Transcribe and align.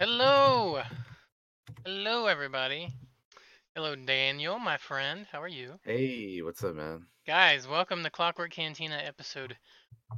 Hello. 0.00 0.80
Hello, 1.84 2.24
everybody. 2.24 2.88
Hello, 3.74 3.94
Daniel, 3.94 4.58
my 4.58 4.78
friend. 4.78 5.26
How 5.30 5.42
are 5.42 5.46
you? 5.46 5.74
Hey, 5.84 6.40
what's 6.40 6.64
up, 6.64 6.74
man? 6.74 7.04
Guys, 7.26 7.68
welcome 7.68 8.02
to 8.02 8.08
Clockwork 8.08 8.50
Cantina 8.50 8.94
episode 8.94 9.58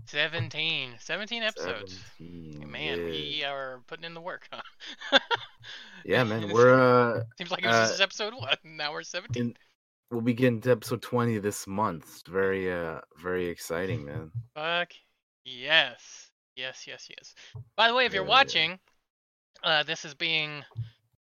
17. 0.07 0.91
17 1.01 1.43
episodes. 1.43 1.99
17, 2.17 2.71
Man, 2.71 2.99
yeah. 2.99 3.05
we 3.07 3.43
are 3.45 3.83
putting 3.89 4.05
in 4.05 4.15
the 4.15 4.21
work, 4.21 4.49
huh? 4.53 5.19
Yeah, 6.05 6.23
man, 6.23 6.53
we're 6.53 6.75
uh, 6.75 7.25
Seems 7.37 7.51
like 7.51 7.65
it 7.65 7.67
was 7.67 7.75
uh, 7.75 7.89
just 7.89 8.01
episode 8.01 8.35
one. 8.35 8.57
Now 8.65 8.93
we're 8.93 9.03
17. 9.03 9.43
in, 9.43 9.55
we'll 10.13 10.21
be 10.21 10.33
getting 10.33 10.61
to 10.61 10.71
episode 10.71 11.03
20 11.03 11.39
this 11.39 11.67
month. 11.67 12.05
It's 12.05 12.31
very, 12.31 12.73
uh, 12.73 13.01
very 13.21 13.49
exciting, 13.49 14.05
man. 14.05 14.31
Fuck 14.55 14.93
yes. 15.45 16.31
Yes, 16.55 16.85
yes, 16.87 17.09
yes. 17.11 17.35
By 17.77 17.89
the 17.89 17.97
way, 17.97 18.07
if 18.07 18.15
you're 18.15 18.23
watching, 18.23 18.71
yeah. 18.71 18.77
Uh, 19.65 19.83
this 19.85 20.05
is 20.05 20.15
being. 20.15 20.65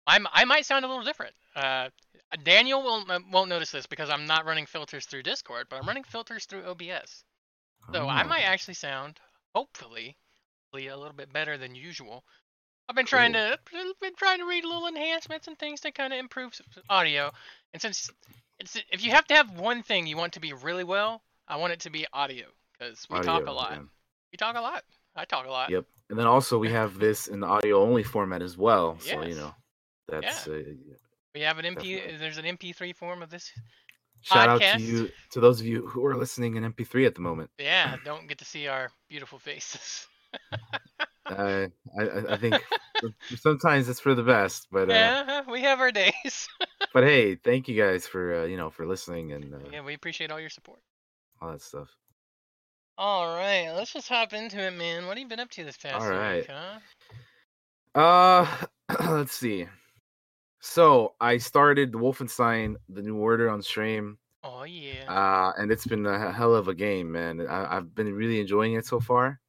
I'm, 0.07 0.27
I 0.33 0.45
might 0.45 0.67
sound 0.67 0.85
a 0.85 0.89
little 0.89 1.05
different. 1.05 1.35
Uh, 1.55 1.89
Daniel 2.43 2.83
will, 2.83 3.05
won't 3.31 3.49
notice 3.49 3.71
this 3.71 3.87
because 3.87 4.11
I'm 4.11 4.27
not 4.27 4.47
running 4.47 4.67
filters 4.67 5.07
through 5.07 5.23
Discord, 5.23 5.67
but 5.71 5.77
I'm 5.81 5.87
running 5.87 6.05
filters 6.05 6.45
through 6.47 6.65
OBS. 6.65 7.25
So 7.93 8.09
I 8.09 8.23
Oh, 8.23 8.29
might 8.29 8.43
actually 8.43 8.75
sound, 8.75 9.21
hopefully, 9.55 10.17
hopefully 10.73 10.89
a 10.89 10.97
little 10.97 11.15
bit 11.15 11.33
better 11.33 11.59
than 11.59 11.75
usual. 11.75 12.25
I've 12.89 12.97
been 12.97 13.07
trying 13.07 13.33
to 13.35 13.59
been 14.01 14.15
trying 14.17 14.39
to 14.39 14.47
read 14.47 14.65
little 14.65 14.87
enhancements 14.87 15.47
and 15.47 15.59
things 15.59 15.81
to 15.81 15.93
kind 15.93 16.13
of 16.13 16.19
improve 16.19 16.61
audio. 16.91 17.31
And 17.73 17.81
since 17.81 18.11
it's 18.59 18.77
if 18.91 19.05
you 19.05 19.13
have 19.13 19.27
to 19.27 19.35
have 19.35 19.59
one 19.59 19.83
thing 19.83 20.07
you 20.07 20.17
want 20.17 20.35
to 20.35 20.41
be 20.41 20.53
really 20.53 20.85
well, 20.85 21.23
I 21.49 21.57
want 21.57 21.73
it 21.73 21.81
to 21.81 21.91
be 21.91 22.07
audio 22.13 22.47
because 22.73 23.07
we 23.11 23.21
talk 23.21 23.47
a 23.47 23.53
lot. 23.53 23.73
yeah. 23.73 23.83
We 24.33 24.37
talk 24.37 24.57
a 24.57 24.61
lot. 24.61 24.83
I 25.15 25.25
talk 25.25 25.47
a 25.47 25.51
lot. 25.51 25.71
Yep. 25.71 25.85
And 26.11 26.19
then 26.19 26.27
also 26.27 26.59
we 26.59 26.71
have 26.71 26.99
this 26.99 27.29
in 27.29 27.41
the 27.41 27.47
audio 27.47 27.81
only 27.83 28.03
format 28.03 28.43
as 28.43 28.57
well. 28.59 28.99
So, 29.01 29.23
you 29.23 29.35
know, 29.35 29.55
that's 30.09 30.47
uh, 30.47 30.63
We 31.35 31.41
have 31.41 31.59
an 31.59 31.65
MP. 31.65 31.97
Definitely. 31.97 32.17
There's 32.19 32.39
an 32.39 32.45
MP3 32.45 32.95
form 32.95 33.23
of 33.23 33.31
this. 33.31 33.51
shout 34.21 34.49
out 34.49 34.61
to 34.61 34.81
you, 34.81 35.11
to 35.31 35.41
those 35.41 35.61
of 35.61 35.67
you 35.67 35.87
who 35.87 36.05
are 36.05 36.17
listening 36.17 36.57
in 36.57 36.65
MP3 36.71 37.07
at 37.07 37.15
the 37.15 37.21
moment. 37.23 37.51
Yeah, 37.59 37.97
don't 38.05 38.29
get 38.29 38.39
to 38.39 38.45
see 38.45 38.69
our 38.69 38.91
beautiful 39.09 39.39
faces. 39.39 40.07
Uh, 41.27 41.69
I, 41.99 42.03
I 42.03 42.33
I 42.35 42.37
think 42.37 42.61
sometimes 43.37 43.89
it's 43.89 44.01
for 44.01 44.15
the 44.15 44.23
best, 44.23 44.67
but 44.73 44.91
uh, 44.91 44.93
yeah, 44.93 45.43
we 45.51 45.63
have 45.63 45.79
our 45.81 45.93
days. 45.93 46.49
but 46.93 47.05
hey, 47.05 47.37
thank 47.37 47.69
you 47.69 47.81
guys 47.81 48.07
for 48.07 48.43
uh, 48.43 48.45
you 48.45 48.57
know 48.57 48.71
for 48.71 48.87
listening 48.87 49.33
and 49.33 49.55
uh, 49.55 49.59
yeah, 49.71 49.83
we 49.83 49.95
appreciate 49.95 50.31
all 50.31 50.41
your 50.41 50.51
support. 50.51 50.81
all 51.41 51.53
that 51.53 51.63
stuff. 51.63 51.89
All 52.97 53.35
right, 53.35 53.69
let's 53.71 53.93
just 53.93 54.09
hop 54.09 54.33
into 54.33 54.59
it, 54.59 54.71
man. 54.71 55.07
What 55.07 55.19
have 55.19 55.23
you 55.23 55.29
been 55.29 55.41
up 55.41 55.51
to 55.51 55.65
this 55.65 55.77
past 55.77 55.93
All 56.01 56.15
right. 56.15 56.47
week, 56.47 56.47
huh? 56.47 56.81
Uh, 57.95 58.47
let's 59.11 59.33
see. 59.33 59.67
So 60.61 61.17
I 61.21 61.39
started 61.39 61.93
Wolfenstein: 61.93 62.77
The 62.89 63.03
New 63.03 63.17
Order 63.19 63.51
on 63.51 63.63
stream, 63.63 64.19
Oh 64.45 64.63
yeah. 64.65 65.09
uh, 65.09 65.53
and 65.59 65.73
it's 65.73 65.87
been 65.87 66.07
a 66.07 66.33
hell 66.33 66.55
of 66.55 66.69
a 66.69 66.75
game, 66.75 67.13
man. 67.13 67.47
I, 67.47 67.79
I've 67.79 67.95
been 67.95 68.15
really 68.15 68.41
enjoying 68.41 68.75
it 68.75 68.87
so 68.87 69.01
far. 69.01 69.41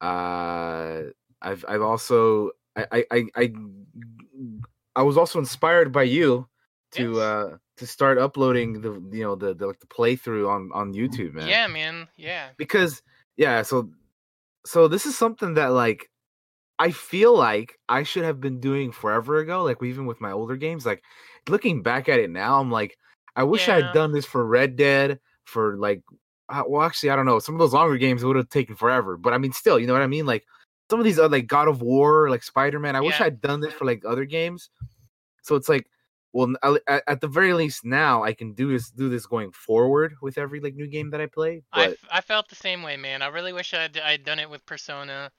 Uh, 0.00 1.04
I've 1.42 1.64
I've 1.68 1.82
also 1.82 2.52
I 2.76 2.86
I 2.92 3.06
I 3.12 3.26
I, 3.36 3.52
I 4.96 5.02
was 5.02 5.16
also 5.16 5.38
inspired 5.38 5.92
by 5.92 6.02
you 6.04 6.48
to 6.92 7.20
Yes. 7.20 7.20
uh 7.20 7.58
to 7.82 7.86
start 7.88 8.16
uploading 8.16 8.80
the 8.80 8.92
you 9.16 9.24
know 9.24 9.34
the 9.34 9.52
the, 9.52 9.66
like 9.66 9.80
the 9.80 9.86
playthrough 9.86 10.48
on 10.48 10.70
on 10.72 10.94
YouTube, 10.94 11.34
man 11.34 11.48
Yeah, 11.48 11.66
man. 11.66 12.08
Yeah. 12.16 12.50
because 12.56 13.02
yeah 13.36 13.62
so 13.62 13.90
so 14.64 14.86
this 14.86 15.06
is 15.06 15.18
something 15.18 15.54
that 15.54 15.72
like 15.72 16.08
i 16.78 16.90
feel 16.90 17.36
like 17.36 17.78
i 17.88 18.02
should 18.02 18.24
have 18.24 18.40
been 18.40 18.60
doing 18.60 18.92
forever 18.92 19.38
ago 19.38 19.64
like 19.64 19.82
even 19.82 20.06
with 20.06 20.20
my 20.20 20.30
older 20.30 20.56
games 20.56 20.86
like 20.86 21.02
looking 21.48 21.82
back 21.82 22.08
at 22.08 22.20
it 22.20 22.30
now 22.30 22.60
i'm 22.60 22.70
like 22.70 22.96
i 23.34 23.42
wish 23.42 23.68
I 23.68 23.76
had 23.76 23.92
done 23.92 24.12
this 24.12 24.26
for 24.26 24.46
red 24.46 24.76
dead 24.76 25.18
for 25.44 25.76
like 25.76 26.02
uh, 26.48 26.62
well 26.68 26.82
actually 26.82 27.10
i 27.10 27.16
don't 27.16 27.26
know 27.26 27.38
some 27.38 27.54
of 27.54 27.58
those 27.58 27.72
longer 27.72 27.96
games 27.96 28.22
would 28.22 28.36
have 28.36 28.48
taken 28.50 28.76
forever 28.76 29.16
but 29.16 29.32
i 29.32 29.38
mean 29.38 29.52
still 29.52 29.78
you 29.78 29.86
know 29.86 29.94
what 29.94 30.02
i 30.02 30.06
mean 30.06 30.26
like 30.26 30.44
some 30.90 31.00
of 31.00 31.04
these 31.04 31.18
are 31.18 31.28
like 31.28 31.46
god 31.46 31.68
of 31.68 31.82
war 31.82 32.30
like 32.30 32.42
spider-man 32.42 32.94
i 32.94 33.00
wish 33.00 33.20
i'd 33.20 33.40
done 33.40 33.60
this 33.60 33.72
for 33.72 33.86
like 33.86 34.04
other 34.04 34.24
games 34.24 34.70
so 35.42 35.56
it's 35.56 35.68
like 35.68 35.86
well 36.32 36.54
at- 36.88 37.20
the 37.20 37.28
very 37.28 37.52
least 37.52 37.84
now 37.84 38.22
i 38.22 38.32
can 38.32 38.52
do 38.54 38.72
this 38.72 38.90
do 38.90 39.08
this 39.08 39.26
going 39.26 39.52
forward 39.52 40.14
with 40.22 40.38
every 40.38 40.60
like 40.60 40.74
new 40.74 40.86
game 40.86 41.10
that 41.10 41.20
i 41.20 41.26
play 41.26 41.62
I, 41.72 41.86
but 41.86 41.90
f- 41.92 42.08
I 42.10 42.20
felt 42.20 42.48
the 42.48 42.54
same 42.56 42.82
way, 42.82 42.96
man. 42.96 43.22
I 43.22 43.28
really 43.28 43.52
wish 43.52 43.74
I'd 43.74 43.98
I'd 43.98 44.24
done 44.24 44.38
it 44.38 44.48
with 44.50 44.64
Persona. 44.66 45.30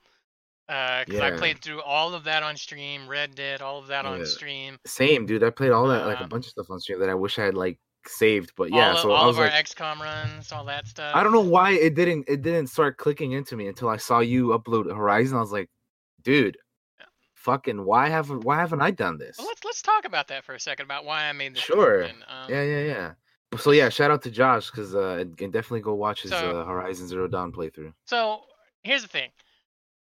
Uh, 0.69 1.03
cause 1.05 1.19
I 1.19 1.31
played 1.31 1.59
through 1.59 1.81
all 1.81 2.13
of 2.13 2.23
that 2.23 2.41
on 2.41 2.55
stream, 2.55 3.07
Red 3.07 3.35
Dead, 3.35 3.61
all 3.61 3.79
of 3.79 3.87
that 3.87 4.05
on 4.05 4.25
stream. 4.25 4.77
Same, 4.87 5.25
dude. 5.25 5.43
I 5.43 5.49
played 5.49 5.71
all 5.71 5.87
that, 5.89 6.07
like 6.07 6.19
a 6.19 6.23
Um, 6.23 6.29
bunch 6.29 6.45
of 6.45 6.51
stuff 6.51 6.67
on 6.69 6.79
stream 6.79 6.99
that 7.01 7.09
I 7.09 7.13
wish 7.15 7.37
I 7.37 7.43
had 7.43 7.53
like 7.53 7.79
saved. 8.07 8.53
But 8.55 8.71
yeah, 8.71 8.91
all, 8.91 8.97
so 8.97 9.11
all 9.11 9.23
I 9.25 9.27
was 9.27 9.35
of 9.37 9.41
our 9.43 9.49
like, 9.49 9.65
XCOM 9.65 9.99
runs, 9.99 10.51
all 10.53 10.63
that 10.65 10.87
stuff. 10.87 11.13
I 11.15 11.21
don't 11.21 11.33
know 11.33 11.41
why 11.41 11.71
it 11.71 11.95
didn't 11.95 12.25
it 12.29 12.41
didn't 12.43 12.67
start 12.67 12.97
clicking 12.97 13.33
into 13.33 13.57
me 13.57 13.67
until 13.67 13.89
I 13.89 13.97
saw 13.97 14.19
you 14.19 14.47
upload 14.57 14.85
Horizon. 14.95 15.37
I 15.37 15.41
was 15.41 15.51
like, 15.51 15.69
dude, 16.23 16.55
Yeah. 16.55 16.61
Fucking, 17.43 17.83
why 17.85 18.09
haven't 18.09 18.43
why 18.43 18.57
haven't 18.57 18.81
I 18.81 18.91
done 18.91 19.17
this? 19.17 19.37
Well, 19.37 19.47
let's 19.47 19.63
let's 19.63 19.81
talk 19.81 20.05
about 20.05 20.27
that 20.29 20.43
for 20.45 20.55
a 20.55 20.59
second 20.59 20.85
about 20.85 21.05
why 21.05 21.25
I 21.25 21.31
made 21.33 21.55
this. 21.55 21.63
Sure. 21.63 22.05
Um, 22.05 22.49
Yeah, 22.49 22.63
yeah, 22.63 22.83
yeah. 22.93 23.11
So 23.59 23.71
yeah, 23.71 23.89
shout 23.89 24.09
out 24.09 24.21
to 24.23 24.31
Josh 24.31 24.71
because 24.71 24.95
uh, 24.95 25.17
and 25.19 25.39
and 25.39 25.53
definitely 25.53 25.81
go 25.81 25.93
watch 25.93 26.23
his 26.23 26.31
So- 26.31 26.61
uh, 26.61 26.65
Horizon 26.65 27.07
Zero 27.07 27.27
Dawn 27.27 27.51
playthrough. 27.51 27.93
So 28.05 28.41
here's 28.83 29.03
the 29.03 29.07
thing. 29.07 29.29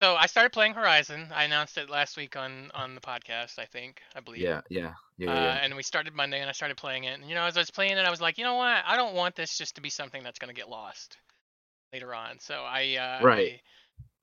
So 0.04 0.16
I 0.16 0.28
started 0.28 0.52
playing 0.52 0.74
Horizon. 0.76 1.30
I 1.34 1.46
announced 1.46 1.76
it 1.78 1.90
last 1.90 2.18
week 2.18 2.36
on 2.36 2.70
on 2.76 2.94
the 2.94 3.02
podcast. 3.02 3.58
I 3.58 3.66
think 3.66 4.02
I 4.16 4.20
believe. 4.20 4.42
Yeah, 4.42 4.62
yeah, 4.70 4.94
yeah, 5.18 5.32
Uh, 5.32 5.34
yeah. 5.34 5.60
and 5.64 5.76
we 5.76 5.82
started 5.82 6.14
Monday, 6.14 6.40
and 6.40 6.48
I 6.50 6.54
started 6.54 6.78
playing 6.78 7.06
it. 7.06 7.20
And 7.20 7.28
you 7.30 7.34
know, 7.36 7.46
as 7.46 7.58
I 7.58 7.62
was 7.62 7.72
playing 7.72 7.94
it, 7.94 8.06
I 8.06 8.12
was 8.12 8.22
like, 8.22 8.38
you 8.38 8.44
know 8.44 8.56
what? 8.56 8.84
I 8.86 8.96
don't 8.96 9.16
want 9.16 9.36
this 9.36 9.58
just 9.58 9.76
to 9.76 9.82
be 9.82 9.90
something 9.90 10.22
that's 10.24 10.38
gonna 10.40 10.54
get 10.54 10.70
lost 10.70 11.18
later 11.94 12.14
on. 12.14 12.38
So 12.40 12.56
I 12.56 12.96
uh, 12.96 13.26
Right. 13.26 13.54
I, 13.54 13.62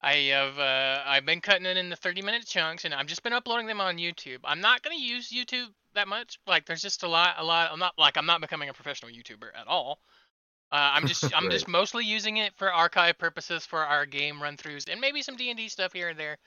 I 0.05 0.15
have 0.33 0.59
uh, 0.59 1.03
I've 1.07 1.27
been 1.27 1.41
cutting 1.41 1.67
it 1.67 1.77
into 1.79 1.97
30 1.97 2.23
minute 2.23 2.47
chunks, 2.47 2.85
and 2.85 2.95
I've 2.95 3.07
just 3.07 3.23
been 3.23 3.33
uploading 3.33 3.67
them 3.67 3.81
on 3.81 3.97
YouTube. 3.99 4.41
I'm 4.45 4.61
not 4.61 4.83
gonna 4.83 4.97
use 4.97 5.31
YouTube 5.31 5.69
that 5.95 6.09
much. 6.09 6.39
Like, 6.47 6.67
there's 6.67 6.83
just 6.83 7.03
a 7.05 7.09
lot, 7.09 7.37
a 7.39 7.45
lot. 7.45 7.71
I'm 7.73 7.79
not 7.79 7.95
like 7.99 8.17
I'm 8.17 8.27
not 8.27 8.41
becoming 8.41 8.69
a 8.69 8.75
professional 8.75 9.11
YouTuber 9.13 9.49
at 9.59 9.67
all. 9.67 10.01
Uh, 10.73 10.93
I'm 10.95 11.07
just 11.07 11.25
I'm 11.37 11.45
Right. 11.45 11.53
just 11.53 11.69
mostly 11.69 12.05
using 12.05 12.39
it 12.39 12.53
for 12.57 12.73
archive 12.73 13.19
purposes 13.19 13.67
for 13.67 13.85
our 13.85 14.07
game 14.07 14.43
run 14.43 14.57
throughs 14.57 14.91
and 14.91 15.01
maybe 15.01 15.23
some 15.23 15.37
D 15.37 15.51
and 15.51 15.57
D 15.59 15.69
stuff 15.69 15.93
here 15.93 16.11
and 16.11 16.19
there. 16.19 16.39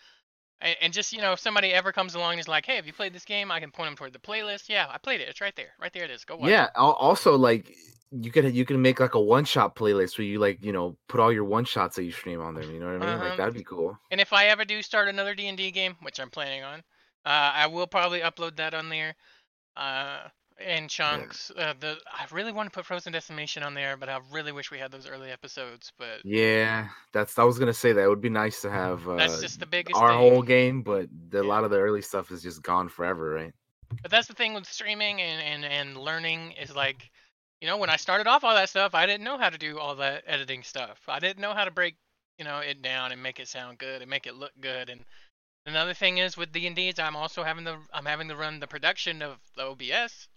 And, 0.62 0.78
and 0.82 0.94
just 0.94 1.14
you 1.14 1.22
know, 1.22 1.34
if 1.34 1.40
somebody 1.40 1.74
ever 1.74 1.92
comes 1.92 2.16
along 2.16 2.34
and 2.34 2.40
is 2.42 2.48
like, 2.48 2.66
"Hey, 2.66 2.76
have 2.78 2.88
you 2.88 2.94
played 2.94 3.14
this 3.14 3.26
game?" 3.26 3.52
I 3.52 3.60
can 3.60 3.72
point 3.72 3.88
them 3.90 3.96
toward 3.98 4.14
the 4.14 4.20
playlist. 4.20 4.70
Yeah, 4.70 4.88
I 4.90 4.98
played 5.00 5.22
it. 5.22 5.30
It's 5.30 5.42
right 5.42 5.56
there. 5.56 5.72
Right 5.80 5.94
there 5.94 6.04
it 6.04 6.12
is. 6.12 6.26
Go 6.26 6.38
watch. 6.38 6.50
Yeah. 6.50 6.66
It. 6.66 6.72
Also, 6.76 7.38
like 7.38 7.76
you 8.12 8.32
could 8.32 8.56
you 8.56 8.66
can 8.66 8.82
make 8.82 9.00
like 9.00 9.16
a 9.16 9.22
one 9.22 9.46
shot 9.46 9.76
playlist 9.76 10.18
where 10.18 10.26
you 10.26 10.40
like 10.40 10.64
you 10.64 10.72
know 10.72 10.98
put 11.08 11.20
all 11.20 11.32
your 11.32 11.44
one 11.44 11.66
shots 11.66 11.96
that 11.96 12.04
you 12.04 12.12
stream 12.12 12.42
on 12.42 12.56
there. 12.56 12.64
You 12.64 12.80
know 12.80 12.88
what 12.88 13.04
I 13.04 13.06
mean? 13.06 13.10
Uh-huh. 13.10 13.30
Like 13.30 13.38
that'd 13.38 13.54
be 13.54 13.64
cool. 13.64 13.98
And 14.12 14.22
if 14.22 14.34
I 14.34 14.46
ever 14.46 14.66
do 14.66 14.82
start 14.82 15.08
another 15.08 15.36
D 15.36 15.48
and 15.48 15.58
D 15.58 15.72
game, 15.72 15.96
which 16.02 16.20
I'm 16.20 16.30
planning 16.30 16.64
on, 16.64 16.80
uh, 17.26 17.52
I 17.54 17.68
will 17.68 17.88
probably 17.88 18.22
upload 18.22 18.56
that 18.58 18.74
on 18.74 18.90
there. 18.90 19.16
Uh, 19.76 20.28
in 20.60 20.88
chunks. 20.88 21.52
Uh, 21.56 21.74
the 21.80 21.98
I 22.12 22.26
really 22.32 22.52
want 22.52 22.72
to 22.72 22.76
put 22.76 22.86
Frozen 22.86 23.14
Decimation 23.14 23.62
on 23.62 23.74
there, 23.74 23.96
but 23.96 24.10
I 24.10 24.20
really 24.32 24.52
wish 24.52 24.72
we 24.72 24.80
had 24.80 24.92
those 24.92 25.08
early 25.08 25.30
episodes. 25.30 25.92
But 26.00 26.22
Yeah, 26.24 26.88
that's 27.14 27.38
I 27.38 27.44
was 27.44 27.60
gonna 27.60 27.74
say 27.74 27.94
that 27.94 28.04
it 28.04 28.10
would 28.10 28.22
be 28.22 28.30
nice 28.30 28.62
to 28.62 28.72
have 28.72 29.08
uh, 29.08 29.18
that's 29.18 29.40
just 29.42 29.60
the 29.60 29.66
biggest 29.68 30.00
our 30.00 30.10
thing. 30.10 30.18
whole 30.18 30.42
game, 30.42 30.82
but 30.82 31.10
the, 31.30 31.42
a 31.42 31.44
lot 31.44 31.64
of 31.64 31.72
the 31.72 31.78
early 31.78 32.02
stuff 32.02 32.32
is 32.32 32.42
just 32.42 32.64
gone 32.64 32.90
forever, 32.90 33.30
right? 33.30 33.54
But 34.02 34.12
that's 34.12 34.28
the 34.28 34.34
thing 34.34 34.54
with 34.54 34.66
streaming 34.66 35.22
and, 35.22 35.64
and, 35.64 35.66
and 35.66 35.98
learning 35.98 36.54
is 36.62 36.76
like, 36.76 37.10
you 37.62 37.68
know, 37.68 37.78
when 37.78 37.90
I 37.90 37.96
started 37.96 38.28
off 38.28 38.44
all 38.44 38.54
that 38.56 38.70
stuff, 38.70 38.94
I 38.94 39.06
didn't 39.06 39.24
know 39.24 39.38
how 39.38 39.50
to 39.50 39.58
do 39.58 39.80
all 39.80 39.96
that 39.96 40.24
editing 40.28 40.64
stuff. 40.64 41.00
I 41.08 41.20
didn't 41.20 41.40
know 41.42 41.54
how 41.54 41.66
to 41.66 41.72
break, 41.72 41.96
you 42.38 42.46
know, 42.46 42.60
it 42.60 42.82
down 42.82 43.12
and 43.12 43.22
make 43.24 43.40
it 43.40 43.48
sound 43.48 43.78
good 43.80 44.02
and 44.02 44.10
make 44.10 44.28
it 44.28 44.36
look 44.36 44.52
good. 44.62 44.90
And 44.90 45.04
another 45.66 45.94
thing 45.94 46.20
is 46.20 46.38
with 46.38 46.52
D 46.52 46.68
and 46.68 46.76
D's, 46.76 47.00
I'm 47.00 47.16
also 47.16 47.44
having 47.44 47.64
the 47.64 47.78
I'm 47.94 48.06
having 48.06 48.28
to 48.30 48.36
run 48.36 48.60
the 48.60 48.68
production 48.68 49.22
of 49.22 49.38
the 49.56 49.64
OBS, 49.64 50.28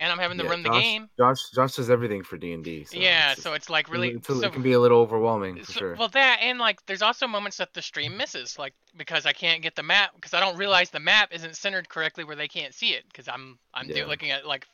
and 0.00 0.10
I'm 0.10 0.18
having 0.18 0.38
to 0.38 0.44
Yeah, 0.44 0.50
run 0.50 0.62
the 0.62 0.70
Josh, 0.70 0.82
game. 0.82 1.08
Josh, 1.18 1.50
Josh 1.54 1.76
does 1.76 1.90
everything 1.90 2.22
for 2.24 2.38
D 2.38 2.52
and 2.54 2.64
D. 2.64 2.86
yeah, 2.92 3.34
so 3.34 3.52
it's 3.52 3.68
like 3.68 3.90
really 3.90 4.12
it's 4.12 4.28
a- 4.30 4.34
so, 4.40 4.46
it 4.46 4.52
can 4.54 4.62
be 4.62 4.72
a 4.72 4.80
little 4.80 5.00
overwhelming 5.00 5.58
for 5.62 5.72
so- 5.72 5.78
sure. 5.78 5.94
Well, 5.96 6.08
that 6.08 6.38
and 6.40 6.58
like, 6.58 6.84
there's 6.86 7.02
also 7.02 7.26
moments 7.26 7.58
that 7.58 7.74
the 7.74 7.82
stream 7.82 8.16
misses, 8.16 8.58
like 8.58 8.72
because 8.96 9.26
I 9.26 9.32
can't 9.34 9.60
get 9.62 9.76
the 9.76 9.82
map 9.82 10.12
because 10.14 10.32
I 10.32 10.40
don't 10.40 10.56
realize 10.56 10.88
the 10.90 10.98
map 11.00 11.28
isn't 11.32 11.56
centered 11.56 11.88
correctly 11.90 12.24
where 12.24 12.36
they 12.36 12.48
can't 12.48 12.72
see 12.74 12.94
it 12.94 13.04
because 13.08 13.28
I'm 13.28 13.58
I'm 13.74 13.86
do- 13.86 13.94
Yeah. 13.94 14.06
looking 14.06 14.30
at 14.30 14.46
like 14.46 14.66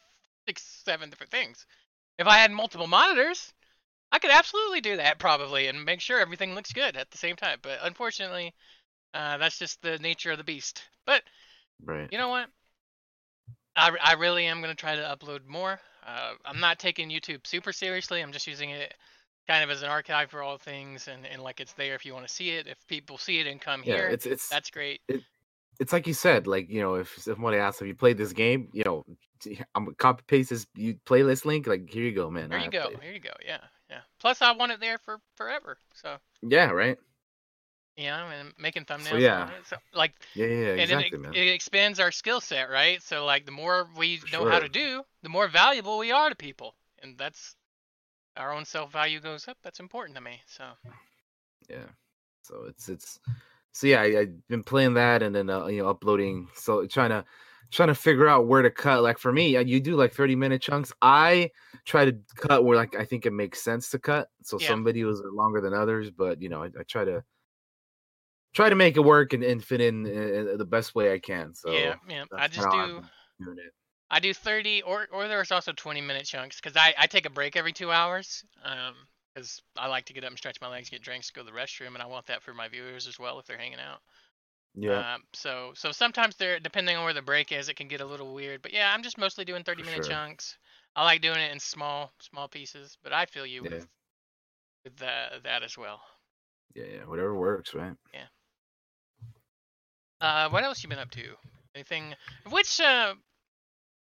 six, 0.49 0.63
seven 0.85 1.11
different 1.11 1.31
things. 1.31 1.67
If 2.21 2.27
I 2.29 2.37
had 2.37 2.53
multiple 2.53 2.87
monitors, 2.87 3.53
I 4.13 4.19
could 4.21 4.31
absolutely 4.31 4.81
do 4.81 4.97
that 4.99 5.19
probably 5.19 5.69
and 5.69 5.85
make 5.85 6.01
sure 6.01 6.21
everything 6.21 6.55
looks 6.55 6.73
good 6.73 6.97
at 6.97 7.11
the 7.11 7.19
same 7.19 7.37
time. 7.37 7.59
But 7.63 7.81
unfortunately, 7.83 8.55
uh, 9.15 9.39
that's 9.39 9.59
just 9.59 9.83
the 9.83 9.99
nature 9.99 10.33
of 10.33 10.39
the 10.39 10.45
beast. 10.45 10.83
But 11.07 11.23
right. 11.85 12.11
you 12.11 12.19
know 12.19 12.29
what? 12.29 12.49
I, 13.77 13.91
I 14.03 14.13
really 14.15 14.47
am 14.47 14.61
going 14.61 14.75
to 14.75 14.81
try 14.81 14.97
to 14.97 15.03
upload 15.03 15.47
more. 15.47 15.81
Uh, 16.07 16.35
I'm 16.45 16.61
not 16.61 16.79
taking 16.79 17.11
YouTube 17.11 17.47
super 17.47 17.73
seriously. 17.73 18.21
I'm 18.21 18.33
just 18.33 18.47
using 18.47 18.71
it 18.71 18.95
kind 19.49 19.65
of 19.65 19.71
as 19.71 19.83
an 19.83 19.89
archive 19.89 20.31
for 20.31 20.43
all 20.43 20.59
things 20.59 21.09
and, 21.09 21.27
and 21.27 21.43
like 21.43 21.61
it's 21.61 21.73
there 21.73 21.95
if 21.95 22.05
you 22.05 22.15
want 22.15 22.27
to 22.27 22.33
see 22.33 22.51
it. 22.51 22.67
If 22.67 22.87
people 22.87 23.19
see 23.19 23.41
it 23.41 23.47
and 23.47 23.61
come 23.61 23.83
Yeah, 23.85 23.95
here, 23.95 24.09
it's 24.09 24.27
it's 24.27 24.49
that's 24.51 24.71
great. 24.71 25.01
It's 25.81 25.93
like 25.93 26.07
you 26.07 26.15
said, 26.15 26.47
like 26.47 26.71
you 26.71 26.81
know, 26.81 26.95
if 26.95 27.17
somebody 27.19 27.57
asks 27.57 27.81
if 27.83 27.89
you 27.89 27.95
played 27.95 28.19
this 28.19 28.33
game, 28.33 28.69
you 28.73 28.85
know, 28.85 29.05
I'm 29.75 29.87
gonna 29.87 29.97
copy 29.97 30.23
paste 30.27 30.51
this 30.51 30.67
you 30.77 30.97
playlist 31.07 31.45
link. 31.45 31.67
Like 31.67 31.91
here 31.91 32.05
you 32.05 32.13
go, 32.13 32.31
man. 32.31 32.51
There 32.51 32.59
I 32.59 32.65
you 32.65 32.71
go. 32.71 32.91
Here 33.03 33.13
you 33.13 33.21
go. 33.21 33.33
Yeah, 33.45 33.59
yeah. 33.89 34.01
Plus, 34.21 34.43
I 34.43 34.53
want 34.53 34.73
it 34.73 34.81
there 34.81 34.99
for 34.99 35.21
forever. 35.35 35.79
So 35.95 36.17
Yeah, 36.43 36.71
right. 36.71 36.99
Yeah, 37.97 38.19
know, 38.19 38.31
and 38.31 38.53
making 38.59 38.85
thumbnails. 38.85 39.11
So, 39.11 39.17
yeah. 39.17 39.49
it. 39.49 39.67
So, 39.67 39.77
like, 39.93 40.15
Yeah, 40.35 40.47
yeah, 40.47 40.53
yeah, 40.55 40.69
and 40.69 40.81
exactly, 40.81 41.19
it, 41.19 41.21
man. 41.21 41.35
it 41.35 41.49
expands 41.49 42.01
our 42.01 42.13
skill 42.13 42.41
set, 42.41 42.71
right? 42.71 43.03
So 43.03 43.27
like, 43.27 43.45
the 43.45 43.53
more 43.53 43.89
we 43.97 44.19
For 44.19 44.31
know 44.33 44.49
how 44.49 44.59
to 44.59 44.69
do, 44.69 45.03
the 45.23 45.29
more 45.29 45.49
valuable 45.49 45.99
we 45.99 46.11
are 46.11 46.31
to 46.31 46.37
people, 46.37 46.77
and 47.03 47.19
that's 47.19 47.57
our 48.37 48.53
own 48.53 48.65
self 48.65 48.93
value 48.93 49.21
goes 49.21 49.49
up. 49.49 49.59
That's 49.63 49.81
important 49.81 50.17
to 50.17 50.23
me. 50.23 50.41
So 50.47 50.65
yeah 51.69 51.87
so 52.43 52.65
it's 52.67 52.89
it's 52.89 53.21
so 53.73 53.87
yeah 53.87 54.01
I, 54.01 54.21
i've 54.21 54.49
been 54.49 54.63
playing 54.63 54.95
that 54.95 55.23
and 55.23 55.35
then 55.35 55.51
uh, 55.51 55.67
you 55.67 55.83
know 55.83 55.89
uploading 55.89 56.49
so 56.55 56.87
trying 56.87 57.11
to 57.11 57.25
trying 57.71 57.89
to 57.89 57.95
figure 57.95 58.27
out 58.29 58.47
where 58.47 58.63
to 58.63 58.71
cut 58.71 59.03
like 59.03 59.19
for 59.19 59.33
me 59.33 59.57
uh, 59.57 59.61
you 59.61 59.81
do 59.81 59.97
like 59.97 60.13
30 60.13 60.37
minute 60.37 60.61
chunks 60.63 60.93
i 61.03 61.51
try 61.85 62.05
to 62.05 62.17
cut 62.37 62.65
where 62.65 62.77
like 62.77 62.97
i 62.97 63.05
think 63.05 63.27
it 63.27 63.33
makes 63.33 63.63
sense 63.63 63.91
to 63.91 63.99
cut 63.99 64.29
so 64.43 64.59
Yeah. 64.59 64.69
some 64.69 64.85
videos 64.85 65.25
are 65.25 65.33
longer 65.33 65.61
than 65.61 65.75
others 65.75 66.11
but 66.11 66.41
you 66.43 66.49
know 66.49 66.63
i, 66.63 66.67
I 66.67 66.83
try 66.89 67.05
to 67.05 67.23
try 68.53 68.69
to 68.69 68.75
make 68.75 68.97
it 68.97 69.01
work 69.01 69.33
and, 69.33 69.45
and 69.45 69.63
fit 69.63 69.81
in 69.81 70.05
uh, 70.07 70.57
the 70.57 70.65
best 70.65 70.95
way 70.95 71.13
i 71.13 71.19
can 71.19 71.55
so 71.55 71.73
yeah, 71.73 71.95
yeah. 72.09 72.25
I 72.37 72.49
just 72.49 72.69
do. 72.71 72.77
I've 72.79 72.97
been 72.97 73.11
doing 73.41 73.59
it. 73.59 73.73
I 74.11 74.19
do 74.19 74.35
30 74.35 74.83
or 74.83 75.07
or 75.13 75.29
there's 75.29 75.53
also 75.53 75.73
20 75.73 76.01
minute 76.01 76.25
chunks 76.25 76.57
because 76.61 76.77
I, 76.77 76.93
I 76.99 77.07
take 77.07 77.27
a 77.27 77.31
break 77.31 77.57
every 77.57 77.73
two 77.73 77.93
hours 77.93 78.45
um 78.65 78.95
because 79.35 79.61
I 79.77 79.87
like 79.89 80.07
to 80.07 80.13
get 80.13 80.25
up 80.25 80.31
and 80.31 80.39
stretch 80.39 80.61
my 80.61 80.69
legs, 80.69 80.91
get 80.91 81.03
drinks, 81.03 81.31
go 81.31 81.43
to 81.43 81.51
the 81.51 81.57
restroom, 81.57 81.95
and 81.95 82.03
I 82.03 82.07
want 82.07 82.27
that 82.27 82.43
for 82.43 82.53
my 82.55 82.69
viewers 82.69 83.07
as 83.07 83.19
well 83.19 83.39
if 83.39 83.47
they're 83.47 83.59
hanging 83.59 83.79
out. 83.81 84.01
yeah 84.75 85.15
Um, 85.15 85.23
so 85.33 85.73
so 85.75 85.93
sometimes 85.93 86.37
they're 86.37 86.61
depending 86.61 86.97
on 86.97 87.05
where 87.05 87.13
the 87.15 87.23
break 87.23 87.53
is, 87.53 87.69
it 87.69 87.77
can 87.77 87.89
get 87.89 88.01
a 88.01 88.07
little 88.07 88.35
weird. 88.35 88.63
But 88.63 88.73
yeah, 88.73 88.93
I'm 88.93 89.03
just 89.03 89.19
mostly 89.19 89.45
doing 89.45 89.63
30 89.65 89.83
minute 89.83 90.05
sure. 90.05 90.13
chunks. 90.15 90.59
I 90.97 91.05
like 91.05 91.21
doing 91.23 91.39
it 91.41 91.53
in 91.53 91.61
small 91.61 92.13
small 92.21 92.49
pieces, 92.49 92.97
but 93.03 93.13
I 93.13 93.27
feel 93.27 93.47
you 93.47 93.63
Yeah. 93.63 93.71
with 93.71 93.89
with 94.85 94.97
that 94.99 95.43
that 95.45 95.63
as 95.63 95.77
well. 95.79 96.01
yeah 96.75 96.85
yeah 96.85 97.05
whatever 97.05 97.35
works 97.35 97.75
right 97.75 97.95
Yeah. 98.15 98.27
Uh, 100.21 100.49
what 100.51 100.65
else 100.65 100.83
you 100.83 100.89
been 100.89 100.99
up 100.99 101.11
to? 101.13 101.37
Anything? 101.75 102.15
Which 102.51 102.81
uh, 102.81 103.15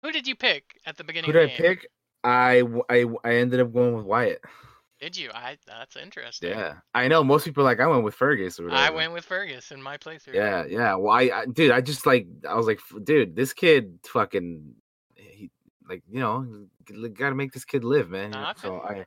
who 0.01 0.11
did 0.11 0.27
you 0.27 0.35
pick 0.35 0.79
at 0.85 0.97
the 0.97 1.03
beginning? 1.03 1.29
who 1.29 1.31
of 1.31 1.37
did 1.39 1.41
the 1.41 1.49
i 1.49 1.53
I 1.53 1.57
pick 1.57 1.87
I, 2.23 2.63
I 2.89 3.05
I 3.23 3.35
ended 3.35 3.59
up 3.59 3.73
going 3.73 3.93
with 3.95 4.05
wyatt 4.05 4.41
Did 4.99 5.17
you? 5.17 5.29
I 5.33 5.57
that's 5.67 5.95
interesting. 5.97 6.51
yeah 6.51 6.75
i 6.93 7.07
know 7.07 7.23
most 7.23 7.45
people 7.45 7.61
are 7.61 7.65
like 7.65 7.79
i 7.79 7.87
went 7.87 8.03
with 8.03 8.15
fergus 8.15 8.59
or 8.59 8.71
I 8.71 8.89
went 8.89 9.13
with 9.13 9.25
Fergus 9.25 9.71
in 9.71 9.81
my 9.81 9.97
playthrough. 9.97 10.33
Yeah, 10.33 10.65
yeah. 10.65 10.95
Well, 10.95 11.13
I, 11.13 11.21
I 11.33 11.45
dude, 11.45 11.71
I 11.71 11.81
just 11.81 12.05
like 12.05 12.27
I 12.47 12.55
was 12.55 12.67
like, 12.67 12.79
dude, 13.03 13.35
this 13.35 13.53
kid 13.53 13.99
fucking, 14.05 14.75
he, 15.15 15.51
like 15.89 16.03
you 16.09 16.19
know, 16.19 16.67
got 17.13 17.29
to 17.29 17.35
make 17.35 17.51
this 17.51 17.65
kid 17.65 17.83
live, 17.83 18.09
man. 18.09 18.31
you 18.31 18.37
Nah. 18.37 18.49
I 18.49 18.53
So 18.61 18.79
I, 18.79 19.05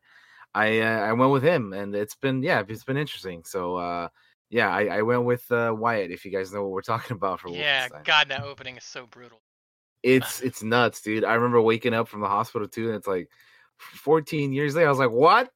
I, 0.55 0.81
uh, 0.81 1.01
I 1.01 1.13
went 1.13 1.33
with 1.33 1.43
him, 1.43 1.73
and 1.73 1.95
it's 1.95 2.15
been 2.15 2.43
yeah, 2.43 2.63
it's 2.67 2.85
been 2.85 2.97
interesting. 2.97 3.45
So 3.45 3.77
uh, 3.77 4.09
yeah, 4.51 4.69
I, 4.69 4.99
I 4.99 5.03
went 5.03 5.25
with 5.25 5.51
uh, 5.51 5.75
Wyatt. 5.77 6.11
If 6.11 6.25
you 6.25 6.31
guys 6.31 6.53
know 6.53 6.63
what 6.63 6.71
we're 6.71 6.83
talking 6.95 7.17
about 7.17 7.41
for 7.41 7.51
Yeah, 7.51 7.89
God, 8.05 8.29
that 8.29 8.43
opening 8.43 8.77
is 8.77 8.85
so 8.85 9.07
brutal. 9.07 9.41
it's 10.03 10.41
it's 10.41 10.63
nuts, 10.63 11.01
dude. 11.03 11.25
I 11.25 11.35
remember 11.35 11.61
waking 11.61 11.95
up 11.95 12.09
from 12.09 12.21
the 12.21 12.29
hospital 12.29 12.69
too, 12.69 12.87
and 12.87 12.97
it's 12.97 13.07
like 13.07 13.29
14 13.79 14.53
years 14.53 14.75
later. 14.75 14.87
I 14.87 14.91
was 14.91 14.99
like, 14.99 15.11
what? 15.11 15.51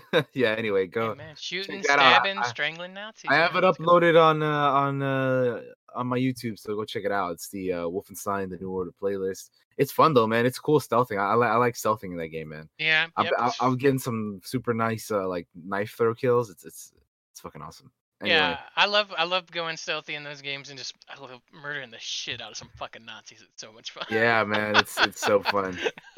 yeah. 0.32 0.54
Anyway, 0.56 0.86
go. 0.86 1.14
man, 1.14 1.34
shooting, 1.38 1.82
that 1.82 1.98
out. 1.98 2.00
I- 2.00 2.12
stabbing, 2.14 2.38
I- 2.38 2.46
strangling 2.46 2.94
Nazis. 2.94 3.30
I 3.30 3.34
have 3.34 3.56
it 3.56 3.64
uploaded 3.64 4.20
on 4.20 4.42
uh, 4.42 4.46
on 4.46 5.02
uh, 5.02 5.60
on 5.94 6.06
my 6.06 6.18
YouTube, 6.18 6.58
so 6.58 6.74
go 6.74 6.84
check 6.84 7.04
it 7.04 7.12
out. 7.12 7.32
It's 7.32 7.48
the 7.48 7.72
uh, 7.72 7.84
Wolfenstein: 7.84 8.50
The 8.50 8.56
New 8.56 8.70
Order 8.70 8.92
playlist. 9.00 9.50
It's 9.78 9.92
fun 9.92 10.14
though, 10.14 10.26
man. 10.26 10.46
It's 10.46 10.58
cool 10.58 10.80
stealthing. 10.80 11.18
I, 11.18 11.34
I, 11.34 11.54
I 11.54 11.56
like 11.56 11.74
stealthing 11.74 12.12
in 12.12 12.16
that 12.16 12.28
game, 12.28 12.50
man. 12.50 12.68
Yeah, 12.78 13.06
I'm, 13.16 13.24
yep. 13.24 13.78
Getting 13.78 13.98
some 13.98 14.40
super 14.44 14.74
nice 14.74 15.10
uh, 15.10 15.26
like 15.28 15.48
knife 15.54 15.94
throw 15.96 16.14
kills. 16.14 16.50
It's 16.50 16.64
it's 16.64 16.92
it's 17.32 17.40
fucking 17.40 17.62
awesome. 17.62 17.90
Anyway, 18.20 18.36
Yeah, 18.36 18.58
I 18.76 18.86
love 18.86 19.12
I 19.18 19.24
love 19.24 19.50
going 19.50 19.76
stealthy 19.76 20.14
in 20.14 20.22
those 20.22 20.42
games 20.42 20.68
and 20.68 20.78
just 20.78 20.94
I 21.08 21.20
love 21.20 21.40
murdering 21.52 21.90
the 21.90 21.98
shit 21.98 22.40
out 22.40 22.52
of 22.52 22.56
some 22.56 22.70
fucking 22.76 23.04
Nazis. 23.04 23.42
It's 23.42 23.60
so 23.60 23.72
much 23.72 23.90
fun. 23.90 24.04
yeah, 24.10 24.44
man. 24.44 24.76
It's 24.76 24.96
it's 24.98 25.20
so 25.20 25.42
fun. 25.42 25.76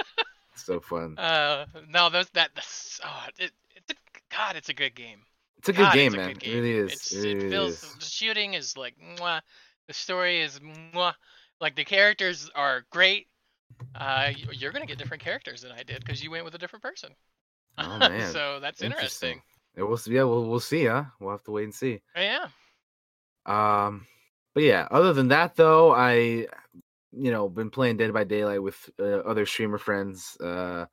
So 0.56 0.80
fun. 0.80 1.18
Uh, 1.18 1.66
no, 1.88 2.08
those 2.10 2.28
that 2.30 2.50
oh, 3.04 3.26
it, 3.38 3.50
it's 3.74 3.90
a, 3.90 3.94
God, 4.30 4.56
it's 4.56 4.68
a 4.68 4.74
good 4.74 4.94
game. 4.94 5.20
It's 5.58 5.68
a 5.68 5.72
good 5.72 5.82
God, 5.82 5.94
game, 5.94 6.14
a 6.14 6.16
man. 6.18 6.32
good 6.34 6.42
It 6.42 6.54
really 6.54 6.72
is. 6.72 6.92
It's, 6.92 7.12
it 7.12 7.18
really 7.22 7.46
it 7.46 7.50
feels 7.50 7.82
is. 7.82 7.94
the 7.94 8.04
shooting 8.04 8.54
is 8.54 8.76
like 8.76 8.94
mwah, 9.18 9.40
the 9.88 9.94
story 9.94 10.40
is 10.40 10.60
mwah, 10.60 11.14
like 11.60 11.74
the 11.74 11.84
characters 11.84 12.50
are 12.54 12.84
great. 12.90 13.28
Uh, 13.94 14.30
you're 14.52 14.72
gonna 14.72 14.86
get 14.86 14.98
different 14.98 15.22
characters 15.22 15.62
than 15.62 15.72
I 15.72 15.82
did 15.82 16.00
because 16.00 16.22
you 16.22 16.30
went 16.30 16.44
with 16.44 16.54
a 16.54 16.58
different 16.58 16.82
person. 16.82 17.10
Oh, 17.78 17.98
man. 17.98 18.32
so 18.32 18.60
that's 18.60 18.82
interesting. 18.82 19.42
It 19.76 19.82
will. 19.82 19.98
Yeah, 20.06 20.24
we'll 20.24 20.48
we'll 20.48 20.60
see. 20.60 20.86
Huh? 20.86 21.04
We'll 21.20 21.32
have 21.32 21.42
to 21.44 21.50
wait 21.50 21.64
and 21.64 21.74
see. 21.74 22.00
Yeah. 22.16 22.46
Um, 23.46 24.06
but 24.54 24.62
yeah, 24.62 24.86
other 24.90 25.12
than 25.12 25.28
that 25.28 25.56
though, 25.56 25.92
I 25.92 26.46
you 27.16 27.30
know 27.30 27.48
been 27.48 27.70
playing 27.70 27.96
Dead 27.96 28.12
by 28.12 28.24
Daylight 28.24 28.62
with 28.62 28.88
uh, 28.98 29.20
other 29.20 29.46
streamer 29.46 29.78
friends. 29.78 30.36
Uh, 30.40 30.86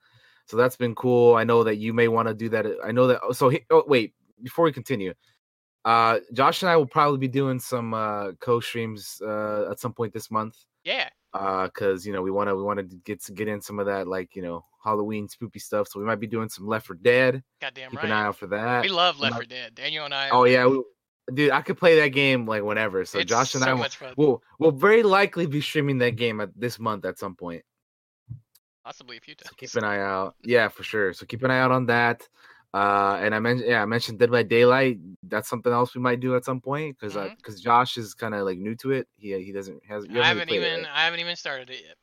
so 0.47 0.57
that's 0.57 0.75
been 0.75 0.95
cool. 0.95 1.35
I 1.35 1.43
know 1.43 1.63
that 1.63 1.77
you 1.77 1.93
may 1.93 2.07
want 2.07 2.27
to 2.27 2.33
do 2.33 2.49
that. 2.49 2.65
I 2.83 2.91
know 2.91 3.07
that. 3.07 3.21
So 3.33 3.49
he, 3.49 3.61
oh 3.69 3.83
wait, 3.87 4.13
before 4.43 4.65
we 4.65 4.71
continue, 4.71 5.13
uh, 5.85 6.19
Josh 6.33 6.61
and 6.61 6.69
I 6.69 6.77
will 6.77 6.87
probably 6.87 7.19
be 7.19 7.27
doing 7.27 7.59
some 7.59 7.93
uh 7.93 8.33
co 8.39 8.59
streams 8.59 9.21
uh 9.25 9.69
at 9.71 9.79
some 9.79 9.93
point 9.93 10.13
this 10.13 10.31
month. 10.31 10.57
Yeah. 10.83 11.09
Uh, 11.33 11.69
cause 11.69 12.05
you 12.05 12.11
know 12.11 12.21
we 12.21 12.31
want 12.31 12.49
to 12.49 12.55
we 12.55 12.63
want 12.63 12.77
to 12.77 12.97
get 13.05 13.23
get 13.33 13.47
in 13.47 13.61
some 13.61 13.79
of 13.79 13.85
that 13.85 14.07
like 14.07 14.35
you 14.35 14.41
know 14.41 14.65
Halloween 14.83 15.27
spoopy 15.27 15.61
stuff. 15.61 15.87
So 15.87 15.99
we 15.99 16.05
might 16.05 16.19
be 16.19 16.27
doing 16.27 16.49
some 16.49 16.67
Left 16.67 16.87
4 16.87 16.97
Dead. 16.97 17.43
Goddamn 17.61 17.91
Keep 17.91 17.99
right. 17.99 18.05
an 18.05 18.11
eye 18.11 18.23
out 18.23 18.35
for 18.35 18.47
that. 18.47 18.83
We 18.83 18.89
love 18.89 19.19
Left 19.19 19.35
4 19.35 19.45
Dead. 19.45 19.75
Daniel 19.75 20.05
and 20.05 20.13
I. 20.13 20.29
Oh 20.29 20.43
yeah, 20.43 20.65
we, 20.65 20.83
dude, 21.33 21.51
I 21.51 21.61
could 21.61 21.77
play 21.77 21.99
that 21.99 22.09
game 22.09 22.45
like 22.45 22.63
whenever. 22.63 23.05
So 23.05 23.19
it's 23.19 23.29
Josh 23.29 23.55
and 23.55 23.63
so 23.63 23.69
I 23.69 23.73
will, 23.73 23.87
will 24.15 24.43
will 24.59 24.71
very 24.71 25.03
likely 25.03 25.45
be 25.45 25.61
streaming 25.61 25.97
that 25.99 26.15
game 26.15 26.41
at 26.41 26.49
this 26.55 26.79
month 26.79 27.05
at 27.05 27.19
some 27.19 27.35
point. 27.35 27.63
Possibly 28.83 29.17
a 29.17 29.21
few 29.21 29.35
So 29.43 29.51
keep 29.55 29.75
an 29.75 29.83
eye 29.83 29.99
out. 29.99 30.35
Yeah, 30.43 30.67
for 30.67 30.83
sure. 30.83 31.13
So 31.13 31.25
keep 31.25 31.43
an 31.43 31.51
eye 31.51 31.59
out 31.59 31.71
on 31.71 31.85
that. 31.85 32.27
Uh, 32.73 33.19
and 33.21 33.35
I 33.35 33.39
mentioned, 33.39 33.69
yeah, 33.69 33.81
I 33.81 33.85
mentioned 33.85 34.17
Dead 34.19 34.31
by 34.31 34.43
Daylight. 34.43 34.97
That's 35.23 35.49
something 35.49 35.71
else 35.71 35.93
we 35.93 36.01
might 36.01 36.19
do 36.19 36.35
at 36.35 36.45
some 36.45 36.61
point 36.61 36.97
because 36.97 37.15
because 37.37 37.59
Josh 37.61 37.97
is 37.97 38.13
kind 38.13 38.33
of 38.33 38.45
like 38.45 38.57
new 38.57 38.75
to 38.77 38.91
it. 38.91 39.07
He 39.17 39.37
he 39.43 39.51
doesn't 39.51 39.85
has. 39.85 40.05
I 40.09 40.27
haven't 40.27 40.49
even? 40.49 40.85
I 40.85 41.03
haven't 41.03 41.19
even 41.19 41.35
started 41.35 41.69
it 41.69 41.81
yet. 41.85 41.95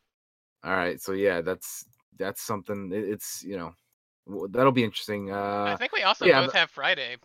All 0.64 0.76
right, 0.76 1.00
so 1.00 1.12
yeah, 1.12 1.40
that's 1.40 1.86
that's 2.18 2.42
something. 2.42 2.92
it- 2.92 3.08
it's 3.08 3.42
you 3.44 3.56
know 3.56 3.72
that'll 4.50 4.72
be 4.72 4.84
interesting. 4.84 5.32
I 5.32 5.72
Uh, 5.72 5.76
think 5.78 5.92
we 5.92 6.02
also 6.02 6.26
yeah, 6.26 6.42
both 6.42 6.52
have 6.52 6.70
Friday, 6.70 7.16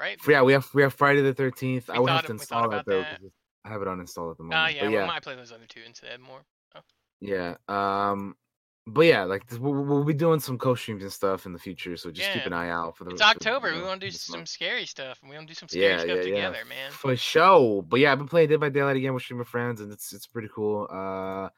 right? 0.00 0.18
yeah, 0.28 0.42
we 0.42 0.52
have 0.52 0.68
we 0.74 0.82
have 0.82 0.94
Friday 0.94 1.20
the 1.22 1.34
Thirteenth. 1.34 1.88
I 1.90 1.98
would 1.98 2.10
have 2.10 2.26
to 2.26 2.32
install 2.32 2.68
that 2.70 2.84
though. 2.86 3.00
that. 3.02 3.20
I 3.64 3.68
have 3.68 3.80
it 3.82 3.86
uninstalled 3.88 4.32
at 4.32 4.38
the 4.38 4.42
moment. 4.44 4.54
Ah, 4.54 4.68
yeah, 4.68 4.84
but 4.84 4.90
yeah, 4.90 5.06
might 5.06 5.22
play 5.22 5.36
those 5.36 5.52
other 5.52 5.66
two 5.68 5.80
instead 5.86 6.20
more. 6.20 6.40
Oh. 6.74 6.80
Yeah. 7.20 7.54
Um. 7.68 8.34
But 8.84 9.02
yeah, 9.02 9.22
like 9.22 9.46
this, 9.46 9.60
we'll, 9.60 9.74
we'll 9.84 10.02
be 10.02 10.12
doing 10.12 10.40
some 10.40 10.58
co-streams 10.58 11.04
and 11.04 11.12
stuff 11.12 11.46
in 11.46 11.52
the 11.52 11.58
future, 11.60 11.96
so 11.96 12.10
just 12.10 12.32
keep 12.32 12.46
an 12.46 12.52
eye 12.52 12.68
out 12.70 12.96
for 12.96 13.04
the. 13.04 13.10
It's 13.12 13.22
for 13.22 13.28
October. 13.28 13.70
you 13.70 13.76
We 13.76 13.82
want 13.86 14.00
to 14.00 14.08
do 14.08 14.10
some 14.10 14.40
month. 14.40 14.48
scary 14.48 14.86
stuff, 14.86 15.20
and 15.22 15.30
we 15.30 15.36
want 15.36 15.46
to 15.46 15.54
do 15.54 15.56
some 15.56 15.68
scary 15.68 15.84
Yeah, 15.92 15.98
stuff 15.98 16.08
yeah, 16.08 16.14
yeah. 16.16 16.22
together, 16.22 16.64
man. 16.68 16.90
For 16.90 17.14
sure. 17.14 17.84
But 17.84 18.00
yeah, 18.00 18.10
I've 18.10 18.18
been 18.18 18.26
playing 18.26 18.48
Dead 18.48 18.58
by 18.58 18.70
Daylight 18.70 18.96
again 18.96 19.14
with 19.14 19.22
streamer 19.22 19.44
friends, 19.44 19.80
and 19.80 19.92
it's 19.92 20.12
it's 20.12 20.26
pretty 20.26 20.48
cool. 20.52 20.88
Uh, 20.90 21.48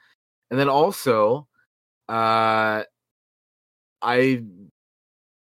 and 0.51 0.61
then 0.61 0.69
also, 0.69 1.49
uh, 2.11 2.83
I. 4.03 4.43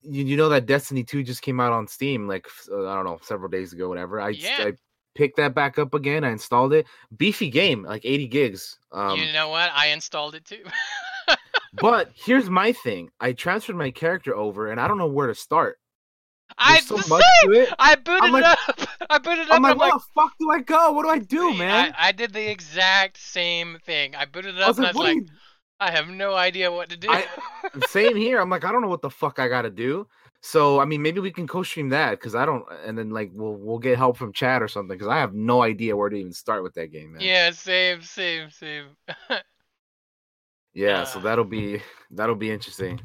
You, 0.03 0.25
you 0.25 0.37
know 0.37 0.49
that 0.51 0.67
Destiny 0.67 1.03
2 1.05 1.23
just 1.25 1.43
came 1.43 1.59
out 1.61 1.73
on 1.73 1.87
Steam 1.89 2.29
like 2.29 2.47
uh, 2.71 2.87
I 2.89 2.95
don't 2.95 3.05
know 3.05 3.19
several 3.23 3.49
days 3.49 3.73
ago 3.73 3.89
whatever 3.89 4.21
I 4.21 4.31
Yeah. 4.31 4.57
I 4.61 4.73
picked 5.15 5.37
that 5.39 5.55
back 5.55 5.79
up 5.79 5.95
again 5.95 6.23
I 6.23 6.31
installed 6.31 6.73
it 6.73 6.87
beefy 7.17 7.51
game 7.51 7.83
like 7.83 8.05
80 8.05 8.29
gigs 8.29 8.79
um 8.93 9.19
you 9.19 9.33
know 9.33 9.49
what? 9.49 9.71
I 9.75 9.89
installed 9.89 10.35
it 10.35 10.45
too. 10.45 10.63
But 11.75 12.11
here's 12.15 12.49
my 12.49 12.73
thing. 12.73 13.11
I 13.21 13.33
transferred 13.33 13.77
my 13.77 13.91
character 13.91 14.35
over 14.35 14.71
and 14.73 14.81
I 14.81 14.89
don't 14.89 14.97
know 14.99 15.07
where 15.07 15.27
to 15.27 15.35
start. 15.35 15.79
I 16.57 16.81
so 16.81 16.97
much 17.09 17.09
same! 17.43 17.53
to 17.53 17.61
it. 17.61 17.75
I 17.79 17.95
booted 17.95 18.23
I'm 18.25 18.33
like- 18.33 18.43
it 18.45 18.81
up. 18.81 18.89
I 19.11 19.19
booted 19.19 19.41
it 19.45 19.51
up. 19.51 19.57
I'm 19.57 19.63
like, 19.63 19.73
I'm 19.73 19.79
where 19.79 19.89
like, 19.91 20.01
the 20.01 20.07
fuck 20.15 20.33
do 20.41 20.51
I 20.51 20.61
go? 20.61 20.93
What 20.93 21.03
do 21.05 21.11
I 21.11 21.19
do, 21.19 21.55
man? 21.55 21.95
I, 21.97 22.09
I 22.09 22.13
did 22.13 22.33
the 22.33 22.51
exact 22.51 23.19
same 23.19 23.79
thing. 23.85 24.15
I 24.15 24.25
booted 24.25 24.57
it 24.57 24.61
I 24.61 24.65
up 24.65 24.69
was 24.69 24.79
I 24.79 24.83
like, 24.85 24.95
was 24.95 24.97
what 24.99 25.15
like, 25.15 25.25
do 25.27 25.33
I 25.81 25.91
have 25.93 26.09
no 26.09 26.35
idea 26.35 26.71
what 26.73 26.89
to 26.91 26.97
do. 26.97 27.09
I- 27.11 27.27
same 27.89 28.17
here. 28.17 28.41
I'm 28.41 28.51
like, 28.51 28.65
I 28.65 28.73
don't 28.73 28.83
know 28.83 28.89
what 28.89 29.03
the 29.03 29.11
fuck 29.11 29.39
I 29.39 29.49
gotta 29.49 29.71
do. 29.71 30.07
So 30.41 30.79
I 30.81 30.85
mean 30.85 31.03
maybe 31.03 31.19
we 31.21 31.33
can 31.33 31.49
co-stream 31.49 31.89
that 31.89 32.13
because 32.13 32.35
I 32.37 32.47
don't 32.47 32.65
and 32.87 32.97
then 32.97 33.11
like 33.11 33.31
we'll 33.35 33.57
we'll 33.57 33.79
get 33.81 33.99
help 33.99 34.17
from 34.17 34.33
chat 34.33 34.63
or 34.63 34.69
something 34.69 34.97
because 34.97 35.09
I 35.11 35.19
have 35.19 35.35
no 35.35 35.63
idea 35.63 35.97
where 35.97 36.09
to 36.09 36.17
even 36.17 36.33
start 36.33 36.63
with 36.63 36.75
that 36.75 36.93
game, 36.93 37.13
man. 37.15 37.21
yeah, 37.23 37.51
same, 37.51 38.03
same, 38.03 38.51
same. 38.51 38.87
Yeah, 40.75 41.05
so 41.05 41.19
Uh. 41.19 41.23
that'll 41.23 41.45
be 41.45 41.83
that'll 42.11 42.35
be 42.37 42.51
interesting. 42.51 43.01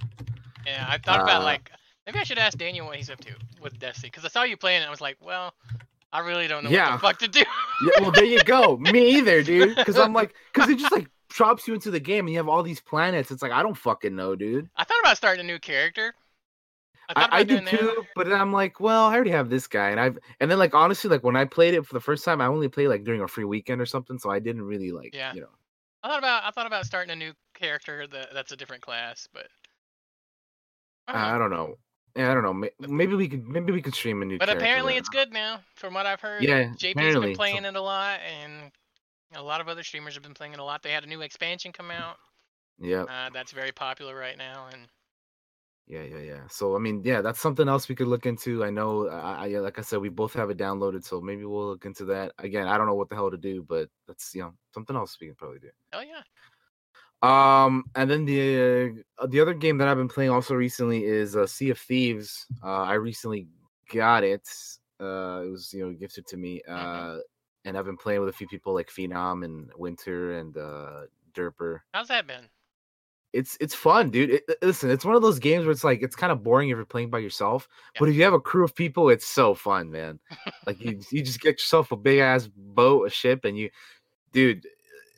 yeah, 0.65 0.85
I 0.87 0.97
thought 0.97 1.21
about 1.21 1.41
Uh, 1.41 1.45
like 1.45 1.71
maybe 2.05 2.19
I 2.19 2.23
should 2.23 2.37
ask 2.37 2.57
Daniel 2.57 2.85
what 2.85 2.97
he's 2.97 3.09
up 3.09 3.19
to 3.21 3.33
with 3.61 3.79
Destiny 3.79 4.09
because 4.11 4.25
I 4.25 4.27
saw 4.29 4.43
you 4.43 4.57
playing 4.57 4.77
and 4.81 4.87
I 4.87 4.91
was 4.91 5.01
like, 5.01 5.17
well, 5.21 5.53
I 6.11 6.19
really 6.19 6.47
don't 6.47 6.63
know 6.63 6.69
what 6.69 6.75
Yeah. 6.75 6.91
the 6.93 6.99
fuck 6.99 7.17
to 7.19 7.27
do. 7.27 7.39
Yeah, 7.39 8.01
well, 8.01 8.11
there 8.11 8.25
you 8.25 8.43
go. 8.43 8.77
Me 8.77 9.17
either, 9.17 9.41
dude. 9.41 9.75
Because 9.75 9.97
I'm 9.97 10.13
like, 10.13 10.35
because 10.53 10.69
it 10.69 10.77
just 10.77 10.91
like 10.91 11.07
drops 11.29 11.67
you 11.67 11.73
into 11.73 11.91
the 11.91 11.99
game 11.99 12.25
and 12.25 12.29
you 12.31 12.37
have 12.37 12.49
all 12.49 12.63
these 12.63 12.79
planets. 12.79 13.31
It's 13.31 13.41
like 13.41 13.51
I 13.51 13.63
don't 13.63 13.77
fucking 13.77 14.15
know, 14.15 14.35
dude. 14.35 14.69
I 14.75 14.83
thought 14.83 14.99
about 15.03 15.17
starting 15.17 15.41
a 15.43 15.47
new 15.47 15.59
character. 15.59 16.13
I 17.09 17.23
I, 17.23 17.37
I 17.39 17.43
do 17.43 17.55
doing 17.55 17.65
that. 17.65 17.79
too, 17.79 18.03
but 18.15 18.31
I'm 18.31 18.53
like, 18.53 18.79
well, 18.79 19.05
I 19.05 19.13
already 19.15 19.31
have 19.31 19.49
this 19.49 19.67
guy, 19.67 19.89
and 19.89 19.99
I've 19.99 20.17
and 20.39 20.49
then 20.49 20.57
like 20.57 20.73
honestly, 20.73 21.09
like 21.09 21.23
when 21.23 21.35
I 21.35 21.43
played 21.45 21.73
it 21.73 21.85
for 21.85 21.93
the 21.93 21.99
first 21.99 22.23
time, 22.23 22.39
I 22.39 22.45
only 22.47 22.69
played 22.69 22.87
like 22.87 23.03
during 23.03 23.21
a 23.21 23.27
free 23.27 23.43
weekend 23.43 23.81
or 23.81 23.85
something, 23.85 24.17
so 24.17 24.29
I 24.29 24.39
didn't 24.39 24.61
really 24.63 24.91
like, 24.91 25.13
Yeah. 25.13 25.33
you 25.33 25.41
know. 25.41 25.49
I 26.03 26.09
thought 26.09 26.19
about 26.19 26.43
I 26.45 26.51
thought 26.51 26.67
about 26.67 26.85
starting 26.85 27.11
a 27.11 27.15
new 27.15 27.33
character 27.53 28.07
that 28.07 28.33
that's 28.33 28.51
a 28.51 28.55
different 28.55 28.83
class, 28.83 29.27
but 29.33 29.47
I 31.07 31.13
don't 31.13 31.21
know. 31.21 31.27
I 31.35 31.37
don't 31.37 31.49
know. 31.51 31.75
Yeah, 32.15 32.31
I 32.31 32.33
don't 32.35 32.43
know. 32.43 32.69
Maybe 32.87 33.15
we 33.15 33.27
could 33.27 33.47
maybe 33.47 33.73
we 33.73 33.81
could 33.81 33.95
stream 33.95 34.21
a 34.21 34.25
new. 34.25 34.37
But 34.37 34.49
apparently 34.49 34.95
it's 34.95 35.09
good 35.09 35.33
now, 35.33 35.59
from 35.75 35.93
what 35.95 36.05
I've 36.05 36.21
heard. 36.21 36.43
Yeah, 36.43 36.65
JP's 36.77 36.93
been 37.19 37.33
so- 37.33 37.35
playing 37.35 37.65
it 37.65 37.75
a 37.75 37.81
lot, 37.81 38.19
and 38.21 38.71
a 39.35 39.41
lot 39.41 39.61
of 39.61 39.67
other 39.67 39.83
streamers 39.83 40.13
have 40.15 40.23
been 40.23 40.33
playing 40.33 40.53
it 40.53 40.59
a 40.59 40.63
lot. 40.63 40.81
They 40.83 40.91
had 40.91 41.03
a 41.03 41.07
new 41.07 41.21
expansion 41.21 41.71
come 41.71 41.91
out. 41.91 42.17
Yeah, 42.79 43.05
Uh, 43.07 43.29
that's 43.29 43.51
very 43.51 43.71
popular 43.71 44.15
right 44.15 44.37
now, 44.37 44.67
and 44.67 44.89
yeah, 45.85 46.03
yeah, 46.03 46.19
yeah. 46.19 46.47
So 46.47 46.75
I 46.75 46.79
mean, 46.79 47.01
yeah, 47.03 47.21
that's 47.21 47.41
something 47.41 47.67
else 47.67 47.89
we 47.89 47.95
could 47.95 48.07
look 48.07 48.25
into. 48.25 48.63
I 48.63 48.69
know, 48.69 49.09
I, 49.09 49.43
I 49.43 49.45
yeah, 49.47 49.59
like 49.59 49.77
I 49.79 49.81
said, 49.81 49.99
we 49.99 50.09
both 50.09 50.33
have 50.33 50.49
it 50.49 50.57
downloaded, 50.57 51.03
so 51.03 51.19
maybe 51.21 51.43
we'll 51.43 51.67
look 51.67 51.85
into 51.85 52.05
that. 52.05 52.33
Again, 52.37 52.67
I 52.67 52.77
don't 52.77 52.87
know 52.87 52.95
what 52.95 53.09
the 53.09 53.15
hell 53.15 53.29
to 53.29 53.37
do, 53.37 53.63
but 53.63 53.89
that's 54.07 54.33
you 54.33 54.41
know 54.41 54.53
something 54.73 54.95
else 54.95 55.17
we 55.19 55.27
can 55.27 55.35
probably 55.35 55.59
do. 55.59 55.71
Oh 55.91 56.01
yeah. 56.01 56.21
Um, 57.21 57.85
and 57.95 58.09
then 58.09 58.25
the 58.25 59.03
uh, 59.17 59.27
the 59.27 59.39
other 59.39 59.53
game 59.53 59.77
that 59.77 59.87
I've 59.87 59.97
been 59.97 60.09
playing 60.09 60.31
also 60.31 60.55
recently 60.55 61.05
is 61.05 61.35
uh, 61.35 61.47
Sea 61.47 61.69
of 61.69 61.79
Thieves. 61.79 62.45
Uh, 62.61 62.83
I 62.83 62.93
recently 62.95 63.47
got 63.89 64.23
it. 64.23 64.47
Uh, 64.99 65.43
it 65.45 65.49
was 65.49 65.73
you 65.73 65.85
know 65.85 65.93
gifted 65.93 66.27
to 66.27 66.37
me. 66.37 66.61
Uh, 66.67 67.19
and 67.65 67.77
I've 67.77 67.85
been 67.85 67.97
playing 67.97 68.19
with 68.19 68.29
a 68.29 68.33
few 68.33 68.47
people 68.47 68.73
like 68.73 68.89
Phenom 68.89 69.45
and 69.45 69.69
Winter 69.77 70.37
and 70.39 70.57
uh, 70.57 71.01
Derper. 71.33 71.79
How's 71.93 72.07
that 72.09 72.27
been? 72.27 72.47
It's 73.31 73.57
it's 73.59 73.73
fun, 73.73 74.11
dude. 74.11 74.29
It, 74.29 74.43
listen, 74.61 74.91
it's 74.91 75.05
one 75.05 75.15
of 75.15 75.23
those 75.23 75.39
games 75.39 75.65
where 75.65 75.71
it's 75.71 75.83
like 75.83 76.03
it's 76.03 76.15
kind 76.15 76.31
of 76.31 76.43
boring 76.43 76.69
if 76.69 76.75
you're 76.75 76.85
playing 76.85 77.09
by 77.09 77.17
yourself, 77.17 77.67
but 77.97 78.07
if 78.07 78.15
you 78.15 78.23
have 78.23 78.33
a 78.33 78.39
crew 78.39 78.63
of 78.63 78.75
people, 78.75 79.09
it's 79.09 79.25
so 79.27 79.55
fun, 79.55 79.89
man. 79.89 80.19
like 80.67 80.79
you 80.79 80.99
you 81.09 81.23
just 81.23 81.41
get 81.41 81.53
yourself 81.53 81.91
a 81.91 81.95
big 81.97 82.19
ass 82.19 82.47
boat, 82.55 83.07
a 83.07 83.09
ship, 83.09 83.43
and 83.43 83.57
you, 83.57 83.71
dude. 84.33 84.65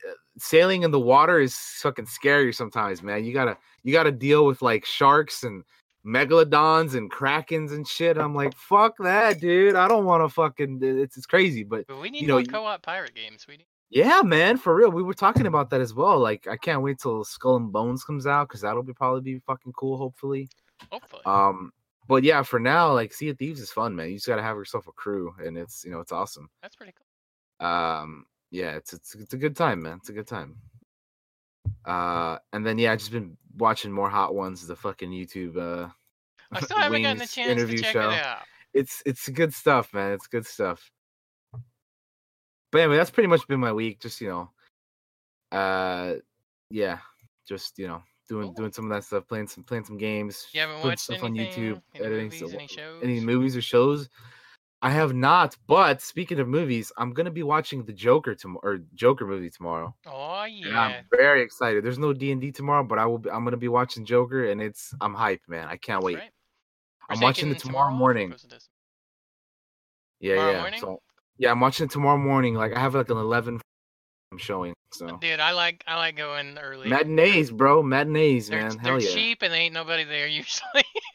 uh, 0.09 0.13
Sailing 0.37 0.83
in 0.83 0.91
the 0.91 0.99
water 0.99 1.39
is 1.41 1.57
fucking 1.57 2.05
scary 2.05 2.53
sometimes, 2.53 3.03
man. 3.03 3.25
You 3.25 3.33
gotta 3.33 3.57
you 3.83 3.91
gotta 3.91 4.13
deal 4.13 4.45
with 4.45 4.61
like 4.61 4.85
sharks 4.85 5.43
and 5.43 5.63
megalodons 6.05 6.95
and 6.95 7.11
krakens 7.11 7.71
and 7.71 7.87
shit. 7.87 8.17
I'm 8.17 8.35
like, 8.35 8.55
fuck 8.55 8.95
that, 8.99 9.39
dude. 9.39 9.75
I 9.75 9.87
don't 9.87 10.05
want 10.05 10.23
to 10.23 10.29
fucking. 10.29 10.79
It's 10.81 11.17
it's 11.17 11.25
crazy, 11.25 11.63
but 11.63 11.87
But 11.87 11.99
we 11.99 12.09
need 12.09 12.27
know, 12.27 12.35
more 12.35 12.43
co-op 12.43 12.81
pirate 12.83 13.15
games. 13.15 13.45
We 13.47 13.57
need. 13.57 13.65
yeah, 13.89 14.21
man, 14.23 14.57
for 14.57 14.75
real. 14.75 14.91
We 14.91 15.03
were 15.03 15.13
talking 15.13 15.47
about 15.47 15.69
that 15.71 15.81
as 15.81 15.93
well. 15.93 16.19
Like, 16.19 16.47
I 16.47 16.57
can't 16.57 16.81
wait 16.81 16.99
till 16.99 17.23
Skull 17.23 17.55
and 17.57 17.71
Bones 17.71 18.03
comes 18.03 18.27
out 18.27 18.47
because 18.47 18.61
that'll 18.61 18.83
be 18.83 18.93
probably 18.93 19.21
be 19.21 19.39
fucking 19.39 19.73
cool. 19.73 19.97
Hopefully. 19.97 20.49
Hopefully. 20.91 21.21
Um, 21.25 21.71
but 22.07 22.23
yeah, 22.23 22.43
for 22.43 22.59
now, 22.59 22.93
like 22.93 23.13
Sea 23.13 23.29
of 23.29 23.37
Thieves 23.39 23.59
is 23.59 23.71
fun, 23.71 23.95
man. 23.95 24.09
You 24.09 24.15
just 24.15 24.27
gotta 24.27 24.43
have 24.43 24.57
yourself 24.57 24.87
a 24.87 24.91
crew, 24.91 25.33
and 25.43 25.57
it's 25.57 25.83
you 25.83 25.91
know 25.91 25.99
it's 26.01 26.11
awesome. 26.11 26.49
that's 26.61 26.75
pretty 26.75 26.93
cool. 26.93 27.67
Um, 27.67 28.25
yeah, 28.51 28.71
it's 28.75 28.93
it's 28.93 29.15
it's 29.15 29.33
a 29.33 29.37
good 29.37 29.55
time, 29.55 29.81
man. 29.81 29.97
It's 29.97 30.09
a 30.09 30.13
good 30.13 30.27
time. 30.27 30.57
Uh, 31.85 32.37
and 32.53 32.65
then 32.65 32.77
yeah, 32.77 32.91
I've 32.91 32.99
just 32.99 33.11
been 33.11 33.37
watching 33.57 33.91
more 33.91 34.09
Hot 34.09 34.33
Ones, 34.35 34.65
the 34.65 34.75
fucking 34.75 35.09
YouTube 35.11 35.57
uh 35.57 35.89
I 36.51 36.61
still 36.61 36.77
haven't 36.79 37.01
gotten 37.01 37.17
Wings 37.19 37.31
chance 37.33 37.51
interview 37.51 37.77
to 37.77 37.83
check 37.83 37.93
show. 37.93 38.09
it 38.09 38.23
out. 38.23 38.39
It's 38.73 39.01
it's 39.05 39.29
good 39.29 39.53
stuff, 39.53 39.93
man. 39.93 40.11
It's 40.13 40.27
good 40.27 40.45
stuff. 40.45 40.91
But 42.71 42.81
anyway, 42.81 42.97
that's 42.97 43.11
pretty 43.11 43.27
much 43.27 43.47
been 43.47 43.59
my 43.59 43.71
week. 43.71 44.01
Just 44.01 44.19
you 44.21 44.27
know, 44.29 44.49
uh, 45.57 46.15
yeah, 46.69 46.99
just 47.47 47.77
you 47.79 47.87
know, 47.87 48.03
doing 48.27 48.53
doing 48.53 48.71
some 48.71 48.85
of 48.85 48.91
that 48.91 49.03
stuff, 49.05 49.27
playing 49.27 49.47
some 49.47 49.63
playing 49.63 49.85
some 49.85 49.97
games, 49.97 50.47
You 50.51 50.61
haven't 50.61 50.83
watched 50.83 50.99
stuff 50.99 51.23
on? 51.23 51.33
YouTube, 51.33 51.81
Any 51.95 52.05
editing 52.05 52.23
movies? 52.25 52.37
stuff, 52.39 52.53
Any 52.53 52.67
shows? 52.67 53.03
any 53.03 53.19
movies 53.21 53.55
or 53.55 53.61
shows. 53.61 54.09
I 54.85 54.91
have 54.91 55.15
not, 55.15 55.55
but 55.65 55.99
speaking 55.99 56.39
of 56.39 56.47
movies, 56.47 56.91
I'm 56.95 57.11
gonna 57.11 57.31
be 57.31 57.41
watching 57.41 57.83
the 57.83 57.91
Joker 57.91 58.35
tomorrow 58.35 58.61
or 58.63 58.79
Joker 58.93 59.25
movie 59.25 59.49
tomorrow. 59.49 59.95
Oh 60.05 60.43
And 60.43 60.53
yeah. 60.53 60.79
I'm 60.79 61.05
very 61.11 61.41
excited. 61.41 61.83
There's 61.83 61.97
no 61.97 62.13
D 62.13 62.31
and 62.31 62.39
D 62.39 62.51
tomorrow, 62.51 62.83
but 62.83 62.99
I 62.99 63.05
will. 63.07 63.17
Be, 63.17 63.31
I'm 63.31 63.43
gonna 63.43 63.57
be 63.57 63.67
watching 63.67 64.05
Joker, 64.05 64.45
and 64.51 64.61
it's 64.61 64.93
I'm 65.01 65.15
hyped, 65.15 65.47
man. 65.47 65.67
I 65.67 65.77
can't 65.77 66.01
That's 66.01 66.05
wait. 66.05 66.17
right. 66.19 66.31
I'm 67.09 67.19
watching 67.19 67.49
it 67.49 67.53
taking 67.55 67.69
tomorrow 67.69 67.91
morning. 67.93 68.35
Yeah, 70.19 70.35
Tomorrow 70.35 70.51
yeah. 70.53 70.61
morning? 70.61 70.79
So 70.79 71.01
yeah, 71.39 71.51
I'm 71.51 71.59
watching 71.59 71.85
it 71.87 71.91
tomorrow 71.91 72.17
morning. 72.19 72.53
Like 72.53 72.75
I 72.75 72.79
have 72.79 72.93
like 72.93 73.09
an 73.09 73.17
11 73.17 73.59
I'm 74.31 74.37
showing. 74.37 74.73
So 74.91 75.17
Dude, 75.17 75.39
I 75.39 75.51
like 75.51 75.83
I 75.87 75.95
like 75.97 76.15
going 76.15 76.57
early. 76.57 76.89
matinees, 76.89 77.51
bro, 77.51 77.81
matinees, 77.83 78.49
they're, 78.49 78.61
man. 78.61 78.77
they're 78.83 78.93
Hell 78.93 79.01
yeah. 79.01 79.09
cheap 79.09 79.41
and 79.41 79.51
there 79.51 79.61
ain't 79.61 79.73
nobody 79.73 80.03
there 80.03 80.27
usually. 80.27 80.83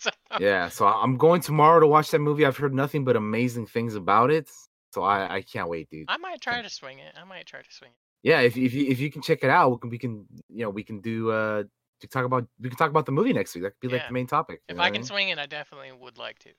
so, 0.02 0.10
Yeah, 0.38 0.68
so 0.68 0.86
I'm 0.86 1.16
going 1.16 1.40
tomorrow 1.40 1.80
to 1.80 1.86
watch 1.86 2.10
that 2.10 2.20
movie. 2.20 2.46
I've 2.46 2.56
heard 2.56 2.74
nothing 2.74 3.04
but 3.04 3.16
amazing 3.16 3.66
things 3.66 3.94
about 3.94 4.30
it. 4.30 4.50
So 4.92 5.02
I 5.02 5.36
I 5.36 5.42
can't 5.42 5.68
wait, 5.68 5.88
dude. 5.90 6.06
I 6.08 6.16
might 6.16 6.40
try 6.40 6.62
to 6.62 6.68
swing 6.68 6.98
it. 6.98 7.14
I 7.20 7.24
might 7.24 7.46
try 7.46 7.62
to 7.62 7.72
swing 7.72 7.92
it. 7.92 8.28
Yeah, 8.28 8.40
if 8.40 8.56
if 8.56 8.74
you 8.74 8.86
if 8.86 9.00
you 9.00 9.10
can 9.10 9.22
check 9.22 9.42
it 9.42 9.50
out, 9.50 9.70
we 9.70 9.78
can 9.78 9.90
we 9.90 9.98
can 9.98 10.26
you 10.48 10.64
know 10.64 10.70
we 10.70 10.82
can 10.82 11.00
do 11.00 11.30
uh 11.30 11.64
talk 12.10 12.24
about 12.24 12.46
we 12.60 12.68
can 12.68 12.78
talk 12.78 12.90
about 12.90 13.06
the 13.06 13.12
movie 13.12 13.32
next 13.32 13.54
week. 13.54 13.64
That 13.64 13.70
could 13.70 13.88
be 13.88 13.96
like 13.96 14.08
the 14.08 14.12
main 14.12 14.26
topic. 14.26 14.62
If 14.68 14.78
I 14.78 14.86
can 14.90 15.00
mean? 15.00 15.04
swing 15.04 15.28
it, 15.28 15.38
I 15.38 15.46
definitely 15.46 15.92
would 15.92 16.18
like 16.18 16.38
to. 16.40 16.50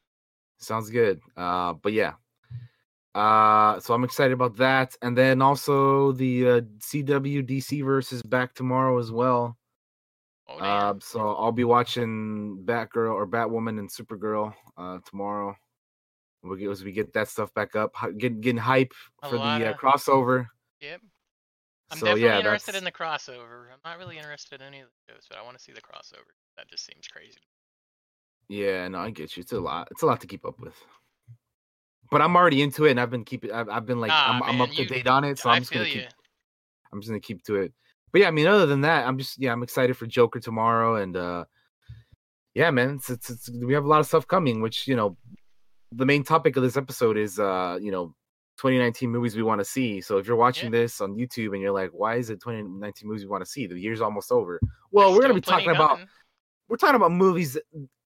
Sounds 0.59 0.89
good. 0.89 1.19
Uh, 1.35 1.73
but 1.73 1.93
yeah. 1.93 2.13
Uh, 3.13 3.77
so 3.81 3.93
I'm 3.93 4.05
excited 4.05 4.31
about 4.31 4.55
that, 4.57 4.95
and 5.01 5.17
then 5.17 5.41
also 5.41 6.13
the 6.13 6.47
uh, 6.47 6.61
CW 6.79 7.45
DC 7.45 7.83
versus 7.83 8.21
back 8.21 8.53
tomorrow 8.53 8.97
as 8.99 9.11
well. 9.11 9.57
Oh. 10.59 10.63
Uh, 10.63 10.93
so 10.99 11.19
I'll 11.35 11.51
be 11.51 11.63
watching 11.63 12.63
Batgirl 12.65 13.13
or 13.13 13.27
Batwoman 13.27 13.79
and 13.79 13.89
Supergirl 13.89 14.53
uh, 14.77 14.99
tomorrow. 15.09 15.55
We 16.43 16.57
get 16.57 16.69
as 16.71 16.83
we 16.83 16.91
get 16.91 17.13
that 17.13 17.27
stuff 17.27 17.53
back 17.53 17.75
up, 17.75 17.95
hy- 17.95 18.11
getting 18.11 18.57
hype 18.57 18.93
A 19.21 19.29
for 19.29 19.37
the 19.37 19.43
uh, 19.43 19.73
crossover. 19.77 20.47
yep. 20.79 20.99
I'm 21.91 21.97
so 21.99 22.05
definitely 22.05 22.23
yeah, 22.29 22.37
interested 22.39 22.71
that's 22.73 22.77
in 22.79 22.83
the 22.85 22.91
crossover. 22.91 23.65
I'm 23.71 23.79
not 23.85 23.97
really 23.99 24.17
interested 24.17 24.61
in 24.61 24.67
any 24.67 24.79
of 24.79 24.87
the 24.87 25.13
shows, 25.13 25.23
but 25.29 25.37
I 25.37 25.43
want 25.43 25.57
to 25.57 25.63
see 25.63 25.71
the 25.73 25.81
crossover. 25.81 26.31
That 26.57 26.67
just 26.69 26.85
seems 26.85 27.07
crazy. 27.07 27.37
yeah. 28.49 28.87
No, 28.87 28.99
I 28.99 29.11
get 29.11 29.35
you. 29.37 29.41
It's 29.41 29.51
a 29.51 29.59
lot. 29.59 29.89
It's 29.91 30.01
a 30.01 30.05
lot 30.05 30.21
to 30.21 30.27
keep 30.27 30.45
up 30.45 30.59
with. 30.59 30.73
But 32.09 32.21
I'm 32.21 32.35
already 32.35 32.61
into 32.61 32.85
it, 32.85 32.91
and 32.91 32.99
I've 32.99 33.09
been 33.11 33.23
keeping. 33.25 33.51
I've, 33.51 33.69
I've 33.69 33.85
been 33.85 33.99
like, 33.99 34.09
Nah, 34.09 34.31
I'm, 34.33 34.43
I'm 34.43 34.61
up 34.61 34.69
to 34.71 34.81
you- 34.81 34.87
date 34.87 35.07
on 35.07 35.23
it, 35.25 35.37
so 35.37 35.49
I 35.49 35.55
I'm 35.55 35.61
just 35.61 35.71
gonna 35.71 35.85
you. 35.85 36.01
keep. 36.01 36.09
I'm 36.91 37.01
just 37.01 37.09
gonna 37.09 37.19
keep 37.19 37.43
to 37.43 37.55
it. 37.57 37.73
But 38.11 38.21
yeah, 38.21 38.27
I 38.27 38.31
mean, 38.31 38.47
other 38.47 38.65
than 38.65 38.81
that, 38.81 39.07
I'm 39.07 39.17
just 39.17 39.39
yeah, 39.39 39.51
I'm 39.51 39.63
excited 39.63 39.95
for 39.97 40.05
Joker 40.05 40.39
tomorrow, 40.39 40.95
and 40.95 41.15
uh 41.15 41.45
yeah, 42.53 42.69
man, 42.71 42.95
it's, 42.95 43.09
it's, 43.09 43.29
it's 43.29 43.49
we 43.49 43.73
have 43.73 43.85
a 43.85 43.87
lot 43.87 44.01
of 44.01 44.05
stuff 44.05 44.27
coming. 44.27 44.61
Which 44.61 44.87
you 44.87 44.95
know, 44.95 45.17
the 45.91 46.05
main 46.05 46.23
topic 46.23 46.57
of 46.57 46.63
this 46.63 46.77
episode 46.77 47.17
is 47.17 47.39
uh 47.39 47.77
you 47.81 47.91
know 47.91 48.13
2019 48.57 49.09
movies 49.09 49.35
we 49.35 49.43
want 49.43 49.59
to 49.59 49.65
see. 49.65 50.01
So 50.01 50.17
if 50.17 50.27
you're 50.27 50.35
watching 50.35 50.71
this 50.71 51.01
on 51.01 51.15
YouTube 51.15 51.53
and 51.53 51.61
you're 51.61 51.71
like, 51.71 51.91
why 51.93 52.15
is 52.15 52.29
it 52.29 52.41
2019 52.41 53.07
movies 53.07 53.23
we 53.23 53.29
want 53.29 53.43
to 53.43 53.49
see? 53.49 53.65
The 53.65 53.79
year's 53.79 54.01
almost 54.01 54.31
over. 54.31 54.59
Well, 54.91 55.07
There's 55.07 55.17
we're 55.17 55.21
gonna 55.23 55.33
be 55.33 55.41
talking 55.41 55.71
about 55.71 55.91
coming. 55.91 56.07
we're 56.67 56.77
talking 56.77 56.95
about 56.95 57.11
movies. 57.11 57.57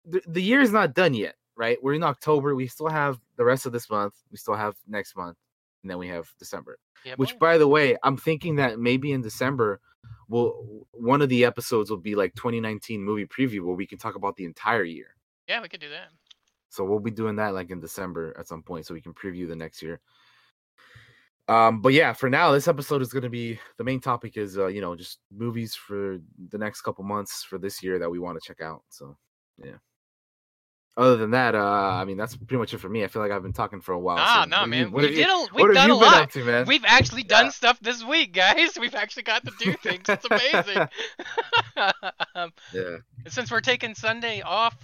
The, 0.05 0.21
the 0.27 0.41
year 0.41 0.61
is 0.61 0.71
not 0.71 0.93
done 0.93 1.13
yet, 1.13 1.35
right? 1.57 1.77
We're 1.81 1.95
in 1.95 2.03
October. 2.03 2.55
We 2.55 2.67
still 2.67 2.89
have 2.89 3.19
the 3.37 3.43
rest 3.43 3.65
of 3.65 3.71
this 3.73 3.89
month. 3.89 4.13
We 4.31 4.37
still 4.37 4.55
have 4.55 4.75
next 4.87 5.17
month, 5.17 5.37
and 5.83 5.89
then 5.89 5.97
we 5.97 6.07
have 6.09 6.29
December. 6.39 6.77
Yeah, 7.03 7.15
Which, 7.17 7.33
boy. 7.33 7.37
by 7.39 7.57
the 7.57 7.67
way, 7.67 7.97
I'm 8.03 8.17
thinking 8.17 8.55
that 8.55 8.79
maybe 8.79 9.11
in 9.11 9.21
December, 9.21 9.81
will 10.29 10.87
one 10.91 11.21
of 11.21 11.29
the 11.29 11.45
episodes 11.45 11.89
will 11.89 11.97
be 11.97 12.15
like 12.15 12.33
2019 12.35 13.03
movie 13.03 13.25
preview, 13.25 13.61
where 13.61 13.75
we 13.75 13.87
can 13.87 13.97
talk 13.97 14.15
about 14.15 14.35
the 14.35 14.45
entire 14.45 14.83
year. 14.83 15.15
yeah, 15.47 15.61
we 15.61 15.69
could 15.69 15.79
do 15.79 15.89
that. 15.89 16.09
So 16.69 16.83
we'll 16.83 16.99
be 16.99 17.11
doing 17.11 17.37
that 17.37 17.53
like 17.53 17.71
in 17.71 17.79
December 17.79 18.35
at 18.37 18.47
some 18.47 18.63
point, 18.63 18.85
so 18.85 18.93
we 18.93 19.01
can 19.01 19.13
preview 19.13 19.47
the 19.47 19.55
next 19.55 19.81
year. 19.81 20.01
Um, 21.47 21.81
but 21.81 21.93
yeah, 21.93 22.11
for 22.11 22.29
now, 22.29 22.51
this 22.51 22.67
episode 22.67 23.01
is 23.01 23.13
going 23.13 23.23
to 23.23 23.29
be 23.29 23.59
the 23.77 23.83
main 23.83 23.99
topic 23.99 24.35
is 24.35 24.57
uh, 24.57 24.67
you 24.67 24.81
know 24.81 24.95
just 24.95 25.19
movies 25.31 25.75
for 25.75 26.17
the 26.49 26.57
next 26.57 26.81
couple 26.81 27.03
months 27.03 27.43
for 27.43 27.57
this 27.57 27.83
year 27.83 27.99
that 27.99 28.09
we 28.09 28.19
want 28.19 28.41
to 28.41 28.45
check 28.45 28.61
out. 28.61 28.83
So 28.89 29.15
yeah. 29.63 29.77
Other 30.97 31.17
than 31.17 31.31
that, 31.31 31.55
uh, 31.55 31.59
I 31.59 32.05
mean 32.05 32.15
that's 32.15 32.37
pretty 32.37 32.55
much 32.57 32.73
it 32.73 32.77
for 32.77 32.87
me. 32.87 33.03
I 33.03 33.07
feel 33.07 33.21
like 33.21 33.29
I've 33.31 33.43
been 33.43 33.51
talking 33.51 33.81
for 33.81 33.91
a 33.91 33.99
while. 33.99 34.15
Ah, 34.17 34.43
so 34.43 34.49
no, 34.49 34.59
what 34.61 34.69
man. 34.69 34.79
you- 34.87 34.91
what 34.91 35.01
we 35.01 35.07
have 35.07 35.15
did 35.15 35.27
a, 35.27 35.37
what 35.37 35.53
we've 35.53 35.65
have 35.65 35.75
done 35.75 35.89
a 35.89 35.95
lot. 35.95 36.31
to, 36.31 36.43
man? 36.45 36.65
We've 36.65 36.85
actually 36.85 37.23
done 37.23 37.45
Yeah. 37.47 37.51
stuff 37.51 37.77
this 37.81 38.01
week, 38.03 38.33
guys. 38.33 38.77
We've 38.79 38.95
actually 38.95 39.23
got 39.23 39.43
to 39.45 39.51
do 39.59 39.73
things. 39.73 40.03
It's 40.07 40.25
amazing. 40.25 40.87
um, 42.35 42.51
Yeah. 42.73 42.97
since 43.27 43.51
we're 43.51 43.59
taking 43.61 43.93
Sunday 43.95 44.41
off, 44.41 44.75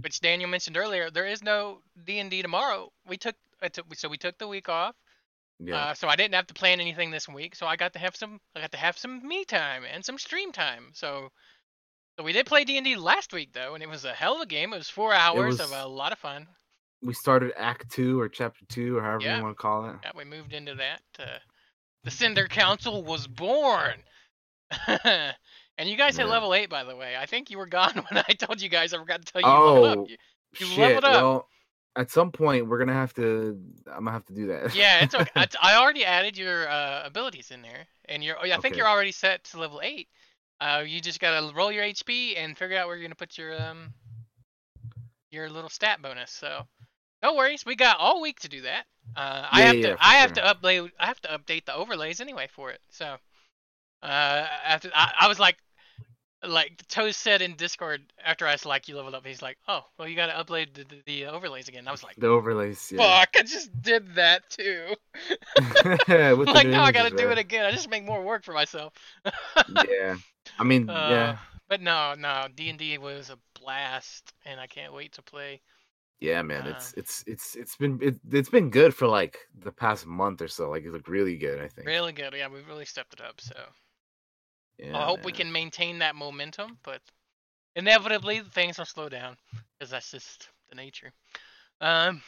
which 0.00 0.20
Daniel 0.20 0.50
mentioned 0.50 0.76
earlier, 0.76 1.10
there 1.10 1.26
is 1.26 1.42
no 1.42 1.78
D 2.04 2.18
and 2.18 2.30
D 2.30 2.42
tomorrow. 2.42 2.92
We 3.06 3.16
took 3.16 3.34
took 3.72 3.86
so 3.94 4.08
we 4.08 4.18
took 4.18 4.38
the 4.38 4.48
week 4.48 4.68
off. 4.68 4.94
Yeah. 5.60 5.76
Uh, 5.76 5.94
so 5.94 6.08
I 6.08 6.14
didn't 6.16 6.34
have 6.34 6.46
to 6.48 6.54
plan 6.54 6.78
anything 6.80 7.10
this 7.10 7.28
week. 7.28 7.56
So 7.56 7.66
I 7.66 7.76
got 7.76 7.94
to 7.94 7.98
have 7.98 8.14
some 8.14 8.38
I 8.54 8.60
got 8.60 8.72
to 8.72 8.78
have 8.78 8.98
some 8.98 9.26
me 9.26 9.44
time 9.44 9.82
and 9.90 10.04
some 10.04 10.18
stream 10.18 10.52
time. 10.52 10.90
So 10.92 11.30
so 12.18 12.24
we 12.24 12.32
did 12.32 12.46
play 12.46 12.64
D 12.64 12.76
and 12.76 12.84
D 12.84 12.96
last 12.96 13.32
week 13.32 13.52
though, 13.52 13.74
and 13.74 13.82
it 13.82 13.88
was 13.88 14.04
a 14.04 14.12
hell 14.12 14.34
of 14.36 14.40
a 14.42 14.46
game. 14.46 14.72
It 14.72 14.78
was 14.78 14.90
four 14.90 15.14
hours 15.14 15.60
of 15.60 15.70
a 15.72 15.86
lot 15.86 16.12
of 16.12 16.18
fun. 16.18 16.46
we 17.02 17.14
started 17.14 17.52
Act 17.56 17.90
Two 17.90 18.20
or 18.20 18.28
Chapter 18.28 18.64
Two 18.68 18.96
or 18.98 19.02
however 19.02 19.22
Yeah. 19.24 19.36
you 19.38 19.42
want 19.44 19.56
to 19.56 19.62
call 19.62 19.88
it. 19.88 19.96
Yeah, 20.02 20.10
we 20.16 20.24
moved 20.24 20.52
into 20.52 20.74
that. 20.74 21.00
Uh, 21.18 21.38
the 22.04 22.10
Cinder 22.10 22.48
Council 22.48 23.02
was 23.04 23.26
born. 23.28 23.94
and 24.88 25.34
you 25.88 25.96
guys 25.96 26.16
hit 26.16 26.26
Yeah. 26.26 26.32
level 26.32 26.54
eight, 26.54 26.68
by 26.68 26.84
the 26.84 26.96
way. 26.96 27.16
I 27.16 27.26
think 27.26 27.50
you 27.50 27.58
were 27.58 27.66
gone 27.66 27.94
when 28.10 28.24
I 28.28 28.32
told 28.34 28.60
you 28.60 28.68
guys. 28.68 28.92
I 28.92 28.98
forgot 28.98 29.24
to 29.24 29.32
tell 29.32 29.40
you. 29.42 29.48
you 29.48 29.54
leveled 29.54 29.86
Oh, 29.98 30.02
up. 30.02 30.08
You- 30.10 30.16
You 30.60 30.66
shit. 30.66 30.78
leveled 30.78 31.04
up. 31.04 31.22
Well, 31.22 31.48
at 31.96 32.10
some 32.10 32.30
point 32.32 32.66
we're 32.68 32.78
gonna 32.78 32.92
have 32.92 33.12
to. 33.14 33.58
I'm 33.88 34.04
gonna 34.04 34.12
have 34.12 34.24
to 34.26 34.32
do 34.34 34.46
that. 34.48 34.74
yeah, 34.74 35.02
it's 35.02 35.14
okay. 35.14 35.30
I, 35.34 35.46
I 35.62 35.76
already 35.76 36.04
added 36.04 36.36
your 36.38 36.68
uh, 36.68 37.02
abilities 37.04 37.50
in 37.50 37.60
there, 37.62 37.86
and 38.06 38.22
you're. 38.22 38.38
I 38.38 38.48
think 38.50 38.66
Okay. 38.66 38.76
you're 38.76 38.88
already 38.88 39.10
set 39.12 39.42
to 39.44 39.58
level 39.58 39.80
eight. 39.82 40.08
Uh, 40.60 40.82
you 40.86 41.00
just 41.00 41.20
gotta 41.20 41.54
roll 41.54 41.70
your 41.70 41.84
HP 41.84 42.36
and 42.36 42.56
figure 42.56 42.76
out 42.76 42.86
where 42.86 42.96
you're 42.96 43.04
gonna 43.04 43.14
put 43.14 43.38
your 43.38 43.60
um 43.60 43.92
your 45.30 45.48
little 45.48 45.70
stat 45.70 46.02
bonus. 46.02 46.30
So 46.30 46.66
no 47.22 47.34
worries, 47.34 47.64
we 47.64 47.76
got 47.76 47.98
all 47.98 48.20
week 48.20 48.40
to 48.40 48.48
do 48.48 48.62
that. 48.62 48.84
Uh, 49.16 49.46
I 49.50 49.62
have 49.62 49.76
yeah, 49.76 49.96
to 49.96 49.96
I 50.00 50.14
have 50.16 50.30
sure. 50.34 50.44
to 50.44 50.54
update 50.54 50.90
I 50.98 51.06
have 51.06 51.20
to 51.22 51.28
update 51.28 51.64
the 51.64 51.74
overlays 51.74 52.20
anyway 52.20 52.48
for 52.52 52.70
it. 52.70 52.80
So 52.90 53.16
uh, 54.02 54.46
after 54.64 54.90
I, 54.94 55.12
I 55.20 55.28
was 55.28 55.38
like. 55.38 55.56
Like 56.46 56.86
Toes 56.86 57.16
said 57.16 57.42
in 57.42 57.54
Discord 57.56 58.00
after 58.24 58.46
I 58.46 58.52
was 58.52 58.64
like 58.64 58.86
you 58.88 58.94
leveled 58.96 59.14
up, 59.16 59.26
he's 59.26 59.42
like, 59.42 59.58
"Oh, 59.66 59.84
well, 59.98 60.06
you 60.06 60.14
gotta 60.14 60.32
upload 60.34 60.72
the, 60.74 60.84
the, 60.84 61.02
the 61.04 61.26
overlays 61.26 61.66
again." 61.68 61.88
I 61.88 61.90
was 61.90 62.04
like, 62.04 62.14
The 62.16 62.28
overlays. 62.28 62.92
Yeah. 62.92 62.98
"Fuck, 63.20 63.30
I 63.36 63.42
just 63.42 63.70
did 63.82 64.14
that 64.14 64.48
too." 64.48 64.94
Like 66.46 66.68
now 66.68 66.84
I 66.84 66.92
gotta 66.92 67.14
do 67.14 67.30
it 67.30 67.38
again. 67.38 67.64
I 67.64 67.72
just 67.72 67.90
make 67.90 68.04
more 68.04 68.22
work 68.22 68.44
for 68.44 68.52
myself. 68.54 68.92
yeah. 69.90 70.16
I 70.58 70.64
mean, 70.64 70.88
Uh, 70.90 71.08
yeah, 71.10 71.38
But 71.68 71.82
no, 71.82 72.14
no, 72.14 72.46
D 72.54 72.68
and 72.70 72.78
D 72.78 72.98
was 72.98 73.30
a 73.30 73.38
blast, 73.60 74.32
and 74.44 74.60
I 74.60 74.66
can't 74.66 74.92
wait 74.92 75.12
to 75.14 75.22
play. 75.22 75.60
yeah, 76.20 76.40
man. 76.42 76.62
uh, 76.62 76.70
It's 76.70 76.92
it's 76.96 77.24
it's 77.26 77.56
it's 77.56 77.76
been 77.76 77.98
it, 78.00 78.16
it's 78.30 78.48
been 78.48 78.70
good 78.70 78.94
for 78.94 79.06
like 79.08 79.38
the 79.58 79.72
past 79.72 80.06
month 80.06 80.40
or 80.40 80.48
so. 80.48 80.70
Like 80.70 80.84
it 80.84 80.92
looked 80.92 81.08
really 81.08 81.36
good. 81.36 81.60
I 81.60 81.68
think. 81.68 81.86
Really 81.86 82.12
good. 82.12 82.32
Yeah, 82.36 82.48
We've 82.48 82.66
really 82.68 82.84
stepped 82.86 83.12
it 83.14 83.20
up. 83.20 83.40
So 83.40 83.54
Yeah, 84.78 84.96
I 84.96 85.04
hope 85.04 85.24
we 85.24 85.32
can 85.32 85.50
maintain 85.50 85.98
that 85.98 86.14
momentum, 86.14 86.78
but 86.82 87.00
inevitably 87.76 88.40
things 88.40 88.78
will 88.78 88.84
slow 88.84 89.08
down 89.08 89.36
because 89.78 89.90
that's 89.90 90.10
just 90.10 90.48
the 90.68 90.76
nature. 90.76 91.12
Um. 91.80 92.22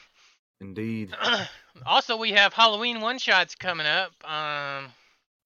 Indeed. 0.61 1.15
also, 1.87 2.17
we 2.17 2.33
have 2.33 2.53
Halloween 2.53 3.01
one 3.01 3.19
shots 3.19 3.55
coming 3.55 3.87
up. 3.87 4.13
Um. 4.25 4.93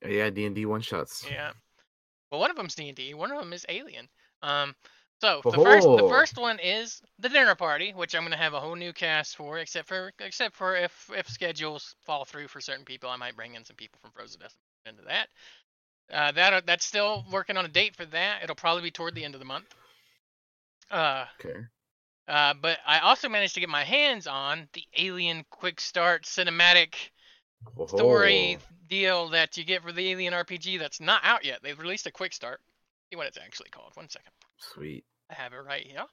Yeah, 0.07 0.31
D 0.31 0.45
and 0.45 0.55
D 0.55 0.67
one 0.67 0.81
shots. 0.83 1.27
Yeah. 1.31 1.53
Well, 2.31 2.41
one 2.41 2.51
of 2.51 2.57
them's 2.57 2.75
D 2.75 2.89
and 2.89 2.97
D. 2.97 3.15
One 3.15 3.31
of 3.31 3.39
them 3.39 3.53
is 3.53 3.65
Alien. 3.69 4.09
Um. 4.43 4.75
So 5.21 5.41
the 5.49 5.59
first 5.59 5.89
the 5.97 6.03
Oh. 6.03 6.09
first 6.09 6.37
one 6.37 6.59
is 6.59 7.01
the 7.19 7.29
dinner 7.29 7.55
party, 7.55 7.93
which 7.95 8.15
I'm 8.15 8.25
gonna 8.25 8.37
have 8.37 8.53
a 8.55 8.61
whole 8.61 8.75
new 8.75 8.93
cast 8.93 9.37
for, 9.37 9.59
except 9.59 9.89
for 9.89 10.13
except 10.19 10.55
for 10.57 10.77
if 10.77 11.11
if 11.15 11.29
schedules 11.29 11.95
fall 12.03 12.25
through 12.25 12.49
for 12.49 12.61
certain 12.61 12.85
people, 12.85 13.09
I 13.09 13.17
might 13.17 13.37
bring 13.37 13.55
in 13.55 13.65
some 13.65 13.77
people 13.77 13.99
from 14.03 14.11
Frozen 14.11 14.41
Death 14.41 14.57
into 14.85 15.03
that. 15.05 15.29
Uh, 16.13 16.33
that 16.33 16.67
that's 16.67 16.85
still 16.85 17.25
working 17.31 17.57
on 17.57 17.65
a 17.65 17.69
date 17.69 17.97
for 17.97 18.05
that. 18.07 18.43
It'll 18.43 18.55
probably 18.57 18.83
be 18.83 18.91
toward 18.91 19.15
the 19.15 19.25
end 19.25 19.35
of 19.35 19.41
the 19.41 19.47
month. 19.47 19.75
Uh, 20.91 21.25
Okay. 21.41 21.59
uh, 22.29 22.55
but 22.61 22.79
I 22.87 23.01
also 23.01 23.29
managed 23.29 23.55
to 23.55 23.61
get 23.61 23.69
my 23.69 23.85
hands 23.85 24.27
on 24.27 24.69
the 24.75 24.85
Alien 24.99 25.45
Quick 25.51 25.81
Start 25.81 26.25
cinematic 26.25 26.95
story 27.87 28.59
Oh, 28.61 28.65
deal 28.89 29.29
that 29.31 29.57
you 29.57 29.65
get 29.65 29.83
for 29.83 29.93
the 29.93 30.11
Alien 30.11 30.35
RPG 30.35 30.79
that's 30.79 31.01
not 31.01 31.23
out 31.25 31.45
yet. 31.45 31.61
They've 31.63 31.79
released 31.79 32.07
a 32.07 32.11
quick 32.13 32.35
start. 32.35 32.61
See 33.11 33.17
what 33.17 33.27
it's 33.27 33.39
actually 33.39 33.71
called. 33.71 33.93
One 33.95 34.09
second. 34.09 34.31
sweet. 34.59 35.05
I 35.31 35.35
have 35.35 35.53
it 35.55 35.57
right 35.67 35.87
here. 35.87 36.05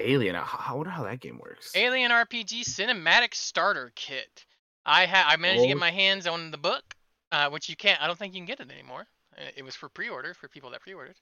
Alien. 0.00 0.36
I, 0.36 0.46
I 0.68 0.72
wonder 0.72 0.90
how 0.90 1.04
that 1.04 1.20
game 1.20 1.38
works. 1.38 1.72
Alien 1.76 2.10
RPG 2.10 2.60
Cinematic 2.64 3.34
Starter 3.34 3.92
Kit. 3.94 4.46
I 4.86 5.04
ha- 5.06 5.26
I 5.28 5.36
managed 5.36 5.62
to 5.62 5.66
get 5.68 5.76
Oh. 5.76 5.80
my 5.80 5.90
hands 5.90 6.26
on 6.26 6.50
the 6.50 6.56
book, 6.56 6.94
uh, 7.30 7.50
which 7.50 7.68
you 7.68 7.76
can't. 7.76 8.00
I 8.02 8.06
don't 8.06 8.18
think 8.18 8.32
you 8.34 8.40
can 8.40 8.46
get 8.46 8.60
it 8.60 8.70
anymore. 8.70 9.06
Uh, 9.38 9.50
It 9.56 9.62
was 9.64 9.74
for 9.76 9.88
pre-order 9.88 10.34
for 10.34 10.48
people 10.48 10.70
that 10.70 10.80
pre-ordered, 10.82 11.16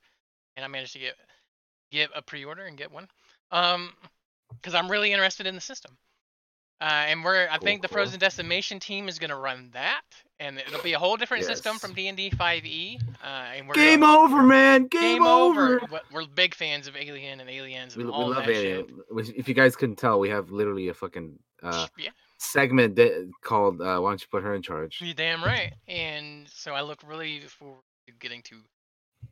and 0.57 0.65
I 0.65 0.69
managed 0.69 0.93
to 0.95 0.99
get 0.99 1.15
get 1.93 2.11
a 2.15 2.23
pre-order 2.23 2.65
and 2.67 2.77
get 2.77 2.91
one. 2.91 3.07
Um, 3.53 3.93
because 4.51 4.75
I'm 4.75 4.91
really 4.91 5.13
interested 5.13 5.47
in 5.47 5.55
the 5.55 5.61
system. 5.61 5.97
Uh, 6.81 6.85
and 7.09 7.25
we're 7.25 7.49
I 7.49 7.57
Cool, 7.57 7.65
think 7.65 7.83
the 7.83 7.89
cool. 7.89 7.95
Frozen 7.95 8.19
Decimation 8.21 8.79
team 8.81 9.09
is 9.09 9.19
gonna 9.19 9.39
run 9.39 9.71
that, 9.73 10.03
and 10.41 10.59
it'll 10.59 10.83
be 10.83 10.93
a 10.93 10.99
whole 10.99 11.17
different 11.17 11.45
system 11.45 11.79
from 11.79 11.95
D&D 11.95 12.31
5e. 12.31 12.99
Uh, 13.25 13.27
and 13.27 13.67
we're 13.67 13.75
Game 13.75 14.01
gonna- 14.01 14.19
over, 14.19 14.43
man. 14.43 14.87
Game, 14.89 15.01
Game 15.01 15.27
over. 15.27 15.77
over. 15.77 15.87
We're- 15.91 16.05
We're 16.13 16.27
big 16.27 16.55
fans 16.55 16.87
of 16.87 16.95
Alien 16.97 17.41
and 17.41 17.49
Aliens 17.49 17.97
We, 17.97 18.03
and 18.03 18.11
we 18.11 18.15
all 18.15 18.29
love 18.29 18.45
that 18.45 18.49
Alien. 18.51 19.03
shit. 19.27 19.37
If 19.39 19.49
you 19.49 19.55
guys 19.55 19.75
couldn't 19.75 19.97
tell, 19.97 20.19
we 20.21 20.29
have 20.29 20.51
literally 20.51 20.89
a 20.89 20.95
fucking 20.95 21.39
uh, 21.63 21.87
yeah. 21.97 22.11
segment 22.37 22.97
that, 22.97 23.33
called 23.41 23.81
uh, 23.81 23.99
"Why 24.01 24.11
don't 24.11 24.21
you 24.21 24.29
put 24.31 24.43
her 24.43 24.55
in 24.55 24.61
charge?" 24.61 25.01
You 25.01 25.15
damn 25.15 25.43
right. 25.43 25.73
And 25.89 26.47
so 26.51 26.75
I 26.75 26.83
look 26.83 27.01
really 27.07 27.41
forward 27.41 27.81
to 27.81 27.96
getting 28.15 28.43
to 28.43 28.63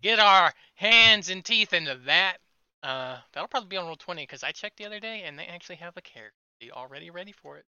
get 0.02 0.18
our 0.18 0.52
hands 0.74 1.30
and 1.30 1.44
teeth 1.44 1.72
into 1.72 1.98
that. 2.06 2.38
Uh, 2.82 3.16
that'll 3.32 3.48
probably 3.48 3.68
be 3.68 3.76
on 3.76 3.86
Roll20 3.86 4.16
because 4.16 4.44
I 4.44 4.52
checked 4.52 4.76
the 4.76 4.84
other 4.84 5.00
day 5.00 5.22
and 5.24 5.38
they 5.38 5.46
actually 5.46 5.76
have 5.76 5.96
a 5.96 6.02
character 6.02 6.36
already 6.72 7.10
ready 7.10 7.32
for 7.32 7.56
it. 7.58 7.64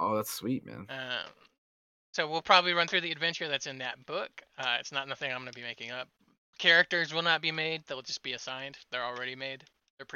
Oh, 0.00 0.16
that's 0.16 0.30
sweet, 0.30 0.64
man. 0.64 0.86
Um, 0.88 1.32
so 2.12 2.28
we'll 2.28 2.42
probably 2.42 2.72
run 2.72 2.86
through 2.86 3.02
the 3.02 3.12
adventure 3.12 3.48
that's 3.48 3.66
in 3.66 3.78
that 3.78 4.04
book. 4.06 4.30
Uh, 4.58 4.76
it's 4.80 4.92
not 4.92 5.08
nothing 5.08 5.30
I'm 5.30 5.40
going 5.40 5.52
to 5.52 5.58
be 5.58 5.62
making 5.62 5.90
up. 5.90 6.08
Characters 6.58 7.14
will 7.14 7.22
not 7.22 7.40
be 7.40 7.52
made; 7.52 7.82
they'll 7.86 8.02
just 8.02 8.22
be 8.22 8.32
assigned. 8.32 8.78
They're 8.90 9.04
already 9.04 9.36
made. 9.36 9.64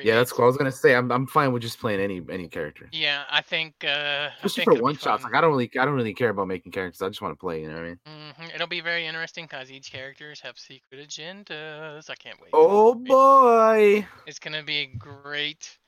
Yeah, 0.02 0.16
that's 0.16 0.32
cool. 0.32 0.44
I 0.44 0.46
was 0.46 0.56
gonna 0.56 0.72
say 0.72 0.94
I'm 0.94 1.10
I'm 1.10 1.26
fine 1.26 1.52
with 1.52 1.62
just 1.62 1.78
playing 1.78 2.00
any 2.00 2.22
any 2.30 2.48
character, 2.48 2.88
Yeah, 2.92 3.24
I 3.30 3.42
think. 3.42 3.74
Uh, 3.84 3.88
I 3.88 4.46
especially 4.46 4.64
think 4.64 4.78
for 4.78 4.82
one 4.82 4.96
shots. 4.96 5.24
Like 5.24 5.34
I 5.34 5.40
don't 5.40 5.50
really 5.50 5.70
I 5.78 5.84
don't 5.84 5.94
really 5.94 6.14
care 6.14 6.30
about 6.30 6.48
making 6.48 6.72
characters. 6.72 7.02
I 7.02 7.08
just 7.08 7.20
want 7.20 7.32
to 7.32 7.40
play. 7.40 7.62
You 7.62 7.68
know 7.68 7.74
what 7.74 7.84
I 7.84 7.88
mean? 7.88 7.98
hmm 8.06 8.54
It'll 8.54 8.66
be 8.66 8.80
very 8.80 9.06
interesting 9.06 9.44
because 9.44 9.70
each 9.70 9.90
characters 9.90 10.40
have 10.40 10.58
secret 10.58 11.08
agendas. 11.08 12.08
I 12.10 12.14
can't 12.14 12.40
wait. 12.40 12.50
Oh 12.52 12.94
boy! 12.94 14.06
It's 14.26 14.38
gonna 14.38 14.62
be 14.62 14.86
great. 14.86 15.78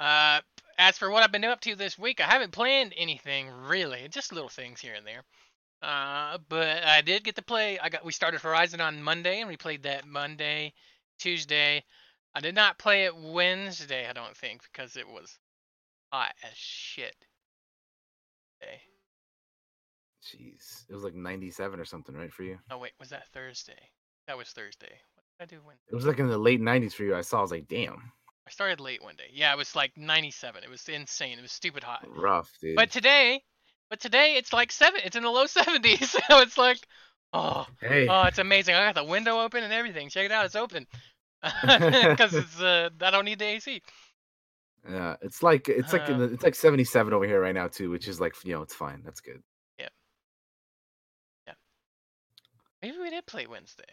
Uh, 0.00 0.40
as 0.78 0.98
for 0.98 1.10
what 1.10 1.22
I've 1.22 1.32
been 1.32 1.44
up 1.44 1.60
to 1.62 1.76
this 1.76 1.98
week, 1.98 2.20
I 2.20 2.24
haven't 2.24 2.50
planned 2.52 2.92
anything 2.96 3.48
really, 3.50 4.08
just 4.08 4.32
little 4.32 4.48
things 4.48 4.80
here 4.80 4.94
and 4.94 5.06
there. 5.06 5.22
Uh, 5.82 6.38
but 6.48 6.84
I 6.84 7.00
did 7.02 7.24
get 7.24 7.36
to 7.36 7.42
play. 7.42 7.78
I 7.78 7.88
got 7.88 8.04
we 8.04 8.12
started 8.12 8.40
Horizon 8.40 8.80
on 8.80 9.02
Monday, 9.02 9.40
and 9.40 9.48
we 9.48 9.56
played 9.56 9.82
that 9.84 10.06
Monday, 10.06 10.72
Tuesday. 11.18 11.84
I 12.34 12.40
did 12.40 12.54
not 12.54 12.78
play 12.78 13.04
it 13.04 13.16
Wednesday, 13.16 14.08
I 14.08 14.12
don't 14.12 14.36
think, 14.36 14.62
because 14.62 14.96
it 14.96 15.06
was 15.06 15.38
hot 16.12 16.32
as 16.42 16.56
shit. 16.56 17.14
Day. 18.60 18.80
Jeez, 20.24 20.84
it 20.88 20.94
was 20.94 21.02
like 21.02 21.14
97 21.14 21.80
or 21.80 21.84
something, 21.84 22.14
right 22.14 22.32
for 22.32 22.44
you? 22.44 22.58
Oh 22.70 22.78
wait, 22.78 22.92
was 23.00 23.10
that 23.10 23.26
Thursday? 23.32 23.90
That 24.28 24.38
was 24.38 24.48
Thursday. 24.48 24.92
What 25.14 25.48
did 25.48 25.56
I 25.56 25.58
do 25.58 25.66
Wednesday? 25.66 25.88
It 25.90 25.94
was 25.94 26.06
like 26.06 26.20
in 26.20 26.28
the 26.28 26.38
late 26.38 26.60
90s 26.60 26.92
for 26.92 27.02
you. 27.02 27.16
I 27.16 27.22
saw. 27.22 27.38
I 27.38 27.42
was 27.42 27.50
like, 27.50 27.66
damn, 27.68 28.12
I 28.46 28.50
started 28.50 28.80
late 28.80 29.02
one 29.02 29.16
day. 29.16 29.30
Yeah, 29.32 29.52
it 29.52 29.58
was 29.58 29.74
like 29.76 29.96
97. 29.96 30.62
It 30.62 30.70
was 30.70 30.88
insane. 30.88 31.38
It 31.38 31.42
was 31.42 31.52
stupid 31.52 31.82
hot. 31.82 32.06
rough, 32.08 32.50
dude. 32.60 32.76
But 32.76 32.90
today, 32.90 33.42
but 33.90 34.00
today 34.00 34.34
it's 34.36 34.52
like 34.52 34.72
seven. 34.72 35.00
It's 35.04 35.16
in 35.16 35.22
the 35.22 35.30
low 35.30 35.44
70s. 35.46 36.04
So 36.04 36.38
it's 36.40 36.58
like, 36.58 36.78
oh, 37.32 37.66
hey, 37.80 38.06
oh, 38.08 38.24
it's 38.24 38.38
amazing. 38.38 38.74
I 38.74 38.86
got 38.86 38.94
the 38.94 39.04
window 39.04 39.40
open 39.40 39.64
and 39.64 39.72
everything. 39.72 40.08
Check 40.08 40.26
it 40.26 40.32
out. 40.32 40.46
It's 40.46 40.56
open. 40.56 40.86
Because 41.62 42.34
it's 42.34 42.60
uh, 42.60 42.90
I 43.00 43.10
don't 43.10 43.24
need 43.24 43.38
the 43.38 43.46
AC. 43.46 43.82
yeah, 44.88 45.16
it's 45.22 45.42
like 45.42 45.68
it's 45.68 45.92
like 45.92 46.08
uh, 46.08 46.16
the, 46.16 46.24
it's 46.24 46.44
like 46.44 46.54
77 46.54 47.12
over 47.12 47.26
here 47.26 47.40
right 47.40 47.54
now 47.54 47.68
too, 47.68 47.90
which 47.90 48.08
is 48.08 48.20
like 48.20 48.34
you 48.44 48.52
know 48.52 48.62
it's 48.62 48.74
fine. 48.74 49.02
That's 49.04 49.20
good. 49.20 49.42
Yeah. 49.78 49.88
Yeah. 51.46 51.54
Maybe 52.82 52.98
we 52.98 53.10
did 53.10 53.26
play 53.26 53.46
Wednesday. 53.46 53.84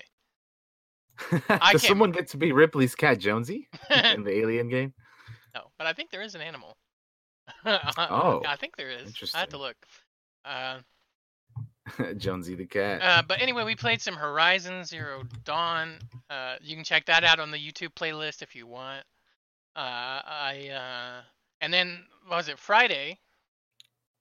Does 1.72 1.86
someone 1.86 2.12
get 2.12 2.30
to 2.30 2.38
be 2.38 2.52
Ripley's 2.52 2.96
cat 2.96 3.20
Jonesy 3.20 3.68
in 3.90 4.24
the 4.24 4.38
Alien 4.38 4.70
game? 4.70 4.94
no, 5.54 5.64
but 5.78 5.86
I 5.86 5.94
think 5.94 6.12
there 6.12 6.22
is 6.22 6.36
an 6.36 6.42
animal. 6.42 6.78
Oh, 7.66 8.42
I 8.48 8.56
think 8.58 8.78
there 8.78 8.92
is. 8.92 9.32
I 9.34 9.40
have 9.40 9.50
to 9.50 9.58
look. 9.58 9.76
Uh, 10.46 10.80
Jonesy 12.18 12.56
the 12.56 12.66
cat. 12.66 13.02
Uh, 13.02 13.22
but 13.28 13.42
anyway, 13.42 13.64
we 13.64 13.76
played 13.76 14.02
some 14.02 14.16
Horizon 14.16 14.84
Zero 14.84 15.24
Dawn. 15.44 16.00
Uh, 16.30 16.56
you 16.62 16.76
can 16.76 16.84
check 16.84 17.06
that 17.06 17.24
out 17.24 17.40
on 17.40 17.52
the 17.52 17.58
YouTube 17.58 17.94
playlist 17.94 18.42
if 18.42 18.56
you 18.56 18.68
want. 18.68 19.04
Uh, 19.76 20.22
I 20.26 20.70
uh, 20.74 21.22
and 21.62 21.74
then 21.74 22.06
was 22.30 22.50
it 22.50 22.60
Friday? 22.60 23.20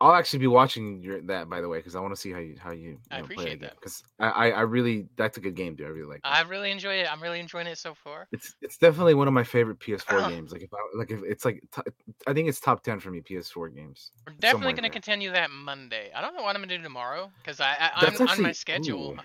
I'll 0.00 0.14
actually 0.14 0.38
be 0.38 0.46
watching 0.46 1.02
your, 1.02 1.20
that 1.22 1.48
by 1.48 1.60
the 1.60 1.68
way 1.68 1.78
because 1.78 1.96
I 1.96 2.00
want 2.00 2.14
to 2.14 2.20
see 2.20 2.30
how 2.30 2.38
you 2.38 2.56
how 2.58 2.70
you, 2.70 2.90
you 2.90 2.98
I 3.10 3.18
know, 3.20 3.26
play 3.26 3.34
appreciate 3.34 3.60
that 3.60 3.70
that. 3.70 3.74
because 3.80 4.04
I, 4.20 4.28
I 4.28 4.50
I 4.50 4.60
really 4.60 5.08
that's 5.16 5.38
a 5.38 5.40
good 5.40 5.56
game, 5.56 5.74
dude. 5.74 5.86
I 5.86 5.90
really 5.90 6.06
like. 6.08 6.18
it. 6.18 6.24
I 6.24 6.42
really 6.42 6.70
enjoy 6.70 6.94
it. 6.94 7.12
I'm 7.12 7.20
really 7.22 7.40
enjoying 7.40 7.66
it 7.66 7.78
so 7.78 7.94
far. 7.94 8.28
It's 8.30 8.54
it's 8.62 8.76
definitely 8.78 9.14
one 9.14 9.26
of 9.26 9.34
my 9.34 9.42
favorite 9.44 9.80
PS4 9.80 10.22
Uh. 10.24 10.28
games. 10.34 10.52
Like 10.52 10.62
if 10.62 10.72
I 10.72 10.76
like 10.96 11.10
if 11.10 11.20
it's 11.24 11.44
like 11.44 11.62
t- 11.74 11.82
I 12.26 12.32
think 12.32 12.48
it's 12.48 12.60
top 12.60 12.82
ten 12.84 13.00
for 13.00 13.10
me 13.10 13.20
PS4 13.22 13.74
games. 13.74 14.12
We're 14.26 14.34
definitely 14.38 14.74
gonna 14.74 14.82
there. 14.82 14.90
continue 14.90 15.32
that 15.32 15.50
Monday. 15.50 16.10
I 16.14 16.20
don't 16.20 16.36
know 16.36 16.42
what 16.42 16.54
I'm 16.54 16.62
gonna 16.62 16.76
do 16.76 16.82
tomorrow 16.82 17.30
because 17.42 17.60
I, 17.60 17.74
I 17.80 17.90
I'm 18.06 18.28
on 18.28 18.42
my 18.42 18.52
schedule. 18.52 19.12
ooh. 19.12 19.18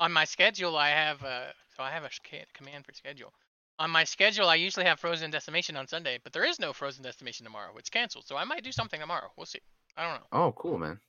On 0.00 0.12
my 0.12 0.24
schedule, 0.24 0.76
I 0.76 0.90
have 0.90 1.22
uh, 1.24 1.46
so 1.76 1.82
I 1.82 1.90
have 1.90 2.04
a 2.04 2.10
command 2.54 2.84
for 2.86 2.92
schedule. 2.92 3.32
on 3.78 3.90
my 3.90 4.04
schedule, 4.04 4.48
I 4.48 4.54
usually 4.56 4.84
have 4.86 5.00
Frozen 5.00 5.30
Decimation 5.30 5.76
on 5.76 5.86
Sunday, 5.86 6.18
but 6.22 6.32
there 6.34 6.44
is 6.44 6.58
no 6.58 6.72
Frozen 6.74 7.02
Decimation 7.04 7.44
tomorrow. 7.44 7.72
It's 7.78 7.88
canceled, 7.90 8.26
so 8.26 8.36
I 8.36 8.44
might 8.44 8.64
do 8.64 8.72
something 8.72 9.00
tomorrow. 9.00 9.30
We'll 9.36 9.46
see. 9.46 9.60
I 9.96 10.04
don't 10.10 10.20
know. 10.20 10.26
Oh, 10.32 10.52
cool, 10.52 10.78
man. 10.78 11.00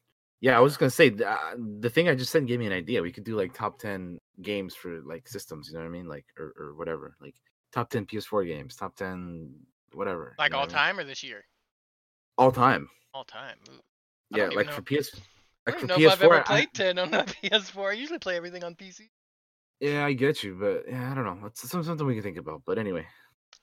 Yeah, 0.41 0.57
I 0.57 0.59
was 0.61 0.71
just 0.73 0.79
gonna 0.79 0.89
say 0.89 1.09
th- 1.11 1.21
uh, 1.21 1.37
the 1.79 1.89
thing 1.89 2.09
I 2.09 2.15
just 2.15 2.31
said 2.31 2.47
gave 2.47 2.59
me 2.59 2.65
an 2.65 2.73
idea. 2.73 3.01
We 3.01 3.11
could 3.11 3.23
do 3.23 3.35
like 3.37 3.53
top 3.53 3.77
ten 3.79 4.17
games 4.41 4.73
for 4.75 5.01
like 5.05 5.27
systems. 5.27 5.67
You 5.69 5.75
know 5.75 5.81
what 5.81 5.87
I 5.89 5.91
mean? 5.91 6.07
Like 6.07 6.25
or, 6.37 6.53
or 6.57 6.73
whatever. 6.75 7.15
Like 7.21 7.35
top 7.71 7.89
ten 7.91 8.05
PS4 8.07 8.47
games, 8.47 8.75
top 8.75 8.95
ten 8.95 9.53
whatever. 9.93 10.35
you 10.37 10.43
Like 10.43 10.51
know 10.51 10.57
all 10.59 10.63
what 10.63 10.73
I 10.75 10.87
mean? 10.87 10.95
time 10.95 10.99
or 10.99 11.03
this 11.03 11.21
year? 11.23 11.43
All 12.37 12.51
time. 12.51 12.89
All 13.13 13.23
time. 13.23 13.57
Yeah, 14.31 14.47
like 14.47 14.71
for. 14.71 14.81
PS. 14.81 15.11
I 15.67 15.71
don't 15.71 15.85
know 15.87 15.95
if 15.95 16.11
I've 16.11 16.23
ever 16.23 16.37
PS4. 16.37 16.39
I- 16.39 16.43
played 16.43 16.69
10 16.73 16.97
on 16.99 17.11
the 17.11 17.17
PS4. 17.43 17.89
I 17.91 17.93
usually 17.93 18.17
play 18.17 18.35
everything 18.35 18.63
on 18.63 18.73
PC. 18.73 19.09
yeah, 19.79 20.03
I 20.03 20.13
get 20.13 20.41
you, 20.43 20.57
but 20.59 20.85
yeah, 20.89 21.11
I 21.11 21.13
don't 21.13 21.23
know. 21.25 21.45
It's 21.45 21.69
something 21.69 22.03
we 22.07 22.15
can 22.15 22.23
think 22.23 22.37
about. 22.37 22.63
But 22.65 22.79
anyway, 22.79 23.05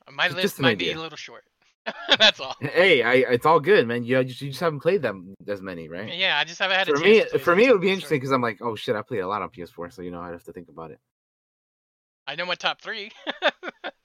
My 0.09 0.29
list 0.29 0.59
might 0.61 0.77
be 0.77 0.93
a 0.93 0.97
little 0.99 1.17
short. 1.17 1.43
That's 2.19 2.39
all. 2.39 2.55
hey, 2.59 3.01
I 3.03 3.13
it's 3.31 3.45
all 3.45 3.59
good, 3.59 3.87
man. 3.87 4.03
You 4.03 4.23
just, 4.23 4.41
you 4.41 4.49
just 4.49 4.59
haven't 4.59 4.81
played 4.81 5.01
them 5.01 5.33
as 5.47 5.61
many, 5.61 5.89
right? 5.89 6.13
Yeah, 6.13 6.37
I 6.37 6.43
just 6.43 6.59
haven't 6.59 6.77
had 6.77 6.89
a 6.89 6.91
For 6.91 7.03
chance 7.03 7.33
me, 7.33 7.39
for 7.39 7.55
me, 7.55 7.65
it 7.65 7.71
would 7.71 7.81
be 7.81 7.89
interesting 7.89 8.17
because 8.17 8.31
I'm 8.31 8.41
like, 8.41 8.59
oh 8.61 8.75
shit, 8.75 8.95
I 8.95 9.01
play 9.01 9.19
a 9.19 9.27
lot 9.27 9.41
on 9.41 9.49
PS4, 9.49 9.93
so 9.93 10.01
you 10.01 10.11
know 10.11 10.19
I'd 10.21 10.31
have 10.33 10.43
to 10.43 10.53
think 10.53 10.69
about 10.69 10.91
it. 10.91 10.99
I 12.27 12.35
know 12.35 12.45
my 12.45 12.55
top 12.55 12.81
three. 12.81 13.11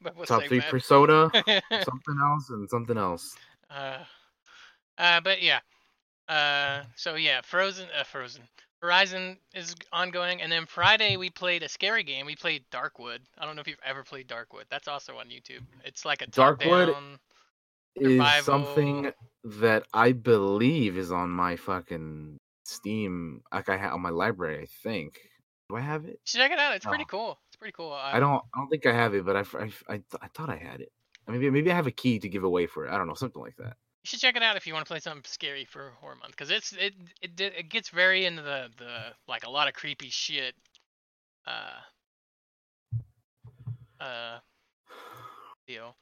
but 0.00 0.16
we'll 0.16 0.26
Top 0.26 0.44
three 0.44 0.60
that. 0.60 0.70
Persona, 0.70 1.30
something 1.84 2.18
else, 2.22 2.50
and 2.50 2.68
something 2.70 2.96
else. 2.96 3.36
uh, 3.70 3.98
uh, 4.98 5.20
but 5.20 5.42
yeah. 5.42 5.60
Uh, 6.28 6.84
so 6.94 7.16
yeah, 7.16 7.40
Frozen, 7.42 7.88
uh, 7.98 8.04
Frozen. 8.04 8.42
Horizon 8.80 9.38
is 9.54 9.74
ongoing, 9.92 10.42
and 10.42 10.52
then 10.52 10.66
Friday 10.66 11.16
we 11.16 11.30
played 11.30 11.62
a 11.62 11.68
scary 11.68 12.02
game. 12.02 12.26
We 12.26 12.36
played 12.36 12.64
Darkwood. 12.70 13.18
I 13.38 13.46
don't 13.46 13.56
know 13.56 13.62
if 13.62 13.66
you've 13.66 13.78
ever 13.84 14.04
played 14.04 14.28
Darkwood. 14.28 14.64
That's 14.70 14.88
also 14.88 15.16
on 15.16 15.26
YouTube. 15.28 15.62
It's 15.84 16.04
like 16.04 16.20
a 16.20 16.26
Darkwood 16.26 16.86
top-down. 16.86 17.18
Is 17.96 18.12
Survival. 18.12 18.44
something 18.44 19.12
that 19.60 19.84
I 19.92 20.12
believe 20.12 20.96
is 20.96 21.12
on 21.12 21.30
my 21.30 21.56
fucking 21.56 22.38
Steam, 22.64 23.42
like 23.52 23.68
I 23.68 23.76
have 23.76 23.92
on 23.92 24.00
my 24.00 24.10
library. 24.10 24.62
I 24.62 24.66
think. 24.82 25.18
Do 25.68 25.76
I 25.76 25.80
have 25.80 26.04
it? 26.06 26.18
Should 26.24 26.40
check 26.40 26.50
it 26.52 26.58
out. 26.58 26.74
It's 26.74 26.84
pretty 26.86 27.04
Oh. 27.04 27.10
cool. 27.10 27.38
It's 27.48 27.56
pretty 27.56 27.72
cool. 27.72 27.92
I 27.92 28.18
don't. 28.20 28.42
I 28.54 28.58
don't 28.58 28.68
think 28.68 28.86
I 28.86 28.92
have 28.92 29.14
it, 29.14 29.24
but 29.24 29.36
I, 29.36 29.40
f- 29.40 29.54
I, 29.54 29.64
f- 29.66 29.82
I, 29.88 29.92
th- 29.94 30.04
I 30.22 30.28
thought 30.28 30.50
I 30.50 30.56
had 30.56 30.80
it. 30.80 30.90
Maybe, 31.28 31.48
maybe 31.50 31.70
I 31.70 31.74
have 31.74 31.86
a 31.86 31.90
key 31.90 32.18
to 32.18 32.28
give 32.28 32.44
away 32.44 32.66
for 32.66 32.86
it. 32.86 32.90
I 32.92 32.98
don't 32.98 33.06
know, 33.06 33.14
something 33.14 33.40
like 33.40 33.56
that. 33.56 33.76
You 34.02 34.08
should 34.08 34.20
check 34.20 34.36
it 34.36 34.42
out 34.42 34.56
if 34.56 34.66
you 34.66 34.74
want 34.74 34.84
to 34.84 34.90
play 34.90 35.00
something 35.00 35.22
scary 35.24 35.64
for 35.64 35.92
horror 36.00 36.16
month, 36.16 36.32
because 36.32 36.50
it's 36.50 36.72
it 36.72 36.92
it 37.22 37.40
it 37.40 37.68
gets 37.70 37.88
very 37.90 38.26
into 38.26 38.42
the 38.42 38.68
the 38.78 39.12
like 39.28 39.46
a 39.46 39.50
lot 39.50 39.68
of 39.68 39.74
creepy 39.74 40.10
shit. 40.10 40.54
Uh. 41.46 41.80
Uh. 44.00 44.38
Deal. 45.66 45.96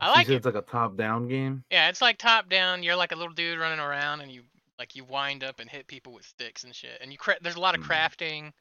I 0.00 0.10
like 0.10 0.28
it. 0.28 0.34
It's 0.34 0.46
like 0.46 0.54
a 0.54 0.62
top-down 0.62 1.26
game. 1.28 1.64
Yeah, 1.70 1.88
it's 1.88 2.00
like 2.00 2.18
top 2.18 2.48
down. 2.48 2.82
You're 2.82 2.94
like 2.96 3.12
a 3.12 3.16
little 3.16 3.32
dude 3.34 3.58
running 3.58 3.80
around, 3.80 4.20
and 4.20 4.30
you 4.30 4.42
like 4.78 4.94
you 4.94 5.04
wind 5.04 5.42
up 5.42 5.58
and 5.58 5.68
hit 5.68 5.86
people 5.88 6.12
with 6.12 6.24
sticks 6.24 6.62
and 6.64 6.74
shit. 6.74 6.98
And 7.00 7.10
you 7.10 7.18
cra- 7.18 7.38
there's 7.40 7.56
a 7.56 7.60
lot 7.60 7.76
of 7.76 7.82
Mhm. 7.82 7.88
crafting. 7.88 8.52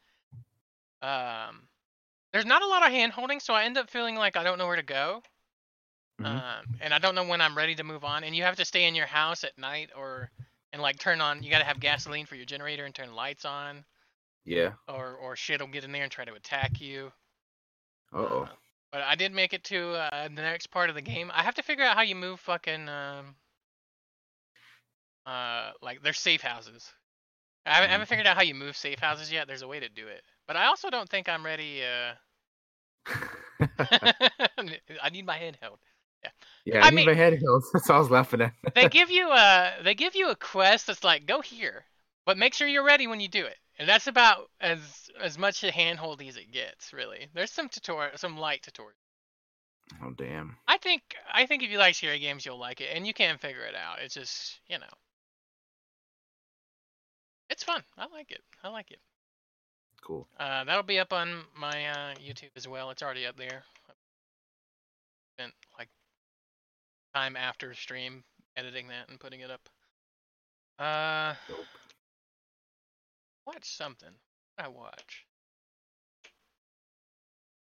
Um, 1.02 1.68
there's 2.34 2.46
not 2.46 2.64
a 2.64 2.68
lot 2.68 2.84
of 2.84 2.90
hand 2.92 3.12
holding, 3.14 3.40
so 3.40 3.54
I 3.54 3.64
end 3.66 3.78
up 3.78 3.90
feeling 3.90 4.16
like 4.16 4.36
I 4.36 4.44
don't 4.44 4.58
know 4.58 4.66
where 4.68 4.76
to 4.76 4.84
go. 4.84 5.22
Mhm. 6.20 6.26
Um, 6.26 6.78
and 6.82 6.94
I 6.94 6.98
don't 6.98 7.14
know 7.14 7.24
when 7.24 7.40
I'm 7.42 7.56
ready 7.56 7.76
to 7.76 7.84
move 7.84 8.04
on. 8.04 8.24
And 8.24 8.36
you 8.36 8.42
have 8.44 8.56
to 8.56 8.66
stay 8.66 8.86
in 8.86 8.96
your 8.96 9.06
house 9.06 9.44
at 9.44 9.58
night, 9.60 9.92
or 9.96 10.32
and 10.74 10.82
like 10.82 10.98
turn 11.00 11.22
on. 11.22 11.44
You 11.44 11.52
got 11.52 11.60
to 11.60 11.66
have 11.66 11.80
gasoline 11.80 12.26
for 12.26 12.36
your 12.36 12.46
generator 12.46 12.84
and 12.86 12.96
turn 12.96 13.14
lights 13.14 13.46
on, 13.46 13.86
Yeah. 14.44 14.74
or 14.88 15.14
or 15.16 15.36
shit 15.36 15.62
will 15.62 15.68
get 15.68 15.84
in 15.84 15.92
there 15.92 16.02
and 16.04 16.12
try 16.12 16.26
to 16.26 16.34
attack 16.34 16.82
you. 16.82 17.14
Uh 18.12 18.18
oh. 18.18 18.50
Uh, 18.94 18.98
But 18.98 19.02
I 19.04 19.16
did 19.16 19.34
make 19.34 19.54
it 19.54 19.64
to 19.66 19.92
uh, 19.94 20.24
the 20.28 20.42
next 20.42 20.68
part 20.68 20.90
of 20.90 20.96
the 20.96 21.02
game. 21.02 21.32
I 21.34 21.44
have 21.44 21.56
to 21.56 21.64
figure 21.64 21.84
out 21.86 21.96
how 21.96 22.04
you 22.04 22.16
move 22.16 22.40
fucking 22.40 22.90
um 22.90 23.36
uh 25.26 25.72
like 25.82 26.02
there's 26.04 26.20
safe 26.20 26.42
houses. 26.42 26.92
I 27.66 27.74
haven't, 27.74 27.90
I 27.90 27.92
haven't 27.94 28.06
Mhm. 28.06 28.10
figured 28.10 28.28
out 28.28 28.38
how 28.38 28.44
you 28.44 28.56
move 28.56 28.78
safe 28.78 29.00
houses 29.00 29.32
yet. 29.32 29.48
There's 29.48 29.62
a 29.62 29.68
way 29.68 29.80
to 29.82 29.90
do 29.90 30.08
it, 30.08 30.24
but 30.48 30.56
I 30.56 30.66
also 30.68 30.90
don't 30.90 31.10
think 31.10 31.28
I'm 31.28 31.46
ready. 31.46 31.84
Uh, 31.84 32.14
I 35.02 35.10
need 35.12 35.26
my 35.26 35.38
handheld. 35.38 35.80
yeah, 36.66 36.82
I 36.84 36.88
I, 36.88 36.90
need 36.92 36.96
mean- 36.96 37.06
my 37.08 37.14
handheld. 37.14 37.64
That's 37.74 37.90
all 37.90 37.98
I 37.98 38.00
was 38.00 38.10
laughing 38.10 38.42
at. 38.42 38.54
They 38.74 38.88
give 38.88 39.12
you 39.12 39.30
a 39.32 39.74
they 39.84 39.96
give 39.96 40.16
you 40.16 40.30
a 40.30 40.36
quest 40.36 40.88
that's 40.88 41.04
like 41.04 41.26
go 41.26 41.42
here, 41.42 41.84
but 42.26 42.38
make 42.38 42.54
sure 42.54 42.68
you're 42.68 42.86
ready 42.86 43.08
when 43.08 43.20
you 43.20 43.28
do 43.28 43.46
it. 43.46 43.58
And 43.80 43.88
that's 43.88 44.08
about 44.08 44.50
as 44.60 44.80
as 45.22 45.38
much 45.38 45.64
a 45.64 45.72
handholdy 45.72 46.28
as 46.28 46.38
it 46.38 46.52
gets, 46.52 46.94
really. 46.94 47.28
There's 47.34 47.52
some 47.52 47.70
tutorial, 47.70 48.18
some 48.18 48.38
light 48.38 48.64
tutorial. 48.64 48.98
oh 50.04 50.12
damn. 50.12 50.58
I 50.68 50.78
think 50.78 51.02
I 51.32 51.46
think 51.46 51.64
if 51.64 51.70
you 51.70 51.78
like 51.78 51.96
scary 51.96 52.20
games, 52.20 52.46
you'll 52.46 52.60
like 52.60 52.82
it, 52.82 52.90
and 52.94 53.06
you 53.06 53.14
can 53.14 53.38
figure 53.38 53.64
it 53.66 53.76
out. 53.76 54.00
It's 54.02 54.16
just 54.16 54.60
you 54.68 54.80
know, 54.80 54.86
it's 57.50 57.64
fun. 57.64 57.84
I 57.98 58.08
like 58.08 58.32
it. 58.32 58.42
I 58.64 58.70
like 58.70 58.92
it. 58.92 59.00
Cool. 60.02 60.28
Uh, 60.40 60.64
that'll 60.64 60.84
be 60.84 61.00
up 61.00 61.14
on 61.14 61.42
my 61.56 61.88
uh, 61.88 62.16
YouTube 62.16 62.56
as 62.56 62.68
well. 62.68 62.90
It's 62.92 63.04
already 63.04 63.26
up 63.26 63.38
there. 63.38 63.64
Spent 65.38 65.54
like 65.78 65.90
time 67.14 67.36
after 67.36 67.74
stream 67.74 68.24
editing 68.56 68.88
that 68.88 69.10
and 69.10 69.20
putting 69.20 69.42
it 69.42 69.52
up. 69.52 69.70
Uh, 70.80 71.34
Dope. 71.48 71.66
Watch 73.48 73.66
something. 73.66 74.10
What 74.56 74.66
I 74.66 74.70
watch. 74.70 75.26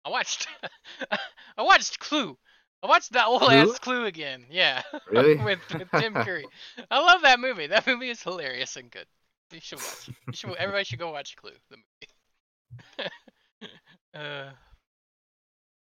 I 0.06 0.10
watched. 0.10 0.48
I 1.58 1.64
watched 1.64 2.00
Clue. 2.00 2.38
I 2.84 2.88
watched 2.88 3.12
that 3.14 3.28
old 3.28 3.44
ass 3.44 3.78
Clue 3.80 4.06
again. 4.06 4.46
Yeah. 4.50 4.82
Really? 5.12 5.36
with, 5.44 5.60
with 5.74 5.90
Tim 5.92 6.14
Curry. 6.14 6.46
I 6.90 7.00
love 7.00 7.22
that 7.22 7.40
movie. 7.40 7.68
That 7.68 7.86
movie 7.86 8.10
is 8.10 8.24
hilarious 8.24 8.76
and 8.76 8.90
good. 8.90 9.06
You 9.52 9.60
should 9.62 9.80
watch. 9.80 10.10
You 10.28 10.34
should. 10.34 10.56
Everybody 10.56 10.86
should 10.86 11.00
go 11.00 11.12
watch 11.12 11.36
Clue, 11.36 11.52
the 11.70 11.78
movie. 11.78 13.10
uh, 14.16 14.52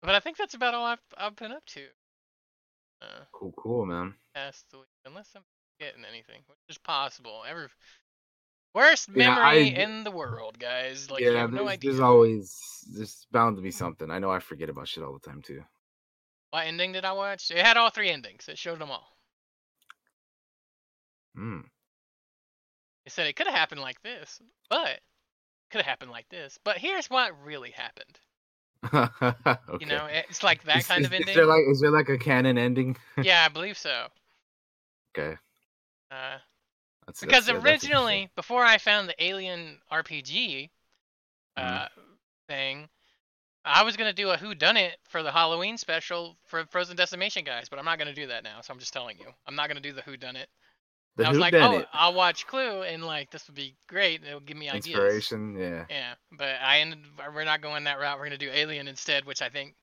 but 0.02 0.14
I 0.14 0.20
think 0.20 0.36
that's 0.36 0.54
about 0.54 0.74
all 0.74 0.84
I've 0.84 0.98
I've 1.16 1.36
been 1.36 1.52
up 1.52 1.64
to. 1.66 1.82
Uh, 3.00 3.24
Cool, 3.32 3.54
cool, 3.56 3.86
man. 3.86 4.14
past 4.34 4.64
the 4.70 4.78
week, 4.78 4.86
unless 5.06 5.30
I'm 5.36 5.42
forgetting 5.78 6.04
anything, 6.10 6.40
which 6.46 6.58
is 6.68 6.78
possible. 6.78 7.42
Every 7.48 7.68
worst 8.74 9.08
Yeah, 9.14 9.28
memory 9.34 9.74
I- 9.76 9.82
in 9.82 10.04
the 10.04 10.10
world, 10.10 10.58
guys. 10.58 11.10
Like 11.10 11.22
yeah, 11.22 11.32
have 11.32 11.52
no 11.52 11.64
there's, 11.64 11.68
idea. 11.74 11.90
there's 11.90 12.00
always 12.00 12.60
there's 12.94 13.26
bound 13.32 13.56
to 13.56 13.62
be 13.62 13.70
something. 13.70 14.10
I 14.10 14.18
know 14.18 14.30
I 14.30 14.40
forget 14.40 14.68
about 14.68 14.88
shit 14.88 15.04
all 15.04 15.12
the 15.14 15.20
time 15.30 15.42
too. 15.42 15.62
What 16.50 16.66
ending 16.66 16.92
did 16.92 17.04
I 17.04 17.12
watch? 17.12 17.50
It 17.50 17.58
had 17.64 17.76
all 17.76 17.90
three 17.90 18.10
endings. 18.10 18.48
It 18.48 18.58
showed 18.58 18.78
them 18.78 18.90
all. 18.90 19.08
Hmm. 21.34 21.60
It 23.06 23.12
said 23.12 23.26
it 23.26 23.36
could 23.36 23.46
have 23.46 23.56
happened 23.56 23.80
like 23.80 24.00
this, 24.02 24.40
but 24.70 25.00
could 25.70 25.78
have 25.78 25.86
happened 25.86 26.10
like 26.10 26.28
this. 26.28 26.58
But 26.64 26.78
here's 26.78 27.10
what 27.10 27.32
really 27.44 27.72
happened. 27.72 28.18
okay. 28.94 29.78
You 29.80 29.86
know, 29.86 30.06
it's 30.08 30.42
like 30.42 30.62
that 30.64 30.78
Is- 30.78 30.86
kind 30.86 31.00
is, 31.00 31.06
of 31.08 31.12
Is 31.14 31.20
ending. 31.20 31.34
there 31.34 31.46
like 31.46 31.64
is 31.68 31.80
there 31.80 31.90
like 31.90 32.08
a 32.08 32.18
canon 32.18 32.56
ending? 32.58 32.96
yeah, 33.22 33.44
I 33.44 33.48
believe 33.48 33.76
so. 33.78 34.06
okay. 35.18 35.36
Uh, 36.10 36.36
That's, 37.06 37.20
because 37.20 37.46
that's- 37.46 37.48
yeah, 37.64 37.70
that's 37.70 37.84
originally, 37.84 38.30
before 38.36 38.64
I 38.64 38.78
found 38.78 39.08
the 39.08 39.24
Alien 39.24 39.78
RPG 39.92 40.70
uh, 41.56 41.62
Mhm. 41.84 41.88
thing, 42.48 42.88
I 43.64 43.82
was 43.82 43.96
gonna 43.96 44.12
do 44.12 44.30
a 44.30 44.36
Who 44.36 44.54
Done 44.54 44.76
It 44.76 44.98
for 45.08 45.22
the 45.22 45.30
Halloween 45.32 45.78
special 45.78 46.36
for 46.46 46.66
Frozen 46.66 46.96
Decimation 46.96 47.44
guys, 47.44 47.68
but 47.68 47.78
I'm 47.78 47.84
not 47.84 47.98
gonna 47.98 48.12
do 48.14 48.26
that 48.26 48.42
now. 48.44 48.60
So 48.60 48.72
I'm 48.72 48.78
just 48.80 48.92
telling 48.92 49.18
you, 49.18 49.32
I'm 49.46 49.54
not 49.56 49.68
gonna 49.68 49.80
do 49.80 49.92
the 49.92 50.02
Who 50.02 50.16
Done 50.16 50.36
It. 50.36 50.48
I 51.24 51.28
was 51.28 51.38
like, 51.38 51.54
oh, 51.54 51.78
It 51.78 51.88
I'll 51.92 52.12
watch 52.12 52.44
Clue, 52.46 52.82
and 52.82 53.04
like 53.06 53.30
this 53.30 53.46
would 53.46 53.54
be 53.54 53.76
great. 53.86 54.24
It'll 54.24 54.40
give 54.40 54.56
me 54.56 54.68
ideas. 54.68 54.86
inspiration. 54.88 55.56
Yeah. 55.56 55.86
Yeah, 55.88 56.14
but 56.32 56.56
I 56.60 56.80
ended. 56.80 56.98
We're 57.32 57.44
not 57.44 57.60
going 57.60 57.84
that 57.84 58.00
route. 58.00 58.18
We're 58.18 58.24
gonna 58.26 58.36
do 58.38 58.50
Alien 58.52 58.88
instead, 58.88 59.24
which 59.24 59.40
I 59.40 59.48
think 59.48 59.76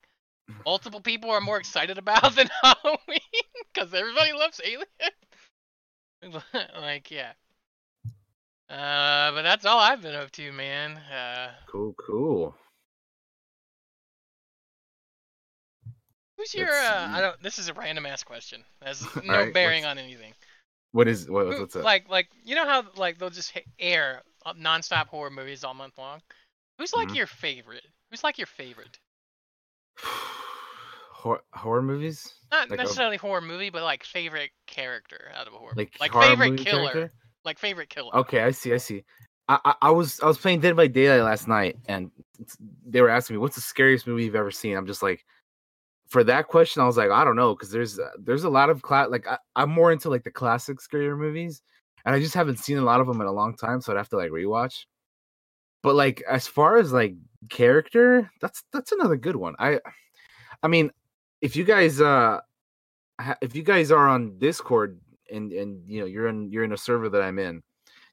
multiple 0.66 1.00
people 1.00 1.30
are 1.32 1.40
more 1.42 1.58
excited 1.58 1.98
about 1.98 2.36
than 2.36 2.50
Halloween 2.62 3.20
because 3.74 3.94
everybody 3.94 4.34
loves 4.34 4.60
Alien. 4.66 4.86
like, 6.80 7.12
yeah. 7.12 7.34
Uh, 8.70 9.32
but 9.34 9.42
that's 9.42 9.66
all 9.66 9.80
I've 9.80 10.02
been 10.02 10.16
up 10.16 10.32
to, 10.32 10.52
man. 10.52 10.98
Uh, 10.98 11.52
Cool, 11.68 11.94
cool. 11.94 12.56
who's 16.38 16.54
your? 16.54 16.70
Uh, 16.70 17.10
I 17.14 17.22
don't. 17.22 17.42
This 17.42 17.60
is 17.60 17.70
a 17.70 17.74
random 17.74 18.06
ass 18.06 18.24
question. 18.24 18.64
Has 18.82 19.02
no 19.24 19.34
Alright, 19.34 19.54
bearing 19.54 19.86
on 19.86 19.98
anything. 19.98 20.34
What 20.92 21.08
is 21.08 21.30
what, 21.30 21.48
what's 21.48 21.76
up? 21.76 21.84
Like, 21.84 22.10
like 22.10 22.28
you 22.44 22.56
know 22.56 22.66
how 22.66 22.84
like 22.96 23.18
they'll 23.18 23.30
just 23.30 23.58
air 23.80 24.22
uh, 24.46 24.54
nonstop 24.54 25.08
horror 25.08 25.30
movies 25.30 25.64
all 25.64 25.74
month 25.74 25.98
long. 25.98 26.22
Who's 26.78 26.94
like 26.94 27.10
Mhm. 27.10 27.18
your 27.18 27.28
favorite? 27.28 27.86
Who's 28.10 28.24
like 28.24 28.38
your 28.38 28.48
favorite? 28.48 29.00
horror, 31.22 31.42
horror 31.54 31.82
movies? 31.82 32.34
Not 32.52 32.70
Like 32.70 32.80
a- 32.80 32.84
necessarily 32.84 33.18
horror 33.18 33.42
movie, 33.42 33.70
but 33.70 33.84
like 33.84 34.04
favorite 34.04 34.52
character 34.68 35.32
out 35.36 35.48
of 35.48 35.54
a 35.54 35.58
horror. 35.58 35.74
Like, 35.76 35.96
like 36.00 36.12
horror 36.12 36.26
favorite 36.28 36.52
movie 36.52 36.64
killer. 36.64 36.92
character? 36.92 37.14
Like 37.46 37.60
favorite 37.60 37.90
killer. 37.90 38.16
Okay, 38.16 38.42
I 38.42 38.52
see. 38.52 38.74
I 38.74 38.78
see. 38.78 39.04
I, 39.48 39.60
I 39.66 39.74
I 39.84 39.92
was 39.92 40.20
I 40.22 40.26
was 40.28 40.38
playing 40.38 40.60
Dead 40.62 40.76
by 40.76 40.88
Daylight 40.88 41.24
last 41.24 41.48
night, 41.48 41.78
and 41.88 42.12
they 42.86 43.02
were 43.02 43.10
asking 43.10 43.36
me, 43.36 43.40
"What's 43.40 43.56
the 43.56 43.62
scariest 43.62 44.06
movie 44.08 44.26
you've 44.26 44.36
ever 44.36 44.52
seen?" 44.52 44.78
I'm 44.78 44.86
just 44.86 45.02
like, 45.02 45.26
for 46.08 46.24
that 46.26 46.48
question, 46.48 46.82
I 46.82 46.86
was 46.86 46.98
like, 46.98 47.10
I 47.10 47.24
don't 47.24 47.36
know, 47.36 47.56
because 47.56 47.72
there's 47.72 47.98
uh, 48.00 48.10
there's 48.20 48.44
a 48.44 48.50
lot 48.50 48.70
of 48.70 48.82
cla- 48.82 49.08
like 49.10 49.26
I, 49.28 49.38
I'm 49.56 49.72
more 49.72 49.92
into 49.92 50.10
like 50.10 50.24
the 50.24 50.32
classic 50.32 50.80
scary 50.82 51.16
movies, 51.16 51.62
and 52.06 52.14
I 52.16 52.20
just 52.20 52.36
haven't 52.36 52.60
seen 52.60 52.78
a 52.78 52.84
lot 52.84 53.02
of 53.02 53.08
them 53.08 53.20
in 53.22 53.28
a 53.28 53.32
long 53.32 53.56
time, 53.58 53.82
so 53.82 53.92
I'd 53.92 53.98
have 53.98 54.10
to 54.10 54.18
like 54.18 54.30
rewatch. 54.32 54.86
But 55.84 55.96
like 55.96 56.22
as 56.30 56.46
far 56.48 56.78
as 56.78 56.94
like 56.94 57.16
character, 57.50 58.30
that's 58.42 58.64
that's 58.72 58.92
another 58.92 59.16
good 59.18 59.36
one. 59.36 59.56
I 59.58 59.80
I 60.62 60.68
mean, 60.68 60.92
if 61.42 61.56
you 61.56 61.64
guys 61.64 62.00
uh 62.02 62.40
if 63.42 63.56
you 63.56 63.64
guys 63.64 63.92
are 63.92 64.08
on 64.08 64.38
Discord 64.40 65.00
and 65.32 65.52
and 65.54 65.82
you 65.88 66.00
know 66.00 66.06
you're 66.06 66.28
in 66.28 66.50
you're 66.52 66.64
in 66.64 66.74
a 66.74 66.78
server 66.78 67.10
that 67.10 67.22
I'm 67.22 67.40
in, 67.40 67.62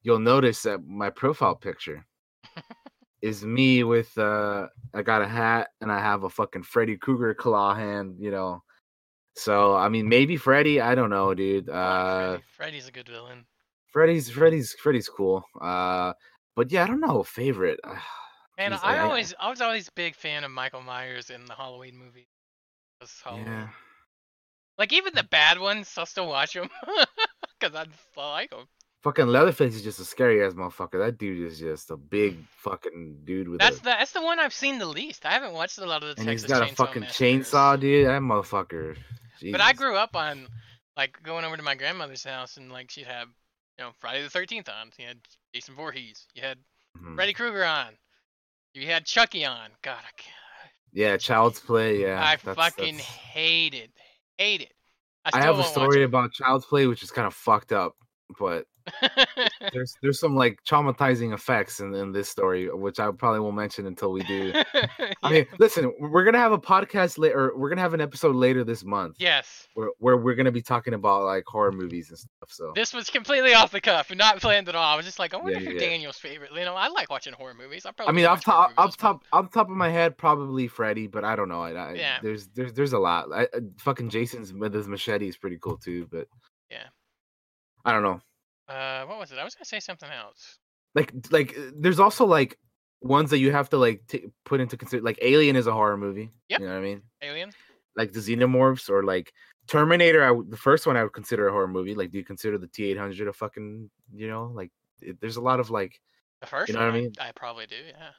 you'll 0.03 0.19
notice 0.19 0.63
that 0.63 0.85
my 0.87 1.11
profile 1.11 1.55
picture 1.55 2.05
is 3.23 3.45
me 3.45 3.85
with 3.85 4.17
uh 4.19 4.67
I 4.95 5.03
got 5.03 5.23
a 5.23 5.27
hat 5.29 5.69
and 5.81 5.91
I 5.91 5.99
have 6.01 6.25
a 6.25 6.31
fucking 6.31 6.63
Freddy 6.65 6.97
Krueger 6.97 7.35
claw 7.35 7.75
hand, 7.75 8.17
you 8.19 8.31
know. 8.31 8.63
So 9.37 9.75
I 9.75 9.89
mean 9.89 10.09
maybe 10.09 10.37
Freddy, 10.37 10.81
I 10.81 10.95
don't 10.95 11.11
know, 11.11 11.35
dude. 11.35 11.69
Uh 11.69 12.33
Freddy. 12.33 12.43
Freddy's 12.57 12.89
a 12.89 12.93
good 12.93 13.09
villain. 13.09 13.45
Freddy's 13.93 14.29
Freddy's 14.31 14.73
Freddy's 14.75 15.09
cool. 15.09 15.45
Uh 15.61 16.13
but 16.57 16.71
yeah, 16.73 16.85
I 16.85 16.87
don't 16.87 17.01
know, 17.01 17.23
favorite. 17.23 17.81
And 18.61 18.75
I, 18.75 18.79
I- 18.83 18.97
I- 18.97 18.99
always, 19.03 19.33
I 19.39 19.51
was 19.51 19.61
always 19.61 19.87
a 19.87 19.93
big 19.93 20.17
fan 20.17 20.43
of 20.43 20.51
Michael 20.51 20.81
Myers 20.83 21.31
in 21.31 21.45
the 21.45 21.55
Halloween 21.55 21.97
movie. 21.97 22.27
Those 23.01 23.15
Halloween. 23.25 23.47
yeah. 23.47 23.69
Like 24.77 24.93
even 24.93 25.15
the 25.15 25.25
bad 25.25 25.59
ones, 25.59 25.93
I'll 25.99 26.07
still 26.07 26.29
watch 26.29 26.53
them 26.55 26.69
because 27.59 27.75
I, 27.77 27.87
I 28.21 28.31
like 28.33 28.51
them. 28.51 28.67
Fucking 29.03 29.27
Leatherface 29.29 29.77
is 29.77 29.83
just 29.83 30.01
a 30.01 30.05
scary 30.05 30.45
ass 30.45 30.55
motherfucker. 30.55 30.99
That 31.05 31.19
dude 31.19 31.47
is 31.47 31.59
just 31.61 31.91
a 31.91 31.97
big 31.97 32.37
fucking 32.63 33.19
dude 33.25 33.49
with 33.49 33.61
That's 33.61 33.77
a 33.79 33.83
the 33.83 33.85
that's 33.91 34.13
the 34.13 34.23
one 34.23 34.39
I've 34.41 34.53
seen 34.53 34.79
the 34.79 34.87
least. 34.87 35.25
I 35.25 35.31
haven't 35.31 35.53
watched 35.53 35.79
a 35.79 35.87
lot 35.87 36.03
of 36.03 36.15
the 36.17 36.21
and 36.23 36.31
he's 36.31 36.43
Texas 36.43 36.59
got 36.59 36.71
a 36.71 36.75
fucking 36.75 37.03
Massacres. 37.03 37.49
chainsaw, 37.51 37.79
dude. 37.79 38.07
That 38.09 38.23
motherfucker. 38.23 38.97
But 39.53 39.61
I 39.61 39.73
grew 39.73 39.97
up 39.97 40.17
on 40.17 40.49
like 40.97 41.21
going 41.23 41.45
over 41.45 41.57
to 41.57 41.63
my 41.63 41.77
grandmother's 41.77 42.25
house 42.25 42.57
and 42.57 42.73
like 42.73 42.91
she'd 42.91 43.07
have 43.07 43.29
you 43.79 43.85
know 43.85 43.93
Friday 44.01 44.23
the 44.23 44.31
Thirteenth 44.31 44.69
on. 44.69 44.91
You 44.99 45.07
had 45.07 45.19
Jason 45.55 45.75
Voorhees. 45.77 46.27
You 46.35 46.43
had 46.43 46.59
Mhm. 47.01 47.15
Freddy 47.15 47.33
Krueger 47.33 47.65
on. 47.65 47.97
You 48.75 48.87
had 48.87 49.07
Chucky 49.07 49.45
on. 49.45 49.71
God, 49.83 49.99
I 50.01 50.11
can't. 50.17 50.35
Yeah, 50.93 51.17
Child's 51.17 51.61
Play. 51.61 52.03
Yeah, 52.03 52.21
I 52.23 52.37
that's- 52.37 52.57
fucking 52.57 52.97
that's- 52.97 53.07
hated, 53.07 53.91
hated. 54.37 54.69
I, 55.25 55.39
I 55.39 55.43
have 55.43 55.59
a 55.59 55.65
story 55.65 56.05
about 56.05 56.33
Child's 56.33 56.65
Play, 56.65 56.87
which 56.87 57.03
is 57.03 57.11
kind 57.11 57.27
of 57.27 57.35
fucked 57.35 57.73
up, 57.73 57.95
but 58.39 58.59
it. 58.63 58.67
There's 59.73 59.97
there's 60.03 60.19
some 60.21 60.35
like 60.35 60.59
traumatizing 60.65 61.33
effects 61.35 61.81
in, 61.81 61.95
in 61.95 62.13
this 62.13 62.29
story, 62.29 62.69
which 62.75 62.99
I 63.01 63.11
probably 63.11 63.41
won't 63.41 63.57
mention 63.57 63.87
until 63.87 64.13
we 64.13 64.23
do. 64.25 64.53
I 65.23 65.31
mean, 65.31 65.47
listen, 65.59 65.93
we're 66.01 66.25
gonna 66.25 66.39
have 66.39 66.53
a 66.53 66.59
podcast 66.59 67.19
later. 67.19 67.53
We're 67.57 67.69
gonna 67.69 67.81
have 67.81 67.95
an 67.95 68.01
episode 68.01 68.35
later 68.37 68.65
this 68.65 68.85
month. 68.85 69.17
yes, 69.19 69.67
where, 69.75 69.91
where 69.99 70.17
we're 70.17 70.35
gonna 70.35 70.53
be 70.53 70.63
talking 70.63 70.95
about 70.95 71.25
like 71.25 71.45
horror 71.47 71.73
movies 71.73 72.09
and 72.11 72.19
stuff. 72.19 72.49
So 72.49 72.73
this 72.75 72.93
was 72.93 73.11
completely 73.11 73.55
off 73.55 73.71
the 73.73 73.81
cuff 73.81 74.11
and 74.11 74.19
not 74.19 74.41
planned 74.41 74.69
at 74.69 74.75
all. 74.75 74.85
I 74.85 74.97
was 74.97 75.07
just 75.07 75.19
like, 75.19 75.35
I 75.35 75.37
wonder 75.39 75.53
Yeah, 75.61 75.69
who 75.71 75.75
yeah. 75.75 75.81
Daniel's 75.81 76.19
favorite. 76.19 76.51
You 76.55 76.65
know, 76.65 76.75
I 76.75 76.89
like 76.89 77.11
watching 77.11 77.33
horror 77.33 77.55
movies. 77.55 77.87
I 77.87 77.93
probably. 77.93 78.13
I 78.13 78.15
mean, 78.17 78.27
off 78.27 78.45
top, 78.45 78.73
off 78.79 78.97
top, 78.97 79.23
off 79.33 79.51
the 79.51 79.59
top 79.59 79.71
of 79.71 79.77
my 79.77 79.89
head, 79.91 80.17
probably 80.17 80.69
Freddy, 80.69 81.07
but 81.07 81.25
I 81.25 81.37
don't 81.37 81.49
know. 81.49 81.61
I, 81.63 81.73
I, 81.73 81.93
Yeah. 81.95 82.19
There's 82.23 82.49
there's 82.55 82.73
there's 82.73 82.93
a 82.93 82.99
lot. 82.99 83.27
I, 83.35 83.43
I- 83.43 83.47
fucking 83.79 84.11
Jason's 84.11 84.53
with 84.53 84.75
his 84.75 84.89
machete 84.89 85.29
is 85.29 85.37
pretty 85.37 85.59
cool 85.59 85.77
too, 85.77 86.07
but 86.11 86.27
Yeah. 86.71 86.85
I 87.85 87.93
don't 87.93 88.03
know. 88.03 88.21
Uh, 88.69 89.05
what 89.07 89.19
was 89.19 89.33
it? 89.33 89.39
I 89.39 89.45
was 89.45 89.55
gonna 89.55 89.65
say 89.65 89.81
something 89.81 90.11
else. 90.11 90.59
Like 90.95 91.13
like 91.31 91.57
uh, 91.59 91.71
there's 91.77 92.01
also 92.01 92.27
like 92.27 92.59
ones 93.01 93.31
that 93.31 93.39
you 93.39 93.53
have 93.53 93.69
to 93.71 93.79
like 93.79 94.03
t- 94.09 94.27
put 94.45 94.61
into 94.61 94.77
consider. 94.77 95.03
Like 95.03 95.19
Alien 95.23 95.57
is 95.57 95.67
a 95.67 95.73
horror 95.73 95.97
movie. 95.97 96.31
Yep. 96.49 96.61
You 96.61 96.67
know 96.67 96.73
what 96.73 96.79
I 96.81 96.83
mean? 96.83 97.03
Alien. 97.23 97.51
Like 97.97 98.13
the 98.13 98.21
Xenomorphs 98.21 98.91
or 98.91 99.03
like 99.05 99.33
Terminator. 99.67 100.23
I 100.23 100.39
the 100.49 100.57
first 100.57 100.87
one 100.87 100.97
I 100.97 101.03
would 101.03 101.13
consider 101.13 101.49
a 101.49 101.53
horror 101.53 101.69
movie. 101.69 101.95
Like, 101.95 102.11
do 102.11 102.19
you 102.19 102.25
consider 102.25 102.59
the 102.59 102.67
T 102.69 102.85
eight 102.91 102.99
hundred 102.99 103.27
a 103.29 103.33
fucking 103.33 103.91
you 104.15 104.29
know 104.29 104.53
like? 104.55 104.71
It, 105.01 105.21
there's 105.21 105.37
a 105.37 105.41
lot 105.41 105.61
of 105.61 105.71
like 105.71 106.01
The 106.41 106.47
first 106.49 106.69
You 106.69 106.75
know 106.75 106.81
one, 106.81 106.89
what 106.93 106.99
I 106.99 107.01
mean? 107.01 107.13
I, 107.21 107.33
probably 107.33 107.67
do. 107.67 107.77
Yeah. 107.77 108.11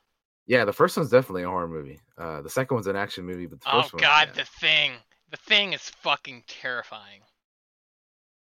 yeah. 0.47 0.65
The 0.65 0.73
first 0.73 0.95
one's 0.95 1.09
definitely 1.09 1.43
a 1.43 1.49
horror 1.49 1.67
movie. 1.67 1.99
Uh, 2.17 2.41
the 2.41 2.49
second 2.49 2.75
one's 2.75 2.87
an 2.87 2.95
action 2.95 3.25
movie, 3.25 3.47
but 3.47 3.59
the 3.61 3.67
Oh 3.75 3.81
first 3.81 3.93
one, 3.93 4.01
God, 4.01 4.29
yeah. 4.29 4.43
the 4.43 4.49
thing. 4.61 4.91
The 5.31 5.37
thing 5.37 5.73
is 5.73 5.89
fucking 6.01 6.43
terrifying. 6.47 7.21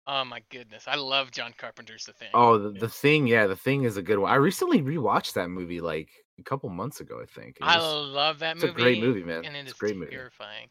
Oh 0.06 0.26
my 0.26 0.42
goodness, 0.50 0.88
I 0.88 0.96
love 0.96 1.32
John 1.32 1.54
Carpenter's 1.58 2.06
The 2.06 2.14
Thing. 2.14 2.30
Oh, 2.34 2.58
the, 2.58 2.72
the 2.72 2.90
thing, 2.90 3.26
yeah, 3.26 3.48
the 3.48 3.56
thing 3.56 3.84
is 3.84 3.96
a 3.96 4.02
good 4.02 4.20
one. 4.20 4.30
I 4.32 4.36
recently 4.36 4.82
rewatched 4.82 5.34
that 5.34 5.50
movie 5.50 5.80
like 5.80 6.10
a 6.40 6.44
couple 6.44 6.70
months 6.70 7.00
ago, 7.00 7.22
I 7.22 7.26
think. 7.26 7.58
It 7.58 7.64
I 7.64 7.78
love 7.80 8.40
that 8.40 8.58
movie. 8.58 8.68
it's 8.68 8.78
a 8.78 8.82
great 8.82 9.00
movie, 9.02 9.24
man. 9.24 9.46
And 9.46 9.56
it 9.56 9.62
It's 9.62 9.70
is 9.72 9.76
a 9.78 9.80
great 9.80 9.96
movie. 9.96 10.12
terrifying. 10.12 10.70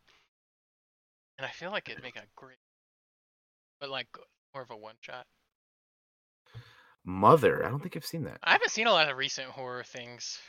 And 1.39 1.47
I 1.47 1.51
feel 1.51 1.71
like 1.71 1.89
it'd 1.89 2.03
make 2.03 2.17
a 2.17 2.27
great, 2.37 2.59
but 3.81 3.91
like 3.91 4.09
more 4.55 4.63
of 4.63 4.71
a 4.71 4.77
one 4.77 4.97
shot. 5.01 5.27
Mother, 7.05 7.65
I 7.65 7.69
don't 7.69 7.81
think 7.81 7.97
I've 7.97 8.05
seen 8.07 8.25
that. 8.25 8.39
I 8.43 8.53
haven't 8.53 8.71
seen 8.71 8.87
a 8.87 8.93
lot 8.93 9.09
of 9.09 9.17
recent 9.17 9.51
horror 9.51 9.83
things. 9.85 10.41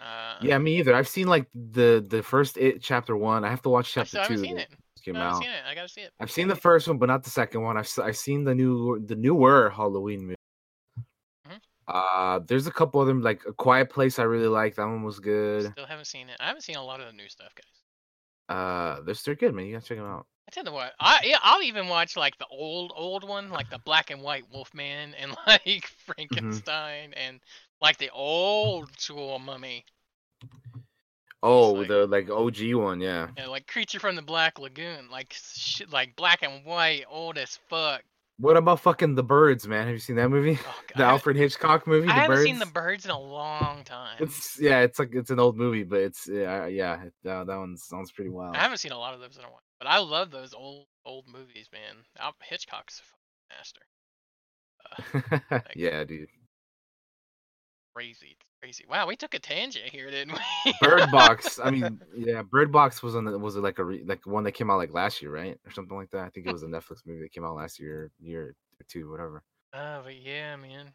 Uh, 0.00 0.36
Yeah, 0.42 0.58
me 0.58 0.78
either. 0.78 0.94
I've 0.94 1.08
seen 1.08 1.26
like 1.28 1.46
the 1.54 2.04
the 2.06 2.22
first 2.22 2.56
it 2.58 2.82
chapter 2.82 3.16
one. 3.16 3.44
I 3.44 3.50
have 3.50 3.62
to 3.62 3.68
watch 3.68 3.96
I 3.96 4.00
chapter 4.02 4.08
still 4.08 4.22
haven't 4.22 4.36
two. 4.38 4.42
seen 4.42 4.58
it. 4.58 4.68
Came 5.04 5.16
I 5.16 5.20
haven't 5.20 5.42
seen 5.42 5.50
it. 5.50 5.62
I 5.68 5.74
gotta 5.74 5.88
see 5.88 6.00
it. 6.00 6.12
I've 6.18 6.30
seen 6.32 6.48
the 6.48 6.56
first 6.56 6.88
one, 6.88 6.98
but 6.98 7.06
not 7.06 7.22
the 7.22 7.30
second 7.30 7.62
one. 7.62 7.76
I've 7.76 7.88
I've 8.02 8.16
seen 8.16 8.42
the 8.44 8.54
new 8.54 8.98
the 9.06 9.14
newer 9.14 9.70
Halloween 9.70 10.26
movie. 10.26 10.36
Mhm. 11.48 11.60
Uh, 11.86 12.40
there's 12.40 12.66
a 12.66 12.72
couple 12.72 13.00
of 13.00 13.06
them 13.06 13.22
like 13.22 13.42
a 13.46 13.52
Quiet 13.52 13.88
Place. 13.90 14.18
I 14.18 14.24
really 14.24 14.48
like 14.48 14.74
that 14.74 14.84
one 14.84 15.02
was 15.04 15.20
good. 15.20 15.70
Still 15.72 15.86
haven't 15.86 16.06
seen 16.06 16.28
it. 16.28 16.36
I 16.40 16.46
haven't 16.48 16.62
seen 16.62 16.76
a 16.76 16.82
lot 16.84 17.00
of 17.00 17.06
the 17.06 17.12
new 17.12 17.28
stuff, 17.28 17.52
guys. 17.54 18.56
Uh, 18.56 19.02
they're 19.02 19.14
still 19.14 19.34
good, 19.34 19.54
man. 19.54 19.66
You 19.66 19.74
gotta 19.74 19.86
check 19.86 19.98
them 19.98 20.06
out. 20.06 20.26
I 20.48 20.52
tend 20.52 20.66
to 20.66 20.72
watch. 20.72 20.92
I 21.00 21.20
yeah, 21.24 21.38
I'll 21.42 21.62
even 21.62 21.88
watch 21.88 22.16
like 22.16 22.38
the 22.38 22.46
old 22.46 22.92
old 22.94 23.26
one, 23.28 23.50
like 23.50 23.68
the 23.70 23.78
black 23.78 24.10
and 24.10 24.22
white 24.22 24.44
Wolfman 24.52 25.14
and 25.14 25.36
like 25.46 25.62
Mm-hmm. 25.64 26.12
Frankenstein 26.12 27.12
and 27.14 27.40
like 27.80 27.98
the 27.98 28.10
old 28.10 28.90
school 29.00 29.38
Mummy. 29.38 29.84
Oh, 31.42 31.72
like- 31.72 31.88
the 31.88 32.06
like 32.06 32.30
OG 32.30 32.74
one, 32.74 33.00
yeah. 33.00 33.28
Yeah, 33.36 33.46
like 33.46 33.66
Creature 33.66 34.00
from 34.00 34.16
the 34.16 34.22
Black 34.22 34.58
Lagoon, 34.58 35.08
like 35.10 35.34
shit, 35.38 35.90
like 35.90 36.16
black 36.16 36.42
and 36.42 36.64
white, 36.64 37.04
old 37.08 37.38
as 37.38 37.58
fuck. 37.68 38.02
What 38.38 38.56
about 38.58 38.80
fucking 38.80 39.14
the 39.14 39.22
birds, 39.22 39.66
man? 39.66 39.86
Have 39.86 39.94
you 39.94 39.98
seen 39.98 40.16
that 40.16 40.28
movie? 40.28 40.58
Oh, 40.66 40.80
The 40.96 41.04
Alfred 41.04 41.36
Hitchcock 41.36 41.86
movie, 41.86 42.06
I 42.08 42.12
The 42.14 42.20
haven't 42.20 42.36
Birds. 42.36 42.44
seen 42.44 42.58
the 42.58 42.66
birds 42.66 43.04
in 43.06 43.10
a 43.10 43.18
long 43.18 43.82
time. 43.84 44.16
It's 44.20 44.60
yeah, 44.60 44.80
it's 44.80 44.98
like 44.98 45.10
it's 45.14 45.30
an 45.30 45.38
old 45.40 45.56
movie, 45.56 45.84
but 45.84 46.00
it's 46.00 46.28
yeah, 46.28 46.66
yeah. 46.66 47.04
Uh, 47.26 47.44
that 47.44 47.56
one 47.56 47.76
sounds 47.78 48.10
pretty 48.12 48.30
wild. 48.30 48.54
I 48.56 48.58
haven't 48.60 48.78
seen 48.78 48.92
a 48.92 48.98
lot 48.98 49.14
of 49.14 49.20
those 49.20 49.38
in 49.38 49.44
a 49.44 49.48
while, 49.48 49.62
but 49.78 49.88
I 49.88 49.98
love 50.00 50.30
those 50.30 50.52
old 50.52 50.86
old 51.06 51.26
movies, 51.28 51.68
man. 51.72 51.96
Hitchcock's 52.42 53.00
a 53.00 53.54
master. 53.54 53.80
Uh, 55.52 55.60
yeah, 55.76 56.04
dude. 56.04 56.28
Crazy, 57.96 58.36
it's 58.38 58.52
crazy. 58.60 58.84
Wow, 58.90 59.06
we 59.06 59.16
took 59.16 59.32
a 59.32 59.38
tangent 59.38 59.86
here, 59.86 60.10
didn't 60.10 60.34
we? 60.34 60.74
Bird 60.82 61.10
Box. 61.10 61.58
I 61.58 61.70
mean, 61.70 61.98
yeah, 62.16 62.42
Bird 62.42 62.70
Box 62.70 63.02
was 63.02 63.16
on 63.16 63.24
the, 63.24 63.38
was 63.38 63.56
it 63.56 63.62
like 63.62 63.78
a 63.78 63.84
re, 63.84 64.04
like 64.04 64.26
one 64.26 64.44
that 64.44 64.52
came 64.52 64.70
out 64.70 64.76
like 64.76 64.92
last 64.92 65.22
year, 65.22 65.32
right, 65.32 65.58
or 65.64 65.72
something 65.72 65.96
like 65.96 66.10
that. 66.10 66.26
I 66.26 66.28
think 66.28 66.46
it 66.46 66.50
hmm. 66.50 66.52
was 66.52 66.62
a 66.62 66.66
Netflix 66.66 67.06
movie 67.06 67.22
that 67.22 67.32
came 67.32 67.44
out 67.44 67.56
last 67.56 67.80
year, 67.80 68.10
year 68.20 68.54
or 68.78 68.84
two, 68.86 69.10
whatever. 69.10 69.42
Oh, 69.72 70.02
but 70.04 70.14
yeah, 70.14 70.56
man. 70.56 70.92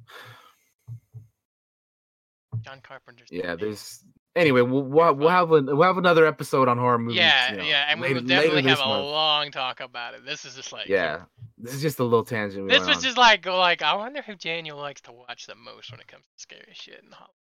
John 2.64 2.80
Carpenter's. 2.82 3.28
Yeah, 3.30 3.54
there's 3.54 4.02
anyway. 4.36 4.60
We'll 4.60 4.82
we'll, 4.84 5.14
we'll 5.14 5.28
have 5.28 5.50
a, 5.50 5.62
we'll 5.62 5.82
have 5.82 5.98
another 5.98 6.26
episode 6.26 6.68
on 6.68 6.78
horror 6.78 6.98
movies. 6.98 7.16
Yeah, 7.16 7.50
you 7.50 7.56
know, 7.58 7.64
yeah, 7.64 7.86
and 7.88 8.00
we 8.00 8.14
will 8.14 8.20
definitely 8.22 8.62
have 8.62 8.78
a 8.78 8.86
month. 8.86 9.04
long 9.06 9.50
talk 9.50 9.80
about 9.80 10.14
it. 10.14 10.24
This 10.24 10.44
is 10.44 10.54
just 10.54 10.72
like 10.72 10.86
Yeah, 10.86 11.22
this 11.58 11.74
is 11.74 11.82
just 11.82 11.98
a 11.98 12.04
little 12.04 12.24
tangent. 12.24 12.64
we 12.64 12.70
This 12.70 12.86
was 12.86 12.98
on. 12.98 13.02
just 13.02 13.16
like 13.18 13.44
like 13.46 13.82
I 13.82 13.94
wonder 13.94 14.22
who 14.22 14.34
Daniel 14.36 14.78
likes 14.78 15.00
to 15.02 15.12
watch 15.12 15.46
the 15.46 15.54
most 15.56 15.90
when 15.90 16.00
it 16.00 16.06
comes 16.06 16.24
to 16.24 16.30
scary 16.36 16.72
shit 16.72 17.02
in 17.04 17.10
Hol- 17.12 17.34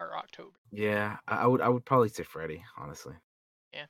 or 0.00 0.16
October. 0.16 0.56
Yeah, 0.72 1.16
I, 1.28 1.38
I 1.42 1.46
would 1.46 1.60
I 1.60 1.68
would 1.68 1.84
probably 1.84 2.08
say 2.08 2.22
Freddy, 2.22 2.62
honestly. 2.78 3.14
Yeah. 3.74 3.86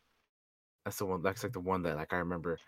That's 0.85 0.97
the 0.99 1.07
one 1.07 1.23
that's 1.23 1.43
like 1.43 1.53
the 1.53 1.61
one 1.61 1.83
that 1.83 1.97
like 1.97 2.13
I 2.13 2.17
remember 2.17 2.59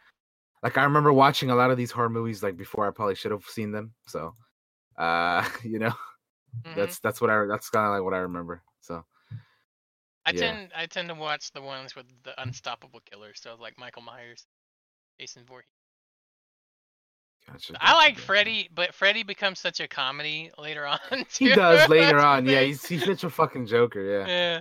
like 0.63 0.79
I 0.79 0.85
remember 0.85 1.13
watching 1.13 1.51
a 1.51 1.57
lot 1.57 1.71
of 1.71 1.77
these 1.77 1.91
horror 1.91 2.09
movies 2.11 2.43
like 2.43 2.57
before 2.57 2.87
I 2.87 2.91
probably 2.93 3.15
should 3.17 3.33
have 3.33 3.45
seen 3.45 3.73
them. 3.73 3.95
So 4.07 4.35
uh 4.97 5.49
you 5.65 5.79
know, 5.79 5.93
Mhm. 6.67 6.77
that's 6.77 6.99
that's 7.01 7.21
what 7.21 7.31
I 7.31 7.47
that's 7.47 7.71
kinda 7.71 7.89
like 7.91 8.03
what 8.03 8.13
I 8.15 8.19
remember. 8.19 8.63
So 8.83 9.03
I 10.27 10.33
yeah. 10.33 10.41
tend 10.41 10.73
I 10.75 10.87
tend 10.87 11.09
to 11.09 11.15
watch 11.15 11.53
the 11.53 11.63
ones 11.63 11.95
with 11.97 12.07
the 12.25 12.41
unstoppable 12.41 13.01
killers, 13.11 13.41
so 13.43 13.57
like 13.61 13.79
Michael 13.79 14.03
Myers, 14.03 14.47
Jason 15.21 15.45
Voorhees. 15.47 15.67
gotcha. 17.47 17.75
I 17.81 17.95
like. 17.95 18.19
Freddy, 18.19 18.69
but 18.75 18.95
Freddy 18.95 19.23
becomes 19.23 19.61
such 19.61 19.81
a 19.81 19.89
comedy 19.89 20.51
later 20.59 20.87
on. 20.87 20.99
He 21.39 21.51
does 21.51 21.89
later 21.89 22.19
on. 22.21 22.47
Yeah, 22.47 22.61
he's 22.65 22.87
he's 22.87 23.05
such 23.05 23.25
a 23.25 23.31
fucking 23.31 23.67
joker, 23.67 24.03
yeah. 24.03 24.27
yeah. 24.27 24.61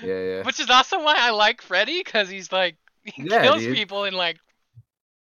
Yeah, 0.00 0.20
yeah. 0.22 0.42
Which 0.42 0.60
is 0.60 0.70
also 0.70 1.02
why 1.02 1.14
I 1.16 1.30
like 1.30 1.62
Freddy, 1.62 2.00
because 2.02 2.28
he's 2.28 2.52
like 2.52 2.76
he 3.04 3.24
Yeah, 3.24 3.42
kills 3.42 3.64
dude. 3.64 3.72
people 3.72 4.04
and 4.04 4.16
like. 4.16 4.38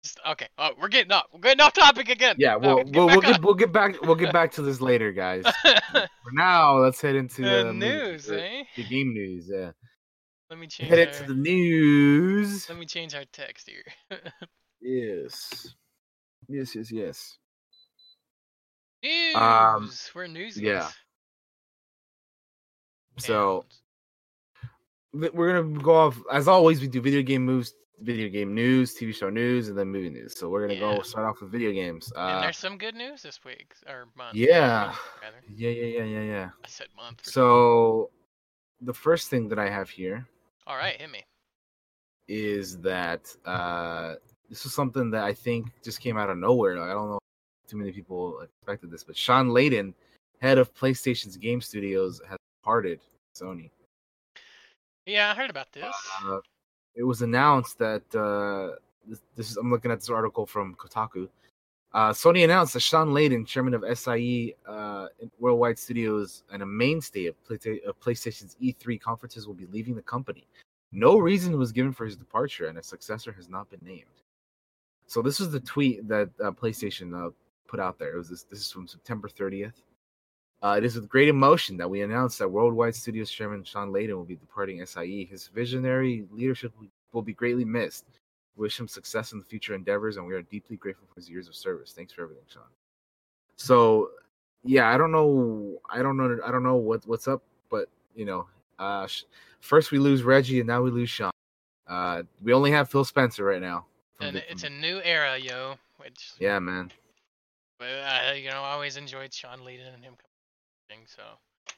Just, 0.02 0.18
okay, 0.26 0.48
oh, 0.56 0.70
we're 0.80 0.88
getting 0.88 1.12
off. 1.12 1.24
We're 1.32 1.40
getting 1.40 1.60
off 1.60 1.74
topic 1.74 2.08
again. 2.08 2.36
Yeah, 2.38 2.56
No, 2.56 2.76
we'll 2.76 2.84
get 2.84 2.96
we'll, 2.96 3.06
back 3.06 3.14
we'll 3.16 3.22
get 3.32 3.42
we'll 3.42 3.54
get 3.54 3.72
back 3.72 4.00
we'll 4.02 4.14
get 4.14 4.32
back 4.32 4.52
to 4.52 4.62
this 4.62 4.80
later, 4.80 5.12
guys. 5.12 5.44
For 5.92 6.32
now, 6.32 6.78
let's 6.78 7.00
head 7.00 7.16
into 7.16 7.42
the 7.42 7.64
the 7.64 7.72
news, 7.74 8.24
the- 8.26 8.42
eh? 8.42 8.64
the 8.76 8.84
game 8.84 9.12
news, 9.12 9.50
yeah. 9.52 9.72
Let 10.48 10.58
me 10.58 10.66
change. 10.66 10.88
Head 10.88 10.98
our, 10.98 11.04
into 11.04 11.24
the 11.24 11.34
news. 11.34 12.68
Let 12.68 12.78
me 12.78 12.86
change 12.86 13.14
our 13.14 13.24
text 13.32 13.68
here. 13.68 14.20
Yes. 14.82 15.74
Yes, 16.48 16.74
yes, 16.74 16.90
yes. 16.90 17.38
news. 19.02 19.34
Um, 19.36 19.90
We're 20.14 20.26
news. 20.26 20.56
yeah. 20.56 20.88
So 23.18 23.66
we're 25.12 25.62
gonna 25.62 25.82
go 25.82 25.94
off 25.94 26.18
as 26.32 26.48
always. 26.48 26.80
We 26.80 26.88
do 26.88 27.02
video 27.02 27.20
game 27.20 27.44
moves, 27.44 27.74
video 28.00 28.28
game 28.28 28.54
news, 28.54 28.94
TV 28.94 29.14
show 29.14 29.30
news, 29.30 29.68
and 29.68 29.78
then 29.78 29.88
movie 29.88 30.10
news. 30.10 30.38
So 30.38 30.48
we're 30.48 30.66
gonna 30.66 30.74
Yeah. 30.74 30.96
go 30.96 31.02
start 31.02 31.26
off 31.26 31.40
with 31.40 31.50
video 31.50 31.72
games. 31.72 32.10
and 32.12 32.20
Uh, 32.38 32.40
there's 32.40 32.58
some 32.58 32.78
good 32.78 32.94
news 32.94 33.22
this 33.22 33.44
week 33.44 33.74
or 33.86 34.08
month. 34.16 34.34
yeah. 34.36 34.94
yeah, 35.54 35.68
yeah, 35.70 35.98
yeah, 35.98 36.04
yeah, 36.04 36.22
yeah. 36.22 36.50
I 36.64 36.68
said 36.68 36.88
month. 36.96 37.24
So 37.26 38.10
the 38.80 38.94
first 38.94 39.28
thing 39.28 39.48
that 39.48 39.58
I 39.58 39.68
have 39.68 39.90
here 39.90 40.26
All 40.66 40.76
right, 40.76 40.98
hit 41.00 41.10
me. 41.10 41.22
is 42.28 42.78
that 42.78 43.34
uh, 43.44 44.14
this 44.48 44.64
is 44.66 44.72
something 44.74 45.10
that 45.10 45.24
I 45.24 45.34
think 45.34 45.68
just 45.82 46.00
came 46.00 46.16
out 46.16 46.30
of 46.30 46.38
nowhere. 46.38 46.78
Like, 46.78 46.90
I 46.90 46.92
don't 46.92 47.08
know 47.10 47.18
if 47.64 47.70
too 47.70 47.76
many 47.76 47.92
people 47.92 48.40
expected 48.40 48.90
this, 48.90 49.04
but 49.04 49.16
Shawn 49.16 49.48
Layden, 49.48 49.92
head 50.40 50.58
of 50.58 50.72
PlayStation's 50.74 51.36
game 51.36 51.60
studios, 51.60 52.20
has 52.28 52.38
departed 52.62 53.00
Sony. 53.36 53.70
Yeah, 55.06 55.30
I 55.30 55.34
heard 55.34 55.50
about 55.50 55.72
this. 55.72 55.92
Uh, 56.24 56.38
it 56.94 57.05
was 57.05 57.22
announced 57.22 57.79
that 57.79 58.03
uh, 58.14 58.76
this, 59.07 59.20
this 59.37 59.50
is 59.50 59.57
I'm 59.57 59.70
looking 59.70 59.90
at 59.90 60.00
this 60.00 60.11
article 60.11 60.46
from 60.46 60.74
Kotaku. 60.74 61.29
Uh, 61.92 62.11
Sony 62.11 62.44
announced 62.44 62.72
that 62.74 62.81
Shawn 62.81 63.09
Layden, 63.09 63.44
chairman 63.44 63.74
of 63.74 63.85
SIE 63.98 64.55
uh, 64.66 65.09
Worldwide 65.40 65.79
Studios 65.79 66.44
and 66.53 66.62
a 66.62 66.66
mainstay 66.66 67.26
of, 67.26 67.35
Playsta- 67.44 67.83
of 67.85 67.98
PlayStation's 67.98 68.57
E3 68.62 69.00
conferences, 69.00 69.48
will 69.48 69.55
be 69.55 69.66
leaving 69.66 69.96
the 69.96 70.03
company. 70.03 70.46
No 70.92 71.18
reason 71.18 71.59
was 71.59 71.72
given 71.72 71.92
for 71.92 72.05
his 72.05 72.16
departure, 72.16 72.66
and 72.66 72.79
a 72.79 72.83
successor 72.83 73.33
has 73.33 73.48
not 73.48 73.68
been 73.70 73.81
named. 73.83 74.05
So 75.07 75.20
this 75.20 75.40
was 75.40 75.50
the 75.50 75.61
tweet 75.61 76.07
that 76.07 76.31
uh, 76.42 76.53
PlayStation 76.53 77.26
uh, 77.26 77.31
put 77.66 77.81
out 77.81 77.98
there. 77.98 78.14
It 78.14 78.18
was 78.18 78.29
this. 78.29 78.44
This 78.44 78.61
is 78.61 78.70
from 78.70 78.87
September 78.87 79.29
30th. 79.29 79.83
Uh, 80.62 80.74
it 80.76 80.84
is 80.84 80.94
with 80.94 81.08
great 81.08 81.28
emotion 81.28 81.76
that 81.78 81.88
we 81.88 82.02
announce 82.02 82.36
that 82.38 82.48
Worldwide 82.48 82.94
Studios 82.94 83.30
chairman 83.30 83.64
Shawn 83.64 83.90
Layden 83.90 84.14
will 84.14 84.24
be 84.24 84.36
departing 84.36 84.84
SIE. 84.84 85.24
His 85.30 85.48
visionary 85.48 86.26
leadership 86.30 86.72
will- 87.12 87.22
be 87.22 87.32
greatly 87.32 87.64
missed. 87.64 88.04
Wish 88.56 88.78
him 88.78 88.86
success 88.86 89.32
in 89.32 89.38
the 89.38 89.44
future 89.44 89.74
endeavors, 89.74 90.16
and 90.16 90.26
we 90.26 90.34
are 90.34 90.42
deeply 90.42 90.76
grateful 90.76 91.06
for 91.08 91.16
his 91.16 91.28
years 91.30 91.48
of 91.48 91.54
service. 91.56 91.92
Thanks 91.92 92.12
for 92.12 92.22
everything, 92.22 92.44
Shawn. 92.46 92.62
So, 93.56 94.10
yeah, 94.62 94.88
I 94.88 94.96
don't 94.98 95.10
know, 95.10 95.80
I 95.88 96.02
don't 96.02 96.16
know, 96.16 96.38
I 96.44 96.50
don't 96.52 96.62
know 96.62 96.76
what 96.76 97.06
what's 97.06 97.26
up, 97.26 97.42
but 97.70 97.88
you 98.14 98.24
know, 98.26 98.46
uh, 98.78 99.06
sh- 99.06 99.24
first 99.60 99.90
we 99.90 99.98
lose 99.98 100.22
Reggie, 100.22 100.60
and 100.60 100.66
now 100.68 100.82
we 100.82 100.90
lose 100.90 101.10
Shawn. 101.10 101.32
Uh, 101.86 102.22
we 102.42 102.52
only 102.52 102.70
have 102.70 102.88
Phil 102.90 103.04
Spencer 103.04 103.44
right 103.44 103.60
now. 103.62 103.86
And 104.20 104.36
the- 104.36 104.50
it's 104.52 104.62
from- 104.62 104.74
a 104.74 104.76
new 104.80 105.00
era, 105.02 105.36
yo. 105.38 105.76
Which, 105.96 106.32
yeah, 106.38 106.58
man. 106.60 106.92
but, 107.78 107.86
uh, 107.86 108.32
you 108.36 108.50
know, 108.50 108.62
I 108.62 108.72
always 108.72 108.96
enjoyed 108.96 109.32
Shawn 109.32 109.60
Layden 109.60 109.94
and 109.94 110.04
him 110.04 110.14
So 111.07 111.22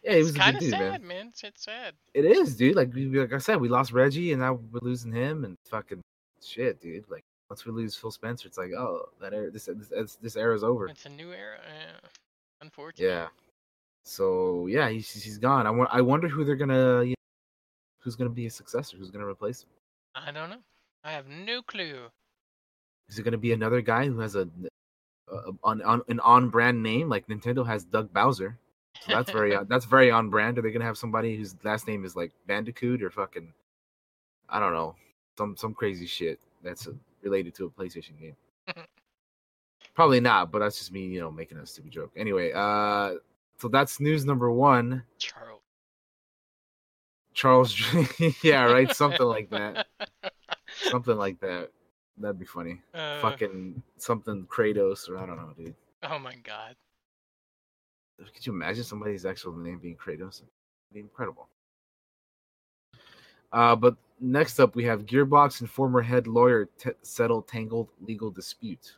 Yeah, 0.03 0.13
he 0.13 0.19
was 0.19 0.29
it's 0.29 0.37
a 0.37 0.41
kind 0.41 0.57
of 0.57 0.61
dude, 0.61 0.71
sad, 0.71 1.01
man. 1.03 1.07
man. 1.07 1.27
It's, 1.29 1.45
it's 1.45 1.65
sad. 1.65 1.95
It 2.15 2.25
is, 2.25 2.57
dude. 2.57 2.77
Like 2.77 2.93
we, 2.95 3.07
like 3.07 3.33
I 3.33 3.39
said, 3.39 3.61
we 3.61 3.69
lost 3.69 3.93
Reggie, 3.93 4.33
and 4.33 4.41
now 4.41 4.59
we're 4.73 4.81
losing 4.83 5.13
him, 5.13 5.45
and 5.45 5.57
fucking 5.69 6.03
shit, 6.43 6.81
dude. 6.81 7.05
Like 7.11 7.23
once 7.51 7.65
we 7.67 7.73
lose 7.73 7.95
Phil 7.95 8.11
Spencer, 8.11 8.49
it's 8.49 8.59
like, 8.59 8.73
oh, 8.73 9.09
that 9.21 9.33
era, 9.33 9.51
this 9.51 9.69
this 9.91 10.17
this, 10.17 10.37
era's 10.37 10.65
over. 10.65 10.89
It's 10.89 11.07
a 11.07 11.11
new 11.11 11.33
era. 11.33 11.59
Yeah. 11.67 12.09
Unfortunate. 12.61 13.07
Yeah. 13.07 13.27
So 14.05 14.67
yeah, 14.67 14.89
he's 14.89 15.11
he's 15.13 15.39
gone. 15.39 15.67
I 15.67 15.71
want. 15.71 15.91
I 15.93 16.01
wonder 16.01 16.29
who 16.29 16.45
they're 16.45 16.57
gonna, 16.57 17.03
you 17.05 17.11
know, 17.11 17.15
who's 18.01 18.17
gonna 18.17 18.31
be 18.31 18.47
a 18.47 18.51
successor? 18.51 18.97
Who's 18.97 19.11
gonna 19.11 19.27
replace 19.27 19.63
him? 19.63 19.69
I 20.15 20.33
don't 20.33 20.51
know. 20.51 20.63
I 21.05 21.13
have 21.13 21.27
no 21.29 21.63
clue. 21.63 22.07
Is 23.09 23.19
it 23.19 23.23
gonna 23.23 23.39
be 23.39 23.53
another 23.53 23.81
guy 23.81 24.07
who 24.07 24.19
has 24.21 24.35
a, 24.35 24.49
a 25.29 25.53
on, 25.63 25.83
on 25.83 26.03
an 26.09 26.21
on 26.21 26.49
brand 26.49 26.83
name 26.83 27.09
like 27.09 27.27
Nintendo 27.27 27.67
has 27.67 27.85
Doug 27.85 28.13
Bowser? 28.13 28.57
So 29.07 29.13
that's 29.13 29.31
very 29.31 29.55
on- 29.55 29.67
that's 29.69 29.85
very 29.85 30.11
on 30.11 30.31
brand. 30.31 30.59
Are 30.59 30.63
they 30.63 30.71
gonna 30.71 30.85
have 30.85 30.99
somebody 30.99 31.37
whose 31.37 31.57
last 31.65 31.87
name 31.89 32.05
is 32.05 32.15
like 32.17 32.33
Bandicoot 32.47 33.03
or 33.03 33.11
fucking, 33.11 33.53
I 34.49 34.61
don't 34.61 34.73
know, 34.73 34.95
some 35.37 35.57
some 35.57 35.75
crazy 35.75 36.07
shit 36.07 36.39
that's 36.63 36.87
uh, 36.87 36.93
related 37.23 37.55
to 37.57 37.67
a 37.67 37.71
PlayStation 37.71 38.19
game? 38.21 38.37
Probably 39.95 40.21
not, 40.21 40.51
but 40.51 40.61
that's 40.61 40.79
just 40.79 40.93
me, 40.93 41.07
you 41.07 41.21
know, 41.21 41.31
making 41.31 41.59
a 41.59 41.67
stupid 41.67 41.91
joke. 41.91 42.13
Anyway, 42.17 42.53
uh, 42.55 43.15
so 43.59 43.69
that's 43.69 44.01
news 44.01 44.25
number 44.25 44.51
one. 44.51 45.03
Charles. 45.19 45.61
Charles, 47.35 47.75
yeah, 48.43 48.65
right, 48.65 48.95
something 48.95 49.27
like 49.27 49.49
that, 49.51 49.87
something 50.91 51.17
like 51.17 51.41
that. 51.41 51.71
That'd 52.19 52.39
be 52.39 52.45
funny. 52.45 52.81
Uh, 52.93 53.21
Fucking 53.21 53.83
something 53.97 54.47
Kratos 54.47 55.09
or 55.09 55.17
I 55.17 55.25
don't 55.27 55.37
know, 55.37 55.53
dude. 55.57 55.75
Oh 56.03 56.19
my 56.19 56.35
god. 56.37 56.77
Could 58.35 58.47
you 58.47 58.53
imagine 58.53 58.85
somebody's 58.85 59.27
actual 59.27 59.57
name 59.57 59.79
being 59.79 59.97
Kratos? 59.97 60.41
It'd 60.41 60.49
be 60.93 61.01
incredible. 61.01 61.49
Uh, 63.53 63.77
but 63.77 63.97
next 64.21 64.59
up, 64.61 64.75
we 64.75 64.85
have 64.85 65.05
Gearbox 65.05 65.61
and 65.61 65.71
former 65.71 66.01
head 66.01 66.27
lawyer 66.27 66.69
t- 66.79 66.91
settle 67.03 67.43
tangled 67.43 67.89
legal 68.01 68.31
dispute. 68.31 68.95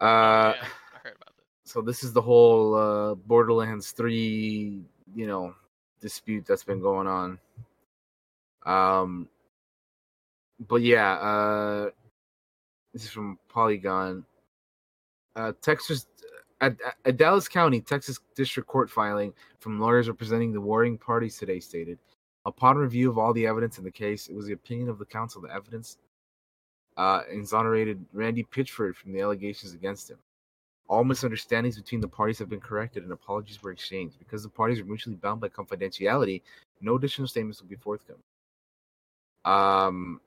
Uh, 0.00 0.54
yeah, 0.56 0.62
I 0.94 0.98
heard 1.02 1.16
about 1.16 1.36
this. 1.36 1.46
so 1.64 1.80
this 1.80 2.04
is 2.04 2.12
the 2.12 2.20
whole 2.20 2.74
uh, 2.74 3.14
Borderlands 3.14 3.92
three, 3.92 4.82
you 5.14 5.26
know, 5.26 5.54
dispute 6.00 6.44
that's 6.46 6.64
been 6.64 6.80
going 6.80 7.06
on. 7.06 7.38
Um, 8.66 9.28
but 10.68 10.82
yeah, 10.82 11.12
uh, 11.14 11.90
this 12.92 13.04
is 13.04 13.10
from 13.10 13.38
Polygon. 13.48 14.24
Uh, 15.36 15.52
Texas, 15.60 16.06
at, 16.64 16.76
at 17.04 17.16
Dallas 17.16 17.48
County, 17.48 17.80
Texas 17.80 18.18
District 18.34 18.68
Court 18.68 18.90
filing 18.90 19.32
from 19.60 19.80
lawyers 19.80 20.08
representing 20.08 20.52
the 20.52 20.60
warring 20.60 20.96
parties 20.96 21.36
today 21.36 21.60
stated, 21.60 21.98
upon 22.46 22.76
review 22.76 23.10
of 23.10 23.18
all 23.18 23.32
the 23.32 23.46
evidence 23.46 23.78
in 23.78 23.84
the 23.84 23.90
case, 23.90 24.28
it 24.28 24.34
was 24.34 24.46
the 24.46 24.52
opinion 24.52 24.88
of 24.88 24.98
the 24.98 25.04
counsel 25.04 25.42
the 25.42 25.52
evidence 25.52 25.98
uh, 26.96 27.22
exonerated 27.28 28.04
Randy 28.12 28.44
Pitchford 28.44 28.94
from 28.94 29.12
the 29.12 29.20
allegations 29.20 29.74
against 29.74 30.10
him. 30.10 30.18
All 30.88 31.04
misunderstandings 31.04 31.76
between 31.76 32.00
the 32.00 32.08
parties 32.08 32.38
have 32.38 32.48
been 32.48 32.60
corrected 32.60 33.02
and 33.02 33.12
apologies 33.12 33.62
were 33.62 33.72
exchanged. 33.72 34.18
Because 34.18 34.42
the 34.42 34.48
parties 34.48 34.80
are 34.80 34.84
mutually 34.84 35.16
bound 35.16 35.40
by 35.40 35.48
confidentiality, 35.48 36.42
no 36.80 36.96
additional 36.96 37.26
statements 37.26 37.60
will 37.60 37.68
be 37.68 37.76
forthcoming. 37.76 38.22
Um, 39.44 40.20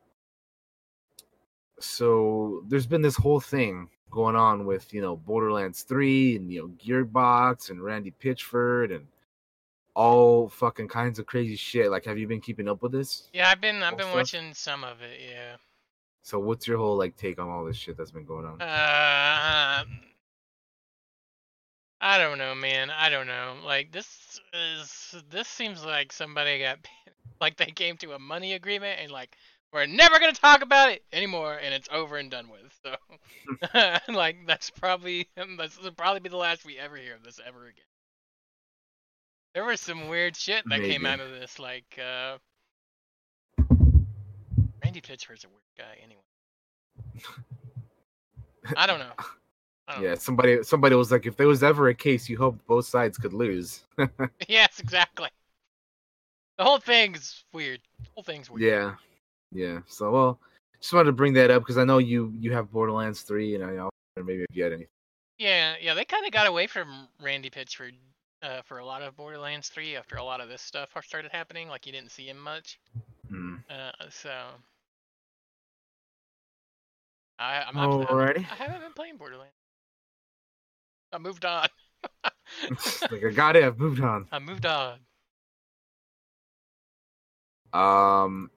so 1.79 2.63
there's 2.67 2.87
been 2.87 3.01
this 3.01 3.15
whole 3.15 3.39
thing 3.39 3.89
going 4.11 4.35
on 4.35 4.65
with 4.65 4.93
you 4.93 5.01
know 5.01 5.15
Borderlands 5.15 5.83
3 5.83 6.37
and 6.37 6.51
you 6.51 6.61
know 6.61 6.67
Gearbox 6.83 7.69
and 7.69 7.83
Randy 7.83 8.13
Pitchford 8.21 8.95
and 8.95 9.07
all 9.97 10.47
fucking 10.47 10.87
kinds 10.87 11.17
of 11.17 11.25
crazy 11.25 11.55
shit. 11.55 11.89
Like, 11.89 12.05
have 12.05 12.19
you 12.19 12.27
been 12.27 12.39
keeping 12.39 12.67
up 12.67 12.83
with 12.83 12.91
this? 12.91 13.29
Yeah, 13.33 13.49
I've 13.49 13.59
been 13.59 13.81
I've 13.81 13.97
been 13.97 14.05
stuff? 14.05 14.15
watching 14.15 14.53
some 14.53 14.83
of 14.83 15.01
it. 15.01 15.19
Yeah. 15.27 15.55
So, 16.21 16.39
what's 16.39 16.67
your 16.67 16.77
whole 16.77 16.97
like 16.97 17.17
take 17.17 17.39
on 17.39 17.49
all 17.49 17.65
this 17.65 17.77
shit 17.77 17.97
that's 17.97 18.11
been 18.11 18.25
going 18.25 18.45
on? 18.45 18.61
Uh, 18.61 19.83
I 21.99 22.17
don't 22.19 22.37
know, 22.37 22.53
man. 22.53 22.91
I 22.91 23.09
don't 23.09 23.25
know. 23.25 23.55
Like 23.65 23.91
this 23.91 24.39
is 24.53 25.15
this 25.31 25.47
seems 25.47 25.83
like 25.83 26.11
somebody 26.11 26.59
got 26.59 26.77
like 27.41 27.57
they 27.57 27.71
came 27.71 27.97
to 27.97 28.13
a 28.13 28.19
money 28.19 28.53
agreement 28.53 28.99
and 29.01 29.11
like 29.11 29.35
we're 29.73 29.85
never 29.85 30.19
gonna 30.19 30.33
talk 30.33 30.61
about 30.61 30.89
it 30.91 31.03
anymore 31.11 31.59
and 31.61 31.73
it's 31.73 31.89
over 31.91 32.17
and 32.17 32.31
done 32.31 32.47
with. 32.49 32.79
So 32.83 32.95
like 34.13 34.37
that's 34.47 34.69
probably 34.69 35.27
that's 35.57 35.81
will 35.81 35.91
probably 35.91 36.19
be 36.19 36.29
the 36.29 36.37
last 36.37 36.65
we 36.65 36.77
ever 36.77 36.97
hear 36.97 37.15
of 37.15 37.23
this 37.23 37.39
ever 37.45 37.63
again. 37.63 37.83
There 39.53 39.65
was 39.65 39.81
some 39.81 40.07
weird 40.07 40.35
shit 40.35 40.63
that 40.69 40.81
came 40.81 41.05
out 41.05 41.19
of 41.19 41.31
this, 41.31 41.57
like 41.59 41.99
uh 41.99 42.37
Randy 44.83 45.01
Pitchford's 45.01 45.43
a 45.43 45.49
weird 45.49 45.61
guy 45.77 45.97
anyway. 46.03 46.21
I 48.75 48.85
don't 48.85 48.99
know. 48.99 49.11
I 49.87 49.95
don't 49.95 50.03
Yeah, 50.03 50.15
somebody 50.15 50.63
somebody 50.63 50.95
was 50.95 51.11
like, 51.11 51.25
if 51.25 51.37
there 51.37 51.47
was 51.47 51.63
ever 51.63 51.87
a 51.87 51.95
case, 51.95 52.29
you 52.29 52.37
hope 52.37 52.59
both 52.67 52.85
sides 52.85 53.17
could 53.17 53.33
lose. 53.33 53.83
yes, 54.47 54.79
exactly. 54.79 55.29
The 56.57 56.63
whole 56.63 56.79
thing's 56.79 57.43
weird. 57.53 57.79
The 58.03 58.09
whole 58.15 58.23
thing's 58.23 58.49
weird. 58.49 58.63
yeah, 58.63 58.95
yeah. 59.51 59.79
So, 59.87 60.11
well, 60.11 60.39
just 60.79 60.93
wanted 60.93 61.05
to 61.07 61.11
bring 61.13 61.33
that 61.33 61.51
up 61.51 61.61
because 61.63 61.77
I 61.77 61.83
know 61.83 61.97
you 61.97 62.31
you 62.39 62.53
have 62.53 62.71
Borderlands 62.71 63.21
three, 63.21 63.55
and 63.55 63.63
I 63.63 63.71
know 63.71 63.89
maybe 64.17 64.43
if 64.49 64.55
you 64.55 64.63
had 64.63 64.73
any. 64.73 64.87
Yeah, 65.37 65.75
yeah. 65.81 65.93
They 65.93 66.05
kind 66.05 66.25
of 66.25 66.31
got 66.31 66.47
away 66.47 66.67
from 66.67 67.07
Randy 67.21 67.49
Pitchford 67.49 67.93
uh, 68.41 68.61
for 68.63 68.79
a 68.79 68.85
lot 68.85 69.01
of 69.01 69.15
Borderlands 69.15 69.69
3 69.69 69.95
after 69.95 70.15
a 70.15 70.23
lot 70.23 70.41
of 70.41 70.49
this 70.49 70.61
stuff 70.61 70.89
started 71.03 71.31
happening. 71.31 71.67
Like 71.69 71.85
you 71.85 71.91
didn't 71.91 72.11
see 72.11 72.27
him 72.27 72.39
much. 72.39 72.79
Hmm. 73.29 73.55
Uh, 73.69 73.91
so 74.09 74.31
I, 77.39 77.63
I'm, 77.67 77.77
I'm- 77.77 77.91
Alrighty. 77.91 78.39
I 78.51 78.55
haven't 78.55 78.81
been 78.81 78.93
playing 78.93 79.17
Borderlands. 79.17 79.53
I 81.13 81.19
moved 81.19 81.45
on. 81.45 81.67
like 83.11 83.23
I 83.23 83.31
got 83.35 83.55
it. 83.55 83.63
I've 83.63 83.79
moved 83.79 84.01
on. 84.01 84.27
I 84.31 84.39
moved 84.39 84.65
on. 84.65 84.99
Um. 87.73 88.49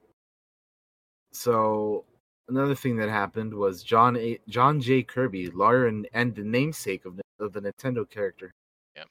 So 1.32 2.04
another 2.48 2.74
thing 2.74 2.96
that 2.96 3.08
happened 3.08 3.54
was 3.54 3.82
John 3.82 4.16
A- 4.16 4.40
John 4.48 4.80
J. 4.80 5.02
Kirby, 5.02 5.48
lawyer 5.50 5.86
and, 5.86 6.08
and 6.12 6.34
the 6.34 6.42
namesake 6.42 7.04
of 7.04 7.16
the, 7.16 7.22
of 7.38 7.52
the 7.52 7.60
Nintendo 7.60 8.08
character. 8.08 8.50
Yep. 8.96 9.08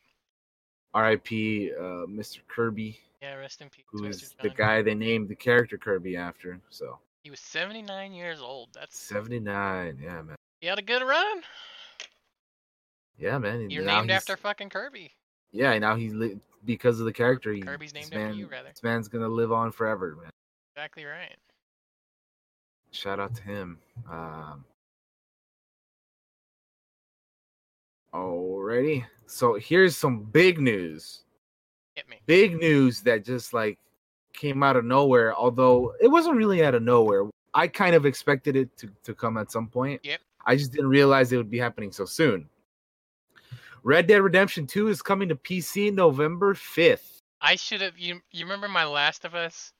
R.I.P. 0.93 1.71
Uh, 1.71 1.81
Mr. 2.07 2.39
Kirby, 2.47 2.99
Yeah, 3.21 3.35
rest 3.35 3.61
in 3.61 3.69
peace. 3.69 3.85
who 3.91 4.05
is 4.05 4.35
the 4.41 4.49
guy 4.49 4.81
they 4.81 4.95
named 4.95 5.29
the 5.29 5.35
character 5.35 5.77
Kirby 5.77 6.17
after. 6.17 6.59
So 6.69 6.99
He 7.23 7.29
was 7.29 7.39
79 7.39 8.11
years 8.13 8.41
old. 8.41 8.69
That's 8.73 8.97
seventy 8.97 9.39
nine. 9.39 9.97
Yeah, 10.01 10.21
man. 10.21 10.35
he 10.61 10.67
had 10.67 10.79
a 10.79 10.83
good 10.83 11.01
run. 11.03 11.41
Yeah, 13.17 13.37
man. 13.37 13.69
You're 13.69 13.83
named 13.83 14.09
he's- 14.09 14.21
after 14.21 14.37
fucking 14.37 14.69
Kirby. 14.69 15.11
Yeah, 15.51 15.77
now 15.79 15.95
he's 15.95 16.13
li- 16.13 16.39
because 16.65 16.99
of 16.99 17.05
the 17.05 17.13
character. 17.13 17.51
He, 17.51 17.61
Kirby's 17.61 17.93
named 17.93 18.05
after 18.07 18.19
man, 18.19 18.35
you, 18.35 18.47
rather. 18.47 18.69
This 18.69 18.83
man's 18.83 19.07
gonna 19.07 19.27
live 19.27 19.51
on 19.51 19.71
forever, 19.71 20.15
man. 20.21 20.29
Exactly 20.75 21.05
right. 21.05 21.35
Shout 22.91 23.19
out 23.19 23.35
to 23.35 23.43
him. 23.43 23.77
Um, 24.09 24.65
alrighty. 28.13 29.05
So 29.27 29.55
here's 29.55 29.95
some 29.95 30.23
big 30.23 30.59
news. 30.59 31.23
Hit 31.95 32.09
me. 32.09 32.17
Big 32.25 32.57
news 32.57 33.01
that 33.01 33.23
just 33.23 33.53
like 33.53 33.77
came 34.33 34.63
out 34.63 34.75
of 34.75 34.85
nowhere. 34.85 35.35
Although 35.35 35.93
it 36.01 36.07
wasn't 36.07 36.37
really 36.37 36.63
out 36.63 36.75
of 36.75 36.83
nowhere. 36.83 37.25
I 37.53 37.67
kind 37.67 37.95
of 37.95 38.05
expected 38.05 38.55
it 38.55 38.75
to, 38.77 38.89
to 39.03 39.13
come 39.13 39.37
at 39.37 39.51
some 39.51 39.67
point. 39.67 40.01
Yep. 40.03 40.19
I 40.45 40.55
just 40.55 40.71
didn't 40.71 40.89
realize 40.89 41.31
it 41.31 41.37
would 41.37 41.49
be 41.49 41.59
happening 41.59 41.91
so 41.91 42.05
soon. 42.05 42.47
Red 43.83 44.07
Dead 44.07 44.21
Redemption 44.21 44.67
2 44.67 44.87
is 44.87 45.01
coming 45.01 45.29
to 45.29 45.35
PC 45.35 45.93
November 45.93 46.53
5th. 46.53 47.21
I 47.41 47.55
should 47.55 47.81
have. 47.81 47.97
You 47.97 48.19
you 48.31 48.45
remember 48.45 48.67
my 48.67 48.85
Last 48.85 49.25
of 49.25 49.35
Us? 49.35 49.73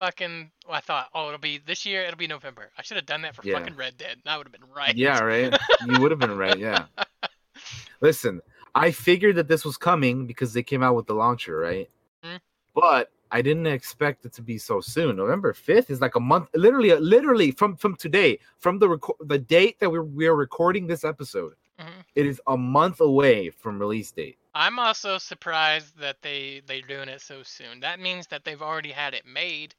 Fucking. 0.00 0.50
I 0.70 0.80
thought, 0.80 1.08
oh, 1.14 1.28
it'll 1.28 1.38
be 1.38 1.58
this 1.58 1.86
year. 1.86 2.02
It'll 2.02 2.16
be 2.18 2.26
November. 2.26 2.70
I 2.76 2.82
should 2.82 2.96
have 2.96 3.06
done 3.06 3.22
that 3.22 3.34
for 3.34 3.42
Yeah. 3.44 3.58
fucking 3.58 3.76
Red 3.76 3.96
Dead. 3.96 4.18
That 4.24 4.36
would 4.36 4.46
have 4.46 4.52
been 4.52 4.68
right. 4.74 4.94
Yeah, 4.94 5.20
right? 5.20 5.56
you 5.86 6.00
would 6.00 6.10
have 6.10 6.20
been 6.20 6.36
right, 6.36 6.58
yeah. 6.58 6.86
Listen, 8.00 8.40
I 8.74 8.90
figured 8.90 9.36
that 9.36 9.48
this 9.48 9.64
was 9.64 9.76
coming 9.76 10.26
because 10.26 10.52
they 10.52 10.62
came 10.62 10.82
out 10.82 10.94
with 10.94 11.06
the 11.06 11.14
launcher, 11.14 11.56
right? 11.58 11.88
Mhm. 12.22 12.40
But 12.74 13.10
I 13.30 13.40
didn't 13.42 13.66
expect 13.66 14.24
it 14.26 14.32
to 14.34 14.42
be 14.42 14.58
so 14.58 14.80
soon. 14.80 15.16
November 15.16 15.52
fifth 15.54 15.90
is 15.90 16.00
like 16.00 16.14
a 16.14 16.20
month, 16.20 16.48
literally, 16.54 16.94
literally 16.94 17.50
from 17.50 17.76
from 17.76 17.96
today, 17.96 18.38
from 18.58 18.78
the 18.78 18.86
reco- 18.88 19.16
the 19.20 19.38
date 19.38 19.78
that 19.80 19.90
we're 19.90 20.02
we 20.02 20.26
are 20.26 20.36
recording 20.36 20.86
this 20.86 21.04
episode. 21.04 21.54
Mhm. 21.80 22.04
It 22.14 22.26
is 22.26 22.40
a 22.46 22.56
month 22.56 23.00
away 23.00 23.50
from 23.50 23.78
release 23.78 24.10
date. 24.12 24.38
I'm 24.54 24.78
also 24.78 25.18
surprised 25.18 25.96
that 25.98 26.20
they 26.22 26.60
they're 26.66 26.82
doing 26.82 27.08
it 27.08 27.20
so 27.22 27.42
soon. 27.42 27.80
That 27.80 27.98
means 27.98 28.26
that 28.28 28.44
they've 28.44 28.62
already 28.62 28.92
had 28.92 29.14
it 29.14 29.26
made. 29.26 29.74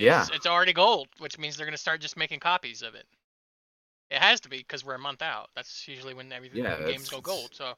Yeah, 0.00 0.22
It's, 0.22 0.30
it's 0.30 0.46
already 0.46 0.72
gold, 0.72 1.08
which 1.18 1.38
means 1.38 1.56
they're 1.56 1.66
gonna 1.66 1.76
start 1.76 2.00
just 2.00 2.16
making 2.16 2.40
copies 2.40 2.82
of 2.82 2.94
it. 2.94 3.06
It 4.10 4.18
has 4.18 4.40
to 4.40 4.48
be 4.48 4.58
because 4.58 4.84
we're 4.84 4.94
a 4.94 4.98
month 4.98 5.22
out. 5.22 5.50
That's 5.54 5.86
usually 5.86 6.14
when 6.14 6.32
everything 6.32 6.64
Yeah, 6.64 6.84
games 6.84 7.08
go 7.08 7.20
gold. 7.20 7.50
So 7.52 7.74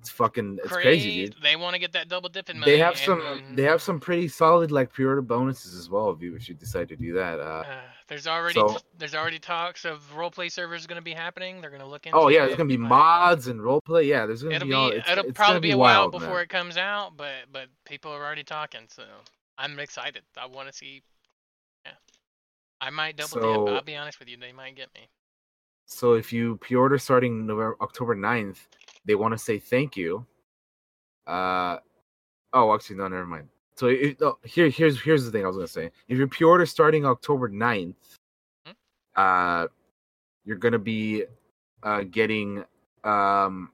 it's 0.00 0.10
fucking 0.10 0.58
it's 0.64 0.72
crazy, 0.72 1.26
dude. 1.26 1.36
They 1.42 1.54
want 1.54 1.74
to 1.74 1.78
get 1.78 1.92
that 1.92 2.08
double 2.08 2.28
dipping 2.28 2.58
money. 2.58 2.72
They 2.72 2.78
have 2.78 2.96
some 2.96 3.20
then, 3.20 3.54
they 3.54 3.62
have 3.62 3.80
some 3.80 4.00
pretty 4.00 4.26
solid 4.26 4.72
like 4.72 4.92
pre-order 4.92 5.22
bonuses 5.22 5.74
as 5.78 5.88
well 5.88 6.10
if 6.10 6.20
you 6.20 6.34
if 6.34 6.48
you 6.48 6.54
decide 6.56 6.88
to 6.88 6.96
do 6.96 7.12
that. 7.12 7.38
Uh, 7.38 7.62
Uh, 7.68 7.80
there's 8.08 8.26
already 8.26 8.54
So- 8.54 8.78
there's 8.98 9.14
already 9.14 9.38
talks 9.38 9.84
of 9.84 10.00
roleplay 10.16 10.50
servers 10.50 10.86
going 10.88 10.96
to 10.96 11.02
be 11.04 11.12
happening. 11.12 11.60
They're 11.60 11.70
going 11.70 11.82
to 11.82 11.86
look 11.86 12.06
into. 12.06 12.18
oh 12.18 12.28
yeah, 12.28 12.42
it. 12.42 12.46
there's 12.46 12.56
gonna 12.56 12.68
be 12.68 12.76
mods 12.78 13.46
and 13.46 13.60
roleplay. 13.60 14.06
Yeah, 14.06 14.26
there's 14.26 14.42
gonna 14.42 14.56
It'll 14.56 14.68
be 14.68 14.74
all. 14.74 14.90
It's, 14.90 15.08
it'll 15.08 15.26
it's 15.26 15.36
probably 15.36 15.60
be, 15.60 15.70
a 15.70 15.78
while 15.78 16.08
before 16.08 16.34
man. 16.34 16.42
it 16.44 16.48
comes 16.48 16.76
out, 16.76 17.16
but 17.16 17.34
but 17.52 17.68
people 17.84 18.10
are 18.10 18.24
already 18.24 18.44
talking, 18.44 18.86
so 18.88 19.04
I'm 19.62 19.78
excited. 19.78 20.22
I 20.36 20.46
want 20.46 20.68
to 20.68 20.74
see. 20.74 21.02
Yeah, 21.86 21.92
I 22.80 22.90
might 22.90 23.16
double 23.16 23.28
So- 23.28 23.66
dip. 23.66 23.74
I'll 23.74 23.82
be 23.82 23.96
honest 23.96 24.18
with 24.18 24.28
you, 24.28 24.36
they 24.36 24.52
might 24.52 24.74
get 24.76 24.88
me. 24.94 25.08
So 25.86 26.14
if 26.14 26.32
you 26.32 26.56
pre-order 26.56 26.98
starting 26.98 27.46
November 27.46 27.76
October 27.80 28.14
9th, 28.16 28.58
they 29.04 29.14
want 29.14 29.32
to 29.32 29.38
say 29.38 29.58
thank 29.58 29.96
you. 29.96 30.26
Uh 31.26 31.78
oh, 32.52 32.74
actually 32.74 32.96
no, 32.96 33.08
never 33.08 33.26
mind. 33.26 33.48
So 33.76 33.88
oh, 34.22 34.38
here 34.44 34.68
here's 34.68 35.00
here's 35.00 35.24
the 35.24 35.30
thing 35.30 35.44
I 35.44 35.48
was 35.48 35.56
gonna 35.56 35.68
say. 35.68 35.90
If 36.08 36.18
you 36.18 36.26
pre-order 36.26 36.66
starting 36.66 37.06
October 37.06 37.48
9th, 37.48 37.94
Hmm? 38.66 38.72
uh, 39.16 39.66
you're 40.44 40.56
gonna 40.56 40.78
be 40.78 41.24
uh 41.82 42.02
getting 42.10 42.64
um. 43.04 43.70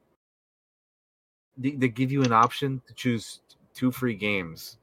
They, 1.57 1.73
they 1.73 1.89
give 1.89 2.13
you 2.13 2.23
an 2.23 2.33
option 2.33 2.81
to 2.87 2.95
choose 2.95 3.41
two 3.75 3.91
free 3.91 4.15
games, 4.15 4.78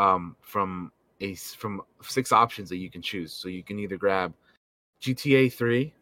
um, 0.00 0.34
from 0.40 0.90
a 1.20 1.34
from 1.34 1.82
six 2.02 2.32
options 2.32 2.68
that 2.70 2.78
you 2.78 2.90
can 2.90 3.02
choose. 3.02 3.32
So 3.32 3.48
you 3.48 3.62
can 3.62 3.78
either 3.78 3.96
grab 3.96 4.32
GTA 5.02 5.52
3, 5.52 5.92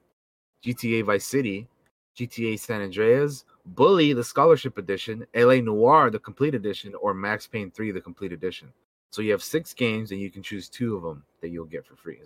GTA 0.65 1.05
Vice 1.05 1.27
City, 1.27 1.69
GTA 2.17 2.59
San 2.59 2.81
Andreas, 2.81 3.45
Bully, 3.67 4.13
the 4.13 4.23
Scholarship 4.25 4.79
Edition, 4.79 5.27
LA 5.35 5.57
Noire, 5.57 6.11
the 6.11 6.19
Complete 6.19 6.55
Edition, 6.55 6.95
or 6.95 7.13
Max 7.13 7.47
Payne 7.47 7.71
3, 7.71 7.91
the 7.91 8.01
Complete 8.01 8.33
Edition. 8.33 8.69
So 9.11 9.23
you 9.23 9.33
have 9.33 9.43
six 9.43 9.75
games 9.75 10.13
and 10.13 10.21
you 10.21 10.31
can 10.31 10.43
choose 10.43 10.69
two 10.69 10.97
of 10.97 11.03
them 11.03 11.25
that 11.41 11.49
you'll 11.49 11.65
get 11.65 11.87
for 11.87 11.97
free. 11.97 12.21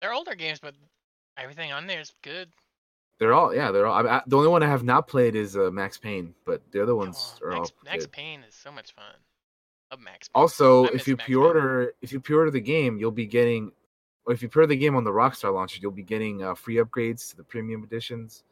They're 0.00 0.12
older 0.12 0.34
games, 0.34 0.60
but 0.60 0.74
everything 1.36 1.72
on 1.72 1.86
there 1.86 2.00
is 2.00 2.12
good. 2.22 2.48
They're 3.18 3.32
all, 3.34 3.54
yeah, 3.54 3.70
they're 3.70 3.86
all. 3.86 4.06
I, 4.06 4.18
I, 4.18 4.22
the 4.26 4.36
only 4.36 4.48
one 4.48 4.62
I 4.62 4.68
have 4.68 4.84
not 4.84 5.06
played 5.06 5.34
is 5.34 5.56
uh, 5.56 5.70
Max 5.70 5.98
Payne, 5.98 6.34
but 6.46 6.62
the 6.72 6.82
other 6.82 6.94
ones 6.94 7.38
on, 7.42 7.48
are 7.48 7.50
Max, 7.52 7.70
all 7.70 7.84
Max 7.84 8.04
good. 8.06 8.12
Payne 8.12 8.40
is 8.48 8.54
so 8.54 8.70
much 8.72 8.94
fun. 8.94 9.14
Love 9.90 10.00
Max. 10.00 10.28
Payne. 10.28 10.40
Also, 10.40 10.84
if 10.84 11.08
you 11.08 11.16
pre-order, 11.16 11.94
if 12.02 12.12
you 12.12 12.20
pre-order 12.20 12.50
the 12.50 12.60
game, 12.60 12.96
you'll 12.98 13.10
be 13.10 13.26
getting, 13.26 13.72
or 14.24 14.32
if 14.32 14.42
you 14.42 14.48
pre-order 14.48 14.68
the 14.68 14.76
game 14.76 14.94
on 14.94 15.04
the 15.04 15.10
Rockstar 15.10 15.52
launcher, 15.52 15.78
you'll 15.82 15.90
be 15.90 16.02
getting 16.02 16.42
uh, 16.42 16.54
free 16.54 16.76
upgrades 16.76 17.30
to 17.30 17.36
the 17.36 17.42
premium 17.42 17.82
editions, 17.82 18.44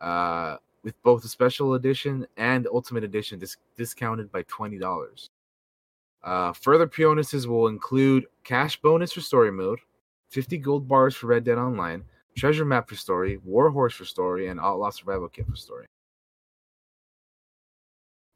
uh, 0.00 0.56
with 0.84 1.00
both 1.02 1.22
the 1.22 1.28
special 1.28 1.74
edition 1.74 2.26
and 2.36 2.68
ultimate 2.72 3.02
edition 3.02 3.38
dis- 3.38 3.56
discounted 3.76 4.30
by 4.30 4.42
twenty 4.42 4.78
dollars. 4.78 5.30
Uh, 6.22 6.52
further 6.52 6.86
pre-bonuses 6.86 7.46
will 7.46 7.68
include 7.68 8.26
cash 8.44 8.80
bonus 8.80 9.12
for 9.12 9.20
story 9.20 9.50
mode, 9.50 9.80
fifty 10.30 10.58
gold 10.58 10.86
bars 10.86 11.16
for 11.16 11.26
Red 11.26 11.44
Dead 11.44 11.58
Online, 11.58 12.04
treasure 12.36 12.64
map 12.64 12.88
for 12.88 12.94
story, 12.94 13.38
Warhorse 13.44 13.94
for 13.94 14.04
story, 14.04 14.48
and 14.48 14.60
Outlaw 14.60 14.90
Survival 14.90 15.28
Kit 15.28 15.46
for 15.48 15.56
story. 15.56 15.86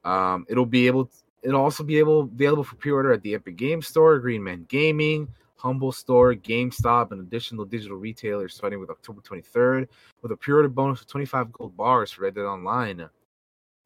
Um, 0.04 0.46
it'll 0.48 0.66
be 0.66 0.88
able. 0.88 1.08
It'll 1.42 1.60
also 1.60 1.82
be 1.82 1.98
able 1.98 2.20
available 2.20 2.64
for 2.64 2.76
pre-order 2.76 3.12
at 3.12 3.22
the 3.22 3.34
Epic 3.34 3.56
Game 3.56 3.82
Store, 3.82 4.18
Green 4.18 4.42
Man 4.42 4.64
Gaming, 4.68 5.28
Humble 5.56 5.92
Store, 5.92 6.34
GameStop, 6.34 7.12
and 7.12 7.20
additional 7.20 7.64
digital 7.64 7.96
retailers 7.96 8.54
starting 8.54 8.80
with 8.80 8.90
October 8.90 9.20
23rd, 9.20 9.88
with 10.22 10.32
a 10.32 10.36
pre-order 10.36 10.68
bonus 10.68 11.00
of 11.00 11.06
25 11.06 11.52
gold 11.52 11.76
bars 11.76 12.12
for 12.12 12.22
Red 12.22 12.34
Dead 12.34 12.42
Online. 12.42 13.08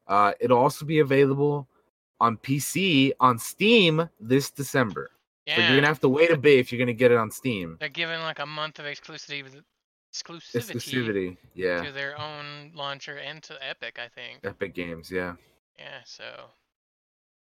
Uh, 0.07 0.31
it'll 0.39 0.57
also 0.57 0.85
be 0.85 0.99
available 0.99 1.67
on 2.19 2.37
PC 2.37 3.11
on 3.19 3.37
Steam 3.37 4.09
this 4.19 4.49
December. 4.49 5.11
yeah, 5.45 5.55
But 5.55 5.61
you're 5.63 5.77
gonna 5.77 5.87
have 5.87 5.99
to 5.99 6.09
wait 6.09 6.31
a 6.31 6.37
bit 6.37 6.59
if 6.59 6.71
you're 6.71 6.79
gonna 6.79 6.93
get 6.93 7.11
it 7.11 7.17
on 7.17 7.29
Steam. 7.29 7.77
they're 7.79 7.89
giving 7.89 8.19
like 8.21 8.39
a 8.39 8.45
month 8.45 8.79
of 8.79 8.85
exclusivity 8.85 9.61
exclusivity, 10.13 10.75
Exclusivity, 10.75 11.37
yeah. 11.53 11.83
to 11.83 11.91
their 11.91 12.19
own 12.19 12.71
launcher 12.73 13.17
and 13.17 13.43
to 13.43 13.57
Epic, 13.67 13.99
I 14.03 14.07
think. 14.07 14.39
Epic 14.43 14.73
Games, 14.73 15.11
yeah. 15.11 15.35
Yeah, 15.77 15.99
so 16.05 16.23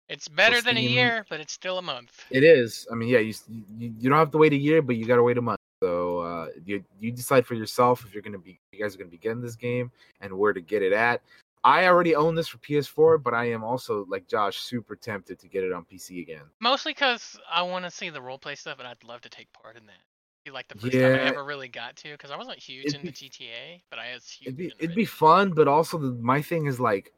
it's 0.10 0.28
better 0.28 0.62
than 0.62 0.78
a 0.78 0.82
year, 0.82 1.26
but 1.30 1.39
it's 1.39 1.53
still 1.53 1.78
a 1.78 1.82
month. 1.82 2.26
It 2.32 2.43
is. 2.43 2.88
I 2.91 2.95
mean, 2.95 3.10
yeah, 3.10 3.20
you, 3.20 3.34
you 3.78 3.93
you 3.99 4.10
don't 4.10 4.18
have 4.20 4.32
to 4.32 4.38
wait 4.38 4.53
a 4.53 4.58
year, 4.58 4.82
but 4.82 4.95
you 4.95 5.05
gotta 5.05 5.24
wait 5.24 5.38
a 5.38 5.41
month. 5.41 5.60
So 5.84 6.20
uh, 6.20 6.47
you 6.66 6.84
you 6.99 7.12
decide 7.12 7.45
for 7.45 7.53
yourself 7.53 8.03
if 8.05 8.14
you're 8.14 8.24
gonna 8.24 8.38
be 8.39 8.60
you 8.72 8.80
guys 8.82 8.95
are 8.95 8.97
gonna 8.97 9.10
be 9.12 9.18
getting 9.18 9.41
this 9.41 9.55
game 9.55 9.91
and 10.22 10.34
where 10.34 10.53
to 10.53 10.62
get 10.62 10.82
it 10.82 10.93
at. 10.93 11.22
I 11.64 11.86
already 11.88 12.16
own 12.16 12.34
this 12.36 12.47
for 12.47 12.60
PS4, 12.60 13.22
but 13.22 13.34
I 13.34 13.45
am 13.51 13.64
also 13.64 14.05
like 14.08 14.28
Josh, 14.28 14.60
super 14.60 14.95
tempted 14.95 15.38
to 15.39 15.47
get 15.49 15.64
it 15.64 15.74
on 15.74 15.86
PC 15.86 16.22
again. 16.22 16.43
Mostly 16.62 16.93
because 16.93 17.38
I 17.51 17.62
want 17.62 17.84
to 17.84 17.91
see 17.91 18.10
the 18.10 18.20
roleplay 18.20 18.58
stuff, 18.58 18.80
and 18.80 18.88
I'd 18.88 19.03
love 19.03 19.22
to 19.22 19.30
take 19.30 19.51
part 19.51 19.76
in 19.76 19.86
that. 19.88 19.97
Be 20.45 20.51
like 20.51 20.68
the 20.70 20.76
first 20.76 20.93
time 20.93 21.03
I 21.03 21.18
Yeah. 21.24 21.30
ever 21.30 21.43
really 21.43 21.68
got 21.68 21.95
to, 21.97 22.12
because 22.12 22.32
I 22.32 22.38
wasn't 22.38 22.58
huge 22.58 22.86
It'd 22.86 23.01
into 23.01 23.12
be- 23.12 23.30
GTA, 23.30 23.82
but 23.89 23.99
I 23.99 24.14
was 24.14 24.30
huge. 24.30 24.47
It'd 24.47 24.58
be 24.58 24.72
it'd 24.80 24.95
be 24.95 25.03
fun, 25.03 25.51
but 25.51 25.68
also 25.68 25.97
the, 25.97 26.12
my 26.22 26.41
thing 26.41 26.68
is 26.68 26.80
like, 26.80 27.12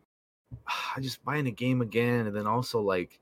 I 0.96 1.00
just 1.00 1.24
buying 1.24 1.48
a 1.48 1.52
game 1.52 1.82
again, 1.82 2.28
and 2.28 2.36
then 2.36 2.48
also 2.48 2.82
like 2.82 3.20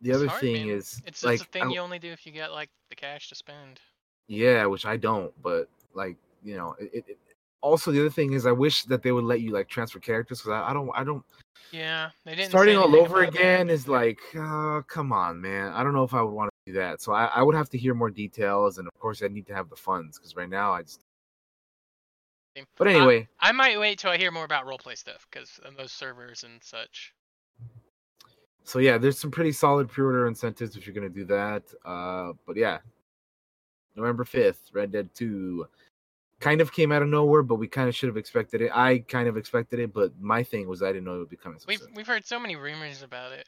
the 0.00 0.10
It's 0.10 0.16
other 0.18 0.28
hard, 0.28 0.40
thing 0.42 0.68
man. 0.68 0.78
is 0.78 1.02
It's 1.06 1.24
like 1.24 1.38
just 1.38 1.48
a 1.48 1.52
thing 1.52 1.70
I- 1.70 1.72
you 1.72 1.80
only 1.80 1.98
do 1.98 2.10
if 2.12 2.26
you 2.26 2.32
got 2.32 2.52
like 2.52 2.70
the 2.90 2.96
cash 2.96 3.28
to 3.28 3.34
spend. 3.34 3.80
Yeah, 4.28 4.66
which 4.66 4.86
I 4.86 4.96
don't, 4.96 5.32
but 5.42 5.68
like 5.94 6.16
you 6.42 6.56
know, 6.56 6.74
it, 6.78 7.04
it, 7.08 7.18
also 7.60 7.90
the 7.90 8.00
other 8.00 8.10
thing 8.10 8.32
is 8.32 8.46
I 8.46 8.52
wish 8.52 8.84
that 8.84 9.02
they 9.02 9.12
would 9.12 9.24
let 9.24 9.40
you 9.40 9.50
like 9.50 9.68
transfer 9.68 9.98
characters 9.98 10.40
because 10.40 10.52
I, 10.52 10.70
I 10.70 10.72
don't 10.72 10.90
I 10.94 11.04
don't 11.04 11.24
Yeah, 11.72 12.10
they 12.24 12.34
didn't. 12.34 12.50
starting 12.50 12.76
all 12.76 12.94
over 12.96 13.22
again 13.22 13.70
is 13.70 13.88
like 13.88 14.20
uh, 14.38 14.82
come 14.82 15.12
on 15.12 15.40
man 15.40 15.72
I 15.72 15.82
don't 15.82 15.94
know 15.94 16.04
if 16.04 16.14
I 16.14 16.22
would 16.22 16.30
want 16.32 16.50
to 16.66 16.72
do 16.72 16.78
that 16.78 17.00
so 17.00 17.12
I, 17.12 17.26
I 17.26 17.42
would 17.42 17.54
have 17.56 17.68
to 17.70 17.78
hear 17.78 17.94
more 17.94 18.10
details 18.10 18.78
and 18.78 18.86
of 18.86 18.98
course 19.00 19.22
I 19.22 19.28
need 19.28 19.46
to 19.46 19.54
have 19.54 19.68
the 19.70 19.76
funds 19.76 20.18
because 20.18 20.36
right 20.36 20.48
now 20.48 20.72
I 20.72 20.82
just 20.82 21.00
but 22.76 22.88
anyway 22.88 23.28
I 23.40 23.52
might 23.52 23.78
wait 23.78 23.98
till 23.98 24.10
I 24.10 24.16
hear 24.16 24.30
more 24.30 24.44
about 24.44 24.66
roleplay 24.66 24.96
stuff, 24.96 25.26
because 25.30 25.60
those 25.76 25.92
servers 25.92 26.44
and 26.44 26.62
such. 26.62 27.12
so 28.64 28.78
yeah, 28.78 28.98
there's 28.98 29.18
some 29.18 29.30
pretty 29.30 29.52
solid 29.52 29.88
pre-order 29.88 30.26
incentives 30.26 30.76
if 30.76 30.86
you're 30.86 30.94
gonna 30.94 31.08
do 31.08 31.24
that. 31.26 31.62
Uh, 31.84 32.32
but 32.46 32.56
yeah, 32.56 32.78
November 33.94 34.24
fifth, 34.24 34.70
Red 34.72 34.92
Dead 34.92 35.08
Two, 35.14 35.66
kind 36.40 36.60
of 36.60 36.72
came 36.72 36.92
out 36.92 37.02
of 37.02 37.08
nowhere, 37.08 37.42
but 37.42 37.56
we 37.56 37.66
kind 37.68 37.88
of 37.88 37.94
should 37.94 38.08
have 38.08 38.16
expected 38.16 38.60
it. 38.60 38.70
I 38.74 38.98
kind 38.98 39.28
of 39.28 39.36
expected 39.36 39.78
it, 39.80 39.92
but 39.92 40.12
my 40.20 40.42
thing 40.42 40.68
was 40.68 40.82
I 40.82 40.88
didn't 40.88 41.04
know 41.04 41.16
it 41.16 41.18
would 41.20 41.30
be 41.30 41.36
coming 41.36 41.58
so 41.58 41.64
We've 41.68 41.78
soon. 41.80 41.94
we've 41.94 42.06
heard 42.06 42.26
so 42.26 42.38
many 42.38 42.56
rumors 42.56 43.02
about 43.02 43.32
it. 43.32 43.46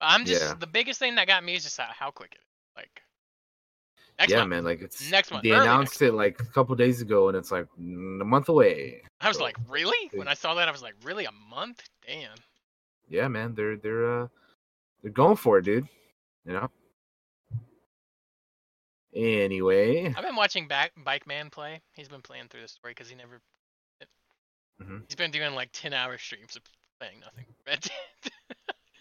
I'm 0.00 0.24
just 0.24 0.42
Yeah. 0.42 0.54
the 0.54 0.66
biggest 0.68 1.00
thing 1.00 1.16
that 1.16 1.26
got 1.26 1.42
me 1.42 1.54
is 1.56 1.64
just 1.64 1.76
how, 1.78 1.88
how 1.90 2.10
quick 2.12 2.32
it 2.34 2.38
is. 2.38 2.44
Like 2.76 3.02
next 4.18 4.30
yeah, 4.32 4.38
month. 4.38 4.50
man, 4.50 4.64
like 4.64 4.82
it's 4.82 5.10
Next 5.10 5.30
month, 5.30 5.44
They 5.44 5.50
announced 5.50 6.02
it 6.02 6.12
like 6.12 6.40
a 6.40 6.44
couple 6.46 6.74
days 6.74 7.00
ago, 7.00 7.28
and 7.28 7.36
it's 7.36 7.50
like 7.50 7.66
a 7.76 7.80
month 7.80 8.48
away. 8.48 9.02
I 9.20 9.28
was 9.28 9.38
so- 9.38 9.44
like, 9.44 9.56
really? 9.68 10.10
When 10.12 10.28
I 10.28 10.34
saw 10.34 10.54
that, 10.54 10.68
I 10.68 10.70
was 10.70 10.82
like, 10.82 10.94
really? 11.02 11.24
A 11.24 11.32
month? 11.50 11.82
Damn. 12.06 12.36
Yeah, 13.08 13.28
man, 13.28 13.54
they're 13.54 13.76
they're 13.76 14.22
uh 14.22 14.28
they're 15.02 15.12
going 15.12 15.36
for 15.36 15.58
it, 15.58 15.64
dude. 15.64 15.88
You 16.44 16.52
know. 16.52 16.70
Anyway, 19.14 20.12
I've 20.14 20.22
been 20.24 20.36
watching 20.36 20.68
back 20.68 20.92
Bike 21.02 21.26
Man 21.26 21.48
play. 21.48 21.80
He's 21.94 22.08
been 22.08 22.20
playing 22.20 22.48
through 22.48 22.62
the 22.62 22.68
story 22.68 22.92
because 22.92 23.08
he 23.08 23.16
never. 23.16 23.40
Mhm. 24.82 25.02
He's 25.08 25.16
been 25.16 25.30
doing 25.30 25.54
like 25.54 25.70
ten 25.72 25.92
hour 25.92 26.18
streams 26.18 26.56
of 26.56 26.62
playing 27.00 27.20
nothing. 27.20 27.46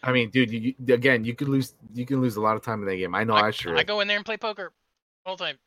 I 0.03 0.11
mean, 0.11 0.29
dude, 0.29 0.51
you, 0.51 0.73
again, 0.87 1.25
you 1.25 1.35
could 1.35 1.49
lose 1.49 1.75
you 1.93 2.05
can 2.05 2.21
lose 2.21 2.37
a 2.37 2.41
lot 2.41 2.55
of 2.55 2.63
time 2.63 2.79
in 2.81 2.87
that 2.87 2.95
game. 2.95 3.13
I 3.13 3.25
know, 3.25 3.33
I, 3.33 3.51
sure. 3.51 3.77
I 3.77 3.83
go 3.83 3.99
in 3.99 4.07
there 4.07 4.17
and 4.17 4.25
play 4.25 4.37
poker 4.37 4.71
all 5.27 5.35
the 5.35 5.43
time. 5.45 5.57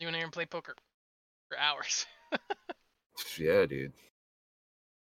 There 0.00 0.08
and 0.08 0.32
play 0.32 0.46
poker 0.46 0.74
for 1.48 1.58
hours. 1.58 2.06
Yeah, 3.38 3.66
dude. 3.66 3.92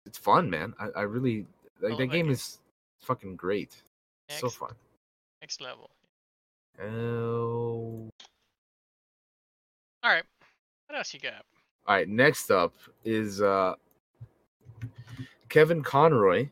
It's 0.04 0.18
fun, 0.18 0.48
man. 0.50 0.74
I, 0.78 0.88
I 0.96 1.02
really 1.02 1.46
like 1.80 1.92
love 1.92 1.98
that 1.98 2.06
game 2.08 2.30
is 2.30 2.58
fucking 3.00 3.36
great. 3.36 3.74
It's 4.28 4.38
so 4.38 4.48
fun. 4.48 4.72
Next 5.40 5.60
level. 5.60 5.90
Oh. 6.80 8.10
All 10.02 10.12
right. 10.12 10.22
What 10.86 10.98
else 10.98 11.12
you 11.14 11.20
got? 11.20 11.44
All 11.86 11.96
right, 11.96 12.08
next 12.08 12.50
up 12.50 12.74
is 13.04 13.40
uh 13.40 13.74
Kevin 15.48 15.82
Conroy, 15.82 16.48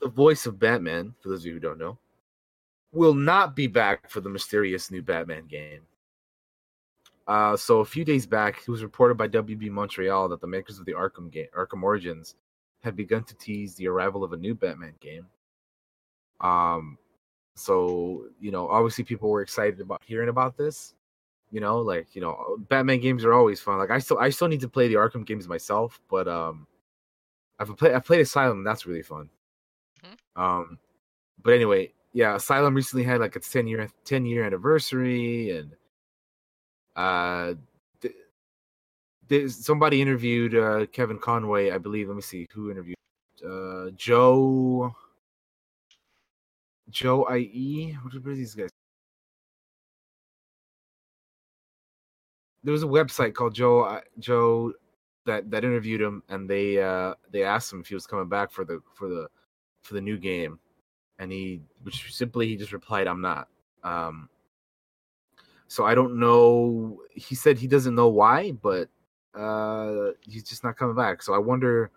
the 0.00 0.08
voice 0.08 0.46
of 0.46 0.58
Batman, 0.58 1.14
for 1.20 1.28
those 1.28 1.40
of 1.40 1.46
you 1.46 1.52
who 1.52 1.60
don't 1.60 1.78
know, 1.78 1.98
will 2.92 3.14
not 3.14 3.54
be 3.54 3.66
back 3.66 4.08
for 4.10 4.20
the 4.20 4.30
mysterious 4.30 4.90
new 4.90 5.02
Batman 5.02 5.46
game. 5.46 5.80
Uh, 7.28 7.54
so 7.54 7.80
a 7.80 7.84
few 7.84 8.06
days 8.06 8.26
back, 8.26 8.62
it 8.66 8.70
was 8.70 8.82
reported 8.82 9.16
by 9.18 9.28
WB 9.28 9.70
Montreal 9.70 10.30
that 10.30 10.40
the 10.40 10.46
makers 10.46 10.78
of 10.78 10.86
the 10.86 10.94
Arkham 10.94 11.30
game, 11.30 11.46
Arkham 11.56 11.82
Origins, 11.82 12.34
had 12.82 12.96
begun 12.96 13.22
to 13.24 13.36
tease 13.36 13.74
the 13.74 13.86
arrival 13.86 14.24
of 14.24 14.32
a 14.32 14.36
new 14.36 14.54
Batman 14.54 14.94
game. 14.98 15.26
Um, 16.40 16.96
so 17.54 18.24
you 18.40 18.50
know, 18.50 18.68
obviously, 18.68 19.04
people 19.04 19.28
were 19.28 19.42
excited 19.42 19.80
about 19.80 20.00
hearing 20.06 20.30
about 20.30 20.56
this. 20.56 20.94
You 21.50 21.60
know, 21.60 21.78
like 21.78 22.14
you 22.14 22.22
know, 22.22 22.56
Batman 22.68 23.00
games 23.00 23.24
are 23.26 23.34
always 23.34 23.60
fun. 23.60 23.78
Like 23.78 23.90
I 23.90 23.98
still, 23.98 24.18
I 24.18 24.30
still 24.30 24.48
need 24.48 24.60
to 24.62 24.68
play 24.68 24.88
the 24.88 24.94
Arkham 24.94 25.26
games 25.26 25.48
myself, 25.48 26.00
but 26.08 26.28
um, 26.28 26.66
I've 27.58 27.76
played, 27.76 27.92
I've 27.92 28.04
played 28.06 28.20
Asylum. 28.20 28.58
And 28.58 28.66
that's 28.66 28.86
really 28.86 29.02
fun. 29.02 29.28
Um, 30.36 30.78
but 31.42 31.52
anyway, 31.52 31.92
yeah, 32.12 32.36
Asylum 32.36 32.74
recently 32.74 33.04
had 33.04 33.20
like 33.20 33.36
its 33.36 33.50
ten 33.50 33.66
year, 33.66 33.86
ten 34.04 34.24
year 34.24 34.44
anniversary, 34.44 35.50
and 35.50 35.72
uh, 36.98 37.54
th- 38.00 38.14
there's 39.28 39.64
somebody 39.64 40.02
interviewed 40.02 40.54
uh 40.54 40.86
Kevin 40.86 41.18
Conroy, 41.18 41.74
I 41.74 41.78
believe. 41.78 42.08
Let 42.08 42.16
me 42.16 42.22
see 42.22 42.46
who 42.52 42.70
interviewed. 42.70 42.96
Uh, 43.44 43.90
Joe. 43.96 44.94
Joe 46.90 47.26
IE. 47.34 47.96
What 48.02 48.14
are 48.14 48.34
these 48.34 48.54
guys? 48.54 48.70
there 52.64 52.72
was 52.72 52.82
a 52.82 52.86
website 52.86 53.34
called 53.34 53.54
Joe 53.54 53.80
uh, 53.80 54.00
Joe 54.18 54.72
that 55.26 55.50
that 55.50 55.64
interviewed 55.64 56.00
him, 56.00 56.22
and 56.28 56.48
they 56.48 56.82
uh 56.82 57.14
they 57.30 57.42
asked 57.42 57.72
him 57.72 57.80
if 57.80 57.88
he 57.88 57.94
was 57.94 58.06
coming 58.06 58.28
back 58.28 58.50
for 58.50 58.64
the 58.64 58.80
for 58.94 59.08
the 59.08 59.28
for 59.82 59.94
the 59.94 60.00
new 60.00 60.18
game, 60.18 60.58
and 61.18 61.30
he 61.30 61.62
which 61.82 62.14
simply 62.14 62.46
he 62.46 62.56
just 62.56 62.72
replied, 62.72 63.06
"I'm 63.06 63.20
not." 63.20 63.48
Um, 63.84 64.28
so 65.68 65.84
I 65.84 65.94
don't 65.94 66.18
know. 66.18 67.00
He 67.14 67.34
said 67.34 67.58
he 67.58 67.66
doesn't 67.66 67.94
know 67.94 68.08
why, 68.08 68.52
but 68.52 68.88
uh 69.34 70.12
he's 70.22 70.42
just 70.42 70.64
not 70.64 70.76
coming 70.76 70.96
back. 70.96 71.22
So 71.22 71.34
I 71.34 71.38
wonder, 71.38 71.90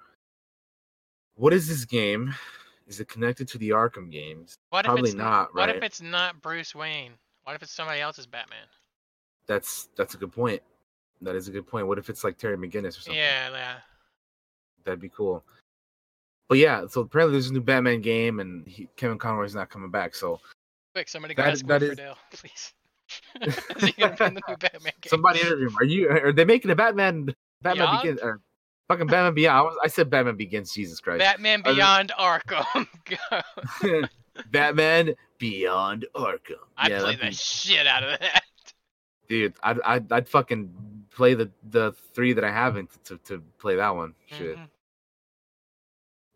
what 1.35 1.53
is 1.53 1.67
this 1.67 1.85
game? 1.85 2.33
Is 2.87 2.99
it 2.99 3.07
connected 3.07 3.47
to 3.49 3.57
the 3.57 3.69
Arkham 3.69 4.11
games? 4.11 4.55
What 4.69 4.85
Probably 4.85 5.03
if 5.03 5.07
it's 5.09 5.15
not, 5.15 5.55
What 5.55 5.67
right? 5.67 5.75
if 5.77 5.83
it's 5.83 6.01
not 6.01 6.41
Bruce 6.41 6.75
Wayne? 6.75 7.13
What 7.45 7.55
if 7.55 7.63
it's 7.63 7.71
somebody 7.71 8.01
else's 8.01 8.27
Batman? 8.27 8.65
That's 9.47 9.89
that's 9.95 10.13
a 10.13 10.17
good 10.17 10.31
point. 10.31 10.61
That 11.21 11.35
is 11.35 11.47
a 11.47 11.51
good 11.51 11.67
point. 11.67 11.87
What 11.87 11.97
if 11.97 12.09
it's 12.09 12.23
like 12.23 12.37
Terry 12.37 12.57
McGinnis 12.57 12.89
or 12.97 13.01
something? 13.01 13.13
Yeah, 13.15 13.49
yeah. 13.51 13.75
That'd 14.83 14.99
be 14.99 15.09
cool. 15.09 15.43
But 16.49 16.57
yeah, 16.57 16.85
so 16.87 17.01
apparently 17.01 17.33
there's 17.33 17.49
a 17.49 17.53
new 17.53 17.61
Batman 17.61 18.01
game, 18.01 18.39
and 18.41 18.67
he, 18.67 18.89
Kevin 18.97 19.17
Conroy's 19.17 19.55
not 19.55 19.69
coming 19.69 19.89
back. 19.91 20.13
So 20.15 20.39
Quick, 20.93 21.07
somebody 21.07 21.33
go 21.33 21.43
That- 21.43 21.51
ask 21.53 21.65
that 21.67 21.81
is- 21.83 21.97
Friedle, 21.97 22.15
please. 22.33 22.73
Is 23.41 23.55
he 23.83 23.91
gonna 23.93 24.15
be 24.15 24.25
in 24.25 24.33
the 24.35 24.41
new 24.47 24.91
somebody 25.07 25.39
interview 25.41 25.67
him. 25.67 25.75
Are 25.79 25.83
you? 25.83 26.09
Are 26.09 26.31
they 26.33 26.45
making 26.45 26.71
a 26.71 26.75
Batman? 26.75 27.33
Batman 27.61 27.85
Beyond? 27.87 28.01
Begins? 28.01 28.19
Or 28.21 28.41
fucking 28.87 29.07
Batman 29.07 29.33
Beyond? 29.33 29.57
I, 29.57 29.61
was, 29.61 29.77
I 29.83 29.87
said 29.87 30.09
Batman 30.09 30.35
Begins. 30.35 30.73
Jesus 30.73 30.99
Christ. 30.99 31.19
Batman 31.19 31.61
Beyond 31.61 32.11
Arkham. 32.19 32.87
Batman 34.51 35.15
Beyond 35.37 36.05
Arkham. 36.15 36.55
I'd 36.77 36.91
yeah, 36.91 36.99
play 36.99 37.15
the 37.15 37.25
be- 37.27 37.31
shit 37.33 37.87
out 37.87 38.03
of 38.03 38.19
that. 38.19 38.43
dude. 39.27 39.53
I'd, 39.63 39.79
I'd 39.81 40.11
I'd 40.11 40.29
fucking 40.29 40.73
play 41.11 41.33
the 41.33 41.51
the 41.69 41.93
three 42.13 42.33
that 42.33 42.43
I 42.43 42.51
haven't 42.51 42.89
to 43.05 43.17
to 43.25 43.41
play 43.59 43.75
that 43.75 43.95
one. 43.95 44.13
Shit. 44.27 44.57
Mhm. 44.57 44.67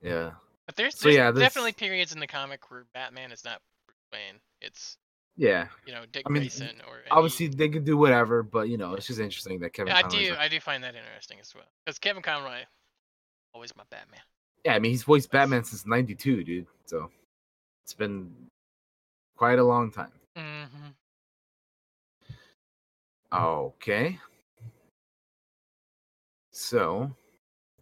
Yeah. 0.01 0.31
But 0.65 0.75
there's, 0.75 0.97
So, 0.97 1.05
there's 1.05 1.15
yeah, 1.17 1.31
this- 1.31 1.41
definitely 1.41 1.73
periods 1.73 2.13
in 2.13 2.19
the 2.19 2.27
comic 2.27 2.69
where 2.71 2.85
Batman 2.93 3.31
is 3.31 3.43
not 3.45 3.61
Bruce 3.85 3.97
Wayne. 4.13 4.39
It's 4.61 4.97
Yeah. 5.37 5.67
you 5.85 5.93
know 5.93 6.05
Dick 6.11 6.23
I 6.25 6.29
mean, 6.29 6.43
Grayson 6.43 6.81
or 6.87 6.99
any- 6.99 7.11
Obviously 7.11 7.47
they 7.47 7.67
could 7.69 7.83
do 7.85 7.97
whatever, 7.97 8.41
but 8.43 8.69
you 8.69 8.77
know 8.77 8.93
it's 8.93 9.07
just 9.07 9.19
interesting 9.19 9.59
that 9.59 9.73
Kevin. 9.73 9.91
Yeah, 9.93 10.01
I 10.05 10.09
do. 10.09 10.29
not- 10.29 10.39
I 10.39 10.47
do 10.47 10.59
find 10.59 10.83
that 10.83 10.95
interesting 10.95 11.39
as 11.41 11.53
well. 11.53 11.65
Because 11.85 11.99
Kevin 11.99 12.23
Conroy, 12.23 12.63
always 13.53 13.75
my 13.75 13.83
Batman. 13.89 14.21
Yeah, 14.63 14.75
I 14.75 14.79
mean 14.79 14.91
he's 14.91 15.03
voiced 15.03 15.29
Batman 15.31 15.63
since 15.63 15.85
'92, 15.85 16.43
dude. 16.43 16.67
So 16.85 17.11
it's 17.83 17.93
been 17.93 18.33
quite 19.35 19.59
a 19.59 19.63
long 19.63 19.91
time. 19.91 20.11
hmm 20.37 20.63
Okay. 23.33 24.17
So, 26.51 27.13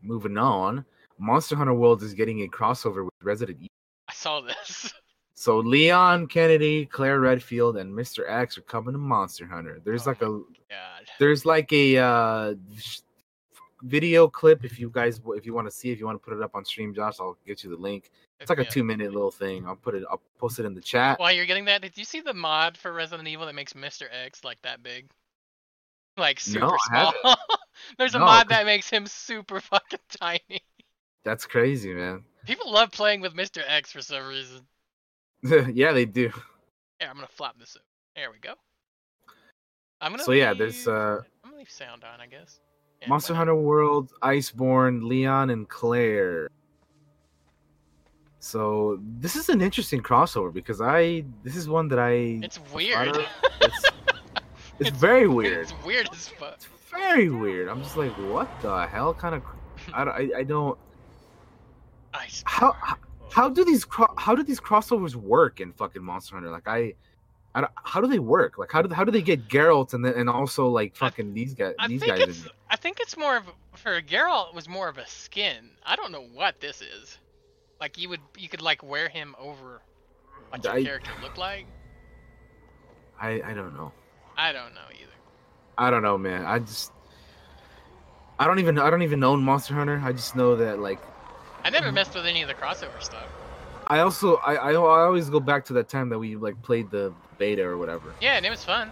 moving 0.02 0.38
on, 0.38 0.84
Monster 1.20 1.56
Hunter 1.56 1.76
World 1.76 2.02
is 2.02 2.16
getting 2.16 2.42
a 2.42 2.48
crossover 2.48 3.06
with 3.06 3.14
Resident 3.22 3.58
Evil. 3.60 3.68
I 4.10 4.14
saw 4.14 4.42
this. 4.42 4.92
So 5.44 5.58
Leon 5.58 6.28
Kennedy, 6.28 6.86
Claire 6.86 7.20
Redfield, 7.20 7.76
and 7.76 7.94
Mr. 7.94 8.24
X 8.30 8.58
are 8.58 8.62
coming 8.62 8.94
to 8.94 8.98
Monster 8.98 9.46
Hunter. 9.46 9.82
There's 9.84 10.08
Oh 10.08 10.12
like 10.12 10.22
a 10.22 10.42
God. 10.70 11.10
there's 11.20 11.46
like 11.46 11.74
a 11.74 11.98
uh 11.98 12.54
video 13.82 14.30
clip 14.30 14.64
if 14.64 14.80
you 14.80 14.90
guys 14.90 15.20
if 15.36 15.46
you 15.46 15.54
want 15.54 15.68
to 15.68 15.72
see 15.72 15.92
if 15.92 16.00
you 16.00 16.06
want 16.06 16.16
to 16.16 16.26
put 16.26 16.34
it 16.34 16.42
up 16.42 16.56
on 16.56 16.64
stream 16.64 16.94
josh 16.94 17.16
i'll 17.20 17.38
get 17.46 17.62
you 17.62 17.70
the 17.70 17.76
link 17.76 18.10
it's 18.40 18.50
like 18.50 18.60
a 18.60 18.64
two 18.64 18.86
minute 18.86 19.12
little 19.12 19.30
thing 19.30 19.68
i'll 19.68 19.76
put 19.76 19.94
it 19.94 20.04
i'll 20.10 20.22
post 20.40 20.60
it 20.60 20.66
in 20.66 20.74
the 20.74 20.80
chat 20.80 21.20
While 21.20 21.34
you're 21.34 21.46
getting 21.46 21.66
that, 21.66 21.82
did 21.82 21.98
you 21.98 22.06
see 22.06 22.22
the 22.22 22.34
mod 22.34 22.78
for 22.78 22.94
Resident 22.94 23.28
Evil 23.28 23.46
that 23.46 23.54
makes 23.56 23.74
Mr. 23.74 24.06
X 24.10 24.46
like 24.46 24.62
that 24.62 24.82
big? 24.82 25.10
Like 26.16 26.40
super 26.40 26.62
No, 26.68 26.78
small. 26.78 27.14
There's 27.98 28.16
a 28.16 28.20
No, 28.20 28.26
mod 28.28 28.48
that 28.48 28.66
makes 28.66 28.90
him 28.90 29.06
super 29.08 29.60
fucking 29.60 30.00
tiny. 30.22 30.62
that's 31.26 31.46
crazy 31.46 31.94
man 31.94 32.24
People 32.46 32.72
love 32.72 32.92
playing 32.92 33.20
with 33.20 33.34
Mr. 33.34 33.62
X 33.68 33.92
for 33.92 34.02
some 34.02 34.26
reason. 34.26 34.66
yeah 35.74 35.92
they 35.92 36.06
do 36.06 36.30
Here, 37.00 37.10
I'm 37.10 37.16
gonna 37.16 37.28
flop 37.28 37.60
this 37.60 37.76
up. 37.76 37.82
There 38.16 38.32
we 38.32 38.38
go. 38.40 38.54
I'm 40.02 40.12
gonna 40.12 40.24
So, 40.24 40.32
yeah, 40.34 40.54
there's, 40.54 40.88
uh, 40.88 41.20
I'm 41.44 41.50
gonna 41.52 41.58
leave 41.58 41.70
sound 41.70 42.04
on, 42.04 42.20
I 42.22 42.28
guess. 42.28 42.60
Yeah, 43.02 43.10
monster 43.10 43.34
hunter 43.34 43.56
world 43.56 44.12
iceborne 44.22 45.04
leon 45.04 45.50
and 45.50 45.68
claire 45.68 46.50
so 48.40 49.00
this 49.20 49.36
is 49.38 49.48
an 49.50 49.62
interesting 49.62 50.02
crossover 50.02 50.54
because 50.54 50.82
i 50.82 51.24
this 51.44 51.56
is 51.56 51.68
one 51.70 51.88
that 51.88 52.00
i 52.00 52.40
It's 52.44 52.60
weird. 52.74 53.16
of. 53.16 53.26
it's, 53.62 53.86
it's 54.80 54.90
very 54.90 55.28
weird 55.28 55.64
It's 55.64 55.74
weird 55.86 56.10
as 56.12 56.28
fuck. 56.30 56.56
It's 56.56 56.68
very 56.92 57.30
weird. 57.30 57.70
I'm 57.70 57.82
just 57.82 57.98
like, 57.98 58.12
what 58.32 58.48
the 58.62 58.86
hell 58.88 59.14
kind 59.16 59.34
of? 59.36 59.44
I, 59.94 60.06
don't- 60.06 60.16
I, 60.16 60.40
I 60.40 60.44
don't. 60.44 60.78
Ice. 62.14 62.44
How 62.46 62.74
how, 62.74 62.96
how 63.34 63.50
do 63.50 63.66
these 63.66 63.84
cro- 63.86 64.14
how 64.18 64.36
do 64.36 64.44
these 64.44 64.60
crossovers 64.60 65.16
work 65.16 65.60
in 65.60 65.74
fucking 65.74 66.04
Monster 66.04 66.36
Hunter? 66.36 66.50
Like 66.52 66.68
I, 66.68 66.94
I 67.56 67.62
don't, 67.62 67.72
how 67.84 68.00
do 68.02 68.08
they 68.08 68.20
work? 68.20 68.58
Like 68.58 68.72
how 68.72 68.82
do 68.82 68.94
how 68.94 69.04
do 69.04 69.12
they 69.12 69.22
get 69.22 69.48
Geralt 69.48 69.94
and 69.94 70.06
then 70.06 70.14
and 70.14 70.30
also 70.30 70.68
like 70.68 70.94
I- 70.96 71.10
fucking 71.10 71.34
these 71.34 71.54
guys 71.54 71.74
I 71.80 71.88
these 71.88 72.02
think 72.02 72.16
guys? 72.18 72.28
it's 72.30 72.44
in- 72.46 72.52
I 72.70 72.76
think 72.76 73.00
it's 73.00 73.18
more 73.18 73.38
of 73.38 73.44
for 73.76 74.02
Geralt 74.02 74.50
it 74.50 74.56
was 74.56 74.70
more 74.70 74.88
of 74.88 74.98
a 74.98 75.08
skin. 75.08 75.70
I 75.86 75.96
don't 75.96 76.12
know 76.12 76.26
what 76.34 76.60
this 76.62 76.82
is. 76.82 77.18
Like 77.82 77.98
you 77.98 78.10
would 78.10 78.22
you 78.38 78.48
could 78.50 78.62
like 78.62 78.84
wear 78.84 79.10
him 79.10 79.36
over 79.40 79.82
what 80.50 80.64
your 80.64 80.74
I- 80.74 80.84
character 80.84 81.12
look 81.22 81.38
like? 81.38 81.66
I 83.20 83.42
I 83.44 83.54
don't 83.54 83.76
know. 83.76 83.92
I 84.38 84.52
don't 84.52 84.74
know 84.74 84.82
either. 84.92 85.12
I 85.78 85.90
don't 85.90 86.02
know, 86.04 86.18
man. 86.18 86.46
I 86.46 86.60
just 86.60 86.92
I 88.40 88.46
don't 88.48 88.60
even 88.60 88.78
I 88.80 88.90
don't 88.90 89.02
even 89.04 89.24
own 89.24 89.44
Monster 89.44 89.74
Hunter. 89.74 90.02
I 90.04 90.12
just 90.12 90.36
know 90.36 90.56
that 90.56 90.80
like 90.80 91.00
I 91.64 91.70
never 91.70 91.92
messed 91.92 92.14
with 92.16 92.26
any 92.26 92.42
of 92.42 92.48
the 92.48 92.54
crossover 92.54 93.02
stuff. 93.02 93.26
I 93.88 94.00
also 94.00 94.36
I 94.38 94.56
I, 94.56 94.72
I 94.72 94.76
always 95.06 95.30
go 95.30 95.40
back 95.40 95.66
to 95.66 95.74
that 95.74 95.90
time 95.90 96.10
that 96.10 96.20
we 96.20 96.36
like 96.36 96.62
played 96.62 96.90
the 96.92 97.14
beta 97.38 97.64
or 97.64 97.78
whatever, 97.78 98.14
Yeah, 98.22 98.36
and 98.38 98.46
it 98.46 98.50
was 98.50 98.64
fun. 98.64 98.92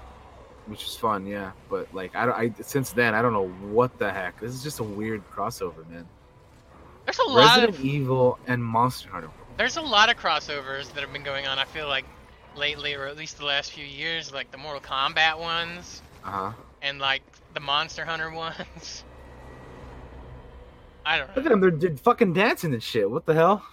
which 0.68 0.84
was 0.84 0.96
fun, 0.96 1.26
yeah. 1.26 1.52
But 1.70 1.94
like 1.94 2.16
I 2.16 2.26
don't 2.26 2.36
I 2.38 2.62
since 2.62 2.92
then 2.92 3.14
I 3.16 3.22
don't 3.22 3.34
know 3.34 3.48
what 3.72 3.98
the 4.00 4.12
heck. 4.12 4.40
This 4.40 4.54
is 4.54 4.64
just 4.64 4.80
a 4.80 4.84
weird 4.84 5.22
crossover, 5.32 5.88
man. 5.90 6.08
There's 7.06 7.20
a 7.20 7.24
lot 7.30 7.58
Resident 7.58 7.76
of 7.80 7.86
Evil 7.86 8.38
and 8.48 8.64
Monster 8.64 9.10
Hunter. 9.10 9.30
there's 9.58 9.78
a 9.78 9.82
lot 9.82 10.10
of 10.10 10.18
crossovers 10.18 10.94
that 10.94 11.02
have 11.02 11.12
been 11.14 11.24
going 11.24 11.48
on. 11.48 11.58
I 11.60 11.66
feel 11.66 11.88
like 11.88 12.06
lately, 12.56 12.94
or 12.96 13.06
at 13.08 13.18
least 13.18 13.38
the 13.38 13.46
last 13.46 13.72
few 13.72 13.86
years, 13.86 14.32
like 14.34 14.52
the 14.52 14.58
Mortal 14.58 14.82
Kombat 14.82 15.40
ones 15.40 16.02
Uh 16.24 16.32
huh. 16.32 16.52
and 16.82 17.00
like 17.00 17.24
the 17.54 17.60
Monster 17.60 18.06
Hunter 18.06 18.30
ones. 18.46 19.04
I 21.06 21.18
don't 21.18 21.36
Look 21.36 21.46
at 21.46 21.50
them, 21.50 21.62
they're, 21.62 21.72
they're 21.72 21.98
fucking 21.98 22.34
dancing 22.34 22.74
and 22.74 22.84
shit. 22.84 23.10
What 23.10 23.26
the 23.26 23.34
hell? 23.34 23.66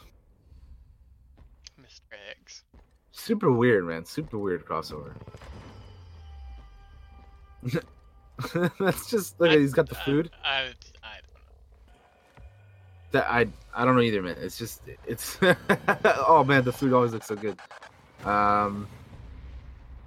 Mr. 1.81 2.01
X. 2.31 2.65
Super 3.13 3.51
weird, 3.53 3.85
man. 3.85 4.05
Super 4.05 4.39
weird 4.39 4.65
crossover. 4.65 5.13
That's 8.79 9.11
just 9.11 9.41
look 9.41 9.51
at 9.51 9.59
he's 9.59 9.75
got 9.75 9.89
the 9.89 9.97
food. 9.97 10.31
I, 10.45 10.49
I, 10.49 10.63
I 10.63 10.63
don't 10.63 11.35
know. 11.35 11.41
That 13.13 13.27
I 13.31 13.47
I 13.75 13.85
don't 13.85 13.97
know 13.97 14.03
either, 14.03 14.23
man. 14.23 14.37
It's 14.41 14.57
just 14.57 14.83
it's 15.07 15.39
oh 16.05 16.45
man, 16.45 16.65
the 16.65 16.73
food 16.73 16.93
always 16.93 17.13
looks 17.13 17.27
so 17.27 17.37
good. 17.37 17.59
Um, 18.25 18.87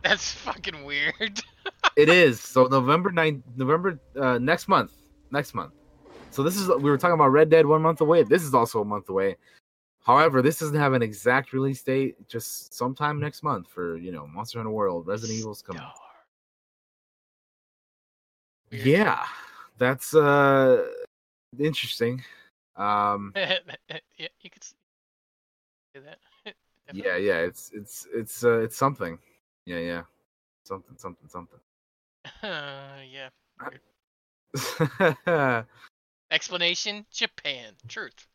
That's 0.04 0.32
fucking 0.32 0.84
weird. 0.86 1.42
it 1.98 2.10
is 2.10 2.40
so 2.42 2.66
November 2.66 3.12
9th, 3.12 3.42
November 3.56 4.00
uh, 4.20 4.38
next 4.38 4.68
month, 4.68 4.94
next 5.32 5.54
month. 5.54 5.74
So 6.32 6.44
this 6.44 6.56
is 6.56 6.70
we 6.70 6.90
were 6.90 6.98
talking 6.98 7.14
about 7.14 7.28
Red 7.28 7.50
Dead 7.50 7.66
one 7.66 7.82
month 7.82 8.00
away. 8.00 8.24
This 8.24 8.44
is 8.44 8.54
also 8.54 8.82
a 8.82 8.86
month 8.86 9.10
away. 9.10 9.36
However, 10.04 10.42
this 10.42 10.60
doesn't 10.60 10.78
have 10.78 10.94
an 10.94 11.02
exact 11.02 11.52
release 11.52 11.84
date. 11.84 12.16
Just 12.28 12.74
sometime 12.74 13.20
next 13.20 13.44
month 13.44 13.68
for 13.68 13.98
you 13.98 14.12
know 14.12 14.26
Monster 14.28 14.60
Hunter 14.60 14.72
World, 14.72 15.08
Resident 15.08 15.38
Evil's 15.38 15.62
coming. 15.62 15.84
Weird. 18.72 18.86
Yeah, 18.86 19.26
that's 19.78 20.16
uh 20.16 20.88
interesting. 21.60 22.24
Um, 22.78 23.34
yeah, 23.36 23.58
you 24.18 24.50
could 24.50 24.66
do 25.94 26.02
that. 26.02 26.20
yeah, 26.94 27.18
yeah, 27.18 27.40
it's 27.40 27.72
it's 27.74 28.08
it's 28.14 28.46
uh, 28.46 28.60
it's 28.60 28.78
something. 28.78 29.20
Yeah, 29.66 29.80
yeah, 29.80 30.04
something, 30.64 30.96
something, 30.98 31.28
something. 31.28 31.60
Uh, 32.42 33.02
yeah. 35.28 35.64
Pro- 36.32 36.36
Explanation: 36.36 37.06
Japan. 37.12 37.74
Truth. 37.88 38.28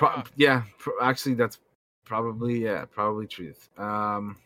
Wrong. 0.00 0.24
yeah, 0.36 0.62
pro- 0.78 1.00
actually, 1.02 1.34
that's 1.34 1.58
probably 2.04 2.62
yeah, 2.64 2.84
probably 2.90 3.26
truth. 3.26 3.68
Um, 3.78 4.36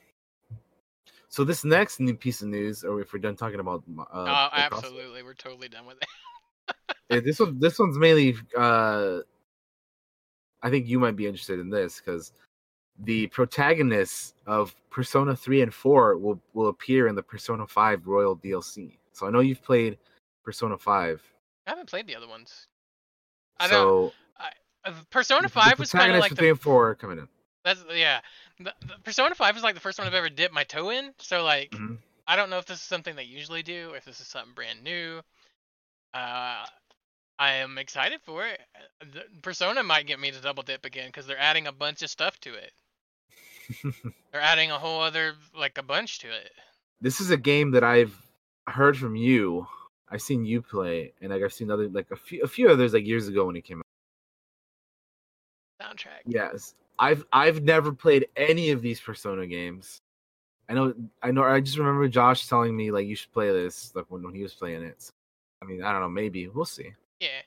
so 1.28 1.45
this 1.45 1.64
next 1.64 2.01
new 2.01 2.14
piece 2.14 2.43
of 2.43 2.49
news, 2.49 2.84
or 2.84 3.01
if 3.01 3.12
we're 3.12 3.18
done 3.18 3.36
talking 3.36 3.61
about, 3.61 3.84
uh, 3.99 4.03
oh, 4.12 4.49
absolutely. 4.53 5.22
We're 5.22 5.34
totally 5.34 5.68
done 5.68 5.86
with 5.86 5.99
it. 6.01 6.09
Yeah, 7.11 7.20
this 7.20 7.41
one, 7.41 7.59
this 7.59 7.78
one's 7.78 7.97
mainly. 7.97 8.36
Uh, 8.57 9.20
I 10.62 10.70
think 10.70 10.89
you 10.89 10.99
might 10.99 11.16
be 11.16 11.26
interested 11.26 11.59
in 11.59 11.70
this 11.70 12.03
because 12.05 12.32
the 12.99 13.28
protagonists 13.28 14.34
of 14.47 14.74
Persona 14.91 15.34
three 15.34 15.62
and 15.62 15.72
four 15.72 16.18
will 16.18 16.41
will 16.53 16.68
appear 16.68 17.07
in 17.09 17.14
the 17.14 17.22
Persona 17.22 17.66
five 17.66 18.07
Royal 18.07 18.36
DLC. 18.36 18.99
So 19.12 19.26
I 19.26 19.30
know 19.30 19.41
you've 19.41 19.62
played 19.62 19.99
Persona 20.45 20.76
five. 20.76 21.22
I 21.69 21.73
haven't 21.73 21.89
played 21.91 22.07
the 22.07 22.16
other 22.16 22.27
ones. 22.29 22.66
I 23.61 23.69
don't. 23.69 24.11
so 24.11 24.12
Uh, 24.85 24.93
Persona 25.11 25.49
Five 25.51 25.79
was 25.79 25.93
kind 25.93 26.12
of 26.12 26.19
like 26.21 26.35
the 26.35 26.55
four 26.55 26.95
coming 26.95 27.19
in. 27.19 27.29
That's 27.64 27.85
yeah. 27.95 28.21
The, 28.59 28.73
the 28.81 28.95
Persona 29.05 29.35
Five 29.35 29.55
was 29.55 29.62
like 29.62 29.75
the 29.75 29.81
first 29.81 29.99
one 29.99 30.07
I've 30.09 30.14
ever 30.14 30.31
dipped 30.31 30.55
my 30.55 30.64
toe 30.64 30.89
in. 30.91 31.12
So 31.19 31.45
like, 31.45 31.71
Mhm. 31.73 31.99
I 32.27 32.37
don't 32.37 32.49
know 32.49 32.59
if 32.59 32.64
this 32.66 32.79
is 32.79 32.85
something 32.85 33.14
they 33.16 33.25
usually 33.25 33.62
do, 33.62 33.91
or 33.93 33.97
if 33.97 34.05
this 34.07 34.21
is 34.21 34.27
something 34.29 34.55
brand 34.55 34.83
new. 34.83 35.21
Uh, 36.14 36.64
I 37.39 37.53
am 37.55 37.77
excited 37.77 38.21
for 38.25 38.47
it. 38.47 38.61
Uh, 38.75 39.05
The, 39.12 39.25
Persona 39.43 39.83
might 39.83 40.07
get 40.07 40.19
me 40.21 40.31
to 40.31 40.41
double 40.41 40.62
dip 40.62 40.85
again 40.87 41.09
because 41.09 41.27
they're 41.27 41.39
adding 41.39 41.66
a 41.66 41.73
bunch 41.73 42.03
of 42.03 42.09
stuff 42.11 42.41
to 42.41 42.55
it. 42.55 42.73
They're 44.33 44.41
adding 44.41 44.71
a 44.71 44.79
whole 44.79 45.03
other 45.03 45.35
like 45.55 45.77
a 45.77 45.83
bunch 45.83 46.21
to 46.21 46.29
it. 46.29 46.51
this 47.03 47.21
is 47.21 47.31
a 47.31 47.37
game 47.37 47.73
that 47.73 47.85
I've 47.85 48.16
heard 48.66 48.97
from 48.97 49.14
you. 49.14 49.66
I've 50.11 50.22
seen 50.22 50.44
you 50.44 50.62
play, 50.62 51.12
and 51.20 51.30
like 51.30 51.42
I've 51.42 51.52
seen 51.52 51.70
other 51.70 51.88
like 51.88 52.11
a 52.11 52.16
few 52.16 52.42
a 52.42 52.48
few 52.48 52.68
others 52.68 52.94
like 52.94 53.06
years 53.06 53.28
ago 53.28 53.46
when 53.46 53.56
it 53.56 53.64
came 53.64 53.78
out. 53.78 53.84
Soundtrack. 55.82 56.22
Yes, 56.26 56.74
I've 56.98 57.24
I've 57.32 57.62
never 57.62 57.92
played 57.92 58.26
any 58.36 58.70
of 58.70 58.82
these 58.82 59.00
Persona 59.00 59.46
games. 59.46 60.00
I 60.68 60.74
know 60.74 60.94
I 61.22 61.30
know 61.30 61.44
I 61.44 61.61
just 61.61 61.78
remember 61.78 62.09
Josh 62.09 62.46
telling 62.46 62.76
me 62.76 62.90
like 62.90 63.06
you 63.06 63.16
should 63.16 63.32
play 63.32 63.50
this 63.52 63.94
like 63.94 64.06
when, 64.09 64.22
when 64.22 64.34
he 64.34 64.42
was 64.42 64.54
playing 64.54 64.82
it. 64.82 65.02
So, 65.02 65.12
I 65.62 65.66
mean 65.66 65.82
I 65.82 65.92
don't 65.92 66.02
know 66.02 66.09
maybe 66.09 66.48
we'll 66.48 66.64
see. 66.64 66.92
Yeah. 67.20 67.42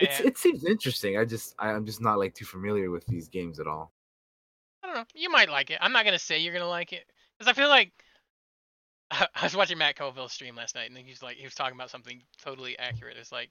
It's 0.00 0.20
it 0.20 0.38
seems 0.38 0.64
interesting. 0.64 1.18
I 1.18 1.24
just 1.24 1.54
I, 1.58 1.70
I'm 1.70 1.84
just 1.84 2.00
not 2.00 2.18
like 2.18 2.34
too 2.34 2.44
familiar 2.44 2.90
with 2.90 3.04
these 3.06 3.28
games 3.28 3.58
at 3.58 3.66
all. 3.66 3.90
I 4.82 4.86
don't 4.86 4.96
know. 4.96 5.04
You 5.14 5.30
might 5.30 5.50
like 5.50 5.70
it. 5.70 5.78
I'm 5.80 5.92
not 5.92 6.04
gonna 6.04 6.18
say 6.18 6.38
you're 6.38 6.52
gonna 6.52 6.68
like 6.68 6.92
it 6.92 7.10
because 7.36 7.50
I 7.50 7.52
feel 7.52 7.68
like 7.68 7.92
I 9.10 9.26
was 9.42 9.56
watching 9.56 9.78
Matt 9.78 9.96
Colville's 9.96 10.32
stream 10.32 10.56
last 10.56 10.74
night, 10.74 10.90
and 10.90 10.98
he's 10.98 11.22
like, 11.22 11.36
he 11.36 11.44
was 11.44 11.54
talking 11.54 11.76
about 11.76 11.90
something 11.90 12.22
totally 12.42 12.78
accurate. 12.78 13.16
It's 13.18 13.32
like 13.32 13.50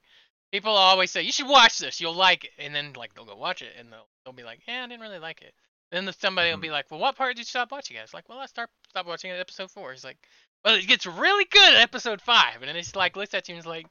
people 0.52 0.72
always 0.72 1.10
say 1.10 1.22
you 1.22 1.32
should 1.32 1.48
watch 1.48 1.78
this, 1.78 2.00
you'll 2.00 2.14
like 2.14 2.44
it, 2.44 2.50
and 2.58 2.74
then 2.74 2.92
like 2.96 3.14
they'll 3.14 3.24
go 3.24 3.36
watch 3.36 3.62
it, 3.62 3.72
and 3.78 3.92
they'll 3.92 4.06
they'll 4.24 4.32
be 4.34 4.44
like, 4.44 4.60
yeah, 4.68 4.84
I 4.84 4.86
didn't 4.86 5.00
really 5.00 5.18
like 5.18 5.42
it. 5.42 5.52
Then 5.90 6.04
the, 6.04 6.12
somebody 6.12 6.50
will 6.50 6.58
Mhm. 6.58 6.62
be 6.62 6.70
like, 6.70 6.90
well, 6.90 7.00
what 7.00 7.16
part 7.16 7.30
did 7.34 7.38
you 7.40 7.44
stop 7.44 7.72
watching? 7.72 7.96
At? 7.96 8.04
It's 8.04 8.14
like, 8.14 8.28
well, 8.28 8.38
I 8.38 8.46
start 8.46 8.70
stop 8.88 9.06
watching 9.06 9.30
at 9.30 9.40
episode 9.40 9.70
four. 9.70 9.92
He's 9.92 10.04
like, 10.04 10.18
well, 10.64 10.74
it 10.74 10.86
gets 10.86 11.06
really 11.06 11.44
good 11.46 11.74
at 11.74 11.80
episode 11.80 12.20
five, 12.20 12.56
and 12.60 12.68
then 12.68 12.76
he's 12.76 12.94
like 12.94 13.16
looks 13.16 13.34
at 13.34 13.48
you 13.48 13.54
and 13.54 13.60
is 13.60 13.66
like. 13.66 13.86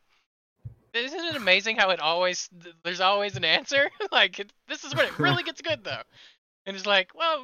Isn't 0.94 1.26
it 1.26 1.36
amazing 1.36 1.76
how 1.76 1.92
it 1.92 2.00
always 2.00 2.50
th- 2.64 2.74
there's 2.84 3.02
always 3.02 3.36
an 3.36 3.44
answer? 3.44 3.90
like 4.12 4.40
it, 4.40 4.52
this 4.68 4.84
is 4.84 4.96
when 4.96 5.06
it 5.06 5.20
really 5.20 5.44
gets 5.44 5.62
good 5.62 5.84
though. 5.84 6.02
And 6.66 6.76
it's 6.76 6.88
like, 6.88 7.12
well, 7.14 7.44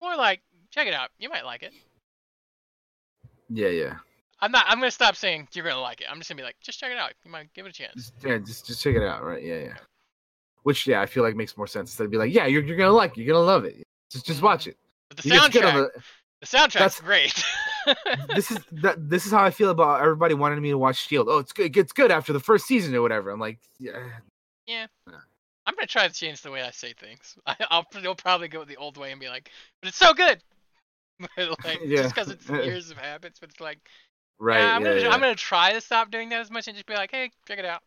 more 0.00 0.16
like, 0.16 0.40
check 0.70 0.86
it 0.86 0.94
out. 0.94 1.10
You 1.18 1.28
might 1.28 1.44
like 1.44 1.62
it. 1.62 1.72
Yeah, 3.48 3.68
yeah. 3.68 3.94
I'm 4.40 4.50
not. 4.50 4.66
I'm 4.68 4.78
gonna 4.78 4.90
stop 4.90 5.16
saying 5.16 5.48
you're 5.52 5.64
gonna 5.64 5.80
like 5.80 6.00
it. 6.00 6.06
I'm 6.10 6.18
just 6.18 6.28
gonna 6.28 6.38
be 6.38 6.44
like, 6.44 6.56
just 6.60 6.78
check 6.78 6.90
it 6.90 6.98
out. 6.98 7.12
You 7.24 7.30
might 7.30 7.52
give 7.54 7.66
it 7.66 7.70
a 7.70 7.72
chance. 7.72 7.94
Just 7.94 8.12
yeah, 8.24 8.38
just 8.38 8.66
just 8.66 8.82
check 8.82 8.94
it 8.94 9.02
out, 9.02 9.24
right? 9.24 9.42
Yeah, 9.42 9.58
yeah. 9.58 9.74
Which 10.64 10.86
yeah, 10.86 11.00
I 11.00 11.06
feel 11.06 11.22
like 11.22 11.36
makes 11.36 11.56
more 11.56 11.66
sense 11.66 11.90
instead 11.90 12.04
of 12.04 12.10
be 12.10 12.18
like, 12.18 12.32
yeah, 12.32 12.46
you're 12.46 12.62
you're 12.62 12.76
gonna 12.76 12.92
like, 12.92 13.16
it, 13.16 13.22
you're 13.22 13.34
gonna 13.34 13.46
love 13.46 13.64
it. 13.64 13.82
Just 14.10 14.26
just 14.26 14.38
mm-hmm. 14.38 14.46
watch 14.46 14.66
it. 14.66 14.76
But 15.08 15.18
the 15.18 15.28
You 15.28 15.34
get 15.34 15.52
to 15.52 15.58
soundtrack, 15.60 15.72
the- 15.72 16.02
the 16.40 16.46
soundtrack's 16.46 16.72
that's- 16.72 17.00
great. 17.00 17.44
this 18.34 18.50
is 18.50 18.58
that 18.72 19.08
this 19.08 19.26
is 19.26 19.32
how 19.32 19.42
I 19.42 19.50
feel 19.50 19.70
about 19.70 20.00
everybody 20.00 20.34
wanting 20.34 20.60
me 20.60 20.70
to 20.70 20.78
watch 20.78 21.06
Shield. 21.06 21.28
Oh, 21.30 21.38
it's 21.38 21.52
good. 21.52 21.66
It 21.66 21.70
gets 21.70 21.92
good 21.92 22.10
after 22.10 22.32
the 22.32 22.40
first 22.40 22.66
season 22.66 22.94
or 22.94 23.02
whatever. 23.02 23.30
I'm 23.30 23.40
like, 23.40 23.58
yeah, 23.78 23.98
yeah. 24.66 24.86
I'm 25.66 25.74
gonna 25.74 25.86
try 25.86 26.06
to 26.06 26.12
change 26.12 26.42
the 26.42 26.50
way 26.50 26.62
I 26.62 26.70
say 26.70 26.92
things. 26.92 27.36
I, 27.46 27.56
I'll 27.70 27.86
you'll 28.02 28.14
probably 28.14 28.48
go 28.48 28.64
the 28.64 28.76
old 28.76 28.96
way 28.96 29.10
and 29.10 29.20
be 29.20 29.28
like, 29.28 29.50
but 29.80 29.88
it's 29.88 29.96
so 29.96 30.12
good. 30.12 30.42
But, 31.36 31.64
like 31.64 31.80
Yeah. 31.84 32.02
just 32.02 32.14
because 32.14 32.30
it's 32.30 32.48
years 32.66 32.90
of 32.90 32.98
habits, 32.98 33.38
but 33.38 33.50
it's 33.50 33.60
like, 33.60 33.78
right. 34.38 34.58
yeah, 34.60 34.76
I'm 34.76 34.82
yeah, 34.82 34.88
gonna 34.88 35.00
yeah. 35.02 35.10
I'm 35.10 35.20
gonna 35.20 35.34
try 35.34 35.72
to 35.72 35.80
stop 35.80 36.10
doing 36.10 36.28
that 36.30 36.40
as 36.40 36.50
much 36.50 36.66
and 36.66 36.76
just 36.76 36.86
be 36.86 36.94
like, 36.94 37.10
hey, 37.10 37.30
check 37.46 37.58
it 37.58 37.64
out. 37.64 37.82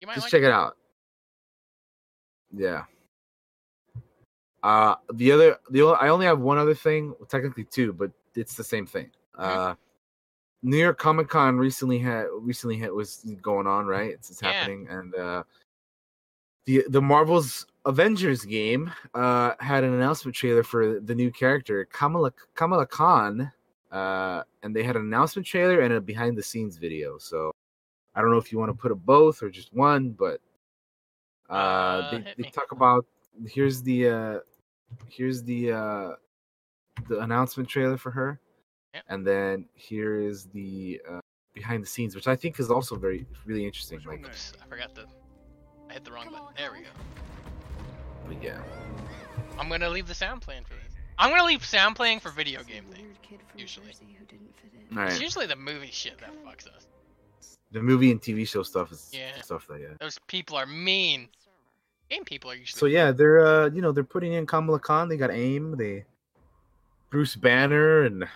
You 0.00 0.06
might 0.06 0.14
just 0.14 0.26
like 0.26 0.30
check 0.30 0.42
it 0.42 0.52
out. 0.52 0.76
Yeah. 2.52 2.84
Uh, 4.62 4.94
the 5.14 5.32
other, 5.32 5.58
the 5.70 5.82
I 5.82 6.08
only 6.08 6.26
have 6.26 6.40
one 6.40 6.58
other 6.58 6.74
thing, 6.74 7.14
well, 7.18 7.26
technically 7.26 7.64
two, 7.64 7.92
but 7.92 8.10
it's 8.34 8.54
the 8.54 8.64
same 8.64 8.86
thing. 8.86 9.10
Uh, 9.36 9.74
New 10.62 10.76
York 10.76 10.98
Comic 10.98 11.28
Con 11.28 11.56
recently 11.56 11.98
had 11.98 12.26
recently 12.32 12.76
had 12.76 12.92
was 12.92 13.24
going 13.40 13.66
on, 13.66 13.86
right? 13.86 14.10
It's, 14.10 14.30
it's 14.30 14.40
happening, 14.40 14.86
and 14.90 15.14
uh, 15.14 15.42
the 16.66 16.84
the 16.88 17.00
Marvel's 17.00 17.66
Avengers 17.86 18.44
game 18.44 18.90
uh 19.14 19.52
had 19.60 19.84
an 19.84 19.94
announcement 19.94 20.34
trailer 20.36 20.62
for 20.62 21.00
the 21.00 21.14
new 21.14 21.30
character 21.30 21.86
Kamala 21.86 22.32
Kamala 22.54 22.86
Khan, 22.86 23.50
uh, 23.90 24.42
and 24.62 24.76
they 24.76 24.82
had 24.82 24.96
an 24.96 25.02
announcement 25.02 25.46
trailer 25.46 25.80
and 25.80 25.94
a 25.94 26.00
behind 26.00 26.36
the 26.36 26.42
scenes 26.42 26.76
video. 26.76 27.16
So 27.18 27.52
I 28.14 28.20
don't 28.20 28.30
know 28.30 28.36
if 28.38 28.52
you 28.52 28.58
want 28.58 28.70
to 28.70 28.76
put 28.76 28.92
a 28.92 28.94
both 28.94 29.42
or 29.42 29.48
just 29.50 29.72
one, 29.72 30.10
but 30.10 30.40
uh, 31.48 31.52
Uh, 31.52 32.10
they, 32.10 32.34
they 32.42 32.50
talk 32.50 32.72
about 32.72 33.06
here's 33.46 33.82
the 33.82 34.08
uh 34.08 34.38
here's 35.08 35.42
the 35.42 35.72
uh 35.72 36.10
the 37.08 37.20
announcement 37.20 37.68
trailer 37.68 37.96
for 37.96 38.10
her 38.10 38.38
Yep. 38.94 39.04
and 39.08 39.24
then 39.26 39.66
here 39.74 40.20
is 40.20 40.46
the 40.46 41.00
uh 41.08 41.20
behind 41.54 41.80
the 41.82 41.86
scenes 41.86 42.16
which 42.16 42.26
i 42.26 42.34
think 42.34 42.58
is 42.58 42.70
also 42.72 42.96
very 42.96 43.24
really 43.46 43.64
interesting 43.64 44.00
like 44.04 44.26
Oops, 44.26 44.52
I 44.60 44.66
forgot 44.68 44.94
the. 44.96 45.06
I 45.88 45.92
hit 45.94 46.04
the 46.04 46.10
wrong 46.12 46.28
button. 46.30 46.48
There 46.56 46.72
we 46.72 46.80
go. 46.80 46.90
But 48.32 48.42
yeah 48.42 48.58
I'm 49.58 49.68
gonna 49.68 49.90
leave 49.90 50.06
the 50.08 50.14
sound 50.14 50.40
playing 50.40 50.64
for 50.64 50.74
this. 50.74 50.94
I'm 51.18 51.30
gonna 51.30 51.44
leave 51.44 51.64
sound 51.64 51.94
playing 51.94 52.20
for 52.20 52.30
video 52.30 52.62
game 52.62 52.84
things. 52.84 53.16
usually. 53.56 53.92
All 54.96 55.02
It's 55.02 55.20
usually 55.20 55.46
the 55.46 55.56
movie 55.56 55.90
shit 55.90 56.18
that 56.18 56.30
fucks 56.44 56.66
us. 56.66 56.86
The 57.72 57.82
movie 57.82 58.10
and 58.10 58.20
TV 58.22 58.48
show 58.48 58.62
stuff 58.62 58.90
is 58.90 59.10
Yeah. 59.12 59.40
stuff 59.42 59.66
that 59.68 59.80
yeah. 59.80 59.88
Those 60.00 60.18
people 60.28 60.56
are 60.56 60.66
mean. 60.66 61.28
Game 62.08 62.24
people 62.24 62.50
are 62.50 62.54
usually. 62.54 62.78
So 62.78 62.86
yeah, 62.86 63.12
they're 63.12 63.46
uh 63.46 63.68
you 63.68 63.82
know 63.82 63.92
they're 63.92 64.02
putting 64.02 64.32
in 64.32 64.46
Kamala 64.46 64.80
Khan. 64.80 65.08
They 65.08 65.16
got 65.18 65.30
AIM. 65.30 65.76
They 65.76 66.04
Bruce 67.10 67.36
Banner, 67.36 68.02
and 68.04 68.26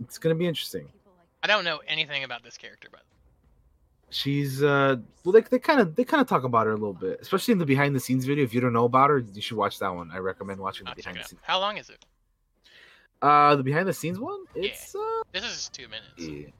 it's 0.00 0.18
gonna 0.18 0.34
be 0.34 0.46
interesting. 0.48 0.88
I 1.42 1.46
don't 1.46 1.64
know 1.64 1.80
anything 1.86 2.24
about 2.24 2.42
this 2.42 2.56
character, 2.58 2.88
but 2.90 3.02
She's 4.10 4.62
uh 4.62 4.96
well 5.24 5.32
they 5.32 5.40
they 5.40 5.58
kind 5.58 5.80
of 5.80 5.96
they 5.96 6.04
kind 6.04 6.20
of 6.20 6.28
talk 6.28 6.44
about 6.44 6.66
her 6.66 6.72
a 6.72 6.76
little 6.76 6.92
bit, 6.94 7.18
especially 7.20 7.52
in 7.52 7.58
the 7.58 7.66
behind 7.66 7.94
the 7.94 8.00
scenes 8.00 8.24
video. 8.24 8.44
If 8.44 8.54
you 8.54 8.60
don't 8.60 8.72
know 8.72 8.84
about 8.84 9.10
her, 9.10 9.18
you 9.18 9.40
should 9.42 9.56
watch 9.56 9.78
that 9.80 9.92
one. 9.94 10.10
I 10.12 10.18
recommend 10.18 10.60
watching 10.60 10.84
the 10.84 10.90
I'll 10.90 10.94
behind 10.96 11.16
the 11.18 11.24
scenes. 11.24 11.40
How 11.44 11.58
long 11.58 11.76
is 11.76 11.90
it? 11.90 12.04
Uh, 13.20 13.56
the 13.56 13.62
behind 13.64 13.88
the 13.88 13.92
scenes 13.92 14.18
one. 14.20 14.44
Yeah. 14.54 14.66
It's 14.66 14.94
uh 14.94 15.22
This 15.32 15.44
is 15.44 15.68
two 15.72 15.88
minutes. 15.88 16.12
yeah. 16.18 16.50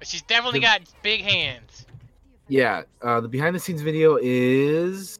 But 0.00 0.08
she's 0.08 0.22
definitely 0.22 0.58
The- 0.60 0.66
got 0.66 0.80
big 1.02 1.20
hands. 1.22 1.86
yeah. 2.48 2.82
Uh, 3.02 3.20
the 3.20 3.28
behind 3.28 3.54
the 3.54 3.60
scenes 3.60 3.80
video 3.82 4.18
is 4.20 5.16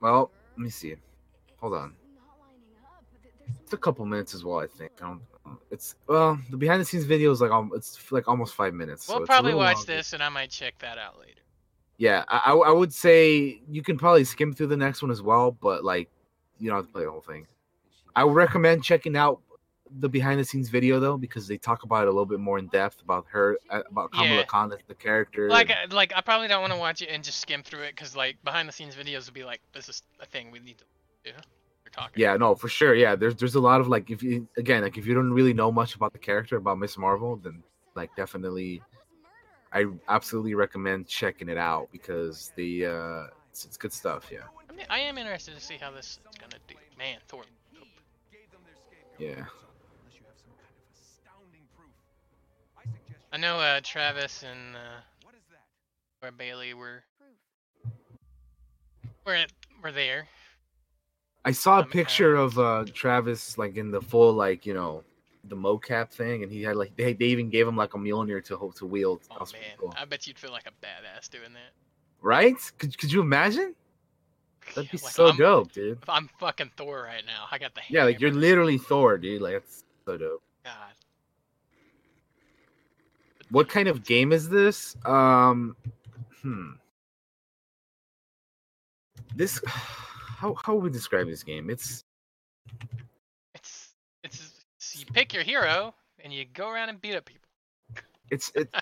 well. 0.00 0.30
Let 0.56 0.64
me 0.64 0.70
see. 0.70 0.96
Hold 1.60 1.74
on. 1.74 1.94
It's 3.62 3.72
a 3.72 3.76
couple 3.76 4.04
minutes 4.06 4.34
as 4.34 4.44
well. 4.44 4.58
I 4.58 4.66
think. 4.66 4.90
I 5.00 5.06
don't, 5.06 5.20
it's 5.70 5.94
well 6.06 6.38
the 6.50 6.56
behind 6.56 6.80
the 6.80 6.84
scenes 6.84 7.04
video 7.04 7.30
is 7.30 7.40
like 7.40 7.50
um, 7.50 7.70
it's 7.74 8.10
like 8.12 8.28
almost 8.28 8.54
five 8.54 8.74
minutes. 8.74 9.04
so 9.04 9.14
We'll 9.14 9.24
a 9.24 9.26
probably 9.26 9.54
watch 9.54 9.76
longer. 9.76 9.92
this, 9.96 10.12
and 10.12 10.22
I 10.22 10.28
might 10.28 10.50
check 10.50 10.78
that 10.80 10.98
out 10.98 11.18
later. 11.18 11.40
Yeah, 11.96 12.24
I, 12.28 12.52
I 12.52 12.70
would 12.70 12.94
say 12.94 13.60
you 13.68 13.82
can 13.82 13.98
probably 13.98 14.24
skim 14.24 14.52
through 14.52 14.68
the 14.68 14.76
next 14.76 15.02
one 15.02 15.10
as 15.10 15.20
well, 15.20 15.50
but 15.50 15.84
like 15.84 16.08
you 16.58 16.68
don't 16.70 16.78
have 16.78 16.86
to 16.86 16.92
play 16.92 17.04
the 17.04 17.10
whole 17.10 17.20
thing. 17.20 17.46
I 18.14 18.24
would 18.24 18.34
recommend 18.36 18.84
checking 18.84 19.16
out 19.16 19.40
the 20.00 20.08
behind 20.08 20.38
the 20.38 20.44
scenes 20.44 20.68
video 20.68 21.00
though 21.00 21.16
because 21.16 21.48
they 21.48 21.56
talk 21.56 21.82
about 21.82 22.02
it 22.02 22.08
a 22.08 22.10
little 22.10 22.26
bit 22.26 22.40
more 22.40 22.58
in 22.58 22.66
depth 22.68 23.00
about 23.02 23.24
her 23.30 23.58
uh, 23.70 23.80
about 23.90 24.12
Kamala 24.12 24.36
Yeah. 24.36 24.44
Khan 24.44 24.70
the 24.86 24.94
character. 24.94 25.48
Like, 25.48 25.70
uh, 25.70 25.74
like 25.90 26.12
I 26.14 26.20
probably 26.20 26.46
don't 26.46 26.60
want 26.60 26.72
to 26.74 26.78
watch 26.78 27.00
it 27.02 27.08
and 27.10 27.24
just 27.24 27.40
skim 27.40 27.62
through 27.62 27.82
it 27.82 27.96
because 27.96 28.14
like 28.14 28.36
behind 28.44 28.68
the 28.68 28.72
scenes 28.72 28.94
videos 28.94 29.24
would 29.26 29.34
be 29.34 29.44
like, 29.44 29.60
this 29.72 29.88
is 29.88 30.02
a 30.20 30.26
thing 30.26 30.50
we 30.50 30.58
need 30.60 30.78
to 30.78 30.84
do. 31.24 31.30
Talking. 31.98 32.20
yeah, 32.20 32.36
no, 32.36 32.54
for 32.54 32.68
sure. 32.68 32.94
Yeah, 32.94 33.16
there's 33.16 33.34
there's 33.36 33.54
a 33.54 33.60
lot 33.60 33.80
of 33.80 33.88
like 33.88 34.10
if 34.10 34.22
you 34.22 34.46
again 34.56 34.82
like 34.82 34.96
if 34.96 35.06
you 35.06 35.14
don't 35.14 35.32
really 35.32 35.52
know 35.52 35.72
much 35.72 35.94
about 35.94 36.12
the 36.12 36.18
character 36.18 36.56
about 36.56 36.78
Miss 36.78 36.96
Marvel, 36.96 37.36
then 37.36 37.62
like 37.94 38.14
definitely, 38.16 38.82
I 39.72 39.86
absolutely 40.08 40.54
recommend 40.54 41.08
checking 41.08 41.48
it 41.48 41.58
out 41.58 41.88
because 41.90 42.52
the 42.56 42.86
uh 42.86 43.22
it's, 43.50 43.64
it's 43.64 43.76
good 43.76 43.92
stuff. 43.92 44.30
Yeah, 44.30 44.40
I, 44.70 44.72
mean, 44.72 44.86
I 44.88 45.00
am 45.00 45.18
interested 45.18 45.54
to 45.54 45.60
see 45.60 45.76
how 45.80 45.90
this 45.90 46.06
is 46.06 46.38
gonna 46.38 46.62
do. 46.68 46.74
Man, 46.96 47.18
Thor. 47.26 47.42
yeah. 49.18 49.44
I 53.30 53.36
know 53.36 53.58
uh, 53.58 53.80
Travis 53.82 54.42
and 54.42 54.74
uh, 54.76 56.26
or 56.26 56.30
Bailey 56.32 56.74
were 56.74 57.02
were 59.26 59.44
were 59.82 59.92
there. 59.92 60.28
I 61.44 61.52
saw 61.52 61.80
a 61.80 61.84
picture 61.84 62.34
of 62.34 62.58
uh 62.58 62.84
Travis 62.92 63.58
like 63.58 63.76
in 63.76 63.90
the 63.90 64.00
full 64.00 64.32
like 64.32 64.66
you 64.66 64.74
know 64.74 65.04
the 65.44 65.56
mocap 65.56 66.10
thing, 66.10 66.42
and 66.42 66.52
he 66.52 66.62
had 66.62 66.76
like 66.76 66.94
they, 66.96 67.12
they 67.12 67.26
even 67.26 67.48
gave 67.48 67.66
him 67.66 67.76
like 67.76 67.94
a 67.94 67.98
Mjolnir 67.98 68.44
to 68.44 68.56
hold 68.56 68.76
to 68.76 68.86
wield. 68.86 69.22
Oh 69.30 69.46
man, 69.52 69.62
cool. 69.78 69.94
I 69.96 70.04
bet 70.04 70.26
you'd 70.26 70.38
feel 70.38 70.52
like 70.52 70.66
a 70.66 70.84
badass 70.84 71.30
doing 71.30 71.52
that. 71.54 71.72
Right? 72.20 72.56
Could 72.78 72.98
could 72.98 73.12
you 73.12 73.20
imagine? 73.20 73.74
That'd 74.74 74.90
be 74.90 74.98
Like, 75.02 75.12
so 75.12 75.28
I'm, 75.28 75.36
dope, 75.36 75.72
dude. 75.72 75.98
I'm 76.08 76.28
fucking 76.38 76.72
Thor 76.76 77.02
right 77.02 77.24
now. 77.24 77.46
I 77.50 77.58
got 77.58 77.74
the 77.74 77.80
Yeah, 77.88 78.04
like 78.04 78.20
you're 78.20 78.32
literally 78.32 78.78
Thor, 78.78 79.16
dude. 79.16 79.40
Like 79.40 79.54
that's 79.54 79.84
so 80.04 80.16
dope. 80.16 80.42
God. 80.64 80.74
What 83.50 83.68
kind 83.68 83.88
of 83.88 84.04
game 84.04 84.32
is 84.32 84.48
this? 84.48 84.96
Um, 85.06 85.76
hmm. 86.42 86.72
This 89.34 89.60
how 90.38 90.54
how 90.64 90.74
would 90.74 90.84
we 90.84 90.90
describe 90.90 91.26
this 91.26 91.42
game? 91.42 91.68
It's 91.68 92.04
It's 93.54 93.94
it's 94.22 94.64
you 95.00 95.04
pick 95.06 95.32
your 95.34 95.42
hero 95.42 95.94
and 96.22 96.32
you 96.32 96.44
go 96.44 96.68
around 96.68 96.90
and 96.90 97.00
beat 97.00 97.16
up 97.16 97.24
people. 97.24 97.48
it's 98.30 98.50
it, 98.54 98.72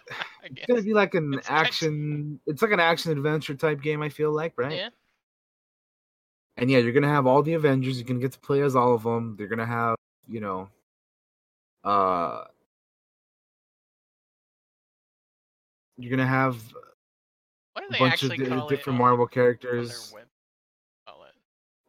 it's 0.44 0.66
gonna 0.66 0.82
be 0.82 0.92
like 0.92 1.14
an 1.14 1.32
It's 1.34 1.48
action. 1.50 2.38
It's 2.46 2.60
like 2.60 2.72
an 2.72 2.80
action 2.80 3.12
adventure 3.12 3.54
type 3.54 3.80
game. 3.80 4.02
I 4.02 4.10
feel 4.10 4.32
like, 4.32 4.52
right? 4.56 4.72
Yeah. 4.76 4.88
And 6.58 6.70
yeah, 6.70 6.78
you're 6.78 6.92
gonna 6.92 7.08
have 7.08 7.26
all 7.26 7.42
the 7.42 7.54
Avengers. 7.54 7.98
You're 7.98 8.06
gonna 8.06 8.20
get 8.20 8.32
to 8.32 8.40
play 8.40 8.60
as 8.62 8.76
all 8.76 8.94
of 8.94 9.02
them. 9.02 9.34
They're 9.38 9.46
gonna 9.46 9.64
have, 9.66 9.96
you 10.28 10.40
know, 10.40 10.68
uh, 11.84 12.44
you're 15.96 16.10
gonna 16.10 16.26
have 16.26 16.56
What 17.72 17.82
do 17.82 17.88
a 17.88 17.92
they 17.92 17.98
bunch 17.98 18.22
of 18.22 18.30
actually 18.32 18.44
di- 18.44 18.56
call 18.56 18.68
different 18.68 18.98
it 18.98 19.00
Marvel 19.00 19.26
characters 19.26 19.88
web- 19.88 20.10
call 20.10 20.18
it? 20.20 20.28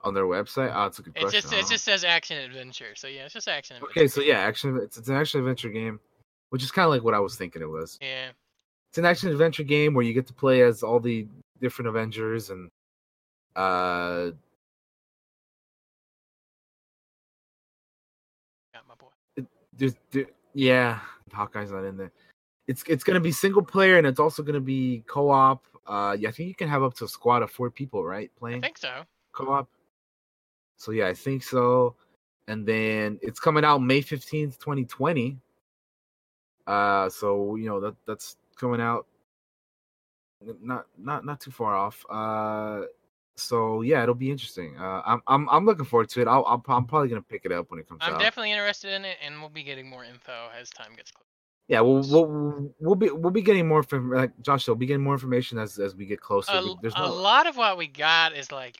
On 0.01 0.13
their 0.13 0.25
website. 0.25 0.71
Oh, 0.73 0.85
it's 0.85 0.99
a 0.99 1.01
good 1.01 1.13
It 1.15 1.21
question. 1.21 1.41
just 1.41 1.53
it 1.53 1.67
just 1.67 1.83
says 1.85 2.03
action 2.03 2.37
adventure. 2.37 2.95
So 2.95 3.07
yeah, 3.07 3.25
it's 3.25 3.33
just 3.33 3.47
action 3.47 3.77
adventure. 3.77 3.99
okay, 3.99 4.07
so 4.07 4.21
yeah, 4.21 4.39
action. 4.39 4.77
It's, 4.81 4.97
it's 4.97 5.09
an 5.09 5.15
action 5.15 5.39
adventure 5.39 5.69
game, 5.69 5.99
which 6.49 6.63
is 6.63 6.71
kind 6.71 6.85
of 6.85 6.91
like 6.91 7.03
what 7.03 7.13
I 7.13 7.19
was 7.19 7.35
thinking 7.35 7.61
it 7.61 7.69
was. 7.69 7.97
Yeah. 8.01 8.29
It's 8.89 8.97
an 8.97 9.05
action 9.05 9.29
adventure 9.31 9.63
game 9.63 9.93
where 9.93 10.03
you 10.05 10.13
get 10.13 10.27
to 10.27 10.33
play 10.33 10.61
as 10.61 10.81
all 10.83 10.99
the 10.99 11.27
different 11.59 11.89
Avengers 11.89 12.49
and 12.51 12.69
uh 13.55 14.31
Got 18.73 18.87
my 18.87 18.95
boy. 18.95 19.45
there's 19.73 19.95
there, 20.11 20.25
yeah 20.53 20.99
hawkeye's 21.33 21.71
not 21.71 21.83
in 21.83 21.97
there 21.97 22.11
it's 22.67 22.83
it's 22.87 23.03
gonna 23.03 23.19
be 23.19 23.31
single 23.31 23.61
player 23.63 23.97
and 23.97 24.07
it's 24.07 24.19
also 24.19 24.41
gonna 24.43 24.59
be 24.59 25.03
co-op 25.07 25.63
uh 25.87 26.15
yeah 26.17 26.29
i 26.29 26.31
think 26.31 26.47
you 26.47 26.55
can 26.55 26.69
have 26.69 26.83
up 26.83 26.93
to 26.93 27.05
a 27.05 27.07
squad 27.07 27.41
of 27.43 27.51
four 27.51 27.69
people 27.69 28.03
right 28.05 28.31
Playing. 28.39 28.59
I 28.59 28.61
think 28.67 28.77
so. 28.77 29.01
co-op 29.33 29.67
so 30.77 30.91
yeah 30.91 31.07
i 31.07 31.13
think 31.13 31.43
so 31.43 31.95
and 32.47 32.65
then 32.65 33.19
it's 33.21 33.39
coming 33.39 33.65
out 33.65 33.79
may 33.79 34.01
15th 34.01 34.57
2020 34.59 35.37
uh 36.67 37.09
so 37.09 37.55
you 37.55 37.67
know 37.67 37.79
that 37.79 37.95
that's 38.05 38.37
coming 38.55 38.81
out 38.81 39.05
not 40.61 40.85
not 40.97 41.25
not 41.25 41.41
too 41.41 41.51
far 41.51 41.75
off 41.75 42.05
uh 42.09 42.81
so 43.35 43.81
yeah 43.81 44.01
it'll 44.01 44.15
be 44.15 44.31
interesting 44.31 44.75
uh 44.79 45.01
i'm 45.05 45.21
i'm, 45.27 45.49
I'm 45.49 45.65
looking 45.65 45.85
forward 45.85 46.09
to 46.09 46.21
it 46.21 46.27
I'll, 46.27 46.45
I'll 46.45 46.63
i'm 46.67 46.85
probably 46.85 47.09
gonna 47.09 47.21
pick 47.21 47.45
it 47.45 47.51
up 47.51 47.69
when 47.69 47.79
it 47.79 47.87
comes 47.87 48.01
out. 48.01 48.13
I'm 48.13 48.19
definitely 48.19 48.51
interested 48.51 48.93
in 48.93 49.05
it, 49.05 49.17
and 49.23 49.39
we'll 49.39 49.49
be 49.49 49.63
getting 49.63 49.89
more 49.89 50.03
info 50.03 50.49
as 50.59 50.69
time 50.69 50.91
gets 50.95 51.11
close. 51.11 51.27
Yeah, 51.67 51.81
we'll 51.81 52.01
we'll, 52.09 52.73
we'll 52.79 52.95
be 52.95 53.09
we'll 53.09 53.31
be 53.31 53.41
getting 53.41 53.67
more 53.67 53.83
from 53.83 54.09
like 54.11 54.31
Josh. 54.41 54.67
We'll 54.67 54.77
be 54.77 54.85
getting 54.85 55.03
more 55.03 55.13
information 55.13 55.57
as 55.57 55.77
as 55.79 55.95
we 55.95 56.05
get 56.05 56.21
closer. 56.21 56.53
A, 56.53 56.63
There's 56.81 56.93
a 56.95 57.05
lot 57.05 57.45
of 57.45 57.57
what 57.57 57.77
we 57.77 57.87
got 57.87 58.33
is 58.33 58.53
like 58.53 58.77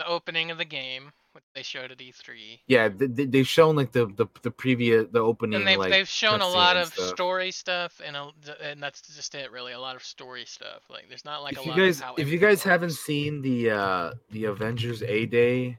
the 0.00 0.06
opening 0.08 0.50
of 0.50 0.58
the 0.58 0.64
game, 0.64 1.12
which 1.32 1.44
they 1.54 1.62
showed 1.62 1.90
at 1.92 1.98
E3. 1.98 2.58
yeah, 2.66 2.88
they, 2.88 3.06
they- 3.06 3.24
they've 3.26 3.46
shown 3.46 3.76
like 3.76 3.92
the 3.92 4.06
the 4.06 4.26
the 4.42 4.50
previous 4.50 5.06
the 5.12 5.20
opening. 5.20 5.58
And 5.60 5.66
they've, 5.68 5.78
like, 5.78 5.90
they've 5.90 6.08
shown 6.08 6.40
a 6.40 6.48
lot 6.48 6.76
of 6.76 6.92
stuff. 6.92 7.08
story 7.08 7.50
stuff, 7.50 8.00
and 8.04 8.16
a, 8.16 8.30
and 8.62 8.82
that's 8.82 9.00
just 9.02 9.34
it, 9.34 9.52
really. 9.52 9.72
A 9.72 9.78
lot 9.78 9.94
of 9.96 10.02
story 10.02 10.44
stuff. 10.46 10.82
Like, 10.90 11.08
there's 11.08 11.24
not 11.24 11.42
like 11.42 11.52
if 11.52 11.60
a 11.60 11.62
you 11.64 11.70
lot 11.70 11.78
guys 11.78 11.98
of 11.98 12.04
how 12.04 12.14
if 12.16 12.28
you 12.28 12.38
guys 12.38 12.62
haven't 12.62 12.92
seen 12.92 13.42
the 13.42 13.70
uh 13.70 14.12
the 14.30 14.46
Avengers 14.46 15.02
A 15.02 15.26
Day 15.26 15.78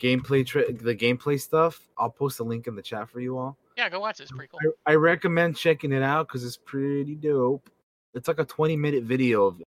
gameplay 0.00 0.46
tra- 0.46 0.72
the 0.72 0.94
gameplay 0.96 1.38
stuff, 1.40 1.80
I'll 1.98 2.10
post 2.10 2.40
a 2.40 2.44
link 2.44 2.66
in 2.66 2.74
the 2.74 2.82
chat 2.82 3.08
for 3.10 3.20
you 3.20 3.36
all. 3.36 3.56
yeah, 3.76 3.88
go 3.90 4.00
watch 4.00 4.20
it. 4.20 4.24
It's 4.24 4.32
pretty 4.32 4.48
cool. 4.50 4.72
I, 4.86 4.92
I 4.92 4.94
recommend 4.94 5.56
checking 5.56 5.92
it 5.92 6.02
out 6.02 6.28
because 6.28 6.44
it's 6.44 6.56
pretty 6.56 7.14
dope. 7.16 7.68
It's 8.14 8.28
like 8.28 8.38
a 8.38 8.44
20 8.44 8.76
minute 8.76 9.04
video 9.04 9.44
of 9.46 9.62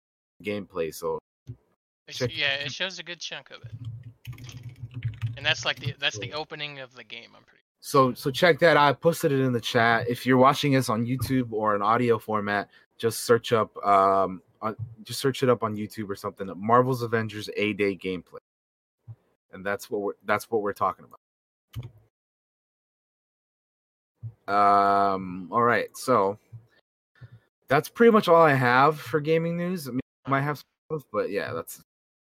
gameplay, 0.44 0.94
so 0.94 1.18
check- 2.18 2.36
yeah, 2.36 2.54
it 2.54 2.72
shows 2.72 2.98
a 2.98 3.02
good 3.02 3.20
chunk 3.20 3.50
of 3.50 3.62
it. 3.62 3.72
And 5.36 5.46
that's 5.46 5.64
like 5.64 5.80
the 5.80 5.94
that's 5.98 6.18
the 6.18 6.32
opening 6.34 6.80
of 6.80 6.94
the 6.94 7.04
game. 7.04 7.30
I'm 7.34 7.42
pretty. 7.44 7.60
So 7.80 8.12
so 8.14 8.30
check 8.30 8.58
that 8.58 8.76
out. 8.76 8.88
I 8.88 8.92
posted 8.92 9.32
it 9.32 9.40
in 9.40 9.52
the 9.52 9.60
chat. 9.60 10.08
If 10.08 10.26
you're 10.26 10.36
watching 10.36 10.76
us 10.76 10.88
on 10.88 11.06
YouTube 11.06 11.52
or 11.52 11.74
an 11.74 11.82
audio 11.82 12.18
format, 12.18 12.68
just 12.98 13.24
search 13.24 13.52
up 13.52 13.74
um 13.84 14.42
on, 14.60 14.76
just 15.02 15.20
search 15.20 15.42
it 15.42 15.48
up 15.48 15.62
on 15.62 15.76
YouTube 15.76 16.10
or 16.10 16.16
something. 16.16 16.52
Marvel's 16.56 17.02
Avengers 17.02 17.48
A 17.56 17.72
Day 17.72 17.96
gameplay. 17.96 18.38
And 19.52 19.64
that's 19.64 19.90
what 19.90 20.02
we're 20.02 20.12
that's 20.26 20.50
what 20.50 20.60
we're 20.60 20.74
talking 20.74 21.06
about. 24.46 25.14
Um 25.14 25.48
all 25.50 25.62
right. 25.62 25.96
So 25.96 26.38
that's 27.68 27.88
pretty 27.88 28.10
much 28.10 28.28
all 28.28 28.42
I 28.42 28.52
have 28.52 29.00
for 29.00 29.20
gaming 29.20 29.56
news. 29.56 29.88
I, 29.88 29.92
mean, 29.92 30.00
I 30.26 30.30
might 30.30 30.42
have 30.42 30.58
some 30.58 30.98
stuff, 30.98 31.08
but 31.12 31.30
yeah, 31.30 31.52
that's 31.54 31.80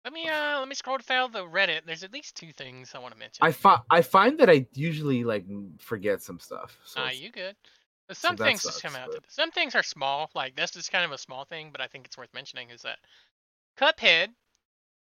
Let 0.07 0.13
me 0.13 0.29
uh 0.29 0.59
let 0.59 0.69
me 0.69 0.75
scroll 0.75 0.99
down 0.99 1.33
the 1.33 1.43
Reddit. 1.43 1.81
There's 1.85 2.01
at 2.05 2.13
least 2.13 2.37
two 2.37 2.53
things 2.53 2.93
I 2.95 2.99
want 2.99 3.13
to 3.13 3.19
mention. 3.19 3.45
I 3.45 3.51
find 3.51 3.81
I 3.89 4.01
find 4.01 4.39
that 4.39 4.49
I 4.49 4.65
usually 4.73 5.25
like 5.25 5.43
forget 5.79 6.21
some 6.21 6.39
stuff. 6.39 6.79
So 6.85 7.01
Ah, 7.01 7.09
you 7.11 7.29
good? 7.29 7.57
Some 8.13 8.37
that 8.37 8.45
things 8.45 8.63
just 8.63 8.79
sucks, 8.79 8.93
come 8.93 9.01
out. 9.03 9.09
but- 9.11 9.25
Some 9.27 9.51
things 9.51 9.75
are 9.75 9.83
small. 9.83 10.29
Like 10.33 10.55
this 10.55 10.77
is 10.77 10.87
kind 10.87 11.03
of 11.03 11.11
a 11.11 11.17
small 11.17 11.43
thing, 11.43 11.71
but 11.73 11.81
I 11.81 11.87
think 11.87 12.05
it's 12.05 12.17
worth 12.17 12.33
mentioning. 12.33 12.69
Is 12.69 12.83
that 12.83 12.99
Cuphead 13.77 14.29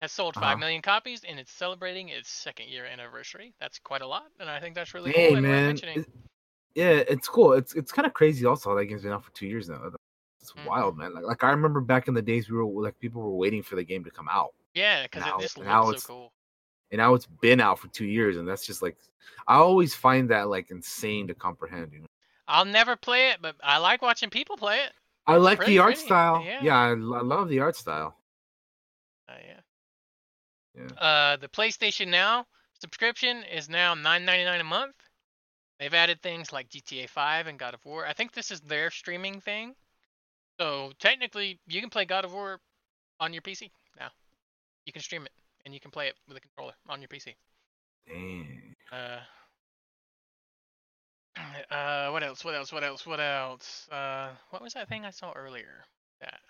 has 0.03 0.11
sold 0.11 0.37
Uh-huh. 0.37 0.45
five 0.47 0.59
million 0.59 0.83
copies 0.83 1.23
and 1.23 1.39
it's 1.39 1.53
celebrating 1.53 2.09
its 2.09 2.29
second 2.29 2.67
year 2.69 2.85
anniversary. 2.85 3.55
That's 3.61 3.79
quite 3.79 4.03
a 4.03 4.09
lot, 4.09 4.27
and 4.41 4.51
I 4.51 4.59
think 4.59 4.75
that's 4.75 4.93
really 4.93 5.13
Hey 5.13 5.29
cool 5.35 5.41
man, 5.41 5.67
mentioning. 5.67 6.01
it- 6.01 6.09
yeah, 6.75 7.05
it's 7.09 7.29
cool. 7.29 7.53
It's 7.53 7.77
it's 7.77 7.93
kind 7.93 8.07
of 8.07 8.13
crazy. 8.15 8.45
Also, 8.45 8.75
that 8.75 8.87
game's 8.87 9.03
been 9.03 9.13
out 9.13 9.25
for 9.25 9.31
two 9.31 9.47
years 9.47 9.69
now. 9.69 9.93
It's 10.41 10.51
Mhm. 10.55 10.65
wild, 10.65 10.97
man. 10.99 11.15
Like, 11.15 11.23
like 11.27 11.45
I 11.45 11.51
remember 11.51 11.81
back 11.81 12.09
in 12.09 12.15
the 12.15 12.23
days, 12.23 12.51
we 12.51 12.57
were 12.57 12.65
like 12.83 12.99
people 12.99 13.23
were 13.23 13.37
waiting 13.37 13.63
for 13.63 13.77
the 13.77 13.85
game 13.85 14.03
to 14.03 14.11
come 14.11 14.29
out, 14.29 14.53
Yeah, 14.75 15.05
because 15.05 15.25
now- 15.25 15.37
it 15.39 15.43
just 15.43 15.59
now 15.59 15.85
looks 15.85 15.91
it's- 15.91 16.03
so 16.05 16.15
cool. 16.15 16.33
and 16.91 16.99
now 16.99 17.15
it's 17.15 17.27
been 17.27 17.61
out 17.61 17.79
for 17.79 17.89
two 17.89 18.07
years, 18.07 18.37
and 18.37 18.47
that's 18.49 18.67
just 18.67 18.83
like 18.83 18.97
I 19.47 19.57
always 19.57 19.95
find 19.95 20.31
that 20.31 20.49
like 20.49 20.71
insane 20.71 21.27
to 21.29 21.35
comprehend. 21.35 21.93
You 21.93 22.01
know, 22.01 22.07
I'll 22.49 22.65
never 22.65 22.97
play 22.97 23.31
it, 23.31 23.39
but 23.41 23.57
I 23.63 23.79
like 23.79 24.03
watching 24.03 24.31
people 24.31 24.57
play 24.57 24.79
it. 24.85 24.93
I 25.27 25.37
like 25.37 25.59
pretty 25.59 25.73
the 25.73 25.79
art 25.79 25.95
pretty, 25.95 26.07
style. 26.07 26.43
yeah. 26.45 26.61
Yeah, 26.63 26.77
I, 26.77 26.89
I 26.91 26.95
love 26.95 27.49
the 27.49 27.61
art 27.61 27.77
style. 27.77 28.17
Uh, 29.29 29.35
yeah. 29.47 29.61
Yeah. 30.75 31.01
Uh, 31.01 31.37
the 31.37 31.49
PlayStation 31.49 32.09
Now 32.09 32.47
subscription 32.81 33.45
is 33.45 33.69
now 33.69 33.95
nine 33.95 34.25
ninety 34.25 34.45
nine 34.45 34.61
a 34.61 34.65
month. 34.65 34.95
They've 35.79 35.95
added 35.95 36.21
things 36.21 36.53
like 36.53 36.69
GTA 36.69 37.09
Five 37.09 37.47
and 37.47 37.59
God 37.59 37.75
of 37.75 37.85
War. 37.85 38.07
I 38.07 38.13
think 38.13 38.33
this 38.33 38.51
is 38.51 38.61
their 38.61 38.91
streaming 38.91 39.41
thing. 39.41 39.75
So 40.61 40.93
technically, 40.99 41.59
you 41.67 41.81
can 41.81 41.91
play 41.91 42.05
God 42.05 42.25
of 42.25 42.33
War 42.35 42.61
on 43.19 43.33
your 43.33 43.43
PC. 43.43 43.71
You 44.91 44.93
can 44.93 45.03
stream 45.03 45.23
it 45.23 45.31
and 45.65 45.73
you 45.73 45.79
can 45.79 45.93
play 45.93 46.09
it 46.09 46.17
with 46.27 46.37
a 46.37 46.41
controller 46.41 46.73
on 46.89 47.01
your 47.01 47.07
PC. 47.07 47.37
Dang. 48.09 48.75
Uh, 48.91 49.21
uh, 51.73 52.11
what 52.11 52.25
else? 52.25 52.45
What 52.45 52.57
else? 52.57 52.73
What 52.73 52.83
else? 52.83 53.07
What 53.07 53.21
else? 53.21 53.87
Uh, 53.93 54.31
what 54.49 54.61
was 54.61 54.75
that 54.75 54.89
thing 54.89 55.05
I 55.05 55.11
saw 55.11 55.31
earlier? 55.31 55.85
That. 56.21 56.41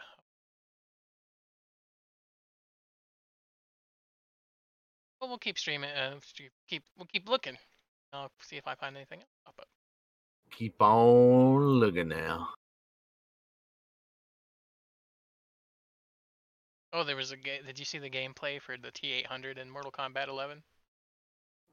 Well, 5.20 5.28
we'll 5.28 5.36
keep 5.36 5.58
streaming. 5.58 5.90
Uh, 5.90 6.14
keep 6.66 6.82
we'll 6.96 7.08
keep 7.12 7.28
looking. 7.28 7.58
I'll 8.14 8.32
see 8.40 8.56
if 8.56 8.66
I 8.66 8.74
find 8.74 8.96
anything 8.96 9.18
else 9.18 9.28
pop 9.44 9.56
up. 9.60 9.68
Keep 10.56 10.80
on 10.80 11.60
looking 11.60 12.08
now. 12.08 12.48
Oh, 16.92 17.04
there 17.04 17.16
was 17.16 17.30
a 17.30 17.36
game. 17.36 17.62
Did 17.66 17.78
you 17.78 17.84
see 17.84 17.98
the 17.98 18.10
gameplay 18.10 18.60
for 18.60 18.76
the 18.76 18.90
T800 18.90 19.58
in 19.58 19.70
Mortal 19.70 19.92
Kombat 19.92 20.28
11? 20.28 20.62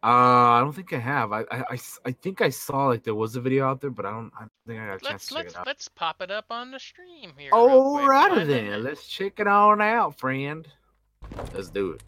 Uh, 0.03 0.07
I 0.07 0.59
don't 0.59 0.73
think 0.73 0.93
I 0.93 0.99
have. 0.99 1.31
I, 1.31 1.43
I, 1.49 1.79
I, 2.05 2.11
think 2.11 2.39
I 2.41 2.49
saw 2.49 2.85
like 2.85 3.03
there 3.03 3.15
was 3.15 3.35
a 3.35 3.41
video 3.41 3.67
out 3.67 3.81
there, 3.81 3.89
but 3.89 4.05
I 4.05 4.11
don't. 4.11 4.31
I 4.37 4.41
don't 4.41 4.51
think 4.67 4.79
I 4.79 4.85
got 4.85 4.95
a 4.97 4.99
chance 4.99 5.03
Let's 5.03 5.27
to 5.27 5.33
check 5.33 5.43
let's 5.43 5.53
it 5.55 5.57
out. 5.57 5.65
let's 5.65 5.87
pop 5.87 6.21
it 6.21 6.29
up 6.29 6.45
on 6.51 6.69
the 6.69 6.79
stream 6.79 7.33
here. 7.35 7.49
real 7.51 7.93
quick. 7.93 8.07
Why 8.07 8.29
Alrighty 8.29 8.45
then, 8.45 8.83
let's 8.83 9.07
check 9.07 9.39
it 9.39 9.47
on 9.47 9.81
out, 9.81 10.19
friend. 10.19 10.67
Let's 11.51 11.71
do 11.71 11.93
it. 11.93 12.03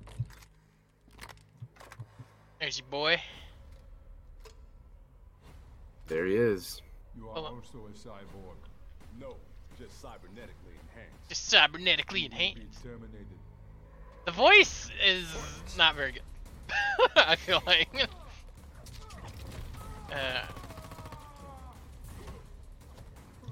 There's 2.60 2.78
your 2.78 2.88
boy. 2.90 3.20
There 6.08 6.28
he 6.28 6.36
is. 6.36 6.84
You 7.18 7.28
are 7.30 7.38
also 7.38 7.88
a 7.88 7.98
cyborg. 7.98 8.58
No, 9.20 9.36
just 9.80 10.02
cybernetically 10.04 10.69
enhanced. 11.00 11.30
Just 11.30 11.52
cybernetically 11.52 12.20
You 12.20 12.26
enhanced. 12.26 12.84
The 14.26 14.32
voice 14.32 14.90
is 15.04 15.26
not 15.78 15.96
very 15.96 16.12
good. 16.12 16.22
I 17.16 17.36
feel 17.36 17.64
like. 17.66 17.90
uh, 20.12 20.42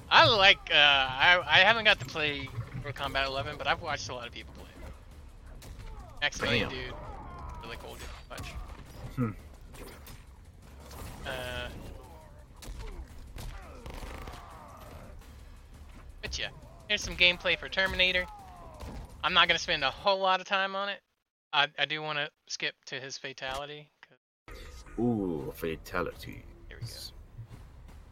I 0.10 0.28
like. 0.28 0.60
Uh, 0.72 0.76
I 0.76 1.42
I 1.46 1.58
haven't 1.60 1.86
got 1.86 2.00
to 2.00 2.06
play 2.06 2.50
Mortal 2.76 2.94
Kombat 2.94 3.26
11, 3.26 3.56
but 3.58 3.68
I've 3.68 3.82
watched 3.82 4.10
a 4.10 4.14
lot 4.14 4.28
of 4.28 4.34
people 4.34 4.54
play. 4.54 4.66
it. 4.66 6.22
Maximilian, 6.22 6.70
Damn. 6.70 6.78
dude, 6.78 6.94
really 7.64 7.78
cool 7.78 7.96
dude. 7.96 8.04
Bunch. 8.30 8.48
Hmm. 9.16 9.32
Uh. 11.26 11.70
But 16.22 16.38
yeah, 16.40 16.50
here's 16.88 17.02
some 17.02 17.16
gameplay 17.16 17.58
for 17.58 17.70
Terminator. 17.70 18.26
I'm 19.24 19.34
not 19.34 19.48
gonna 19.48 19.60
spend 19.60 19.84
a 19.84 19.92
whole 19.92 20.20
lot 20.20 20.40
of 20.40 20.48
time 20.48 20.76
on 20.76 20.90
it. 20.90 21.00
I 21.54 21.68
I 21.78 21.86
do 21.86 22.02
want 22.02 22.18
to 22.20 22.30
skip 22.48 22.76
to 22.88 23.00
his 23.00 23.18
fatality 23.18 23.90
Ooh, 25.00 25.54
fatality. 25.56 26.44
Here 26.70 26.78
we 26.82 26.88
go. 26.88 26.94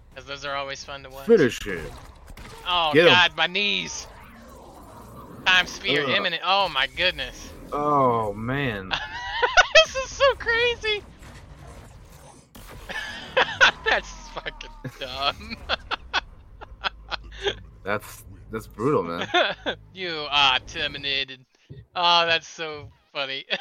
because 0.09 0.26
those 0.28 0.45
are 0.45 0.55
always 0.55 0.84
fun 0.84 1.03
to 1.03 1.09
watch. 1.09 1.26
Finish 1.26 1.63
him. 1.63 1.82
Oh 2.67 2.91
Get. 2.93 3.07
God, 3.07 3.36
my 3.36 3.47
knees. 3.47 4.07
Time 5.45 5.67
sphere 5.67 6.03
Ugh. 6.03 6.09
imminent. 6.09 6.41
Oh 6.45 6.69
my 6.69 6.88
goodness. 6.95 7.49
Oh 7.71 8.34
man. 8.34 8.89
this 9.86 9.95
is 9.95 10.09
so 10.11 10.34
crazy. 10.36 11.01
That's 13.86 14.09
fucking 14.30 14.69
dumb. 14.99 15.57
That's 17.84 18.23
that's 18.52 18.68
brutal, 18.68 19.04
man. 19.04 19.28
you 19.93 20.28
are 20.30 20.60
terminated. 20.68 21.46
Oh, 21.96 22.26
that's 22.26 22.48
so 22.48 22.89
funny. 23.14 23.46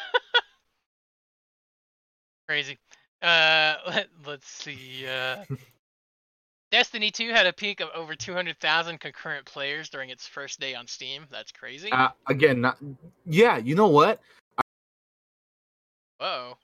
Crazy. 2.48 2.78
Uh, 3.22 3.76
let, 3.88 4.08
let's 4.26 4.48
see. 4.48 5.06
Uh, 5.06 5.44
Destiny 6.70 7.10
2 7.10 7.30
had 7.30 7.46
a 7.46 7.52
peak 7.52 7.80
of 7.80 7.88
over 7.94 8.16
200,000 8.16 8.98
concurrent 8.98 9.46
players 9.46 9.88
during 9.88 10.10
its 10.10 10.26
first 10.26 10.58
day 10.58 10.74
on 10.74 10.86
Steam. 10.86 11.26
That's 11.30 11.52
crazy. 11.52 11.92
Uh, 11.92 12.08
again, 12.26 12.60
not. 12.60 12.78
Yeah, 13.24 13.58
you 13.58 13.76
know 13.76 13.86
what? 13.86 14.20
Whoa. 16.18 16.56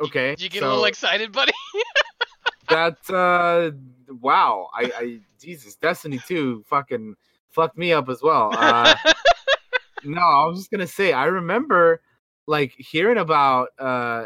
Okay. 0.00 0.30
Did 0.30 0.42
you 0.42 0.48
get 0.48 0.60
so 0.60 0.66
a 0.66 0.70
little 0.70 0.84
excited, 0.86 1.32
buddy? 1.32 1.52
That 2.72 3.14
uh, 3.14 3.70
wow. 4.20 4.68
I, 4.74 4.92
I 4.96 5.18
Jesus, 5.40 5.74
Destiny 5.76 6.20
two 6.26 6.64
fucking 6.68 7.14
fucked 7.50 7.76
me 7.78 7.92
up 7.92 8.08
as 8.08 8.22
well. 8.22 8.50
Uh, 8.56 8.94
no, 10.04 10.20
I 10.20 10.46
was 10.46 10.58
just 10.58 10.70
gonna 10.70 10.86
say 10.86 11.12
I 11.12 11.26
remember 11.26 12.00
like 12.46 12.72
hearing 12.76 13.18
about 13.18 13.68
uh 13.78 14.24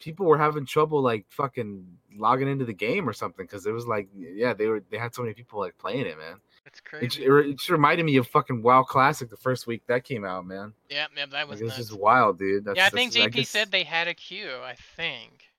people 0.00 0.24
were 0.26 0.38
having 0.38 0.64
trouble 0.64 1.02
like 1.02 1.26
fucking 1.28 1.84
logging 2.16 2.48
into 2.48 2.64
the 2.64 2.72
game 2.72 3.06
or 3.08 3.12
something 3.12 3.44
because 3.44 3.66
it 3.66 3.70
was 3.72 3.86
like 3.86 4.08
yeah 4.16 4.54
they 4.54 4.66
were 4.66 4.82
they 4.90 4.96
had 4.96 5.14
so 5.14 5.20
many 5.22 5.34
people 5.34 5.58
like 5.60 5.76
playing 5.78 6.06
it 6.06 6.16
man. 6.18 6.36
That's 6.64 6.80
crazy. 6.80 7.24
it, 7.24 7.28
re- 7.28 7.50
it 7.50 7.58
just 7.58 7.70
reminded 7.70 8.04
me 8.04 8.16
of 8.16 8.26
fucking 8.28 8.62
WoW 8.62 8.82
Classic 8.82 9.28
the 9.30 9.36
first 9.36 9.66
week 9.66 9.82
that 9.88 10.04
came 10.04 10.24
out, 10.24 10.46
man. 10.46 10.72
yeah, 10.90 11.06
yeah, 11.16 11.24
that 11.26 11.32
Like, 11.32 11.48
was 11.48 11.60
it 11.60 11.64
nuts. 11.64 11.76
just 11.78 11.92
wild, 11.98 12.38
dude. 12.38 12.64
That's, 12.66 12.76
yeah, 12.76 12.86
I 12.86 12.90
think 12.90 13.12
JP 13.14 13.32
guess- 13.32 13.48
said 13.48 13.70
they 13.70 13.82
had 13.82 14.08
a 14.08 14.14
queue. 14.14 14.50
I 14.62 14.74
think. 14.96 15.49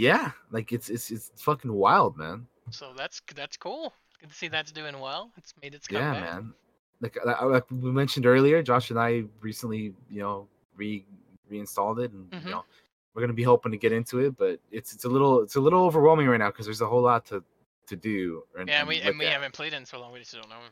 Yeah, 0.00 0.30
like 0.50 0.72
it's 0.72 0.88
it's 0.88 1.10
it's 1.10 1.30
fucking 1.36 1.70
wild, 1.70 2.16
man. 2.16 2.46
So 2.70 2.94
that's 2.96 3.20
that's 3.34 3.58
cool. 3.58 3.92
Good 4.18 4.30
to 4.30 4.34
see 4.34 4.48
that's 4.48 4.72
doing 4.72 4.98
well. 4.98 5.30
It's 5.36 5.52
made 5.62 5.74
its 5.74 5.86
comeback. 5.86 6.14
Yeah, 6.14 6.20
man. 6.20 6.54
Like, 7.02 7.18
like 7.22 7.42
like 7.42 7.70
we 7.70 7.90
mentioned 7.90 8.24
earlier, 8.24 8.62
Josh 8.62 8.88
and 8.88 8.98
I 8.98 9.24
recently, 9.42 9.92
you 10.08 10.20
know, 10.22 10.48
re 10.74 11.04
reinstalled 11.50 12.00
it, 12.00 12.12
and 12.12 12.30
Mhm. 12.30 12.44
you 12.44 12.50
know, 12.50 12.64
we're 13.12 13.20
gonna 13.20 13.34
be 13.34 13.42
hoping 13.42 13.72
to 13.72 13.78
get 13.78 13.92
into 13.92 14.20
it, 14.20 14.38
but 14.38 14.58
it's 14.70 14.94
it's 14.94 15.04
a 15.04 15.08
little 15.08 15.42
it's 15.42 15.56
a 15.56 15.60
little 15.60 15.84
overwhelming 15.84 16.28
right 16.28 16.38
now 16.38 16.48
because 16.50 16.64
there's 16.64 16.80
a 16.80 16.86
whole 16.86 17.02
lot 17.02 17.26
to 17.26 17.44
to 17.88 17.96
do. 17.96 18.42
And, 18.58 18.70
Yeah, 18.70 18.80
and 18.80 18.88
we 18.88 19.02
and 19.02 19.18
we 19.18 19.26
at. 19.26 19.32
haven't 19.32 19.52
played 19.52 19.74
it 19.74 19.76
in 19.76 19.84
so 19.84 20.00
long. 20.00 20.12
We 20.12 20.20
just 20.20 20.32
don't 20.32 20.48
know. 20.48 20.62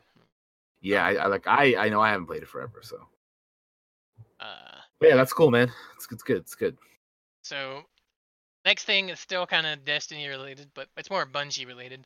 Yeah, 0.81 1.05
I, 1.05 1.11
I 1.15 1.25
like 1.27 1.45
I 1.45 1.75
I 1.85 1.89
know 1.89 2.01
I 2.01 2.09
haven't 2.09 2.25
played 2.25 2.41
it 2.41 2.49
forever, 2.49 2.81
so 2.81 2.97
Uh, 4.39 4.79
but 4.99 5.09
yeah, 5.09 5.15
that's 5.15 5.33
cool, 5.33 5.51
man. 5.51 5.71
It's 5.95 6.07
it's 6.09 6.23
good. 6.23 6.37
It's 6.37 6.55
good. 6.55 6.77
so 7.43 7.83
next 8.65 8.85
thing 8.85 9.09
is 9.09 9.19
still 9.19 9.45
kind 9.45 9.65
of 9.67 9.85
Destiny 9.85 10.27
related, 10.27 10.69
but 10.73 10.87
it's 10.97 11.09
more 11.09 11.25
Bungie 11.25 11.67
related. 11.67 12.05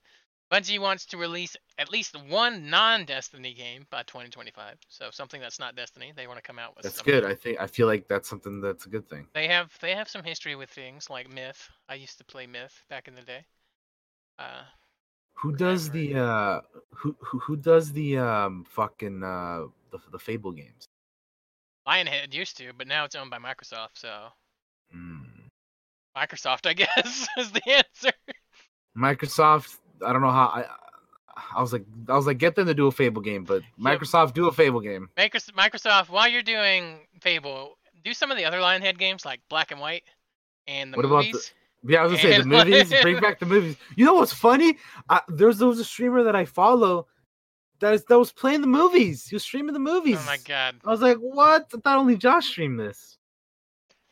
Bungie 0.51 0.80
wants 0.80 1.06
to 1.08 1.18
release 1.18 1.56
at 1.78 1.91
least 1.91 2.16
one 2.28 2.70
non-Destiny 2.70 3.54
game 3.54 3.88
by 3.89 4.04
2025. 4.04 4.78
So 4.88 5.10
something 5.12 5.41
that's 5.41 5.60
not 5.60 5.76
Destiny, 5.76 6.14
they 6.16 6.28
want 6.28 6.38
to 6.38 6.43
come 6.43 6.60
out 6.60 6.76
with. 6.76 6.84
That's 6.84 6.97
something. 6.97 7.14
good. 7.14 7.26
I 7.26 7.34
think 7.36 7.60
I 7.60 7.68
feel 7.68 7.88
like 7.88 8.08
that's 8.08 8.30
something 8.30 8.62
that's 8.62 8.86
a 8.86 8.89
good 8.89 9.10
thing. 9.10 9.28
They 9.34 9.47
have 9.47 9.76
they 9.82 9.95
have 9.95 10.08
some 10.10 10.24
history 10.24 10.56
with 10.56 10.70
things 10.70 11.10
like 11.10 11.30
Myth. 11.34 11.70
I 11.89 11.95
used 11.95 12.18
to 12.20 12.24
play 12.24 12.45
Myth 12.45 12.84
back 12.89 13.08
in 13.08 13.16
the 13.16 13.22
day. 13.22 13.45
Uh, 14.38 14.64
Who 15.36 15.56
does 15.56 15.89
the 15.91 16.16
uh 16.16 16.62
who 16.91 17.16
who, 17.20 17.39
who 17.39 17.56
does 17.56 17.91
the 17.91 18.18
um 18.18 18.66
fucking 18.70 19.24
uh 19.24 19.66
the 19.91 19.99
the 20.12 20.20
Fable 20.20 20.51
games? 20.51 20.88
Lionhead 21.88 22.34
used 22.34 22.58
to, 22.58 22.74
but 22.74 22.88
now 22.88 23.06
it's 23.06 23.16
owned 23.16 23.30
by 23.32 23.38
Microsoft. 23.39 23.95
So 23.97 24.34
Hmm. 24.91 25.33
Microsoft, 26.16 26.66
I 26.68 26.74
guess, 26.74 27.28
is 27.38 27.51
the 27.51 27.61
answer. 27.70 28.11
Microsoft, 28.97 29.78
I 30.05 30.14
don't 30.14 30.22
know 30.22 30.32
how 30.32 30.45
I 30.47 30.66
I 31.55 31.61
was 31.61 31.74
like 31.74 31.84
I 32.07 32.16
was 32.16 32.28
like 32.28 32.38
get 32.38 32.55
them 32.55 32.68
to 32.68 32.74
do 32.74 32.88
a 32.88 32.91
Fable 32.91 33.22
game, 33.22 33.43
but. 33.43 33.64
Microsoft 33.80 34.34
do 34.34 34.47
a 34.47 34.51
Fable 34.51 34.80
game. 34.82 35.09
Microsoft, 35.18 36.09
while 36.09 36.28
you're 36.28 36.43
doing 36.43 36.99
Fable, 37.22 37.78
do 38.03 38.14
some 38.14 38.32
of 38.32 38.38
the 38.38 38.45
other 38.45 38.57
Lionhead 38.59 38.97
games 38.97 39.26
like 39.26 39.41
Black 39.49 39.72
and 39.72 39.80
White 39.80 40.03
and 40.68 40.93
the 40.93 40.97
What 40.97 41.05
about 41.05 41.22
the- 41.24 41.32
movies. 41.32 41.53
Yeah, 41.86 41.99
I 41.99 42.03
was 42.03 42.11
gonna 42.14 42.22
say 42.22 42.38
the 42.41 42.45
movies. 42.47 42.93
bring 43.01 43.20
back 43.20 43.39
the 43.39 43.45
movies. 43.45 43.76
You 43.97 44.05
know 44.05 44.14
what's 44.14 44.32
funny? 44.32 44.78
I, 45.09 45.20
there's 45.28 45.57
there 45.57 45.68
was 45.68 45.80
a 45.80 45.84
streamer 45.86 46.24
that 46.24 46.36
I 46.36 46.45
follow 46.45 47.07
that 47.80 47.93
is 47.95 48.05
that 48.05 48.18
was 48.18 48.32
playing 48.32 48.61
the 48.61 48.68
movies. 48.68 49.28
He 49.28 49.36
was 49.36 49.43
streaming 49.43 49.74
the 49.74 49.80
movies. 49.80 50.20
Oh 50.22 50.26
my 50.26 50.38
god. 50.45 50.76
I 50.86 50.89
was 50.91 51.01
like, 51.01 51.18
what? 51.18 51.68
I 51.74 51.78
thought 51.80 51.97
only 51.97 52.16
Josh 52.16 52.47
streamed 52.47 52.80
this. 52.80 53.18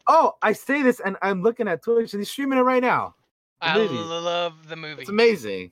Oh, 0.07 0.33
I 0.41 0.53
say 0.53 0.81
this 0.83 0.99
and 0.99 1.17
I'm 1.21 1.41
looking 1.41 1.67
at 1.67 1.83
Twitch 1.83 2.13
and 2.13 2.21
he's 2.21 2.29
streaming 2.31 2.59
it 2.59 2.63
right 2.63 2.81
now. 2.81 3.15
The 3.61 3.67
I 3.67 3.77
movies. 3.77 3.99
love 3.99 4.67
the 4.69 4.75
movie. 4.75 5.01
It's 5.01 5.09
amazing. 5.09 5.71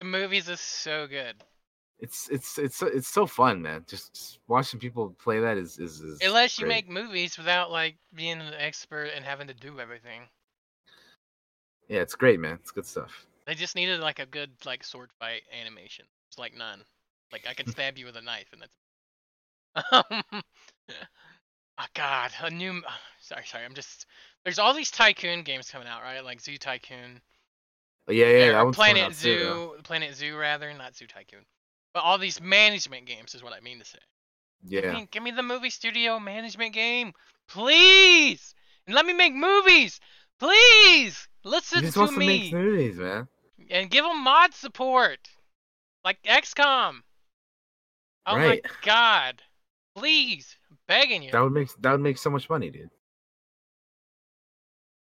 The 0.00 0.06
movies 0.06 0.48
is 0.48 0.60
so 0.60 1.06
good. 1.06 1.36
It's 1.98 2.28
it's 2.28 2.58
it's 2.58 2.76
so- 2.76 2.88
it's 2.88 3.08
so 3.08 3.26
fun, 3.26 3.62
man. 3.62 3.84
Just, 3.88 4.12
just 4.14 4.38
watching 4.48 4.78
people 4.78 5.16
play 5.18 5.40
that 5.40 5.56
is 5.56 5.78
is, 5.78 6.00
is 6.00 6.20
Unless 6.22 6.58
you 6.58 6.66
great. 6.66 6.74
make 6.86 6.90
movies 6.90 7.38
without 7.38 7.70
like 7.70 7.96
being 8.14 8.38
an 8.40 8.52
expert 8.58 9.10
and 9.14 9.24
having 9.24 9.46
to 9.46 9.54
do 9.54 9.80
everything. 9.80 10.22
Yeah, 11.88 12.00
it's 12.00 12.14
great, 12.14 12.38
man. 12.40 12.58
It's 12.60 12.70
good 12.72 12.84
stuff. 12.84 13.26
They 13.46 13.54
just 13.54 13.76
needed 13.76 14.00
like 14.00 14.18
a 14.18 14.26
good 14.26 14.50
like 14.66 14.84
sword 14.84 15.10
fight 15.18 15.42
animation. 15.58 16.04
It's 16.28 16.38
like 16.38 16.54
none. 16.54 16.82
Like 17.32 17.46
I 17.48 17.54
could 17.54 17.68
stab 17.70 17.96
you 17.96 18.04
with 18.06 18.16
a 18.16 18.22
knife 18.22 18.48
and 18.52 18.62
that's 18.62 20.12
Oh 21.78 21.84
god, 21.94 22.30
a 22.42 22.50
new 22.50 22.82
sorry, 23.20 23.44
sorry, 23.46 23.64
I'm 23.64 23.74
just 23.74 24.06
there's 24.44 24.58
all 24.58 24.74
these 24.74 24.90
tycoon 24.90 25.42
games 25.42 25.70
coming 25.70 25.88
out, 25.88 26.02
right? 26.02 26.24
Like 26.24 26.40
Zoo 26.40 26.56
Tycoon. 26.56 27.20
But 28.06 28.14
yeah, 28.14 28.26
yeah, 28.28 28.52
that 28.52 28.64
one's 28.64 28.76
Planet 28.76 29.02
out 29.02 29.14
too, 29.14 29.38
Zoo 29.38 29.74
Planet 29.82 30.14
Zoo 30.14 30.36
rather, 30.36 30.72
not 30.74 30.96
Zoo 30.96 31.06
Tycoon. 31.06 31.44
But 31.92 32.00
all 32.04 32.18
these 32.18 32.40
management 32.40 33.06
games 33.06 33.34
is 33.34 33.42
what 33.42 33.52
I 33.52 33.60
mean 33.60 33.78
to 33.78 33.84
say. 33.84 33.98
Yeah. 34.64 34.80
Give 34.82 34.92
me, 34.92 35.08
give 35.10 35.22
me 35.22 35.30
the 35.32 35.42
movie 35.42 35.70
studio 35.70 36.18
management 36.20 36.72
game, 36.74 37.12
please, 37.48 38.54
and 38.86 38.94
let 38.94 39.04
me 39.06 39.12
make 39.12 39.34
movies, 39.34 39.98
please. 40.38 41.28
He 41.42 41.48
Listen 41.48 41.80
just 41.80 41.94
to 41.94 42.00
wants 42.00 42.14
to 42.14 42.18
me 42.20 42.26
make 42.26 42.52
movies, 42.52 42.96
man. 42.96 43.28
and 43.70 43.90
give 43.90 44.04
them 44.04 44.22
mod 44.22 44.54
support, 44.54 45.18
like 46.04 46.22
XCOM. 46.22 47.00
Oh 48.26 48.36
Right. 48.36 48.62
my 48.64 48.70
god, 48.82 49.42
please, 49.96 50.56
begging 50.88 51.22
you. 51.22 51.32
That 51.32 51.42
would 51.42 51.52
make 51.52 51.68
that 51.80 51.92
would 51.92 52.00
make 52.00 52.18
so 52.18 52.30
much 52.30 52.48
money, 52.48 52.70
dude. 52.70 52.90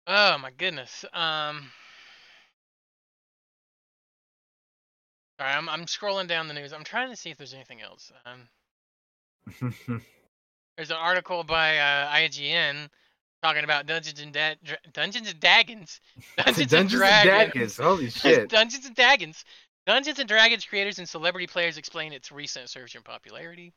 Oh 0.06 0.38
my 0.38 0.50
goodness. 0.50 1.04
Um. 1.12 1.70
Sorry, 5.38 5.52
I'm 5.52 5.68
I'm 5.68 5.86
scrolling 5.86 6.26
down 6.26 6.48
the 6.48 6.54
news. 6.54 6.72
I'm 6.72 6.84
trying 6.84 7.10
to 7.10 7.16
see 7.16 7.30
if 7.30 7.36
there's 7.36 7.54
anything 7.54 7.80
else. 7.80 8.10
Um, 8.26 8.48
there's 10.76 10.90
an 10.90 10.96
article 10.96 11.44
by 11.44 11.78
uh, 11.78 12.10
IGN 12.12 12.88
talking 13.42 13.62
about 13.62 13.86
Dungeons 13.86 14.20
and 14.20 14.32
da- 14.32 14.56
Dra- 14.64 14.78
Dungeons 14.92 15.30
and 15.30 15.38
Dragons. 15.38 16.00
Dungeons, 16.36 16.58
and 16.58 16.70
Dungeons 16.70 17.00
Dragons. 17.00 17.24
Dragons. 17.52 17.76
Holy 17.76 18.10
shit. 18.10 18.48
Dungeons 18.48 18.86
and 18.86 18.96
Dragons. 18.96 19.44
Dungeons 19.86 20.18
and 20.18 20.28
Dragons 20.28 20.64
creators 20.64 20.98
and 20.98 21.08
celebrity 21.08 21.46
players 21.46 21.78
explain 21.78 22.12
its 22.12 22.32
recent 22.32 22.68
surge 22.68 22.94
in 22.96 23.02
popularity. 23.02 23.72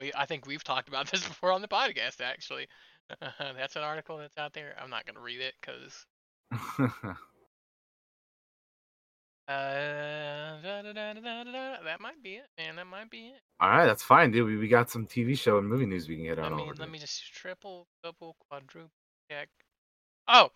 We, 0.00 0.12
I 0.16 0.26
think 0.26 0.46
we've 0.46 0.64
talked 0.64 0.88
about 0.88 1.06
this 1.10 1.26
before 1.26 1.52
on 1.52 1.62
the 1.62 1.68
podcast, 1.68 2.20
actually. 2.20 2.68
that's 3.40 3.76
an 3.76 3.82
article 3.82 4.18
that's 4.18 4.38
out 4.38 4.52
there. 4.52 4.74
I'm 4.80 4.90
not 4.90 5.04
going 5.04 5.16
to 5.16 5.20
read 5.20 5.40
it 5.40 5.54
because 5.60 6.06
uh, 6.80 7.14
da, 10.62 10.82
da, 10.82 10.92
da, 10.92 11.76
that 11.84 12.00
might 12.00 12.22
be 12.22 12.34
it, 12.34 12.46
man. 12.56 12.76
That 12.76 12.86
might 12.86 13.10
be 13.10 13.28
it. 13.28 13.40
All 13.60 13.68
right, 13.68 13.86
that's 13.86 14.02
fine, 14.02 14.30
dude. 14.30 14.46
We, 14.46 14.56
we 14.56 14.68
got 14.68 14.90
some 14.90 15.06
TV 15.06 15.36
show 15.36 15.58
and 15.58 15.68
movie 15.68 15.86
news 15.86 16.08
we 16.08 16.16
can 16.16 16.24
get 16.24 16.38
Let 16.38 16.52
me 16.52 16.70
let 16.78 16.90
me 16.90 16.98
just 16.98 17.32
triple, 17.34 17.86
double, 18.02 18.36
quadruple 18.48 18.90
check. 19.30 19.48
Oh, 20.28 20.50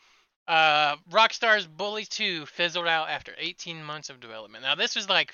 uh, 0.47 0.97
Rockstar's 1.11 1.67
Bully 1.67 2.05
2 2.05 2.47
fizzled 2.47 2.87
out 2.87 3.09
after 3.09 3.33
18 3.39 3.83
months 3.83 4.11
of 4.11 4.21
development. 4.21 4.63
Now 4.63 4.75
this 4.75 4.95
was 4.95 5.09
like, 5.09 5.33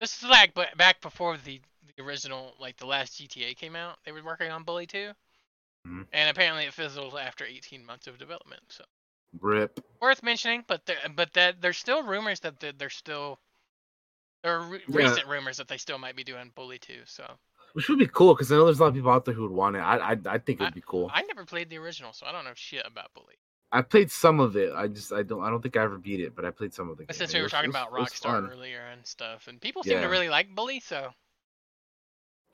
this 0.00 0.22
is 0.22 0.28
like 0.28 0.54
ba- 0.54 0.68
back 0.76 1.00
before 1.00 1.38
the 1.38 1.60
the 1.96 2.02
original, 2.02 2.54
like 2.58 2.76
the 2.76 2.86
last 2.86 3.18
GTA 3.20 3.56
came 3.56 3.76
out. 3.76 3.98
They 4.04 4.12
were 4.12 4.22
working 4.22 4.50
on 4.50 4.64
Bully 4.64 4.86
2, 4.86 5.12
Mhm. 5.86 6.06
and 6.12 6.30
apparently 6.30 6.64
it 6.66 6.74
fizzled 6.74 7.16
after 7.16 7.44
18 7.44 7.84
months 7.84 8.06
of 8.06 8.18
development. 8.18 8.62
So 8.68 8.84
Rip. 9.40 9.80
worth 10.00 10.22
mentioning, 10.22 10.64
but 10.66 10.86
there, 10.86 10.98
but 11.14 11.32
that 11.34 11.60
there's 11.60 11.78
still 11.78 12.02
rumors 12.02 12.40
that 12.40 12.60
they're, 12.60 12.72
they're 12.72 12.90
still. 12.90 13.40
There 14.42 14.56
are 14.56 14.62
re- 14.62 14.82
Yeah. 14.88 14.96
recent 15.10 15.26
rumors 15.26 15.58
that 15.58 15.68
they 15.68 15.76
still 15.76 15.98
might 15.98 16.16
be 16.16 16.24
doing 16.24 16.50
Bully 16.54 16.78
2. 16.78 17.02
So 17.06 17.38
Which 17.74 17.88
would 17.88 17.98
be 17.98 18.06
cool 18.06 18.34
because 18.34 18.50
I 18.50 18.56
know 18.56 18.64
there's 18.64 18.78
a 18.80 18.82
lot 18.82 18.88
of 18.88 18.94
people 18.94 19.10
out 19.10 19.24
there 19.26 19.34
who 19.34 19.42
would 19.42 19.50
want 19.52 19.76
it. 19.76 19.80
I 19.80 20.12
I, 20.12 20.16
I 20.26 20.38
think 20.38 20.60
it 20.60 20.64
would 20.64 20.74
be 20.74 20.82
cool. 20.86 21.10
I 21.12 21.22
never 21.22 21.44
played 21.44 21.68
the 21.70 21.78
original, 21.78 22.12
so 22.12 22.26
I 22.26 22.32
don't 22.32 22.44
know 22.44 22.54
shit 22.54 22.84
about 22.86 23.12
Bully. 23.14 23.36
I 23.72 23.82
played 23.82 24.10
some 24.10 24.40
of 24.40 24.56
it. 24.56 24.72
I 24.74 24.88
just 24.88 25.12
I 25.12 25.22
don't 25.22 25.42
I 25.44 25.50
don't 25.50 25.62
think 25.62 25.76
I 25.76 25.82
ever 25.84 25.98
beat 25.98 26.20
it, 26.20 26.34
but 26.34 26.44
I 26.44 26.50
played 26.50 26.74
some 26.74 26.90
of 26.90 26.96
the. 26.96 27.04
But 27.04 27.14
game. 27.14 27.18
since 27.18 27.32
we 27.34 27.38
were 27.40 27.44
was- 27.44 27.52
talking 27.52 27.68
was- 27.70 27.76
about 27.76 27.92
Rockstar 27.92 28.50
earlier 28.50 28.80
and 28.86 29.06
stuff, 29.06 29.46
and 29.46 29.60
people 29.60 29.82
seem 29.84 29.92
Yeah. 29.98 30.00
to 30.02 30.08
really 30.08 30.28
like 30.28 30.52
Bully, 30.54 30.80
so 30.80 31.14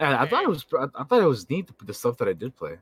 Yeah, 0.01 0.20
I 0.20 0.26
thought 0.26 0.44
it 0.44 0.49
was 0.49 0.66
I, 0.78 0.86
I 0.94 1.05
thought 1.05 1.22
it 1.22 1.26
was 1.26 1.49
neat 1.49 1.70
the 1.84 1.94
stuff 1.94 2.18
that 2.18 2.28
I 2.28 2.32
did 2.32 2.57
play. 2.57 2.76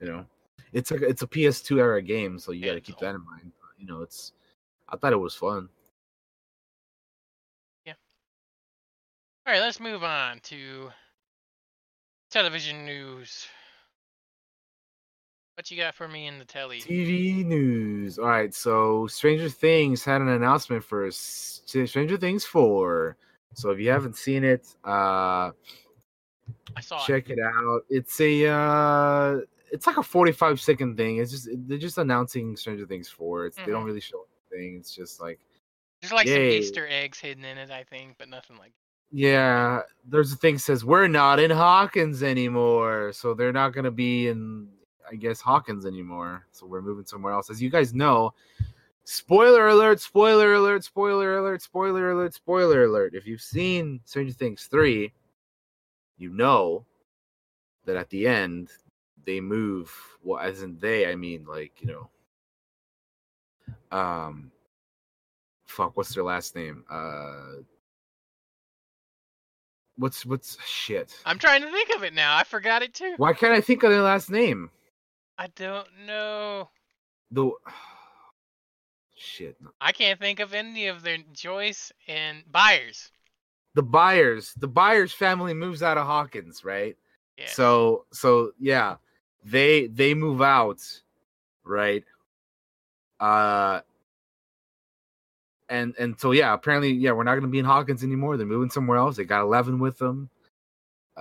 You 0.00 0.08
know, 0.08 0.26
it's 0.72 0.90
a 0.90 0.96
it's 0.96 1.22
a 1.22 1.26
PS2 1.26 1.78
era 1.78 2.02
game, 2.02 2.38
so 2.38 2.52
you 2.52 2.64
got 2.64 2.74
to 2.74 2.80
keep 2.80 2.98
that 2.98 3.14
in 3.14 3.24
mind. 3.24 3.52
But, 3.60 3.70
you 3.78 3.86
know, 3.86 4.02
it's 4.02 4.32
I 4.88 4.96
thought 4.96 5.12
it 5.12 5.16
was 5.16 5.34
fun. 5.34 5.68
Yeah. 7.84 7.94
All 9.46 9.52
right, 9.52 9.60
let's 9.60 9.80
move 9.80 10.02
on 10.02 10.40
to 10.44 10.90
television 12.30 12.86
news. 12.86 13.46
What 15.56 15.70
you 15.70 15.76
got 15.76 15.94
for 15.94 16.08
me 16.08 16.26
in 16.26 16.38
the 16.38 16.46
telly? 16.46 16.80
TV 16.80 17.44
news. 17.44 18.18
All 18.18 18.24
right, 18.24 18.54
so 18.54 19.06
Stranger 19.06 19.50
Things 19.50 20.02
had 20.02 20.22
an 20.22 20.28
announcement 20.28 20.82
for 20.82 21.10
Stranger 21.10 22.16
Things 22.16 22.46
4. 22.46 23.16
So 23.54 23.70
if 23.70 23.78
you 23.78 23.90
haven't 23.90 24.16
seen 24.16 24.44
it, 24.44 24.74
uh 24.82 25.50
I 26.76 26.80
saw 26.80 27.02
it. 27.02 27.06
check 27.06 27.30
it 27.30 27.38
out. 27.38 27.82
It's 27.90 28.20
a 28.20 28.48
uh 28.48 29.40
it's 29.70 29.86
like 29.86 29.96
a 29.96 30.02
45 30.02 30.60
second 30.60 30.96
thing. 30.96 31.16
It's 31.18 31.30
just 31.30 31.48
they're 31.68 31.78
just 31.78 31.98
announcing 31.98 32.56
Stranger 32.56 32.86
Things 32.86 33.08
4. 33.08 33.46
It's 33.46 33.56
they 33.56 33.66
don't 33.66 33.82
Mhm. 33.84 33.86
really 33.86 34.00
show 34.00 34.26
anything. 34.52 34.76
It's 34.76 34.94
just 34.94 35.20
like 35.20 35.38
There's 36.00 36.12
like 36.12 36.28
some 36.28 36.36
Easter 36.38 36.86
eggs 36.88 37.18
hidden 37.18 37.44
in 37.44 37.58
it, 37.58 37.70
I 37.70 37.84
think, 37.84 38.16
but 38.18 38.28
nothing 38.28 38.56
like. 38.58 38.72
Yeah, 39.14 39.82
there's 40.06 40.32
a 40.32 40.36
thing 40.36 40.54
that 40.54 40.60
says 40.60 40.84
we're 40.84 41.06
not 41.06 41.38
in 41.38 41.50
Hawkins 41.50 42.22
anymore, 42.22 43.12
so 43.12 43.34
they're 43.34 43.52
not 43.52 43.70
gonna 43.74 43.90
be 43.90 44.28
in, 44.28 44.68
I 45.10 45.16
guess, 45.16 45.40
Hawkins 45.40 45.84
anymore. 45.84 46.46
So 46.52 46.66
we're 46.66 46.80
moving 46.82 47.04
somewhere 47.04 47.32
else. 47.34 47.50
As 47.50 47.60
you 47.60 47.68
guys 47.68 47.92
know, 47.92 48.32
spoiler 49.04 49.68
alert! 49.68 50.00
Spoiler 50.00 50.54
alert! 50.54 50.84
Spoiler 50.84 51.38
alert! 51.38 51.60
Spoiler 51.62 52.12
alert! 52.12 52.32
Spoiler 52.34 52.84
alert! 52.84 53.14
If 53.14 53.26
you've 53.26 53.42
seen 53.42 54.00
Stranger 54.06 54.32
Things 54.32 54.66
three, 54.66 55.12
you 56.22 56.30
know 56.30 56.86
that 57.84 57.96
at 57.96 58.08
the 58.10 58.26
end 58.26 58.70
they 59.24 59.40
move. 59.40 59.92
Well, 60.22 60.38
as 60.40 60.62
in 60.62 60.78
they, 60.78 61.10
I 61.10 61.16
mean 61.16 61.44
like 61.46 61.72
you 61.82 61.88
know, 61.88 62.10
um, 63.96 64.50
fuck, 65.66 65.96
what's 65.96 66.14
their 66.14 66.24
last 66.24 66.54
name? 66.56 66.84
Uh 66.90 67.62
what's 69.96 70.24
what's 70.24 70.56
shit 70.64 71.14
I'm 71.26 71.38
trying 71.38 71.60
to 71.62 71.70
think 71.70 71.90
of 71.90 72.02
it 72.02 72.14
now. 72.14 72.36
I 72.36 72.44
forgot 72.44 72.82
it 72.82 72.94
too. 72.94 73.14
why 73.18 73.34
can't 73.34 73.52
i 73.52 73.60
think 73.60 73.82
of 73.82 73.90
their 73.90 74.00
last 74.00 74.30
name 74.30 74.70
I 75.36 75.48
don't 75.54 75.86
know. 76.06 76.70
the 77.30 77.50
shit 79.16 79.56
I 79.80 79.92
can't 79.92 80.18
think 80.18 80.40
of 80.40 80.54
any 80.54 80.86
of 80.86 81.02
their 81.02 81.18
Joyce 81.32 81.92
and 82.08 82.42
Byers. 82.50 83.10
The 83.74 83.82
buyers 83.82 84.52
the 84.58 84.68
buyers 84.68 85.12
family 85.12 85.54
moves 85.54 85.82
out 85.82 85.96
of 85.98 86.06
hawkins 86.06 86.64
right 86.64 86.96
Yeah. 87.38 87.48
so 87.48 88.04
so 88.12 88.52
yeah 88.58 88.96
they 89.44 89.86
they 89.88 90.14
move 90.14 90.42
out 90.42 90.80
right 91.64 92.04
uh 93.20 93.80
and 95.68 95.94
and 95.98 96.18
so 96.20 96.32
yeah 96.32 96.52
apparently 96.52 96.90
yeah 96.92 97.12
we're 97.12 97.24
not 97.24 97.34
gonna 97.36 97.46
be 97.48 97.58
in 97.58 97.64
hawkins 97.64 98.02
anymore 98.04 98.36
they're 98.36 98.46
moving 98.46 98.70
somewhere 98.70 98.98
else 98.98 99.16
they 99.16 99.24
got 99.24 99.42
11 99.42 99.78
with 99.78 99.98
them 99.98 100.28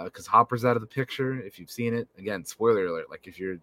because 0.04 0.26
hopper's 0.26 0.66
out 0.66 0.76
of 0.76 0.82
the 0.82 0.88
picture 0.88 1.40
if 1.42 1.60
you've 1.60 1.72
seen 1.72 1.94
it 1.94 2.08
again 2.18 2.44
spoiler 2.46 2.86
alert 2.88 3.10
like 3.10 3.28
if 3.28 3.40
you're 3.40 3.54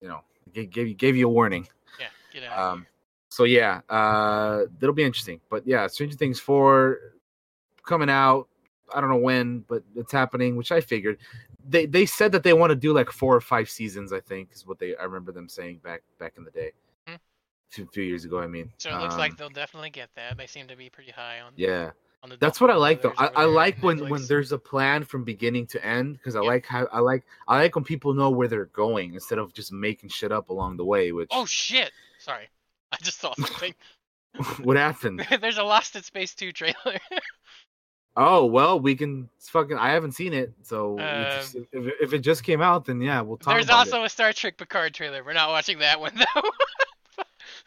you 0.00 0.08
know 0.08 0.20
gave, 0.52 0.70
gave 0.70 0.88
you 0.88 0.94
gave 0.94 1.16
you 1.16 1.26
a 1.28 1.30
warning 1.32 1.66
yeah. 2.00 2.06
Get 2.32 2.44
out. 2.44 2.58
um 2.72 2.86
so 3.30 3.44
yeah 3.44 3.80
uh 3.88 4.64
that'll 4.78 4.94
be 4.94 5.02
interesting 5.04 5.40
but 5.50 5.66
yeah 5.66 5.86
stranger 5.86 6.16
things 6.16 6.40
4 6.40 6.98
coming 7.86 8.10
out 8.10 8.48
i 8.94 9.00
don't 9.00 9.10
know 9.10 9.16
when 9.16 9.60
but 9.68 9.82
it's 9.96 10.12
happening 10.12 10.56
which 10.56 10.72
i 10.72 10.80
figured 10.80 11.18
they 11.68 11.86
they 11.86 12.06
said 12.06 12.32
that 12.32 12.42
they 12.42 12.52
want 12.52 12.70
to 12.70 12.76
do 12.76 12.92
like 12.92 13.10
four 13.10 13.34
or 13.34 13.40
five 13.40 13.68
seasons 13.68 14.12
i 14.12 14.20
think 14.20 14.50
is 14.52 14.66
what 14.66 14.78
they 14.78 14.96
i 14.96 15.04
remember 15.04 15.32
them 15.32 15.48
saying 15.48 15.78
back 15.82 16.02
back 16.18 16.34
in 16.36 16.44
the 16.44 16.50
day 16.50 16.72
Hmm. 17.06 17.16
two, 17.70 17.86
few 17.92 18.02
years 18.02 18.24
ago 18.24 18.38
i 18.38 18.46
mean 18.46 18.70
So 18.78 18.90
it 18.90 19.00
looks 19.00 19.16
like 19.18 19.32
Um, 19.32 19.36
they'll 19.36 19.48
definitely 19.50 19.90
get 19.90 20.10
that. 20.16 20.36
They 20.36 20.46
seem 20.46 20.66
to 20.68 20.76
be 20.76 20.90
pretty 20.90 21.10
high 21.10 21.40
on. 21.40 21.52
yeah 21.56 21.90
that's 22.40 22.60
what 22.60 22.70
i 22.70 22.74
like 22.74 23.02
though 23.02 23.12
i, 23.18 23.26
I 23.36 23.44
like 23.44 23.76
when 23.82 23.98
when 24.08 24.26
there's 24.26 24.52
a 24.52 24.58
plan 24.58 25.04
from 25.04 25.24
beginning 25.24 25.66
to 25.68 25.84
end 25.84 26.14
because 26.14 26.36
i 26.36 26.40
Yeah. 26.40 26.48
like 26.48 26.66
how 26.66 26.88
i 26.90 26.98
like 26.98 27.24
i 27.48 27.58
like 27.58 27.74
when 27.74 27.84
people 27.84 28.14
know 28.14 28.30
where 28.30 28.48
they're 28.48 28.66
going 28.66 29.14
instead 29.14 29.38
of 29.38 29.52
just 29.52 29.72
making 29.72 30.08
shit 30.08 30.32
up 30.32 30.48
along 30.48 30.76
the 30.78 30.84
way 30.84 31.12
which 31.12 31.28
Oh 31.32 31.44
shit! 31.44 31.92
Sorry, 32.18 32.48
I 32.92 32.96
just 33.02 33.20
saw 33.20 33.34
something. 33.34 33.74
what 34.62 34.76
happened 34.76 35.24
There's 35.40 35.58
a 35.58 35.62
Lost 35.62 35.94
in 35.96 36.02
Space 36.02 36.34
2 36.34 36.52
trailer. 36.52 36.74
Oh 38.16 38.44
well, 38.46 38.78
we 38.78 38.94
can 38.94 39.28
it's 39.38 39.48
fucking. 39.48 39.76
I 39.76 39.90
haven't 39.90 40.12
seen 40.12 40.32
it, 40.32 40.52
so 40.62 40.98
Uh, 40.98 41.36
just- 41.40 41.56
if, 41.56 41.66
if 42.00 42.12
it 42.12 42.20
just 42.20 42.44
came 42.44 42.62
out, 42.62 42.84
then 42.84 43.00
yeah, 43.00 43.20
we'll 43.20 43.36
talk 43.36 43.54
There's 43.54 43.70
also 43.70 44.02
it. 44.02 44.06
a 44.06 44.08
Star 44.08 44.32
Trek 44.32 44.56
Picard 44.56 44.94
trailer. 44.94 45.24
We're 45.24 45.32
not 45.32 45.48
watching 45.50 45.78
that 45.80 45.98
one 46.00 46.12
though. 46.34 47.24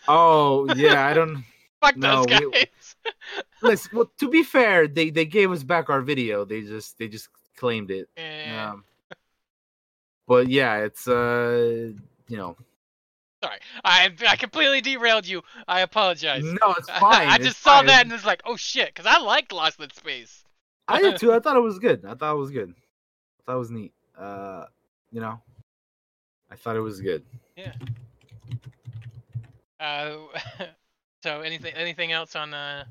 Oh 0.08 0.74
yeah, 0.76 1.06
I 1.06 1.14
don't. 1.14 1.44
Fuck 1.82 1.98
No, 1.98 2.26
those 2.26 2.40
we- 2.42 2.52
guys. 2.52 2.96
Listen, 3.62 3.92
well, 3.98 4.12
to 4.20 4.30
be 4.30 4.44
fair, 4.44 4.88
they 4.88 5.10
they 5.10 5.26
gave 5.26 5.52
us 5.52 5.64
back 5.64 5.90
our 5.90 6.02
video. 6.02 6.46
They 6.46 6.62
just 6.62 6.98
they 6.98 7.08
just 7.08 7.30
claimed 7.56 7.92
it. 7.92 8.08
Yeah. 8.18 8.72
Um, 8.74 8.84
but 10.28 10.48
yeah, 10.48 10.78
it's 10.78 11.08
uh, 11.08 11.92
you 12.30 12.38
know, 12.38 12.56
Sorry, 13.44 13.60
I 13.84 14.12
I 14.28 14.36
completely 14.36 14.82
derailed 14.82 15.28
you. 15.28 15.44
I 15.68 15.82
apologize. 15.82 16.44
no, 16.44 16.74
it's 16.78 16.90
fine. 17.00 17.28
I 17.28 17.36
it's 17.36 17.46
just 17.46 17.62
saw 17.62 17.78
fine. 17.78 17.86
that 17.88 18.02
and 18.04 18.12
was 18.12 18.26
like, 18.26 18.42
oh 18.46 18.56
shit, 18.56 18.88
because 18.88 19.06
I 19.06 19.20
liked 19.20 19.52
Lost 19.52 19.80
in 19.80 19.90
Space. 19.92 20.44
I 20.88 21.02
did 21.02 21.18
too. 21.18 21.32
I 21.34 21.40
thought 21.42 21.56
it 21.56 21.62
was 21.62 21.78
good. 21.80 22.04
I 22.06 22.16
thought 22.16 22.34
it 22.34 22.40
was 22.40 22.50
good. 22.52 22.74
I 22.74 23.44
thought 23.46 23.56
it 23.56 23.60
was 23.60 23.72
neat. 23.72 23.94
Uh, 24.18 24.66
you 25.12 25.22
know, 25.22 25.40
I 26.50 26.56
thought 26.56 26.76
it 26.76 26.82
was 26.82 27.00
good. 27.00 27.24
Yeah. 27.56 27.74
Uh, 29.80 30.18
so 31.24 31.42
anything 31.42 31.74
anything 31.76 32.12
else 32.12 32.36
on 32.36 32.54
uh, 32.54 32.86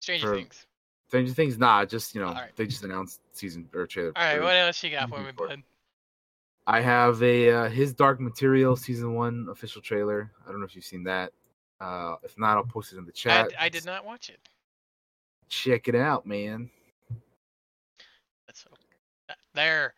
Stranger 0.00 0.28
For- 0.28 0.36
Things? 0.36 0.66
Stranger 1.08 1.34
Things, 1.34 1.58
nah, 1.58 1.84
just 1.84 2.14
you 2.14 2.20
know, 2.22 2.28
Alright. 2.28 2.56
they 2.56 2.66
just 2.66 2.84
announced 2.84 3.20
season 3.32 3.68
or 3.74 3.86
trailer. 3.86 4.12
All 4.16 4.22
right, 4.24 4.40
what 4.40 4.54
else 4.56 4.82
you 4.82 4.90
got 4.90 5.10
for 5.10 5.18
me, 5.18 5.32
bud? 5.36 5.62
I 6.66 6.80
have 6.80 7.22
a 7.22 7.50
uh, 7.50 7.68
his 7.68 7.92
Dark 7.92 8.20
Material 8.20 8.76
season 8.76 9.14
one 9.14 9.48
official 9.50 9.82
trailer. 9.82 10.30
I 10.46 10.50
don't 10.50 10.60
know 10.60 10.66
if 10.66 10.76
you've 10.76 10.84
seen 10.84 11.04
that. 11.04 11.32
Uh, 11.80 12.14
if 12.22 12.38
not, 12.38 12.56
I'll 12.56 12.64
post 12.64 12.92
it 12.92 12.98
in 12.98 13.04
the 13.04 13.12
chat. 13.12 13.50
I 13.58 13.68
did 13.68 13.84
not 13.84 14.04
watch 14.04 14.28
it. 14.28 14.38
Check 15.48 15.88
it 15.88 15.96
out, 15.96 16.24
man. 16.24 16.70
That's 18.46 18.64
that- 19.28 19.38
their 19.54 19.94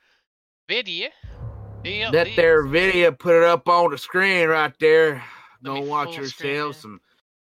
video. 0.69 1.11
Deal, 1.83 2.11
That 2.13 2.25
deal. 2.25 2.37
there 2.37 2.63
video, 2.67 3.13
put 3.13 3.37
it 3.37 3.45
up 3.45 3.69
on 3.69 3.91
the 3.91 3.99
screen 3.99 4.49
right 4.49 4.73
there. 4.81 5.23
Let 5.63 5.75
Go 5.75 5.81
watch 5.83 6.17
yourself 6.17 6.77
some 6.77 6.99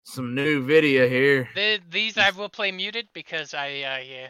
some 0.04 0.34
new 0.34 0.64
video 0.64 1.10
here. 1.10 1.50
The, 1.56 1.82
these 1.90 2.18
I 2.18 2.32
will 2.32 2.48
play 2.48 2.72
muted 2.72 3.10
because 3.14 3.54
I 3.54 3.68
uh, 3.68 3.98
yeah, 3.98 4.28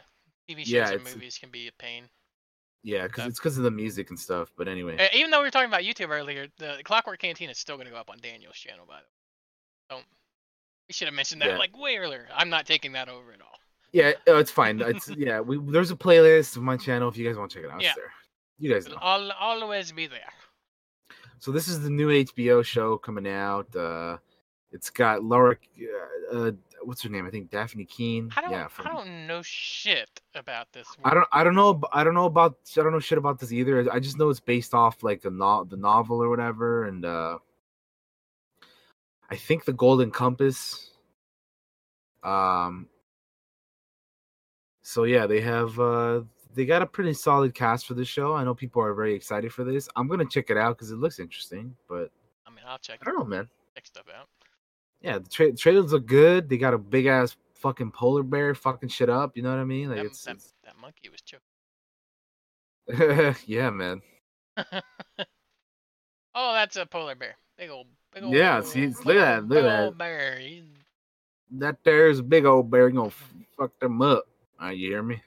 TV 0.49 0.59
shows 0.59 0.69
Yeah, 0.69 0.91
and 0.91 1.03
movies 1.03 1.37
can 1.37 1.51
be 1.51 1.67
a 1.67 1.71
pain. 1.73 2.09
Yeah, 2.83 3.07
because 3.07 3.21
Okay. 3.23 3.29
it's 3.29 3.39
because 3.39 3.57
of 3.57 3.63
the 3.63 3.71
music 3.71 4.09
and 4.09 4.19
stuff. 4.19 4.51
But 4.57 4.67
anyway, 4.67 5.09
even 5.13 5.31
though 5.31 5.39
we 5.39 5.45
were 5.45 5.51
talking 5.51 5.67
about 5.67 5.81
YouTube 5.83 6.09
earlier, 6.09 6.47
the 6.57 6.77
Clockwork 6.83 7.19
Cantina 7.19 7.51
is 7.51 7.57
still 7.57 7.75
going 7.75 7.87
to 7.87 7.91
go 7.91 7.97
up 7.99 8.09
on 8.09 8.17
Daniel's 8.19 8.55
channel. 8.55 8.85
By 8.87 8.95
the 8.97 8.99
way, 9.01 9.97
don't. 9.97 10.05
We 10.87 10.93
should 10.93 11.07
have 11.07 11.15
mentioned 11.15 11.41
that 11.41 11.49
Yeah. 11.49 11.57
like 11.57 11.77
way 11.77 11.97
earlier. 11.97 12.27
I'm 12.33 12.49
not 12.49 12.65
taking 12.65 12.93
that 12.93 13.09
over 13.09 13.31
at 13.33 13.41
all. 13.41 13.59
yeah, 13.91 14.13
uh, 14.27 14.35
it's 14.37 14.51
fine. 14.51 14.79
It's 14.81 15.09
yeah. 15.17 15.39
We 15.41 15.57
there's 15.71 15.91
a 15.91 15.95
playlist 15.95 16.55
of 16.55 16.63
my 16.63 16.77
channel 16.77 17.09
if 17.09 17.17
you 17.17 17.27
guys 17.27 17.37
want 17.37 17.51
to 17.51 17.57
check 17.57 17.65
it 17.65 17.71
out. 17.71 17.81
Yeah. 17.81 17.93
There. 17.95 18.11
You 18.59 18.73
guys 18.73 18.85
It'll 18.85 18.97
always 18.99 19.91
be 19.91 20.07
there. 20.07 20.31
So 21.39 21.51
this 21.51 21.67
is 21.69 21.81
the 21.81 21.89
new 21.89 22.09
HBO 22.09 22.63
show 22.65 22.97
coming 22.97 23.27
out. 23.27 23.73
Uh, 23.75 24.17
it's 24.71 24.89
got 24.89 25.23
Laura. 25.23 25.55
Uh, 26.33 26.35
uh, 26.37 26.51
what's 26.83 27.01
her 27.03 27.09
name? 27.09 27.25
I 27.25 27.29
think 27.29 27.49
Dafne 27.49 27.87
Keen. 27.87 28.31
I 28.35 28.41
don't. 28.41 28.51
yeah, 28.51 28.67
from, 28.67 28.87
I 28.87 28.91
don't 28.91 29.27
know 29.27 29.41
shit 29.41 30.09
about 30.35 30.71
this. 30.71 30.87
I 31.03 31.13
don't. 31.13 31.27
I 31.31 31.43
don't 31.43 31.55
know. 31.55 31.81
I 31.93 32.03
don't 32.03 32.13
know 32.13 32.25
about. 32.25 32.57
I 32.77 32.81
don't 32.81 32.91
know 32.91 32.99
shit 32.99 33.17
about 33.17 33.39
this 33.39 33.51
either. 33.51 33.91
I 33.91 33.99
just 33.99 34.17
know 34.17 34.29
it's 34.29 34.39
based 34.39 34.73
off 34.73 35.03
like 35.03 35.25
a 35.25 35.29
no, 35.29 35.63
the 35.63 35.77
novel 35.77 36.21
or 36.21 36.29
whatever, 36.29 36.85
and 36.85 37.05
uh 37.05 37.37
I 39.29 39.35
think 39.35 39.65
the 39.65 39.73
Golden 39.73 40.11
Compass. 40.11 40.91
Um. 42.23 42.87
So 44.81 45.03
yeah, 45.03 45.27
they 45.27 45.41
have. 45.41 45.79
uh 45.79 46.21
They 46.55 46.65
got 46.65 46.81
a 46.81 46.87
pretty 46.87 47.13
solid 47.13 47.53
cast 47.53 47.85
for 47.85 47.93
this 47.93 48.07
show. 48.07 48.33
I 48.33 48.43
know 48.43 48.55
people 48.55 48.81
are 48.81 48.93
very 48.93 49.13
excited 49.13 49.53
for 49.53 49.63
this. 49.63 49.87
I'm 49.95 50.07
gonna 50.07 50.25
check 50.25 50.49
it 50.49 50.57
out 50.57 50.77
because 50.77 50.91
it 50.91 50.97
looks 50.97 51.19
interesting. 51.19 51.75
But 51.87 52.09
I 52.47 52.49
mean, 52.49 52.65
I'll 52.67 52.79
check, 52.79 52.99
I 53.01 53.05
don't 53.05 53.19
know, 53.19 53.25
man. 53.25 53.47
check 53.75 53.85
stuff 53.85 54.05
out. 54.17 54.27
Yeah, 55.01 55.19
the 55.19 55.29
tra- 55.29 55.53
trailers 55.53 55.93
look 55.93 56.05
good. 56.05 56.49
They 56.49 56.57
got 56.57 56.73
a 56.73 56.77
big 56.77 57.05
ass 57.05 57.35
fucking 57.55 57.91
polar 57.91 58.23
bear 58.23 58.55
fucking 58.55 58.89
shit 58.89 59.09
up. 59.09 59.37
You 59.37 59.43
know 59.43 59.49
what 59.49 59.59
I 59.59 59.65
mean? 59.65 59.89
Like 59.89 59.97
That, 59.97 60.05
it's, 60.07 60.23
that, 60.23 60.35
it's 60.35 60.53
that 60.63 60.75
monkey 60.81 61.09
was 61.09 61.21
choking. 61.21 61.43
yeah, 63.45 63.69
man. 63.69 64.01
oh, 64.57 66.53
that's 66.53 66.75
a 66.75 66.85
polar 66.85 67.15
bear. 67.15 67.35
Big 67.57 67.69
old, 67.69 67.87
big 68.13 68.23
old. 68.23 68.33
Yeah, 68.33 68.61
see, 68.61 68.87
look 68.87 69.15
at 69.15 69.41
that, 69.41 69.47
look 69.47 69.59
at 69.59 69.63
that. 69.63 69.83
old 69.85 69.97
bear. 69.97 70.39
He's 70.39 70.63
That 71.51 71.77
there's 71.83 72.19
a 72.19 72.23
big 72.23 72.45
old 72.45 72.71
bear 72.71 72.89
gonna 72.89 73.11
fuck 73.57 73.77
them 73.79 74.01
up. 74.01 74.25
Uh, 74.61 74.69
you 74.69 74.89
hear 74.89 75.03
me? 75.03 75.21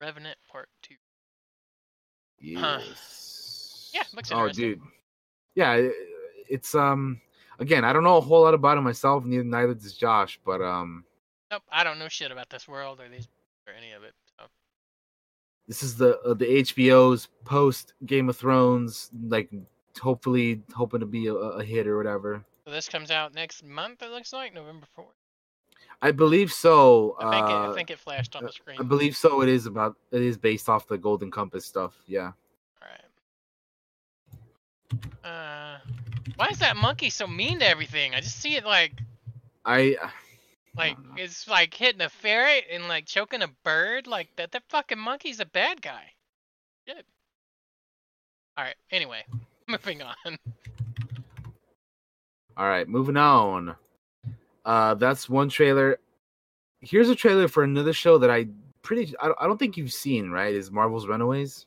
Revenant 0.00 0.38
Part 0.50 0.68
Two. 0.82 0.94
Yes. 2.38 3.90
Yeah, 3.94 4.02
looks 4.14 4.32
Oh, 4.32 4.48
dude. 4.48 4.80
Yeah, 5.54 5.88
it's 6.48 6.74
um. 6.74 7.20
Again, 7.62 7.84
I 7.84 7.92
don't 7.92 8.02
know 8.02 8.16
a 8.16 8.20
whole 8.20 8.42
lot 8.42 8.54
about 8.54 8.76
it 8.76 8.80
myself. 8.80 9.24
Neither 9.24 9.44
neither 9.44 9.74
does 9.74 9.94
Josh. 9.94 10.40
But 10.44 10.60
um, 10.60 11.04
Nope, 11.52 11.62
I 11.70 11.84
don't 11.84 12.00
know 12.00 12.08
shit 12.08 12.32
about 12.32 12.50
this 12.50 12.66
world 12.66 13.00
or 13.00 13.08
these 13.08 13.28
or 13.68 13.72
any 13.72 13.92
of 13.92 14.02
it. 14.02 14.14
So 14.36 14.46
this 15.68 15.84
is 15.84 15.96
the 15.96 16.18
uh, 16.22 16.34
the 16.34 16.46
HBO's 16.46 17.28
post 17.44 17.94
Game 18.04 18.28
of 18.28 18.36
Thrones. 18.36 19.10
Like, 19.28 19.48
hopefully, 20.00 20.60
hoping 20.74 20.98
to 20.98 21.06
be 21.06 21.28
a, 21.28 21.34
a 21.34 21.62
hit 21.62 21.86
or 21.86 21.96
whatever. 21.96 22.44
So 22.66 22.72
this 22.72 22.88
comes 22.88 23.12
out 23.12 23.32
next 23.32 23.64
month. 23.64 24.02
It 24.02 24.10
looks 24.10 24.32
like 24.32 24.52
November 24.52 24.86
fourth. 24.92 25.14
I 26.00 26.10
believe 26.10 26.50
so. 26.50 27.16
I 27.20 27.30
think 27.30 27.48
it, 27.48 27.52
uh, 27.52 27.70
I 27.70 27.74
think 27.74 27.90
it 27.90 28.00
flashed 28.00 28.34
on 28.34 28.42
the 28.42 28.50
screen. 28.50 28.78
I 28.80 28.82
believe 28.82 29.16
so. 29.16 29.40
It 29.42 29.48
is 29.48 29.66
about. 29.66 29.94
It 30.10 30.22
is 30.22 30.36
based 30.36 30.68
off 30.68 30.88
the 30.88 30.98
Golden 30.98 31.30
Compass 31.30 31.64
stuff. 31.64 31.94
Yeah. 32.08 32.32
All 32.82 32.88
right. 35.22 35.30
Uh, 35.30 35.78
why 36.36 36.48
is 36.48 36.58
that 36.58 36.76
monkey 36.76 37.10
so 37.10 37.26
mean 37.26 37.58
to 37.60 37.68
everything? 37.68 38.14
I 38.14 38.20
just 38.20 38.40
see 38.40 38.56
it 38.56 38.64
like 38.64 38.92
I. 39.64 39.96
like 40.76 40.98
know. 40.98 41.14
it's 41.16 41.48
like 41.48 41.74
hitting 41.74 42.00
a 42.00 42.08
ferret 42.08 42.64
and 42.72 42.88
like 42.88 43.06
choking 43.06 43.42
a 43.42 43.48
bird. 43.64 44.06
Like 44.06 44.28
that. 44.36 44.52
That 44.52 44.62
fucking 44.68 44.98
monkey's 44.98 45.40
a 45.40 45.46
bad 45.46 45.82
guy. 45.82 46.04
Shit. 46.86 47.04
All 48.56 48.64
right. 48.64 48.76
Anyway, 48.90 49.24
moving 49.68 50.02
on. 50.02 50.38
All 52.56 52.68
right, 52.68 52.86
moving 52.86 53.16
on. 53.16 53.74
Uh, 54.64 54.94
that's 54.94 55.28
one 55.28 55.48
trailer. 55.48 55.98
Here's 56.80 57.08
a 57.08 57.14
trailer 57.14 57.48
for 57.48 57.62
another 57.62 57.92
show 57.92 58.18
that 58.18 58.30
I 58.30 58.46
pretty. 58.82 59.14
I 59.20 59.32
I 59.40 59.46
don't 59.46 59.58
think 59.58 59.76
you've 59.76 59.92
seen. 59.92 60.30
Right? 60.30 60.54
Is 60.54 60.70
Marvel's 60.70 61.06
Runaways? 61.06 61.66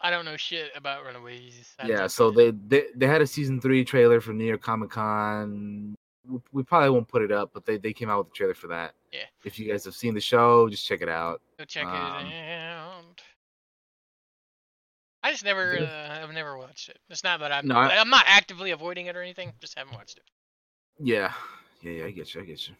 I 0.00 0.10
don't 0.10 0.24
know 0.24 0.36
shit 0.36 0.70
about 0.74 1.04
Runaways. 1.04 1.74
I 1.78 1.86
Yeah. 1.86 2.06
So 2.06 2.30
they, 2.30 2.50
they 2.52 2.86
they 2.96 3.06
had 3.06 3.20
a 3.20 3.26
season 3.26 3.60
three 3.60 3.84
trailer 3.84 4.20
for 4.20 4.32
New 4.32 4.44
York 4.46 4.62
Comic 4.62 4.90
Con. 4.90 5.94
We, 6.28 6.38
we 6.52 6.62
probably 6.62 6.90
won't 6.90 7.08
put 7.08 7.22
it 7.22 7.32
up, 7.32 7.50
but 7.52 7.66
they 7.66 7.76
they 7.76 7.92
came 7.92 8.08
out 8.10 8.18
with 8.18 8.28
a 8.28 8.36
trailer 8.36 8.54
for 8.54 8.68
that. 8.68 8.94
Yeah. 9.12 9.24
If 9.44 9.58
you 9.58 9.70
guys 9.70 9.84
have 9.84 9.94
seen 9.94 10.14
the 10.14 10.20
show, 10.20 10.68
just 10.68 10.86
check 10.86 11.02
it 11.02 11.08
out. 11.08 11.42
Go 11.58 11.64
check 11.64 11.84
Um, 11.86 11.92
it 12.26 12.32
out. 12.34 13.22
I 15.22 15.32
just 15.32 15.44
never, 15.44 15.78
uh, 15.78 16.18
I've 16.22 16.32
never 16.32 16.56
watched 16.56 16.88
it. 16.88 16.98
It's 17.10 17.22
not 17.22 17.40
that 17.40 17.52
I'm, 17.52 17.66
No, 17.68 17.74
I- 17.74 17.98
I'm 17.98 18.08
not 18.08 18.24
actively 18.26 18.70
avoiding 18.70 19.04
it 19.04 19.16
or 19.16 19.20
anything. 19.20 19.52
Just 19.60 19.76
haven't 19.78 19.92
watched 19.92 20.16
it. 20.16 20.24
Yeah, 20.98 21.32
yeah, 21.82 21.92
yeah. 21.92 22.04
I 22.06 22.10
get 22.10 22.34
you. 22.34 22.40
I 22.40 22.44
get 22.44 22.68
you. 22.68 22.74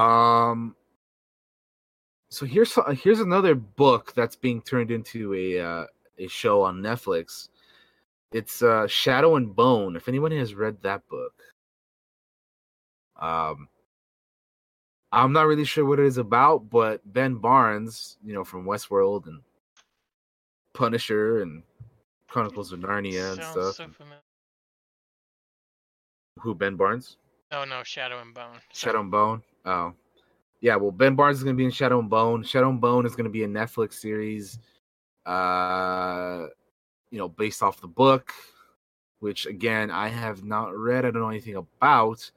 Um. 0.00 0.74
So 2.30 2.44
here's 2.44 2.76
here's 3.02 3.20
another 3.20 3.54
book 3.54 4.12
that's 4.14 4.36
being 4.36 4.60
turned 4.60 4.90
into 4.90 5.34
a 5.34 5.60
uh, 5.60 5.86
a 6.18 6.28
show 6.28 6.62
on 6.62 6.82
Netflix. 6.82 7.48
It's 8.32 8.62
uh, 8.62 8.86
Shadow 8.86 9.36
and 9.36 9.54
Bone. 9.54 9.96
If 9.96 10.08
anyone 10.08 10.32
has 10.32 10.54
read 10.54 10.82
that 10.82 11.08
book, 11.08 11.32
um, 13.18 13.68
I'm 15.10 15.32
not 15.32 15.46
really 15.46 15.64
sure 15.64 15.86
what 15.86 15.98
it 15.98 16.06
is 16.06 16.18
about, 16.18 16.68
but 16.68 17.00
Ben 17.12 17.36
Barnes, 17.36 18.18
you 18.22 18.34
know, 18.34 18.44
from 18.44 18.66
Westworld 18.66 19.26
and 19.26 19.40
Punisher 20.74 21.40
and 21.40 21.62
Chronicles 22.28 22.72
of 22.72 22.80
Narnia 22.80 23.32
and 23.32 23.42
stuff. 23.42 23.76
so. 23.76 23.86
Who 26.40 26.54
Ben 26.54 26.76
Barnes? 26.76 27.16
Oh 27.52 27.64
no, 27.64 27.82
Shadow 27.82 28.20
and 28.20 28.34
Bone. 28.34 28.60
Sorry. 28.72 28.92
Shadow 28.92 29.00
and 29.00 29.10
Bone. 29.10 29.42
Oh, 29.64 29.94
yeah. 30.60 30.76
Well, 30.76 30.90
Ben 30.90 31.14
Barnes 31.14 31.38
is 31.38 31.44
going 31.44 31.56
to 31.56 31.58
be 31.58 31.64
in 31.64 31.70
Shadow 31.70 31.98
and 31.98 32.10
Bone. 32.10 32.42
Shadow 32.42 32.68
and 32.70 32.80
Bone 32.80 33.06
is 33.06 33.14
going 33.14 33.24
to 33.24 33.30
be 33.30 33.44
a 33.44 33.48
Netflix 33.48 33.94
series, 33.94 34.58
uh, 35.26 36.46
you 37.10 37.18
know, 37.18 37.28
based 37.28 37.62
off 37.62 37.80
the 37.80 37.88
book, 37.88 38.32
which 39.20 39.46
again 39.46 39.90
I 39.90 40.08
have 40.08 40.44
not 40.44 40.76
read. 40.76 41.04
I 41.04 41.10
don't 41.10 41.22
know 41.22 41.28
anything 41.28 41.56
about, 41.56 42.30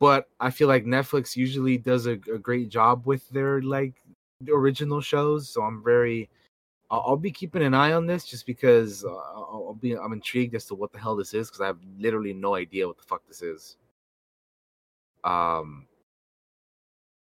but 0.00 0.28
I 0.40 0.50
feel 0.50 0.68
like 0.68 0.84
Netflix 0.84 1.36
usually 1.36 1.78
does 1.78 2.06
a, 2.06 2.12
a 2.12 2.38
great 2.38 2.68
job 2.68 3.06
with 3.06 3.28
their 3.30 3.60
like 3.62 3.94
original 4.48 5.00
shows. 5.00 5.48
So 5.48 5.62
I'm 5.62 5.82
very. 5.82 6.30
I'll, 6.90 7.02
I'll 7.08 7.16
be 7.16 7.32
keeping 7.32 7.62
an 7.62 7.74
eye 7.74 7.92
on 7.92 8.06
this 8.06 8.24
just 8.24 8.46
because 8.46 9.04
uh, 9.04 9.08
I'll, 9.08 9.64
I'll 9.68 9.78
be. 9.80 9.96
I'm 9.96 10.12
intrigued 10.12 10.54
as 10.54 10.66
to 10.66 10.74
what 10.74 10.92
the 10.92 10.98
hell 10.98 11.16
this 11.16 11.34
is 11.34 11.48
because 11.48 11.60
I 11.60 11.66
have 11.66 11.78
literally 11.98 12.32
no 12.32 12.54
idea 12.54 12.86
what 12.86 12.98
the 12.98 13.04
fuck 13.04 13.26
this 13.26 13.42
is. 13.42 13.76
Um, 15.24 15.86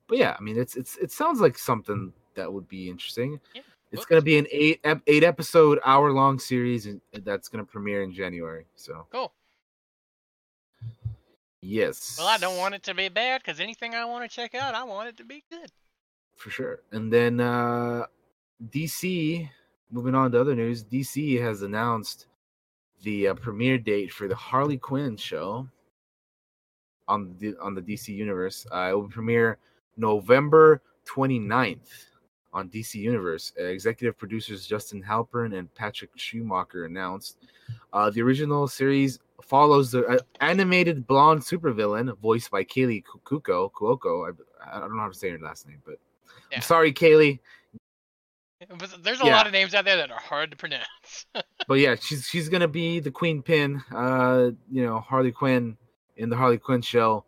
but 0.07 0.17
yeah, 0.17 0.35
I 0.37 0.41
mean, 0.41 0.57
it's 0.57 0.75
it's 0.75 0.97
it 0.97 1.11
sounds 1.11 1.39
like 1.41 1.57
something 1.57 2.13
that 2.35 2.51
would 2.51 2.67
be 2.67 2.89
interesting. 2.89 3.39
Yeah, 3.53 3.61
It's 3.91 4.05
gonna 4.05 4.21
be 4.21 4.37
an 4.37 4.47
eight 4.51 4.79
ep- 4.83 5.01
eight 5.07 5.23
episode 5.23 5.79
hour 5.85 6.11
long 6.11 6.37
series, 6.39 6.85
and 6.85 7.01
that's 7.23 7.47
gonna 7.49 7.65
premiere 7.65 8.03
in 8.03 8.11
January. 8.11 8.65
So 8.75 9.07
Cool. 9.11 9.31
yes, 11.61 12.15
Well, 12.17 12.27
I 12.27 12.37
don't 12.37 12.57
want 12.57 12.75
it 12.75 12.83
to 12.83 12.93
be 12.93 13.09
bad 13.09 13.41
because 13.41 13.59
anything 13.59 13.95
I 13.95 14.05
want 14.05 14.29
to 14.29 14.33
check 14.35 14.53
out, 14.55 14.75
I 14.75 14.83
want 14.83 15.09
it 15.09 15.17
to 15.17 15.23
be 15.23 15.43
good. 15.49 15.71
for 16.35 16.49
sure. 16.49 16.79
And 16.91 17.11
then 17.11 17.39
uh 17.39 18.05
DC, 18.69 19.49
moving 19.91 20.15
on 20.15 20.31
to 20.31 20.39
other 20.41 20.55
news, 20.55 20.83
DC 20.83 21.41
has 21.41 21.61
announced 21.61 22.27
the 23.03 23.29
uh, 23.29 23.33
premiere 23.35 23.77
date 23.77 24.11
for 24.11 24.27
the 24.27 24.35
Harley 24.35 24.77
Quinn 24.77 25.17
show 25.17 25.67
on 27.07 27.35
the 27.39 27.55
on 27.61 27.73
the 27.75 27.81
DC 27.81 28.09
universe. 28.09 28.65
Uh, 28.71 28.89
it 28.91 28.93
will 28.95 29.09
premiere 29.09 29.57
November 29.97 30.81
29th 31.07 32.05
on 32.53 32.69
DC 32.69 32.95
Universe. 32.95 33.51
Uh, 33.59 33.65
executive 33.65 34.17
producers 34.17 34.65
Justin 34.65 35.03
Halpern 35.03 35.57
and 35.57 35.73
Patrick 35.75 36.11
Schumacher 36.15 36.85
announced 36.85 37.37
uh, 37.93 38.09
the 38.09 38.21
original 38.21 38.67
series 38.67 39.19
follows 39.41 39.91
the 39.91 40.05
uh, 40.07 40.17
animated 40.39 41.05
blonde 41.05 41.41
supervillain 41.41 42.17
voiced 42.19 42.49
by 42.49 42.63
Kaley 42.63 43.03
Ku- 43.03 43.19
Kuko. 43.41 43.71
Kuoko. 43.71 44.31
I, 44.63 44.77
I 44.77 44.79
don't 44.79 44.95
know 44.95 45.01
how 45.01 45.09
to 45.09 45.13
say 45.13 45.29
her 45.29 45.39
last 45.39 45.67
name, 45.67 45.81
but 45.85 45.95
Yeah. 46.51 46.57
I'm 46.57 46.61
sorry, 46.61 46.93
Kaley. 46.93 47.39
But 48.79 49.03
there's 49.03 49.21
a 49.21 49.25
Yeah. 49.25 49.35
lot 49.35 49.45
of 49.47 49.53
names 49.53 49.75
out 49.75 49.85
there 49.85 49.97
that 49.97 50.09
are 50.11 50.19
hard 50.19 50.51
to 50.51 50.57
pronounce. 50.57 50.87
But 51.67 51.75
yeah, 51.79 51.95
she's 51.95 52.27
she's 52.27 52.47
gonna 52.47 52.67
be 52.67 52.99
the 52.99 53.09
Queen 53.11 53.41
Pin. 53.41 53.81
Uh, 53.91 54.51
you 54.71 54.83
know, 54.85 54.99
Harley 54.99 55.31
Quinn 55.31 55.75
in 56.15 56.29
the 56.29 56.35
Harley 56.35 56.59
Quinn 56.59 56.81
show. 56.81 57.25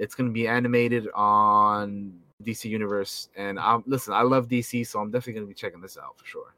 It's 0.00 0.14
gonna 0.14 0.30
be 0.30 0.48
animated 0.48 1.08
on 1.14 2.18
DC 2.42 2.64
Universe, 2.64 3.28
and 3.36 3.60
I'm 3.60 3.84
listen. 3.86 4.14
I 4.14 4.22
love 4.22 4.48
DC, 4.48 4.86
so 4.86 4.98
I'm 4.98 5.10
definitely 5.10 5.34
gonna 5.34 5.46
be 5.46 5.54
checking 5.54 5.82
this 5.82 5.98
out 5.98 6.18
for 6.18 6.24
sure. 6.24 6.54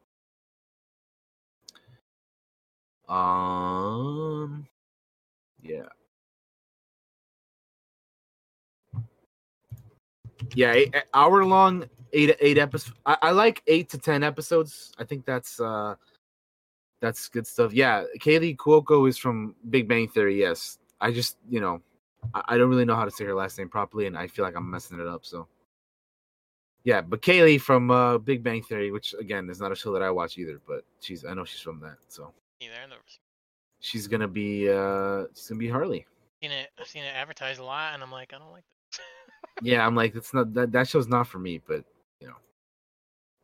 Um, 3.08 4.68
yeah, 5.60 5.88
yeah, 10.54 10.72
eight, 10.74 10.94
hour 11.12 11.44
long, 11.44 11.84
eight 12.12 12.36
eight 12.38 12.58
episodes. 12.58 12.94
I, 13.04 13.16
I 13.22 13.30
like 13.32 13.60
eight 13.66 13.88
to 13.90 13.98
ten 13.98 14.22
episodes. 14.22 14.92
I 14.98 15.04
think 15.04 15.26
that's 15.26 15.58
uh 15.58 15.96
that's 17.00 17.28
good 17.28 17.48
stuff. 17.48 17.72
Yeah, 17.72 18.04
Kaley 18.20 18.56
Cuoco 18.56 19.08
is 19.08 19.18
from 19.18 19.56
Big 19.68 19.88
Bang 19.88 20.06
Theory. 20.06 20.38
Yes, 20.38 20.78
I 21.00 21.10
just 21.10 21.38
you 21.50 21.60
know 21.60 21.82
I, 22.34 22.42
I 22.48 22.58
don't 22.58 22.70
really 22.70 22.84
know 22.84 22.96
how 22.96 23.04
to 23.04 23.10
say 23.10 23.24
her 23.24 23.34
last 23.34 23.58
name 23.58 23.68
properly, 23.68 24.06
and 24.06 24.16
I 24.16 24.26
feel 24.26 24.44
like 24.44 24.56
I'm 24.56 24.70
messing 24.70 25.00
it 25.00 25.06
up. 25.06 25.24
So 25.24 25.46
yeah, 26.84 27.00
but 27.00 27.22
Kaley 27.22 27.60
from 27.60 27.90
uh, 27.90 28.18
Big 28.18 28.42
Bang 28.42 28.62
Theory, 28.62 28.90
which 28.90 29.14
again 29.18 29.48
is 29.50 29.60
not 29.60 29.72
a 29.72 29.76
show 29.76 29.92
that 29.92 30.02
I 30.02 30.10
watch 30.10 30.38
either, 30.38 30.60
but 30.66 30.84
she's 31.00 31.24
I 31.24 31.34
know 31.34 31.44
she's 31.44 31.60
from 31.60 31.80
that, 31.80 31.96
so 32.08 32.32
Either 32.60 32.74
I've 32.82 32.88
never 32.90 33.02
she's 33.80 34.06
gonna 34.06 34.28
be 34.28 34.68
uh 34.70 35.24
she's 35.34 35.48
gonna 35.48 35.58
be 35.58 35.68
Harley. 35.68 36.06
seen 36.42 36.52
it. 36.52 36.70
I've 36.78 36.86
seen 36.86 37.02
it 37.04 37.14
advertised 37.14 37.60
a 37.60 37.64
lot, 37.64 37.94
and 37.94 38.02
I'm 38.02 38.10
like, 38.12 38.32
I 38.34 38.38
don't 38.38 38.52
like 38.52 38.64
this. 38.90 39.00
Yeah, 39.62 39.86
I'm 39.86 39.94
like 39.94 40.14
it's 40.16 40.32
not 40.32 40.54
that 40.54 40.72
that 40.72 40.88
show's 40.88 41.08
not 41.08 41.26
for 41.28 41.38
me, 41.38 41.60
but 41.66 41.84
you 42.20 42.26
know, 42.28 42.36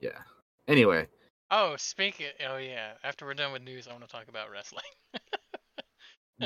yeah. 0.01 0.19
Anyway, 0.67 1.07
oh, 1.51 1.75
speak 1.77 2.21
it. 2.21 2.35
Oh 2.49 2.57
yeah. 2.57 2.93
After 3.05 3.25
we're 3.27 3.35
done 3.35 3.53
with 3.53 3.63
news, 3.63 3.87
I 3.87 3.93
want 3.93 4.05
to 4.05 4.11
talk 4.11 4.29
about 4.29 4.51
wrestling. 4.51 4.85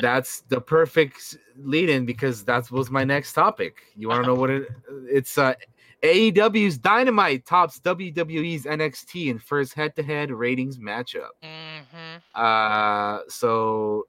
that's 0.00 0.40
the 0.42 0.60
perfect 0.60 1.36
lead 1.56 1.88
in 1.88 2.06
because 2.06 2.44
that 2.44 2.70
was 2.70 2.90
my 2.90 3.04
next 3.04 3.32
topic. 3.34 3.82
You 3.96 4.08
want 4.08 4.24
to 4.24 4.26
know 4.28 4.34
what 4.34 4.50
it? 4.50 4.68
It's 5.08 5.36
uh, 5.36 5.54
AEW's 6.02 6.78
Dynamite 6.78 7.46
tops 7.46 7.78
WWE's 7.80 8.64
NXT 8.64 9.28
in 9.28 9.38
first 9.38 9.74
head-to-head 9.74 10.30
ratings 10.30 10.78
matchup. 10.78 11.30
mm-hmm. 11.42 12.18
Uh, 12.34 13.20
so 13.28 14.06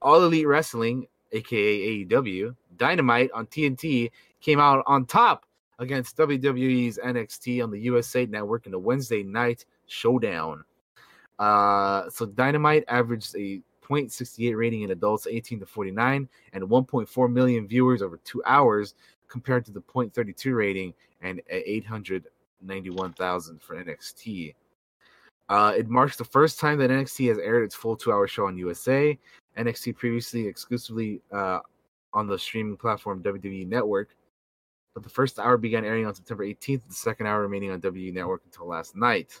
All 0.00 0.22
Elite 0.22 0.46
Wrestling, 0.46 1.06
aka 1.32 2.04
AEW, 2.04 2.54
Dynamite 2.76 3.30
on 3.32 3.46
TNT 3.46 4.10
came 4.40 4.60
out 4.60 4.84
on 4.86 5.04
top 5.04 5.44
against 5.78 6.16
WWE's 6.16 6.98
NXT 7.04 7.62
on 7.62 7.70
the 7.70 7.80
USA 7.80 8.26
Network 8.26 8.66
in 8.66 8.72
the 8.72 8.78
Wednesday 8.78 9.22
night 9.22 9.64
showdown. 9.86 10.64
Uh, 11.38 12.08
so 12.10 12.26
Dynamite 12.26 12.84
averaged 12.88 13.36
a 13.36 13.60
0.68 13.88 14.56
rating 14.56 14.82
in 14.82 14.90
adults 14.90 15.26
18 15.26 15.60
to 15.60 15.66
49 15.66 16.28
and 16.52 16.64
1.4 16.64 17.32
million 17.32 17.66
viewers 17.66 18.02
over 18.02 18.18
two 18.24 18.42
hours 18.46 18.94
compared 19.28 19.64
to 19.66 19.72
the 19.72 19.80
0.32 19.80 20.56
rating 20.56 20.94
and 21.22 21.40
891,000 21.48 23.62
for 23.62 23.82
NXT. 23.82 24.54
Uh, 25.48 25.72
it 25.76 25.88
marks 25.88 26.16
the 26.16 26.24
first 26.24 26.60
time 26.60 26.78
that 26.78 26.90
NXT 26.90 27.28
has 27.28 27.38
aired 27.38 27.64
its 27.64 27.74
full 27.74 27.96
two-hour 27.96 28.28
show 28.28 28.46
on 28.46 28.58
USA. 28.58 29.18
NXT 29.56 29.96
previously 29.96 30.46
exclusively 30.46 31.22
uh, 31.32 31.60
on 32.12 32.26
the 32.26 32.38
streaming 32.38 32.76
platform 32.76 33.22
WWE 33.22 33.66
Network, 33.66 34.14
but 34.94 35.02
the 35.02 35.08
first 35.08 35.38
hour 35.38 35.56
began 35.56 35.84
airing 35.84 36.06
on 36.06 36.14
September 36.14 36.44
18th. 36.44 36.86
The 36.88 36.94
second 36.94 37.26
hour 37.26 37.42
remaining 37.42 37.70
on 37.70 37.80
WWE 37.80 38.12
Network 38.12 38.42
until 38.44 38.66
last 38.66 38.94
night. 38.94 39.40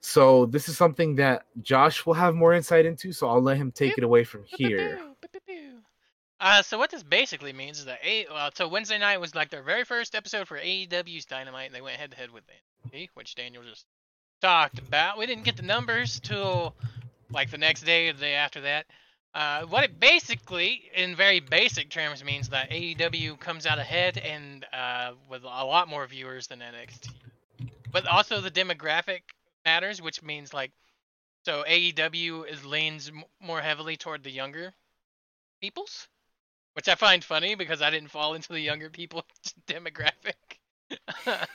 So 0.00 0.46
this 0.46 0.68
is 0.68 0.76
something 0.76 1.16
that 1.16 1.44
Josh 1.62 2.06
will 2.06 2.14
have 2.14 2.34
more 2.34 2.54
insight 2.54 2.86
into. 2.86 3.12
So 3.12 3.28
I'll 3.28 3.42
let 3.42 3.56
him 3.56 3.72
take 3.72 3.90
Yep. 3.90 3.98
it 3.98 4.04
away 4.04 4.24
from 4.24 4.44
here. 4.44 5.00
Uh, 6.40 6.62
so 6.62 6.78
what 6.78 6.90
this 6.90 7.02
basically 7.02 7.52
means 7.52 7.80
is 7.80 7.86
that 7.86 7.98
a 8.04 8.24
well, 8.30 8.50
so 8.54 8.68
Wednesday 8.68 8.96
night 8.98 9.18
was 9.20 9.34
like 9.34 9.50
their 9.50 9.62
very 9.62 9.82
first 9.84 10.14
episode 10.14 10.46
for 10.46 10.56
AEW's 10.56 11.24
Dynamite, 11.24 11.66
and 11.66 11.74
they 11.74 11.80
went 11.80 11.96
head 11.96 12.12
to 12.12 12.16
head 12.16 12.30
with 12.30 12.44
NXT, 12.92 13.08
which 13.14 13.34
Daniel 13.34 13.64
just 13.64 13.86
talked 14.40 14.78
about. 14.78 15.18
We 15.18 15.26
didn't 15.26 15.42
get 15.44 15.56
the 15.56 15.64
numbers 15.64 16.20
till 16.20 16.76
like 17.30 17.50
the 17.50 17.58
next 17.58 17.82
day 17.82 18.08
or 18.08 18.12
the 18.12 18.20
day 18.20 18.34
after 18.34 18.60
that. 18.60 18.86
Uh, 19.34 19.62
what 19.62 19.82
it 19.82 19.98
basically, 19.98 20.82
in 20.94 21.16
very 21.16 21.40
basic 21.40 21.90
terms, 21.90 22.22
means 22.24 22.48
that 22.50 22.70
AEW 22.70 23.38
comes 23.40 23.66
out 23.66 23.78
ahead 23.80 24.18
and 24.18 24.64
uh, 24.72 25.12
with 25.28 25.42
a 25.42 25.46
lot 25.46 25.88
more 25.88 26.06
viewers 26.06 26.46
than 26.46 26.60
NXT. 26.60 27.08
But 27.90 28.06
also 28.06 28.40
the 28.40 28.50
demographic 28.50 29.22
matters, 29.64 30.02
which 30.02 30.22
means 30.22 30.54
like 30.54 30.72
so 31.44 31.64
AEW 31.66 32.44
is 32.44 32.64
leans 32.64 33.08
m- 33.08 33.24
more 33.40 33.60
heavily 33.62 33.96
toward 33.96 34.22
the 34.22 34.30
younger 34.30 34.74
peoples, 35.60 36.08
which 36.74 36.88
I 36.88 36.94
find 36.96 37.24
funny 37.24 37.54
because 37.54 37.82
I 37.82 37.90
didn't 37.90 38.10
fall 38.10 38.34
into 38.34 38.52
the 38.52 38.60
younger 38.60 38.90
people 38.90 39.24
demographic. 39.66 40.34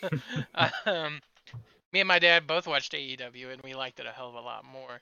um, 0.86 1.20
me 1.94 2.02
and 2.02 2.08
my 2.08 2.20
dad 2.20 2.48
both 2.48 2.68
watched 2.68 2.94
AEW 2.94 3.52
and 3.52 3.62
we 3.64 3.76
liked 3.76 4.00
it 4.00 4.06
a 4.08 4.12
hell 4.12 4.30
of 4.30 4.36
a 4.36 4.42
lot 4.42 4.66
more. 4.66 5.02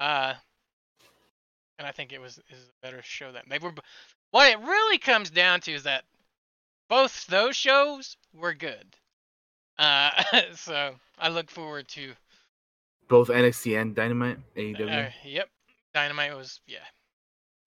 Uh, 0.00 0.34
and 1.78 1.86
I 1.86 1.92
think 1.92 2.12
it 2.12 2.20
was 2.20 2.38
is 2.50 2.68
a 2.68 2.86
better 2.86 3.02
show 3.02 3.32
than 3.32 3.42
they 3.48 3.58
were. 3.58 3.72
b- 3.72 3.82
What 4.30 4.50
it 4.50 4.58
really 4.60 4.98
comes 4.98 5.30
down 5.30 5.60
to 5.62 5.72
is 5.72 5.84
that 5.84 6.04
both 6.88 7.26
those 7.26 7.56
shows 7.56 8.16
were 8.34 8.54
good. 8.54 8.96
Uh, 9.78 10.10
so 10.54 10.96
I 11.18 11.28
look 11.28 11.50
forward 11.50 11.88
to. 11.90 12.14
Both 13.12 13.28
NXT 13.28 13.78
and 13.78 13.94
Dynamite, 13.94 14.38
AEW. 14.56 15.08
Uh, 15.08 15.10
yep, 15.22 15.46
Dynamite 15.92 16.34
was 16.34 16.62
yeah. 16.66 16.78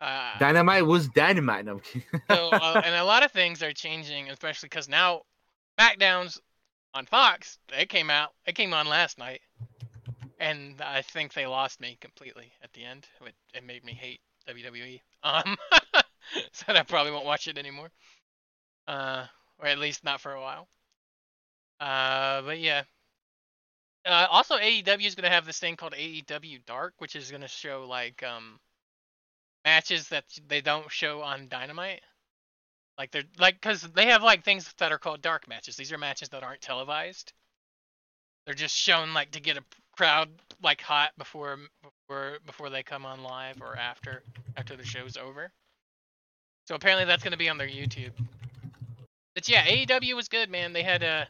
Uh, 0.02 0.36
Dynamite 0.40 0.88
was 0.88 1.08
Dynamite. 1.10 1.66
No, 1.66 1.82
so 2.32 2.50
uh, 2.50 2.82
and 2.84 2.96
a 2.96 3.04
lot 3.04 3.24
of 3.24 3.32
things 3.32 3.62
are 3.62 3.72
changing, 3.72 4.32
especially 4.32 4.70
because 4.70 4.90
now 4.90 5.22
SmackDowns 5.80 6.40
on 6.96 7.06
Fox 7.06 7.60
they 7.70 7.86
came 7.86 8.10
out. 8.10 8.32
It 8.48 8.56
came 8.56 8.74
on 8.74 8.88
last 8.88 9.20
night, 9.20 9.42
and 10.40 10.82
I 10.82 11.04
think 11.04 11.36
they 11.36 11.46
lost 11.46 11.80
me 11.80 12.00
completely 12.02 12.52
at 12.64 12.74
the 12.74 12.84
end. 12.84 13.06
It, 13.22 13.36
it 13.54 13.64
made 13.64 13.84
me 13.84 13.94
hate 13.94 14.22
WWE. 14.50 15.00
Um, 15.22 15.58
so 16.54 16.66
I 16.70 16.82
probably 16.82 17.12
won't 17.12 17.26
watch 17.28 17.48
it 17.48 17.60
anymore. 17.60 17.92
Uh, 18.88 19.28
or 19.60 19.68
at 19.68 19.78
least 19.78 20.04
not 20.04 20.22
for 20.22 20.34
a 20.34 20.42
while. 20.42 20.68
Uh, 21.80 22.42
but 22.42 22.58
yeah. 22.58 22.82
Uh, 24.06 24.28
also, 24.30 24.56
AEW 24.58 25.06
is 25.08 25.16
gonna 25.16 25.30
have 25.30 25.46
this 25.46 25.60
thing 25.60 25.76
called 25.76 25.94
AEW 25.94 26.64
Dark, 26.66 26.94
which 27.00 27.16
is 27.16 27.32
gonna 27.32 27.48
show 27.48 27.86
like 27.90 28.24
um 28.24 28.60
matches 29.66 30.10
that 30.10 30.26
they 30.48 30.62
don't 30.62 30.92
show 30.92 31.22
on 31.22 31.48
Dynamite. 31.50 32.02
Like 32.98 33.12
they're 33.12 33.24
like 33.40 33.56
because 33.56 33.82
they 33.82 34.06
have 34.08 34.24
like 34.24 34.44
things 34.44 34.74
that 34.78 34.92
are 34.92 35.00
called 35.00 35.22
dark 35.22 35.48
matches. 35.48 35.76
These 35.76 35.92
are 35.92 35.98
matches 35.98 36.30
that 36.30 36.44
aren't 36.44 36.62
televised. 36.62 37.34
They're 38.46 38.56
just 38.56 38.76
shown 38.76 39.14
like 39.14 39.32
to 39.32 39.42
get 39.42 39.58
a 39.58 39.64
crowd 39.98 40.30
like 40.62 40.82
hot 40.82 41.12
before 41.18 41.58
before 41.82 42.38
before 42.46 42.70
they 42.70 42.84
come 42.84 43.06
on 43.06 43.24
live 43.24 43.62
or 43.62 43.76
after 43.76 44.24
after 44.56 44.76
the 44.78 44.86
show's 44.86 45.18
over. 45.18 45.52
So 46.68 46.76
apparently 46.76 47.06
that's 47.06 47.24
gonna 47.24 47.38
be 47.38 47.50
on 47.50 47.58
their 47.58 47.68
YouTube. 47.68 48.12
But 49.34 49.50
yeah, 49.50 49.66
AEW 49.66 50.16
was 50.16 50.30
good, 50.30 50.50
man. 50.50 50.72
They 50.72 50.84
had 50.84 51.04
a 51.04 51.28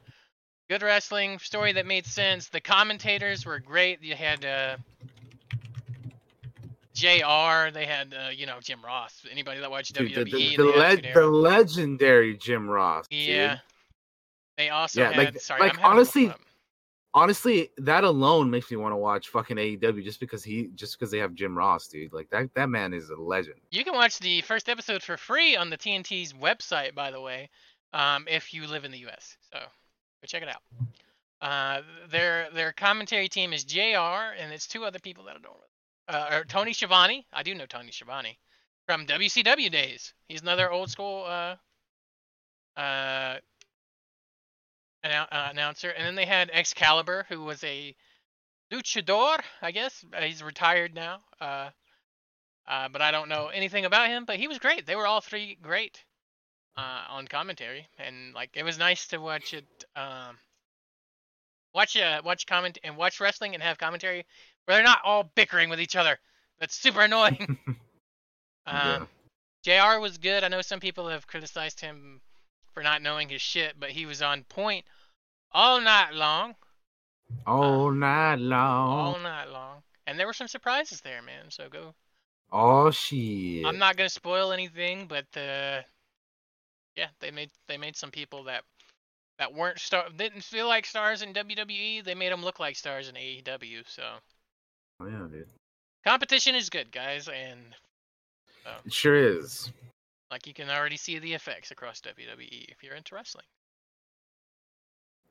good 0.69 0.81
wrestling 0.81 1.39
story 1.39 1.71
that 1.73 1.85
made 1.85 2.05
sense. 2.05 2.47
The 2.49 2.61
commentators 2.61 3.45
were 3.45 3.59
great. 3.59 4.01
You 4.01 4.15
had 4.15 4.43
uh, 4.45 4.77
Jr. 6.93 7.71
They 7.73 7.85
had 7.85 8.13
uh, 8.13 8.29
you 8.29 8.45
know 8.45 8.57
Jim 8.61 8.79
Ross. 8.83 9.25
Anybody 9.31 9.59
that 9.59 9.69
watched 9.69 9.93
WWE 9.95 10.15
the, 10.15 10.23
the, 10.23 10.55
the, 10.57 10.63
le- 10.63 11.13
the 11.13 11.27
legendary 11.27 12.35
Jim 12.37 12.67
Ross. 12.69 13.07
dude. 13.07 13.19
Yeah. 13.19 13.57
They 14.57 14.69
also 14.69 15.01
Yeah, 15.01 15.11
had. 15.11 15.17
like- 15.33 15.41
sorry, 15.41 15.59
like, 15.61 15.73
I'm 15.73 15.79
having 15.79 15.83
to 15.83 15.87
look 15.89 15.97
honestly. 15.97 16.33
Honestly, 17.13 17.71
that 17.77 18.03
alone 18.03 18.49
makes 18.51 18.69
me 18.69 18.75
want 18.75 18.91
to 18.91 18.97
watch 18.97 19.29
fucking 19.29 19.55
AEW 19.55 20.03
just 20.03 20.19
because 20.19 20.43
he 20.43 20.69
just 20.75 20.99
because 20.99 21.11
they 21.11 21.17
have 21.19 21.33
Jim 21.33 21.57
Ross, 21.57 21.87
dude. 21.87 22.11
Like 22.11 22.29
that 22.31 22.53
that 22.55 22.67
man 22.69 22.93
is 22.93 23.09
a 23.09 23.15
legend. 23.15 23.55
You 23.71 23.85
can 23.85 23.93
watch 23.93 24.19
the 24.19 24.41
first 24.41 24.67
episode 24.67 25.01
for 25.01 25.15
free 25.15 25.55
on 25.55 25.69
the 25.69 25.77
TNT's 25.77 26.33
website, 26.33 26.93
by 26.93 27.11
the 27.11 27.21
way, 27.21 27.49
um, 27.93 28.25
if 28.29 28.53
you 28.53 28.67
live 28.67 28.83
in 28.83 28.91
the 28.91 28.97
U.S. 28.99 29.37
So 29.53 29.59
go 30.21 30.25
check 30.27 30.43
it 30.43 30.49
out. 30.49 30.61
Uh, 31.41 31.81
their 32.09 32.49
their 32.51 32.71
commentary 32.71 33.27
team 33.27 33.53
is 33.53 33.63
JR, 33.63 34.33
and 34.39 34.51
it's 34.53 34.67
two 34.67 34.85
other 34.85 34.99
people 34.99 35.25
that 35.25 35.35
I 35.35 35.39
don't. 35.39 35.55
Uh, 36.07 36.37
or 36.37 36.45
Tony 36.45 36.73
Schiavone. 36.73 37.25
I 37.33 37.43
do 37.43 37.53
know 37.55 37.65
Tony 37.65 37.91
Schiavone 37.91 38.37
from 38.85 39.05
WCW 39.05 39.71
days. 39.71 40.13
He's 40.27 40.41
another 40.41 40.71
old 40.71 40.89
school 40.89 41.23
uh, 41.25 41.55
uh, 42.79 43.37
annou- 45.03 45.27
uh, 45.31 45.47
announcer. 45.51 45.89
And 45.89 46.05
then 46.05 46.15
they 46.15 46.25
had 46.25 46.49
Excalibur, 46.53 47.25
who 47.29 47.43
was 47.43 47.63
a 47.63 47.95
luchador, 48.71 49.39
I 49.61 49.71
guess. 49.71 50.05
Uh, 50.13 50.21
he's 50.21 50.43
retired 50.43 50.93
now. 50.93 51.21
Uh, 51.39 51.69
uh, 52.67 52.89
but 52.89 53.01
I 53.01 53.11
don't 53.11 53.29
know 53.29 53.47
anything 53.47 53.85
about 53.85 54.09
him. 54.09 54.25
But 54.25 54.37
he 54.37 54.47
was 54.47 54.59
great. 54.59 54.85
They 54.85 54.95
were 54.95 55.07
all 55.07 55.21
three 55.21 55.57
great 55.61 56.03
uh, 56.77 57.03
on 57.09 57.27
commentary, 57.27 57.87
and 57.97 58.33
like 58.33 58.51
it 58.55 58.63
was 58.63 58.77
nice 58.77 59.07
to 59.07 59.17
watch 59.17 59.53
it. 59.53 59.65
Um, 59.95 60.37
watch 61.73 61.95
uh, 61.97 62.21
watch 62.23 62.45
comment 62.45 62.77
and 62.83 62.97
watch 62.97 63.19
wrestling 63.19 63.53
and 63.53 63.63
have 63.63 63.77
commentary 63.77 64.25
where 64.65 64.77
they're 64.77 64.83
not 64.83 64.99
all 65.03 65.31
bickering 65.35 65.69
with 65.69 65.79
each 65.79 65.95
other. 65.95 66.17
That's 66.59 66.75
super 66.75 67.01
annoying. 67.01 67.57
Yeah. 68.67 68.95
um, 68.95 69.07
Jr. 69.63 69.99
was 70.01 70.17
good. 70.17 70.43
I 70.43 70.47
know 70.47 70.61
some 70.61 70.79
people 70.79 71.07
have 71.09 71.27
criticized 71.27 71.79
him 71.79 72.19
for 72.73 72.81
not 72.81 73.03
knowing 73.03 73.29
his 73.29 73.41
shit, 73.41 73.79
but 73.79 73.91
he 73.91 74.07
was 74.07 74.23
on 74.23 74.43
point 74.45 74.85
all 75.51 75.79
night 75.79 76.13
long, 76.15 76.55
All 77.45 77.91
night 77.91 78.39
long. 78.39 78.89
all 78.89 79.19
night 79.19 79.49
long, 79.51 79.83
and 80.07 80.19
there 80.19 80.25
were 80.25 80.33
some 80.33 80.47
surprises 80.47 81.01
there, 81.01 81.21
man. 81.21 81.51
So 81.51 81.69
go 81.69 81.93
Oh 82.51 82.89
shit. 82.89 83.67
I'm 83.67 83.77
not 83.77 83.97
gonna 83.97 84.09
spoil 84.09 84.51
anything, 84.51 85.05
but 85.07 85.25
uh, 85.39 85.81
yeah, 86.95 87.07
they 87.19 87.31
made 87.31 87.49
they 87.67 87.77
made 87.77 87.95
some 87.95 88.11
people 88.11 88.43
that 88.45 88.63
that 89.37 89.53
weren't 89.53 89.79
star 89.79 90.05
didn't 90.15 90.43
feel 90.43 90.67
like 90.67 90.85
stars 90.85 91.21
in 91.21 91.33
WWE. 91.33 92.03
They 92.03 92.15
made 92.15 92.31
them 92.31 92.43
look 92.43 92.59
like 92.59 92.75
stars 92.75 93.09
in 93.09 93.15
AEW. 93.15 93.83
So 93.87 94.03
Oh, 95.01 95.07
yeah, 95.07 95.27
dude. 95.29 95.47
competition 96.05 96.55
is 96.55 96.69
good, 96.69 96.91
guys, 96.91 97.27
and 97.27 97.75
It 98.85 98.93
sure 98.93 99.15
is. 99.15 99.71
like 100.31 100.47
you 100.47 100.53
can 100.53 100.69
already 100.69 100.97
see 100.97 101.19
the 101.19 101.33
effects 101.33 101.71
across 101.71 101.99
WWE 102.01 102.65
if 102.69 102.81
you're 102.81 102.95
into 102.95 103.15
wrestling. 103.15 103.45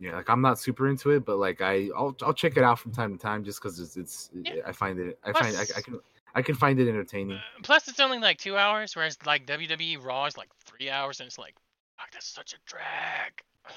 Yeah, 0.01 0.17
like 0.17 0.29
I'm 0.29 0.43
not 0.43 0.59
super 0.59 0.89
into 0.89 1.11
it, 1.13 1.25
but 1.25 1.37
like 1.39 1.61
I, 1.63 1.89
I'll, 1.97 2.15
I'll 2.23 2.35
check 2.35 2.57
it 2.57 2.63
out 2.65 2.79
from 2.79 2.93
time 2.93 3.17
to 3.17 3.19
time 3.19 3.45
just 3.45 3.63
because 3.63 3.79
it's, 3.81 3.97
it's, 3.97 4.31
Yeah. 4.35 4.57
I 4.67 4.73
find 4.73 4.99
it, 4.99 5.19
I 5.25 5.33
find, 5.33 5.57
I, 5.57 5.63
I 5.63 5.81
can, 5.81 6.01
I 6.35 6.43
can 6.43 6.55
find 6.55 6.81
it 6.81 6.89
entertaining. 6.89 7.37
Uh, 7.37 7.63
plus, 7.63 7.87
it's 7.89 8.01
only 8.01 8.19
like 8.19 8.39
two 8.39 8.57
hours, 8.57 8.97
whereas 8.97 9.19
like 9.25 9.47
WWE 9.47 10.05
Raw 10.05 10.27
is 10.27 10.37
like 10.37 10.51
three 10.65 10.91
hours, 10.91 11.21
and 11.21 11.27
it's 11.29 11.39
like, 11.39 11.55
fuck, 11.99 12.11
that's 12.13 12.27
such 12.27 12.53
a 12.53 12.57
drag. 12.67 13.43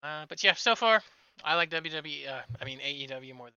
Uh, 0.00 0.24
but 0.28 0.44
yeah, 0.44 0.52
so 0.54 0.76
far 0.76 1.02
I 1.44 1.56
like 1.56 1.70
WWE. 1.70 2.28
Uh, 2.28 2.42
I 2.60 2.64
mean 2.64 2.78
AEW 2.78 3.34
more. 3.34 3.46
Than... 3.46 3.54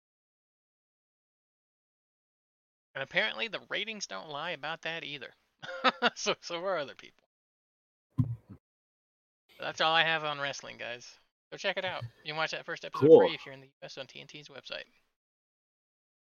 And 2.96 3.04
apparently 3.04 3.50
the 3.50 3.60
ratings 3.70 4.08
don't 4.08 4.30
lie 4.30 4.52
about 4.52 4.82
that 4.84 5.04
either. 5.04 5.32
so 6.16 6.36
so 6.40 6.64
are 6.64 6.78
other 6.78 6.96
people. 6.96 7.26
But 8.18 9.66
that's 9.66 9.82
all 9.82 9.94
I 9.94 10.04
have 10.04 10.24
on 10.24 10.40
wrestling, 10.40 10.78
guys. 10.80 11.06
Go 11.52 11.58
check 11.58 11.76
it 11.78 11.84
out. 11.84 12.04
You 12.24 12.32
can 12.32 12.38
watch 12.38 12.52
that 12.52 12.66
first 12.66 12.86
episode 12.86 13.08
Cool. 13.08 13.20
free 13.20 13.36
if 13.36 13.46
you're 13.46 13.54
in 13.54 13.62
the 13.62 13.70
US 13.84 13.98
on 13.98 14.06
TNT's 14.06 14.48
website. 14.48 14.86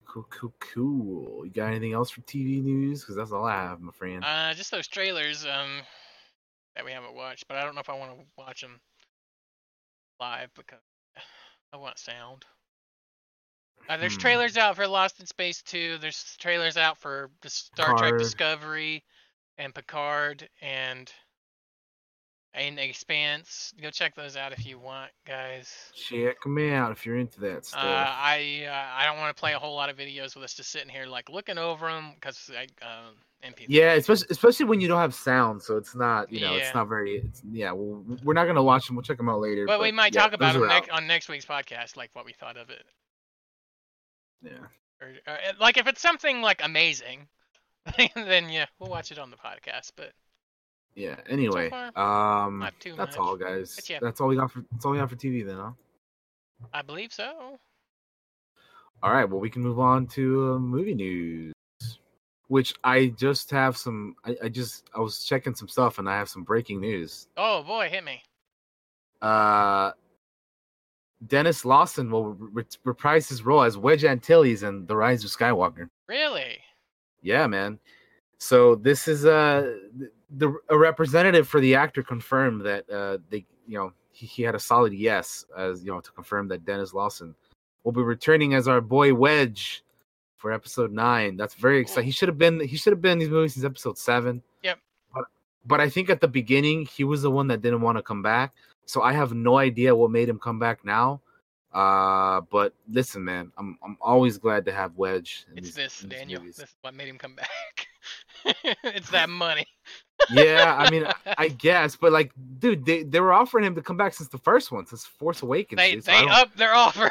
Cool, 0.06 0.26
cool, 0.30 0.54
cool. 0.60 1.44
You 1.46 1.50
got 1.52 1.68
anything 1.68 1.92
else 1.92 2.10
for 2.10 2.20
TV 2.22 2.60
news? 2.62 3.00
Because 3.00 3.16
that's 3.16 3.32
all 3.32 3.44
I 3.44 3.54
have, 3.54 3.80
my 3.80 3.92
friend. 3.92 4.24
Uh, 4.24 4.54
just 4.54 4.70
those 4.70 4.88
trailers 4.88 5.44
um 5.44 5.82
that 6.74 6.84
we 6.84 6.92
haven't 6.92 7.14
watched, 7.14 7.46
but 7.48 7.56
I 7.56 7.64
don't 7.64 7.74
know 7.74 7.80
if 7.80 7.88
I 7.90 7.94
want 7.98 8.18
to 8.18 8.26
watch 8.36 8.60
them 8.60 8.80
live 10.20 10.50
because 10.54 10.80
I 11.72 11.76
want 11.76 11.98
sound. 11.98 12.44
Uh, 13.88 13.96
there's 13.96 14.16
Hmm. 14.16 14.18
trailers 14.18 14.56
out 14.56 14.76
for 14.76 14.86
Lost 14.86 15.20
in 15.20 15.26
Space 15.26 15.62
2. 15.62 15.98
There's 15.98 16.36
trailers 16.38 16.76
out 16.76 16.98
for 16.98 17.30
the 17.42 17.50
Star 17.50 17.92
Trek 17.92 18.16
Discovery 18.16 19.04
and 19.58 19.74
Picard 19.74 20.48
and 20.62 21.12
and 22.54 22.78
Expanse. 22.78 23.74
Go 23.82 23.90
check 23.90 24.14
those 24.14 24.36
out 24.36 24.52
if 24.52 24.64
you 24.64 24.78
want, 24.78 25.10
guys. 25.26 25.72
Check 25.94 26.40
them 26.42 26.58
out 26.72 26.92
if 26.92 27.04
you're 27.04 27.16
into 27.16 27.40
that 27.40 27.58
Uh, 27.58 27.62
stuff. 27.62 27.82
I 27.84 28.66
uh, 28.68 28.96
I 28.96 29.06
don't 29.06 29.18
want 29.18 29.36
to 29.36 29.40
play 29.40 29.52
a 29.54 29.58
whole 29.58 29.74
lot 29.74 29.90
of 29.90 29.96
videos 29.96 30.34
with 30.34 30.44
us 30.44 30.54
just 30.54 30.70
sitting 30.70 30.88
here 30.88 31.06
like 31.06 31.28
looking 31.28 31.58
over 31.58 31.88
them 31.88 32.12
because 32.14 32.50
I 32.56 32.64
um 32.84 33.14
MP3. 33.44 33.66
yeah, 33.68 33.92
especially 33.94 34.26
especially 34.30 34.66
when 34.66 34.80
you 34.80 34.88
don't 34.88 35.00
have 35.00 35.14
sound, 35.14 35.60
so 35.62 35.76
it's 35.76 35.94
not, 35.94 36.32
you 36.32 36.40
know, 36.40 36.52
Yeah. 36.54 36.62
it's 36.62 36.74
not 36.74 36.88
very. 36.88 37.16
It's, 37.16 37.42
yeah, 37.50 37.72
well, 37.72 38.02
we're 38.22 38.32
not 38.34 38.46
gonna 38.46 38.62
watch 38.62 38.86
them. 38.86 38.96
We'll 38.96 39.02
check 39.02 39.18
them 39.18 39.28
out 39.28 39.40
later. 39.40 39.66
But 39.66 39.80
we 39.80 39.92
might 39.92 40.14
yeah, 40.14 40.22
talk 40.22 40.32
about 40.32 40.54
them 40.54 40.66
next, 40.66 40.88
on 40.90 41.06
next 41.06 41.28
week's 41.28 41.44
podcast, 41.44 41.96
like 41.96 42.10
what 42.14 42.24
we 42.24 42.32
thought 42.32 42.56
of 42.56 42.70
it. 42.70 42.84
Yeah. 44.42 44.52
Or, 45.00 45.08
or 45.26 45.32
uh, 45.34 45.52
like 45.60 45.76
if 45.76 45.86
it's 45.86 46.00
something 46.00 46.40
like 46.40 46.60
amazing, 46.64 47.26
then 48.14 48.48
yeah, 48.48 48.66
we'll 48.78 48.90
watch 48.90 49.10
it 49.12 49.18
on 49.18 49.30
the 49.30 49.36
podcast. 49.36 49.90
But 49.96 50.12
Yeah. 50.94 51.16
Anyway, 51.28 51.70
far, 51.70 52.46
um, 52.46 52.60
that's 52.60 52.96
much. 52.96 53.16
all, 53.16 53.36
guys. 53.36 53.78
Yeah. 53.88 53.98
That's 54.00 54.20
all 54.20 54.28
we 54.28 54.36
got 54.36 54.50
for. 54.52 54.64
That's 54.70 54.84
all 54.84 54.92
we 54.92 54.98
got 54.98 55.10
for 55.10 55.16
TV 55.16 55.44
then, 55.44 55.56
huh? 55.56 55.72
I 56.72 56.82
believe 56.82 57.12
so. 57.12 57.58
All 59.02 59.12
right. 59.12 59.28
Well, 59.28 59.40
we 59.40 59.50
can 59.50 59.62
move 59.62 59.80
on 59.80 60.06
to 60.08 60.54
uh, 60.54 60.58
movie 60.58 60.94
news, 60.94 61.52
which 62.48 62.74
I 62.84 63.08
just 63.18 63.50
have 63.50 63.76
some. 63.76 64.14
I, 64.24 64.36
I 64.44 64.48
just 64.48 64.84
I 64.94 65.00
was 65.00 65.24
checking 65.24 65.54
some 65.54 65.68
stuff 65.68 65.98
and 65.98 66.08
I 66.08 66.16
have 66.16 66.28
some 66.28 66.44
breaking 66.44 66.80
news. 66.80 67.26
Oh 67.36 67.62
boy, 67.64 67.88
hit 67.90 68.04
me. 68.04 68.22
Uh, 69.20 69.92
Denis 71.26 71.64
Lawson 71.64 72.10
will 72.10 72.34
re- 72.34 72.64
reprise 72.84 73.28
his 73.28 73.42
role 73.44 73.62
as 73.62 73.76
Wedge 73.76 74.04
Antilles 74.04 74.62
in 74.62 74.86
The 74.86 74.96
Rise 74.96 75.24
of 75.24 75.30
Skywalker. 75.30 75.88
Really? 76.08 76.58
Yeah, 77.22 77.46
man. 77.46 77.78
So 78.38 78.74
this 78.74 79.08
is 79.08 79.24
uh 79.24 79.74
the 80.30 80.54
a 80.68 80.76
representative 80.78 81.46
for 81.48 81.60
the 81.60 81.74
actor 81.74 82.02
confirmed 82.02 82.62
that 82.62 82.88
uh 82.90 83.18
they 83.30 83.44
you 83.66 83.78
know 83.78 83.92
he, 84.10 84.26
he 84.26 84.42
had 84.42 84.54
a 84.54 84.58
solid 84.60 84.92
yes 84.92 85.44
as 85.56 85.84
you 85.84 85.90
know 85.90 86.00
to 86.00 86.12
confirm 86.12 86.48
that 86.48 86.64
Denis 86.64 86.92
Lawson 86.94 87.34
will 87.82 87.92
be 87.92 88.02
returning 88.02 88.54
as 88.54 88.66
our 88.68 88.80
boy 88.80 89.12
Wedge 89.14 89.82
for 90.36 90.52
episode 90.52 90.92
nine. 90.92 91.36
That's 91.36 91.54
very 91.54 91.80
exciting. 91.80 92.04
He 92.06 92.10
should 92.12 92.28
have 92.28 92.38
been 92.38 92.60
he 92.60 92.76
should 92.76 92.92
have 92.92 93.00
been 93.02 93.12
in 93.12 93.18
these 93.18 93.28
movies 93.30 93.54
since 93.54 93.64
episode 93.64 93.98
seven. 93.98 94.42
Yep. 94.62 94.78
But 95.14 95.24
but 95.66 95.80
I 95.80 95.88
think 95.88 96.10
at 96.10 96.20
the 96.20 96.28
beginning 96.28 96.86
he 96.86 97.04
was 97.04 97.22
the 97.22 97.30
one 97.30 97.48
that 97.48 97.62
didn't 97.62 97.80
want 97.80 97.98
to 97.98 98.02
come 98.02 98.22
back. 98.22 98.52
So 98.86 99.02
I 99.02 99.12
have 99.12 99.32
no 99.32 99.56
idea 99.58 99.94
what 99.96 100.10
made 100.10 100.28
him 100.28 100.38
come 100.38 100.58
back 100.58 100.84
now. 100.84 101.20
Uh, 101.72 102.40
but 102.52 102.72
listen, 102.88 103.24
man, 103.24 103.50
I'm 103.58 103.76
I'm 103.82 103.96
always 104.00 104.38
glad 104.38 104.64
to 104.66 104.72
have 104.72 104.96
Wedge. 104.96 105.46
It's 105.56 105.68
these- 105.68 105.74
this, 105.74 106.00
Daniel. 106.00 106.40
movies. 106.40 106.56
This 106.56 106.68
is 106.68 106.76
what 106.82 106.94
made 106.94 107.08
him 107.08 107.18
come 107.18 107.34
back. 107.34 107.88
it's 108.84 109.10
that 109.10 109.28
money. 109.28 109.66
Yeah, 110.32 110.76
I 110.78 110.90
mean, 110.90 111.06
I- 111.38 111.48
guess, 111.48 111.96
but 111.96 112.12
like, 112.12 112.32
dude, 112.58 112.84
they, 112.84 113.02
they 113.02 113.20
were 113.20 113.32
offering 113.32 113.64
him 113.64 113.74
to 113.74 113.82
come 113.82 113.96
back 113.96 114.14
since 114.14 114.28
the 114.28 114.38
first 114.38 114.72
one, 114.72 114.86
since 114.86 115.04
Force 115.04 115.42
Awakens. 115.42 115.78
they 115.78 115.94
dude, 115.94 116.04
so 116.04 116.10
they 116.10 116.18
I, 116.18 116.24
don't, 116.44 116.56
their 116.56 116.74
offer. 116.74 117.10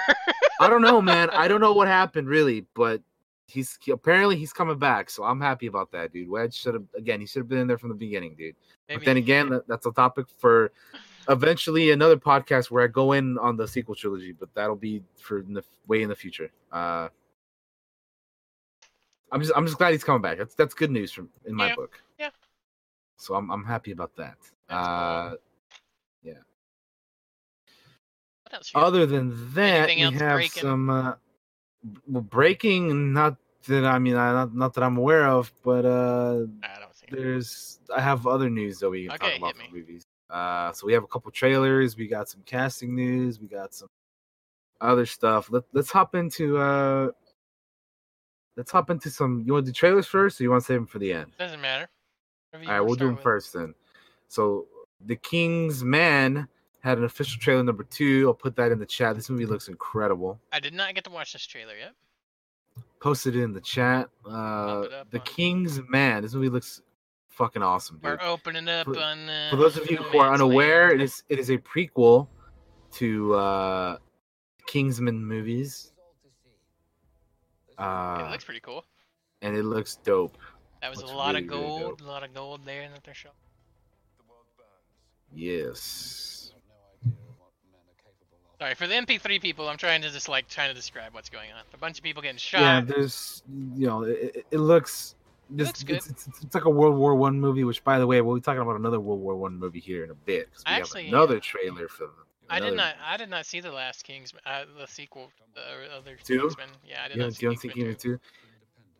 I 0.59 0.69
don't 0.69 0.81
know, 0.81 1.01
man. 1.01 1.29
I 1.33 1.47
don't 1.47 1.61
know 1.61 1.73
what 1.73 1.87
happened 1.87 2.27
really, 2.27 2.65
but 2.73 3.01
he's 3.47 3.77
apparently 3.91 4.35
he's 4.35 4.53
coming 4.53 4.77
back, 4.77 5.09
so 5.09 5.23
I'm 5.23 5.39
happy 5.41 5.67
about 5.67 5.91
that, 5.91 6.11
dude. 6.11 6.29
Wedge 6.29 6.55
should 6.55 6.73
have 6.73 6.85
again, 6.97 7.19
he 7.19 7.25
should 7.25 7.39
have 7.39 7.49
been 7.49 7.59
in 7.59 7.67
there 7.67 7.77
from 7.77 7.89
the 7.89 7.95
beginning, 7.95 8.35
dude. 8.35 8.55
But 8.87 9.05
then 9.05 9.17
again, 9.17 9.61
that's 9.67 9.85
a 9.85 9.91
topic 9.91 10.27
for 10.37 10.71
eventually 11.29 11.91
another 11.91 12.17
podcast 12.17 12.69
where 12.69 12.83
I 12.83 12.87
go 12.87 13.13
in 13.13 13.37
on 13.37 13.57
the 13.57 13.67
sequel 13.67 13.95
trilogy, 13.95 14.33
but 14.33 14.53
that'll 14.53 14.75
be 14.75 15.03
for 15.19 15.39
in 15.39 15.53
the 15.53 15.63
way 15.87 16.01
in 16.01 16.09
the 16.09 16.15
future. 16.15 16.51
Uh, 16.71 17.09
I'm 19.31 19.41
just 19.41 19.53
I'm 19.55 19.65
just 19.65 19.77
glad 19.77 19.91
he's 19.93 20.03
coming 20.03 20.21
back. 20.21 20.37
That's 20.37 20.53
that's 20.55 20.73
good 20.73 20.91
news 20.91 21.11
from 21.11 21.29
in 21.45 21.55
my 21.55 21.69
Yeah, 21.69 21.75
book. 21.75 22.02
Yeah. 23.17 23.23
So 23.25 23.35
I'm 23.35 23.49
I'm 23.51 23.63
happy 23.63 23.91
about 23.91 24.15
that. 24.17 24.37
Uh, 24.69 25.35
what 28.43 28.53
else? 28.53 28.71
other 28.75 29.05
than 29.05 29.53
that, 29.53 29.89
Anything 29.89 30.13
we 30.13 30.19
have 30.19 30.35
breaking? 30.37 30.61
some 30.61 30.89
uh, 30.89 31.13
well, 32.07 32.21
breaking. 32.21 33.13
Not 33.13 33.37
that 33.67 33.85
I 33.85 33.99
mean, 33.99 34.15
I, 34.15 34.31
not 34.33 34.55
not 34.55 34.73
that 34.75 34.83
I'm 34.83 34.97
aware 34.97 35.27
of, 35.27 35.51
but 35.63 35.85
uh, 35.85 36.45
I 36.63 36.79
don't 36.79 36.95
see. 36.95 37.07
there's 37.09 37.79
I 37.95 38.01
have 38.01 38.27
other 38.27 38.49
news 38.49 38.79
that 38.79 38.89
we 38.89 39.05
can 39.05 39.13
Okay, 39.13 39.29
talk 39.31 39.37
about 39.37 39.55
for 39.57 39.75
movies. 39.75 40.05
Uh, 40.29 40.71
so 40.71 40.87
we 40.87 40.93
have 40.93 41.03
a 41.03 41.07
couple 41.07 41.31
trailers. 41.31 41.95
We 41.97 42.07
got 42.07 42.29
some 42.29 42.41
casting 42.45 42.95
news. 42.95 43.39
We 43.39 43.47
got 43.47 43.73
some 43.73 43.89
other 44.81 45.05
stuff. 45.05 45.51
Let 45.51 45.63
Let's 45.73 45.91
hop 45.91 46.15
into 46.15 46.57
uh, 46.57 47.11
let's 48.57 48.71
hop 48.71 48.89
into 48.89 49.09
some. 49.09 49.43
You 49.45 49.53
want 49.53 49.65
to 49.65 49.71
do 49.71 49.75
trailers 49.75 50.07
first, 50.07 50.39
or 50.39 50.43
you 50.43 50.51
want 50.51 50.63
to 50.63 50.67
save 50.67 50.79
them 50.79 50.87
for 50.87 50.99
the 50.99 51.13
end? 51.13 51.31
Doesn't 51.37 51.61
matter. 51.61 51.89
All 52.53 52.59
right, 52.61 52.79
we'll 52.81 52.95
do 52.95 53.05
them 53.05 53.15
with. 53.15 53.23
first 53.23 53.53
then. 53.53 53.73
So, 54.27 54.67
the 55.05 55.15
King's 55.15 55.83
Man 55.83 56.47
had 56.81 56.97
an 56.97 57.03
official 57.05 57.39
trailer 57.39 57.63
number 57.63 57.83
two. 57.83 58.25
I'll 58.27 58.33
put 58.33 58.55
that 58.57 58.71
in 58.71 58.79
the 58.79 58.85
chat. 58.85 59.15
This 59.15 59.29
movie 59.29 59.45
looks 59.45 59.67
incredible. 59.67 60.39
I 60.51 60.59
did 60.59 60.73
not 60.73 60.93
get 60.95 61.03
to 61.05 61.09
watch 61.09 61.33
this 61.33 61.45
trailer 61.45 61.75
yet. 61.77 61.93
Posted 62.99 63.35
it 63.35 63.41
in 63.43 63.53
the 63.53 63.61
chat. 63.61 64.09
Uh, 64.25 64.81
the 65.09 65.19
on- 65.19 65.25
King's 65.25 65.81
Man. 65.89 66.21
This 66.23 66.33
movie 66.33 66.49
looks 66.49 66.81
fucking 67.29 67.61
awesome, 67.63 67.97
dude. 67.97 68.03
We're 68.21 68.27
opening 68.27 68.67
up 68.69 68.85
For- 68.85 68.99
on. 68.99 69.29
Uh, 69.29 69.49
For 69.49 69.55
those 69.57 69.77
of 69.77 69.89
you 69.89 69.97
who 69.97 70.19
are 70.19 70.33
unaware, 70.33 70.89
Land. 70.89 71.01
it 71.01 71.03
is 71.05 71.23
it 71.29 71.39
is 71.39 71.49
a 71.49 71.57
prequel 71.57 72.27
to 72.93 73.33
uh, 73.33 73.97
Kingsman 74.67 75.25
movies, 75.25 75.91
it 77.69 77.81
uh, 77.81 78.27
looks 78.31 78.43
pretty 78.45 78.59
cool. 78.59 78.85
and 79.41 79.55
it 79.55 79.63
looks 79.63 79.95
dope. 79.97 80.37
That 80.83 80.89
was 80.89 80.99
looks 80.99 81.11
a 81.11 81.15
lot 81.15 81.33
really, 81.35 81.45
of 81.45 81.49
gold, 81.49 82.01
a 82.01 82.03
lot 82.03 82.23
of 82.23 82.33
gold 82.33 82.59
there 82.65 82.81
in 82.81 82.91
that 82.91 83.05
they're. 83.05 83.13
The 83.13 83.29
world 84.27 84.43
burns. 84.57 84.67
Yes. 85.33 86.51
Sorry 88.59 88.75
for 88.75 88.87
the 88.87 88.93
MP3 88.95 89.41
people. 89.41 89.69
I'm 89.69 89.77
trying 89.77 90.01
to 90.01 90.09
just 90.09 90.27
like 90.27 90.49
trying 90.49 90.67
to 90.67 90.73
describe 90.75 91.13
what's 91.13 91.29
going 91.29 91.53
on. 91.53 91.59
A 91.73 91.77
bunch 91.77 91.97
of 91.97 92.03
people 92.03 92.21
getting 92.21 92.37
shot. 92.37 92.59
Yeah, 92.59 92.81
there's 92.81 93.43
you 93.75 93.87
know 93.87 94.03
it, 94.03 94.35
it- 94.35 94.45
it 94.51 94.57
looks. 94.57 95.15
This, 95.49 95.67
looks 95.67 95.83
good. 95.83 95.95
It's, 95.97 96.09
it's, 96.09 96.27
it's 96.43 96.53
like 96.55 96.65
a 96.65 96.69
World 96.69 96.97
War 96.97 97.15
One 97.15 97.39
movie, 97.39 97.63
which, 97.63 97.81
by 97.85 97.97
the 97.99 98.07
way, 98.07 98.19
we'll 98.19 98.35
be 98.35 98.41
talking 98.41 98.61
about 98.61 98.75
another 98.77 98.99
World 98.99 99.21
War 99.21 99.35
One 99.37 99.57
movie 99.57 99.79
here 99.79 100.03
in 100.03 100.09
a 100.09 100.13
bit 100.15 100.49
because 100.49 100.65
we 100.65 100.69
I 100.71 100.73
have 100.73 100.83
actually- 100.83 101.07
another 101.07 101.39
trailer 101.39 101.87
for. 101.87 102.09
I 102.49 102.59
did 102.59 102.75
not. 102.75 102.95
I 103.03 103.15
did 103.15 103.29
not 103.29 103.45
see 103.45 103.61
the 103.61 103.71
last 103.71 104.03
Kingsman, 104.03 104.41
uh, 104.45 104.65
the 104.77 104.85
sequel, 104.85 105.31
the 105.55 105.61
other 105.97 106.17
Two? 106.21 106.41
Kingsman. 106.41 106.67
Yeah, 106.85 107.03
I 107.05 107.07
did 107.07 107.15
You 107.17 107.23
not 107.23 107.33
see 107.35 107.45
you 107.45 107.55
see 107.55 107.67
Kingsman 107.69 107.85
Kingsman 107.93 107.95
2. 107.95 108.17
two? 108.17 108.19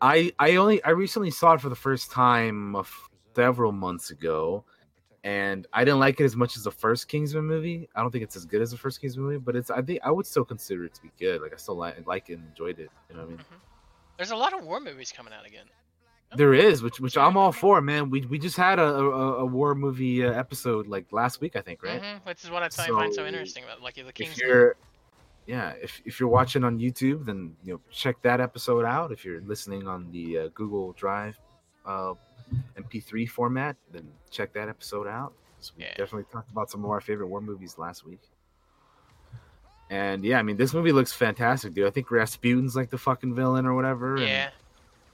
I 0.04 0.34
I 0.38 0.58
only 0.58 0.84
I 0.84 0.90
recently 0.90 1.32
saw 1.32 1.54
it 1.54 1.62
for 1.62 1.70
the 1.70 1.76
first 1.76 2.12
time 2.12 2.76
of 2.76 2.92
several 3.36 3.72
months 3.72 4.10
ago, 4.12 4.66
and 5.24 5.66
I 5.72 5.86
didn't 5.86 6.02
like 6.02 6.20
it 6.20 6.26
as 6.26 6.36
much 6.36 6.58
as 6.58 6.66
the 6.66 6.72
first 6.72 7.08
Kingsman 7.08 7.46
movie. 7.46 7.88
I 7.96 8.02
don't 8.02 8.12
think 8.12 8.26
it's 8.26 8.36
as 8.36 8.46
good 8.46 8.62
as 8.62 8.72
the 8.72 8.78
first 8.78 9.00
Kingsman 9.00 9.26
movie, 9.26 9.38
but 9.38 9.56
it's 9.56 9.72
I 9.72 9.82
think 9.82 10.02
I 10.04 10.12
would 10.12 10.26
still 10.26 10.44
consider 10.44 10.84
it 10.84 10.94
to 10.96 11.02
be 11.02 11.12
good. 11.18 11.42
Like 11.42 11.54
I 11.54 11.56
still 11.56 11.78
like 11.78 12.06
like 12.06 12.30
it 12.30 12.34
and 12.34 12.48
enjoyed 12.50 12.80
it. 12.80 12.92
You 13.10 13.16
know 13.16 13.22
what 13.22 13.28
I 13.28 13.38
mean? 13.38 13.46
There's 14.18 14.32
a 14.32 14.36
lot 14.36 14.54
of 14.54 14.66
war 14.66 14.82
movies 14.82 15.14
coming 15.16 15.34
out 15.34 15.46
again. 15.46 15.66
There 16.36 16.54
is, 16.54 16.82
which 16.84 17.00
which 17.00 17.16
I'm 17.16 17.38
all 17.38 17.52
for, 17.54 17.80
man. 17.80 18.10
We 18.10 18.26
we 18.26 18.40
just 18.40 18.58
had 18.58 18.80
a 18.80 18.84
a, 18.84 19.34
a 19.40 19.46
war 19.46 19.74
movie 19.74 20.26
uh, 20.26 20.34
episode 20.34 20.88
like 20.88 21.14
last 21.14 21.40
week, 21.40 21.56
I 21.56 21.62
think, 21.62 21.82
right? 21.82 22.02
hmm 22.02 22.18
which 22.28 22.44
is 22.44 22.50
what 22.52 22.62
I 22.64 22.70
find 22.70 22.92
find 22.94 23.14
so 23.14 23.22
So, 23.22 23.28
interesting 23.28 23.64
about 23.64 23.82
like 23.82 23.96
the 23.96 24.02
If 24.02 24.14
Kingsman. 24.14 24.50
you're 24.50 24.76
yeah, 25.46 25.74
if 25.82 26.02
if 26.06 26.20
you're 26.20 26.30
watching 26.30 26.64
on 26.64 26.80
YouTube, 26.80 27.26
then 27.26 27.56
you 27.64 27.74
know 27.74 27.82
check 27.92 28.22
that 28.22 28.40
episode 28.42 28.86
out. 28.86 29.12
If 29.12 29.26
you're 29.26 29.42
listening 29.42 29.88
on 29.88 30.12
the 30.12 30.38
uh, 30.40 30.48
Google 30.54 30.94
Drive 30.94 31.38
uh, 31.86 32.14
MP3 32.78 33.28
format, 33.30 33.76
then 33.92 34.08
check 34.30 34.54
that 34.54 34.70
episode 34.70 35.08
out. 35.08 35.34
'cause 35.58 35.72
we 35.78 35.84
Yeah. 35.84 35.94
definitely 35.96 36.26
talked 36.32 36.52
about 36.52 36.70
some 36.70 36.84
of 36.84 36.92
our 36.92 37.00
favorite 37.02 37.28
war 37.28 37.40
movies 37.42 37.78
last 37.78 38.06
week. 38.06 38.20
And 39.90 40.24
yeah, 40.26 40.40
I 40.40 40.44
mean, 40.44 40.58
this 40.58 40.74
movie 40.74 40.92
looks 40.92 41.14
fantastic, 41.14 41.74
dude. 41.74 41.88
I 41.88 41.90
think 41.92 42.08
Rasputin's 42.10 42.76
like 42.76 42.90
the 42.90 42.98
fucking 42.98 43.34
villain 43.36 43.66
or 43.66 43.74
whatever. 43.74 44.16
and 44.16 44.24
Yeah, 44.28 44.50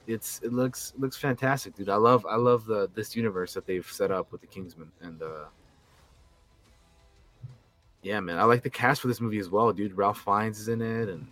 it's 0.06 0.40
it 0.42 0.52
looks 0.52 0.92
it 0.94 1.00
looks 1.00 1.16
fantastic, 1.16 1.74
dude. 1.74 1.88
I 1.88 1.96
love 1.96 2.24
I 2.26 2.36
love 2.36 2.64
the 2.66 2.88
this 2.94 3.14
universe 3.14 3.54
that 3.54 3.66
they've 3.66 3.86
set 3.86 4.10
up 4.10 4.32
with 4.32 4.40
the 4.40 4.46
Kingsman 4.46 4.90
and 5.00 5.22
uh 5.22 5.46
yeah, 8.02 8.20
man. 8.20 8.38
I 8.38 8.44
like 8.44 8.62
the 8.62 8.70
cast 8.70 9.00
for 9.00 9.08
this 9.08 9.20
movie 9.20 9.38
as 9.38 9.50
well, 9.50 9.72
dude. 9.72 9.96
Ralph 9.96 10.20
Fiennes 10.20 10.58
is 10.58 10.68
in 10.68 10.80
it, 10.80 11.08
and 11.08 11.26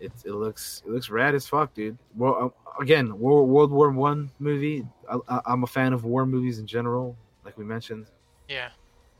it's 0.00 0.24
it 0.24 0.32
looks 0.32 0.82
it 0.86 0.90
looks 0.90 1.08
rad 1.08 1.34
as 1.34 1.46
fuck, 1.46 1.72
dude. 1.74 1.96
Well, 2.16 2.52
uh, 2.66 2.82
again, 2.82 3.18
World, 3.18 3.48
World 3.48 3.70
War 3.70 3.90
One 3.90 4.30
movie. 4.38 4.84
I, 5.10 5.18
I, 5.28 5.40
I'm 5.46 5.62
a 5.62 5.66
fan 5.66 5.92
of 5.92 6.04
war 6.04 6.26
movies 6.26 6.58
in 6.58 6.66
general, 6.66 7.16
like 7.44 7.56
we 7.56 7.64
mentioned, 7.64 8.06
yeah. 8.48 8.70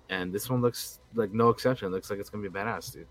and 0.09 0.32
this 0.32 0.51
one 0.51 0.61
looks 0.61 1.01
like 1.15 1.32
no 1.32 1.51
exception. 1.51 1.89
It 1.89 1.90
looks 1.90 2.11
like 2.11 2.19
it's 2.19 2.31
gonna 2.31 2.48
be 2.48 2.59
badass, 2.59 2.93
dude. 2.93 3.07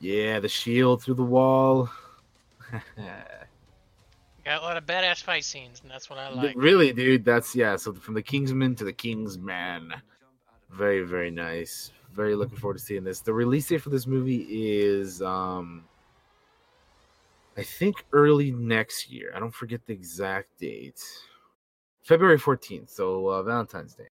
Yeah, 0.00 0.40
the 0.40 0.48
shield 0.48 1.02
through 1.02 1.14
the 1.14 1.22
wall. 1.22 1.88
Got 4.44 4.60
a 4.60 4.64
lot 4.64 4.76
of 4.76 4.86
badass 4.86 5.22
fight 5.22 5.44
scenes, 5.44 5.80
and 5.82 5.90
that's 5.90 6.10
what 6.10 6.18
I 6.18 6.28
like. 6.30 6.54
Really, 6.56 6.92
dude, 6.92 7.24
that's 7.24 7.54
yeah. 7.54 7.76
So 7.76 7.92
from 7.92 8.14
the 8.14 8.22
Kingsman 8.22 8.74
to 8.76 8.84
the 8.84 8.92
Kingsman, 8.92 9.94
very 10.70 11.02
very 11.02 11.30
nice. 11.30 11.92
Very 12.12 12.34
looking 12.34 12.58
forward 12.58 12.78
to 12.78 12.82
seeing 12.82 13.04
this. 13.04 13.20
The 13.20 13.32
release 13.32 13.68
date 13.68 13.80
for 13.80 13.88
this 13.88 14.06
movie 14.06 14.46
is, 14.50 15.22
um, 15.22 15.84
I 17.56 17.62
think 17.62 18.04
early 18.12 18.50
next 18.50 19.10
year. 19.10 19.32
I 19.34 19.38
don't 19.38 19.54
forget 19.54 19.80
the 19.86 19.94
exact 19.94 20.58
date. 20.58 21.00
February 22.02 22.36
fourteenth, 22.38 22.90
so 22.90 23.28
uh, 23.28 23.42
Valentine's 23.42 23.94
Day. 23.94 24.08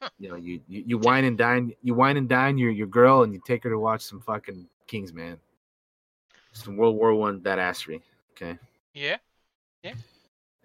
You 0.18 0.30
know, 0.30 0.36
you, 0.36 0.60
you 0.66 0.84
you 0.86 0.98
wine 0.98 1.24
and 1.24 1.36
dine, 1.36 1.74
you 1.82 1.92
wine 1.92 2.16
and 2.16 2.26
dine 2.26 2.56
your 2.56 2.70
your 2.70 2.86
girl, 2.86 3.22
and 3.22 3.34
you 3.34 3.40
take 3.44 3.64
her 3.64 3.70
to 3.70 3.78
watch 3.78 4.00
some 4.00 4.20
fucking 4.20 4.66
Kingsman, 4.86 5.38
some 6.52 6.76
World 6.76 6.96
War 6.96 7.12
One 7.14 7.40
badassery. 7.40 8.00
Okay, 8.32 8.58
Yeah. 8.94 9.16
There 9.82 9.94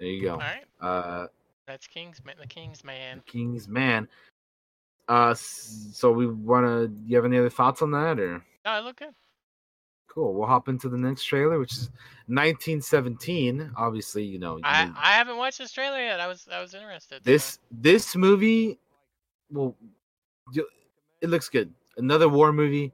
you 0.08 0.22
go. 0.22 0.32
All 0.34 0.38
right. 0.40 0.64
Uh, 0.82 1.28
That's 1.68 1.88
Kingsman. 1.88 2.36
The 2.40 2.48
Kingsman. 2.48 3.22
King's 3.26 3.68
Man. 3.68 4.08
Uh, 5.08 5.34
so 5.36 6.12
we 6.12 6.26
wanna. 6.28 6.90
You 7.06 7.16
have 7.16 7.26
any 7.26 7.38
other 7.38 7.50
thoughts 7.50 7.82
on 7.82 7.92
that, 7.92 8.20
or 8.20 8.44
Oh, 8.66 8.70
I 8.72 8.80
look 8.80 8.98
good. 8.98 9.14
cool? 10.10 10.34
We'll 10.34 10.48
hop 10.48 10.68
into 10.68 10.90
the 10.90 10.98
next 10.98 11.26
trailer, 11.26 11.60
which 11.60 11.74
is 11.74 11.90
1917. 12.28 13.72
Obviously, 13.78 14.24
you 14.24 14.40
know 14.40 14.58
you 14.58 14.64
I, 14.66 14.90
I 14.98 15.12
haven't 15.14 15.38
watched 15.38 15.60
this 15.60 15.72
trailer 15.72 16.00
yet. 16.00 16.20
I 16.20 16.28
was 16.28 16.48
I 16.52 16.60
was 16.62 16.74
interested. 16.74 17.24
so- 17.24 17.30
this 17.32 17.60
this 17.72 18.16
movie. 18.16 18.80
Well, 19.52 19.76
it 21.22 21.30
looks 21.30 21.50
good. 21.50 21.72
Another 21.98 22.28
war 22.28 22.52
movie. 22.52 22.92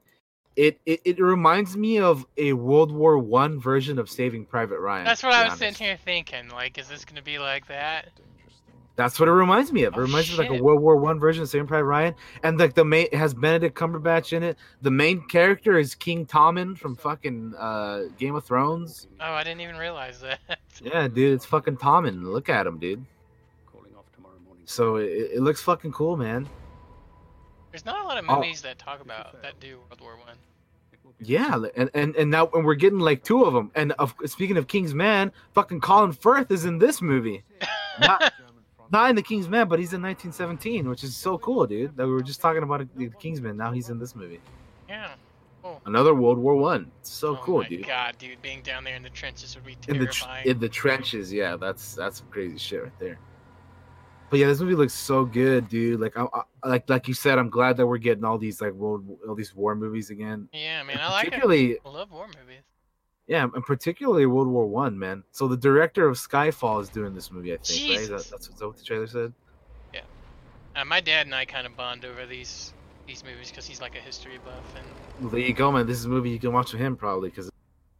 It, 0.56 0.78
it 0.84 1.00
it 1.04 1.18
reminds 1.20 1.76
me 1.76 1.98
of 1.98 2.26
a 2.36 2.52
World 2.52 2.92
War 2.92 3.16
One 3.18 3.58
version 3.60 3.98
of 3.98 4.10
Saving 4.10 4.44
Private 4.44 4.80
Ryan. 4.80 5.04
That's 5.04 5.22
what 5.22 5.32
I 5.32 5.44
was 5.44 5.52
honest. 5.52 5.58
sitting 5.60 5.86
here 5.86 5.96
thinking. 6.04 6.48
Like, 6.50 6.76
is 6.78 6.88
this 6.88 7.04
gonna 7.04 7.22
be 7.22 7.38
like 7.38 7.66
that? 7.68 8.08
That's 8.94 9.18
what 9.18 9.26
it 9.26 9.32
reminds 9.32 9.72
me 9.72 9.84
of. 9.84 9.94
It 9.94 9.98
Oh, 9.98 10.02
reminds 10.02 10.28
me 10.28 10.34
of 10.44 10.50
like 10.50 10.60
a. 10.60 10.62
World 10.62 10.82
War 10.82 10.96
One 10.96 11.18
version 11.18 11.42
of 11.42 11.48
Saving 11.48 11.66
Private 11.66 11.86
Ryan, 11.86 12.14
and 12.42 12.58
like 12.58 12.74
the 12.74 12.84
main 12.84 13.06
it 13.10 13.14
has 13.14 13.32
Benedict 13.32 13.74
Cumberbatch 13.74 14.34
in 14.34 14.42
it. 14.42 14.58
The 14.82 14.90
main 14.90 15.22
character 15.28 15.78
is 15.78 15.94
King 15.94 16.26
Tommen 16.26 16.76
from 16.76 16.96
fucking 16.96 17.54
uh, 17.58 18.02
Game 18.18 18.34
of 18.34 18.44
Thrones. 18.44 19.08
Oh, 19.20 19.32
I 19.32 19.42
didn't 19.44 19.62
even 19.62 19.76
realize 19.76 20.20
that. 20.20 20.40
Yeah, 20.82 21.06
dude, 21.08 21.32
it's 21.34 21.44
fucking 21.46 21.76
Tommen. 21.78 22.24
Look 22.24 22.48
at 22.50 22.66
him, 22.66 22.78
dude. 22.78 23.04
Calling 23.70 23.92
off 23.96 24.04
tomorrow 24.14 24.34
morning. 24.44 24.64
So 24.66 24.96
it, 24.96 25.06
it 25.34 25.40
looks 25.40 25.62
fucking 25.62 25.92
cool, 25.92 26.16
man. 26.16 26.48
There's 27.72 27.84
not 27.84 28.04
a 28.04 28.06
lot 28.06 28.18
of 28.18 28.24
Oh. 28.28 28.36
movies 28.36 28.62
that 28.62 28.78
talk 28.78 29.00
about 29.00 29.42
that 29.42 29.58
do 29.58 29.78
World 29.90 30.00
War 30.00 30.16
One. 30.24 30.36
Yeah, 31.20 31.58
and 31.76 31.90
and 31.94 32.14
and 32.16 32.30
now 32.30 32.48
and 32.54 32.64
we're 32.64 32.74
getting 32.74 32.98
like 32.98 33.22
two 33.24 33.44
of 33.44 33.52
them. 33.54 33.70
And 33.74 33.92
of 33.92 34.14
speaking 34.26 34.56
of 34.56 34.66
King's 34.68 34.94
Man, 34.94 35.32
fucking 35.54 35.80
Colin 35.80 36.12
Firth 36.12 36.50
is 36.50 36.64
in 36.64 36.78
this 36.78 37.00
movie. 37.02 37.42
Not, 38.00 38.32
not 38.90 39.10
in 39.10 39.16
the 39.16 39.22
King's 39.22 39.48
Man, 39.48 39.68
but 39.68 39.78
he's 39.78 39.92
in 39.92 40.02
1917, 40.02 40.88
which 40.88 41.04
is 41.04 41.14
so 41.16 41.38
cool, 41.38 41.66
dude. 41.66 41.96
That 41.96 42.06
we 42.06 42.12
were 42.12 42.22
just 42.22 42.40
talking 42.40 42.62
about 42.62 42.86
the 42.96 43.08
King's 43.20 43.40
Man. 43.40 43.56
Now 43.56 43.70
he's 43.72 43.88
in 43.90 43.98
this 43.98 44.14
movie. 44.16 44.40
yeah. 44.88 45.12
Another 45.86 46.12
World 46.14 46.38
War 46.38 46.56
One. 46.56 46.90
So 47.02 47.36
oh 47.36 47.36
cool, 47.36 47.58
my 47.62 47.68
dude. 47.68 47.86
God, 47.86 48.16
dude, 48.18 48.42
being 48.42 48.62
down 48.62 48.82
there 48.82 48.96
in 48.96 49.02
the 49.02 49.10
trenches 49.10 49.54
would 49.54 49.64
be 49.64 49.76
in 49.86 49.98
the 50.00 50.06
tr- 50.06 50.24
terrifying. 50.24 50.46
in 50.48 50.58
the 50.58 50.68
trenches. 50.68 51.32
Yeah, 51.32 51.56
that's 51.56 51.94
that's 51.94 52.18
some 52.18 52.26
crazy 52.30 52.58
shit 52.58 52.82
right 52.82 52.98
there. 52.98 53.18
But 54.32 54.38
yeah, 54.40 54.46
this 54.46 54.60
movie 54.60 54.74
looks 54.74 54.94
so 54.94 55.26
good, 55.26 55.68
dude. 55.68 56.00
Like 56.00 56.16
I, 56.16 56.24
I 56.64 56.68
like 56.68 56.88
like 56.88 57.06
you 57.06 57.12
said, 57.12 57.38
I'm 57.38 57.50
glad 57.50 57.76
that 57.76 57.86
we're 57.86 57.98
getting 57.98 58.24
all 58.24 58.38
these 58.38 58.62
like 58.62 58.72
world 58.72 59.04
all 59.28 59.34
these 59.34 59.54
war 59.54 59.74
movies 59.74 60.08
again. 60.08 60.48
yeah, 60.54 60.82
man, 60.84 60.92
And 60.96 61.02
I 61.02 61.10
like 61.10 61.26
it. 61.26 61.32
particularly, 61.32 61.76
I 61.84 61.88
love 61.90 62.10
war 62.10 62.26
movies. 62.28 62.62
yeah, 63.26 63.42
and 63.54 63.62
particularly 63.66 64.24
World 64.24 64.48
War 64.48 64.66
One, 64.66 64.98
man. 64.98 65.22
So 65.32 65.46
the 65.48 65.56
director 65.58 66.08
of 66.08 66.16
Skyfall 66.16 66.80
is 66.80 66.88
doing 66.88 67.14
this 67.14 67.30
movie, 67.30 67.52
I 67.52 67.58
think. 67.58 67.68
Right? 67.90 68.00
Is 68.00 68.08
that, 68.08 68.14
Jesus. 68.16 68.30
that's, 68.30 68.48
is 68.48 68.54
that 68.54 68.66
what 68.66 68.78
the 68.78 68.84
trailer 68.84 69.06
said. 69.06 69.34
Yeah, 69.92 70.00
uh, 70.76 70.86
my 70.86 71.02
dad 71.02 71.26
and 71.26 71.34
I 71.34 71.44
kind 71.44 71.66
of 71.66 71.76
bond 71.76 72.06
over 72.06 72.24
these 72.24 72.72
these 73.06 73.22
movies 73.22 73.50
because 73.50 73.66
he's 73.66 73.82
like 73.82 73.96
a 73.96 74.00
history 74.00 74.38
buff 74.42 74.64
and 74.78 74.86
Well, 75.20 75.28
there 75.30 75.40
you 75.40 75.52
go, 75.52 75.70
man. 75.70 75.86
This 75.86 75.98
is 75.98 76.06
a 76.06 76.08
movie 76.08 76.30
you 76.30 76.38
can 76.38 76.54
watch 76.54 76.72
with 76.72 76.80
him 76.80 76.96
probably 76.96 77.28
because 77.28 77.50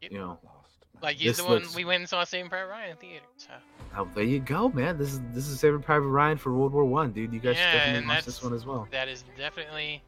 you 0.00 0.18
know. 0.18 0.38
like 1.02 1.16
he's 1.18 1.36
the 1.36 1.44
one 1.44 1.52
looks- 1.56 1.76
we 1.76 1.84
went 1.84 2.00
and 2.00 2.08
saw 2.08 2.24
Saving 2.24 2.48
Private 2.48 2.70
Ryan 2.70 2.90
in 2.92 2.96
theater. 2.96 3.26
So 3.36 3.50
Oh, 3.96 4.08
there 4.14 4.24
you 4.24 4.40
go, 4.40 4.70
man. 4.70 4.96
This 4.96 5.12
is 5.12 5.20
this 5.34 5.48
is 5.48 5.60
Saving 5.60 5.82
Private 5.82 6.08
Ryan 6.08 6.38
for 6.38 6.52
World 6.52 6.72
War 6.72 6.84
One, 6.84 7.12
dude. 7.12 7.32
You 7.32 7.40
guys 7.40 7.56
Yeah, 7.56 7.72
should 7.72 7.78
definitely 7.78 8.08
watch 8.08 8.24
this 8.24 8.42
one 8.42 8.54
as 8.54 8.64
well. 8.64 8.88
that 8.90 9.08
is 9.08 9.24
definitely 9.36 10.02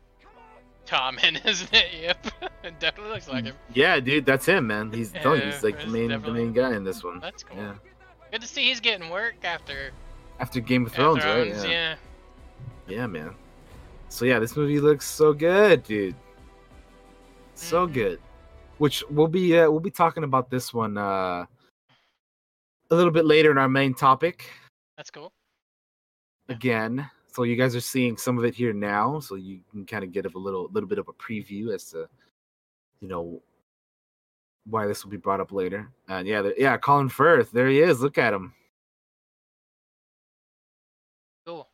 Tommen, 0.86 1.44
isn't 1.46 1.72
it? 1.72 1.86
Yep, 2.00 2.26
it 2.64 2.80
definitely 2.80 3.12
looks 3.12 3.28
like 3.28 3.44
him. 3.44 3.54
Yeah, 3.74 4.00
dude, 4.00 4.24
that's 4.24 4.46
him, 4.46 4.66
man. 4.68 4.90
He's 4.92 5.12
telling 5.12 5.40
you, 5.42 5.46
he's 5.50 5.62
like 5.62 5.78
the 5.80 5.86
main 5.88 6.08
the 6.08 6.32
main 6.32 6.52
guy 6.52 6.74
in 6.74 6.82
this 6.84 7.04
one. 7.04 7.20
That's 7.20 7.42
cool. 7.42 7.58
Yeah. 7.58 7.74
Good 8.32 8.40
to 8.40 8.46
see 8.48 8.64
he's 8.68 8.80
getting 8.80 9.10
work 9.10 9.34
after 9.44 9.90
After 10.40 10.60
Game 10.60 10.86
of 10.86 10.92
Thrones, 10.92 11.22
Thrones, 11.22 11.50
right? 11.62 11.68
Yeah. 11.70 11.70
yeah. 11.70 11.94
yeah, 12.88 13.06
man. 13.06 13.34
So 14.08 14.24
yeah, 14.24 14.38
this 14.38 14.56
movie 14.56 14.80
looks 14.80 15.06
so 15.06 15.32
good, 15.34 15.82
dude. 15.84 16.14
So 17.54 17.86
Mhm. 17.86 17.92
good. 17.92 18.20
Which 18.78 19.04
we'll 19.10 19.28
be 19.28 19.56
uh, 19.58 19.70
we'll 19.70 19.80
be 19.80 19.90
talking 19.90 20.24
about 20.24 20.50
this 20.50 20.72
one 20.74 20.96
uh 20.98 21.46
a 22.94 22.96
little 22.96 23.12
bit 23.12 23.24
later 23.26 23.50
in 23.50 23.58
our 23.58 23.68
main 23.68 23.92
topic 23.94 24.48
That's 24.96 25.10
cool. 25.10 25.32
again. 26.48 27.08
So 27.32 27.42
you 27.42 27.56
guys 27.56 27.74
are 27.74 27.80
seeing 27.80 28.16
some 28.16 28.38
of 28.38 28.44
it 28.44 28.54
here 28.54 28.72
now, 28.72 29.18
so 29.18 29.34
you 29.34 29.58
can 29.72 29.84
kind 29.84 30.04
of 30.04 30.12
get 30.12 30.24
a 30.26 30.38
little 30.38 30.68
little 30.72 30.88
bit 30.88 30.98
of 31.00 31.08
a 31.08 31.12
preview 31.12 31.74
as 31.74 31.84
to 31.86 32.08
you 33.00 33.08
know 33.08 33.42
why 34.66 34.86
this 34.86 35.04
will 35.04 35.10
be 35.10 35.16
brought 35.16 35.40
up 35.40 35.50
later. 35.52 35.90
And 36.08 36.26
yeah, 36.28 36.42
there- 36.42 36.54
yeah, 36.56 36.76
Colin 36.78 37.08
Firth, 37.08 37.50
there 37.50 37.68
he 37.68 37.80
is. 37.80 38.00
Look 38.00 38.18
at 38.18 38.32
him. 38.32 38.54
Cool. 41.46 41.68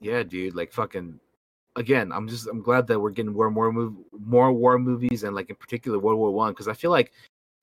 Yeah, 0.00 0.22
dude, 0.22 0.54
like 0.54 0.72
fucking. 0.72 1.20
Again, 1.76 2.10
I'm 2.10 2.26
just 2.26 2.46
I'm 2.46 2.62
glad 2.62 2.86
that 2.86 2.98
we're 2.98 3.10
getting 3.10 3.34
more 3.34 3.50
more 3.50 3.70
more 4.18 4.50
war 4.52 4.78
movies 4.78 5.24
and 5.24 5.34
like 5.36 5.50
in 5.50 5.56
particular 5.56 5.98
World 5.98 6.18
War 6.18 6.30
One 6.32 6.52
because 6.52 6.68
I 6.68 6.72
feel 6.72 6.90
like 6.90 7.12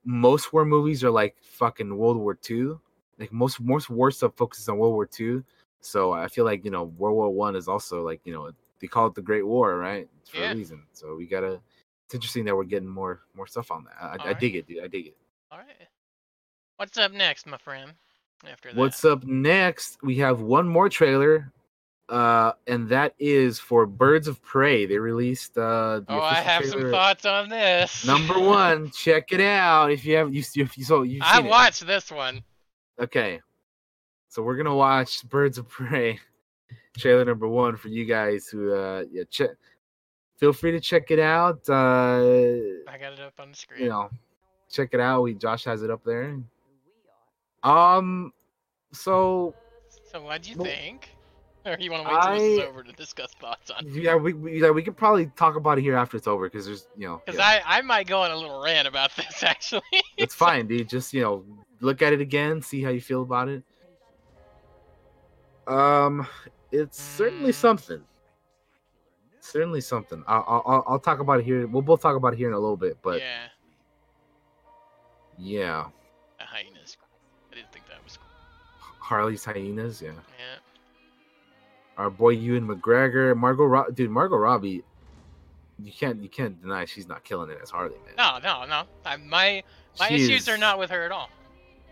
most 0.05 0.53
war 0.53 0.65
movies 0.65 1.03
are 1.03 1.11
like 1.11 1.35
fucking 1.41 1.95
World 1.95 2.17
War 2.17 2.33
Two. 2.35 2.79
Like 3.19 3.31
most 3.31 3.59
most 3.59 3.89
war 3.89 4.11
stuff 4.11 4.33
focuses 4.35 4.67
on 4.69 4.77
World 4.77 4.93
War 4.93 5.05
Two. 5.05 5.43
So 5.81 6.13
I 6.13 6.27
feel 6.27 6.45
like 6.45 6.65
you 6.65 6.71
know 6.71 6.85
World 6.97 7.15
War 7.15 7.29
One 7.29 7.55
is 7.55 7.67
also 7.67 8.03
like 8.03 8.21
you 8.25 8.33
know 8.33 8.51
they 8.79 8.87
call 8.87 9.07
it 9.07 9.15
the 9.15 9.21
Great 9.21 9.45
War, 9.45 9.77
right? 9.77 10.07
It's 10.21 10.29
for 10.29 10.37
Yeah. 10.37 10.51
a 10.51 10.55
reason. 10.55 10.83
So 10.93 11.15
we 11.15 11.25
gotta. 11.27 11.61
It's 12.05 12.13
interesting 12.15 12.43
that 12.45 12.55
we're 12.55 12.65
getting 12.65 12.87
more 12.89 13.21
more 13.33 13.47
stuff 13.47 13.71
on 13.71 13.85
that. 13.85 13.95
I, 14.01 14.07
I 14.07 14.17
Alright. 14.17 14.39
dig 14.39 14.55
it, 14.55 14.67
dude. 14.67 14.83
I 14.83 14.87
dig 14.87 15.07
it. 15.07 15.17
All 15.51 15.57
right. 15.57 15.87
What's 16.77 16.97
up 16.97 17.11
next, 17.13 17.45
my 17.47 17.57
friend? 17.57 17.93
After 18.45 18.73
that. 18.73 18.77
What's 18.77 19.05
up 19.05 19.23
next? 19.23 19.97
We 20.03 20.15
have 20.17 20.41
one 20.41 20.67
more 20.67 20.89
trailer, 20.89 21.51
uh, 22.13 22.53
and 22.67 22.87
that 22.89 23.15
is 23.17 23.57
for 23.57 23.87
Birds 23.87 24.27
of 24.27 24.39
Prey. 24.43 24.85
They 24.85 24.99
released 24.99 25.57
uh, 25.57 26.01
the 26.01 26.05
Oh, 26.09 26.19
I 26.19 26.35
have 26.35 26.63
some 26.63 26.91
thoughts 26.91 27.25
on 27.25 27.49
this. 27.49 28.05
Number 28.05 28.39
one, 28.39 28.91
check 28.91 29.31
it 29.31 29.41
out 29.41 29.91
if 29.91 30.05
you 30.05 30.15
have 30.17 30.31
you 30.31 30.43
if 30.55 30.77
you 30.77 30.83
so 30.83 31.01
you. 31.01 31.21
I 31.23 31.39
watched 31.39 31.87
this 31.87 32.11
one. 32.11 32.43
Okay, 33.01 33.41
so 34.29 34.43
we're 34.43 34.57
gonna 34.57 34.75
watch 34.75 35.27
Birds 35.27 35.57
of 35.57 35.67
Prey 35.67 36.19
trailer 36.99 37.25
number 37.25 37.47
one 37.47 37.77
for 37.77 37.87
you 37.87 38.05
guys 38.05 38.47
who 38.47 38.71
uh 38.75 39.05
yeah 39.11 39.23
check. 39.31 39.49
Feel 40.37 40.53
free 40.53 40.71
to 40.71 40.79
check 40.79 41.09
it 41.09 41.19
out. 41.19 41.67
Uh, 41.67 42.83
I 42.87 42.97
got 42.99 43.13
it 43.13 43.21
up 43.21 43.33
on 43.39 43.49
the 43.49 43.57
screen. 43.57 43.83
you 43.83 43.89
know, 43.89 44.11
check 44.69 44.89
it 44.91 44.99
out. 44.99 45.23
We 45.23 45.33
Josh 45.33 45.63
has 45.65 45.81
it 45.81 45.89
up 45.89 46.03
there. 46.03 46.37
Um, 47.63 48.33
so 48.91 49.55
So 50.11 50.21
what 50.21 50.43
do 50.43 50.51
you 50.51 50.57
think? 50.57 51.09
Or 51.65 51.77
you 51.79 51.91
want 51.91 52.05
to 52.07 52.13
wait 52.13 52.21
till 52.21 52.33
this 52.33 52.59
is 52.63 52.69
over 52.69 52.83
to 52.83 52.91
discuss 52.93 53.31
thoughts 53.39 53.71
on? 53.71 53.85
yeah, 53.87 54.15
we, 54.15 54.33
we 54.33 54.61
yeah 54.61 54.69
we 54.69 54.83
could 54.83 54.97
probably 54.97 55.27
talk 55.27 55.55
about 55.55 55.77
it 55.77 55.81
here 55.81 55.95
after 55.95 56.17
it's 56.17 56.27
over 56.27 56.47
because 56.49 56.65
there's 56.65 56.87
you 56.97 57.07
know 57.07 57.21
Because 57.25 57.39
yeah. 57.39 57.61
I 57.65 57.77
I 57.77 57.81
might 57.81 58.05
go 58.07 58.21
on 58.21 58.31
a 58.31 58.35
little 58.35 58.61
rant 58.61 58.87
about 58.87 59.15
this 59.15 59.43
actually. 59.43 59.81
It's 60.17 60.35
fine, 60.35 60.67
dude. 60.67 60.89
Just 60.89 61.13
you 61.13 61.21
know, 61.21 61.45
look 61.79 62.01
at 62.01 62.11
it 62.13 62.19
again, 62.21 62.61
see 62.61 62.81
how 62.83 62.89
you 62.89 62.99
feel 63.01 63.21
about 63.21 63.47
it. 63.47 63.63
Um, 65.67 66.27
it's 66.71 67.01
certainly 67.01 67.51
something. 67.53 68.01
Certainly 69.39 69.81
something. 69.81 70.23
I'll, 70.27 70.43
I'll 70.47 70.63
I'll- 70.65 70.83
I'll 70.87 70.99
talk 70.99 71.19
about 71.19 71.39
it 71.39 71.45
here. 71.45 71.67
We'll 71.67 71.81
both 71.81 72.01
talk 72.01 72.15
about 72.17 72.33
it 72.33 72.37
here 72.37 72.47
in 72.49 72.53
a 72.53 72.59
little 72.59 72.77
bit, 72.77 72.97
but 73.01 73.19
yeah, 73.19 73.47
yeah, 75.37 75.85
a 76.39 76.43
hyenas. 76.45 76.97
I 77.51 77.55
didn't 77.55 77.71
think 77.71 77.87
that 77.87 78.03
was 78.03 78.17
cool. 78.17 78.27
Harley's 78.99 79.45
hyenas. 79.45 80.01
Yeah, 80.01 80.09
Yeah. 80.11 80.57
Our 81.97 82.09
boy 82.09 82.29
Ewan 82.31 82.67
McGregor, 82.67 83.35
Margot, 83.35 83.65
Ro- 83.65 83.89
dude, 83.93 84.09
Margot 84.09 84.37
Robbie. 84.37 84.83
You 85.79 85.91
can't 85.91 86.21
you 86.21 86.29
can't 86.29 86.61
deny 86.61 86.85
she's 86.85 87.07
not 87.07 87.23
killing 87.23 87.49
it 87.49 87.59
as 87.61 87.69
Harley, 87.69 87.95
man. 88.05 88.15
No, 88.17 88.39
no, 88.43 88.65
no. 88.65 88.83
I, 89.05 89.17
my 89.17 89.63
my 89.99 90.07
She 90.09 90.15
issues 90.15 90.47
are 90.47 90.57
not 90.57 90.77
with 90.79 90.89
her 90.91 91.03
at 91.03 91.11
all. 91.11 91.29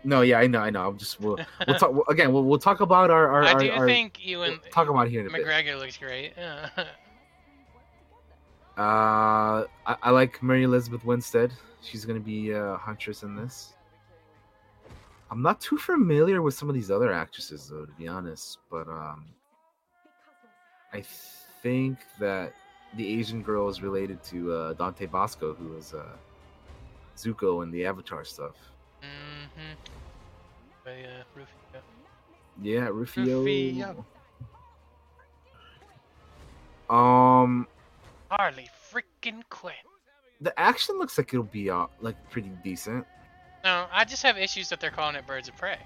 No, 0.04 0.22
yeah, 0.22 0.38
I 0.38 0.46
know, 0.48 0.58
I 0.60 0.70
know. 0.70 0.88
I'm 0.88 0.98
just 0.98 1.20
we'll, 1.20 1.38
we'll 1.66 1.78
talk 1.78 1.92
we'll- 1.92 2.04
again. 2.08 2.32
We'll, 2.32 2.44
we'll 2.44 2.58
talk 2.58 2.80
about 2.80 3.10
our 3.10 3.28
our, 3.28 3.42
I 3.44 3.54
do 3.54 3.70
our- 3.70 3.86
think 3.86 4.18
we'll 4.24 4.46
Ewan 4.46 4.60
talk 4.72 4.88
about 4.88 5.08
here 5.08 5.20
in 5.20 5.26
a 5.26 5.30
bit. 5.30 5.44
McGregor 5.46 5.78
looks 5.78 5.96
great. 5.98 6.32
Uh, 8.78 9.64
I, 9.86 9.96
I 10.02 10.10
like 10.10 10.42
Mary 10.42 10.62
Elizabeth 10.64 11.04
Winstead. 11.04 11.52
She's 11.82 12.04
gonna 12.04 12.20
be 12.20 12.50
a 12.52 12.76
huntress 12.76 13.22
in 13.22 13.36
this. 13.36 13.74
I'm 15.30 15.42
not 15.42 15.60
too 15.60 15.76
familiar 15.76 16.40
with 16.42 16.54
some 16.54 16.68
of 16.68 16.74
these 16.74 16.90
other 16.90 17.12
actresses, 17.12 17.68
though, 17.68 17.84
to 17.84 17.92
be 17.92 18.08
honest. 18.08 18.58
But 18.70 18.88
um, 18.88 19.26
I 20.92 21.02
think 21.62 21.98
that 22.18 22.52
the 22.96 23.18
Asian 23.18 23.42
girl 23.42 23.68
is 23.68 23.82
related 23.82 24.22
to 24.24 24.52
uh, 24.52 24.72
Dante 24.74 25.06
Basco, 25.06 25.54
who 25.54 25.68
was 25.70 25.94
uh, 25.94 26.04
Zuko 27.16 27.62
in 27.62 27.70
the 27.70 27.86
Avatar 27.86 28.24
stuff. 28.24 28.54
mm-hmm. 29.02 29.74
Yeah, 30.86 31.22
Rufio. 31.34 31.82
Yeah, 32.60 32.88
Rufio. 32.88 33.40
Rufio. 33.40 34.04
Um, 36.90 37.66
Harley 38.30 38.68
freaking 38.92 39.42
Quinn. 39.48 39.74
the 40.42 40.58
action 40.60 40.98
looks 40.98 41.16
like 41.16 41.32
it'll 41.32 41.44
be 41.44 41.70
uh, 41.70 41.86
like 42.00 42.16
pretty 42.30 42.50
decent. 42.62 43.06
No, 43.64 43.86
I 43.92 44.04
just 44.04 44.22
have 44.24 44.36
issues 44.36 44.68
that 44.68 44.80
they're 44.80 44.90
calling 44.90 45.14
it 45.14 45.26
Birds 45.26 45.48
of 45.48 45.56
Prey. 45.56 45.78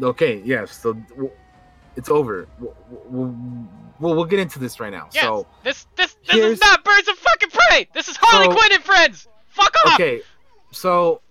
Okay, 0.00 0.40
yeah. 0.44 0.64
So 0.64 0.96
it's 1.96 2.08
over. 2.10 2.46
We'll, 2.60 2.74
we'll, 3.98 4.14
we'll, 4.14 4.24
get 4.24 4.38
into 4.38 4.58
this 4.58 4.78
right 4.80 4.92
now. 4.92 5.08
Yes, 5.12 5.24
So 5.24 5.46
this 5.64 5.86
this 5.96 6.14
this 6.26 6.36
here's- 6.36 6.52
is 6.52 6.60
not 6.60 6.84
Birds 6.84 7.08
of 7.08 7.16
fucking 7.16 7.50
Prey. 7.50 7.88
This 7.94 8.08
is 8.08 8.16
Harley 8.20 8.46
So- 8.46 8.52
Quinn 8.52 8.72
and 8.72 8.82
friends. 8.84 9.26
Fuck 9.48 9.74
off. 9.86 9.94
okay, 9.94 10.20
so 10.70 11.22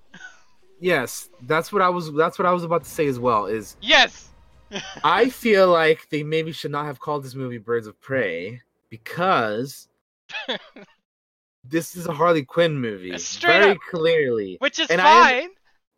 yes, 0.79 1.29
that's 1.43 1.71
what 1.71 1.81
I 1.83 1.89
was. 1.89 2.11
That's 2.13 2.39
what 2.39 2.45
I 2.47 2.51
was 2.51 2.63
about 2.63 2.83
to 2.83 2.89
say 2.89 3.05
as 3.07 3.19
well. 3.19 3.45
Is 3.45 3.77
Yes. 3.81 4.29
I 5.03 5.29
feel 5.29 5.69
like 5.71 6.09
they 6.09 6.23
maybe 6.23 6.51
should 6.51 6.71
not 6.71 6.85
have 6.85 6.99
called 6.99 7.23
this 7.23 7.35
movie 7.35 7.59
Birds 7.59 7.85
of 7.85 8.01
Prey 8.01 8.61
because 8.89 9.87
this 11.63 11.95
is 11.95 12.07
a 12.07 12.13
Harley 12.13 12.43
Quinn 12.43 12.79
movie. 12.79 13.15
Straight 13.19 13.59
very 13.59 13.71
up. 13.71 13.77
clearly. 13.91 14.57
Which 14.59 14.79
is 14.79 14.89
And 14.89 14.99
I- 15.01 15.41
fine. 15.41 15.49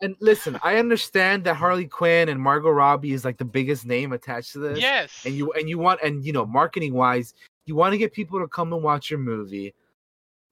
And 0.02 0.16
listen, 0.20 0.60
I 0.64 0.78
understand 0.78 1.44
that 1.46 1.56
Harley 1.56 1.86
Quinn 1.88 2.30
and 2.30 2.40
Margot 2.40 2.70
Robbie 2.70 3.14
is 3.14 3.26
like 3.26 3.38
the 3.38 3.46
biggest 3.46 3.86
name 3.86 4.14
attached 4.14 4.54
to 4.54 4.60
this. 4.60 4.80
yes. 4.80 5.26
and 5.26 5.34
you 5.36 5.52
and 5.54 5.68
you 5.68 5.80
want 5.80 6.00
and 6.04 6.24
you 6.24 6.32
know 6.34 6.46
marketing 6.46 6.94
wise 6.94 7.34
you 7.66 7.76
want 7.76 7.92
to 7.94 7.98
get 7.98 8.14
people 8.14 8.40
to 8.40 8.48
come 8.48 8.72
and 8.74 8.84
watch 8.84 9.10
your 9.10 9.20
movie 9.20 9.74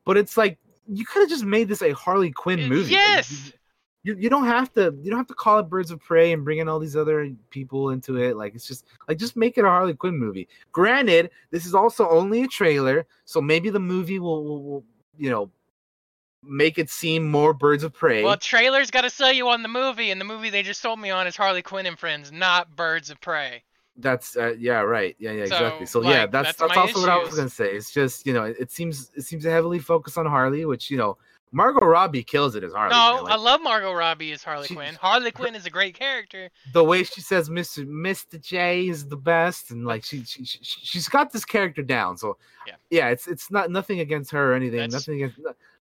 but 0.05 0.17
it's 0.17 0.35
like 0.35 0.57
you 0.87 1.05
could 1.05 1.21
have 1.21 1.29
just 1.29 1.45
made 1.45 1.67
this 1.67 1.81
a 1.81 1.91
harley 1.93 2.29
quinn 2.31 2.59
mm, 2.59 2.67
movie 2.67 2.91
Yes. 2.91 3.53
you, 4.03 4.15
you 4.17 4.29
don't 4.29 4.45
have 4.45 4.73
to 4.73 4.93
you 5.01 5.09
don't 5.11 5.19
have 5.19 5.27
to 5.27 5.33
call 5.33 5.59
it 5.59 5.69
birds 5.69 5.91
of 5.91 5.99
prey 6.01 6.33
and 6.33 6.43
bring 6.43 6.57
in 6.57 6.67
all 6.67 6.77
these 6.79 6.95
other 6.97 7.31
people 7.51 7.91
into 7.91 8.17
it 8.17 8.35
like 8.35 8.53
it's 8.55 8.67
just 8.67 8.85
like 9.07 9.17
just 9.17 9.35
make 9.37 9.57
it 9.57 9.63
a 9.63 9.69
harley 9.69 9.93
quinn 9.93 10.17
movie 10.17 10.47
granted 10.73 11.29
this 11.51 11.65
is 11.65 11.73
also 11.73 12.09
only 12.09 12.41
a 12.43 12.47
trailer 12.47 13.05
so 13.25 13.39
maybe 13.41 13.69
the 13.69 13.79
movie 13.79 14.19
will, 14.19 14.43
will, 14.43 14.61
will 14.63 14.83
you 15.17 15.29
know 15.29 15.49
make 16.47 16.77
it 16.77 16.89
seem 16.89 17.29
more 17.29 17.53
birds 17.53 17.83
of 17.83 17.93
prey 17.93 18.23
Well, 18.23 18.37
trailers 18.37 18.91
got 18.91 19.01
to 19.01 19.09
sell 19.09 19.31
you 19.33 19.47
on 19.49 19.61
the 19.63 19.69
movie, 19.69 20.11
and 20.11 20.19
the 20.19 20.25
movie 20.25 20.49
they 20.49 20.63
just 20.63 20.81
sold 20.81 20.99
me 20.99 21.09
on 21.09 21.27
is 21.27 21.35
Harley 21.35 21.61
Quinn 21.61 21.85
and 21.85 21.97
Friends, 21.97 22.31
not 22.31 22.75
Birds 22.75 23.09
of 23.09 23.19
Prey. 23.21 23.63
That's 23.97 24.35
uh, 24.35 24.53
yeah, 24.59 24.81
right. 24.81 25.15
Yeah, 25.19 25.31
yeah, 25.31 25.45
So, 25.45 25.55
exactly. 25.55 25.85
So 25.85 26.01
yeah, 26.03 26.25
that's 26.25 26.57
that's 26.57 26.59
that's, 26.59 26.77
also 26.77 26.99
what 26.99 27.09
I 27.09 27.17
was 27.17 27.35
gonna 27.35 27.49
say. 27.49 27.71
It's 27.73 27.91
just 27.91 28.25
you 28.27 28.33
know, 28.33 28.43
it, 28.43 28.57
it 28.59 28.71
seems 28.71 29.09
it 29.15 29.21
seems 29.21 29.43
to 29.43 29.51
heavily 29.51 29.79
focus 29.79 30.17
on 30.17 30.25
Harley, 30.25 30.65
which 30.65 30.91
you 30.91 30.97
know, 30.97 31.17
Margot 31.53 31.85
Robbie 31.85 32.21
kills 32.21 32.55
it 32.55 32.63
as 32.65 32.73
Harley. 32.73 32.93
no. 32.93 33.23
Like, 33.23 33.31
I 33.31 33.37
love 33.37 33.61
Margot 33.63 33.93
Robbie 33.93 34.33
as 34.33 34.43
Harley 34.43 34.67
She- 34.67 34.75
Quinn. 34.75 34.95
Harley 34.95 35.31
Quinn 35.31 35.55
is 35.55 35.65
a 35.65 35.69
great 35.69 35.97
character. 35.97 36.49
the 36.73 36.83
way 36.83 37.03
she 37.03 37.21
says 37.21 37.49
Mr. 37.49 37.87
Mr. 37.87 38.41
J 38.41 38.89
is 38.89 39.07
the 39.07 39.15
best, 39.15 39.71
and 39.71 39.85
like 39.85 40.03
she, 40.03 40.23
she 40.25 40.43
she 40.43 40.59
she's 40.61 41.07
got 41.07 41.31
this 41.31 41.45
character 41.45 41.81
down. 41.81 42.17
So 42.17 42.35
Yeah. 42.67 42.73
yeah, 42.89 43.07
it's 43.11 43.27
it's 43.27 43.49
not 43.49 43.71
nothing 43.71 44.01
against 44.01 44.29
her 44.31 44.51
or 44.51 44.55
anything. 44.55 44.79
That's- 44.79 45.07
Nothing 45.07 45.23
against 45.23 45.39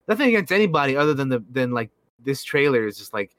nothing 0.08 0.28
against 0.28 0.52
anybody 0.52 0.96
other 0.96 1.14
than 1.14 1.28
the 1.28 1.44
than 1.50 1.70
like 1.72 1.90
this 2.18 2.42
trailer 2.44 2.86
is 2.86 2.96
just 2.98 3.12
like 3.12 3.36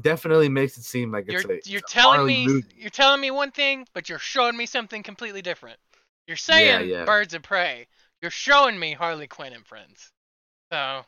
definitely 0.00 0.48
makes 0.48 0.76
it 0.78 0.84
seem 0.84 1.10
like 1.12 1.26
You're 1.28 1.40
it's 1.40 1.44
a 1.44 1.60
you're 1.64 1.80
it's 1.80 1.92
telling 1.92 2.26
me 2.26 2.46
movie. 2.46 2.66
you're 2.76 2.90
telling 2.90 3.20
me 3.20 3.30
one 3.30 3.50
thing, 3.50 3.86
but 3.94 4.08
you're 4.08 4.18
showing 4.18 4.56
me 4.56 4.66
something 4.66 5.02
completely 5.02 5.42
different. 5.42 5.78
You're 6.26 6.36
saying 6.36 6.88
yeah. 6.88 7.04
Birds 7.04 7.34
of 7.34 7.42
Prey. 7.42 7.86
You're 8.22 8.30
showing 8.30 8.78
me 8.78 8.92
Harley 8.92 9.26
Quinn 9.28 9.52
and 9.52 9.66
Friends. 9.66 10.12
So 10.72 11.04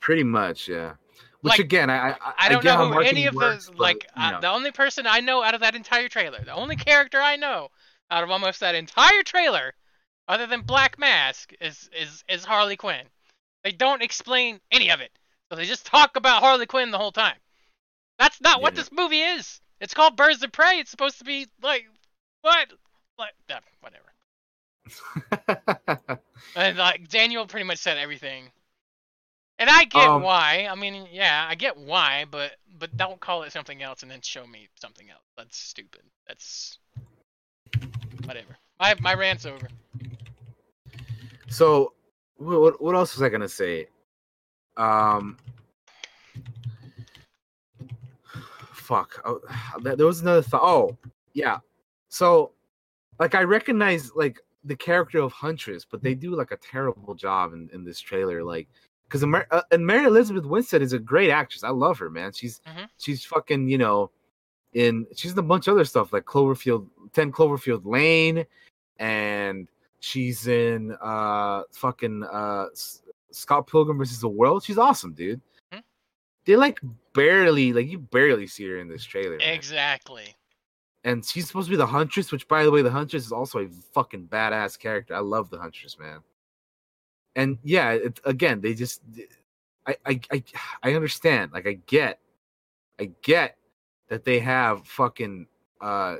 pretty 0.00 0.24
much, 0.24 0.68
yeah. 0.68 0.94
Which 1.42 1.52
Like, 1.52 1.60
again, 1.60 1.90
I 1.90 2.12
I, 2.12 2.16
I 2.38 2.48
don't 2.48 2.62
get 2.62 2.78
know 2.78 2.92
who 2.92 3.00
any 3.00 3.26
of 3.26 3.34
works, 3.34 3.66
those. 3.66 3.76
but, 3.76 3.80
Like 3.80 4.06
you 4.16 4.22
uh, 4.22 4.30
know. 4.32 4.40
the 4.40 4.48
only 4.48 4.72
person 4.72 5.06
I 5.06 5.20
know 5.20 5.42
out 5.42 5.54
of 5.54 5.60
that 5.60 5.74
entire 5.74 6.08
trailer, 6.08 6.42
the 6.44 6.54
only 6.54 6.76
character 6.76 7.20
I 7.20 7.36
know 7.36 7.68
out 8.10 8.24
of 8.24 8.30
almost 8.30 8.60
that 8.60 8.74
entire 8.74 9.22
trailer, 9.22 9.74
other 10.28 10.46
than 10.46 10.62
Black 10.62 10.98
Mask, 10.98 11.52
is 11.60 11.88
is 11.98 12.24
is 12.28 12.44
Harley 12.44 12.76
Quinn. 12.76 13.06
They 13.64 13.72
don't 13.72 14.02
explain 14.02 14.60
any 14.70 14.90
of 14.90 15.00
it, 15.00 15.10
so 15.50 15.56
they 15.56 15.64
just 15.64 15.86
talk 15.86 16.16
about 16.16 16.42
Harley 16.42 16.66
Quinn 16.66 16.90
the 16.90 16.98
whole 16.98 17.12
time. 17.12 17.36
That's 18.18 18.40
not 18.40 18.62
what 18.62 18.74
this 18.74 18.92
movie 18.92 19.20
is. 19.22 19.60
It's 19.80 19.94
called 19.94 20.16
Birds 20.16 20.42
of 20.42 20.52
Prey. 20.52 20.78
It's 20.78 20.90
supposed 20.90 21.18
to 21.18 21.24
be 21.24 21.48
like 21.62 21.86
what, 22.42 22.72
like 23.18 23.34
whatever. 23.80 24.04
And 26.56 26.76
like 26.78 27.08
Daniel 27.08 27.46
pretty 27.46 27.64
much 27.64 27.78
said 27.78 27.98
everything. 27.98 28.50
And 29.58 29.70
I 29.70 29.84
get 29.84 30.08
Um, 30.08 30.22
why. 30.22 30.68
I 30.70 30.74
mean, 30.74 31.06
yeah, 31.10 31.46
I 31.48 31.54
get 31.54 31.76
why, 31.76 32.26
but 32.30 32.52
but 32.78 32.96
don't 32.96 33.20
call 33.20 33.44
it 33.44 33.52
something 33.52 33.82
else 33.82 34.02
and 34.02 34.10
then 34.10 34.20
show 34.20 34.46
me 34.46 34.68
something 34.80 35.08
else. 35.10 35.22
That's 35.36 35.56
stupid. 35.56 36.02
That's 36.26 36.78
whatever. 38.24 38.56
My 38.78 38.94
my 39.00 39.14
rant's 39.14 39.46
over. 39.46 39.68
So, 41.48 41.92
what 42.44 42.80
what- 42.82 42.94
else 42.94 43.14
was 43.14 43.22
I 43.22 43.28
gonna 43.28 43.48
say? 43.48 43.88
Um, 44.76 45.36
fuck. 48.72 49.20
Oh, 49.24 49.40
there 49.82 50.06
was 50.06 50.20
another 50.22 50.42
thought. 50.42 50.62
Oh, 50.62 50.96
yeah. 51.32 51.58
So, 52.08 52.52
like, 53.18 53.34
I 53.34 53.42
recognize 53.42 54.12
like 54.14 54.40
the 54.64 54.76
character 54.76 55.18
of 55.18 55.32
Huntress, 55.32 55.84
but 55.88 56.02
they 56.02 56.14
do 56.14 56.34
like 56.34 56.50
a 56.50 56.56
terrible 56.56 57.14
job 57.14 57.52
in, 57.52 57.68
in 57.72 57.84
this 57.84 58.00
trailer. 58.00 58.42
Like, 58.42 58.68
because 59.04 59.22
Amer- 59.22 59.46
uh, 59.50 59.62
and 59.70 59.86
Mary 59.86 60.04
Elizabeth 60.06 60.44
Winstead 60.44 60.82
is 60.82 60.92
a 60.92 60.98
great 60.98 61.30
actress. 61.30 61.64
I 61.64 61.70
love 61.70 61.98
her, 61.98 62.10
man. 62.10 62.32
She's 62.32 62.60
Mhm. 62.66 62.88
she's 62.98 63.24
fucking 63.24 63.68
you 63.68 63.78
know, 63.78 64.10
in 64.72 65.06
she's 65.14 65.32
in 65.32 65.38
a 65.38 65.42
bunch 65.42 65.68
of 65.68 65.74
other 65.74 65.84
stuff 65.84 66.12
like 66.12 66.24
Cloverfield, 66.24 66.88
Ten 67.12 67.30
Cloverfield 67.32 67.82
Lane, 67.84 68.44
and 68.98 69.68
she's 70.04 70.46
in 70.46 70.94
uh 71.00 71.62
fucking 71.72 72.22
uh 72.24 72.66
Scott 73.30 73.66
Pilgrim 73.66 73.96
versus 73.96 74.20
the 74.20 74.28
World. 74.28 74.62
She's 74.62 74.76
awesome, 74.76 75.14
dude. 75.14 75.40
Mhm. 75.72 75.82
They 76.44 76.56
like 76.56 76.78
barely 77.14 77.72
like 77.72 77.88
you 77.88 77.98
barely 77.98 78.46
see 78.46 78.68
her 78.68 78.78
in 78.78 78.88
this 78.88 79.04
trailer. 79.04 79.38
man. 79.38 79.54
Exactly. 79.54 80.36
And 81.04 81.24
she's 81.24 81.46
supposed 81.46 81.66
to 81.66 81.70
be 81.70 81.76
the 81.76 81.86
Huntress, 81.86 82.32
which 82.32 82.46
by 82.48 82.64
the 82.64 82.70
way, 82.70 82.82
the 82.82 82.90
Huntress 82.90 83.24
is 83.26 83.32
also 83.32 83.60
a 83.60 83.68
fucking 83.94 84.28
badass 84.28 84.78
character. 84.78 85.14
I 85.14 85.20
love 85.20 85.48
the 85.50 85.58
Huntress, 85.58 85.98
man. 85.98 86.20
And 87.36 87.58
yeah, 87.62 87.92
it, 87.92 88.20
again, 88.24 88.60
they 88.60 88.74
just 88.74 89.00
I, 89.86 89.96
I 90.06 90.20
I 90.30 90.44
I 90.82 90.94
understand. 90.94 91.52
Like 91.52 91.66
I 91.66 91.78
get 91.86 92.20
I 93.00 93.10
get 93.22 93.56
that 94.08 94.24
they 94.24 94.38
have 94.40 94.86
fucking 94.86 95.46
uh 95.80 96.16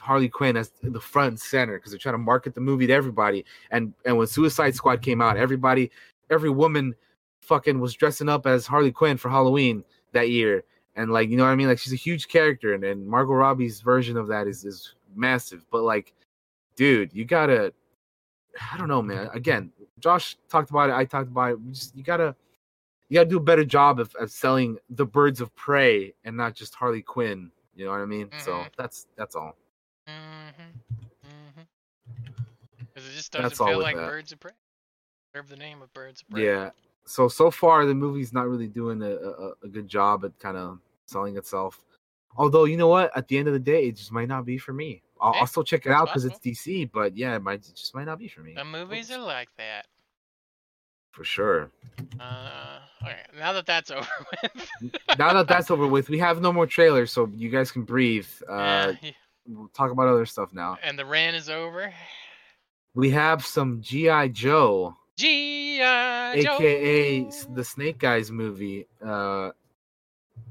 Harley 0.00 0.28
Quinn 0.28 0.56
as 0.56 0.72
the 0.82 1.00
front 1.00 1.28
and 1.28 1.40
center 1.40 1.76
because 1.78 1.92
they're 1.92 1.98
trying 1.98 2.14
to 2.14 2.18
market 2.18 2.54
the 2.54 2.60
movie 2.60 2.86
to 2.86 2.92
everybody. 2.92 3.44
And 3.70 3.94
and 4.04 4.16
when 4.16 4.26
Suicide 4.26 4.74
Squad 4.74 5.02
came 5.02 5.20
out, 5.20 5.36
everybody, 5.36 5.90
every 6.30 6.50
woman, 6.50 6.94
fucking 7.40 7.80
was 7.80 7.94
dressing 7.94 8.28
up 8.28 8.46
as 8.46 8.66
Harley 8.66 8.92
Quinn 8.92 9.16
for 9.16 9.28
Halloween 9.30 9.82
that 10.12 10.30
year. 10.30 10.64
And 10.96 11.10
like 11.12 11.30
you 11.30 11.36
know 11.36 11.44
what 11.44 11.50
I 11.50 11.56
mean? 11.56 11.68
Like 11.68 11.78
she's 11.78 11.92
a 11.92 11.96
huge 11.96 12.28
character, 12.28 12.74
and, 12.74 12.84
and 12.84 13.06
Margot 13.06 13.32
Robbie's 13.34 13.80
version 13.80 14.16
of 14.16 14.26
that 14.28 14.46
is 14.46 14.64
is 14.64 14.94
massive. 15.14 15.64
But 15.70 15.82
like, 15.82 16.12
dude, 16.76 17.12
you 17.12 17.24
gotta, 17.24 17.72
I 18.72 18.76
don't 18.76 18.88
know, 18.88 19.02
man. 19.02 19.28
Again, 19.32 19.70
Josh 20.00 20.36
talked 20.48 20.70
about 20.70 20.90
it. 20.90 20.94
I 20.94 21.04
talked 21.04 21.28
about 21.30 21.52
it. 21.52 21.58
Just 21.72 21.96
you 21.96 22.02
gotta. 22.02 22.34
You 23.10 23.14
gotta 23.14 23.30
do 23.30 23.38
a 23.38 23.40
better 23.40 23.64
job 23.64 24.00
of, 24.00 24.14
of 24.16 24.30
selling 24.30 24.76
the 24.90 25.06
birds 25.06 25.40
of 25.40 25.54
prey 25.56 26.12
and 26.24 26.36
not 26.36 26.54
just 26.54 26.74
Harley 26.74 27.00
Quinn. 27.00 27.50
You 27.74 27.86
know 27.86 27.92
what 27.92 28.00
I 28.00 28.04
mean? 28.04 28.28
So 28.36 28.52
Mhm. 28.52 28.68
that's 28.76 29.06
that's 29.16 29.34
all. 29.34 29.56
Mm-hmm. 30.48 31.28
Mm-hmm. 31.28 32.42
Because 32.78 33.08
it 33.08 33.12
just 33.12 33.32
doesn't 33.32 33.50
That's 33.50 33.58
feel 33.58 33.78
like 33.80 33.96
that. 33.96 34.08
Birds 34.08 34.32
of 34.32 34.40
Prey. 34.40 34.52
Serve 35.34 35.48
the 35.48 35.56
name 35.56 35.82
of 35.82 35.92
Birds 35.94 36.22
of 36.22 36.28
Prey. 36.30 36.46
Yeah. 36.46 36.70
So 37.04 37.28
so 37.28 37.50
far 37.50 37.86
the 37.86 37.94
movie's 37.94 38.32
not 38.32 38.48
really 38.48 38.66
doing 38.66 39.02
a, 39.02 39.10
a, 39.10 39.52
a 39.64 39.68
good 39.68 39.88
job 39.88 40.24
at 40.24 40.38
kind 40.38 40.56
of 40.56 40.78
selling 41.06 41.36
itself. 41.36 41.82
Although 42.36 42.64
you 42.64 42.76
know 42.76 42.88
what, 42.88 43.10
at 43.16 43.26
the 43.28 43.38
end 43.38 43.48
of 43.48 43.54
the 43.54 43.60
day, 43.60 43.88
it 43.88 43.96
just 43.96 44.12
might 44.12 44.28
not 44.28 44.44
be 44.44 44.58
for 44.58 44.72
me. 44.72 45.02
I'll, 45.20 45.34
I'll 45.34 45.46
still 45.46 45.64
check 45.64 45.86
it 45.86 45.92
out 45.92 46.06
because 46.06 46.24
it's. 46.24 46.38
DC. 46.38 46.90
But 46.92 47.16
yeah, 47.16 47.34
it 47.34 47.42
might 47.42 47.60
it 47.66 47.74
just 47.74 47.94
might 47.94 48.04
not 48.04 48.18
be 48.18 48.28
for 48.28 48.40
me. 48.40 48.54
The 48.54 48.64
movies 48.64 49.10
are 49.10 49.18
like 49.18 49.48
that. 49.58 49.86
for 51.10 51.24
sure. 51.24 51.70
Uh, 52.20 52.78
okay. 53.02 53.16
Now 53.38 53.52
that 53.54 53.66
that's 53.66 53.90
over 53.98 54.06
with. 54.42 54.94
now 55.18 55.32
that 55.32 55.48
that's 55.48 55.70
over 55.70 55.86
with, 55.86 56.08
we 56.08 56.18
have 56.18 56.40
no 56.40 56.52
more 56.52 56.66
trailers, 56.66 57.10
so 57.10 57.28
you 57.34 57.48
guys 57.50 57.72
can 57.72 57.82
breathe. 57.82 58.26
Uh, 58.48 58.52
Yeah, 58.52 58.92
yeah. 59.02 59.10
We'll 59.48 59.68
talk 59.68 59.90
about 59.90 60.06
other 60.08 60.26
stuff 60.26 60.52
now. 60.52 60.76
and 60.82 60.98
the 60.98 61.06
rant 61.06 61.36
is 61.36 61.48
over. 61.48 61.92
We 62.94 63.10
have 63.10 63.44
some 63.44 63.80
GI 63.80 64.30
Joe, 64.30 64.96
G.I. 65.16 66.40
Joe. 66.42 66.56
aka 66.56 67.30
the 67.54 67.64
Snake 67.64 67.98
Guys 67.98 68.30
movie. 68.30 68.86
Uh, 69.04 69.50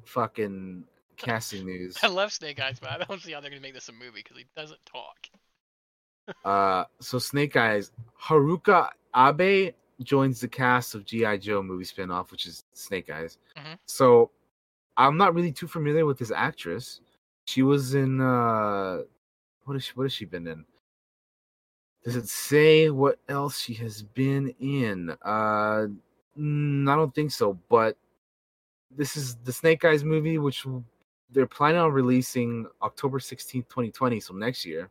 fucking 0.06 0.84
casting 1.18 1.66
news. 1.72 1.98
I 2.04 2.08
love 2.08 2.32
Snake 2.32 2.60
Eyes, 2.60 2.80
but 2.80 2.90
I 2.92 2.98
don't 3.04 3.22
see 3.22 3.32
how 3.34 3.42
they're 3.42 3.50
gonna 3.50 3.62
make 3.62 3.74
this 3.74 3.90
a 3.90 3.94
movie 3.94 4.22
because 4.24 4.38
he 4.38 4.46
doesn't 4.56 4.80
talk. 4.86 5.28
Uh, 6.44 6.84
so 7.00 7.20
Snake 7.20 7.56
Eyes, 7.56 7.92
Haruka 8.22 8.90
Abe 9.16 9.74
joins 10.04 10.40
the 10.42 10.48
cast 10.48 10.94
of 10.96 11.06
GI 11.06 11.38
Joe 11.40 11.62
movie 11.64 11.86
spinoff, 11.86 12.32
which 12.32 12.46
is 12.46 12.64
Snake 12.74 13.10
Eyes. 13.10 13.38
Mhm. 13.58 13.78
So 13.86 14.32
I'm 14.98 15.18
not 15.18 15.34
really 15.34 15.52
too 15.52 15.68
familiar 15.68 16.06
with 16.06 16.18
this 16.20 16.32
actress. 16.32 17.02
She 17.48 17.64
was 17.64 17.94
in 17.94 18.20
uh, 18.20 19.04
what 19.64 19.76
has 19.76 19.86
she, 19.86 19.92
what 19.96 20.04
has 20.04 20.14
she 20.14 20.26
been 20.26 20.48
in? 20.48 20.66
Does 22.04 22.18
it 22.18 22.28
say 22.28 22.90
what 22.90 23.20
else 23.30 23.60
she 23.60 23.74
has 23.76 24.02
been 24.02 24.54
in? 24.60 25.12
Uh, 25.26 25.88
I 25.88 25.88
don't 26.36 27.16
think 27.16 27.32
so. 27.32 27.58
But 27.70 27.98
this 28.92 29.16
is 29.16 29.36
the 29.38 29.54
Snake 29.54 29.86
Eyes 29.86 30.04
movie, 30.04 30.38
which 30.38 30.66
they're 31.32 31.48
planning 31.48 31.80
on 31.80 31.94
releasing 31.94 32.68
October 32.82 33.20
16th, 33.20 33.70
2020, 33.70 34.20
so 34.20 34.34
next 34.34 34.66
year. 34.66 34.90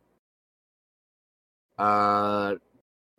Uh, 1.77 2.55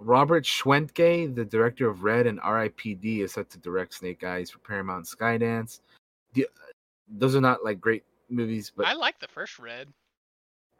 Robert 0.00 0.44
Schwentke, 0.44 1.32
the 1.32 1.44
director 1.44 1.88
of 1.88 2.02
Red 2.02 2.26
and 2.26 2.40
R.I.P.D., 2.40 3.22
is 3.22 3.32
set 3.34 3.50
to 3.50 3.58
direct 3.58 3.94
Snake 3.94 4.24
Eyes 4.24 4.50
for 4.50 4.58
Paramount 4.58 5.06
Skydance. 5.06 5.80
The, 6.34 6.48
those 7.08 7.36
are 7.36 7.40
not 7.40 7.64
like 7.64 7.80
great 7.80 8.04
movies, 8.30 8.72
but 8.74 8.86
I 8.86 8.92
like 8.94 9.18
the 9.20 9.28
first 9.28 9.58
Red. 9.58 9.88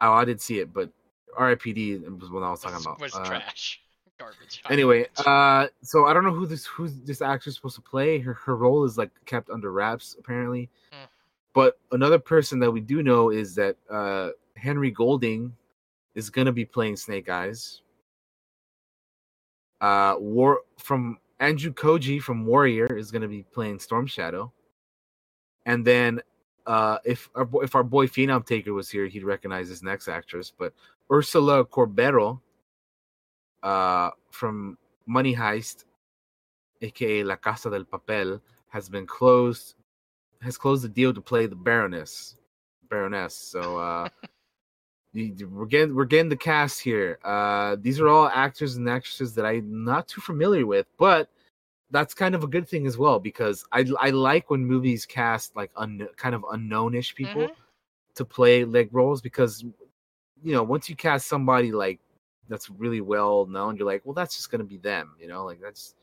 oh, 0.01 0.13
I 0.13 0.25
did 0.25 0.39
see 0.41 0.59
it, 0.59 0.73
but 0.73 0.89
R.I.P.D. 1.37 1.97
was 2.19 2.29
what 2.31 2.43
I 2.43 2.49
was 2.49 2.61
talking 2.61 2.75
Was, 2.77 2.85
about. 2.85 2.99
was 2.99 3.15
Uh, 3.15 3.25
trash. 3.25 3.81
Garbage. 4.19 4.61
Anyway, 4.69 5.07
uh, 5.25 5.67
so 5.81 6.05
I 6.05 6.13
don't 6.13 6.25
know 6.25 6.33
who 6.33 6.45
this 6.45 6.65
who 6.65 6.89
this 6.89 7.21
actress 7.21 7.53
is 7.53 7.55
supposed 7.55 7.75
to 7.75 7.81
play. 7.81 8.19
Her 8.19 8.33
her 8.33 8.55
role 8.57 8.83
is 8.83 8.97
like 8.97 9.11
kept 9.25 9.49
under 9.49 9.71
wraps 9.71 10.15
apparently. 10.19 10.69
Hmm. 10.91 11.05
But 11.53 11.79
another 11.93 12.19
person 12.19 12.59
that 12.59 12.69
we 12.69 12.81
do 12.81 13.01
know 13.01 13.29
is 13.29 13.55
that 13.55 13.77
uh 13.89 14.31
Henry 14.57 14.91
Golding 14.91 15.55
is 16.15 16.29
gonna 16.29 16.51
be 16.51 16.65
playing 16.65 16.97
Snake 16.97 17.29
Eyes. 17.29 17.81
Uh, 19.79 20.15
War 20.19 20.61
from 20.77 21.17
Andrew 21.39 21.71
Koji 21.73 22.21
from 22.21 22.45
Warrior 22.45 22.97
is 22.97 23.11
gonna 23.11 23.27
be 23.29 23.43
playing 23.43 23.79
Storm 23.79 24.05
Shadow. 24.05 24.51
And 25.65 25.85
then 25.85 26.19
uh 26.69 26.99
if 27.03 27.29
our 27.33 27.45
boy, 27.45 27.61
if 27.61 27.73
our 27.73 27.83
boy 27.83 28.05
Phenom 28.05 28.45
Taker 28.45 28.73
was 28.73 28.89
here, 28.89 29.07
he'd 29.07 29.23
recognize 29.23 29.69
this 29.69 29.81
next 29.81 30.07
actress. 30.07 30.53
But 30.55 30.71
Ursula 31.11 31.65
Corbero 31.65 32.39
uh, 33.63 34.11
from 34.29 34.77
Money 35.07 35.35
Heist, 35.35 35.85
aka 36.81 37.23
La 37.23 37.35
Casa 37.35 37.71
del 37.71 37.85
Papel, 37.85 38.39
has 38.67 38.87
been 38.87 39.07
closed. 39.07 39.73
Has 40.41 40.57
closed 40.57 40.83
the 40.83 40.89
deal 40.89 41.13
to 41.13 41.21
play 41.21 41.47
the 41.47 41.55
Baroness. 41.55 42.37
Baroness. 42.87 43.33
So 43.33 43.77
uh, 43.77 44.07
we're 45.13 45.65
getting 45.65 45.95
we're 45.95 46.05
getting 46.05 46.29
the 46.29 46.37
cast 46.37 46.79
here. 46.81 47.17
Uh, 47.23 47.77
these 47.81 47.99
are 47.99 48.07
all 48.07 48.29
actors 48.29 48.75
and 48.75 48.87
actresses 48.87 49.33
that 49.35 49.45
I'm 49.45 49.83
not 49.83 50.07
too 50.07 50.21
familiar 50.21 50.67
with, 50.67 50.85
but 50.97 51.29
that's 51.91 52.13
kind 52.13 52.35
of 52.35 52.43
a 52.43 52.47
good 52.47 52.67
thing 52.67 52.85
as 52.87 52.97
well 52.97 53.19
because 53.19 53.65
I 53.71 53.85
I 53.99 54.09
like 54.11 54.49
when 54.49 54.65
movies 54.65 55.05
cast 55.05 55.55
like 55.55 55.71
un, 55.75 56.07
kind 56.17 56.35
of 56.35 56.45
unknownish 56.51 57.15
people 57.15 57.47
Mhm. 57.47 57.55
to 58.15 58.25
play 58.25 58.65
leg 58.65 58.89
roles 58.91 59.21
because 59.21 59.63
you 60.43 60.53
know 60.53 60.63
once 60.63 60.89
you 60.89 60.95
cast 60.95 61.27
somebody 61.27 61.71
like 61.71 61.99
that's 62.49 62.69
really 62.69 63.01
well 63.01 63.45
known 63.45 63.75
you're 63.77 63.85
like 63.87 64.01
well 64.05 64.13
that's 64.13 64.35
just 64.35 64.51
gonna 64.51 64.63
be 64.63 64.77
them 64.77 65.15
you 65.19 65.27
know 65.27 65.45
like 65.45 65.59
that's 65.61 65.95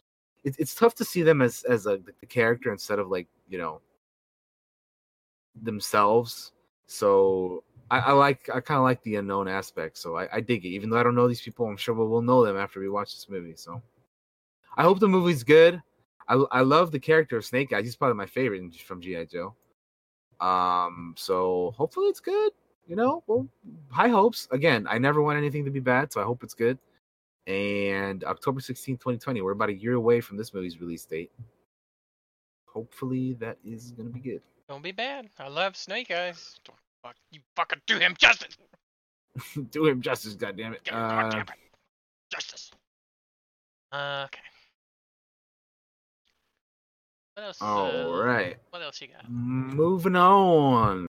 it, 0.44 0.54
it's 0.58 0.74
tough 0.74 0.94
to 0.94 1.04
see 1.04 1.22
them 1.22 1.42
as 1.42 1.62
as 1.64 1.86
a 1.86 1.98
the 2.20 2.26
character 2.26 2.72
instead 2.72 2.98
of 2.98 3.08
like 3.08 3.28
you 3.48 3.58
know 3.58 3.80
themselves 5.62 6.52
so 6.86 7.64
i, 7.90 7.98
I 7.98 8.12
like 8.12 8.48
i 8.54 8.60
kind 8.60 8.78
of 8.78 8.84
like 8.84 9.02
the 9.02 9.16
unknown 9.16 9.48
aspect 9.48 9.98
so 9.98 10.16
I, 10.16 10.28
I 10.36 10.40
dig 10.40 10.64
it 10.64 10.68
even 10.68 10.90
though 10.90 10.98
i 10.98 11.02
don't 11.02 11.14
know 11.14 11.28
these 11.28 11.40
people 11.40 11.66
i'm 11.66 11.76
sure 11.76 11.94
we'll, 11.94 12.08
we'll 12.08 12.22
know 12.22 12.44
them 12.44 12.56
after 12.56 12.78
we 12.80 12.88
watch 12.88 13.14
this 13.14 13.28
movie 13.28 13.54
so 13.56 13.82
i 14.76 14.82
hope 14.82 14.98
the 14.98 15.08
movie's 15.08 15.42
good 15.42 15.82
i, 16.28 16.34
I 16.52 16.60
love 16.60 16.90
the 16.90 16.98
character 16.98 17.36
of 17.36 17.44
snake 17.44 17.72
eyes 17.72 17.84
he's 17.84 17.96
probably 17.96 18.16
my 18.16 18.26
favorite 18.26 18.74
from 18.76 19.00
gi 19.00 19.26
joe 19.26 19.54
um 20.40 21.14
so 21.16 21.72
hopefully 21.76 22.08
it's 22.08 22.20
good 22.20 22.52
you 22.86 22.96
know 22.96 23.22
well 23.26 23.48
high 23.90 24.08
hopes 24.08 24.48
again 24.50 24.86
i 24.88 24.98
never 24.98 25.22
want 25.22 25.38
anything 25.38 25.64
to 25.64 25.70
be 25.70 25.80
bad 25.80 26.12
so 26.12 26.20
i 26.20 26.24
hope 26.24 26.42
it's 26.42 26.54
good 26.54 26.78
and 27.46 28.24
october 28.24 28.60
16 28.60 28.96
2020 28.96 29.40
we're 29.40 29.52
about 29.52 29.70
a 29.70 29.74
year 29.74 29.94
away 29.94 30.20
from 30.20 30.36
this 30.36 30.52
movie's 30.52 30.80
release 30.80 31.04
date 31.04 31.30
hopefully 32.66 33.32
that 33.34 33.56
is 33.64 33.92
going 33.92 34.06
to 34.06 34.12
be 34.12 34.20
good 34.20 34.42
Don't 34.68 34.82
be 34.82 34.92
bad. 34.92 35.30
I 35.38 35.48
love 35.48 35.76
Snake 35.76 36.10
Eyes. 36.10 36.58
Don't 36.64 36.76
fuck 37.02 37.14
you 37.30 37.40
fucking 37.54 37.80
do 37.86 37.98
him 37.98 38.14
justice. 38.18 38.56
do 39.70 39.86
him 39.86 40.02
justice 40.02 40.34
goddammit 40.34 40.86
him 40.86 40.94
uh, 40.94 41.08
goddamn 41.08 41.40
it. 41.42 41.48
Justice. 42.30 42.70
Uh, 43.92 44.26
okay. 44.26 44.40
What 47.36 47.44
else? 47.44 47.58
all 47.60 48.14
uh, 48.14 48.24
right 48.24 48.56
What 48.70 48.82
else 48.82 49.00
you 49.00 49.08
got? 49.08 49.30
moving 49.30 50.16
on 50.16 51.06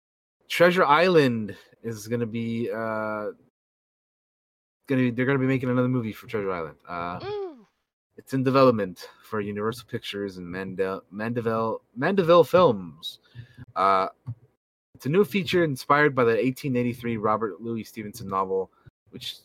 treasure 0.48 0.84
island 0.84 1.54
is 1.82 2.08
going 2.08 2.20
to 2.20 2.26
be 2.26 2.70
uh 2.74 3.26
gonna 4.86 5.02
be, 5.02 5.10
they're 5.10 5.26
gonna 5.26 5.38
be 5.38 5.46
making 5.46 5.70
another 5.70 5.88
movie 5.88 6.12
for 6.12 6.26
Treasure 6.26 6.50
Island. 6.50 6.76
Uh, 6.88 7.18
it's 8.16 8.34
in 8.34 8.42
development 8.42 9.08
for 9.22 9.40
Universal 9.40 9.88
Pictures 9.90 10.36
and 10.36 10.46
Mandel 10.46 11.02
Mandeville 11.10 11.82
Mandeville 11.96 12.44
Films. 12.44 13.18
Uh, 13.74 14.08
it's 14.94 15.06
a 15.06 15.08
new 15.08 15.24
feature 15.24 15.64
inspired 15.64 16.14
by 16.14 16.22
the 16.22 16.30
1883 16.30 17.16
Robert 17.16 17.60
Louis 17.60 17.84
Stevenson 17.84 18.28
novel, 18.28 18.70
which 19.10 19.36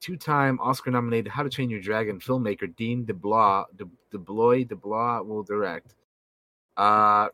two-time 0.00 0.58
Oscar-nominated 0.60 1.30
How 1.30 1.42
to 1.42 1.48
Train 1.48 1.70
Your 1.70 1.80
Dragon 1.80 2.20
filmmaker 2.20 2.74
Dean 2.76 3.04
DeBlois 3.04 3.64
De, 3.76 3.86
DeBlois 4.12 4.68
DeBlois 4.68 5.26
will 5.26 5.42
direct. 5.42 5.94
Uh, 6.76 7.28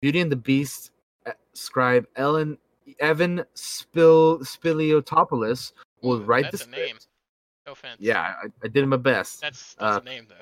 Beauty 0.00 0.20
and 0.20 0.30
the 0.32 0.36
Beast 0.36 0.90
uh, 1.26 1.32
scribe 1.54 2.06
Ellen 2.16 2.58
Evan 3.00 3.44
Spil 3.54 4.38
Spiliotopoulos 4.40 5.72
will 6.02 6.18
Ooh, 6.18 6.22
write 6.22 6.50
that's 6.50 6.64
the 6.64 6.68
a 6.68 6.70
name. 6.70 6.86
script. 6.88 7.06
No 7.66 7.72
offense. 7.72 7.96
Yeah, 7.98 8.34
I, 8.42 8.46
I 8.62 8.68
did 8.68 8.86
my 8.86 8.96
best 8.96 9.40
That's 9.40 9.74
that's 9.74 9.96
Uh, 9.96 10.00
name 10.00 10.26
though. 10.28 10.34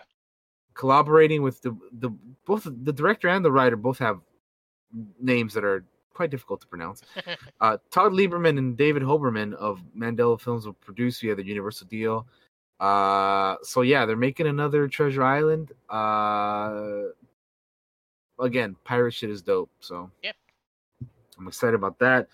collaborating 0.75 1.43
with 1.43 1.63
the 1.63 1.75
the 2.01 2.11
both 2.45 2.65
the 2.65 2.93
director 2.93 3.29
and 3.29 3.45
the 3.45 3.51
writer 3.53 3.77
both 3.77 3.99
have 3.99 4.21
names 5.21 5.55
that 5.55 5.65
are 5.65 5.85
quite 6.13 6.31
difficult 6.31 6.61
to 6.61 6.67
pronounce. 6.67 7.03
Uh, 7.61 7.79
Todd 7.91 8.13
Lieberman 8.13 8.59
and 8.59 8.77
David 8.77 9.03
Hoberman 9.03 9.55
of 9.55 9.81
Mandeville 9.95 10.37
Films 10.37 10.67
will 10.67 10.75
produce 10.75 11.21
via 11.21 11.35
the 11.35 11.43
Universal 11.47 11.87
deal. 11.87 12.27
Uh, 12.79 13.57
so 13.63 13.81
yeah, 13.81 14.05
they're 14.05 14.17
making 14.17 14.47
another 14.49 14.87
Treasure 14.87 15.23
Island. 15.23 15.73
Uh, 15.89 17.05
again, 18.39 18.77
pirate 18.85 19.13
shit 19.13 19.31
is 19.31 19.43
dope. 19.43 19.71
So 19.81 20.11
Yep. 20.23 20.37
I'm 21.39 21.49
excited 21.49 21.75
about 21.75 21.99
that. 21.99 22.29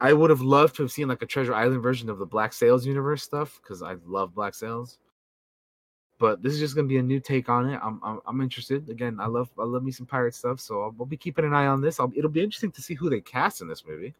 I 0.00 0.12
would 0.12 0.30
have 0.30 0.40
loved 0.42 0.76
to 0.76 0.82
have 0.82 0.92
seen 0.92 1.08
like 1.08 1.22
a 1.22 1.26
Treasure 1.26 1.54
Island 1.54 1.82
version 1.82 2.08
of 2.08 2.18
the 2.18 2.26
Black 2.26 2.52
Sails 2.52 2.86
universe 2.86 3.22
stuff 3.22 3.58
because 3.62 3.82
I 3.82 3.96
love 4.06 4.34
Black 4.34 4.54
Sails. 4.54 4.98
But 6.20 6.42
this 6.42 6.52
is 6.52 6.60
just 6.60 6.74
gonna 6.76 6.88
be 6.88 6.98
a 6.98 7.02
new 7.02 7.20
take 7.20 7.48
on 7.48 7.68
it. 7.68 7.80
I'm 7.82 8.00
I'm, 8.02 8.20
I'm 8.26 8.40
interested. 8.40 8.88
Again, 8.90 9.18
I 9.20 9.26
love 9.26 9.48
I 9.58 9.64
love 9.64 9.82
me 9.82 9.90
some 9.92 10.06
pirate 10.06 10.34
stuff, 10.34 10.60
so 10.60 10.82
I'll, 10.82 10.94
I'll 10.98 11.06
be 11.06 11.16
keeping 11.16 11.44
an 11.44 11.54
eye 11.54 11.66
on 11.66 11.80
this. 11.80 11.98
I'll, 12.00 12.12
it'll 12.16 12.30
be 12.30 12.42
interesting 12.42 12.72
to 12.72 12.82
see 12.82 12.94
who 12.94 13.08
they 13.10 13.20
cast 13.20 13.60
in 13.60 13.68
this 13.68 13.84
movie. 13.86 14.14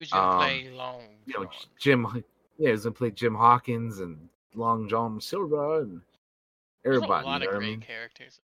Who's 0.00 0.10
gonna 0.10 0.32
um, 0.32 0.38
play 0.38 0.68
Long 0.70 1.02
You 1.26 1.34
know, 1.40 1.50
Jim, 1.78 2.24
yeah, 2.58 2.70
he's 2.70 2.82
gonna 2.82 2.92
play 2.92 3.12
Jim 3.12 3.36
Hawkins 3.36 4.00
and 4.00 4.28
Long 4.54 4.88
John 4.88 5.20
Silver 5.20 5.80
and 5.80 6.00
There's 6.82 6.96
everybody. 6.96 7.24
a 7.24 7.28
lot 7.28 7.42
you 7.42 7.48
of 7.48 7.54
what 7.54 7.56
I 7.56 7.58
great 7.60 7.70
mean? 7.70 7.80
characters. 7.80 8.40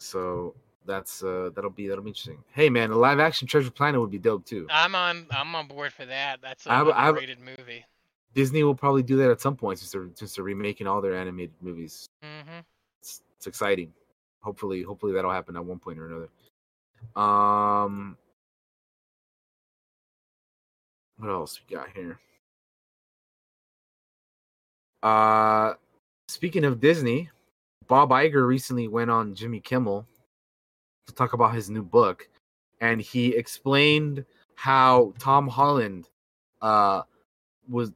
So 0.00 0.54
that's 0.86 1.22
uh 1.22 1.50
that'll 1.54 1.70
be 1.70 1.86
that'll 1.86 2.02
be 2.02 2.10
interesting. 2.10 2.42
Hey 2.52 2.68
man, 2.70 2.90
a 2.90 2.96
live 2.96 3.20
action 3.20 3.46
Treasure 3.46 3.70
Planet 3.70 4.00
would 4.00 4.10
be 4.10 4.18
dope 4.18 4.44
too. 4.46 4.66
I'm 4.70 4.94
on 4.94 5.26
I'm 5.30 5.54
on 5.54 5.66
board 5.68 5.92
for 5.92 6.06
that. 6.06 6.40
That's 6.42 6.66
a 6.66 6.72
I 6.72 6.76
have- 6.76 6.88
I 6.88 7.04
have- 7.06 7.14
movie. 7.38 7.84
Disney 8.32 8.62
will 8.62 8.74
probably 8.76 9.02
do 9.02 9.16
that 9.16 9.30
at 9.30 9.40
some 9.40 9.56
point 9.56 9.78
since 9.80 9.90
they're 9.92 10.08
since 10.14 10.34
they're 10.34 10.44
remaking 10.44 10.86
all 10.86 11.00
their 11.00 11.14
animated 11.14 11.54
movies. 11.60 12.06
hmm 12.22 12.58
It's, 13.00 13.22
it's 13.36 13.46
exciting. 13.46 13.92
Hopefully, 14.40 14.82
hopefully 14.82 15.12
that'll 15.12 15.30
happen 15.32 15.54
at 15.56 15.64
one 15.64 15.78
point 15.78 15.98
or 15.98 16.06
another. 16.06 16.28
Um, 17.14 18.16
what 21.18 21.28
else 21.28 21.60
we 21.68 21.74
got 21.76 21.88
here? 21.94 22.18
Uh, 25.02 25.74
speaking 26.28 26.64
of 26.64 26.80
Disney, 26.80 27.28
Bob 27.90 28.10
Iger 28.10 28.46
recently 28.46 28.86
went 28.86 29.10
on 29.10 29.34
Jimmy 29.34 29.58
Kimmel 29.58 30.06
to 31.08 31.12
talk 31.12 31.32
about 31.32 31.56
his 31.56 31.68
new 31.68 31.82
book, 31.82 32.28
and 32.80 33.00
he 33.00 33.34
explained 33.34 34.24
how 34.54 35.12
Tom 35.18 35.48
Holland 35.48 36.08
uh 36.62 37.02
was 37.68 37.90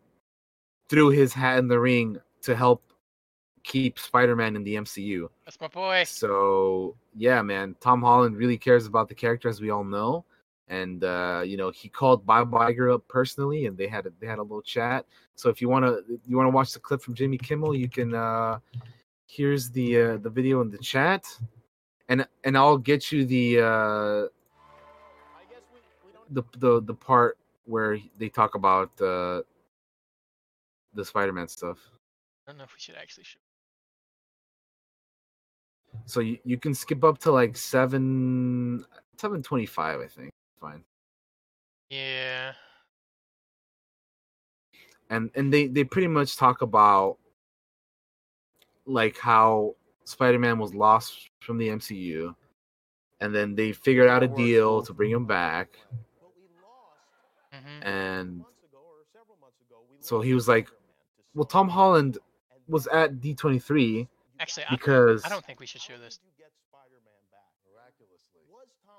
threw 0.90 1.10
his 1.10 1.32
hat 1.32 1.58
in 1.58 1.68
the 1.68 1.78
ring 1.78 2.18
to 2.42 2.56
help 2.56 2.82
keep 3.62 4.00
Spider-Man 4.00 4.56
in 4.56 4.64
the 4.64 4.74
MCU. 4.74 5.28
That's 5.44 5.60
my 5.60 5.68
boy. 5.68 6.02
So 6.04 6.96
yeah, 7.14 7.40
man, 7.40 7.76
Tom 7.80 8.02
Holland 8.02 8.36
really 8.36 8.58
cares 8.58 8.86
about 8.86 9.08
the 9.08 9.14
character, 9.14 9.48
as 9.48 9.60
we 9.60 9.70
all 9.70 9.84
know. 9.84 10.24
And 10.66 11.04
uh, 11.04 11.44
you 11.46 11.56
know, 11.56 11.70
he 11.70 11.88
called 11.88 12.26
Bob 12.26 12.50
Iger 12.50 12.92
up 12.92 13.06
personally, 13.06 13.66
and 13.66 13.78
they 13.78 13.86
had 13.86 14.06
a, 14.06 14.12
they 14.18 14.26
had 14.26 14.40
a 14.40 14.42
little 14.42 14.60
chat. 14.60 15.06
So 15.36 15.50
if 15.50 15.62
you 15.62 15.68
wanna 15.68 15.98
you 16.26 16.36
wanna 16.36 16.50
watch 16.50 16.72
the 16.72 16.80
clip 16.80 17.00
from 17.00 17.14
Jimmy 17.14 17.38
Kimmel, 17.38 17.76
you 17.76 17.88
can. 17.88 18.12
Uh, 18.12 18.58
here's 19.26 19.70
the 19.70 20.00
uh, 20.00 20.16
the 20.18 20.30
video 20.30 20.60
in 20.60 20.70
the 20.70 20.78
chat, 20.78 21.26
and 22.08 22.26
and 22.44 22.56
I'll 22.56 22.78
get 22.78 23.10
you 23.10 23.24
the 23.24 23.58
uh, 23.58 24.28
the 26.30 26.42
the 26.58 26.82
the 26.82 26.94
part 26.94 27.38
where 27.66 27.98
they 28.18 28.28
talk 28.28 28.54
about 28.54 28.90
uh, 29.00 29.42
the 30.94 31.04
Spider-Man 31.04 31.48
stuff. 31.48 31.78
I 32.46 32.50
don't 32.50 32.58
know 32.58 32.64
if 32.64 32.74
we 32.74 32.80
should 32.80 32.96
actually 32.96 33.24
show. 33.24 33.38
So 36.06 36.20
you, 36.20 36.38
you 36.44 36.58
can 36.58 36.74
skip 36.74 37.04
up 37.04 37.18
to 37.18 37.32
like 37.32 37.56
seven 37.56 38.84
seven 39.16 39.42
twenty 39.42 39.66
five, 39.66 40.00
I 40.00 40.06
think. 40.06 40.30
Fine. 40.60 40.84
Yeah. 41.90 42.52
And 45.10 45.30
and 45.34 45.52
they 45.52 45.68
they 45.68 45.84
pretty 45.84 46.08
much 46.08 46.36
talk 46.36 46.62
about 46.62 47.18
like 48.86 49.18
how 49.18 49.74
Spider 50.04 50.38
Man 50.38 50.58
was 50.58 50.74
lost 50.74 51.30
from 51.40 51.58
the 51.58 51.68
MCU, 51.68 52.34
and 53.20 53.34
then 53.34 53.54
they 53.54 53.72
figured 53.72 54.08
out 54.08 54.22
a 54.22 54.28
deal 54.28 54.82
to 54.82 54.92
bring 54.92 55.10
him 55.10 55.26
back, 55.26 55.70
and 57.82 58.44
so 60.00 60.20
he 60.20 60.34
was 60.34 60.48
like, 60.48 60.68
well, 61.34 61.44
Tom 61.44 61.68
Holland 61.68 62.18
was 62.68 62.86
at 62.88 63.20
D 63.20 63.34
twenty 63.34 63.58
three 63.58 64.08
Actually, 64.40 64.66
because 64.70 65.24
I 65.24 65.28
don't 65.28 65.44
think 65.44 65.60
we 65.60 65.66
should 65.66 65.80
show 65.80 65.98
this. 65.98 66.18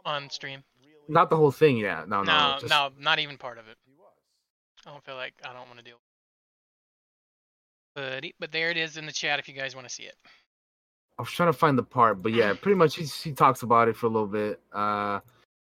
On 0.05 0.29
stream. 0.29 0.63
not 1.07 1.31
the 1.31 1.35
whole 1.35 1.51
thing, 1.51 1.77
yeah, 1.77 2.05
no, 2.07 2.21
no, 2.21 2.31
No, 2.31 2.53
no, 2.53 2.59
just- 2.59 2.69
no, 2.69 2.91
not 2.99 3.17
even 3.19 3.37
part 3.37 3.57
of 3.57 3.67
it. 3.67 3.77
I 4.85 4.91
don't 4.91 5.03
feel 5.03 5.15
like 5.15 5.33
I 5.43 5.51
don't 5.51 5.65
want 5.67 5.79
to 5.79 5.83
deal. 5.83 5.97
But 7.95 8.25
but 8.39 8.51
there 8.51 8.69
it 8.69 8.77
is 8.77 8.97
in 8.97 9.05
the 9.05 9.11
chat 9.11 9.39
if 9.39 9.47
you 9.47 9.53
guys 9.53 9.73
want 9.73 9.87
to 9.87 9.93
see 9.93 10.03
it. 10.03 10.15
I 11.17 11.21
was 11.21 11.31
trying 11.31 11.51
to 11.51 11.57
find 11.57 11.77
the 11.77 11.83
part, 11.83 12.21
but 12.21 12.33
yeah, 12.33 12.53
pretty 12.53 12.75
much 12.75 12.95
he 12.95 13.05
he 13.05 13.31
talks 13.31 13.63
about 13.63 13.87
it 13.87 13.95
for 13.95 14.07
a 14.07 14.09
little 14.09 14.27
bit. 14.27 14.59
Uh, 14.73 15.21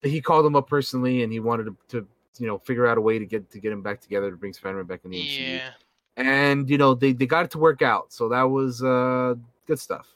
he 0.02 0.22
called 0.22 0.45
him 0.45 0.56
up 0.56 0.70
personally, 0.70 1.24
and 1.24 1.34
he 1.34 1.40
wanted 1.41 1.66
to, 1.66 1.76
to 1.90 2.08
you 2.40 2.48
know 2.48 2.58
figure 2.60 2.88
out 2.88 2.98
a 2.98 3.02
way 3.02 3.20
to 3.20 3.26
get 3.26 3.52
to 3.52 3.60
get 3.60 3.74
him 3.74 3.82
back 3.82 4.00
together 4.00 4.32
to 4.32 4.38
bring 4.38 4.54
Spider-Man 4.54 4.86
back 4.86 5.02
in 5.04 5.12
the 5.12 5.18
MCU. 5.18 5.58
Yeah. 5.58 5.70
And 6.16 6.70
you 6.70 6.78
know 6.78 6.94
they 6.94 7.12
they 7.12 7.26
got 7.26 7.44
it 7.44 7.52
to 7.52 7.58
work 7.58 7.82
out, 7.82 8.14
so 8.14 8.30
that 8.30 8.44
was 8.44 8.82
uh 8.82 9.36
good 9.68 9.80
stuff. 9.80 10.08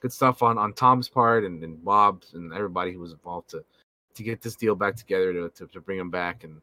Good 0.00 0.12
stuff 0.12 0.42
on 0.42 0.58
on 0.58 0.72
Tom's 0.72 1.08
part 1.08 1.44
and, 1.44 1.62
and 1.62 1.82
Bob's 1.84 2.34
and 2.34 2.52
everybody 2.52 2.92
who 2.92 2.98
was 2.98 3.12
involved 3.12 3.50
to 3.50 3.64
to 4.14 4.22
get 4.22 4.42
this 4.42 4.56
deal 4.56 4.74
back 4.74 4.96
together 4.96 5.32
to 5.32 5.48
to, 5.50 5.66
to 5.68 5.80
bring 5.80 5.98
him 5.98 6.10
back 6.10 6.42
and 6.42 6.60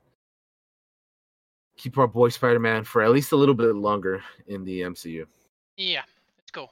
keep 1.77 1.97
our 1.97 2.07
boy 2.07 2.29
Spider-Man 2.29 2.83
for 2.83 3.01
at 3.01 3.11
least 3.11 3.31
a 3.31 3.35
little 3.35 3.55
bit 3.55 3.75
longer 3.75 4.23
in 4.47 4.63
the 4.63 4.81
MCU. 4.81 5.25
Yeah. 5.77 6.03
It's 6.39 6.51
cool. 6.51 6.71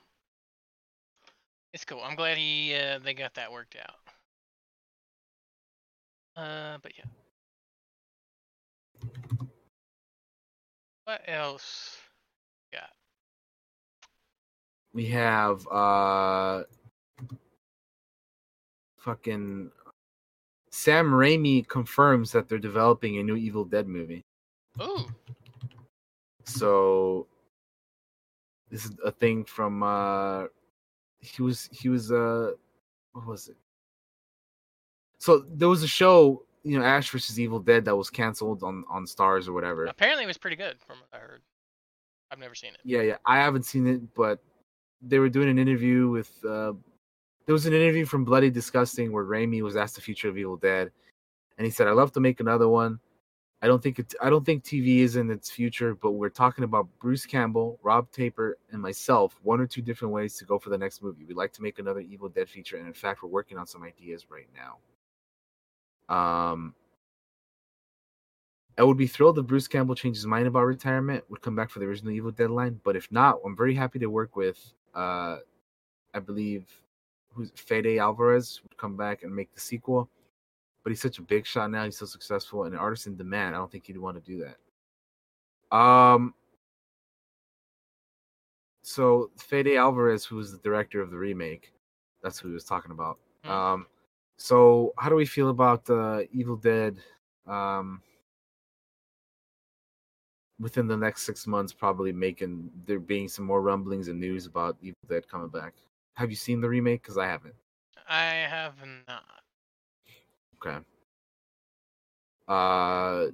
It's 1.74 1.86
cool. 1.86 2.02
I'm 2.04 2.16
glad 2.16 2.38
he 2.38 2.76
uh, 2.76 3.00
they 3.00 3.14
got 3.14 3.34
that 3.36 3.52
worked 3.52 3.76
out. 3.76 3.96
Uh, 6.44 6.78
but 6.82 6.94
yeah. 6.98 7.06
What 11.06 11.22
else? 11.28 11.98
we 14.94 15.06
have 15.08 15.66
uh 15.68 16.64
fucking 18.98 19.72
Sam 20.72 21.12
Raimi 21.12 21.68
confirms 21.68 22.32
that 22.32 22.48
they're 22.48 22.58
developing 22.58 23.18
a 23.18 23.24
new 23.24 23.36
Evil 23.36 23.66
Dead 23.66 23.88
movie. 23.88 24.24
Ooh. 24.80 25.06
So 26.46 27.28
this 28.70 28.86
is 28.86 28.92
a 29.04 29.12
thing 29.12 29.44
from 29.44 29.84
uh 29.84 30.46
he 31.20 31.42
was 31.42 31.70
he 31.72 31.90
was 31.90 32.12
uh 32.12 32.52
what 33.14 33.26
was 33.26 33.48
it? 33.50 33.58
So 35.18 35.46
there 35.48 35.70
was 35.70 35.84
a 35.84 35.88
show, 35.88 36.44
you 36.64 36.80
know, 36.80 36.86
Ash 36.86 37.10
versus 37.10 37.40
Evil 37.40 37.60
Dead 37.60 37.86
that 37.86 37.96
was 37.96 38.10
canceled 38.10 38.64
on 38.64 38.84
on 38.90 39.06
Starz 39.06 39.48
or 39.48 39.54
whatever. 39.54 39.86
Apparently, 39.86 40.24
it 40.24 40.28
was 40.28 40.38
pretty 40.38 40.56
good 40.56 40.78
from 40.86 40.98
what 41.00 41.10
I 41.14 41.24
heard. 41.24 41.42
I've 42.32 42.40
never 42.40 42.56
seen 42.56 42.74
it. 42.74 42.80
Yeah, 42.84 43.02
yeah. 43.02 43.18
I 43.26 43.38
haven't 43.38 43.66
seen 43.66 43.86
it, 43.88 44.14
but 44.16 44.42
they 45.02 45.20
were 45.20 45.30
doing 45.30 45.50
an 45.50 45.60
interview 45.60 46.10
with. 46.10 46.32
Uh, 46.44 46.74
there 47.46 47.54
was 47.54 47.66
an 47.66 47.74
interview 47.74 48.06
from 48.06 48.24
Bloody 48.24 48.50
Disgusting 48.50 49.12
where 49.12 49.26
Raimi 49.26 49.62
was 49.62 49.76
asked 49.76 49.96
the 49.96 50.02
future 50.02 50.30
of 50.30 50.38
Evil 50.38 50.56
Dead, 50.56 50.92
and 51.58 51.66
he 51.66 51.72
said, 51.72 51.88
"I 51.88 51.92
love 51.92 52.14
to 52.14 52.20
make 52.20 52.40
another 52.40 52.70
one. 52.70 53.00
I 53.62 53.68
don't 53.68 53.82
think 53.82 54.00
it. 54.00 54.14
I 54.22 54.30
don't 54.30 54.46
think 54.46 54.64
TV 54.64 55.00
is 55.00 55.18
in 55.18 55.30
its 55.30 55.52
future, 55.52 55.94
but 55.94 56.12
we're 56.12 56.30
talking 56.30 56.64
about 56.64 56.88
Bruce 57.00 57.26
Campbell, 57.28 57.80
Rob 57.84 58.12
Tapert, 58.12 58.54
and 58.72 58.82
myself. 58.82 59.40
One 59.44 59.62
or 59.62 59.68
two 59.68 59.84
different 59.84 60.14
ways 60.14 60.36
to 60.38 60.46
go 60.46 60.58
for 60.58 60.72
the 60.72 60.78
next 60.78 61.04
movie. 61.04 61.26
We'd 61.26 61.38
like 61.38 61.54
to 61.54 61.62
make 61.62 61.78
another 61.78 62.00
Evil 62.00 62.28
Dead 62.28 62.50
feature, 62.50 62.78
and 62.78 62.88
in 62.88 62.94
fact, 62.94 63.22
we're 63.22 63.30
working 63.30 63.58
on 63.58 63.68
some 63.68 63.84
ideas 63.84 64.26
right 64.30 64.48
now." 64.56 64.78
Um. 66.16 66.76
I 68.78 68.84
would 68.84 68.98
be 68.98 69.06
thrilled 69.06 69.38
if 69.38 69.46
Bruce 69.46 69.68
Campbell 69.68 69.96
changed 69.96 70.18
his 70.18 70.26
mind 70.26 70.48
about 70.48 70.64
retirement, 70.64 71.24
would 71.30 71.42
come 71.42 71.56
back 71.56 71.70
for 71.70 71.80
the 71.80 71.86
original 71.86 72.14
Evil 72.14 72.32
Dead 72.32 72.50
line. 72.50 72.80
But 72.84 72.96
if 72.96 73.12
not, 73.12 73.38
I'm 73.46 73.56
very 73.56 73.76
happy 73.76 74.00
to 74.00 74.08
work 74.08 74.36
with, 74.36 74.74
uh, 74.96 75.38
I 76.14 76.20
believe, 76.20 76.66
who's 77.34 77.52
Fede 77.56 78.00
Alvarez 78.00 78.62
would 78.64 78.76
come 78.78 78.96
back 78.98 79.24
and 79.24 79.36
make 79.36 79.54
the 79.54 79.60
sequel. 79.60 80.10
But 80.84 80.92
he's 80.92 81.02
such 81.02 81.20
a 81.20 81.24
big 81.24 81.46
shot 81.46 81.70
now. 81.70 81.86
He's 81.86 81.98
so 81.98 82.06
successful 82.06 82.64
and 82.64 82.74
an 82.74 82.80
artist 82.80 83.08
in 83.08 83.16
demand. 83.16 83.56
I 83.56 83.60
don't 83.60 83.72
think 83.72 83.86
he'd 83.86 83.98
want 83.98 84.24
to 84.24 84.32
do 84.32 84.44
that. 84.44 85.76
Um. 85.76 86.34
So 88.84 89.30
Fede 89.38 89.76
Alvarez, 89.78 90.26
who 90.26 90.38
was 90.38 90.52
the 90.52 90.58
director 90.58 91.02
of 91.02 91.12
the 91.12 91.18
remake, 91.18 91.72
that's 92.24 92.40
who 92.40 92.48
he 92.48 92.54
was 92.54 92.66
talking 92.66 92.92
about. 92.92 93.20
Hmm. 93.46 93.52
Um. 93.52 93.88
So 94.38 94.94
how 94.98 95.10
do 95.10 95.16
we 95.16 95.26
feel 95.26 95.50
about 95.50 95.90
uh, 95.90 96.22
Evil 96.32 96.56
Dead? 96.56 96.98
Um 97.48 98.02
within 100.62 100.88
the 100.88 100.96
next 100.96 101.24
six 101.24 101.48
months, 101.48 101.74
probably 101.74 102.14
making 102.14 102.70
there 102.86 103.00
being 103.00 103.28
some 103.28 103.44
more 103.44 103.62
rumblings 103.62 104.08
and 104.08 104.20
news 104.20 104.46
about 104.46 104.78
Evil 104.82 104.96
Dead 105.10 105.28
coming 105.28 105.50
back. 105.50 105.74
Have 106.14 106.30
you 106.30 106.36
seen 106.36 106.62
the 106.62 106.70
remake? 106.70 107.02
Because 107.02 107.18
I 107.18 107.26
haven't. 107.26 107.56
I 108.08 108.26
have 108.26 108.76
not. 109.08 109.24
Okay. 110.66 110.78
Uh. 112.48 113.28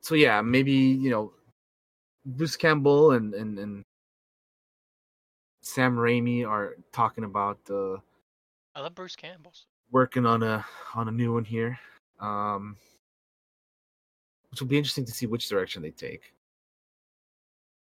So 0.00 0.14
yeah, 0.14 0.40
maybe 0.42 0.72
you 0.72 1.10
know, 1.10 1.32
Bruce 2.24 2.56
Campbell 2.56 3.12
and 3.12 3.34
and 3.34 3.58
and 3.58 3.84
Sam 5.62 5.96
Raimi 5.96 6.46
are 6.48 6.76
talking 6.92 7.24
about 7.24 7.58
uh 7.70 7.96
I 8.74 8.80
love 8.80 8.94
Bruce 8.94 9.16
Campbell's. 9.16 9.66
working 9.90 10.24
on 10.26 10.42
a 10.42 10.64
on 10.94 11.08
a 11.08 11.12
new 11.12 11.32
one 11.34 11.44
here. 11.44 11.78
Um 12.20 12.76
which 14.50 14.60
will 14.60 14.68
be 14.68 14.78
interesting 14.78 15.04
to 15.04 15.12
see 15.12 15.26
which 15.26 15.48
direction 15.48 15.82
they 15.82 15.90
take. 15.90 16.32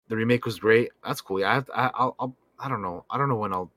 The 0.07 0.15
remake 0.15 0.45
was 0.45 0.57
great. 0.59 0.91
That's 1.03 1.21
cool. 1.21 1.39
Yeah, 1.39 1.51
I 1.51 1.53
have, 1.55 1.69
I 1.75 1.91
I'll, 1.93 2.15
I'll 2.19 2.35
I 2.59 2.69
don't 2.69 2.81
know. 2.81 3.05
I 3.09 3.17
don't 3.17 3.29
know 3.29 3.35
when 3.35 3.53
I'll 3.53 3.71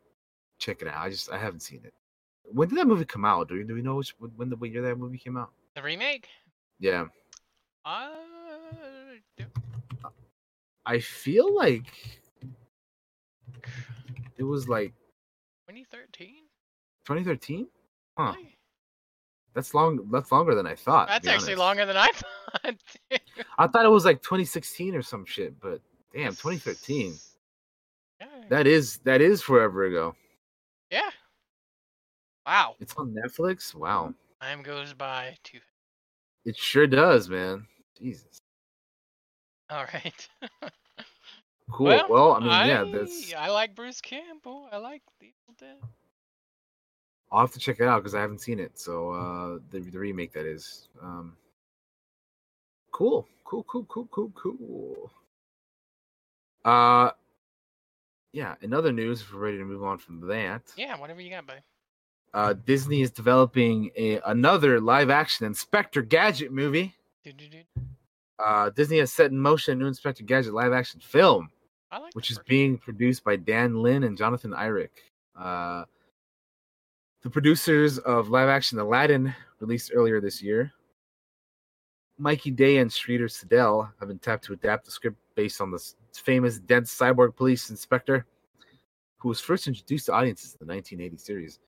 check 0.59 0.81
it 0.83 0.89
out. 0.89 0.97
I 1.05 1.11
just 1.11 1.31
I 1.31 1.37
haven't 1.39 1.61
seen 1.61 1.81
it. 1.85 1.93
When 2.53 2.69
did 2.69 2.79
that 2.79 2.87
movie 2.87 3.05
come 3.05 3.25
out? 3.25 3.49
Do 3.49 3.55
we 3.57 3.65
do 3.65 3.75
we 3.75 3.83
know 3.83 3.97
which 3.97 4.15
when 4.37 4.49
the 4.51 4.57
year 4.67 4.83
that 4.83 4.97
movie 4.97 5.19
came 5.19 5.37
out? 5.37 5.51
The 5.75 5.83
remake? 5.83 6.29
Yeah, 6.81 7.07
Uh, 7.85 8.09
I 10.87 11.01
feel 11.01 11.55
like 11.55 11.87
it 14.37 14.45
was 14.45 14.69
like 14.69 14.93
2013? 15.69 16.35
2013. 17.05 17.67
Huh. 18.17 18.33
Really? 18.37 18.55
That's 19.55 19.75
long. 19.75 20.09
That's 20.11 20.31
longer 20.31 20.55
than 20.55 20.67
I 20.67 20.75
thought. 20.77 21.09
That's 21.09 21.27
actually 21.27 21.55
honest. 21.55 21.59
longer 21.59 21.87
than 21.87 21.97
I 21.97 22.09
thought. 22.15 22.77
I 23.59 23.67
thought 23.67 23.85
it 23.85 23.89
was 23.91 24.05
like 24.05 24.23
2016 24.23 24.95
or 24.95 25.03
some 25.03 25.25
shit, 25.25 25.59
but 25.61 25.81
damn, 26.15 26.31
2013. 26.33 27.15
Yeah. 28.21 28.27
That 28.51 28.67
is 28.67 28.99
that 28.99 29.21
is 29.21 29.43
forever 29.43 29.85
ago. 29.85 30.15
Yeah. 32.49 32.63
Wow. 32.63 32.77
It's 32.81 32.95
on 32.97 33.15
Netflix. 33.15 33.75
Wow, 33.75 34.15
Time 34.41 34.63
goes 34.63 34.93
by 34.95 35.37
too. 35.45 35.61
it 36.45 36.57
sure 36.57 36.87
does, 36.87 37.29
man. 37.29 37.67
Jesus. 37.99 38.39
All 39.71 39.85
right. 39.93 40.29
Cool. 41.71 42.03
Well, 42.09 42.33
I 42.33 42.41
mean, 42.41 42.49
yeah, 42.49 42.83
I, 42.83 42.91
that's. 42.91 43.35
I 43.35 43.49
like 43.51 43.75
Bruce 43.75 44.01
Campbell. 44.01 44.69
I 44.73 44.79
like 44.79 45.03
the 45.21 45.27
Evil 45.27 45.55
Dead. 45.59 45.77
I'll 47.31 47.41
have 47.41 47.53
to 47.53 47.59
check 47.59 47.79
it 47.81 47.87
out 47.87 48.03
because 48.03 48.15
I 48.15 48.21
haven't 48.21 48.41
seen 48.41 48.59
it. 48.59 48.79
So 48.79 49.11
uh 49.11 49.59
the 49.71 49.81
the 49.81 49.99
remake 49.99 50.33
that 50.33 50.47
is. 50.47 50.89
Um 51.03 51.37
Cool. 52.91 53.29
Cool, 53.45 53.65
cool, 53.65 53.85
cool, 53.85 54.09
cool, 54.11 54.33
cool. 54.35 55.11
Uh 56.65 57.11
yeah, 58.33 58.55
in 58.63 58.73
other 58.73 58.93
news, 58.93 59.21
if 59.21 59.33
we're 59.33 59.41
ready 59.41 59.59
to 59.59 59.65
move 59.65 59.83
on 59.83 59.99
from 59.99 60.27
that. 60.29 60.63
Yeah, 60.77 60.99
whatever 60.99 61.21
you 61.21 61.31
got, 61.31 61.47
buddy. 61.47 61.61
Uh 62.35 62.53
Disney 62.53 63.03
is 63.03 63.11
developing 63.11 63.91
a 63.97 64.21
another 64.27 64.81
live 64.81 65.11
action 65.11 65.47
Inspector 65.47 66.01
Gadget 66.03 66.53
movie. 66.53 66.95
Uh 68.39 68.71
Disney 68.71 68.99
has 68.99 69.13
set 69.13 69.31
in 69.31 69.39
motion 69.39 69.73
a 69.73 69.77
new 69.77 69.87
Inspector 69.87 70.23
Gadget 70.25 70.53
live 70.53 70.73
action 70.73 71.01
film. 71.01 71.51
Like 71.91 72.15
which 72.15 72.31
is 72.31 72.39
being 72.47 72.77
produced 72.77 73.25
by 73.25 73.37
Dan 73.37 73.83
Lin 73.83 74.05
and 74.05 74.17
Jonathan 74.17 74.53
Eirich. 74.53 74.91
Uh, 75.35 75.85
the 77.23 77.31
producers 77.31 77.99
of 77.99 78.29
live 78.29 78.49
action 78.49 78.79
Aladdin, 78.79 79.35
released 79.61 79.91
earlier 79.95 80.21
this 80.21 80.43
year, 80.43 80.73
Mikey 82.19 82.51
Day 82.51 82.79
and 82.79 82.93
Streeter 82.93 83.29
Seidell 83.29 83.91
have 83.99 84.09
been 84.09 84.19
tapped 84.19 84.45
to 84.45 84.53
adapt 84.53 84.85
the 84.85 84.91
script 84.91 85.17
based 85.35 85.61
on 85.61 85.71
the 85.71 85.83
famous 86.13 86.59
dense 86.59 86.95
cyborg 86.95 87.37
police 87.37 87.71
inspector, 87.71 88.27
who 89.17 89.29
was 89.29 89.41
first 89.41 89.67
introduced 89.67 90.07
to 90.07 90.13
audiences 90.13 90.57
in 90.61 90.67
the 90.67 90.73
1980 90.73 91.17
series. 91.17 91.59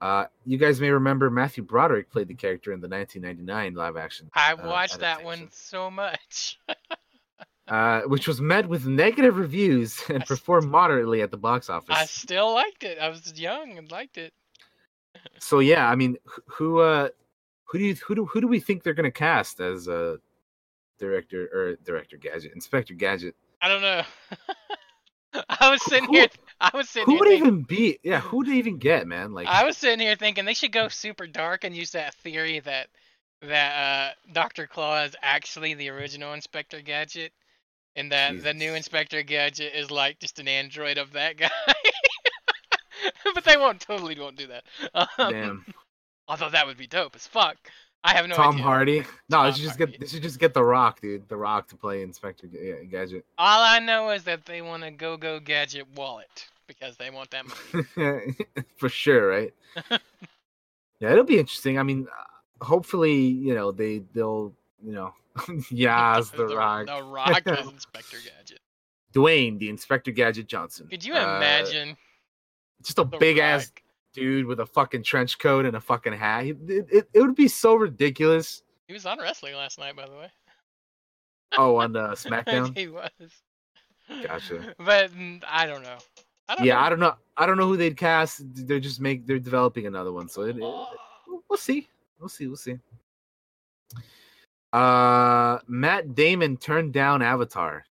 Uh, 0.00 0.26
you 0.44 0.58
guys 0.58 0.80
may 0.80 0.90
remember 0.90 1.30
Matthew 1.30 1.64
Broderick 1.64 2.10
played 2.10 2.28
the 2.28 2.34
character 2.34 2.72
in 2.72 2.80
the 2.80 2.88
1999 2.88 3.74
live 3.74 3.96
action 3.96 4.30
I 4.34 4.52
uh, 4.52 4.66
watched 4.66 5.00
that 5.00 5.24
one 5.24 5.48
so 5.50 5.90
much. 5.90 6.58
uh, 7.68 8.02
which 8.02 8.28
was 8.28 8.40
met 8.40 8.68
with 8.68 8.86
negative 8.86 9.38
reviews 9.38 10.02
and 10.08 10.22
I 10.22 10.26
performed 10.26 10.68
moderately 10.68 11.22
at 11.22 11.30
the 11.30 11.36
box 11.36 11.70
office. 11.70 11.96
I 11.96 12.04
still 12.04 12.52
liked 12.52 12.84
it. 12.84 12.98
I 12.98 13.08
was 13.08 13.38
young 13.38 13.78
and 13.78 13.90
liked 13.90 14.18
it. 14.18 14.32
So 15.38 15.58
yeah, 15.58 15.90
I 15.90 15.96
mean, 15.96 16.18
who 16.46 16.78
uh, 16.78 17.08
who 17.64 17.78
do 17.78 17.84
you 17.84 17.94
who 17.94 18.14
do 18.14 18.26
who 18.26 18.40
do 18.40 18.46
we 18.46 18.60
think 18.60 18.82
they're 18.82 18.94
gonna 18.94 19.10
cast 19.10 19.60
as 19.60 19.88
a 19.88 20.18
director 20.98 21.48
or 21.52 21.76
director 21.84 22.16
Gadget, 22.16 22.52
Inspector 22.54 22.92
Gadget? 22.94 23.34
I 23.60 23.68
don't 23.68 23.80
know. 23.82 24.02
I 25.48 25.70
was 25.70 25.82
sitting 25.82 26.04
Who- 26.04 26.12
here. 26.12 26.28
I 26.60 26.70
was 26.74 26.88
sitting 26.88 27.06
Who 27.06 27.12
here 27.12 27.18
would 27.20 27.28
thinking, 27.28 27.46
even 27.46 27.62
be? 27.62 27.98
Yeah, 28.02 28.20
who 28.20 28.38
would 28.38 28.46
they 28.46 28.56
even 28.56 28.78
get, 28.78 29.06
man? 29.06 29.32
Like, 29.32 29.46
I 29.46 29.64
was 29.64 29.76
sitting 29.76 30.00
here 30.00 30.16
thinking 30.16 30.44
they 30.44 30.54
should 30.54 30.72
go 30.72 30.88
super 30.88 31.26
dark 31.26 31.64
and 31.64 31.76
use 31.76 31.90
that 31.92 32.14
theory 32.14 32.60
that 32.60 32.88
that 33.42 33.72
uh, 33.76 34.32
Doctor 34.32 34.66
Claw 34.66 35.04
is 35.04 35.14
actually 35.22 35.74
the 35.74 35.90
original 35.90 36.32
Inspector 36.32 36.80
Gadget, 36.82 37.32
and 37.94 38.10
that 38.12 38.42
the 38.42 38.54
new 38.54 38.74
Inspector 38.74 39.22
Gadget 39.24 39.74
is 39.74 39.90
like 39.90 40.18
just 40.18 40.38
an 40.38 40.48
android 40.48 40.98
of 40.98 41.12
that 41.12 41.36
guy. 41.36 41.50
but 43.34 43.44
they 43.44 43.56
won't 43.56 43.80
totally 43.80 44.18
won't 44.18 44.36
do 44.36 44.46
that. 44.46 44.64
Um, 45.18 45.32
damn, 45.32 45.64
Although 46.28 46.50
that 46.50 46.66
would 46.66 46.76
be 46.78 46.86
dope 46.86 47.14
as 47.14 47.26
fuck. 47.26 47.56
I 48.06 48.14
have 48.14 48.28
no 48.28 48.36
Tom 48.36 48.54
idea. 48.54 48.64
Hardy. 48.64 48.98
No, 49.28 49.38
Tom 49.38 49.46
they 49.46 49.52
should 49.52 49.62
just 49.64 49.78
Hardy. 49.78 49.92
get 49.92 50.00
they 50.00 50.06
should 50.06 50.22
just 50.22 50.38
get 50.38 50.54
The 50.54 50.62
Rock, 50.62 51.00
dude. 51.00 51.28
The 51.28 51.36
Rock 51.36 51.68
to 51.68 51.76
play 51.76 52.02
Inspector 52.02 52.46
Gadget. 52.90 53.24
All 53.36 53.62
I 53.62 53.80
know 53.80 54.10
is 54.10 54.24
that 54.24 54.44
they 54.46 54.62
want 54.62 54.84
a 54.84 54.90
Go 54.92 55.16
Go 55.16 55.40
Gadget 55.40 55.86
wallet 55.96 56.46
because 56.68 56.96
they 56.96 57.10
want 57.10 57.30
that 57.32 57.44
money. 57.96 58.36
For 58.76 58.88
sure, 58.88 59.28
right? 59.28 59.52
yeah, 61.00 61.10
it'll 61.12 61.24
be 61.24 61.38
interesting. 61.38 61.78
I 61.78 61.82
mean, 61.82 62.06
uh, 62.60 62.64
hopefully, 62.64 63.16
you 63.16 63.54
know, 63.54 63.72
they 63.72 64.02
they'll, 64.14 64.52
you 64.84 64.92
know, 64.92 65.12
yes, 65.70 66.30
The 66.30 66.46
Rock. 66.46 66.86
The 66.86 67.02
Rock 67.02 67.42
is 67.46 67.68
Inspector 67.68 68.16
Gadget. 68.24 68.60
Dwayne, 69.14 69.58
the 69.58 69.68
Inspector 69.70 70.10
Gadget 70.12 70.46
Johnson. 70.46 70.86
Could 70.88 71.04
you 71.04 71.14
Uh, 71.14 71.36
imagine 71.38 71.96
just 72.82 72.98
a 72.98 73.04
the 73.04 73.16
big 73.18 73.38
ass 73.38 73.66
Rock? 73.74 73.82
Dude 74.16 74.46
with 74.46 74.60
a 74.60 74.66
fucking 74.66 75.04
trench 75.04 75.38
coat 75.38 75.66
and 75.66 75.76
a 75.76 75.80
fucking 75.80 76.14
hat. 76.14 76.46
It, 76.46 76.56
it, 76.68 77.08
it 77.12 77.20
would 77.20 77.36
be 77.36 77.46
so 77.46 77.74
ridiculous. 77.74 78.62
He 78.88 78.94
was 78.94 79.06
on 79.06 79.18
wrestling 79.20 79.54
last 79.54 79.78
night, 79.78 79.94
by 79.94 80.06
the 80.06 80.16
way. 80.16 80.30
Oh, 81.56 81.76
on 81.76 81.94
uh, 81.94 82.08
SmackDown. 82.12 82.76
he 82.76 82.88
was. 82.88 83.10
Gotcha. 84.24 84.74
But 84.78 85.12
mm, 85.12 85.42
I 85.48 85.66
don't 85.66 85.82
know. 85.82 85.98
I 86.48 86.54
don't 86.56 86.66
yeah, 86.66 86.74
know. 86.74 86.80
I 86.80 86.88
don't 86.88 87.00
know. 87.00 87.14
I 87.36 87.46
don't 87.46 87.58
know 87.58 87.66
who 87.66 87.76
they'd 87.76 87.96
cast. 87.96 88.42
They're 88.66 88.80
just 88.80 89.00
make. 89.00 89.26
They're 89.26 89.38
developing 89.38 89.86
another 89.86 90.12
one, 90.12 90.28
so 90.28 90.42
it, 90.42 90.56
it- 90.56 90.60
we'll 90.60 91.58
see. 91.58 91.88
We'll 92.18 92.28
see. 92.28 92.46
We'll 92.46 92.56
see. 92.56 92.78
Uh, 94.72 95.58
Matt 95.66 96.14
Damon 96.14 96.56
turned 96.56 96.92
down 96.92 97.22
Avatar, 97.22 97.84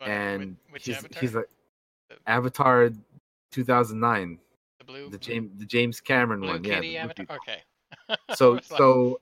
and 0.00 0.56
which 0.70 0.86
he's, 0.86 0.96
Avatar? 0.96 1.20
he's 1.20 1.34
like 1.34 1.48
Avatar 2.26 2.90
2009, 3.50 4.38
the 4.78 4.84
blue, 4.84 5.10
the 5.10 5.18
James 5.18 5.50
the 5.58 5.66
James 5.66 6.00
Cameron 6.00 6.40
one. 6.40 6.62
Yeah, 6.64 6.74
kitty 6.80 6.98
movie. 7.00 7.26
Okay. 7.30 7.62
so 8.34 8.52
I 8.52 8.54
was 8.54 8.70
like, 8.70 8.78
so 8.78 9.20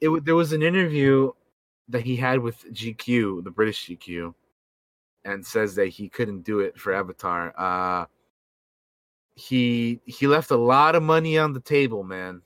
it 0.00 0.24
there 0.24 0.34
was 0.36 0.52
an 0.52 0.62
interview 0.62 1.32
that 1.88 2.02
he 2.02 2.16
had 2.16 2.38
with 2.38 2.64
GQ, 2.72 3.42
the 3.44 3.50
British 3.50 3.86
GQ, 3.88 4.32
and 5.24 5.44
says 5.44 5.74
that 5.74 5.86
he 5.88 6.08
couldn't 6.08 6.42
do 6.42 6.60
it 6.60 6.78
for 6.78 6.92
Avatar. 6.92 7.52
Uh 7.56 8.06
he 9.34 10.00
he 10.04 10.26
left 10.26 10.50
a 10.50 10.56
lot 10.56 10.94
of 10.94 11.02
money 11.02 11.38
on 11.38 11.52
the 11.52 11.60
table, 11.60 12.02
man. 12.02 12.42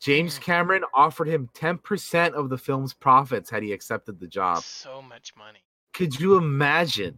James 0.00 0.38
Mm. 0.38 0.42
Cameron 0.42 0.84
offered 0.92 1.28
him 1.28 1.48
10% 1.54 2.32
of 2.34 2.50
the 2.50 2.58
film's 2.58 2.92
profits 2.92 3.48
had 3.48 3.62
he 3.62 3.72
accepted 3.72 4.20
the 4.20 4.26
job. 4.26 4.62
so 4.62 5.00
much 5.00 5.34
money. 5.36 5.60
Could 5.94 6.18
you 6.20 6.36
imagine 6.36 7.16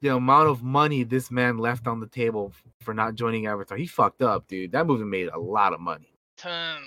the 0.00 0.08
amount 0.08 0.48
of 0.48 0.62
money 0.62 1.04
this 1.04 1.30
man 1.30 1.58
left 1.58 1.86
on 1.86 2.00
the 2.00 2.06
table 2.06 2.52
for 2.80 2.94
not 2.94 3.14
joining 3.14 3.46
Avatar? 3.46 3.76
He 3.78 3.86
fucked 3.86 4.22
up, 4.22 4.46
dude. 4.48 4.72
That 4.72 4.86
movie 4.86 5.04
made 5.04 5.28
a 5.28 5.38
lot 5.38 5.72
of 5.72 5.80
money. 5.80 6.12
Tons. 6.36 6.82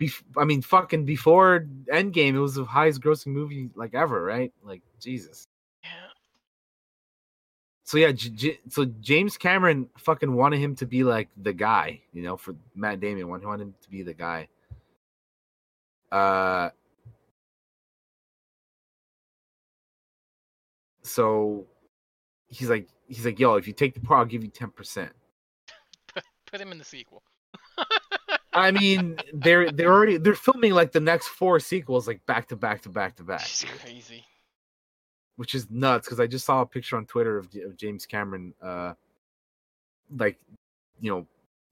Bef- 0.00 0.22
I 0.36 0.44
mean, 0.44 0.60
fucking 0.60 1.04
before 1.06 1.66
Endgame, 1.90 2.34
it 2.34 2.40
was 2.40 2.54
the 2.54 2.64
highest 2.64 3.00
grossing 3.00 3.28
movie 3.28 3.70
like 3.74 3.94
ever, 3.94 4.22
right? 4.22 4.52
Like 4.62 4.82
Jesus. 5.00 5.46
Yeah. 5.82 5.90
So 7.84 7.96
yeah, 7.98 8.12
J- 8.12 8.30
J- 8.30 8.60
so 8.68 8.84
James 9.00 9.38
Cameron 9.38 9.88
fucking 9.96 10.32
wanted 10.34 10.58
him 10.58 10.74
to 10.76 10.86
be 10.86 11.02
like 11.02 11.28
the 11.36 11.52
guy, 11.52 12.02
you 12.12 12.22
know, 12.22 12.36
for 12.36 12.54
Matt 12.74 13.00
Damon. 13.00 13.28
Wanted 13.28 13.62
him 13.62 13.74
to 13.82 13.90
be 13.90 14.02
the 14.02 14.14
guy. 14.14 14.48
Uh. 16.12 16.70
So, 21.02 21.64
he's 22.48 22.68
like, 22.70 22.88
he's 23.08 23.24
like, 23.24 23.38
yo, 23.38 23.56
if 23.56 23.66
you 23.66 23.72
take 23.72 23.94
the 23.94 24.00
part, 24.00 24.20
I'll 24.20 24.24
give 24.26 24.42
you 24.44 24.50
ten 24.50 24.70
percent. 24.70 25.12
Put 26.46 26.60
him 26.60 26.72
in 26.72 26.78
the 26.78 26.84
sequel. 26.84 27.22
I 28.52 28.70
mean, 28.70 29.18
they're 29.34 29.70
they're 29.70 29.92
already 29.92 30.16
they're 30.16 30.34
filming 30.34 30.72
like 30.72 30.92
the 30.92 31.00
next 31.00 31.28
four 31.28 31.60
sequels 31.60 32.06
like 32.08 32.24
back 32.26 32.48
to 32.48 32.56
back 32.56 32.82
to 32.82 32.88
back 32.88 33.16
to 33.16 33.22
back, 33.22 33.42
It's 33.42 33.64
crazy. 33.64 34.24
which 35.36 35.54
is 35.54 35.68
nuts. 35.70 36.06
Because 36.06 36.20
I 36.20 36.26
just 36.26 36.46
saw 36.46 36.62
a 36.62 36.66
picture 36.66 36.96
on 36.96 37.04
Twitter 37.06 37.36
of, 37.38 37.46
of 37.64 37.76
James 37.76 38.06
Cameron, 38.06 38.54
uh, 38.62 38.94
like 40.16 40.38
you 41.00 41.10
know, 41.10 41.26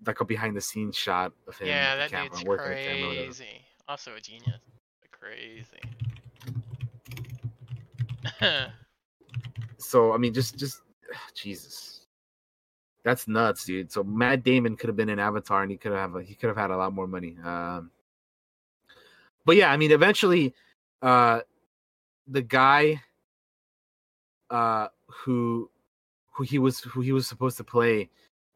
like 0.07 0.21
a 0.21 0.25
behind 0.25 0.57
the 0.57 0.61
scenes 0.61 0.97
shot 0.97 1.33
of 1.49 1.57
him. 1.57 1.69
Yeah, 1.69 1.97
that 1.97 2.11
camera, 2.11 2.29
dude's 2.31 2.45
working 2.45 2.71
the 2.71 2.75
camera, 2.83 3.09
whatever. 3.09 3.25
crazy. 3.27 3.65
Also 3.89 4.15
a 4.15 4.21
genius. 4.21 4.61
Crazy. 5.11 5.81
So 9.85 10.13
I 10.13 10.19
mean, 10.19 10.33
just 10.33 10.57
just 10.57 10.83
Jesus, 11.35 12.07
that's 13.05 13.29
nuts, 13.29 13.65
dude. 13.65 13.93
So 13.93 14.03
Matt 14.03 14.43
Damon 14.43 14.77
could 14.77 14.89
have 14.89 14.97
been 14.97 15.11
an 15.11 15.19
Avatar, 15.19 15.63
and 15.63 15.71
he 15.71 15.77
could 15.77 15.93
have 15.93 16.15
he 16.25 16.35
could 16.35 16.49
have 16.49 16.57
had 16.57 16.71
a 16.71 16.77
lot 16.77 16.93
more 16.93 17.07
money. 17.07 17.37
Um, 17.45 17.91
but 19.45 19.57
yeah, 19.57 19.71
I 19.71 19.77
mean, 19.77 19.93
eventually, 19.93 20.55
uh, 21.03 21.41
the 22.27 22.43
guy, 22.43 23.03
uh, 24.51 24.89
who 25.07 25.71
who 26.33 26.45
he 26.45 26.59
was 26.59 26.81
who 26.81 27.01
he 27.03 27.13
was 27.13 27.27
supposed 27.27 27.57
to 27.59 27.65
play, 27.65 28.09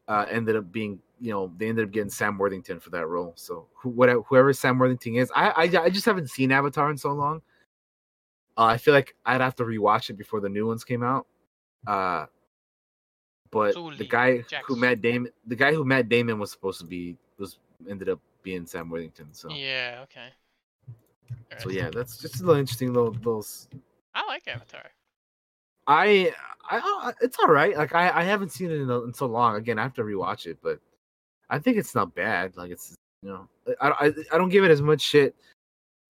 uh, 0.07 0.25
ended 0.29 0.55
up 0.55 0.71
being 0.71 0.99
you 1.19 1.31
know 1.31 1.51
they 1.57 1.69
ended 1.69 1.85
up 1.85 1.91
getting 1.91 2.09
Sam 2.09 2.37
Worthington 2.37 2.79
for 2.79 2.89
that 2.89 3.07
role. 3.07 3.33
So 3.35 3.67
who 3.75 3.89
whatever 3.89 4.21
whoever 4.21 4.51
Sam 4.53 4.79
Worthington 4.79 5.15
is, 5.15 5.31
I 5.35 5.49
I, 5.49 5.83
I 5.83 5.89
just 5.89 6.05
haven't 6.05 6.29
seen 6.29 6.51
Avatar 6.51 6.89
in 6.89 6.97
so 6.97 7.13
long. 7.13 7.41
Uh, 8.59 8.65
I 8.65 8.77
feel 8.77 8.93
like 8.93 9.15
I'd 9.25 9.39
have 9.39 9.55
to 9.55 9.63
rewatch 9.63 10.09
it 10.09 10.17
before 10.17 10.41
the 10.41 10.49
new 10.49 10.67
ones 10.67 10.83
came 10.83 11.01
out. 11.01 11.25
Uh, 11.87 12.25
but 13.51 13.73
the 13.97 14.05
guy 14.05 14.37
who 14.37 14.43
Jackson. 14.43 14.79
Matt 14.81 15.01
Damon, 15.01 15.31
the 15.47 15.55
guy 15.55 15.73
who 15.73 15.85
Matt 15.85 16.09
Damon 16.09 16.39
was 16.39 16.51
supposed 16.51 16.79
to 16.81 16.85
be, 16.85 17.15
was 17.37 17.57
ended 17.89 18.09
up 18.09 18.19
being 18.43 18.65
Sam 18.65 18.89
Worthington. 18.89 19.27
So, 19.31 19.49
Yeah, 19.49 20.03
okay. 20.03 20.27
so 21.57 21.69
yeah, 21.69 21.89
that's 21.89 22.17
just 22.17 22.41
a 22.41 22.43
little 22.43 22.59
interesting 22.59 22.91
little 22.91 23.45
I 24.13 24.25
like 24.27 24.45
Avatar. 24.45 24.91
I, 25.87 26.33
I, 26.69 26.79
I 26.79 27.13
it's 27.21 27.37
all 27.39 27.47
right. 27.47 27.77
Like 27.77 27.95
I, 27.95 28.09
I 28.09 28.23
haven't 28.23 28.51
seen 28.51 28.71
it 28.71 28.81
in, 28.81 28.89
in 28.89 29.13
so 29.13 29.27
long. 29.27 29.55
Again, 29.55 29.79
I 29.79 29.83
have 29.83 29.93
to 29.93 30.03
rewatch 30.03 30.47
it, 30.47 30.57
but 30.61 30.79
I 31.49 31.59
think 31.59 31.77
it's 31.77 31.95
not 31.95 32.13
bad. 32.13 32.57
Like 32.57 32.71
it's 32.71 32.93
you 33.23 33.29
know, 33.29 33.47
I, 33.79 33.89
I, 33.89 34.13
I 34.33 34.37
don't 34.37 34.49
give 34.49 34.65
it 34.65 34.71
as 34.71 34.81
much 34.81 34.99
shit 34.99 35.33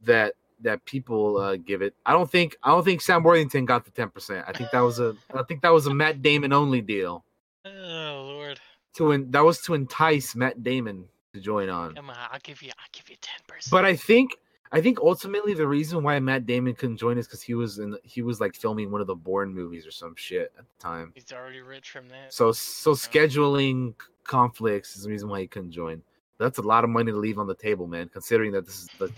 that 0.02 0.34
that 0.62 0.84
people 0.86 1.38
uh, 1.38 1.56
give 1.56 1.82
it. 1.82 1.94
I 2.06 2.14
don't 2.14 2.30
think 2.30 2.58
I 2.64 2.70
don't 2.70 2.84
think 2.84 3.02
Sam 3.02 3.24
Worthington 3.24 3.66
got 3.66 3.86
the 3.86 3.92
ten 3.92 4.10
percent. 4.10 4.46
I 4.48 4.54
think 4.54 4.72
that 4.72 4.82
was 4.82 5.00
a 5.00 5.16
I 5.34 5.44
think 5.44 5.62
that 5.62 5.74
was 5.74 5.88
a 5.88 5.94
Matt 5.94 6.22
Damon 6.22 6.54
only 6.54 6.82
deal. 6.82 7.24
Oh 7.66 8.24
lord. 8.26 8.60
To 8.96 9.12
en- 9.12 9.32
that 9.32 9.44
was 9.44 9.62
to 9.62 9.74
entice 9.74 10.36
Matt 10.36 10.64
Damon 10.64 11.06
to 11.34 11.40
join 11.40 11.70
on. 11.70 11.96
Come 11.96 12.10
on, 12.10 12.18
I'll 12.32 12.40
give 12.44 12.62
you 12.62 12.72
I'll 12.78 12.90
give 12.92 13.10
you 13.10 13.16
ten 13.22 13.40
percent. 13.48 13.72
But 13.72 13.86
I 13.86 13.96
think 13.96 14.38
I 14.72 14.82
think 14.82 15.00
ultimately 15.00 15.54
the 15.54 15.68
reason 15.68 16.04
why 16.04 16.20
Matt 16.20 16.46
Damon 16.46 16.76
couldn't 16.76 16.98
join 16.98 17.18
is 17.18 17.28
because 17.28 17.42
he 17.42 17.56
was 17.56 17.80
in 17.80 17.98
he 18.04 18.22
was 18.22 18.40
like 18.40 18.56
filming 18.56 18.92
one 18.92 19.02
of 19.02 19.08
the 19.08 19.16
Bourne 19.16 19.54
movies 19.54 19.88
or 19.88 19.92
some 19.92 20.14
shit 20.16 20.52
at 20.58 20.66
the 20.66 20.84
time. 20.84 21.12
he's 21.16 21.32
already 21.32 21.62
rich 21.62 21.90
from 21.90 22.08
that. 22.10 22.34
So 22.34 22.52
so 22.52 22.92
scheduling 22.92 23.96
conflicts 24.24 24.96
is 24.96 25.04
the 25.04 25.10
reason 25.10 25.30
why 25.30 25.42
he 25.42 25.48
couldn't 25.48 25.72
join. 25.72 26.02
That's 26.38 26.60
a 26.60 26.62
lot 26.62 26.84
of 26.84 26.90
money 26.90 27.12
to 27.12 27.18
leave 27.18 27.40
on 27.40 27.48
the 27.48 27.56
table, 27.56 27.88
man. 27.88 28.10
Considering 28.10 28.52
that 28.54 28.66
this 28.66 28.84
is 28.84 28.90
the 29.00 29.12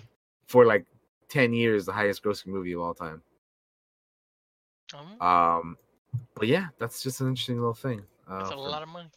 for 0.48 0.66
like 0.66 0.86
ten 1.32 1.54
years 1.54 1.86
the 1.86 1.94
highest 1.94 2.24
grossing 2.24 2.48
movie 2.48 2.74
of 2.74 2.82
all 2.82 2.94
time. 2.94 3.22
Um, 4.94 5.22
Um, 5.22 5.78
but 6.36 6.48
yeah, 6.48 6.68
that's 6.78 7.02
just 7.02 7.22
an 7.22 7.28
interesting 7.30 7.56
little 7.58 7.74
thing. 7.74 8.04
Uh, 8.28 8.40
that's 8.40 8.52
a 8.52 8.54
for- 8.54 8.60
lot 8.60 8.84
of 8.84 8.90
money. 8.90 9.10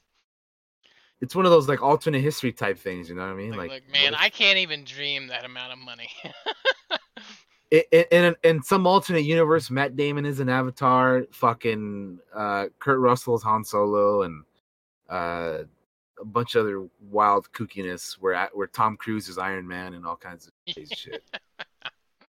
it's 1.21 1.35
one 1.35 1.45
of 1.45 1.51
those 1.51 1.69
like 1.69 1.83
alternate 1.83 2.21
history 2.21 2.53
type 2.53 2.79
things. 2.79 3.09
You 3.09 3.17
know 3.17 3.23
what 3.23 3.33
I 3.33 3.35
mean? 3.35 3.51
Like, 3.51 3.59
Like, 3.59 3.71
look, 3.71 3.83
what 3.85 3.93
man, 3.93 4.15
if- 4.15 4.21
I 4.21 4.29
can't 4.29 4.59
even 4.59 4.85
dream 4.85 5.27
that 5.29 5.45
amount 5.45 5.73
of 5.73 5.79
money. 5.79 6.09
i- 7.73 7.85
i- 7.93 8.07
in 8.11 8.37
in 8.45 8.63
some 8.63 8.87
alternate 8.87 9.25
universe, 9.25 9.71
Matt 9.71 9.97
Damon 9.97 10.25
is 10.27 10.39
an 10.41 10.49
Avatar. 10.49 11.25
Fucking 11.33 12.21
uh, 12.35 12.67
Kurt 12.79 13.01
Russell 13.01 13.35
is 13.35 13.43
Han 13.43 13.65
Solo, 13.65 14.23
and 14.23 14.45
uh, 15.11 15.65
a 16.21 16.25
bunch 16.25 16.55
of 16.55 16.61
other 16.67 16.87
wild 17.11 17.51
kookiness. 17.53 18.13
Where 18.15 18.49
where 18.53 18.69
Tom 18.69 18.97
Cruise 18.97 19.29
is 19.29 19.39
Iron 19.39 19.67
Man 19.67 19.95
and 19.95 20.07
all 20.07 20.17
kinds 20.17 20.47
of 20.47 20.53
crazy 20.75 20.95
shit. 20.95 21.25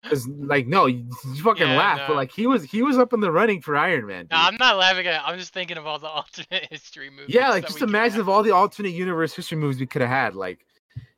Because 0.06 0.28
like 0.28 0.68
no, 0.68 0.86
you, 0.86 1.10
fucking 1.44 1.68
Yeah, 1.68 1.78
laugh, 1.78 1.98
no. 2.00 2.08
but 2.10 2.16
like 2.16 2.32
he 2.32 2.46
was 2.48 2.64
he 2.64 2.82
was 2.84 2.98
up 2.98 3.12
in 3.12 3.20
the 3.22 3.32
running 3.32 3.62
for 3.62 3.76
Iron 3.76 4.06
Man. 4.06 4.28
no. 4.30 4.38
I'm 4.38 4.56
not 4.58 4.78
laughing 4.78 5.08
at 5.08 5.16
it. 5.16 5.22
I'm 5.28 5.38
just 5.40 5.52
thinking 5.54 5.78
of 5.78 5.88
all 5.88 5.98
the 6.00 6.08
alternate 6.10 6.68
history 6.70 7.10
movies. 7.10 7.34
Yeah, 7.34 7.50
like 7.50 7.66
just 7.66 7.82
imagine 7.82 8.20
of 8.20 8.30
all 8.30 8.44
the 8.44 8.52
alternate 8.52 8.94
universe 8.94 9.34
history 9.34 9.58
movies 9.58 9.80
we 9.80 9.88
could 9.88 10.02
have 10.04 10.12
had. 10.12 10.36
Like, 10.36 10.66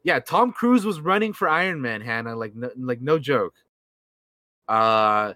yeah, 0.03 0.19
Tom 0.19 0.51
Cruise 0.53 0.85
was 0.85 1.01
running 1.01 1.33
for 1.33 1.49
Iron 1.49 1.81
Man, 1.81 1.99
Hannah. 2.01 2.35
Like, 2.35 2.55
no, 2.55 2.69
like 2.77 3.01
no 3.01 3.19
joke. 3.19 3.53
Uh, 4.67 5.33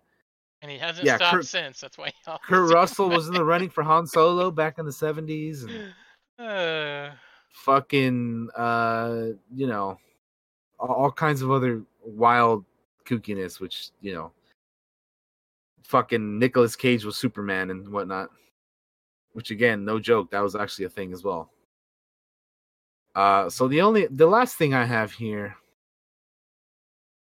And 0.61 0.71
he 0.71 0.77
hasn't 0.77 1.05
yeah, 1.05 1.17
stopped 1.17 1.33
Kurt- 1.35 1.45
since. 1.45 1.81
That's 1.81 1.97
why. 1.97 2.11
Kurt 2.47 2.69
Russell 2.73 3.09
was 3.09 3.27
in 3.27 3.33
the 3.33 3.43
running 3.43 3.69
for 3.69 3.83
Han 3.83 4.07
Solo 4.07 4.51
back 4.51 4.77
in 4.79 4.85
the 4.85 4.93
seventies, 4.93 5.63
and 5.65 5.93
Uh, 6.39 7.11
fucking, 7.51 8.49
uh, 8.55 9.25
you 9.53 9.67
know, 9.67 9.97
all, 10.79 10.89
all 10.95 11.11
kinds 11.11 11.41
of 11.41 11.51
other 11.51 11.81
wild 12.03 12.65
kookiness, 13.11 13.59
which 13.59 13.89
you 14.01 14.13
know, 14.13 14.31
fucking 15.83 16.39
Nicolas 16.39 16.75
Cage 16.75 17.03
was 17.03 17.17
Superman 17.17 17.69
and 17.69 17.88
whatnot. 17.89 18.29
Which 19.33 19.51
again, 19.51 19.85
no 19.85 19.99
joke, 19.99 20.31
that 20.31 20.41
was 20.41 20.55
actually 20.55 20.85
a 20.85 20.89
thing 20.89 21.13
as 21.13 21.23
well. 21.23 21.51
Uh, 23.15 23.49
so 23.49 23.67
the 23.67 23.81
only, 23.81 24.07
the 24.07 24.27
last 24.27 24.55
thing 24.57 24.73
I 24.73 24.85
have 24.85 25.11
here, 25.11 25.55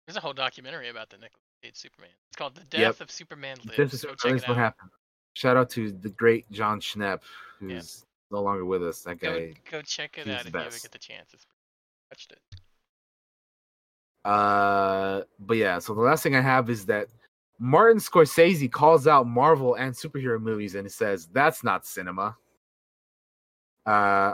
there's 0.05 0.17
a 0.17 0.19
whole 0.19 0.33
documentary 0.33 0.89
about 0.89 1.09
the 1.09 1.17
Nicolas 1.17 1.41
Cage 1.63 1.75
Superman. 1.75 2.09
It's 2.29 2.37
called 2.37 2.55
"The 2.55 2.63
Death 2.65 2.79
Yep. 2.99 3.01
of 3.01 3.11
Superman 3.11 3.57
Lives." 3.65 3.77
this 3.77 3.93
is 3.93 4.05
Go 4.05 4.15
check 4.15 4.33
is 4.33 4.41
what 4.43 4.51
out. 4.51 4.57
happened. 4.57 4.91
Shout 5.33 5.55
out 5.57 5.69
to 5.71 5.91
the 5.91 6.09
great 6.09 6.51
Jon 6.51 6.79
Schnepp, 6.81 7.21
who's 7.59 8.05
no 8.31 8.41
longer 8.41 8.65
with 8.65 8.83
us. 8.83 9.01
That 9.03 9.19
Go, 9.19 9.37
guy. 9.39 9.53
go 9.69 9.81
check 9.81 10.17
it 10.17 10.27
out 10.27 10.45
if 10.45 10.53
you 10.53 10.59
ever 10.59 10.69
get 10.71 10.91
the 10.91 10.97
chance. 10.97 11.33
It's 11.33 11.45
watched 12.11 12.31
it. 12.31 12.39
Uh, 14.25 15.21
but 15.39 15.57
yeah, 15.57 15.79
so 15.79 15.93
the 15.93 16.01
last 16.01 16.23
thing 16.23 16.35
I 16.35 16.41
have 16.41 16.69
is 16.69 16.85
that 16.87 17.07
Martin 17.59 17.99
Scorsese 17.99 18.71
calls 18.71 19.07
out 19.07 19.27
Marvel 19.27 19.75
and 19.75 19.93
superhero 19.93 20.41
movies 20.41 20.75
and 20.75 20.85
he 20.85 20.89
says 20.89 21.27
that's 21.31 21.63
not 21.63 21.85
cinema. 21.85 22.35
Uh, 23.85 24.33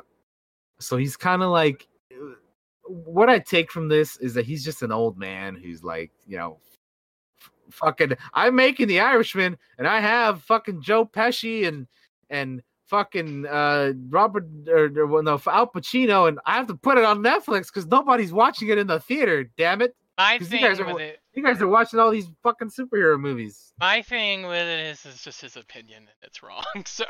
so 0.79 0.97
he's 0.97 1.17
kind 1.17 1.41
of 1.41 1.49
like, 1.49 1.87
what 2.83 3.29
I 3.29 3.39
take 3.39 3.71
from 3.71 3.87
this 3.87 4.17
is 4.17 4.33
that 4.35 4.45
he's 4.45 4.63
just 4.63 4.83
an 4.83 4.91
old 4.91 5.17
man 5.17 5.55
who's 5.55 5.83
like, 5.83 6.11
you 6.27 6.37
know, 6.37 6.59
f- 7.39 7.51
fucking, 7.71 8.13
I'm 8.33 8.55
making 8.55 8.87
The 8.87 8.99
Irishman 8.99 9.57
and 9.77 9.87
I 9.87 9.99
have 9.99 10.43
fucking 10.43 10.81
Joe 10.81 11.05
Pesci 11.05 11.67
and 11.67 11.87
and 12.29 12.61
fucking 12.95 13.45
uh 13.45 13.93
Robert 14.09 14.45
or, 14.67 14.85
or 14.97 15.07
well, 15.07 15.23
no 15.23 15.39
Al 15.47 15.67
Pacino 15.67 16.27
and 16.27 16.39
I 16.45 16.53
have 16.55 16.67
to 16.67 16.75
put 16.75 16.97
it 16.97 17.03
on 17.03 17.19
Netflix 17.19 17.67
because 17.67 17.85
nobody's 17.87 18.31
watching 18.31 18.69
it 18.69 18.77
in 18.77 18.87
the 18.87 18.99
theater. 18.99 19.43
Damn 19.57 19.81
it! 19.81 19.95
My 20.17 20.37
'Cause 20.37 20.51
you 20.51 20.59
guys 20.59 20.79
are 20.79 20.85
with 20.85 21.01
it, 21.01 21.19
You 21.33 21.43
guys 21.43 21.61
are 21.61 21.67
watching 21.67 21.99
all 21.99 22.09
these 22.11 22.29
fucking 22.43 22.69
superhero 22.69 23.19
movies. 23.19 23.73
my 23.79 24.01
thing 24.01 24.43
with 24.47 24.65
it 24.75 24.79
is, 24.87 25.05
is 25.05 25.21
just 25.21 25.41
his 25.41 25.57
opinion, 25.57 25.99
and 25.99 26.07
it's 26.23 26.41
wrong. 26.41 26.63
So 26.85 27.03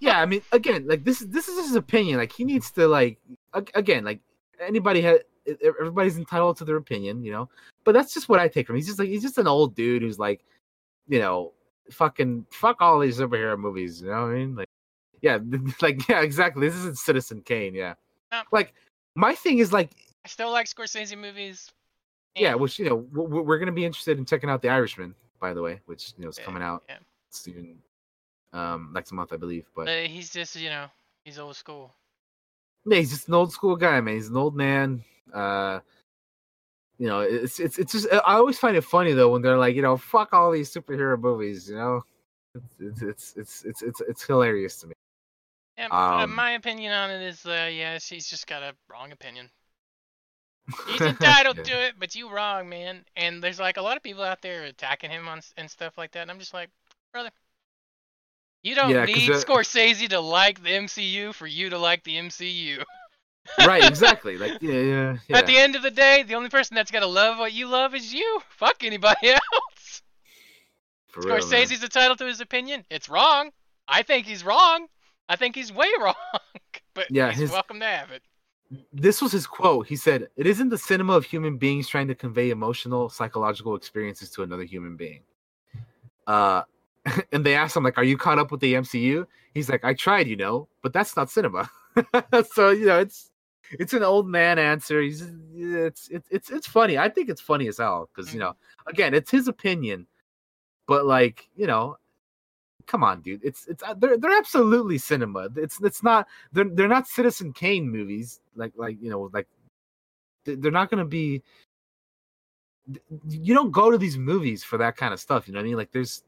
Yeah, 0.00 0.20
I 0.20 0.26
mean, 0.26 0.42
again, 0.52 0.86
like 0.88 1.04
this 1.04 1.18
this 1.20 1.48
is 1.48 1.66
his 1.66 1.76
opinion. 1.76 2.18
Like 2.18 2.32
he 2.32 2.44
needs 2.44 2.70
to 2.72 2.88
like 2.88 3.18
again, 3.74 4.04
like 4.04 4.20
anybody 4.60 5.00
had 5.02 5.20
everybody's 5.62 6.16
entitled 6.16 6.56
to 6.58 6.64
their 6.64 6.76
opinion, 6.76 7.22
you 7.22 7.32
know. 7.32 7.48
But 7.84 7.92
that's 7.92 8.14
just 8.14 8.28
what 8.30 8.40
I 8.40 8.48
take 8.48 8.66
from 8.66 8.76
him. 8.76 8.78
He's 8.78 8.86
just 8.86 8.98
like 8.98 9.08
he's 9.08 9.22
just 9.22 9.36
an 9.38 9.46
old 9.46 9.74
dude 9.74 10.00
who's 10.02 10.18
like, 10.18 10.40
you 11.08 11.18
know, 11.18 11.52
fucking 11.90 12.46
fuck 12.50 12.80
all 12.80 12.98
these 12.98 13.18
superhero 13.18 13.58
movies. 13.58 14.00
You 14.00 14.08
know 14.08 14.22
what 14.22 14.30
I 14.32 14.34
mean? 14.34 14.56
Like, 14.56 14.68
yeah, 15.24 15.38
like 15.80 16.06
yeah, 16.08 16.20
exactly. 16.20 16.68
This 16.68 16.76
isn't 16.76 16.98
Citizen 16.98 17.40
Kane. 17.40 17.74
Yeah, 17.74 17.94
Yeah. 18.30 18.42
like 18.52 18.74
my 19.16 19.34
thing 19.34 19.58
is 19.58 19.72
like 19.72 19.90
I 20.24 20.28
still 20.28 20.52
like 20.52 20.66
Scorsese 20.66 21.16
movies. 21.18 21.72
yeah, 22.36 22.54
which 22.54 22.78
you 22.78 22.88
know 22.88 22.96
we're, 22.96 23.42
we're 23.42 23.58
gonna 23.58 23.72
be 23.72 23.86
interested 23.86 24.18
in 24.18 24.26
checking 24.26 24.50
out 24.50 24.60
The 24.60 24.68
Irishman, 24.68 25.14
by 25.40 25.54
the 25.54 25.62
way, 25.62 25.80
which 25.86 26.12
you 26.18 26.24
know 26.24 26.28
is 26.28 26.38
coming 26.38 26.62
out 26.62 26.84
yeah. 26.88 26.98
soon, 27.30 27.78
um, 28.52 28.90
next 28.94 29.12
month 29.12 29.32
I 29.32 29.36
believe. 29.38 29.64
But 29.74 29.86
But 29.86 30.06
he's 30.06 30.30
just, 30.30 30.54
you 30.56 30.68
know, 30.68 30.86
he's 31.24 31.38
old 31.38 31.56
school. 31.56 31.94
yeah, 32.84 32.98
he's 32.98 33.10
just 33.10 33.28
an 33.28 33.34
old 33.34 33.50
school 33.50 33.76
guy, 33.76 33.98
man. 34.02 34.14
He's 34.16 34.28
an 34.28 34.36
old 34.36 34.54
man. 34.54 35.02
Uh, 35.32 35.80
you 36.98 37.08
know, 37.08 37.20
it's 37.20 37.58
it's 37.60 37.78
it's 37.78 37.92
just 37.92 38.08
I 38.12 38.34
always 38.34 38.58
find 38.58 38.76
it 38.76 38.84
funny 38.84 39.12
though 39.14 39.30
when 39.32 39.40
they're 39.40 39.56
like, 39.58 39.74
you 39.74 39.82
know, 39.82 39.96
fuck 39.96 40.34
all 40.34 40.52
these 40.52 40.72
superhero 40.72 41.18
movies, 41.18 41.68
you 41.68 41.76
know. 41.76 42.02
It's 42.78 43.02
it's 43.02 43.34
it's 43.36 43.64
it's 43.64 43.82
it's, 43.82 44.00
it's 44.02 44.24
hilarious 44.24 44.76
to 44.80 44.88
me. 44.88 44.94
Yeah, 45.78 45.88
uh, 45.90 46.24
Um, 46.24 46.34
my 46.34 46.52
opinion 46.52 46.92
on 46.92 47.10
it 47.10 47.22
is, 47.22 47.44
uh, 47.44 47.68
yes, 47.72 48.08
he's 48.08 48.28
just 48.28 48.46
got 48.46 48.62
a 48.62 48.74
wrong 48.88 49.12
opinion. 49.12 49.50
He's 50.86 51.00
entitled 51.00 51.58
Yeah. 51.58 51.62
to 51.64 51.82
it, 51.86 51.94
but 51.98 52.14
you 52.14 52.30
wrong, 52.30 52.68
man. 52.68 53.04
And 53.16 53.42
there's 53.42 53.58
like 53.60 53.76
a 53.76 53.82
lot 53.82 53.96
of 53.96 54.02
people 54.02 54.22
out 54.22 54.40
there 54.40 54.64
attacking 54.64 55.10
him 55.10 55.28
on 55.28 55.40
and 55.56 55.70
stuff 55.70 55.98
like 55.98 56.12
that. 56.12 56.20
And 56.22 56.30
I'm 56.30 56.38
just 56.38 56.54
like, 56.54 56.70
brother, 57.12 57.30
you 58.62 58.74
don't 58.74 58.90
Yeah, 58.90 59.04
need 59.04 59.28
the- 59.28 59.34
Scorsese 59.34 60.08
to 60.10 60.20
like 60.20 60.62
the 60.62 60.70
MCU 60.70 61.34
for 61.34 61.46
you 61.46 61.70
to 61.70 61.78
like 61.78 62.02
the 62.04 62.16
MCU. 62.16 62.82
right, 63.66 63.84
exactly. 63.88 64.38
Like 64.38 64.62
yeah, 64.62 64.72
yeah, 64.80 65.16
yeah. 65.28 65.36
At 65.36 65.46
the 65.46 65.58
end 65.58 65.76
of 65.76 65.82
the 65.82 65.90
day, 65.90 66.22
the 66.22 66.34
only 66.34 66.48
person 66.48 66.74
that's 66.76 66.90
gonna 66.90 67.06
love 67.06 67.38
what 67.38 67.52
you 67.52 67.66
love 67.68 67.94
is 67.94 68.14
you. 68.14 68.40
Fuck 68.56 68.84
anybody 68.84 69.30
else. 69.32 70.02
For 71.08 71.20
real. 71.20 71.36
Scorsese's 71.40 71.82
entitled 71.82 72.18
to 72.18 72.26
his 72.26 72.40
opinion. 72.40 72.84
It's 72.90 73.08
wrong. 73.10 73.50
I 73.86 74.02
think 74.02 74.26
he's 74.26 74.42
wrong. 74.42 74.86
I 75.28 75.36
think 75.36 75.54
he's 75.54 75.72
way 75.72 75.88
wrong. 76.00 76.14
but 76.94 77.06
Yeah, 77.10 77.30
he's 77.30 77.40
his- 77.40 77.50
welcome 77.50 77.80
to 77.80 77.86
have 77.86 78.10
it. 78.10 78.22
This 78.92 79.20
was 79.22 79.30
his 79.30 79.46
quote. 79.46 79.86
He 79.86 79.94
said, 79.94 80.28
"It 80.36 80.46
isn't 80.46 80.70
the 80.70 80.78
cinema 80.78 81.12
of 81.12 81.24
human 81.24 81.58
beings 81.58 81.86
trying 81.86 82.08
to 82.08 82.14
convey 82.14 82.50
emotional, 82.50 83.08
psychological 83.08 83.76
experiences 83.76 84.30
to 84.30 84.42
another 84.42 84.64
human 84.64 84.96
being." 84.96 85.20
Uh, 86.26 86.62
and 87.32 87.44
they 87.44 87.54
asked 87.54 87.76
him 87.76 87.84
like, 87.84 87.98
"Are 87.98 88.04
you 88.04 88.16
caught 88.16 88.38
up 88.38 88.50
with 88.50 88.60
the 88.60 88.74
MCU?" 88.74 89.26
He's 89.52 89.68
like, 89.68 89.84
"I 89.84 89.94
tried, 89.94 90.26
you 90.26 90.36
know, 90.36 90.68
but 90.82 90.92
that's 90.92 91.14
not 91.16 91.30
cinema." 91.30 91.70
so 92.52 92.70
you 92.70 92.86
know, 92.86 92.98
it's 92.98 93.30
it's 93.72 93.92
an 93.92 94.02
old 94.02 94.26
man 94.26 94.58
answer. 94.58 95.00
He's 95.00 95.22
it's 95.54 96.08
it's 96.08 96.28
it's 96.30 96.50
it's 96.50 96.66
funny. 96.66 96.98
I 96.98 97.08
think 97.10 97.28
it's 97.28 97.42
funny 97.42 97.68
as 97.68 97.78
hell 97.78 98.08
because 98.14 98.32
you 98.32 98.40
know, 98.40 98.56
again, 98.88 99.14
it's 99.14 99.30
his 99.30 99.46
opinion, 99.46 100.06
but 100.88 101.04
like 101.06 101.48
you 101.54 101.66
know, 101.66 101.96
come 102.86 103.02
on, 103.04 103.20
dude. 103.20 103.40
It's 103.44 103.66
it's 103.66 103.82
uh, 103.82 103.94
they're 103.94 104.16
they're 104.18 104.36
absolutely 104.36 104.98
cinema. 104.98 105.48
It's 105.56 105.80
it's 105.82 106.02
not 106.02 106.26
they're 106.52 106.68
they're 106.68 106.88
not 106.88 107.06
Citizen 107.08 107.52
Kane 107.52 107.88
movies 107.90 108.40
like 108.56 108.72
like 108.76 108.96
you 109.00 109.10
know 109.10 109.30
like 109.32 109.46
they- 110.44 110.54
they're 110.56 110.72
not 110.72 110.90
gonna 110.90 111.04
be. 111.04 111.42
You 113.28 113.54
don't 113.54 113.70
go 113.70 113.90
to 113.90 113.96
these 113.96 114.18
movies 114.18 114.62
for 114.62 114.76
that 114.78 114.96
kind 114.96 115.14
of 115.14 115.20
stuff. 115.20 115.48
You 115.48 115.54
know 115.54 115.58
what 115.60 115.64
I 115.64 115.68
mean? 115.68 115.76
Like 115.76 115.92
there's 115.92 116.22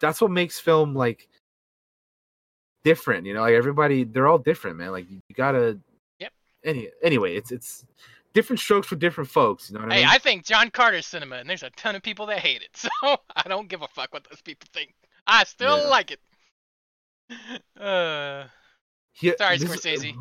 that's 0.00 0.20
what 0.20 0.30
makes 0.30 0.58
film 0.58 0.94
like 0.94 1.28
different. 2.84 3.26
You 3.26 3.34
know, 3.34 3.42
like 3.42 3.54
everybody 3.54 4.04
they're 4.04 4.26
all 4.28 4.38
different, 4.38 4.76
man. 4.76 4.90
Like 4.92 5.10
you, 5.10 5.20
you 5.28 5.34
gotta. 5.34 5.78
Yep. 6.18 6.32
Any 6.64 6.88
anyway, 7.02 7.34
it's 7.36 7.50
it's 7.50 7.86
different 8.34 8.60
strokes 8.60 8.86
for 8.86 8.96
different 8.96 9.30
folks. 9.30 9.70
You 9.70 9.78
know 9.78 9.84
what 9.84 9.92
I 9.92 9.94
Hey, 9.96 10.00
mean? 10.02 10.10
I 10.10 10.18
think 10.18 10.44
John 10.44 10.70
Carter's 10.70 11.06
cinema, 11.06 11.36
and 11.36 11.48
there's 11.48 11.62
a 11.62 11.70
ton 11.70 11.94
of 11.96 12.02
people 12.02 12.26
that 12.26 12.38
hate 12.40 12.62
it, 12.62 12.70
so 12.76 12.88
I 13.34 13.48
don't 13.48 13.68
give 13.68 13.82
a 13.82 13.88
fuck 13.88 14.12
what 14.12 14.26
those 14.30 14.42
people 14.42 14.68
think. 14.72 14.94
I 15.26 15.44
still 15.44 15.78
Yeah. 15.78 15.88
like 15.88 16.10
it. 16.10 16.20
Uh, 17.80 18.46
He- 19.14 19.34
Sorry, 19.36 19.58
this- 19.58 19.68
Scorsese. 19.70 20.14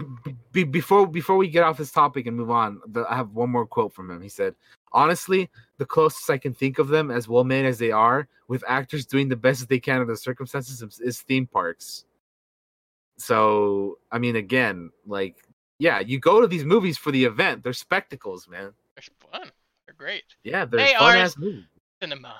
b- 0.52 0.64
before 0.66 1.08
before 1.08 1.38
we 1.38 1.48
get 1.48 1.64
off 1.64 1.78
this 1.78 1.92
topic 1.92 2.26
and 2.28 2.36
move 2.36 2.52
on, 2.52 2.82
the, 2.88 3.06
I 3.10 3.16
have 3.16 3.32
one 3.32 3.50
more 3.50 3.66
quote 3.66 3.94
from 3.94 4.10
him. 4.12 4.22
He 4.22 4.30
said, 4.30 4.54
"Honestly, 4.92 5.50
the 5.78 5.86
closest 5.86 6.30
I 6.30 6.38
can 6.38 6.54
think 6.54 6.78
of 6.80 6.88
them, 6.90 7.10
as 7.12 7.28
well 7.28 7.44
made 7.44 7.66
as 7.66 7.80
they 7.80 7.92
are, 7.92 8.28
with 8.48 8.64
actors 8.68 9.06
doing 9.06 9.30
the 9.30 9.36
best 9.36 9.60
that 9.62 9.70
they 9.70 9.80
can 9.80 10.02
in 10.02 10.08
the 10.08 10.18
circumstances, 10.18 10.82
is, 10.82 11.00
is 11.00 11.22
theme 11.22 11.48
parks." 11.48 12.06
So, 13.18 14.00
I 14.12 14.18
mean, 14.20 14.36
again, 14.36 14.92
like, 15.06 15.38
yeah, 15.80 16.00
you 16.00 16.20
go 16.20 16.42
to 16.42 16.48
these 16.48 16.66
movies 16.66 16.98
for 16.98 17.12
the 17.12 17.24
event. 17.24 17.64
They're 17.64 17.74
spectacles, 17.74 18.48
man. 18.48 18.74
they're 18.96 19.32
fun. 19.32 19.52
They're 19.86 19.96
great. 19.96 20.24
Yeah, 20.44 20.66
they're 20.66 20.80
Hey, 20.86 20.96
fun 20.98 21.18
ass 21.18 21.38
movies. 21.38 21.66
Cinema. 22.02 22.36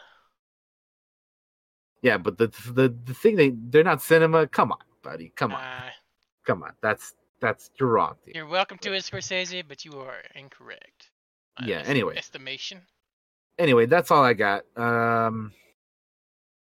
Yeah, 2.02 2.18
but 2.18 2.38
the 2.38 2.48
the 2.74 2.96
the 3.06 3.14
thing 3.14 3.36
they 3.36 3.52
they're 3.70 3.84
not 3.84 4.02
cinema. 4.02 4.48
Come 4.48 4.72
on, 4.72 4.80
buddy. 5.04 5.32
Come 5.36 5.54
on, 5.54 5.62
Uh, 5.62 5.90
come 6.46 6.64
on. 6.64 6.74
That's 6.82 7.14
that's 7.40 7.70
dude. 7.78 7.90
you're 8.36 8.48
welcome 8.48 8.78
to 8.80 8.94
it, 8.94 9.04
Scorsese, 9.04 9.64
but 9.68 9.86
you 9.86 10.00
are 10.00 10.22
incorrect. 10.36 11.12
My 11.60 11.68
Yeah, 11.68 11.84
anyway. 11.86 12.18
Estimation. 12.18 12.82
Anyway, 13.60 13.86
that's 13.86 14.10
all 14.12 14.24
I 14.24 14.34
got. 14.34 14.64
Um. 14.76 15.54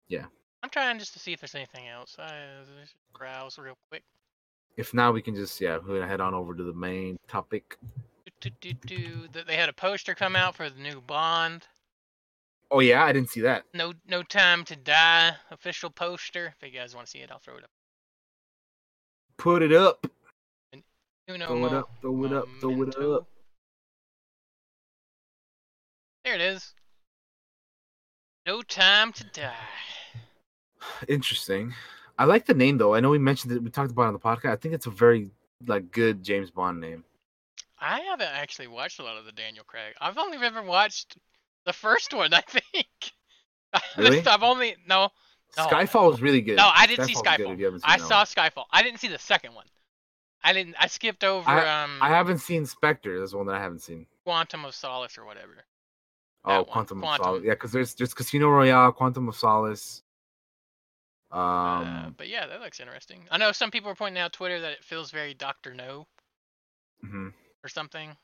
Yeah. 0.08 0.26
I'm 0.64 0.70
trying 0.70 0.98
just 1.00 1.14
to 1.14 1.20
see 1.20 1.34
if 1.34 1.42
there's 1.42 1.56
anything 1.56 1.88
else. 1.88 2.16
I 2.20 2.32
just 2.82 2.96
browse 3.14 3.58
real 3.58 3.78
quick. 3.90 4.04
If 4.78 4.94
not, 4.94 5.14
we 5.14 5.22
can 5.22 5.36
just 5.36 5.60
yeah, 5.62 5.78
we're 5.78 5.96
gonna 6.00 6.08
head 6.08 6.22
on 6.22 6.34
over 6.34 6.54
to 6.56 6.64
the 6.64 6.74
main 6.74 7.18
topic. 7.28 7.78
Do, 8.42 8.50
do, 8.60 8.74
do, 8.74 9.28
do. 9.32 9.44
They 9.46 9.56
had 9.56 9.70
a 9.70 9.74
poster 9.74 10.14
come 10.14 10.36
out 10.36 10.56
for 10.56 10.70
the 10.70 10.80
new 10.80 11.02
Bond. 11.02 11.68
Oh 12.72 12.80
yeah, 12.80 13.04
I 13.04 13.14
didn't 13.14 13.30
see 13.30 13.42
that. 13.42 13.64
No, 13.74 13.94
no 14.08 14.24
time 14.24 14.64
to 14.66 14.76
die. 14.76 15.34
Official 15.52 15.90
poster. 15.90 16.54
If 16.60 16.68
you 16.74 16.78
guys 16.78 16.96
want 16.96 17.08
to 17.08 17.12
see 17.12 17.20
it, 17.20 17.32
I'll 17.32 17.40
throw 17.40 17.58
it 17.58 17.64
up. 17.64 17.70
Put 19.38 19.62
it 19.62 19.74
up. 19.74 20.08
Uno 21.30 21.48
Throw 21.48 21.66
it 21.66 21.74
up. 21.74 21.90
Throw 22.02 22.26
it 22.26 22.34
up. 22.34 22.48
Throw 22.60 22.82
it 22.84 22.98
up. 22.98 23.28
There 26.24 26.36
it 26.36 26.42
is. 26.42 26.74
No 28.48 28.62
time 28.62 29.12
to 29.14 29.24
die. 29.26 29.54
Interesting. 31.08 31.74
I 32.18 32.26
like 32.26 32.46
the 32.46 32.54
name 32.54 32.78
though. 32.78 32.94
I 32.94 33.00
know 33.00 33.10
we 33.10 33.18
mentioned 33.18 33.54
it. 33.54 33.62
We 33.62 33.70
talked 33.70 33.92
about 33.92 34.04
it 34.04 34.08
on 34.08 34.14
the 34.14 34.20
podcast. 34.20 34.52
I 34.52 34.56
think 34.56 34.74
it's 34.74 34.86
a 34.86 34.92
very 34.92 35.30
like 35.68 35.92
good 35.92 36.24
James 36.24 36.52
Bond 36.52 36.80
name. 36.80 37.04
I 37.80 38.00
haven't 38.02 38.30
actually 38.32 38.68
watched 38.68 39.00
a 39.00 39.04
lot 39.04 39.18
of 39.18 39.26
the 39.26 39.32
Daniel 39.32 39.66
Craig. 39.66 39.96
I've 40.00 40.18
only 40.18 40.38
ever 40.38 40.64
watched 40.64 41.18
the 41.66 41.74
first 41.74 42.14
one, 42.14 42.34
I 42.34 42.42
think. 42.42 42.88
Really? 43.98 44.26
I've 44.26 44.42
only 44.42 44.78
no, 44.88 45.10
No. 45.58 45.66
Skyfall 45.68 46.10
was 46.10 46.22
really 46.22 46.40
good. 46.40 46.56
no, 46.56 46.72
I 46.74 46.88
didn't 46.88 47.08
see 47.08 47.14
Skyfall's 47.14 47.40
Skyfall. 47.40 47.54
if 47.54 47.60
you 47.60 47.66
haven't 47.66 47.82
seen 47.82 47.90
I 47.92 47.98
saw 47.98 48.20
one. 48.20 48.26
Skyfall. 48.26 48.64
I 48.72 48.84
didn't 48.84 49.00
see 49.02 49.10
the 49.10 49.20
second 49.20 49.54
one. 49.54 49.66
I 50.42 50.54
didn't. 50.54 50.76
I 50.80 50.88
skipped 50.88 51.26
over 51.26 51.50
um 51.50 51.98
I 52.02 52.08
haven't 52.08 52.38
seen 52.38 52.66
Spectre. 52.66 53.20
That's 53.20 53.34
one 53.34 53.48
that 53.48 53.56
I 53.56 53.60
haven't 53.60 53.82
seen. 53.82 54.06
Quantum 54.24 54.64
of 54.64 54.74
Solace 54.76 55.18
or 55.18 55.26
whatever. 55.26 55.66
Oh, 56.46 56.58
one. 56.58 56.66
Quantum, 56.66 57.04
of 57.04 57.18
Solace. 57.18 57.44
Yeah, 57.44 57.52
because 57.54 57.72
there's 57.74 57.94
just 57.96 58.16
Casino 58.16 58.48
Royale, 58.48 58.94
Quantum 58.94 59.28
of 59.28 59.36
Solace. 59.36 60.04
Um, 61.32 61.42
uh, 61.42 62.10
but 62.16 62.30
yeah, 62.30 62.48
that 62.48 62.62
looks 62.62 62.80
interesting. 62.80 63.24
I 63.30 63.38
know 63.38 63.52
some 63.52 63.72
people 63.72 63.90
are 63.90 63.96
pointing 63.96 64.22
out 64.22 64.32
Twitter 64.32 64.62
that 64.62 64.72
it 64.72 64.84
feels 64.86 65.12
very 65.12 65.34
Doctor 65.34 65.74
No 65.74 66.08
mhm. 67.04 67.34
or 67.64 67.68
something. 67.68 68.16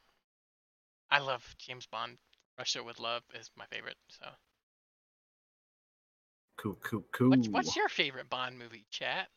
I 1.10 1.20
love 1.20 1.56
James 1.58 1.88
Bond. 1.88 2.18
Russia 2.58 2.84
with 2.84 3.00
Love 3.00 3.24
is 3.40 3.50
my 3.58 3.66
favorite. 3.66 3.96
So, 4.10 4.26
cool, 6.58 6.78
cool, 6.84 7.04
cool. 7.12 7.30
what's, 7.30 7.50
what's 7.50 7.76
your 7.76 7.90
favorite 7.90 8.30
Bond 8.30 8.58
movie? 8.58 8.86
Chat 8.92 9.28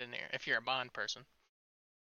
in 0.00 0.10
there 0.10 0.28
if 0.32 0.46
you're 0.46 0.58
a 0.58 0.62
Bond 0.62 0.92
person. 0.92 1.22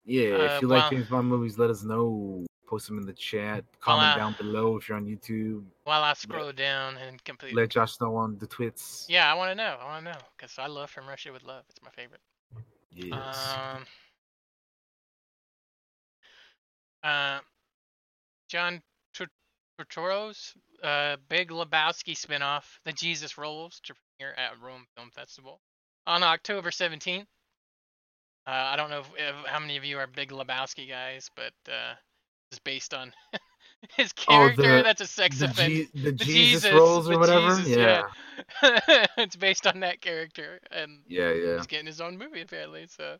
Yeah, 0.05 0.29
Uh, 0.35 0.55
if 0.55 0.61
you 0.61 0.67
like 0.67 0.81
well- 0.83 0.89
James 0.91 1.07
Bond 1.09 1.27
movies, 1.27 1.57
let 1.57 1.69
us 1.69 1.83
know. 1.83 2.45
Post 2.67 2.87
them 2.87 2.97
in 2.99 3.05
the 3.05 3.11
chat. 3.11 3.65
Comment 3.81 4.13
uh, 4.13 4.17
down 4.17 4.33
below 4.37 4.77
if 4.77 4.87
you're 4.87 4.97
on 4.97 5.05
YouTube. 5.05 5.65
While 5.83 6.03
I 6.03 6.13
scroll 6.13 6.53
down 6.53 6.95
and 6.95 7.21
completely. 7.25 7.61
Let 7.61 7.69
Josh 7.69 7.99
know 7.99 8.15
on 8.15 8.37
the 8.37 8.47
twits. 8.47 9.05
Yeah, 9.09 9.29
I 9.29 9.35
want 9.35 9.51
to 9.51 9.55
know. 9.55 9.75
I 9.81 9.83
want 9.83 10.05
to 10.05 10.11
know 10.13 10.17
because 10.37 10.57
I 10.57 10.67
love 10.67 10.89
From 10.89 11.05
Russia 11.05 11.33
with 11.33 11.43
Love. 11.43 11.65
It's 11.69 11.81
my 11.83 11.89
favorite. 11.89 12.21
Yes. 12.93 13.55
Um. 13.75 13.85
Uh, 17.03 17.39
John 18.47 18.81
Tur- 19.85 20.33
uh, 20.83 21.17
Big 21.29 21.49
Lebowski 21.49 22.15
spinoff, 22.17 22.63
The 22.85 22.93
Jesus 22.93 23.37
Rolls, 23.37 23.79
to 23.85 23.93
premiere 24.17 24.33
at 24.35 24.59
Rome 24.61 24.85
Film 24.95 25.09
Festival 25.11 25.59
on 26.07 26.23
October 26.23 26.69
17th. 26.71 27.25
Uh, 28.47 28.49
I 28.49 28.75
don't 28.75 28.89
know 28.89 29.01
if, 29.01 29.07
if, 29.17 29.35
how 29.45 29.59
many 29.59 29.77
of 29.77 29.85
you 29.85 29.99
are 29.99 30.07
big 30.07 30.31
Lebowski 30.31 30.89
guys, 30.89 31.29
but 31.35 31.53
uh, 31.71 31.93
it's 32.51 32.59
based 32.59 32.93
on 32.93 33.13
his 33.97 34.11
Oh, 34.27 34.49
character. 34.55 34.77
the- 34.77 34.83
that's 34.83 35.01
a 35.01 35.07
sex 35.07 35.39
the, 35.39 35.45
offense. 35.45 35.69
G- 35.73 35.87
the, 35.93 36.11
The 36.11 36.25
Jesus, 36.25 36.73
rolls 36.73 37.09
or 37.09 37.19
whatever. 37.19 37.55
Jesus, 37.55 37.77
yeah. 37.77 38.03
yeah. 38.63 39.05
it's 39.17 39.35
based 39.35 39.67
on 39.67 39.81
that 39.81 40.01
character, 40.01 40.59
and 40.71 41.03
Yeah, 41.07 41.31
yeah. 41.33 41.57
he's 41.57 41.67
getting 41.67 41.85
his 41.85 42.01
own 42.01 42.17
movie 42.17 42.41
apparently. 42.41 42.87
So 42.87 43.17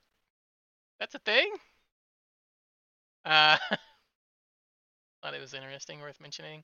that's 1.00 1.14
a 1.14 1.20
thing. 1.20 1.52
Uh, 3.26 3.58
thought 5.22 5.34
it 5.34 5.42
was 5.42 5.54
interesting, 5.54 6.00
worth 6.00 6.20
mentioning. 6.20 6.64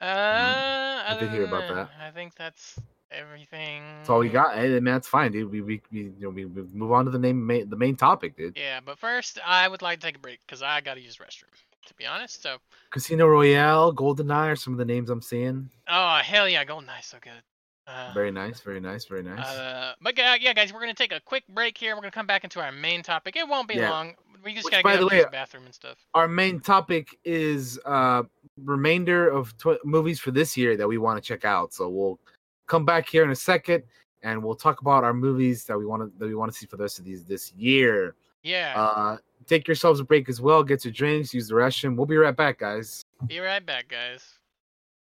Uh, 0.00 0.06
Mm-hmm. 0.06 1.12
I 1.16 1.20
did 1.20 1.30
hear 1.30 1.44
about 1.44 1.74
that. 1.74 1.90
I 2.00 2.10
think 2.10 2.34
that's 2.34 2.78
everything. 3.10 3.82
That's 3.98 4.10
all 4.10 4.18
we 4.20 4.28
got. 4.28 4.54
Hey, 4.54 4.68
man, 4.80 4.94
that's 4.94 5.08
fine, 5.08 5.32
dude. 5.32 5.50
We 5.50 5.60
we, 5.60 5.80
we 5.90 6.00
you 6.02 6.14
know 6.20 6.28
we, 6.30 6.44
we 6.44 6.62
move 6.72 6.92
on 6.92 7.04
to 7.06 7.10
the 7.10 7.18
name 7.18 7.44
main, 7.46 7.68
the 7.70 7.76
main 7.76 7.96
topic, 7.96 8.36
dude. 8.36 8.56
Yeah, 8.56 8.80
but 8.84 8.98
first 8.98 9.38
I 9.44 9.66
would 9.68 9.82
like 9.82 10.00
to 10.00 10.06
take 10.06 10.16
a 10.16 10.20
break 10.20 10.40
because 10.46 10.62
I 10.62 10.80
gotta 10.80 11.00
use 11.00 11.16
the 11.16 11.24
restroom. 11.24 11.50
To 11.86 11.94
be 11.94 12.04
honest, 12.04 12.42
so 12.42 12.58
Casino 12.90 13.26
Royale, 13.26 13.94
GoldenEye 13.94 14.52
are 14.52 14.56
some 14.56 14.74
of 14.74 14.78
the 14.78 14.84
names 14.84 15.08
I'm 15.08 15.22
seeing. 15.22 15.70
oh 15.88 16.16
hell 16.22 16.48
yeah, 16.48 16.64
GoldenEye's 16.64 17.06
so 17.06 17.16
good. 17.22 17.42
Uh, 17.88 18.10
Very 18.12 18.30
nice, 18.30 18.60
very 18.60 18.80
nice, 18.80 19.06
very 19.06 19.22
nice. 19.22 19.46
Uh, 19.46 19.94
but 20.02 20.14
gu- 20.14 20.22
yeah, 20.40 20.52
guys, 20.52 20.74
we're 20.74 20.80
gonna 20.80 20.92
take 20.92 21.12
a 21.12 21.20
quick 21.20 21.44
break 21.48 21.78
here. 21.78 21.94
We're 21.94 22.02
gonna 22.02 22.10
come 22.10 22.26
back 22.26 22.44
into 22.44 22.60
our 22.60 22.70
main 22.70 23.02
topic. 23.02 23.34
It 23.34 23.48
won't 23.48 23.66
be 23.66 23.76
Yeah. 23.76 23.90
long. 23.90 24.14
We 24.44 24.52
just 24.52 24.66
Which, 24.66 24.72
gotta 24.72 24.82
get 24.82 24.98
to 24.98 25.24
the 25.24 25.28
bathroom 25.32 25.64
and 25.64 25.74
stuff. 25.74 25.96
Our 26.14 26.28
main 26.28 26.60
topic 26.60 27.18
is 27.24 27.78
uh 27.86 28.24
remainder 28.62 29.28
of 29.28 29.56
tw- 29.56 29.82
movies 29.84 30.20
for 30.20 30.32
this 30.32 30.56
year 30.56 30.76
that 30.76 30.86
we 30.86 30.98
want 30.98 31.22
to 31.22 31.26
check 31.26 31.44
out. 31.46 31.72
So 31.72 31.88
we'll 31.88 32.20
come 32.66 32.84
back 32.84 33.08
here 33.08 33.24
in 33.24 33.30
a 33.30 33.36
second 33.36 33.84
and 34.22 34.44
we'll 34.44 34.54
talk 34.54 34.80
about 34.82 35.02
our 35.02 35.14
movies 35.14 35.64
that 35.64 35.78
we 35.78 35.86
want 35.86 36.02
to 36.02 36.18
that 36.18 36.26
we 36.26 36.34
want 36.34 36.52
to 36.52 36.58
see 36.58 36.66
for 36.66 36.76
the 36.76 36.82
rest 36.84 36.98
of 36.98 37.04
these 37.06 37.24
this 37.24 37.52
year. 37.54 38.14
Yeah. 38.42 38.74
Uh, 38.76 39.16
take 39.46 39.66
yourselves 39.66 39.98
a 39.98 40.04
break 40.04 40.28
as 40.28 40.40
well. 40.42 40.62
Get 40.62 40.84
your 40.84 40.92
drinks, 40.92 41.32
use 41.32 41.48
the 41.48 41.54
restroom. 41.54 41.96
We'll 41.96 42.06
be 42.06 42.16
right 42.18 42.36
back, 42.36 42.58
guys. 42.58 43.02
Be 43.26 43.38
right 43.40 43.64
back, 43.64 43.88
guys. 43.88 44.38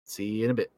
See 0.05 0.25
you 0.27 0.45
in 0.47 0.51
a 0.53 0.55
bit. 0.55 0.71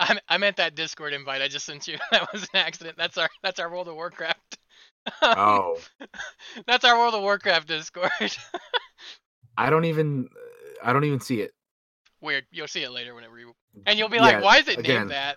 I 0.00 0.18
I 0.28 0.38
meant 0.38 0.56
that 0.56 0.74
Discord 0.74 1.12
invite 1.12 1.42
I 1.42 1.48
just 1.48 1.66
sent 1.66 1.86
you. 1.86 1.98
That 2.10 2.32
was 2.32 2.42
an 2.42 2.48
accident. 2.54 2.96
That's 2.96 3.18
our 3.18 3.28
that's 3.42 3.60
our 3.60 3.70
World 3.70 3.88
of 3.88 3.94
Warcraft. 3.94 4.58
Oh, 5.22 5.78
that's 6.66 6.84
our 6.84 6.98
World 6.98 7.14
of 7.14 7.22
Warcraft 7.22 7.68
Discord. 7.68 8.10
I 9.56 9.70
don't 9.70 9.84
even 9.84 10.28
uh, 10.34 10.88
I 10.88 10.92
don't 10.92 11.04
even 11.04 11.20
see 11.20 11.40
it. 11.40 11.52
Weird. 12.22 12.44
You'll 12.50 12.68
see 12.68 12.82
it 12.82 12.90
later 12.90 13.14
whenever 13.14 13.38
you 13.38 13.52
and 13.86 13.98
you'll 13.98 14.08
be 14.08 14.18
like, 14.18 14.42
why 14.42 14.58
is 14.58 14.68
it 14.68 14.78
again. 14.78 15.08
named 15.08 15.10
that? 15.12 15.36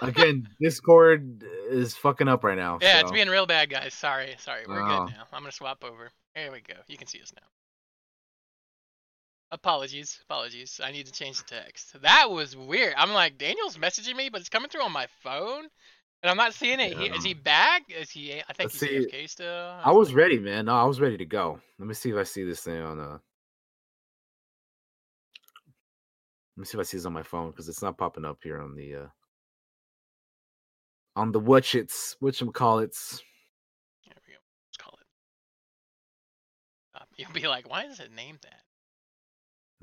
Again, 0.00 0.46
Discord 0.60 1.42
is 1.68 1.94
fucking 1.96 2.28
up 2.28 2.44
right 2.44 2.56
now. 2.56 2.78
yeah, 2.80 3.00
it's 3.00 3.10
being 3.10 3.28
real 3.28 3.46
bad, 3.46 3.68
guys. 3.68 3.92
Sorry, 3.94 4.34
sorry. 4.38 4.62
We're 4.66 4.80
Oh. 4.82 4.86
good 5.06 5.12
now. 5.14 5.24
I'm 5.32 5.42
gonna 5.42 5.52
swap 5.52 5.82
over. 5.84 6.10
There 6.34 6.52
we 6.52 6.60
go. 6.60 6.74
You 6.86 6.96
can 6.96 7.08
see 7.08 7.20
us 7.20 7.32
now. 7.34 7.46
Apologies, 9.50 10.18
apologies. 10.28 10.78
I 10.82 10.92
need 10.92 11.06
to 11.06 11.12
change 11.12 11.38
the 11.38 11.54
text. 11.54 12.00
That 12.02 12.30
was 12.30 12.54
weird. 12.54 12.94
I'm 12.98 13.12
like, 13.12 13.38
Daniel's 13.38 13.78
messaging 13.78 14.14
me, 14.14 14.28
but 14.28 14.40
it's 14.40 14.50
coming 14.50 14.68
through 14.68 14.82
on 14.82 14.92
my 14.92 15.06
phone, 15.22 15.64
and 16.22 16.30
I'm 16.30 16.36
not 16.36 16.52
seeing 16.52 16.80
it. 16.80 16.98
here. 16.98 17.14
Is 17.14 17.24
he 17.24 17.32
back? 17.32 17.84
Is 17.88 18.10
he? 18.10 18.34
I 18.34 18.52
think 18.52 18.70
Let's 18.74 18.80
he's. 18.80 19.06
AFK 19.06 19.28
still. 19.30 19.74
I 19.82 19.90
was 19.90 20.12
ready, 20.12 20.38
man. 20.38 20.66
No, 20.66 20.74
I 20.74 20.84
was 20.84 21.00
ready 21.00 21.16
to 21.16 21.24
go. 21.24 21.60
Let 21.78 21.88
me 21.88 21.94
see 21.94 22.10
if 22.10 22.16
I 22.16 22.24
see 22.24 22.44
this 22.44 22.60
thing 22.60 22.82
on 22.82 23.00
uh 23.00 23.18
Let 26.56 26.62
me 26.62 26.64
see 26.64 26.76
if 26.76 26.80
I 26.80 26.82
see 26.82 26.96
this 26.98 27.06
on 27.06 27.12
my 27.14 27.22
phone 27.22 27.50
because 27.50 27.68
it's 27.68 27.82
not 27.82 27.96
popping 27.96 28.26
up 28.26 28.38
here 28.42 28.60
on 28.60 28.74
the 28.74 28.96
uh 28.96 29.06
on 31.16 31.32
the 31.32 31.40
watch 31.40 31.74
it's 31.74 32.16
call 32.52 32.80
it's 32.80 33.22
There 34.04 34.14
we 34.26 34.34
go. 34.34 34.38
Let's 34.66 34.76
call 34.76 34.98
it. 35.00 35.06
Um, 37.00 37.06
you'll 37.16 37.32
be 37.32 37.48
like, 37.48 37.70
why 37.70 37.84
is 37.84 38.00
it 38.00 38.10
named 38.14 38.40
that? 38.42 38.60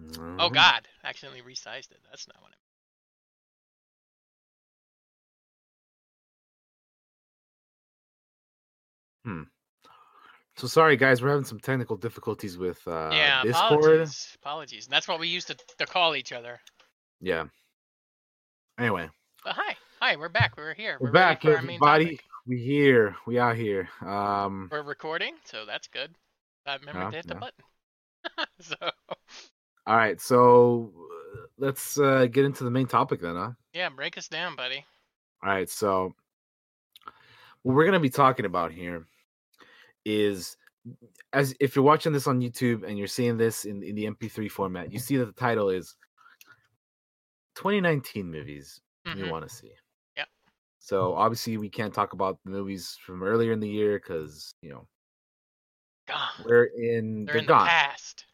Mm-hmm. 0.02 0.38
Oh 0.40 0.50
God, 0.50 0.88
accidentally 1.04 1.42
resized 1.42 1.92
it. 1.92 2.00
That's 2.10 2.28
not 2.28 2.42
what 2.42 2.52
I. 2.52 2.56
Hmm. 9.30 9.44
So 10.58 10.68
sorry 10.68 10.96
guys, 10.98 11.22
we're 11.22 11.30
having 11.30 11.46
some 11.46 11.60
technical 11.60 11.96
difficulties 11.98 12.58
with 12.58 12.86
uh 12.88 13.10
yeah, 13.12 13.42
Discord. 13.44 13.80
apologies. 13.84 14.38
Apologies. 14.42 14.88
That's 14.88 15.08
what 15.08 15.20
we 15.20 15.28
used 15.28 15.48
to, 15.48 15.58
to 15.80 15.86
call 15.86 16.16
each 16.16 16.32
other. 16.32 16.60
Yeah. 17.22 17.46
Anyway, 18.78 19.10
But 19.44 19.54
hi, 19.56 19.76
hi, 20.02 20.16
we're 20.18 20.30
back. 20.30 20.56
We're 20.58 20.74
here. 20.74 20.98
we're, 21.00 21.08
ready 21.12 21.14
back, 21.14 21.42
for 21.42 21.56
our 21.56 21.62
main 21.62 21.76
everybody. 21.82 22.20
We 22.46 22.60
here. 22.60 23.16
We 23.26 23.40
out 23.40 23.56
here. 23.56 23.90
Um 24.06 24.70
We're 24.72 24.84
recording, 24.84 25.36
so 25.46 25.66
that's 25.66 25.88
good. 25.88 26.14
I 26.66 26.76
remember 26.76 27.02
Yeah, 27.02 27.10
to 27.10 27.16
hit 27.16 27.28
the 27.28 27.36
button. 27.36 28.48
so 28.60 28.76
all 29.88 29.96
right, 29.98 30.20
so 30.20 30.92
let's 31.58 31.98
uh 32.00 32.26
get 32.28 32.46
into 32.46 32.64
the 32.64 32.72
main 32.72 32.88
topic 32.88 33.22
then, 33.22 33.36
huh? 33.36 33.52
yeah, 33.74 33.90
break 33.90 34.18
us 34.18 34.28
down, 34.28 34.56
buddy. 34.56 34.86
All 35.44 35.50
right, 35.50 35.70
so 35.70 36.14
what 37.64 37.76
we're 37.76 37.86
gonna 37.86 38.00
be 38.00 38.10
talking 38.10 38.46
about 38.46 38.72
here 38.72 39.06
is 40.06 40.58
as 41.34 41.56
if 41.60 41.76
you're 41.76 41.86
watching 41.86 42.14
this 42.14 42.28
on 42.28 42.40
YouTube 42.42 42.88
and 42.88 42.98
you're 42.98 43.08
seeing 43.08 43.38
this 43.38 43.66
in, 43.66 43.82
in 43.84 43.96
the 43.96 44.06
MP3 44.06 44.50
format, 44.50 44.92
you 44.94 45.00
see 45.00 45.18
that 45.18 45.26
the 45.26 45.32
title 45.32 45.70
is 45.70 45.96
2019 47.56 48.30
movies 48.30 48.82
we 49.06 49.22
Mhm. 49.22 49.30
want 49.30 49.48
to 49.48 49.54
see. 49.54 49.72
Yep. 50.18 50.28
So 50.80 51.14
obviously 51.16 51.58
we 51.58 51.70
can't 51.70 51.94
talk 51.94 52.14
about 52.14 52.40
the 52.44 52.52
movies 52.52 52.98
from 53.04 53.24
earlier 53.24 53.52
in 53.52 53.60
the 53.60 53.70
year 53.70 53.98
because 54.00 54.54
you 54.62 54.70
know 54.70 54.88
Gone. 56.08 56.30
we're 56.46 56.66
in 56.66 57.26
They're 57.26 57.34
they're 57.34 57.42
in 57.42 57.48
gone. 57.48 57.66
the 57.66 57.70
past. 57.70 58.26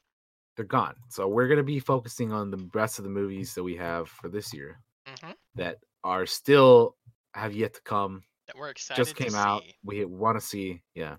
They're 0.56 0.66
gone. 0.66 0.96
So 1.10 1.28
we're 1.28 1.48
gonna 1.48 1.64
be 1.64 1.80
focusing 1.80 2.32
on 2.32 2.52
the 2.52 2.70
rest 2.74 3.00
of 3.00 3.04
the 3.04 3.10
movies 3.10 3.54
that 3.56 3.64
we 3.64 3.76
have 3.78 4.10
for 4.10 4.30
this 4.30 4.54
year 4.54 4.80
hmm 5.08 5.32
that 5.56 5.78
are 6.04 6.26
still 6.26 6.96
have 7.34 7.54
yet 7.54 7.74
to 7.74 7.82
come 7.82 8.24
That 8.48 8.58
we're 8.58 8.70
excited 8.70 9.02
just 9.04 9.16
came 9.16 9.36
out. 9.36 9.64
see. 9.64 9.76
We 9.84 10.06
want 10.06 10.38
to 10.40 10.46
see, 10.46 10.82
yeah. 10.96 11.16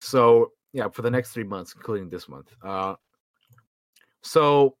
So 0.00 0.52
yeah, 0.72 0.88
for 0.88 1.02
the 1.02 1.10
next 1.10 1.32
three 1.32 1.44
months, 1.44 1.74
including 1.74 2.08
this 2.08 2.28
month. 2.28 2.52
Uh, 2.62 2.94
so 4.22 4.76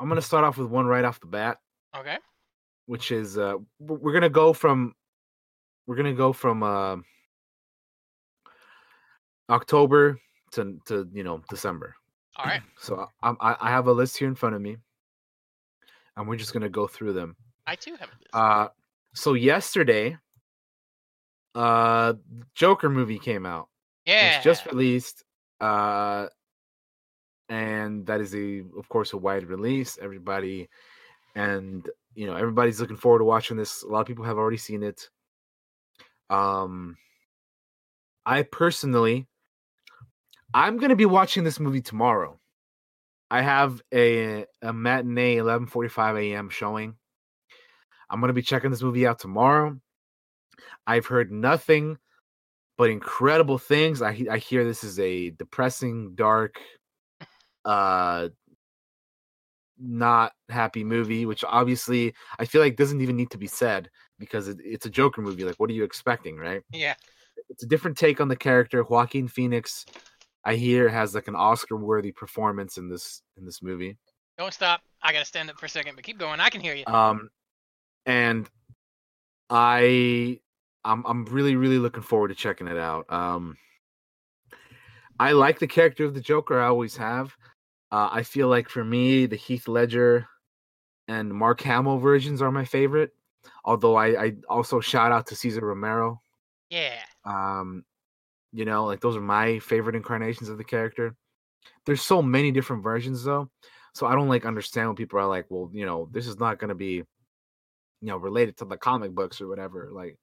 I'm 0.00 0.08
gonna 0.08 0.22
start 0.22 0.44
off 0.44 0.56
with 0.58 0.68
one 0.68 0.86
right 0.86 1.04
off 1.04 1.20
the 1.20 1.26
bat, 1.26 1.58
Okay. 1.96 2.18
which 2.86 3.12
is 3.12 3.36
uh, 3.38 3.56
we're 3.78 4.12
gonna 4.12 4.28
go 4.30 4.52
from 4.52 4.94
we're 5.86 5.96
gonna 5.96 6.14
go 6.14 6.32
from 6.32 6.62
uh, 6.62 6.96
October 9.50 10.18
to 10.52 10.78
to 10.86 11.08
you 11.12 11.24
know 11.24 11.42
December. 11.50 11.94
All 12.36 12.46
right. 12.46 12.62
So 12.78 13.06
I, 13.22 13.34
I 13.40 13.56
I 13.60 13.70
have 13.70 13.86
a 13.86 13.92
list 13.92 14.16
here 14.16 14.28
in 14.28 14.34
front 14.34 14.54
of 14.54 14.62
me, 14.62 14.76
and 16.16 16.28
we're 16.28 16.36
just 16.36 16.52
gonna 16.52 16.68
go 16.68 16.86
through 16.86 17.12
them. 17.12 17.36
I 17.66 17.76
too 17.76 17.96
have 17.96 18.08
this. 18.18 18.28
Uh 18.32 18.68
so 19.14 19.34
yesterday, 19.34 20.16
uh 21.54 22.14
Joker 22.54 22.88
movie 22.88 23.18
came 23.18 23.46
out. 23.46 23.68
yeah. 24.06 24.36
It's 24.36 24.44
just 24.44 24.66
released. 24.66 25.24
Uh 25.60 26.26
and 27.48 28.06
that 28.06 28.20
is 28.20 28.34
a 28.34 28.60
of 28.78 28.88
course 28.88 29.12
a 29.12 29.18
wide 29.18 29.46
release. 29.46 29.98
Everybody 30.00 30.68
and 31.34 31.88
you 32.14 32.26
know, 32.26 32.34
everybody's 32.34 32.80
looking 32.80 32.96
forward 32.96 33.20
to 33.20 33.24
watching 33.24 33.56
this. 33.56 33.82
A 33.82 33.88
lot 33.88 34.00
of 34.00 34.06
people 34.06 34.24
have 34.24 34.38
already 34.38 34.56
seen 34.56 34.82
it. 34.82 35.08
Um 36.30 36.96
I 38.26 38.42
personally 38.42 39.26
I'm 40.54 40.78
gonna 40.78 40.96
be 40.96 41.06
watching 41.06 41.44
this 41.44 41.60
movie 41.60 41.80
tomorrow. 41.80 42.38
I 43.30 43.40
have 43.42 43.80
a 43.92 44.46
a 44.60 44.72
matinee 44.72 45.36
11:45 45.36 46.18
a.m. 46.18 46.50
showing. 46.50 46.96
I'm 48.10 48.20
gonna 48.20 48.34
be 48.34 48.42
checking 48.42 48.70
this 48.70 48.82
movie 48.82 49.06
out 49.06 49.18
tomorrow. 49.18 49.78
I've 50.86 51.06
heard 51.06 51.32
nothing 51.32 51.98
but 52.76 52.90
incredible 52.90 53.58
things. 53.58 54.02
I 54.02 54.26
I 54.30 54.38
hear 54.38 54.64
this 54.64 54.84
is 54.84 54.98
a 54.98 55.30
depressing, 55.30 56.14
dark, 56.14 56.60
uh, 57.64 58.28
not 59.78 60.32
happy 60.50 60.84
movie. 60.84 61.24
Which 61.24 61.44
obviously 61.44 62.14
I 62.38 62.44
feel 62.44 62.60
like 62.60 62.76
doesn't 62.76 63.00
even 63.00 63.16
need 63.16 63.30
to 63.30 63.38
be 63.38 63.46
said 63.46 63.88
because 64.18 64.48
it, 64.48 64.58
it's 64.62 64.86
a 64.86 64.90
Joker 64.90 65.22
movie. 65.22 65.44
Like, 65.44 65.56
what 65.56 65.70
are 65.70 65.74
you 65.74 65.84
expecting, 65.84 66.36
right? 66.36 66.62
yeah. 66.72 66.94
It's 67.48 67.62
a 67.62 67.66
different 67.66 67.96
take 67.96 68.20
on 68.20 68.28
the 68.28 68.36
character. 68.36 68.82
Joaquin 68.82 69.28
Phoenix, 69.28 69.84
I 70.44 70.54
hear, 70.54 70.88
has 70.88 71.14
like 71.14 71.28
an 71.28 71.36
Oscar-worthy 71.36 72.12
performance 72.12 72.76
in 72.76 72.88
this 72.88 73.22
in 73.36 73.44
this 73.44 73.62
movie. 73.62 73.98
Don't 74.38 74.52
stop. 74.52 74.80
I 75.02 75.12
gotta 75.12 75.24
stand 75.24 75.50
up 75.50 75.58
for 75.58 75.66
a 75.66 75.68
second, 75.68 75.94
but 75.94 76.04
keep 76.04 76.18
going. 76.18 76.40
I 76.40 76.48
can 76.48 76.60
hear 76.60 76.74
you. 76.74 76.84
um 76.86 77.30
and 78.06 78.48
i 79.50 80.38
i'm 80.84 81.04
i'm 81.06 81.24
really 81.26 81.56
really 81.56 81.78
looking 81.78 82.02
forward 82.02 82.28
to 82.28 82.34
checking 82.34 82.66
it 82.66 82.76
out 82.76 83.10
um 83.12 83.56
i 85.20 85.32
like 85.32 85.58
the 85.58 85.66
character 85.66 86.04
of 86.04 86.14
the 86.14 86.20
joker 86.20 86.60
i 86.60 86.66
always 86.66 86.96
have 86.96 87.36
uh 87.92 88.08
i 88.10 88.22
feel 88.22 88.48
like 88.48 88.68
for 88.68 88.84
me 88.84 89.26
the 89.26 89.36
heath 89.36 89.68
ledger 89.68 90.26
and 91.08 91.32
mark 91.32 91.60
hamill 91.60 91.98
versions 91.98 92.42
are 92.42 92.50
my 92.50 92.64
favorite 92.64 93.12
although 93.64 93.96
i 93.96 94.24
i 94.24 94.32
also 94.48 94.80
shout 94.80 95.12
out 95.12 95.26
to 95.26 95.36
cesar 95.36 95.64
romero 95.64 96.20
yeah. 96.70 96.98
um 97.24 97.84
you 98.52 98.64
know 98.64 98.84
like 98.84 99.00
those 99.00 99.16
are 99.16 99.20
my 99.20 99.58
favorite 99.58 99.96
incarnations 99.96 100.48
of 100.48 100.58
the 100.58 100.64
character. 100.64 101.14
There's 101.86 102.02
so 102.02 102.22
many 102.22 102.50
different 102.50 102.82
versions 102.82 103.24
though 103.24 103.50
so 103.94 104.06
i 104.06 104.14
don't 104.14 104.28
like 104.28 104.46
understand 104.46 104.88
when 104.88 104.96
people 104.96 105.18
are 105.18 105.26
like 105.26 105.46
well 105.50 105.70
you 105.72 105.84
know 105.86 106.08
this 106.12 106.26
is 106.26 106.38
not 106.38 106.58
going 106.58 106.68
to 106.68 106.74
be 106.74 106.94
you 106.94 108.08
know 108.08 108.16
related 108.16 108.56
to 108.56 108.64
the 108.64 108.76
comic 108.76 109.12
books 109.12 109.40
or 109.40 109.48
whatever 109.48 109.90
like 109.92 110.16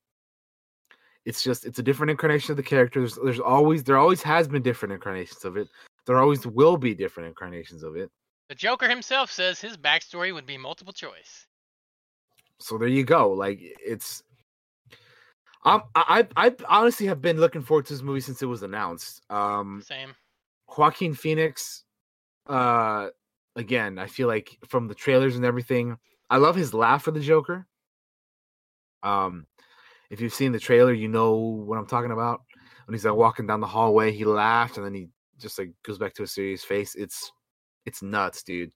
it's 1.25 1.43
just 1.43 1.65
it's 1.65 1.79
a 1.79 1.83
different 1.83 2.09
incarnation 2.09 2.51
of 2.51 2.57
the 2.57 2.63
character. 2.63 3.01
There's, 3.01 3.15
there's 3.15 3.39
always 3.39 3.83
there 3.83 3.97
always 3.97 4.23
has 4.23 4.47
been 4.47 4.63
different 4.63 4.93
incarnations 4.93 5.43
of 5.45 5.57
it. 5.57 5.67
There 6.05 6.17
always 6.17 6.47
will 6.47 6.77
be 6.77 6.95
different 6.95 7.27
incarnations 7.27 7.83
of 7.83 7.97
it. 7.97 8.09
The 8.47 8.55
Joker 8.55 8.89
himself 8.89 9.29
says 9.29 9.59
his 9.59 9.77
backstory 9.77 10.33
would 10.33 10.45
be 10.45 10.57
multiple 10.57 10.93
choice. 10.93 11.45
so 12.59 12.77
there 12.77 12.87
you 12.87 13.03
go 13.03 13.31
like 13.31 13.59
it's 13.61 14.23
I, 15.65 15.81
I 15.95 16.27
I 16.35 16.55
honestly 16.67 17.07
have 17.07 17.21
been 17.21 17.37
looking 17.37 17.61
forward 17.61 17.85
to 17.87 17.93
this 17.93 18.01
movie 18.01 18.21
since 18.21 18.41
it 18.41 18.45
was 18.45 18.63
announced. 18.63 19.21
Um, 19.29 19.83
Same. 19.85 20.15
Joaquin 20.77 21.13
Phoenix, 21.13 21.83
uh, 22.47 23.09
again, 23.55 23.97
I 23.97 24.07
feel 24.07 24.27
like 24.27 24.57
from 24.67 24.87
the 24.87 24.95
trailers 24.95 25.35
and 25.35 25.43
everything, 25.43 25.97
I 26.29 26.37
love 26.37 26.55
his 26.55 26.73
laugh 26.73 27.03
for 27.03 27.11
the 27.11 27.19
Joker. 27.19 27.67
Um, 29.03 29.47
if 30.09 30.21
you've 30.21 30.33
seen 30.33 30.51
the 30.51 30.59
trailer, 30.59 30.93
you 30.93 31.07
know 31.07 31.35
what 31.35 31.77
I'm 31.77 31.87
talking 31.87 32.11
about. 32.11 32.41
When 32.85 32.93
he's 32.93 33.05
like 33.05 33.15
walking 33.15 33.47
down 33.47 33.59
the 33.59 33.67
hallway, 33.67 34.11
he 34.11 34.25
laughed 34.25 34.77
and 34.77 34.85
then 34.85 34.93
he 34.93 35.09
just 35.39 35.59
like 35.59 35.71
goes 35.83 35.97
back 35.97 36.13
to 36.15 36.23
a 36.23 36.27
serious 36.27 36.63
face. 36.63 36.95
It's 36.95 37.31
it's 37.85 38.01
nuts, 38.01 38.43
dude. 38.43 38.71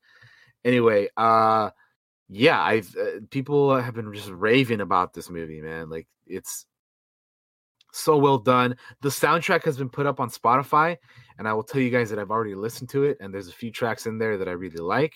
Anyway, 0.64 1.10
uh 1.18 1.72
yeah, 2.30 2.62
I've 2.62 2.96
uh, 2.96 3.20
people 3.32 3.76
have 3.76 3.96
been 3.96 4.14
just 4.14 4.30
raving 4.30 4.82
about 4.82 5.14
this 5.14 5.30
movie, 5.30 5.62
man. 5.62 5.90
Like 5.90 6.08
it's 6.28 6.66
so 7.94 8.18
well 8.18 8.40
done. 8.40 8.76
The 9.02 9.10
soundtrack 9.10 9.64
has 9.64 9.78
been 9.78 9.90
put 9.90 10.06
up 10.06 10.20
on 10.20 10.30
Spotify, 10.30 10.98
and 11.38 11.48
I 11.48 11.54
will 11.54 11.64
tell 11.64 11.80
you 11.80 11.90
guys 11.90 12.10
that 12.10 12.20
I've 12.20 12.32
already 12.32 12.56
listened 12.56 12.90
to 12.90 13.04
it, 13.04 13.18
and 13.20 13.34
there's 13.34 13.48
a 13.48 13.54
few 13.54 13.72
tracks 13.72 14.06
in 14.08 14.18
there 14.18 14.38
that 14.38 14.50
I 14.50 14.54
really 14.54 14.78
like. 14.78 15.14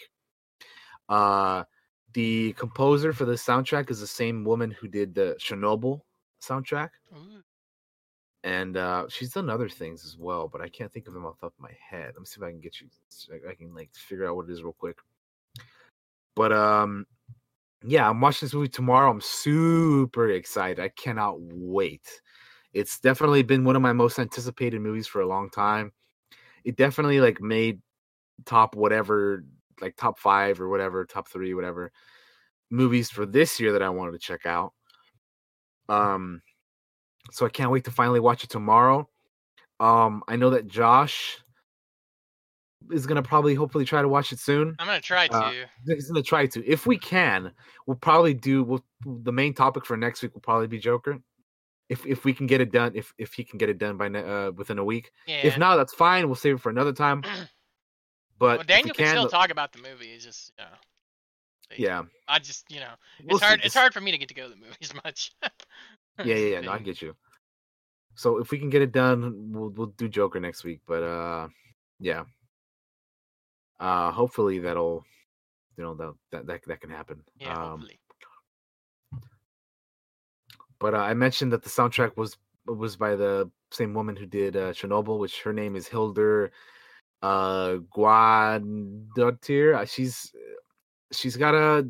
Uh, 1.10 1.64
the 2.14 2.54
composer 2.54 3.14
for 3.14 3.26
the 3.26 3.34
soundtrack 3.34 3.90
is 3.90 4.00
the 4.00 4.08
same 4.08 4.44
woman 4.44 4.72
who 4.72 4.88
did 4.88 5.14
the 5.14 5.36
Chernobyl 5.40 6.02
soundtrack, 6.42 6.90
Ooh. 7.16 7.42
and 8.44 8.78
uh, 8.78 9.06
she's 9.10 9.34
done 9.34 9.50
other 9.50 9.70
things 9.70 10.06
as 10.06 10.18
well, 10.18 10.48
but 10.48 10.62
I 10.62 10.70
can't 10.70 10.92
think 10.92 11.08
of 11.08 11.14
them 11.14 11.26
off 11.26 11.40
the 11.40 11.48
top 11.48 11.54
of 11.58 11.64
my 11.64 11.76
head. 11.90 12.12
Let 12.14 12.20
me 12.20 12.26
see 12.26 12.40
if 12.40 12.44
I 12.44 12.52
can 12.52 12.62
get 12.62 12.80
you. 12.80 12.88
I 13.50 13.56
can 13.56 13.74
like 13.74 13.90
figure 13.94 14.28
out 14.28 14.36
what 14.36 14.50
it 14.50 14.52
is 14.52 14.64
real 14.64 14.74
quick. 14.74 14.98
But 16.36 16.52
um, 16.52 17.08
yeah, 17.84 18.08
I'm 18.08 18.22
watching 18.22 18.46
this 18.46 18.54
movie 18.54 18.68
tomorrow. 18.68 19.10
I'm 19.10 19.22
super 19.22 20.30
excited. 20.30 20.80
I 20.80 20.90
cannot 20.90 21.38
wait. 21.40 22.22
It's 22.78 23.00
definitely 23.00 23.42
been 23.42 23.64
one 23.64 23.76
of 23.76 23.82
my 23.82 23.92
most 23.92 24.20
anticipated 24.20 24.82
movies 24.82 25.08
for 25.08 25.22
a 25.22 25.26
long 25.26 25.50
time. 25.50 25.92
It 26.64 26.76
definitely 26.76 27.20
like 27.20 27.42
made 27.42 27.82
top 28.46 28.76
whatever, 28.76 29.44
like 29.82 29.96
top 29.96 30.20
five 30.20 30.62
or 30.62 30.70
whatever, 30.70 31.04
top 31.04 31.28
three, 31.28 31.56
whatever 31.56 31.92
movies 32.70 33.10
for 33.10 33.26
this 33.26 33.60
year 33.60 33.72
that 33.72 33.82
I 33.82 33.90
wanted 33.90 34.12
to 34.12 34.20
check 34.20 34.46
out. 34.46 34.74
Um, 35.90 36.44
so 37.32 37.48
I 37.48 37.50
can't 37.50 37.72
wait 37.72 37.86
to 37.86 37.92
finally 37.92 38.20
watch 38.20 38.44
it 38.44 38.52
tomorrow. 38.52 39.10
Um, 39.80 40.22
I 40.28 40.36
know 40.36 40.52
that 40.52 40.68
Josh 40.68 41.40
is 42.92 43.08
gonna 43.08 43.24
probably 43.24 43.56
hopefully 43.56 43.86
try 43.86 44.04
to 44.04 44.08
watch 44.08 44.32
it 44.32 44.38
soon. 44.38 44.76
I'm 44.78 44.86
gonna 44.86 45.02
try 45.02 45.28
to. 45.30 45.36
Uh, 45.36 45.52
He's 45.88 46.12
gonna 46.12 46.22
try 46.22 46.46
to. 46.46 46.64
If 46.64 46.86
we 46.86 47.00
can, 47.00 47.52
we'll 47.88 47.98
probably 47.98 48.36
do. 48.36 48.64
We'll, 48.64 48.86
the 49.04 49.34
main 49.34 49.56
topic 49.56 49.84
for 49.84 49.98
next 49.98 50.22
week 50.22 50.36
will 50.36 50.42
probably 50.42 50.68
be 50.68 50.78
Joker. 50.78 51.18
If 51.90 52.06
if 52.06 52.26
we 52.26 52.34
can 52.34 52.48
get 52.48 52.60
it 52.60 52.72
done, 52.72 52.92
if 52.96 53.14
if 53.18 53.34
he 53.34 53.44
can 53.44 53.58
get 53.58 53.70
it 53.70 53.78
done 53.78 53.98
by 53.98 54.08
uh, 54.08 54.52
within 54.52 54.78
a 54.78 54.84
week. 54.84 55.12
yeah. 55.26 55.38
If 55.44 55.58
not, 55.58 55.78
that's 55.78 55.94
fine. 55.94 56.28
We'll 56.28 56.36
save 56.36 56.56
it 56.56 56.62
for 56.62 56.70
another 56.70 56.94
time. 56.94 57.24
But 58.40 58.60
well, 58.60 58.66
Daniel 58.68 58.94
can, 58.94 59.06
can, 59.06 59.16
still 59.16 59.30
talk 59.30 59.50
about 59.50 59.72
the 59.74 59.80
movie. 59.80 60.08
It's 60.08 60.24
just, 60.24 60.52
you 60.58 60.64
know, 60.64 60.72
like, 61.72 61.80
Yeah, 61.80 62.04
I 62.28 62.40
just, 62.40 62.66
you 62.70 62.80
know, 62.80 62.92
we'll 63.24 63.38
it's 63.38 63.40
see. 63.40 63.48
hard. 63.48 63.62
It's 63.64 63.74
hard 63.74 63.94
for 63.94 64.02
me 64.02 64.12
to 64.12 64.18
get 64.18 64.28
to 64.28 64.36
go 64.36 64.44
to 64.44 64.50
the 64.50 64.56
movies 64.56 64.94
much. 65.04 65.32
Yeah, 66.24 66.36
yeah, 66.36 66.36
yeah. 66.36 66.62
No, 66.62 66.72
I 66.72 66.80
get 66.84 67.02
you. 67.02 67.16
So 68.16 68.38
if 68.38 68.52
we 68.52 68.60
can 68.60 68.70
get 68.70 68.82
it 68.82 68.92
done, 68.92 69.52
we'll 69.52 69.70
we'll 69.70 69.88
do 69.88 70.08
Joker 70.08 70.40
next 70.40 70.64
week. 70.64 70.82
But 70.88 71.04
uh, 71.04 71.48
yeah. 72.00 72.26
Uh, 73.80 74.12
hopefully 74.12 74.58
that'll, 74.60 75.06
you 75.78 75.84
know, 75.84 75.94
that 75.96 76.14
that 76.32 76.48
that, 76.48 76.62
that 76.68 76.82
can 76.82 76.90
happen. 76.90 77.24
Yeah, 77.40 77.54
um, 77.54 77.70
hopefully. 77.72 78.00
But 80.80 80.94
uh, 80.94 80.98
I 80.98 81.14
mentioned 81.14 81.52
that 81.54 81.64
the 81.64 81.70
soundtrack 81.70 82.18
was 82.18 82.38
was 82.66 82.96
by 82.98 83.16
the 83.16 83.50
same 83.72 83.94
woman 83.94 84.16
who 84.16 84.26
did 84.26 84.56
uh, 84.56 84.74
Chernobyl, 84.74 85.20
which 85.20 85.42
her 85.42 85.54
name 85.54 85.76
is 85.76 85.88
Hildur 85.88 86.52
uh, 87.22 87.78
Guadottir. 87.96 89.88
She's 89.90 90.32
she's 91.12 91.38
got 91.38 91.56
a 91.56 91.88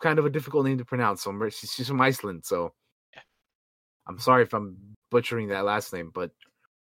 kind 0.00 0.18
of 0.18 0.26
a 0.26 0.30
difficult 0.30 0.66
name 0.66 0.78
to 0.78 0.84
pronounce. 0.84 1.22
So 1.22 1.30
I'm, 1.30 1.50
she's, 1.50 1.72
she's 1.72 1.88
from 1.88 2.00
Iceland. 2.00 2.44
So 2.44 2.72
I'm 4.06 4.18
sorry 4.18 4.42
if 4.42 4.54
I'm 4.54 4.76
butchering 5.10 5.48
that 5.48 5.64
last 5.64 5.92
name, 5.92 6.10
but 6.14 6.30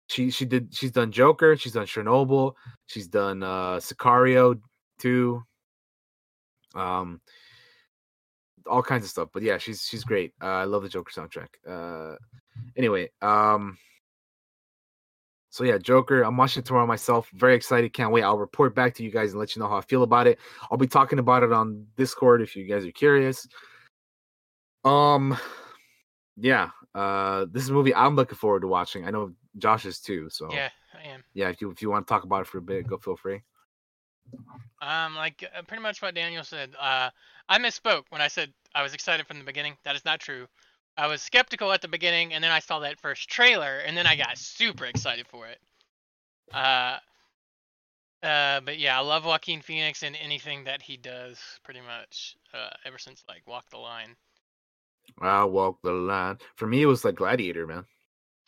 she 0.09 0.31
she 0.31 0.45
did 0.45 0.75
she's 0.75 0.93
done 0.93 1.11
Joker, 1.11 1.57
she's 1.57 1.73
done 1.73 1.87
Chernobyl, 1.87 2.55
she's 2.87 3.09
done 3.09 3.43
uh, 3.43 3.77
Sicario 3.77 4.61
too. 4.99 5.43
Um, 6.75 7.21
all 8.69 8.83
kinds 8.83 9.05
of 9.05 9.11
stuff. 9.11 9.29
But 9.33 9.43
yeah, 9.43 9.59
she's 9.59 9.83
she's 9.83 10.05
great. 10.05 10.33
Uh, 10.43 10.47
I 10.47 10.65
love 10.65 10.83
the 10.83 10.89
Joker 10.89 11.13
soundtrack. 11.13 11.49
Uh, 11.69 12.17
anyway, 12.77 13.11
um, 13.23 13.79
so 15.51 15.65
yeah, 15.65 15.79
Joker. 15.79 16.23
I'm 16.23 16.37
watching 16.37 16.61
it 16.63 16.67
tomorrow 16.67 16.87
myself. 16.87 17.31
Very 17.35 17.55
excited. 17.55 17.93
Can't 17.93 18.13
wait. 18.13 18.23
I'll 18.23 18.39
report 18.39 18.75
back 18.75 18.95
to 18.97 19.03
you 19.03 19.11
guys 19.11 19.31
and 19.33 19.41
let 19.41 19.57
you 19.57 19.61
know 19.63 19.69
how 19.69 19.77
I 19.77 19.81
feel 19.83 20.03
about 20.03 20.27
it. 20.27 20.39
I'll 20.71 20.79
be 20.79 20.87
talking 20.87 21.19
about 21.19 21.43
it 21.43 21.53
on 21.53 21.87
Discord 21.97 22.43
if 22.43 22.55
you 22.57 22.67
guys 22.67 22.85
are 22.85 22.93
curious. 22.93 23.47
Um, 24.85 25.37
yeah. 26.37 26.71
Uh, 26.95 27.47
this 27.51 27.63
is 27.63 27.71
a 27.71 27.73
movie 27.73 27.95
I'm 27.95 28.17
looking 28.17 28.37
forward 28.37 28.61
to 28.61 28.69
watching. 28.69 29.07
I 29.07 29.11
know 29.11 29.33
Josh 29.59 29.85
is 29.87 30.01
too. 30.01 30.29
So 30.31 30.49
Yeah, 30.53 30.69
I 30.95 31.09
am. 31.09 31.23
yeah. 31.35 31.49
If 31.49 31.61
you 31.61 31.71
if 31.71 31.83
you 31.83 31.91
want 31.91 32.07
to 32.07 32.11
talk 32.13 32.25
about 32.25 32.43
it 32.43 32.47
for 32.47 32.59
a 32.59 32.63
bit, 32.63 32.87
go 32.87 32.99
feel 32.99 33.17
free. 33.17 33.43
Um, 34.81 35.17
like 35.17 35.49
uh, 35.57 35.63
pretty 35.63 35.83
much 35.83 36.03
what 36.03 36.15
Daniel 36.15 36.45
said. 36.45 36.71
Uh, 36.79 37.11
I 37.49 37.59
misspoke 37.59 38.05
when 38.11 38.21
I 38.21 38.29
said 38.29 38.53
I 38.75 38.83
was 38.83 38.95
excited 38.95 39.27
from 39.27 39.39
the 39.39 39.45
beginning. 39.45 39.77
That 39.85 39.97
is 39.97 40.05
not 40.05 40.21
true. 40.21 40.47
I 40.97 41.07
was 41.07 41.23
skeptical 41.23 41.73
at 41.73 41.83
the 41.83 41.89
beginning, 41.89 42.33
and 42.33 42.43
then 42.43 42.51
I 42.51 42.61
saw 42.61 42.79
that 42.81 43.01
first 43.01 43.29
trailer, 43.29 43.79
and 43.79 43.97
then 43.97 44.07
I 44.07 44.17
got 44.17 44.39
super 44.39 44.87
excited 44.87 45.27
for 45.29 45.47
it. 45.47 45.59
Uh, 46.53 46.99
uh, 48.23 48.61
but 48.61 48.79
yeah, 48.79 48.99
I 48.99 49.03
love 49.03 49.25
Joaquin 49.25 49.61
Phoenix 49.61 50.03
and 50.03 50.17
anything 50.17 50.65
that 50.65 50.83
he 50.83 50.97
does, 50.97 51.39
pretty 51.65 51.81
much. 51.81 52.37
Uh, 52.55 52.71
ever 52.85 52.99
since 52.99 53.23
like 53.29 53.43
Walk 53.47 53.69
the 53.71 53.79
Line. 53.79 54.17
I 55.21 55.45
walk 55.45 55.79
the 55.83 55.93
line. 55.93 56.39
For 56.57 56.67
me, 56.67 56.83
it 56.83 56.87
was 56.87 57.05
like 57.05 57.15
Gladiator, 57.15 57.67
man. 57.67 57.85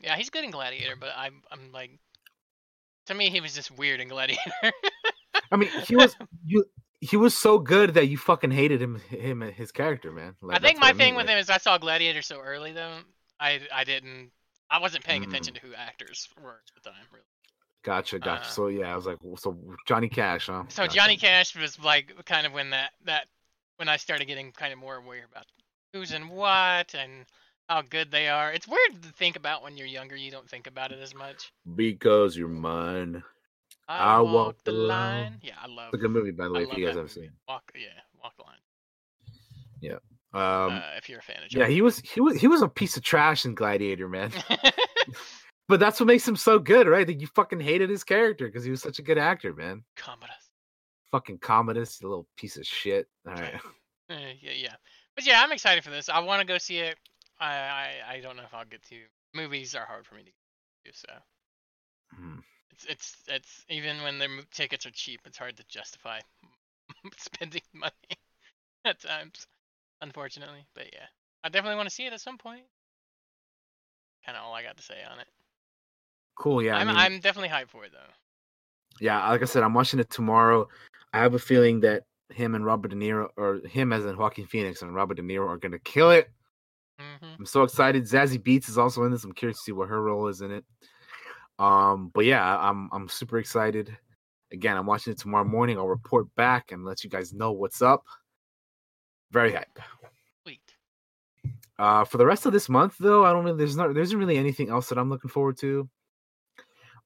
Yeah, 0.03 0.17
he's 0.17 0.31
good 0.31 0.45
in 0.45 0.51
Gladiator, 0.51 0.97
but 0.99 1.11
I'm 1.17 1.43
I'm 1.51 1.73
like, 1.73 1.91
to 3.07 3.15
me 3.15 3.31
he 3.31 3.41
was 3.41 3.55
just 3.55 3.71
weird 3.71 4.01
in 4.01 4.09
Gladiator. 4.09 4.43
I 5.53 5.57
mean, 5.57 5.69
he 5.87 5.97
was 5.97 6.17
you. 6.45 6.65
He 7.01 7.17
was 7.17 7.37
so 7.37 7.61
good 7.61 7.95
that 7.95 8.09
you 8.09 8.19
fucking 8.19 8.51
hated 8.51 8.83
him, 8.83 8.97
him, 9.09 9.41
and 9.43 9.53
his 9.55 9.71
character, 9.71 10.11
man. 10.11 10.35
Like, 10.43 10.57
I 10.57 10.61
think 10.61 10.79
that's 10.81 10.89
what 10.89 10.95
my 10.97 10.99
thing 10.99 11.13
mean, 11.13 11.17
with 11.17 11.27
like- 11.27 11.35
him 11.35 11.39
is 11.39 11.49
I 11.51 11.59
saw 11.59 11.79
Gladiator 11.79 12.23
so 12.23 12.41
early 12.41 12.73
though. 12.73 12.99
I 13.39 13.61
I 13.73 13.85
didn't 13.85 14.31
I 14.71 14.81
wasn't 14.81 15.05
paying 15.05 15.23
Mm. 15.23 15.29
attention 15.29 15.55
to 15.55 15.61
who 15.61 15.75
actors 15.75 16.29
were 16.43 16.61
at 16.67 16.75
the 16.83 16.91
time 16.91 17.07
really. 17.13 17.25
Gotcha, 17.85 18.19
gotcha. 18.19 18.43
uh, 18.43 18.45
so 18.45 18.67
yeah, 18.67 18.93
I 18.93 18.97
was 18.97 19.07
like, 19.07 19.19
so 19.39 19.57
Johnny 19.87 20.09
Cash, 20.09 20.47
huh? 20.47 20.65
So 20.69 20.83
Gotcha. 20.83 20.95
Johnny 20.97 21.17
Cash 21.17 21.55
was 21.57 21.79
like 21.79 22.13
kind 22.27 22.47
of 22.47 22.53
when 22.53 22.71
that 22.71 22.91
that 23.05 23.27
when 23.77 23.89
I 23.89 23.97
started 23.97 24.25
getting 24.27 24.51
kind 24.51 24.73
of 24.73 24.79
more 24.81 24.97
aware 24.97 25.25
about 25.31 25.47
who's 25.93 26.11
in 26.13 26.29
what 26.29 26.95
and 26.97 27.25
how 27.69 27.83
good 27.83 28.11
they 28.11 28.29
are. 28.29 28.53
It's 28.53 28.67
weird 28.67 29.03
to 29.03 29.09
think 29.13 29.37
about 29.37 29.63
when 29.63 29.77
you're 29.77 29.87
younger. 29.87 30.17
You 30.17 30.33
don't 30.33 30.51
think 30.51 30.67
about 30.67 30.91
it 30.91 30.99
as 31.01 31.15
much. 31.15 31.53
because 31.77 32.37
you're 32.37 32.49
mine. 32.49 33.23
I, 33.89 33.97
I 33.97 34.21
walk, 34.21 34.35
walk 34.35 34.65
the 34.65 34.73
line. 34.73 35.23
line. 35.23 35.41
Yeah, 35.43 35.55
I 35.63 35.67
love. 35.67 35.89
It's 35.89 35.95
a 35.95 36.03
good 36.03 36.11
movie, 36.11 36.31
by 36.31 36.45
the 36.45 36.53
way, 36.53 36.63
if 36.65 36.77
you 36.77 36.85
guys 36.85 36.95
haven't 36.95 37.11
seen. 37.11 37.31
Walk, 37.49 37.73
yeah, 37.75 37.89
walk 38.23 38.37
the 38.37 38.45
line. 38.45 38.59
Yeah. 39.81 39.99
Um, 40.35 40.77
uh, 40.77 40.83
if 40.99 41.09
you're 41.09 41.21
a 41.21 41.23
fan 41.23 41.39
of 41.39 41.51
yeah, 41.51 41.67
he 41.67 41.81
was 41.81 42.01
he 42.01 42.21
was 42.21 42.37
he 42.37 42.47
was 42.49 42.61
a 42.61 42.69
piece 42.69 42.99
of 42.99 43.03
trash 43.03 43.47
in 43.47 43.55
Gladiator, 43.55 44.09
man. 44.09 44.31
but 45.69 45.81
that's 45.81 45.99
what 45.99 46.07
makes 46.07 46.29
him 46.29 46.37
so 46.37 46.59
good, 46.59 46.87
right? 46.87 47.07
That 47.07 47.21
you 47.21 47.27
fucking 47.29 47.61
hated 47.61 47.89
his 47.89 48.05
character 48.05 48.47
because 48.47 48.63
he 48.63 48.71
was 48.71 48.83
such 48.83 48.99
a 48.99 49.03
good 49.03 49.17
actor, 49.17 49.55
man. 49.55 49.85
Commodus. 49.97 50.51
Fucking 51.13 51.39
Commodus, 51.39 51.99
you 52.03 52.09
little 52.09 52.27
piece 52.37 52.59
of 52.59 52.67
shit. 52.67 53.09
All 53.27 53.35
right. 53.35 53.61
Uh, 54.11 54.33
yeah, 54.41 54.53
yeah. 54.57 54.75
But 55.15 55.27
yeah, 55.27 55.43
I'm 55.43 55.53
excited 55.53 55.85
for 55.85 55.91
this. 55.91 56.09
I 56.09 56.19
want 56.21 56.41
to 56.41 56.47
go 56.47 56.57
see 56.57 56.79
it. 56.79 56.97
I, 57.39 57.53
I 57.53 57.91
I 58.13 58.21
don't 58.23 58.39
know 58.39 58.43
if 58.43 58.55
I'll 58.55 58.65
get 58.65 58.83
to. 58.85 58.97
Movies 59.35 59.75
are 59.75 59.85
hard 59.85 60.07
for 60.07 60.15
me 60.15 60.23
to 60.23 60.31
do, 60.87 60.91
so 60.95 61.09
Hmm. 62.15 62.39
It's 62.79 62.85
it's 62.89 63.17
it's 63.29 63.65
even 63.69 64.03
when 64.03 64.19
their 64.19 64.29
tickets 64.53 64.87
are 64.87 64.91
cheap, 64.91 65.21
it's 65.25 65.39
hard 65.39 65.57
to 65.57 65.65
justify 65.69 66.21
spending 67.17 67.63
money 67.75 67.93
at 68.85 69.01
times, 69.01 69.47
unfortunately. 70.01 70.65
But 70.75 70.87
yeah, 70.93 71.07
I 71.43 71.49
definitely 71.49 71.77
want 71.77 71.89
to 71.89 71.95
see 71.95 72.07
it 72.07 72.13
at 72.13 72.21
some 72.21 72.39
point. 72.39 72.63
Kind 74.25 74.37
of 74.39 74.45
all 74.45 74.55
I 74.55 74.63
got 74.63 74.77
to 74.77 74.83
say 74.83 74.97
on 75.11 75.19
it. 75.19 75.27
Cool. 76.37 76.63
Yeah. 76.63 76.77
I 76.77 76.81
I'm 76.81 76.87
mean, 76.87 76.97
I'm 76.97 77.21
definitely 77.21 77.49
hyped 77.49 77.71
for 77.71 77.85
it 77.85 77.93
though. 77.93 78.13
yeah, 79.01 79.29
like 79.29 79.43
I 79.43 79.47
said, 79.47 79.63
I'm 79.63 79.75
watching 79.75 80.01
it 80.01 80.11
tomorrow. 80.11 80.69
I 81.13 81.19
have 81.19 81.35
a 81.35 81.39
feeling 81.39 81.81
that 81.81 82.05
him 82.31 82.55
and 82.55 82.65
Robert 82.65 82.89
De 82.89 82.97
Niro, 82.97 83.29
or 83.37 83.61
him 83.67 83.93
as 83.93 84.05
in 84.05 84.17
Joaquin 84.17 84.47
Phoenix 84.47 84.83
and 84.83 84.95
Robert 84.95 85.15
De 85.15 85.23
Niro, 85.23 85.49
are 85.49 85.57
gonna 85.57 85.79
kill 85.79 86.11
it. 86.11 86.31
hmm 86.99 87.27
I'm 87.39 87.47
so 87.47 87.63
excited. 87.63 88.05
Zazie 88.05 88.43
Beetz 88.43 88.69
is 88.69 88.79
also 88.79 89.05
in 89.05 89.13
this. 89.13 89.25
I'm 89.25 89.33
curious 89.33 89.59
to 89.59 89.63
see 89.65 89.73
what 89.73 89.89
her 89.89 90.03
role 90.03 90.29
is 90.29 90.41
in 90.43 90.51
it. 90.51 90.65
Um, 91.59 92.11
but 92.15 92.25
yeah, 92.25 92.59
I'm 92.59 92.89
I'm 92.93 93.09
super 93.09 93.39
excited. 93.39 93.97
Again, 94.53 94.77
I'm 94.77 94.87
watching 94.87 95.13
it 95.13 95.19
tomorrow 95.19 95.45
morning. 95.45 95.77
I'll 95.79 95.89
report 95.89 96.35
back 96.35 96.73
and 96.73 96.85
let 96.85 97.05
you 97.05 97.11
guys 97.11 97.35
know 97.35 97.53
what's 97.53 97.83
up. 97.83 98.05
Very 99.31 99.53
hype. 99.53 99.79
Wait. 100.47 100.61
Uh, 101.79 102.05
for 102.05 102.17
the 102.17 102.25
rest 102.25 102.47
of 102.47 102.53
this 102.53 102.69
month, 102.69 102.97
though, 102.99 103.25
I 103.25 103.33
don't 103.33 103.45
really. 103.45 103.59
There's 103.59 103.77
not. 103.77 103.93
There 103.93 104.03
isn't 104.03 104.19
really 104.19 104.39
anything 104.39 104.71
else 104.71 104.89
that 104.89 104.99
I'm 104.99 105.11
looking 105.11 105.31
forward 105.31 105.59
to. 105.59 105.89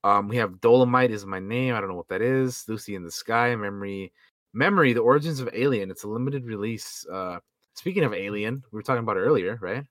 Um, 0.04 0.28
we 0.28 0.36
have 0.36 0.60
Dolemite 0.60 1.10
is 1.10 1.24
my 1.26 1.38
name. 1.38 1.74
I 1.74 1.80
don't 1.80 1.88
know 1.88 1.96
what 1.96 2.08
that 2.08 2.22
is. 2.22 2.64
Lucy 2.68 2.94
in 2.94 3.04
the 3.04 3.10
Sky, 3.10 3.54
Memory, 3.54 4.12
Memory, 4.52 4.92
The 4.92 5.00
Origins 5.00 5.40
of 5.40 5.48
Alien. 5.52 5.90
It's 5.90 6.04
a 6.04 6.08
limited 6.08 6.44
release. 6.44 7.06
Uh, 7.10 7.38
speaking 7.74 8.02
of 8.04 8.12
Alien, 8.12 8.62
we 8.70 8.76
were 8.76 8.82
talking 8.82 9.02
about 9.02 9.16
it 9.16 9.20
earlier, 9.20 9.58
right? 9.60 9.84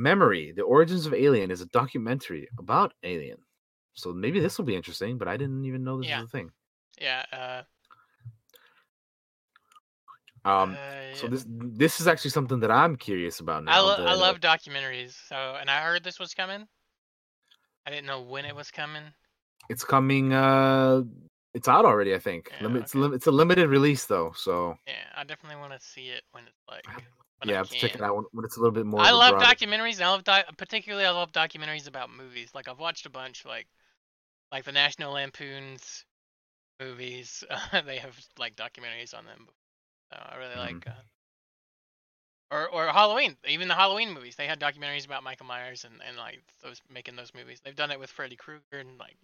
Memory, 0.00 0.52
The 0.52 0.62
Origins 0.62 1.06
of 1.06 1.14
Alien 1.14 1.50
is 1.50 1.60
a 1.60 1.66
documentary 1.66 2.48
about 2.58 2.94
Alien. 3.02 3.38
So 3.94 4.12
maybe 4.12 4.40
this 4.40 4.56
will 4.56 4.64
be 4.64 4.74
interesting, 4.74 5.18
but 5.18 5.28
I 5.28 5.36
didn't 5.36 5.64
even 5.64 5.84
know 5.84 5.98
this 5.98 6.08
Yeah. 6.08 6.20
was 6.20 6.28
a 6.28 6.32
thing. 6.32 6.50
Yeah. 7.00 7.24
Uh, 7.32 7.62
Um, 10.48 10.72
uh, 10.72 11.14
so 11.14 11.26
this 11.28 11.44
this 11.46 12.00
is 12.00 12.06
actually 12.08 12.30
something 12.30 12.60
that 12.60 12.70
I'm 12.70 12.96
curious 12.96 13.40
about 13.40 13.64
now. 13.64 13.72
I, 13.72 13.80
lo- 13.80 14.06
I 14.06 14.14
love 14.14 14.40
documentaries. 14.40 15.12
So, 15.28 15.36
and 15.60 15.68
I 15.68 15.82
heard 15.82 16.02
this 16.02 16.18
was 16.18 16.32
coming. 16.32 16.66
I 17.84 17.90
didn't 17.90 18.06
know 18.06 18.22
when 18.22 18.46
it 18.46 18.56
was 18.56 18.70
coming. 18.70 19.02
It's 19.68 19.84
coming. 19.84 20.32
Uh, 20.32 21.02
it's 21.52 21.68
out 21.68 21.84
already. 21.84 22.14
I 22.14 22.18
think. 22.18 22.48
Yeah, 22.50 22.74
it's, 22.76 22.94
okay. 22.94 23.00
lim- 23.00 23.12
it's 23.12 23.26
a 23.26 23.30
limited 23.30 23.68
release 23.68 24.06
though. 24.06 24.32
So 24.34 24.78
Yeah, 24.86 25.04
I 25.14 25.24
definitely 25.24 25.60
want 25.60 25.78
to 25.78 25.86
see 25.86 26.08
it 26.08 26.22
when 26.32 26.44
it's 26.44 26.62
like. 26.66 26.86
Yeah, 27.44 27.54
I 27.54 27.58
have 27.58 27.68
to 27.70 27.76
check 27.76 27.94
it 27.94 28.02
out 28.02 28.24
when, 28.32 28.44
it's 28.44 28.56
a 28.56 28.60
little 28.60 28.72
bit 28.72 28.86
more. 28.86 29.00
I 29.00 29.12
love 29.12 29.34
documentaries. 29.34 29.96
And 29.96 30.04
I 30.04 30.10
love 30.10 30.24
doc- 30.24 30.56
particularly 30.56 31.06
I 31.06 31.10
love 31.10 31.32
documentaries 31.32 31.88
about 31.88 32.10
movies. 32.10 32.50
Like 32.54 32.68
I've 32.68 32.78
watched 32.78 33.06
a 33.06 33.10
bunch, 33.10 33.44
like 33.44 33.66
like 34.52 34.64
the 34.64 34.72
National 34.72 35.12
Lampoon's 35.12 36.04
movies. 36.80 37.44
they 37.86 37.98
have 37.98 38.18
like 38.38 38.56
documentaries 38.56 39.14
on 39.16 39.24
them. 39.26 39.48
So 40.12 40.18
I 40.20 40.36
really 40.36 40.54
Mhm. 40.54 40.58
like. 40.58 40.86
Uh, 40.86 40.92
or 42.50 42.68
or 42.68 42.86
Halloween, 42.88 43.36
even 43.46 43.68
the 43.68 43.74
Halloween 43.74 44.12
movies. 44.12 44.36
They 44.36 44.46
had 44.46 44.60
documentaries 44.60 45.06
about 45.06 45.22
Michael 45.22 45.46
Myers 45.46 45.84
and 45.84 46.02
and 46.06 46.16
like 46.16 46.40
those 46.62 46.80
making 46.90 47.16
those 47.16 47.32
movies. 47.34 47.60
They've 47.64 47.76
done 47.76 47.90
it 47.90 47.98
with 48.00 48.10
Freddy 48.10 48.36
Krueger 48.36 48.78
and 48.78 48.98
like 48.98 49.16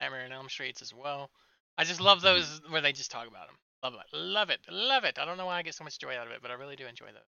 Nightmare 0.00 0.24
on 0.24 0.32
Elm 0.32 0.48
Streets 0.48 0.82
as 0.82 0.94
well. 0.94 1.30
I 1.78 1.84
just 1.84 2.00
love 2.00 2.20
those 2.20 2.60
where 2.68 2.80
they 2.82 2.92
just 2.92 3.10
talk 3.10 3.28
about 3.28 3.48
them. 3.48 3.56
Love 3.82 3.94
it, 3.94 4.16
love 4.16 4.50
it, 4.50 4.60
love 4.70 5.04
it. 5.04 5.18
I 5.18 5.24
don't 5.24 5.38
know 5.38 5.46
why 5.46 5.58
I 5.58 5.62
get 5.62 5.74
so 5.74 5.84
much 5.84 5.98
joy 5.98 6.16
out 6.16 6.26
of 6.26 6.32
it, 6.32 6.42
but 6.42 6.50
I 6.50 6.54
really 6.54 6.76
do 6.76 6.86
enjoy 6.86 7.06
those. 7.12 7.39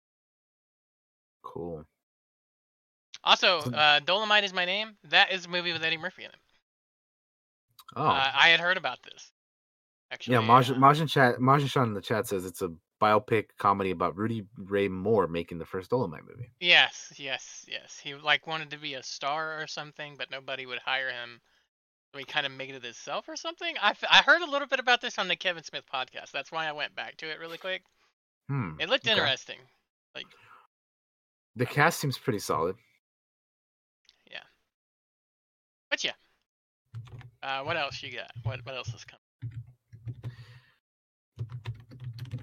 Cool. 1.43 1.85
Also, 3.23 3.59
uh, 3.59 4.01
Dolemite 4.01 4.45
is 4.45 4.53
my 4.55 4.65
name. 4.65 4.97
That 5.05 5.33
is 5.33 5.47
a 5.47 5.49
movie 5.49 5.73
with 5.73 5.83
Eddie 5.85 5.99
Murphy 5.99 6.25
in 6.25 6.31
it. 6.31 6.37
Oh. 7.97 8.05
Uh, 8.07 8.31
I 8.35 8.49
had 8.49 8.61
heard 8.61 8.77
about 8.77 8.99
this. 9.03 9.33
Actually, 10.11 10.35
yeah, 10.35 10.41
Maj- 10.41 10.71
uh, 10.71 10.75
Majin 10.75 11.09
chat. 11.09 11.39
Majin 11.39 11.69
Sean 11.69 11.89
in 11.89 11.95
the 11.95 12.01
chat 12.01 12.27
says 12.27 12.45
it's 12.45 12.63
a 12.63 12.71
biopic 13.01 13.47
comedy 13.59 13.91
about 13.91 14.17
Rudy 14.17 14.45
Ray 14.57 14.89
Moore 14.89 15.27
making 15.27 15.59
the 15.59 15.65
first 15.65 15.91
Dolemite 15.91 16.27
movie. 16.29 16.51
Yes, 16.61 17.13
yes, 17.17 17.65
yes. 17.69 17.99
He 18.03 18.15
like 18.15 18.47
wanted 18.47 18.71
to 18.71 18.79
be 18.79 18.95
a 18.95 19.03
star 19.03 19.61
or 19.63 19.67
something, 19.67 20.17
but 20.19 20.31
nobody 20.31 20.67
would 20.67 20.79
hire 20.79 21.11
him. 21.11 21.41
So 22.13 22.19
he 22.19 22.25
kind 22.25 22.45
of 22.45 22.53
made 22.53 22.75
it 22.75 22.83
himself 22.83 23.29
or 23.29 23.37
something. 23.37 23.75
I, 23.81 23.91
f- 23.91 24.05
I 24.11 24.23
heard 24.23 24.43
a 24.43 24.51
little 24.51 24.67
bit 24.67 24.81
about 24.81 25.01
this 25.01 25.17
on 25.19 25.29
the 25.29 25.37
Kevin 25.37 25.63
Smith 25.63 25.85
podcast. 25.93 26.33
That's 26.33 26.51
why 26.51 26.67
I 26.67 26.73
went 26.73 26.97
back 26.97 27.17
to 27.19 27.31
it 27.31 27.39
really 27.39 27.59
quick. 27.59 27.83
Hmm. 28.49 28.73
It 28.81 28.89
looked 28.89 29.07
Okay. 29.07 29.13
interesting. 29.17 29.59
The 31.61 31.67
cast 31.67 32.01
seems 32.01 32.17
pretty 32.17 32.39
solid. 32.39 32.75
Yeah. 34.31 34.41
But 35.91 36.03
yeah. 36.03 36.13
Uh, 37.43 37.61
what 37.65 37.77
else 37.77 38.03
you 38.03 38.11
got? 38.11 38.31
What 38.45 38.65
what 38.65 38.75
else 38.75 38.89
is 38.95 39.05
coming? 39.05 40.33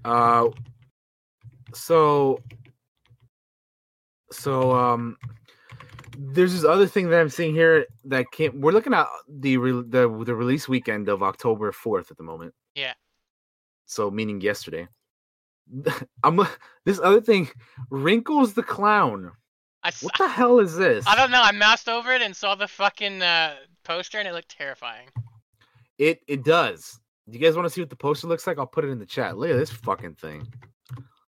Uh, 0.06 0.50
so, 1.74 2.44
so 4.32 4.72
um, 4.72 5.18
there's 6.16 6.54
this 6.54 6.64
other 6.64 6.86
thing 6.86 7.10
that 7.10 7.20
I'm 7.20 7.30
seeing 7.30 7.56
here 7.56 7.88
that 8.06 8.30
came. 8.30 8.62
We're 8.62 8.72
looking 8.72 8.94
at 8.94 9.08
the 9.28 9.58
re- 9.58 9.72
the 9.72 10.24
the 10.26 10.36
release 10.36 10.70
weekend 10.70 11.10
of 11.10 11.24
October 11.24 11.72
fourth 11.72 12.12
at 12.12 12.18
the 12.18 12.24
moment. 12.24 12.54
Yeah. 12.76 12.94
So 13.88 14.12
meaning 14.12 14.42
yesterday. 14.42 14.88
I'm 16.24 16.40
this 16.86 17.00
other 17.00 17.22
thing, 17.22 17.50
Wrinkles 17.90 18.54
the 18.54 18.64
Clown. 18.64 19.32
I, 19.84 19.92
What 20.02 20.18
the 20.18 20.28
hell 20.28 20.60
is 20.60 20.76
this? 20.76 21.06
I 21.08 21.16
don't 21.16 21.32
know. 21.32 21.42
I 21.42 21.52
moused 21.52 21.88
over 21.88 22.14
it 22.14 22.22
and 22.22 22.36
saw 22.36 22.56
the 22.56 22.68
fucking 22.68 23.22
uh, 23.22 23.56
poster 23.84 24.20
and 24.20 24.28
it 24.28 24.34
looked 24.34 24.56
terrifying. 24.56 25.08
It 25.98 26.22
it 26.28 26.44
does. 26.44 27.00
Do 27.30 27.38
you 27.38 27.44
guys 27.44 27.56
want 27.56 27.66
to 27.66 27.70
see 27.70 27.82
what 27.82 27.90
the 27.90 27.96
poster 27.96 28.28
looks 28.28 28.48
like? 28.48 28.58
I'll 28.58 28.68
put 28.68 28.86
it 28.86 28.90
in 28.90 29.00
the 29.00 29.06
chat. 29.06 29.38
Look 29.38 29.50
at 29.50 29.58
this 29.58 29.72
fucking 29.72 30.16
thing. 30.16 30.48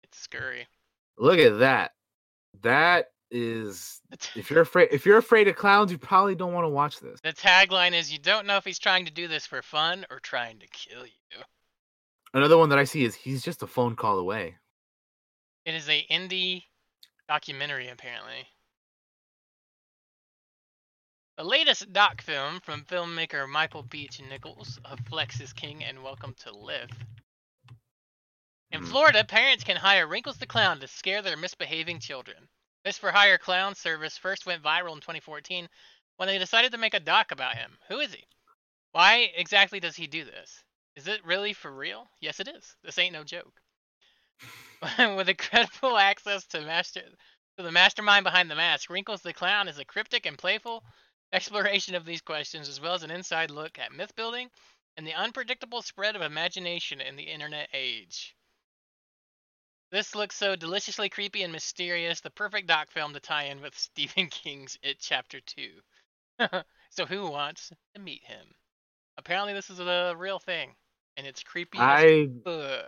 It's 0.03 0.19
scary. 0.19 0.67
Look 1.17 1.39
at 1.39 1.59
that. 1.59 1.91
That 2.61 3.07
is 3.29 4.01
if 4.35 4.49
you're 4.49 4.61
afraid 4.61 4.89
if 4.91 5.05
you're 5.05 5.17
afraid 5.17 5.47
of 5.47 5.55
clowns, 5.55 5.91
you 5.91 5.97
probably 5.97 6.35
don't 6.35 6.53
want 6.53 6.65
to 6.65 6.69
watch 6.69 6.99
this. 6.99 7.19
the 7.21 7.33
tagline 7.33 7.93
is 7.93 8.11
you 8.11 8.19
don't 8.19 8.47
know 8.47 8.57
if 8.57 8.65
he's 8.65 8.79
trying 8.79 9.05
to 9.05 9.11
do 9.11 9.27
this 9.27 9.45
for 9.45 9.61
fun 9.61 10.05
or 10.09 10.19
trying 10.19 10.59
to 10.59 10.67
kill 10.67 11.05
you. 11.05 11.43
Another 12.37 12.59
one 12.59 12.69
that 12.69 12.77
I 12.77 12.83
see 12.83 13.03
is 13.03 13.15
he's 13.15 13.41
just 13.41 13.63
a 13.63 13.67
phone 13.67 13.95
call 13.95 14.19
away. 14.19 14.57
It 15.65 15.73
is 15.73 15.89
a 15.89 16.05
indie 16.05 16.65
documentary 17.27 17.89
apparently. 17.89 18.47
The 21.39 21.43
latest 21.43 21.91
doc 21.93 22.21
film 22.21 22.59
from 22.59 22.85
filmmaker 22.85 23.49
Michael 23.49 23.81
Beach 23.81 24.21
Nichols 24.29 24.79
of 24.85 24.99
Flex 25.09 25.41
is 25.41 25.51
King 25.51 25.83
and 25.83 26.03
Welcome 26.03 26.35
to 26.41 26.55
Leith. 26.55 26.95
In 28.69 28.81
Hmm. 28.81 28.85
Florida, 28.85 29.23
parents 29.23 29.63
can 29.63 29.75
hire 29.75 30.05
Wrinkles 30.05 30.37
the 30.37 30.45
Clown 30.45 30.79
to 30.81 30.87
scare 30.87 31.23
their 31.23 31.37
misbehaving 31.37 32.01
children. 32.01 32.47
This 32.83 32.99
for 32.99 33.11
hire 33.11 33.39
clown 33.39 33.73
service 33.73 34.15
first 34.15 34.45
went 34.45 34.61
viral 34.61 34.93
in 34.93 35.01
2014 35.01 35.67
when 36.17 36.27
they 36.27 36.37
decided 36.37 36.71
to 36.73 36.77
make 36.77 36.93
a 36.93 36.99
doc 36.99 37.31
about 37.31 37.57
him. 37.57 37.79
Who 37.87 37.97
is 37.99 38.13
he? 38.13 38.27
Why 38.91 39.31
exactly 39.35 39.79
does 39.79 39.95
he 39.95 40.05
do 40.05 40.23
this? 40.23 40.63
Is 40.97 41.07
it 41.07 41.23
really 41.23 41.53
for 41.53 41.71
real? 41.71 42.09
Yes, 42.21 42.39
it 42.39 42.47
is. 42.47 42.75
This 42.83 42.97
ain't 42.97 43.13
no 43.13 43.23
joke. 43.23 43.61
With 44.97 45.29
incredible 45.29 45.95
access 45.95 46.47
to 46.47 46.61
master 46.61 47.03
to 47.57 47.63
the 47.63 47.71
mastermind 47.71 48.23
behind 48.23 48.49
the 48.49 48.55
mask, 48.55 48.89
Wrinkles 48.89 49.21
the 49.21 49.31
Clown 49.31 49.67
is 49.67 49.77
a 49.77 49.85
cryptic 49.85 50.25
and 50.25 50.39
playful 50.39 50.83
exploration 51.31 51.93
of 51.93 52.03
these 52.03 52.21
questions, 52.21 52.67
as 52.67 52.81
well 52.81 52.95
as 52.95 53.03
an 53.03 53.11
inside 53.11 53.51
look 53.51 53.77
at 53.77 53.91
myth 53.91 54.15
building 54.15 54.49
and 54.97 55.05
the 55.05 55.13
unpredictable 55.13 55.83
spread 55.83 56.15
of 56.15 56.23
imagination 56.23 56.99
in 56.99 57.15
the 57.15 57.29
internet 57.29 57.69
age. 57.73 58.35
This 59.91 60.15
looks 60.15 60.35
so 60.35 60.55
deliciously 60.55 61.09
creepy 61.09 61.43
and 61.43 61.53
mysterious, 61.53 62.21
the 62.21 62.31
perfect 62.31 62.67
doc 62.67 62.89
film 62.89 63.13
to 63.13 63.19
tie 63.19 63.43
in 63.43 63.61
with 63.61 63.77
Stephen 63.77 64.29
King's 64.29 64.79
It 64.81 64.97
Chapter 64.99 65.41
2. 65.41 65.81
so 66.89 67.05
who 67.05 67.29
wants 67.29 67.71
to 67.93 68.01
meet 68.01 68.23
him? 68.23 68.55
Apparently 69.19 69.53
this 69.53 69.69
is 69.69 69.79
a 69.79 70.15
real 70.17 70.39
thing, 70.39 70.75
and 71.17 71.25
it's 71.25 71.41
creepy 71.43 71.79
I. 71.79 72.29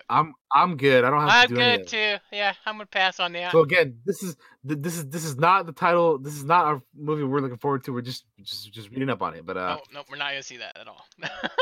I'm 0.10 0.34
I'm 0.54 0.78
good. 0.78 1.04
I 1.04 1.10
don't 1.10 1.22
have 1.22 1.30
I'm 1.30 1.48
to 1.48 1.56
do 1.56 1.56
good 1.56 1.88
too. 1.88 2.16
Yeah, 2.32 2.54
I'm 2.66 2.76
gonna 2.76 2.86
pass 2.86 3.20
on 3.20 3.34
that. 3.34 3.52
So 3.52 3.62
again, 3.62 3.98
this 4.06 4.22
is 4.24 4.38
this 4.64 4.98
is 4.98 5.10
this 5.10 5.26
is 5.26 5.38
not 5.38 5.66
the 5.66 5.74
title. 5.74 6.20
This 6.20 6.36
is 6.36 6.46
not 6.46 6.66
our 6.66 6.82
movie 6.96 7.24
we're 7.24 7.42
looking 7.42 7.58
forward 7.58 7.84
to. 7.86 7.94
We're 7.94 8.02
just 8.02 8.26
just 8.42 8.72
just 8.72 8.90
reading 8.92 9.10
up 9.10 9.22
on 9.22 9.34
it. 9.34 9.46
But 9.46 9.58
uh, 9.58 9.78
oh 9.80 9.84
no, 9.94 10.04
we're 10.10 10.18
not 10.18 10.30
gonna 10.30 10.44
see 10.44 10.58
that 10.58 10.78
at 10.80 10.88
all. 10.88 11.06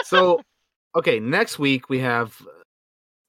so 0.03 0.41
okay, 0.95 1.19
next 1.19 1.57
week 1.57 1.89
we 1.89 1.99
have 1.99 2.39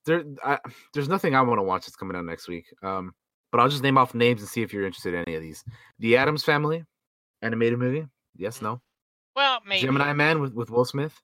there. 0.05 0.23
I, 0.43 0.59
there's 0.93 1.09
nothing 1.09 1.33
I 1.33 1.41
want 1.41 1.59
to 1.59 1.63
watch 1.63 1.85
that's 1.85 1.95
coming 1.95 2.17
out 2.17 2.25
next 2.25 2.47
week. 2.49 2.65
Um, 2.83 3.13
but 3.51 3.61
I'll 3.61 3.69
just 3.69 3.83
name 3.83 3.97
off 3.97 4.13
names 4.13 4.41
and 4.41 4.49
see 4.49 4.61
if 4.61 4.73
you're 4.73 4.85
interested 4.85 5.13
in 5.13 5.23
any 5.25 5.35
of 5.35 5.41
these. 5.41 5.63
The 5.97 6.17
Addams 6.17 6.43
Family, 6.43 6.83
animated 7.41 7.79
movie. 7.79 8.05
Yes, 8.35 8.61
no. 8.61 8.81
well, 9.35 9.59
maybe 9.65 9.81
Gemini 9.81 10.13
Man 10.13 10.41
with 10.41 10.53
with 10.53 10.69
Will 10.69 10.85
Smith. 10.85 11.19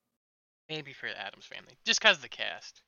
Maybe 0.69 0.93
for 0.93 1.07
the 1.09 1.19
Addams 1.19 1.45
family, 1.45 1.77
just 1.85 2.01
cause 2.01 2.19
the 2.19 2.29
cast. 2.29 2.81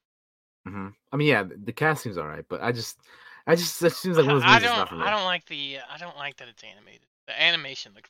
hmm 0.66 0.90
I 1.12 1.16
mean, 1.18 1.28
yeah, 1.28 1.44
the, 1.44 1.56
the 1.58 1.74
cast 1.74 2.04
seems 2.04 2.18
all 2.18 2.28
right, 2.28 2.46
but 2.50 2.62
I 2.62 2.72
just, 2.72 2.98
I 3.46 3.56
just 3.56 3.80
that 3.82 3.92
seems 3.94 4.18
like 4.18 4.26
one 4.26 4.38
of 4.38 4.42
those 4.42 4.50
I 4.50 4.54
movies 4.56 4.64
that's 4.70 4.78
not 4.78 4.90
don't. 4.90 5.02
I 5.02 5.10
don't 5.12 5.26
like 5.26 5.46
the. 5.46 5.78
I 5.90 5.98
don't 5.98 6.18
like 6.18 6.38
that 6.38 6.48
it's 6.48 6.64
animated. 6.64 7.06
The 7.28 7.42
animation 7.42 7.92
looks. 7.96 8.10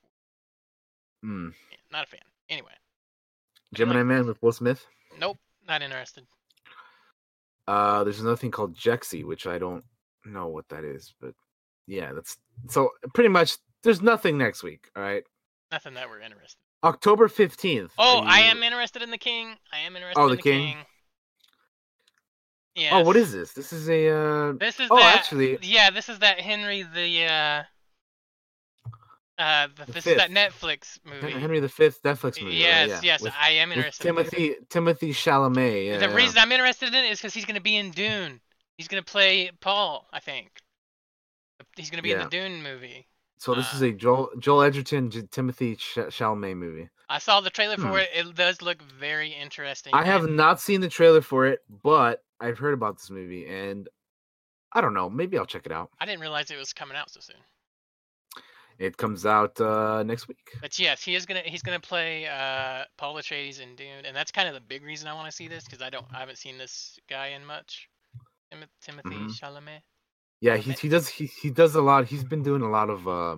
Mm. 1.25 1.53
Not 1.91 2.03
a 2.05 2.07
fan. 2.07 2.21
Anyway, 2.49 2.71
Gemini 3.73 4.03
Man 4.03 4.25
with 4.27 4.41
Will 4.41 4.51
Smith. 4.51 4.85
nope, 5.19 5.37
not 5.67 5.81
interested. 5.81 6.25
Uh, 7.67 8.03
there's 8.03 8.21
another 8.21 8.37
thing 8.37 8.51
called 8.51 8.75
Jexi, 8.75 9.25
which 9.25 9.45
I 9.45 9.57
don't 9.57 9.83
know 10.23 10.47
what 10.47 10.69
that 10.69 10.85
is, 10.85 11.13
but 11.19 11.33
yeah, 11.87 12.13
that's 12.13 12.37
so 12.69 12.91
pretty 13.13 13.29
much. 13.29 13.57
There's 13.83 14.01
nothing 14.01 14.37
next 14.37 14.63
week. 14.63 14.89
All 14.95 15.03
right, 15.03 15.23
Nothing 15.71 15.93
that 15.95 16.09
we're 16.09 16.21
interested. 16.21 16.57
October 16.83 17.27
fifteenth. 17.27 17.91
Oh, 17.97 18.19
I 18.25 18.41
am 18.41 18.63
interested 18.63 19.01
in 19.01 19.11
the 19.11 19.17
King. 19.17 19.55
I 19.73 19.79
am 19.79 19.95
interested 19.95 20.19
Oh, 20.19 20.25
in 20.25 20.29
the 20.31 20.35
the 20.37 20.41
King. 20.41 20.67
King. 20.73 20.77
Yes. 22.75 22.93
Oh, 22.93 23.01
what 23.01 23.15
is 23.15 23.31
this? 23.31 23.53
This 23.53 23.73
is 23.73 23.89
a. 23.89 24.09
Uh, 24.09 24.51
This 24.53 24.79
is 24.79 24.87
Oh, 24.91 24.97
that. 24.97 25.15
actually- 25.17 25.57
Yeah, 25.63 25.89
this 25.89 26.09
is 26.09 26.19
that 26.19 26.39
Henry 26.39 26.83
the. 26.83 27.25
uh 27.25 27.63
uh, 29.39 29.67
the, 29.75 29.85
The 29.85 29.91
this 29.93 30.07
is 30.07 30.17
that. 30.17 30.31
Netflix 30.31 30.97
movie. 31.05 31.31
Henry 31.31 31.59
the 31.59 31.69
Fifth 31.69 32.01
Netflix 32.03 32.41
movie. 32.41 32.55
right? 32.55 32.59
yes, 32.59 32.89
yeah, 32.89 32.99
yes, 33.03 33.21
with, 33.21 33.33
I 33.39 33.51
am 33.51 33.71
interested. 33.71 34.07
in. 34.07 34.15
Timothy 34.15 34.55
Timothy 34.69 35.11
Chalamet. 35.13 35.85
Yeah, 35.87 35.97
the 35.97 36.07
yeah. 36.07 36.15
reason 36.15 36.37
I'm 36.39 36.51
interested 36.51 36.89
in 36.89 36.95
it 37.05 37.11
is 37.11 37.19
because 37.19 37.33
he's 37.35 37.45
going 37.45 37.55
to 37.55 37.61
be 37.61 37.75
in 37.77 37.91
Dune. 37.91 38.39
He's 38.77 38.87
going 38.87 39.03
to 39.03 39.11
play 39.11 39.51
Paul, 39.59 40.07
I 40.13 40.19
think. 40.19 40.49
He's 41.75 41.89
going 41.91 41.97
to 41.97 42.03
be 42.03 42.11
in 42.11 42.19
the 42.19 42.25
Dune 42.29 42.61
movie. 42.63 43.07
So 43.39 43.53
this 43.53 43.71
is 43.73 43.81
uh, 43.81 43.85
a 43.87 43.91
Joel 43.91 44.29
Joel 44.39 44.63
Edgerton 44.63 45.09
J- 45.11 45.21
Timothy 45.29 45.75
Ch- 45.75 45.95
Chalamet 46.09 46.57
movie. 46.57 46.89
I 47.09 47.19
saw 47.19 47.39
the 47.39 47.49
trailer 47.49 47.77
for 47.77 47.89
Hmm. 47.89 47.95
it. 47.97 48.09
It 48.13 48.35
does 48.35 48.61
look 48.61 48.81
very 48.81 49.31
interesting. 49.31 49.93
I 49.93 50.03
have 50.03 50.27
not 50.29 50.59
seen 50.59 50.81
the 50.81 50.89
trailer 50.89 51.21
for 51.21 51.45
it, 51.47 51.63
but 51.83 52.23
I've 52.39 52.57
heard 52.57 52.73
about 52.73 52.97
this 52.97 53.09
movie, 53.09 53.47
and 53.47 53.87
I 54.73 54.81
don't 54.81 54.93
know. 54.93 55.09
Maybe 55.09 55.37
I'll 55.37 55.45
check 55.45 55.65
it 55.65 55.71
out. 55.71 55.89
I 55.99 56.05
didn't 56.05 56.19
realize 56.21 56.51
it 56.51 56.57
was 56.57 56.73
coming 56.73 56.97
out 56.97 57.09
so 57.09 57.19
soon. 57.21 57.37
It 58.79 58.95
comes 58.97 59.25
out 59.25 59.59
uh, 59.59 60.03
next 60.03 60.27
week. 60.27 60.51
But 60.61 60.77
yes, 60.77 61.01
he 61.03 61.15
is 61.15 61.25
gonna 61.25 61.41
he's 61.45 61.63
gonna 61.63 61.79
play 61.79 62.27
uh, 62.27 62.83
Paul 62.97 63.15
Atreides 63.15 63.59
in 63.59 63.75
Dune, 63.75 64.05
and 64.05 64.15
that's 64.15 64.31
kind 64.31 64.47
of 64.47 64.53
the 64.53 64.59
big 64.61 64.83
reason 64.83 65.07
I 65.07 65.13
want 65.13 65.27
to 65.29 65.35
see 65.35 65.47
this 65.47 65.63
because 65.63 65.81
I 65.81 65.89
don't 65.89 66.05
I 66.13 66.19
haven't 66.19 66.37
seen 66.37 66.57
this 66.57 66.99
guy 67.09 67.27
in 67.29 67.45
much. 67.45 67.87
Tim- 68.51 68.65
Timothy 68.81 69.09
Mhm. 69.15 69.39
Chalamet. 69.39 69.81
Yeah, 70.41 70.57
he 70.57 70.73
he 70.73 70.89
does 70.89 71.07
he, 71.09 71.25
he 71.27 71.49
does 71.51 71.75
a 71.75 71.81
lot. 71.81 72.05
He's 72.07 72.23
been 72.23 72.43
doing 72.43 72.61
a 72.61 72.69
lot 72.69 72.89
of 72.89 73.07
uh, 73.07 73.37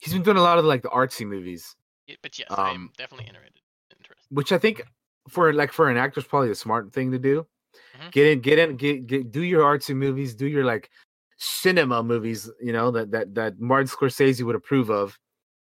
he's 0.00 0.12
been 0.12 0.22
doing 0.22 0.36
a 0.36 0.42
lot 0.42 0.58
of 0.58 0.64
like 0.64 0.82
the 0.82 0.88
artsy 0.88 1.26
movies, 1.26 1.74
Y- 2.08 2.16
But 2.22 2.38
yes, 2.38 2.58
I 2.62 2.70
am 2.70 2.74
Um, 2.74 2.92
definitely 2.96 3.26
interested. 3.28 3.62
Interested. 3.96 4.28
which 4.30 4.52
I 4.52 4.58
think 4.58 4.82
for 5.28 5.52
like 5.52 5.72
for 5.72 5.88
an 5.90 5.96
actor 5.96 6.20
is 6.20 6.26
probably 6.26 6.50
a 6.50 6.54
smart 6.54 6.92
thing 6.92 7.10
to 7.12 7.18
do. 7.18 7.46
Mhm. 7.94 8.10
Get 8.12 8.26
in, 8.28 8.40
get 8.40 8.58
in, 8.58 8.76
get 8.76 9.06
get 9.06 9.32
do 9.32 9.42
your 9.42 9.62
artsy 9.64 9.96
movies, 9.96 10.34
do 10.34 10.46
your 10.48 10.64
like 10.64 10.90
cinema 11.38 12.02
movies, 12.02 12.50
you 12.60 12.72
know 12.72 12.90
that 12.92 13.12
that 13.12 13.34
that 13.36 13.60
Martin 13.60 13.88
Scorsese 13.88 14.44
would 14.44 14.56
approve 14.56 14.90
of 14.90 15.18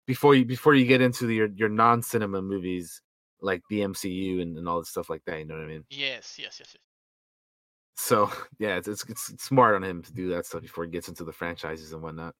before 0.07 0.35
you 0.35 0.45
before 0.45 0.75
you 0.75 0.85
get 0.87 1.01
into 1.01 1.27
the, 1.27 1.35
your 1.35 1.49
your 1.55 1.69
non 1.69 2.01
cinema 2.03 2.41
movies 2.41 3.01
like 3.41 3.63
the 3.69 3.83
MCU 3.83 4.41
and, 4.41 4.57
and 4.57 4.69
all 4.69 4.79
the 4.81 4.85
stuff 4.87 5.09
like 5.09 5.23
that. 5.25 5.39
You 5.39 5.45
know 5.45 5.55
what 5.55 5.65
I 5.65 5.67
mean? 5.67 5.85
Yes, 5.89 6.39
yes, 6.39 6.59
yes, 6.59 6.73
yes. 6.73 6.90
So 8.01 8.31
yeah, 8.59 8.77
it's, 8.77 8.87
it's 8.87 9.05
it's 9.07 9.43
smart 9.43 9.75
on 9.75 9.83
him 9.83 10.01
to 10.01 10.13
do 10.13 10.29
that 10.29 10.45
stuff 10.45 10.61
before 10.61 10.83
he 10.85 10.89
gets 10.89 11.07
into 11.07 11.23
the 11.23 11.31
franchises 11.31 11.93
and 11.93 12.01
whatnot. 12.01 12.35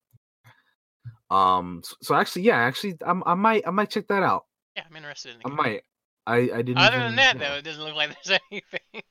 Um. 1.29 1.81
So, 1.83 1.95
so 2.01 2.15
actually, 2.15 2.43
yeah, 2.43 2.57
actually, 2.57 2.95
I'm, 3.05 3.23
I 3.25 3.35
might 3.35 3.67
I 3.67 3.71
might 3.71 3.89
check 3.89 4.07
that 4.07 4.23
out. 4.23 4.45
Yeah, 4.75 4.83
I'm 4.89 4.95
interested 4.95 5.35
in. 5.35 5.41
I 5.45 5.53
it. 5.53 5.55
might. 5.55 5.81
I 6.27 6.35
I 6.35 6.61
didn't. 6.61 6.77
Other 6.77 6.97
even- 6.97 7.07
than 7.07 7.15
that, 7.17 7.39
yeah. 7.39 7.49
though, 7.49 7.55
it 7.55 7.63
doesn't 7.63 7.83
look 7.83 7.95
like 7.95 8.09
there's 8.25 8.39
anything 8.51 8.79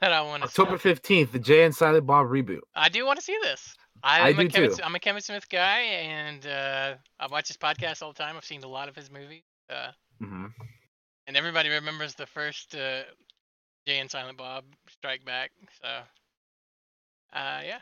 that 0.00 0.12
I 0.12 0.20
want 0.22 0.42
to. 0.42 0.48
October 0.48 0.78
fifteenth, 0.78 1.32
the 1.32 1.38
Jay 1.38 1.64
and 1.64 1.74
Silent 1.74 2.06
Bob 2.06 2.26
reboot. 2.26 2.60
I 2.74 2.88
do 2.88 3.04
want 3.06 3.18
to 3.18 3.24
see 3.24 3.36
this. 3.42 3.74
I'm 4.02 4.22
I 4.22 4.28
a 4.28 4.34
do 4.34 4.48
Kevin, 4.48 4.76
too. 4.76 4.82
I'm 4.84 4.94
a 4.94 5.00
Kevin 5.00 5.22
Smith 5.22 5.48
guy, 5.48 5.80
and 5.80 6.46
uh, 6.46 6.94
I 7.18 7.26
watch 7.28 7.48
his 7.48 7.56
podcast 7.56 8.02
all 8.02 8.12
the 8.12 8.18
time. 8.18 8.36
I've 8.36 8.44
seen 8.44 8.62
a 8.62 8.68
lot 8.68 8.88
of 8.88 8.94
his 8.94 9.10
movies, 9.10 9.42
uh, 9.70 9.88
mm-hmm. 10.22 10.46
and 11.26 11.36
everybody 11.36 11.70
remembers 11.70 12.14
the 12.14 12.26
first 12.26 12.74
uh, 12.74 13.02
Jay 13.86 13.98
and 13.98 14.10
Silent 14.10 14.36
Bob 14.38 14.64
Strike 14.88 15.24
Back. 15.24 15.52
So, 15.82 15.88
uh, 17.32 17.60
yeah. 17.64 17.78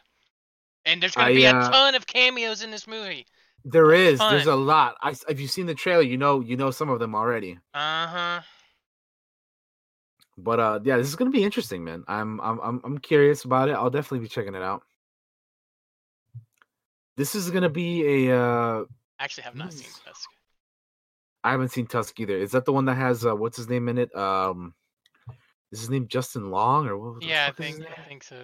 And 0.84 1.02
there's 1.02 1.14
gonna 1.14 1.30
I, 1.30 1.34
be 1.34 1.44
a 1.44 1.54
uh, 1.54 1.70
ton 1.70 1.94
of 1.94 2.06
cameos 2.06 2.62
in 2.62 2.70
this 2.70 2.86
movie. 2.86 3.26
There 3.64 3.92
is. 3.92 4.18
There's 4.18 4.44
ton. 4.44 4.52
a 4.52 4.56
lot. 4.56 4.96
I, 5.00 5.14
if 5.28 5.40
you've 5.40 5.50
seen 5.50 5.66
the 5.66 5.74
trailer, 5.74 6.02
you 6.02 6.18
know 6.18 6.40
you 6.40 6.56
know 6.56 6.70
some 6.70 6.90
of 6.90 6.98
them 6.98 7.14
already. 7.14 7.58
Uh 7.72 8.06
huh. 8.06 8.40
But 10.36 10.60
uh, 10.60 10.80
yeah, 10.84 10.98
this 10.98 11.08
is 11.08 11.16
gonna 11.16 11.30
be 11.30 11.42
interesting, 11.42 11.84
man. 11.84 12.04
I'm 12.06 12.38
I'm 12.40 12.60
I'm 12.60 12.80
I'm 12.84 12.98
curious 12.98 13.44
about 13.44 13.70
it. 13.70 13.72
I'll 13.72 13.90
definitely 13.90 14.20
be 14.20 14.28
checking 14.28 14.54
it 14.54 14.62
out. 14.62 14.82
This 17.16 17.34
is 17.34 17.50
gonna 17.50 17.70
be 17.70 18.28
a. 18.28 18.38
uh 18.38 18.84
Actually, 19.18 19.44
have 19.44 19.54
not 19.54 19.72
seen 19.72 19.88
Tusk. 20.04 20.28
I 21.44 21.52
haven't 21.52 21.70
seen 21.70 21.86
Tusk 21.86 22.18
either. 22.20 22.36
Is 22.36 22.50
that 22.50 22.66
the 22.66 22.72
one 22.72 22.84
that 22.86 22.96
has 22.96 23.24
uh, 23.24 23.34
what's 23.34 23.56
his 23.56 23.68
name 23.68 23.88
in 23.88 23.96
it? 23.96 24.14
Um, 24.14 24.74
is 25.74 25.80
his 25.80 25.90
name 25.90 26.06
Justin 26.08 26.50
Long 26.50 26.86
or 26.86 26.96
what? 26.96 27.22
Yeah, 27.22 27.44
I 27.44 27.46
fuck 27.48 27.60
is 27.60 27.66
his 27.66 27.76
think 27.76 27.98
I 27.98 28.02
think 28.02 28.22
so. 28.22 28.36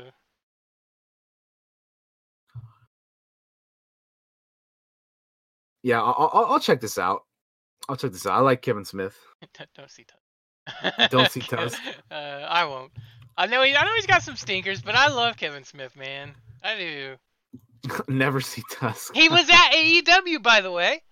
Yeah, 5.82 6.02
I'll, 6.02 6.30
I'll 6.32 6.44
I'll 6.46 6.60
check 6.60 6.80
this 6.80 6.98
out. 6.98 7.22
I'll 7.88 7.96
check 7.96 8.12
this 8.12 8.26
out. 8.26 8.32
I 8.32 8.40
like 8.40 8.62
Kevin 8.62 8.84
Smith. 8.84 9.16
Don't 9.76 9.90
see 9.90 10.04
Tusk. 10.04 11.10
Don't 11.10 11.30
see 11.30 11.40
Tusk. 11.48 11.80
Uh, 12.10 12.14
I 12.14 12.64
won't. 12.64 12.92
I 13.36 13.46
know 13.46 13.62
he, 13.62 13.74
I 13.74 13.84
know 13.84 13.94
he's 13.94 14.06
got 14.06 14.22
some 14.22 14.36
stinkers, 14.36 14.82
but 14.82 14.94
I 14.94 15.08
love 15.08 15.36
Kevin 15.36 15.64
Smith, 15.64 15.96
man. 15.96 16.34
I 16.62 16.76
do. 16.76 17.16
Never 18.08 18.40
see 18.40 18.62
Tusk. 18.70 19.14
He 19.14 19.28
was 19.28 19.48
at 19.48 19.70
AEW, 19.72 20.42
by 20.42 20.60
the 20.60 20.70
way. 20.70 21.02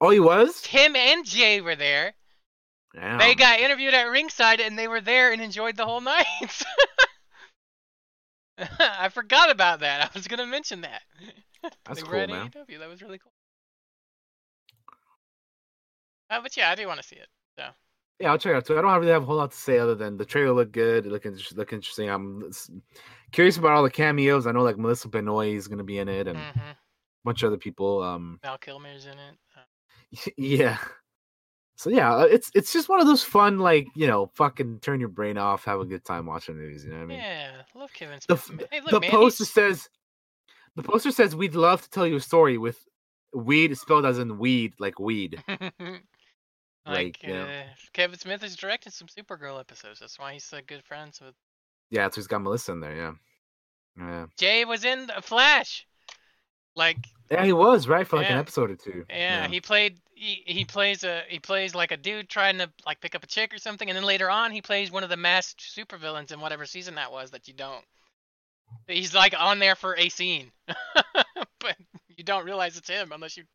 oh, 0.00 0.10
he 0.10 0.20
was. 0.20 0.62
Tim 0.62 0.96
and 0.96 1.26
Jay 1.26 1.60
were 1.60 1.76
there. 1.76 2.14
Damn. 2.94 3.18
They 3.18 3.34
got 3.34 3.60
interviewed 3.60 3.94
at 3.94 4.04
ringside, 4.04 4.60
and 4.60 4.78
they 4.78 4.86
were 4.88 5.00
there 5.00 5.32
and 5.32 5.42
enjoyed 5.42 5.76
the 5.76 5.84
whole 5.84 6.00
night. 6.00 6.24
I 8.78 9.08
forgot 9.08 9.50
about 9.50 9.80
that. 9.80 10.02
I 10.02 10.10
was 10.14 10.28
gonna 10.28 10.46
mention 10.46 10.82
that. 10.82 11.02
That's 11.84 12.02
they 12.02 12.08
were 12.08 12.14
cool, 12.14 12.20
at 12.20 12.28
man. 12.30 12.50
AEW. 12.50 12.78
That 12.78 12.88
was 12.88 13.02
really 13.02 13.18
cool. 13.18 13.32
Uh, 16.30 16.40
but 16.40 16.56
yeah, 16.56 16.70
I 16.70 16.74
do 16.74 16.86
want 16.86 17.00
to 17.00 17.06
see 17.06 17.16
it. 17.16 17.28
Yeah, 18.20 18.30
I'll 18.30 18.38
check 18.38 18.52
it 18.52 18.56
out 18.56 18.66
too. 18.66 18.78
I 18.78 18.82
don't 18.82 19.00
really 19.00 19.12
have 19.12 19.24
a 19.24 19.26
whole 19.26 19.36
lot 19.36 19.50
to 19.50 19.56
say 19.56 19.78
other 19.78 19.96
than 19.96 20.16
the 20.16 20.24
trailer 20.24 20.54
looked 20.54 20.72
good. 20.72 21.04
It 21.04 21.10
looked, 21.10 21.26
inter- 21.26 21.56
looked 21.56 21.72
interesting. 21.72 22.08
I'm 22.08 22.48
curious 23.32 23.56
about 23.56 23.72
all 23.72 23.82
the 23.82 23.90
cameos. 23.90 24.46
I 24.46 24.52
know 24.52 24.62
like 24.62 24.78
Melissa 24.78 25.08
Benoist 25.08 25.56
is 25.56 25.68
gonna 25.68 25.84
be 25.84 25.98
in 25.98 26.08
it 26.08 26.28
and 26.28 26.38
a 26.38 26.52
hmm 26.52 26.70
bunch 27.24 27.42
of 27.42 27.48
other 27.48 27.56
people. 27.56 28.02
Um, 28.02 28.38
Val 28.42 28.58
Kilmer's 28.58 29.06
in 29.06 29.18
it. 29.18 29.36
Uh, 29.56 30.30
yeah. 30.36 30.78
So 31.76 31.90
yeah, 31.90 32.14
uh, 32.14 32.20
it's 32.30 32.50
it's 32.54 32.72
just 32.72 32.88
one 32.88 33.00
of 33.00 33.06
those 33.06 33.22
fun 33.24 33.58
like 33.58 33.88
you 33.96 34.06
know 34.06 34.30
fucking 34.34 34.78
turn 34.80 35.00
your 35.00 35.08
brain 35.08 35.36
off, 35.36 35.64
have 35.64 35.80
a 35.80 35.84
good 35.84 36.04
time 36.04 36.26
watching 36.26 36.56
movies. 36.56 36.84
You 36.84 36.90
know 36.92 36.98
what 36.98 37.02
I 37.02 37.06
mean? 37.06 37.18
yeah, 37.18 37.50
love 37.74 37.92
Kevin 37.92 38.20
Smith. 38.20 38.48
f- 38.50 38.68
hey, 38.70 38.80
look, 38.80 38.90
the 38.90 39.00
man, 39.00 39.10
poster 39.10 39.42
he's- 39.44 39.50
says 39.52 39.88
the 40.76 40.82
poster 40.82 41.10
says 41.10 41.34
we'd 41.34 41.54
love 41.56 41.82
to 41.82 41.90
tell 41.90 42.06
you 42.06 42.16
a 42.16 42.20
story 42.20 42.58
with 42.58 42.78
weed 43.32 43.76
spelled 43.76 44.06
as 44.06 44.18
in 44.20 44.38
weed 44.38 44.74
like 44.78 44.98
weed. 45.00 45.42
like, 45.48 46.02
Like, 46.86 47.22
you 47.22 47.32
know. 47.34 47.44
uh, 47.44 47.62
Kevin 47.92 48.18
Smith 48.18 48.42
has 48.42 48.56
directed 48.56 48.92
some 48.92 49.08
Supergirl 49.08 49.58
episodes. 49.58 49.98
That's 50.00 50.18
why 50.18 50.32
he's 50.34 50.44
so 50.44 50.58
good 50.66 50.84
friends 50.84 51.20
with. 51.20 51.34
Yeah, 51.90 52.08
so 52.10 52.16
he's 52.16 52.26
got 52.26 52.42
Melissa 52.42 52.72
in 52.72 52.80
there. 52.80 52.94
Yeah. 52.96 53.12
Yeah. 53.98 54.26
Jay 54.36 54.64
was 54.64 54.84
in 54.84 55.06
the 55.06 55.22
Flash. 55.22 55.86
Like, 56.76 56.98
Yeah, 57.30 57.44
he 57.44 57.52
was 57.52 57.86
right 57.88 58.06
for 58.06 58.16
like 58.16 58.28
an 58.30 58.38
episode 58.38 58.70
or 58.70 58.76
two. 58.76 59.04
yeah, 59.08 59.46
he 59.48 59.60
played. 59.60 59.98
He, 60.16 60.42
he 60.46 60.64
plays 60.64 61.02
a 61.02 61.22
he 61.28 61.40
plays 61.40 61.74
like 61.74 61.90
a 61.90 61.96
dude 61.96 62.28
trying 62.28 62.58
to 62.58 62.70
like 62.86 63.00
pick 63.00 63.14
up 63.14 63.24
a 63.24 63.26
chick 63.26 63.52
or 63.52 63.58
something, 63.58 63.88
and 63.88 63.96
then 63.96 64.04
later 64.04 64.30
on 64.30 64.52
he 64.52 64.62
plays 64.62 64.90
one 64.90 65.02
of 65.02 65.10
the 65.10 65.16
masked 65.16 65.60
supervillains 65.60 66.32
in 66.32 66.40
whatever 66.40 66.66
season 66.66 66.94
that 66.94 67.12
was 67.12 67.32
that 67.32 67.48
you 67.48 67.54
don't. 67.54 67.84
He's 68.86 69.14
like 69.14 69.34
on 69.38 69.58
there 69.58 69.74
for 69.74 69.96
a 69.96 70.08
scene, 70.08 70.52
but 71.60 71.76
you 72.16 72.24
don't 72.24 72.44
realize 72.44 72.76
it's 72.76 72.88
him 72.88 73.12
unless 73.12 73.36
you're 73.36 73.46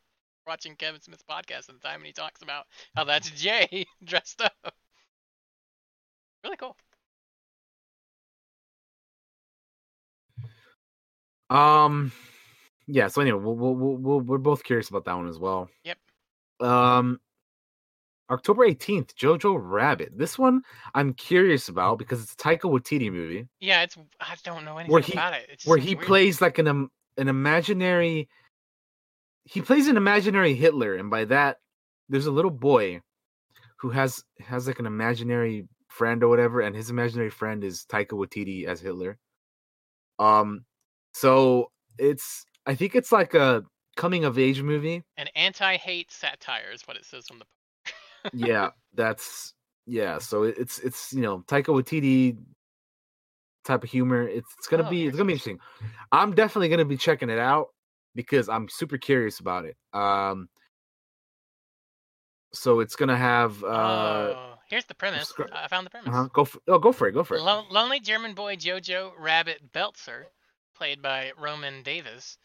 watching 0.50 0.76
Kevin 0.76 1.02
Smith's 1.02 1.24
podcast 1.30 1.70
at 1.70 1.76
the 1.76 1.88
time 1.88 1.98
and 1.98 2.06
he 2.08 2.12
talks 2.12 2.42
about 2.42 2.66
how 2.96 3.04
that's 3.04 3.30
Jay 3.42 3.86
dressed 4.04 4.42
up. 4.42 4.74
Really 6.44 6.58
cool. 6.58 6.76
Um, 11.50 12.12
yeah. 12.88 13.08
So 13.08 13.22
anyway, 13.22 13.40
we'll, 13.40 13.56
we'll, 13.56 13.76
we'll, 13.76 13.98
we'll, 13.98 14.22
we're 14.22 14.38
both 14.38 14.64
curious 14.64 14.90
about 14.90 15.06
that 15.06 15.16
one 15.16 15.28
as 15.28 15.38
well. 15.38 15.70
Yep. 15.84 15.98
Um, 16.60 17.20
October 18.30 18.64
eighteenth, 18.66 19.16
Jojo 19.16 19.58
Rabbit. 19.60 20.18
This 20.18 20.38
one 20.38 20.62
I'm 20.94 21.14
curious 21.14 21.68
about 21.70 21.98
because 21.98 22.22
it's 22.22 22.34
a 22.34 22.38
Taika 22.38 22.62
Waititi 22.62 23.12
movie 23.12 23.48
Yeah, 23.60 23.82
it's 23.82 23.98
I 24.20 24.36
don't 24.44 24.66
know 24.66 24.78
anything 24.78 24.94
Where 24.94 25.02
he- 25.02 25.14
about 25.14 25.34
it. 25.34 25.50
It 25.52 25.62
where 25.66 25.78
he 25.78 25.96
weird. 25.96 26.06
plays 26.08 26.42
like 26.42 26.58
an 26.60 26.68
um, 26.68 26.92
an 27.18 27.28
imaginary. 27.28 28.30
He 29.46 29.62
plays 29.62 29.88
an 29.88 29.98
imaginary 29.98 30.54
Hitler, 30.54 30.96
and 30.96 31.10
by 31.10 31.26
that, 31.26 31.58
there's 32.08 32.28
a 32.28 32.32
little 32.32 32.52
boy 32.52 33.02
who 33.78 33.90
has 33.90 34.24
has 34.40 34.68
like 34.68 34.78
an 34.80 34.86
imaginary 34.86 35.68
friend 35.88 36.22
or 36.24 36.28
whatever, 36.28 36.62
and 36.62 36.76
his 36.76 36.92
imaginary 36.92 37.32
friend 37.32 37.64
is 37.64 37.84
Taika 37.92 38.10
Waititi 38.12 38.66
as 38.66 38.80
Hitler. 38.80 39.18
Um, 40.20 40.66
so 41.16 41.72
it's 41.98 42.46
I 42.68 42.76
think 42.76 42.94
it's 42.94 43.12
like 43.12 43.34
a 43.34 43.64
coming 44.00 44.24
of 44.26 44.40
age 44.40 44.62
movie. 44.62 45.04
an 45.18 45.28
anti-hate 45.36 46.12
satire 46.12 46.72
is 46.74 46.82
what 46.88 46.98
it 46.98 47.06
says 47.06 47.26
on 47.32 47.40
the. 47.40 47.46
yeah, 48.34 48.70
that's 48.94 49.54
yeah. 49.86 50.18
So 50.20 50.44
it's 50.44 50.80
it's 50.80 51.14
you 51.14 51.22
know 51.22 51.40
Taika 51.48 51.66
Waititi 51.68 52.38
type 53.66 53.84
of 53.84 53.90
humor. 53.90 54.28
It's 54.28 54.48
it's 54.58 54.68
gonna 54.68 54.88
Oh, 54.88 54.90
be 54.90 55.06
it's 55.08 55.16
gonna 55.18 55.28
be 55.28 55.34
interesting. 55.34 55.60
I'm 56.12 56.34
definitely 56.34 56.70
gonna 56.70 56.86
be 56.86 56.98
checking 56.98 57.30
it 57.30 57.40
out 57.40 57.68
because 58.16 58.50
I'm 58.50 58.70
super 58.70 58.98
curious 58.98 59.40
about 59.40 59.66
it. 59.66 59.76
Um, 59.94 60.50
so 62.54 62.80
it's 62.80 62.96
gonna 62.96 63.18
have 63.18 63.64
uh, 63.64 63.68
oh, 63.68 64.54
here's 64.70 64.86
the 64.86 64.96
premise. 64.96 65.30
scr- 65.30 65.44
I 65.54 65.68
found 65.68 65.86
the 65.86 65.92
premise. 65.92 66.10
uh 66.14 66.28
go 66.34 66.46
for, 66.46 66.60
oh 66.68 66.80
go 66.80 66.92
for 66.92 67.08
it 67.08 67.12
go 67.14 67.24
for 67.24 67.36
it. 67.36 67.42
Lo- 67.44 67.66
lonely 67.70 68.00
German 68.00 68.34
boy 68.34 68.56
Jojo 68.56 69.12
Rabbit 69.20 69.72
Betzler, 69.72 70.24
played 70.76 71.02
by 71.02 71.32
Roman 71.38 71.84
Davis, 71.84 72.38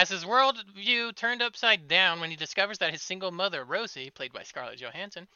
has 0.00 0.08
his 0.08 0.24
world 0.24 0.64
view 0.74 1.12
turned 1.12 1.42
upside 1.42 1.86
down 1.86 2.20
when 2.20 2.30
he 2.30 2.36
discovers 2.36 2.78
that 2.78 2.90
his 2.90 3.02
single 3.02 3.30
mother, 3.30 3.66
Rosie, 3.66 4.08
played 4.08 4.32
by 4.32 4.42
Scarlett 4.42 4.80
Johansson, 4.80 5.28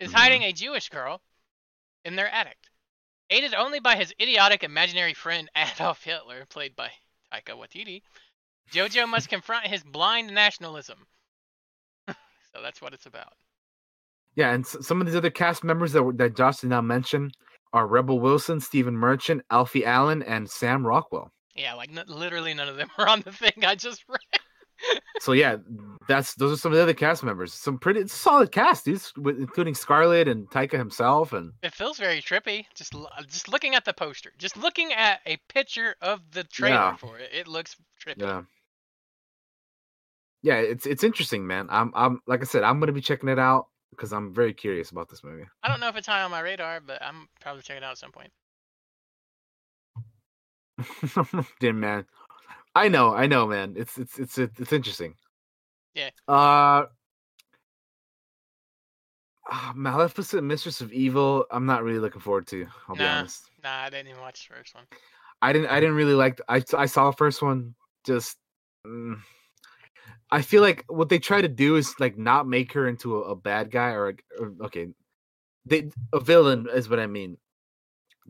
is 0.00 0.10
Mhm. 0.10 0.14
hiding 0.14 0.42
a 0.44 0.52
Jewish 0.54 0.88
girl 0.88 1.20
in 2.06 2.16
their 2.16 2.28
attic. 2.30 2.56
Aided 3.28 3.52
only 3.52 3.80
by 3.80 3.96
his 3.96 4.14
idiotic 4.18 4.64
imaginary 4.64 5.12
friend 5.12 5.50
Adolf 5.94 6.02
Hitler, 6.02 6.46
played 6.46 6.74
by 6.74 6.90
Taika 7.30 7.54
Waititi, 7.54 8.02
Jojo 8.72 9.06
must 9.06 9.28
confront 9.28 9.66
his 9.66 9.84
blind 9.84 10.32
nationalism. 10.32 11.06
so 12.08 12.62
that's 12.62 12.80
what 12.80 12.94
it's 12.94 13.04
about. 13.04 13.34
Yeah, 14.36 14.54
and 14.54 14.66
some 14.66 15.02
of 15.02 15.06
these 15.06 15.16
other 15.16 15.28
cast 15.30 15.64
members 15.64 15.92
that 15.92 16.16
that 16.16 16.34
Josh 16.34 16.60
did 16.60 16.70
not 16.70 16.84
mention 16.84 17.30
are 17.74 17.86
Rebel 17.86 18.20
Wilson, 18.20 18.60
Stephen 18.60 18.96
Merchant, 18.96 19.42
Alfie 19.50 19.84
Allen, 19.84 20.22
and 20.22 20.48
Sam 20.48 20.86
Rockwell. 20.86 21.30
Yeah, 21.58 21.74
like 21.74 21.90
n- 21.90 22.04
literally 22.06 22.54
none 22.54 22.68
of 22.68 22.76
them 22.76 22.88
are 22.98 23.08
on 23.08 23.20
the 23.22 23.32
thing 23.32 23.64
I 23.66 23.74
just 23.74 24.04
read. 24.08 24.20
so 25.20 25.32
yeah, 25.32 25.56
that's 26.06 26.34
those 26.34 26.52
are 26.52 26.56
some 26.56 26.70
of 26.70 26.76
the 26.76 26.82
other 26.82 26.94
cast 26.94 27.24
members. 27.24 27.52
Some 27.52 27.78
pretty 27.78 28.06
solid 28.06 28.52
cast, 28.52 28.84
dudes, 28.84 29.12
with, 29.16 29.38
including 29.40 29.74
Scarlett 29.74 30.28
and 30.28 30.48
Taika 30.50 30.78
himself, 30.78 31.32
and 31.32 31.50
It 31.64 31.74
feels 31.74 31.98
very 31.98 32.20
trippy. 32.22 32.64
Just 32.76 32.94
just 33.26 33.48
looking 33.48 33.74
at 33.74 33.84
the 33.84 33.92
poster, 33.92 34.32
just 34.38 34.56
looking 34.56 34.92
at 34.92 35.20
a 35.26 35.36
picture 35.48 35.96
of 36.00 36.20
the 36.30 36.44
trailer 36.44 36.74
Yeah. 36.76 36.96
for 36.96 37.18
it, 37.18 37.30
it 37.32 37.48
looks 37.48 37.74
trippy. 38.00 38.22
yeah, 38.22 38.42
yeah. 40.42 40.58
It's 40.58 40.86
it's 40.86 41.02
interesting, 41.02 41.44
man. 41.46 41.66
I'm 41.70 41.90
I'm 41.96 42.20
like 42.28 42.40
I 42.40 42.44
said, 42.44 42.62
I'm 42.62 42.78
gonna 42.78 42.92
be 42.92 43.00
checking 43.00 43.28
it 43.28 43.38
out 43.38 43.66
because 43.90 44.12
I'm 44.12 44.32
very 44.32 44.54
curious 44.54 44.90
about 44.92 45.08
this 45.08 45.24
movie. 45.24 45.44
I 45.64 45.68
don't 45.68 45.80
know 45.80 45.88
if 45.88 45.96
it's 45.96 46.06
high 46.06 46.22
on 46.22 46.30
my 46.30 46.40
radar, 46.40 46.80
but 46.80 47.02
I'm 47.02 47.28
probably 47.40 47.62
checking 47.62 47.82
it 47.82 47.86
out 47.86 47.92
at 47.92 47.98
some 47.98 48.12
point. 48.12 48.30
yeah, 51.60 51.72
man. 51.72 52.06
I 52.74 52.88
know, 52.88 53.14
I 53.14 53.26
know, 53.26 53.46
man. 53.46 53.74
It's 53.76 53.98
it's 53.98 54.18
it's 54.18 54.38
it's 54.38 54.72
interesting. 54.72 55.14
Yeah. 55.94 56.10
Uh. 56.28 56.84
ah, 59.50 59.72
Maleficent, 59.74 60.44
Mistress 60.44 60.80
of 60.80 60.92
Evil. 60.92 61.46
I'm 61.50 61.66
not 61.66 61.82
really 61.82 61.98
looking 61.98 62.20
forward 62.20 62.46
to. 62.48 62.66
I'll 62.88 62.96
be 62.96 63.04
honest. 63.04 63.50
Nah, 63.64 63.82
I 63.82 63.90
didn't 63.90 64.08
even 64.08 64.20
watch 64.20 64.48
the 64.48 64.54
first 64.54 64.74
one. 64.74 64.84
I 65.42 65.52
didn't. 65.52 65.68
I 65.68 65.80
didn't 65.80 65.96
really 65.96 66.14
like. 66.14 66.40
I 66.48 66.62
I 66.76 66.86
saw 66.86 67.10
the 67.10 67.16
first 67.16 67.42
one. 67.42 67.74
Just. 68.04 68.36
mm, 68.86 69.18
I 70.30 70.42
feel 70.42 70.62
like 70.62 70.84
what 70.88 71.08
they 71.08 71.18
try 71.18 71.40
to 71.40 71.48
do 71.48 71.76
is 71.76 71.94
like 71.98 72.18
not 72.18 72.46
make 72.46 72.72
her 72.74 72.86
into 72.86 73.16
a, 73.18 73.30
a 73.30 73.36
bad 73.36 73.70
guy 73.70 73.90
or, 73.90 74.10
a, 74.10 74.14
or 74.38 74.52
okay, 74.64 74.88
they 75.64 75.90
a 76.12 76.20
villain 76.20 76.68
is 76.72 76.88
what 76.88 77.00
I 77.00 77.06
mean. 77.06 77.38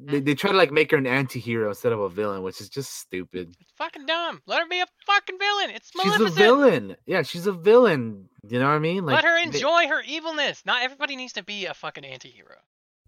They 0.01 0.19
mm-hmm. 0.19 0.25
they 0.27 0.35
try 0.35 0.53
to 0.53 0.57
like 0.57 0.71
make 0.71 0.91
her 0.93 0.97
an 0.97 1.07
anti-hero 1.07 1.69
instead 1.71 1.93
of 1.93 1.99
a 2.01 2.09
villain, 2.09 2.43
which 2.43 2.61
is 2.61 2.69
just 2.69 2.99
stupid. 3.01 3.55
It's 3.61 3.73
fucking 3.77 4.07
dumb. 4.07 4.41
Let 4.47 4.61
her 4.63 4.69
be 4.69 4.79
a 4.81 4.87
fucking 5.07 5.39
villain. 5.39 5.71
It's 5.75 5.91
She's 5.91 6.05
Maleficent. 6.05 6.31
a 6.31 6.39
villain. 6.41 6.97
Yeah, 7.07 7.23
she's 7.23 7.47
a 7.49 7.53
villain. 7.53 8.29
You 8.49 8.59
know 8.61 8.67
what 8.67 8.75
I 8.75 8.79
mean? 8.79 9.05
Like 9.05 9.17
Let 9.17 9.25
her 9.25 9.37
they- 9.39 9.43
enjoy 9.57 9.89
her 9.89 10.03
evilness. 10.07 10.63
Not 10.65 10.83
everybody 10.83 11.17
needs 11.17 11.33
to 11.33 11.43
be 11.43 11.67
a 11.67 11.75
fucking 11.75 12.05
anti-hero. 12.05 12.57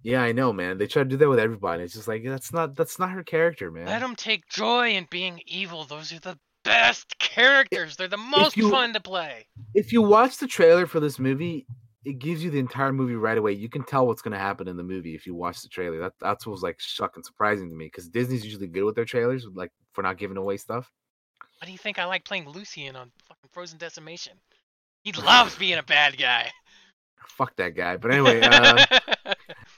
yeah, 0.03 0.23
I 0.23 0.33
know, 0.33 0.53
man. 0.53 0.79
They 0.79 0.87
try 0.89 1.03
to 1.05 1.09
do 1.09 1.17
that 1.19 1.29
with 1.29 1.39
everybody. 1.39 1.85
It's 1.85 1.95
just 1.95 2.09
like 2.09 2.25
that's 2.25 2.53
not 2.53 2.75
that's 2.75 2.99
not 2.99 3.11
her 3.13 3.23
character, 3.23 3.71
man. 3.71 3.87
Let 3.87 4.01
them 4.01 4.17
take 4.17 4.49
joy 4.49 4.91
in 4.91 5.07
being 5.11 5.41
evil. 5.47 5.85
Those 5.85 6.13
are 6.13 6.19
the 6.19 6.39
best 6.65 7.19
characters. 7.19 7.97
They're 7.97 8.09
the 8.09 8.17
most 8.17 8.57
you- 8.57 8.71
fun 8.71 8.93
to 8.95 9.01
play. 9.01 9.47
if 9.75 9.93
you 9.93 10.03
watch 10.03 10.39
the 10.39 10.47
trailer 10.49 10.87
for 10.87 10.99
this 10.99 11.19
movie, 11.21 11.67
it 12.05 12.19
gives 12.19 12.43
you 12.43 12.51
the 12.51 12.59
entire 12.59 12.93
movie 12.93 13.15
right 13.15 13.37
away. 13.37 13.53
You 13.53 13.69
can 13.69 13.85
tell 13.85 14.07
what's 14.07 14.23
going 14.23 14.33
to 14.33 14.39
happen 14.39 14.69
in 14.69 14.77
the 14.77 14.83
movie 14.83 15.15
if 15.15 15.27
you 15.27 15.35
watch 15.35 15.63
the 15.63 15.69
trailer. 15.69 15.99
That 15.99 16.15
that's 16.21 16.47
what 16.47 16.53
was 16.53 16.63
like 16.63 16.81
shocking, 16.81 17.23
surprising 17.23 17.69
to 17.69 17.75
me 17.75 17.87
because 17.87 18.09
Disney's 18.09 18.45
usually 18.45 18.69
good 18.69 18.85
with 18.85 18.95
their 18.95 19.05
trailers, 19.05 19.47
like 19.53 19.71
for 19.93 20.03
not 20.03 20.17
giving 20.17 20.37
away 20.37 20.57
stuff. 20.57 20.91
Why 21.61 21.67
do 21.67 21.73
you 21.73 21.79
think 21.79 21.99
I 21.99 22.07
like 22.07 22.25
playing 22.25 22.49
Lucian 22.49 22.97
on 22.97 23.11
fucking 23.29 23.51
Frozen 23.53 23.79
Decimation? 23.79 24.33
He 25.05 25.13
loves 25.25 25.57
being 25.57 25.79
a 25.79 25.83
bad 25.83 26.17
guy. 26.17 26.51
Fuck 27.29 27.55
that 27.57 27.77
guy. 27.77 27.97
But 27.97 28.13
anyway, 28.13 28.41
uh, 28.41 28.85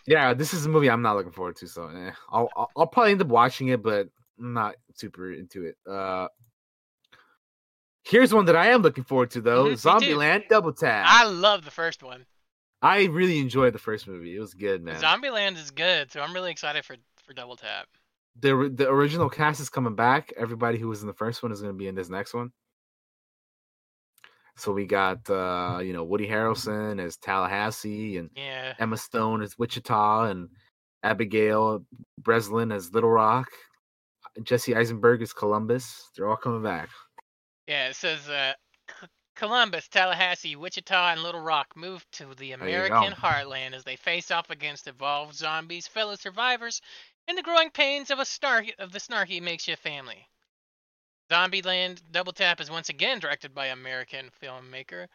yeah, 0.07 0.33
this 0.33 0.55
is 0.55 0.67
a 0.67 0.69
movie 0.69 0.91
I'm 0.91 1.03
not 1.03 1.17
looking 1.17 1.33
forward 1.33 1.57
to. 1.57 1.67
So 1.67 1.89
eh, 1.89 2.13
I'll, 2.31 2.49
I'll 2.57 2.71
I'll 2.77 2.87
probably 2.87 3.13
end 3.13 3.23
up 3.23 3.29
watching 3.29 3.69
it, 3.69 3.83
but 3.83 4.09
I'm 4.39 4.53
not 4.53 4.77
super 4.95 5.33
into 5.33 5.65
it. 5.65 5.77
Uh, 5.89 6.29
here's 8.13 8.33
one 8.33 8.45
that 8.45 8.55
I 8.57 8.69
am 8.69 8.83
looking 8.83 9.05
forward 9.05 9.31
to 9.33 9.41
though: 9.41 9.65
Mhm, 9.67 9.83
too. 9.83 9.89
Zombieland 9.89 10.49
Double 10.49 10.73
Tap. 10.73 11.07
I 11.09 11.25
love 11.25 11.65
the 11.65 11.71
first 11.73 12.03
one. 12.03 12.27
I 12.81 13.05
really 13.07 13.39
enjoyed 13.39 13.73
the 13.73 13.79
first 13.79 14.07
movie. 14.07 14.37
It 14.37 14.41
was 14.41 14.55
good, 14.55 14.83
man. 14.85 15.01
Zombieland 15.01 15.57
is 15.57 15.71
good, 15.71 16.13
so 16.13 16.21
I'm 16.21 16.33
really 16.33 16.51
excited 16.53 16.85
for 16.85 16.97
for 17.27 17.33
Double 17.35 17.57
Tap. 17.57 17.87
the 18.41 18.71
the 18.75 18.89
original 18.89 19.29
cast 19.29 19.61
is 19.61 19.69
coming 19.71 19.95
back. 19.97 20.33
Everybody 20.37 20.79
who 20.79 20.89
was 20.89 21.01
in 21.03 21.07
the 21.09 21.13
first 21.15 21.43
one 21.43 21.51
is 21.53 21.61
going 21.61 21.75
to 21.75 21.79
be 21.79 21.89
in 21.89 21.95
this 21.95 22.09
next 22.09 22.33
one. 22.35 22.53
So 24.57 24.73
we 24.73 24.87
got 24.87 25.29
uh, 25.31 25.81
you 25.83 25.93
know 25.93 26.05
Woody 26.05 26.27
Harrelson 26.29 27.01
as 27.01 27.17
Tallahassee 27.17 28.19
and 28.19 28.31
Yeah. 28.37 28.75
Emma 28.79 28.97
Stone 28.97 29.43
as 29.43 29.59
Wichita 29.59 30.25
and 30.25 30.49
Abigail 31.03 31.85
Breslin 32.19 32.71
as 32.73 32.93
Little 32.93 33.11
Rock. 33.11 33.49
Jesse 34.43 34.75
Eisenberg 34.75 35.21
as 35.23 35.33
Columbus. 35.33 36.09
They're 36.17 36.29
all 36.29 36.37
coming 36.37 36.63
back. 36.63 36.89
Yeah, 37.67 37.89
it 37.89 37.97
says 37.97 38.29
uh, 38.29 38.55
C- 38.89 39.09
Columbus, 39.35 39.89
Tallahassee, 39.89 40.55
Wichita, 40.55 41.11
and 41.11 41.23
Little 41.25 41.41
Rock 41.41 41.75
move 41.77 42.09
to 42.13 42.37
the 42.37 42.53
American 42.53 43.13
heartland 43.13 43.73
as 43.73 43.83
they 43.83 43.97
face 43.97 44.31
off 44.31 44.49
against 44.51 44.87
evolved 44.87 45.35
zombies, 45.35 45.89
fellow 45.89 46.15
survivors, 46.15 46.81
and 47.27 47.37
the 47.37 47.43
growing 47.43 47.73
pains 47.73 48.13
of 48.13 48.21
a 48.21 48.25
snarky 48.25 48.75
of 48.79 48.93
the 48.93 49.01
snarky 49.01 49.43
makeshift 49.43 49.83
family. 49.83 50.29
Zombieland 51.29 52.13
Double 52.13 52.33
Tap 52.33 52.61
is 52.61 52.71
once 52.71 52.89
again 52.89 53.19
directed 53.19 53.53
by 53.53 53.67
American 53.67 54.31
filmmaker 54.31 55.09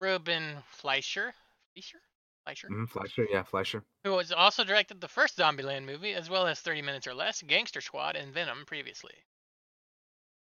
Ruben 0.00 0.62
Fleischer, 0.62 1.34
Fleischer, 1.74 2.02
Fleischer, 2.44 2.70
Mhm, 2.70 2.86
Fleischer, 2.88 3.26
yeah, 3.30 3.42
Fleischer. 3.42 3.84
who 4.04 4.16
has 4.16 4.32
also 4.32 4.64
directed 4.64 5.02
the 5.02 5.06
first 5.08 5.36
Zombieland 5.36 5.84
movie, 5.84 6.14
as 6.14 6.30
well 6.30 6.46
as 6.46 6.60
30 6.62 6.80
Minutes 6.80 7.06
or 7.06 7.12
Less, 7.12 7.42
Gangster 7.42 7.82
Squad, 7.82 8.16
and 8.16 8.32
Venom 8.32 8.64
previously. 8.64 9.26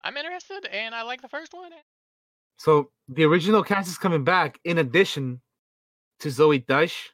I'm 0.03 0.17
interested, 0.17 0.65
and 0.71 0.95
I 0.95 1.03
like 1.03 1.21
the 1.21 1.29
first 1.29 1.53
one. 1.53 1.71
So 2.57 2.91
the 3.07 3.23
original 3.23 3.63
cast 3.63 3.89
is 3.89 3.97
coming 3.97 4.23
back 4.23 4.59
in 4.63 4.77
addition 4.77 5.41
to 6.19 6.29
Zoey 6.29 6.65
Deutch, 6.65 7.11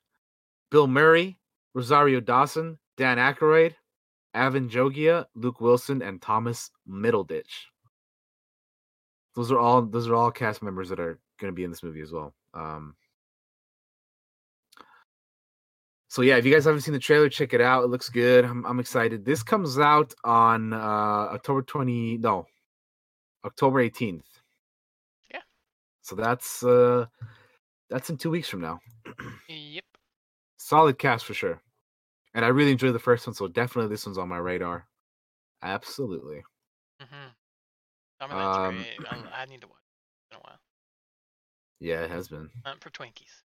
Bill 0.71 0.87
Murray, 0.87 1.37
Rosario 1.73 2.19
Dawson, 2.19 2.77
Dan 2.97 3.17
Aykroyd, 3.17 3.73
Avan 4.35 4.69
Jogia, 4.69 5.25
Luke 5.35 5.61
Wilson, 5.61 6.01
and 6.01 6.21
Thomas 6.21 6.69
Middleditch. 6.89 7.65
Those 9.35 9.51
are 9.51 9.59
all 9.59 9.83
those 9.83 10.07
are 10.07 10.15
all 10.15 10.31
cast 10.31 10.63
members 10.63 10.89
that 10.89 10.99
are 10.99 11.19
going 11.39 11.51
to 11.51 11.55
be 11.55 11.63
in 11.63 11.69
this 11.69 11.83
movie 11.83 12.01
as 12.01 12.11
well. 12.11 12.33
Um, 12.53 12.95
so 16.09 16.21
yeah, 16.21 16.37
if 16.37 16.45
you 16.45 16.53
guys 16.53 16.65
haven't 16.65 16.81
seen 16.81 16.93
the 16.93 16.99
trailer, 16.99 17.29
check 17.29 17.53
it 17.53 17.61
out. 17.61 17.83
It 17.83 17.87
looks 17.87 18.09
good. 18.09 18.45
I'm, 18.45 18.65
I'm 18.65 18.79
excited. 18.79 19.23
This 19.25 19.43
comes 19.43 19.77
out 19.77 20.13
on 20.23 20.73
uh, 20.73 20.77
October 20.77 21.61
20 21.61 22.17
no 22.17 22.47
October 23.47 23.83
18th. 23.83 24.23
Yeah. 25.33 25.41
So 26.01 26.15
that's 26.15 26.63
uh 26.63 27.05
that's 27.89 28.09
in 28.09 28.17
two 28.17 28.29
weeks 28.29 28.49
from 28.49 28.61
now. 28.61 28.79
Yep. 29.49 29.83
Solid 30.57 30.99
cast 30.99 31.25
for 31.25 31.33
sure. 31.33 31.61
And 32.33 32.43
I 32.45 32.49
really 32.49 32.71
enjoyed 32.71 32.93
the 32.93 32.99
first 32.99 33.25
one, 33.25 33.33
so 33.33 33.47
definitely 33.47 33.89
this 33.89 34.05
one's 34.05 34.17
on 34.17 34.29
my 34.29 34.37
radar. 34.37 34.85
Absolutely. 35.63 36.43
I 36.99 38.27
mean, 38.27 38.37
that's 38.37 38.57
Um, 38.57 38.75
great. 38.75 39.11
I, 39.35 39.41
I 39.41 39.45
need 39.45 39.61
to 39.61 39.67
watch 39.67 39.77
it 40.31 40.35
in 40.35 40.37
a 40.37 40.41
while. 40.41 40.59
Yeah, 41.79 42.01
it 42.03 42.11
has 42.11 42.27
been. 42.27 42.49
Hunt 42.65 42.83
for 42.83 42.89
Twinkies. 42.89 43.43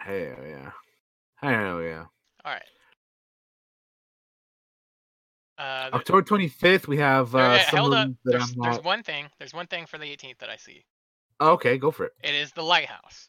Hey, 0.00 0.34
yeah. 0.48 0.70
Hell 1.36 1.80
yeah. 1.82 2.04
All 2.44 2.52
right. 2.52 2.62
Uh, 5.58 5.90
October 5.92 6.22
25th, 6.22 6.86
we 6.86 6.98
have 6.98 7.34
uh, 7.34 7.58
some 7.64 7.78
hold 7.80 7.94
up. 7.94 8.08
that 8.24 8.30
There's, 8.30 8.52
I'm 8.52 8.62
there's 8.62 8.84
one 8.84 9.02
thing. 9.02 9.26
There's 9.38 9.52
one 9.52 9.66
thing 9.66 9.86
for 9.86 9.98
the 9.98 10.04
18th 10.04 10.38
that 10.38 10.48
I 10.48 10.56
see. 10.56 10.84
Oh, 11.40 11.52
okay, 11.52 11.78
go 11.78 11.90
for 11.90 12.06
it. 12.06 12.12
It 12.22 12.34
is 12.34 12.52
The 12.52 12.62
Lighthouse. 12.62 13.28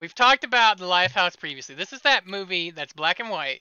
We've 0.00 0.14
talked 0.14 0.44
about 0.44 0.78
The 0.78 0.86
Lighthouse 0.86 1.36
previously. 1.36 1.74
This 1.74 1.92
is 1.92 2.00
that 2.02 2.26
movie 2.26 2.70
that's 2.70 2.92
black 2.94 3.20
and 3.20 3.28
white. 3.30 3.60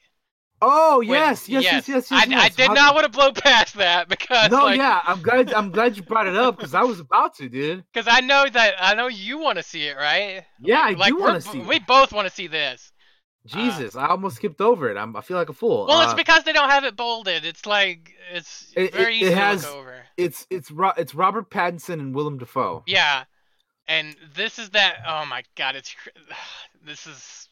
Oh 0.63 0.99
with- 0.99 1.09
yes, 1.09 1.49
yes, 1.49 1.63
yes, 1.63 1.87
yes, 1.89 2.11
yes. 2.11 2.29
I, 2.29 2.35
I 2.45 2.49
did 2.49 2.67
How- 2.67 2.73
not 2.73 2.95
want 2.95 3.05
to 3.05 3.11
blow 3.11 3.31
past 3.31 3.73
that 3.75 4.07
because 4.07 4.51
No, 4.51 4.65
like, 4.65 4.77
yeah, 4.77 5.01
I'm 5.05 5.21
glad. 5.21 5.51
I'm 5.53 5.71
glad 5.71 5.97
you 5.97 6.03
brought 6.03 6.27
it 6.27 6.35
up 6.35 6.55
because 6.55 6.75
I 6.75 6.83
was 6.83 6.99
about 6.99 7.35
to, 7.37 7.49
dude. 7.49 7.83
Because 7.91 8.07
I 8.07 8.21
know 8.21 8.45
that 8.47 8.75
I 8.79 8.93
know 8.93 9.07
you 9.07 9.39
want 9.39 9.57
to 9.57 9.63
see 9.63 9.87
it, 9.87 9.97
right? 9.97 10.43
Yeah, 10.59 10.81
I 10.81 10.91
like, 10.91 11.09
do 11.13 11.19
want 11.19 11.41
to 11.41 11.49
see. 11.49 11.59
We 11.59 11.77
it. 11.77 11.87
both 11.87 12.13
want 12.13 12.27
to 12.27 12.33
see 12.33 12.45
this. 12.45 12.91
Jesus, 13.45 13.95
I 13.95 14.07
almost 14.07 14.35
skipped 14.35 14.61
over 14.61 14.89
it. 14.91 14.97
I'm, 14.97 15.15
I 15.15 15.21
feel 15.21 15.35
like 15.37 15.49
a 15.49 15.53
fool. 15.53 15.87
Well, 15.87 15.97
Uh, 15.99 16.05
it's 16.05 16.13
because 16.13 16.43
they 16.43 16.53
don't 16.53 16.69
have 16.69 16.83
it 16.83 16.95
bolded. 16.95 17.43
It's 17.43 17.65
like 17.65 18.13
it's 18.31 18.71
It- 18.75 18.93
very 18.93 19.17
it- 19.17 19.21
it 19.23 19.25
easy 19.27 19.33
has- 19.33 19.61
to 19.63 19.67
look 19.69 19.77
over. 19.77 20.05
it's 20.17 20.45
it's 20.51 20.69
Ro- 20.69 20.93
it's 20.95 21.15
Robert 21.15 21.49
Pattinson 21.49 21.93
and 21.93 22.13
Willem 22.13 22.37
Dafoe. 22.37 22.83
Yeah, 22.85 23.23
and 23.87 24.15
this 24.35 24.59
is 24.59 24.69
that. 24.71 25.01
Oh 25.07 25.25
my 25.25 25.43
god, 25.55 25.75
it's 25.75 25.95
this 26.83 27.07
is 27.07 27.49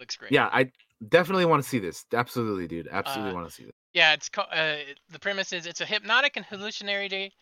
looks 0.00 0.16
great. 0.16 0.32
Yeah, 0.32 0.50
I 0.52 0.70
definitely 1.08 1.46
want 1.46 1.62
to 1.62 1.68
see 1.68 1.78
this. 1.78 2.04
Absolutely, 2.12 2.68
dude. 2.68 2.88
Absolutely 2.90 3.30
Uh, 3.32 3.34
want 3.34 3.48
to 3.48 3.54
see 3.54 3.64
this. 3.64 3.72
Yeah, 3.94 4.12
it's 4.12 4.28
uh, 4.36 4.76
the 5.08 5.18
premise 5.18 5.52
is 5.54 5.64
it's 5.66 5.80
a 5.80 5.86
hypnotic 5.86 6.36
and 6.36 6.44
hallucinatory, 6.44 7.32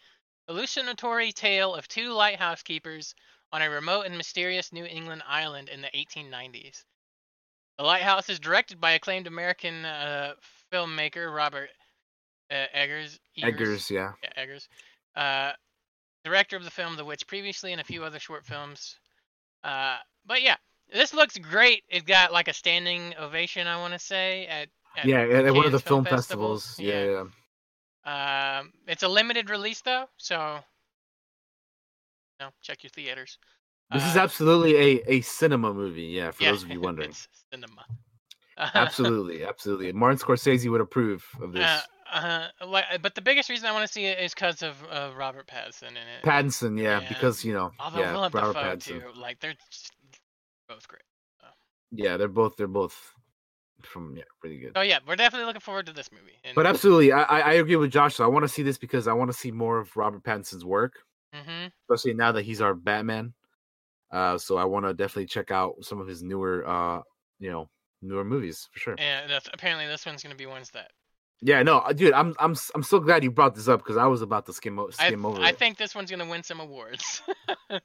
hallucinatory 0.48 1.32
tale 1.32 1.74
of 1.74 1.89
two 1.89 2.12
lighthouse 2.12 2.62
keepers 2.62 3.14
on 3.55 3.62
a 3.62 3.70
remote 3.70 4.02
and 4.05 4.16
mysterious 4.16 4.73
New 4.73 4.84
England 4.84 5.23
island 5.28 5.68
in 5.68 5.81
the 5.81 5.86
1890s. 5.94 6.83
The 7.78 7.84
lighthouse 7.84 8.28
is 8.28 8.41
directed 8.41 8.81
by 8.81 8.92
acclaimed 8.92 9.28
American 9.28 9.84
uh, 9.84 10.33
filmmaker 10.73 11.33
Robert 11.33 11.68
uh, 12.50 12.66
Eggers. 12.73 13.20
Eggers, 13.41 13.89
yeah. 13.92 14.10
Yeah, 14.24 14.31
Eggers. 14.36 14.68
Uh, 15.15 15.52
director 16.24 16.57
of 16.57 16.65
the 16.65 16.70
film 16.70 16.97
The 16.97 17.05
Witch 17.05 17.28
previously 17.28 17.70
and 17.70 17.81
a 17.81 17.84
few 17.84 18.02
other 18.02 18.18
short 18.18 18.44
films. 18.44 18.97
Uh, 19.62 19.99
but 20.26 20.42
yeah, 20.42 20.57
this 20.92 21.15
looks 21.15 21.39
great. 21.39 21.84
It 21.89 22.07
got 22.07 22.33
like 22.33 22.49
a 22.49 22.52
standing 22.52 23.15
ovation, 23.20 23.68
I 23.68 23.76
want 23.76 23.92
to 23.92 24.00
say, 24.00 24.49
at, 24.49 24.68
at 24.97 25.05
Yeah, 25.07 25.20
at 25.20 25.47
at 25.47 25.55
one 25.55 25.65
of 25.65 25.70
the 25.73 25.78
film 25.78 26.05
Film 26.05 26.16
festivals. 26.16 26.66
Festival, 26.66 26.92
Yeah, 26.92 27.26
yeah. 28.05 28.58
um, 28.58 28.73
it's 28.89 29.05
a 29.05 29.08
limited 29.08 29.49
release 29.49 29.81
though, 29.81 30.07
so 30.16 30.58
know, 32.40 32.50
check 32.62 32.82
your 32.82 32.90
theaters. 32.90 33.38
This 33.92 34.04
is 34.06 34.16
Uh, 34.16 34.20
absolutely 34.20 34.76
a, 34.76 35.02
a 35.08 35.20
cinema 35.20 35.72
movie. 35.74 36.02
Yeah, 36.04 36.30
for 36.30 36.42
yeah, 36.42 36.50
those 36.50 36.62
of 36.62 36.70
you 36.70 36.80
wondering. 36.88 37.12
cinema. 37.50 37.84
absolutely, 38.58 39.44
absolutely. 39.48 39.92
Martin 39.92 40.18
Scorsese 40.18 40.70
would 40.70 40.80
approve 40.80 41.24
of 41.40 41.52
this. 41.52 41.62
Uh, 42.12 42.48
uh, 42.62 42.98
but 43.02 43.14
the 43.14 43.20
biggest 43.20 43.48
reason 43.50 43.66
I 43.66 43.72
want 43.72 43.86
to 43.86 43.92
see 43.92 44.04
it 44.06 44.18
is 44.20 44.32
because 44.34 44.62
of 44.62 44.76
uh, 44.90 45.10
Robert 45.16 45.46
Pattinson 45.46 45.90
in 45.90 45.96
it. 45.96 46.22
Pattinson, 46.24 46.80
yeah, 46.80 47.00
yeah. 47.00 47.08
because 47.08 47.44
you 47.44 47.52
know, 47.52 47.72
Although 47.80 48.00
yeah, 48.00 48.12
Robert 48.12 48.54
Pattinson. 48.56 48.82
too. 49.00 49.02
Like 49.16 49.40
they're 49.40 49.54
both 50.68 50.86
great. 50.88 51.02
Yeah, 51.96 52.16
they're 52.16 52.28
both 52.28 52.56
they're 52.56 52.66
both 52.66 53.12
from 53.82 54.16
yeah, 54.16 54.24
pretty 54.40 54.58
good. 54.58 54.72
Oh 54.74 54.80
yeah, 54.80 54.98
we're 55.06 55.16
definitely 55.16 55.46
looking 55.46 55.60
forward 55.60 55.86
to 55.86 55.92
this 55.92 56.10
movie. 56.10 56.32
And, 56.44 56.54
But 56.54 56.66
absolutely, 56.66 57.12
I 57.12 57.22
I 57.22 57.40
I 57.40 57.52
agree 57.54 57.76
with 57.76 57.90
Josh. 57.92 58.16
So 58.16 58.24
I 58.24 58.28
want 58.28 58.42
to 58.44 58.48
see 58.48 58.62
this 58.62 58.78
because 58.78 59.06
I 59.06 59.12
want 59.12 59.30
to 59.30 59.36
see 59.36 59.50
more 59.52 59.78
of 59.78 59.96
Robert 59.96 60.22
Pattinson's 60.24 60.64
work, 60.64 60.94
hmm 61.34 61.66
especially 61.90 62.14
now 62.14 62.32
that 62.32 62.42
he's 62.44 62.60
our 62.60 62.74
Batman. 62.74 63.34
Uh, 64.10 64.38
so 64.38 64.56
I 64.56 64.64
want 64.64 64.86
to 64.86 64.94
definitely 64.94 65.26
check 65.26 65.50
out 65.50 65.74
some 65.82 66.00
of 66.00 66.06
his 66.06 66.22
newer, 66.22 66.64
uh, 66.66 67.02
you 67.40 67.50
know, 67.50 67.68
newer 68.00 68.24
movies 68.24 68.68
for 68.72 68.78
sure. 68.78 68.94
and 68.98 69.30
that's, 69.30 69.48
apparently 69.52 69.86
this 69.86 70.06
one's 70.06 70.22
gonna 70.22 70.34
be 70.34 70.46
ones 70.46 70.70
that 70.70 70.90
Yeah, 71.42 71.62
no, 71.62 71.78
uh, 71.78 71.92
dude, 71.92 72.12
I'm 72.14 72.34
I'm 72.38 72.54
I'm 72.74 72.82
so 72.82 73.00
glad 73.00 73.24
you 73.24 73.30
brought 73.30 73.54
this 73.54 73.68
up 73.68 73.80
because 73.80 73.96
I 73.96 74.06
was 74.06 74.22
about 74.22 74.46
to 74.46 74.52
skim 74.52 74.78
o- 74.78 74.90
I, 74.98 75.08
skim 75.08 75.26
over 75.26 75.42
I 75.42 75.50
it. 75.50 75.58
think 75.58 75.76
this 75.76 75.94
one's 75.94 76.10
gonna 76.10 76.28
win 76.28 76.42
some 76.42 76.60
awards. 76.60 77.22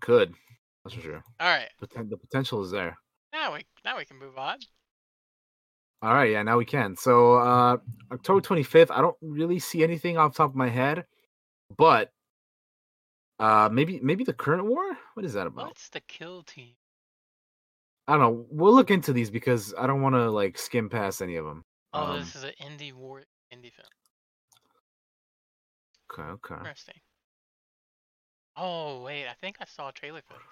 Could 0.00 0.34
that's 0.84 0.94
for 0.96 1.00
sure. 1.00 1.22
All 1.40 1.48
right, 1.48 1.68
the 1.80 2.16
potential 2.18 2.62
is 2.62 2.70
there. 2.70 2.98
now 3.32 3.54
we 3.54 3.64
now 3.84 3.96
we 3.96 4.04
can 4.04 4.18
move 4.18 4.36
on. 4.36 4.58
All 6.02 6.12
right, 6.12 6.32
yeah, 6.32 6.42
now 6.42 6.58
we 6.58 6.66
can. 6.66 6.96
So 6.96 7.34
uh 7.36 7.76
October 8.12 8.40
25th, 8.40 8.90
I 8.90 9.00
don't 9.00 9.16
really 9.22 9.58
see 9.58 9.82
anything 9.82 10.18
off 10.18 10.32
the 10.32 10.38
top 10.38 10.50
of 10.50 10.56
my 10.56 10.68
head, 10.68 11.06
but 11.76 12.10
uh 13.38 13.68
maybe 13.72 14.00
maybe 14.02 14.24
the 14.24 14.32
current 14.32 14.66
war? 14.66 14.84
What 15.14 15.24
is 15.24 15.32
that 15.34 15.46
about? 15.46 15.66
What's 15.66 15.88
the 15.90 16.00
kill 16.00 16.42
team? 16.42 16.74
I 18.06 18.12
don't 18.12 18.20
know. 18.20 18.46
We'll 18.50 18.74
look 18.74 18.90
into 18.90 19.12
these 19.12 19.30
because 19.30 19.74
I 19.78 19.86
don't 19.86 20.02
want 20.02 20.14
to 20.14 20.30
like 20.30 20.58
skim 20.58 20.90
past 20.90 21.22
any 21.22 21.36
of 21.36 21.44
them. 21.46 21.64
Oh, 21.94 22.02
Um, 22.04 22.20
this 22.20 22.36
is 22.36 22.44
an 22.44 22.52
indie 22.62 22.92
war 22.92 23.22
indie 23.52 23.72
film. 23.72 23.88
Okay, 26.12 26.22
okay. 26.22 26.54
Interesting. 26.56 27.00
Oh 28.56 29.02
wait, 29.02 29.26
I 29.26 29.34
think 29.40 29.56
I 29.60 29.64
saw 29.64 29.88
a 29.88 29.92
trailer 29.92 30.20
for 30.26 30.34
this. 30.34 30.42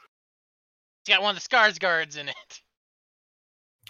It's 1.05 1.15
got 1.15 1.23
one 1.23 1.37
of 1.37 1.43
the 1.43 1.49
Skarsgårds 1.49 2.17
in 2.17 2.29
it. 2.29 2.61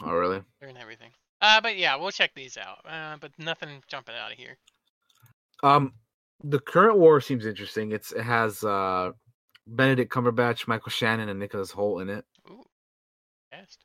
Oh, 0.02 0.12
really? 0.12 0.42
and 0.62 0.78
everything. 0.78 1.10
Uh, 1.40 1.60
but 1.60 1.76
yeah, 1.76 1.96
we'll 1.96 2.10
check 2.10 2.32
these 2.34 2.56
out. 2.56 2.78
Uh, 2.88 3.16
but 3.20 3.30
nothing 3.38 3.82
jumping 3.88 4.14
out 4.14 4.32
of 4.32 4.38
here. 4.38 4.56
Um, 5.62 5.92
the 6.44 6.58
current 6.60 6.98
war 6.98 7.20
seems 7.20 7.46
interesting. 7.46 7.92
It's 7.92 8.12
it 8.12 8.22
has 8.22 8.62
uh 8.64 9.12
Benedict 9.66 10.12
Cumberbatch, 10.12 10.66
Michael 10.66 10.90
Shannon, 10.90 11.28
and 11.28 11.38
Nicholas 11.38 11.70
Hoult 11.72 12.02
in 12.02 12.08
it. 12.08 12.24
Ooh, 12.50 12.64
best. 13.50 13.84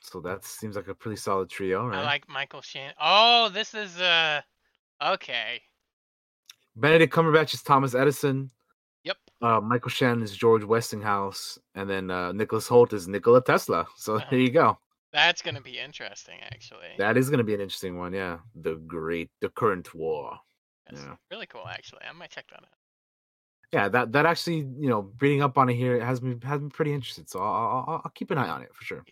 So 0.00 0.20
that 0.20 0.44
seems 0.44 0.76
like 0.76 0.88
a 0.88 0.94
pretty 0.94 1.16
solid 1.16 1.50
trio, 1.50 1.86
right? 1.86 1.98
I 1.98 2.04
like 2.04 2.28
Michael 2.28 2.62
Shannon. 2.62 2.94
Oh, 3.00 3.48
this 3.48 3.74
is 3.74 4.00
uh, 4.00 4.40
okay. 5.04 5.60
Benedict 6.76 7.12
Cumberbatch 7.12 7.54
is 7.54 7.62
Thomas 7.62 7.94
Edison. 7.94 8.50
Yep. 9.04 9.16
Uh, 9.42 9.60
Michael 9.60 9.90
Shannon 9.90 10.22
is 10.22 10.36
George 10.36 10.64
Westinghouse, 10.64 11.58
and 11.74 11.88
then 11.90 12.10
uh, 12.10 12.32
Nicholas 12.32 12.68
Hoult 12.68 12.92
is 12.92 13.08
Nikola 13.08 13.42
Tesla. 13.42 13.86
So 13.96 14.16
Uh-huh. 14.16 14.26
there 14.30 14.38
you 14.40 14.50
go. 14.50 14.78
That's 15.12 15.40
gonna 15.42 15.60
be 15.62 15.78
interesting, 15.78 16.38
actually. 16.42 16.88
That 16.98 17.16
is 17.16 17.30
going 17.30 17.38
to 17.38 17.44
be 17.44 17.54
an 17.54 17.60
interesting 17.60 17.96
one. 17.96 18.12
Yeah, 18.12 18.38
the 18.54 18.74
great, 18.86 19.30
the 19.40 19.48
current 19.48 19.94
war. 19.94 20.36
That's 20.88 21.02
yeah. 21.02 21.16
really 21.30 21.46
cool, 21.46 21.66
actually. 21.68 22.02
I 22.08 22.12
might 22.12 22.30
check 22.30 22.46
that 22.50 22.60
out. 22.60 22.68
Yeah, 23.72 23.88
that 23.88 24.12
that 24.12 24.26
actually, 24.26 24.58
you 24.78 24.88
know, 24.88 25.10
reading 25.20 25.42
up 25.42 25.58
on 25.58 25.68
it 25.68 25.74
here 25.74 26.02
has 26.04 26.22
me 26.22 26.36
has 26.44 26.60
me 26.60 26.68
pretty 26.68 26.92
interested. 26.92 27.28
So 27.28 27.40
I'll, 27.40 27.84
I'll, 27.88 28.02
I'll 28.04 28.12
keep 28.14 28.30
an 28.30 28.38
eye 28.38 28.48
on 28.48 28.62
it 28.62 28.72
for 28.74 28.84
sure. 28.84 29.04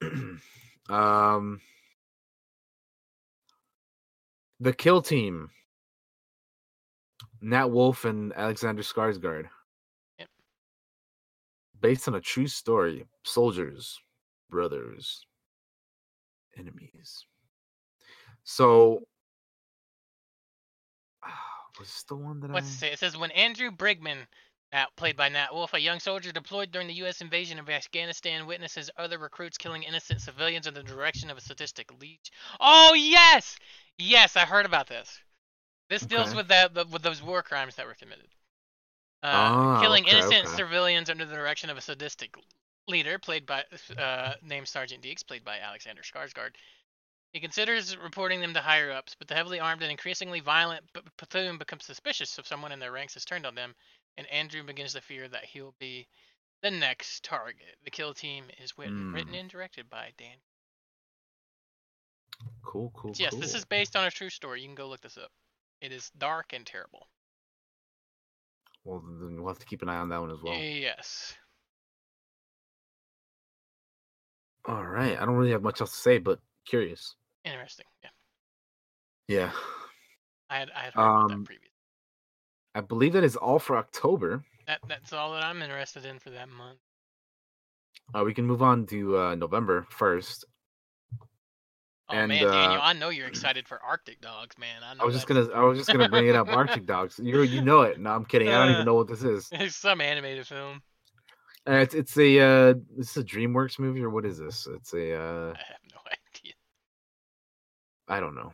Um, 0.88 1.60
the 4.60 4.72
Kill 4.72 5.02
Team. 5.02 5.50
Nat 7.40 7.70
Wolff 7.70 8.04
and 8.04 8.32
Alexander 8.34 8.82
Skarsgård. 8.82 9.48
Yep. 10.18 10.28
Based 11.80 12.08
on 12.08 12.16
a 12.16 12.20
true 12.20 12.48
story. 12.48 13.04
Soldiers, 13.22 14.00
brothers, 14.50 15.24
enemies. 16.58 17.26
So, 18.50 19.02
was 21.78 21.88
this 21.88 22.02
the 22.08 22.16
one 22.16 22.40
that 22.40 22.50
What's 22.50 22.66
I? 22.66 22.70
it 22.70 22.72
say? 22.72 22.92
It 22.92 22.98
says 22.98 23.14
when 23.16 23.30
Andrew 23.32 23.70
Brigman, 23.70 24.26
Nat, 24.72 24.86
played 24.96 25.18
by 25.18 25.28
Nat 25.28 25.52
Wolff, 25.52 25.74
a 25.74 25.80
young 25.80 26.00
soldier 26.00 26.32
deployed 26.32 26.70
during 26.72 26.88
the 26.88 26.94
U.S. 26.94 27.20
invasion 27.20 27.58
of 27.58 27.68
Afghanistan, 27.68 28.46
witnesses 28.46 28.90
other 28.96 29.18
recruits 29.18 29.58
killing 29.58 29.82
innocent 29.82 30.22
civilians 30.22 30.66
under 30.66 30.80
the 30.82 30.88
direction 30.88 31.28
of 31.28 31.36
a 31.36 31.42
sadistic 31.42 31.90
leech. 32.00 32.30
Oh 32.58 32.94
yes, 32.94 33.58
yes, 33.98 34.34
I 34.34 34.46
heard 34.46 34.64
about 34.64 34.86
this. 34.88 35.20
This 35.90 36.02
deals 36.02 36.34
with 36.34 36.48
that 36.48 36.74
with 36.90 37.02
those 37.02 37.22
war 37.22 37.42
crimes 37.42 37.74
that 37.76 37.86
were 37.86 37.94
committed. 37.94 38.28
Uh, 39.22 39.26
Ah, 39.26 39.80
killing 39.82 40.04
okay, 40.04 40.12
innocent 40.16 40.46
okay. 40.46 40.56
civilians 40.56 41.10
under 41.10 41.26
the 41.26 41.34
direction 41.34 41.68
of 41.68 41.76
a 41.76 41.82
sadistic 41.82 42.34
leader, 42.86 43.18
played 43.18 43.44
by 43.44 43.64
uh, 43.98 44.32
named 44.42 44.68
Sergeant 44.68 45.02
Deeks, 45.02 45.26
played 45.26 45.44
by 45.44 45.58
Alexander 45.58 46.00
Skarsgård. 46.02 46.52
He 47.38 47.40
considers 47.40 47.96
reporting 47.96 48.40
them 48.40 48.52
to 48.54 48.60
higher 48.60 48.90
ups, 48.90 49.14
but 49.16 49.28
the 49.28 49.36
heavily 49.36 49.60
armed 49.60 49.80
and 49.82 49.92
increasingly 49.92 50.40
violent 50.40 50.82
platoon 51.18 51.56
becomes 51.56 51.84
suspicious 51.84 52.36
if 52.36 52.48
someone 52.48 52.72
in 52.72 52.80
their 52.80 52.90
ranks 52.90 53.14
has 53.14 53.24
turned 53.24 53.46
on 53.46 53.54
them, 53.54 53.76
and 54.16 54.26
Andrew 54.26 54.64
begins 54.64 54.94
to 54.94 55.00
fear 55.00 55.28
that 55.28 55.44
he'll 55.44 55.76
be 55.78 56.08
the 56.62 56.70
next 56.72 57.22
target. 57.22 57.76
The 57.84 57.92
kill 57.92 58.12
team 58.12 58.46
is 58.60 58.76
written, 58.76 59.12
written 59.12 59.34
Hmm. 59.34 59.38
and 59.38 59.48
directed 59.48 59.88
by 59.88 60.12
Dan. 60.18 60.34
Cool, 62.64 62.90
cool. 62.96 63.12
Yes, 63.14 63.36
this 63.36 63.54
is 63.54 63.64
based 63.64 63.94
on 63.94 64.04
a 64.04 64.10
true 64.10 64.30
story. 64.30 64.60
You 64.62 64.66
can 64.66 64.74
go 64.74 64.88
look 64.88 65.02
this 65.02 65.16
up. 65.16 65.30
It 65.80 65.92
is 65.92 66.10
dark 66.18 66.52
and 66.52 66.66
terrible. 66.66 67.06
Well, 68.82 68.98
then 68.98 69.36
we'll 69.36 69.46
have 69.54 69.60
to 69.60 69.66
keep 69.66 69.82
an 69.82 69.88
eye 69.88 69.98
on 69.98 70.08
that 70.08 70.20
one 70.20 70.32
as 70.32 70.42
well. 70.42 70.54
Yes. 70.54 71.36
All 74.64 74.84
right. 74.84 75.16
I 75.16 75.24
don't 75.24 75.36
really 75.36 75.52
have 75.52 75.62
much 75.62 75.80
else 75.80 75.92
to 75.92 75.98
say, 75.98 76.18
but 76.18 76.40
curious. 76.64 77.14
Interesting. 77.52 77.86
Yeah. 78.02 78.10
Yeah. 79.28 79.52
I 80.50 80.58
had 80.58 80.70
I 80.74 80.80
had 80.84 80.94
heard 80.94 81.02
Um, 81.02 81.28
that 81.28 81.44
previous. 81.44 81.68
I 82.74 82.80
believe 82.80 83.12
that 83.14 83.24
is 83.24 83.36
all 83.36 83.58
for 83.58 83.76
October. 83.76 84.44
That 84.66 84.80
that's 84.88 85.12
all 85.12 85.32
that 85.32 85.42
I'm 85.44 85.62
interested 85.62 86.04
in 86.04 86.18
for 86.18 86.30
that 86.30 86.48
month. 86.48 86.78
Uh, 88.14 88.22
we 88.24 88.32
can 88.32 88.46
move 88.46 88.62
on 88.62 88.86
to 88.86 89.18
uh, 89.18 89.34
November 89.34 89.86
1st. 89.98 90.44
Oh 92.10 92.14
And, 92.14 92.28
man, 92.30 92.42
Daniel, 92.42 92.80
uh, 92.80 92.84
I 92.84 92.94
know 92.94 93.10
you're 93.10 93.26
excited 93.28 93.68
for 93.68 93.82
Arctic 93.82 94.22
Dogs, 94.22 94.56
man. 94.56 94.82
I 94.82 94.94
know 94.94 95.02
I 95.02 95.04
was 95.04 95.14
just 95.14 95.26
gonna 95.26 95.46
I 95.54 95.60
was 95.62 95.76
just 95.76 95.92
gonna 95.92 96.08
bring 96.08 96.26
it 96.26 96.34
up. 96.34 96.48
Arctic 96.48 96.86
Dogs. 96.86 97.20
You 97.22 97.42
you 97.42 97.60
know 97.60 97.82
it. 97.82 98.00
No, 98.00 98.10
I'm 98.10 98.24
kidding. 98.24 98.48
I 98.48 98.52
don't 98.52 98.68
Uh. 98.68 98.72
even 98.74 98.86
know 98.86 98.94
what 98.94 99.08
this 99.08 99.22
is. 99.22 99.48
It's 99.52 99.76
some 99.76 100.00
animated 100.00 100.46
film. 100.46 100.80
Uh, 101.68 101.72
it's 101.72 101.94
it's 101.94 102.16
a 102.16 102.40
uh, 102.40 102.74
this 102.96 103.10
is 103.10 103.16
a 103.18 103.24
DreamWorks 103.24 103.78
movie 103.78 104.02
or 104.02 104.08
what 104.08 104.24
is 104.24 104.38
this? 104.38 104.66
It's 104.74 104.94
a 104.94 105.14
uh, 105.20 105.52
I 105.54 105.58
have 105.58 105.82
no 105.92 106.00
idea. 106.06 106.18
I 108.08 108.20
don't 108.20 108.34
know. 108.34 108.52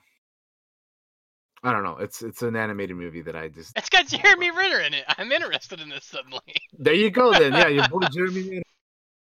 I 1.63 1.73
don't 1.73 1.83
know. 1.83 1.97
It's 1.97 2.21
it's 2.23 2.43
an 2.43 2.57
animated 2.57 2.97
movie 2.97 3.23
that 3.23 3.35
I 3.37 3.49
just. 3.49 3.73
It's 3.77 3.89
got 3.89 4.07
Jeremy 4.07 4.51
Ritter 4.51 4.81
in 4.81 4.93
it. 4.95 5.05
I'm 5.17 5.33
interested 5.33 5.81
in 5.81 5.89
this 5.89 6.05
suddenly. 6.05 6.41
There 6.79 6.93
you 6.95 7.11
go 7.11 7.33
then. 7.33 7.53
Yeah, 7.53 7.69
your 7.69 7.89
boy 7.89 8.01
Jeremy. 8.13 8.49
Renner. 8.51 8.63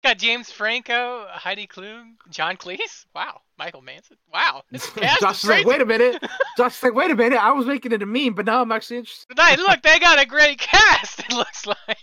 got 0.03 0.19
James 0.19 0.51
Franco, 0.51 1.25
Heidi 1.31 1.67
Klum, 1.67 2.17
John 2.29 2.57
Cleese. 2.59 3.07
Wow, 3.15 3.41
Michael 3.59 3.81
Madsen. 3.81 4.17
Wow, 4.31 4.63
this 4.71 4.91
cast 4.91 5.21
Josh 5.21 5.37
is 5.39 5.45
is 5.45 5.51
like, 5.51 5.65
wait 5.67 5.81
a 5.81 5.87
minute. 5.87 6.23
Josh 6.59 6.77
is 6.77 6.83
like, 6.83 6.95
wait 6.95 7.11
a 7.11 7.15
minute. 7.17 7.39
I 7.43 7.53
was 7.53 7.65
making 7.65 7.93
it 7.93 8.03
a 8.03 8.07
meme, 8.07 8.35
but 8.35 8.45
now 8.45 8.61
I'm 8.61 8.73
actually 8.73 8.99
interested. 8.99 9.27
Hey, 9.39 9.57
look, 9.57 9.81
they 9.83 9.99
got 9.99 10.21
a 10.21 10.27
great 10.27 10.59
cast. 10.59 11.21
It 11.21 11.33
looks 11.33 11.67
like. 11.67 11.97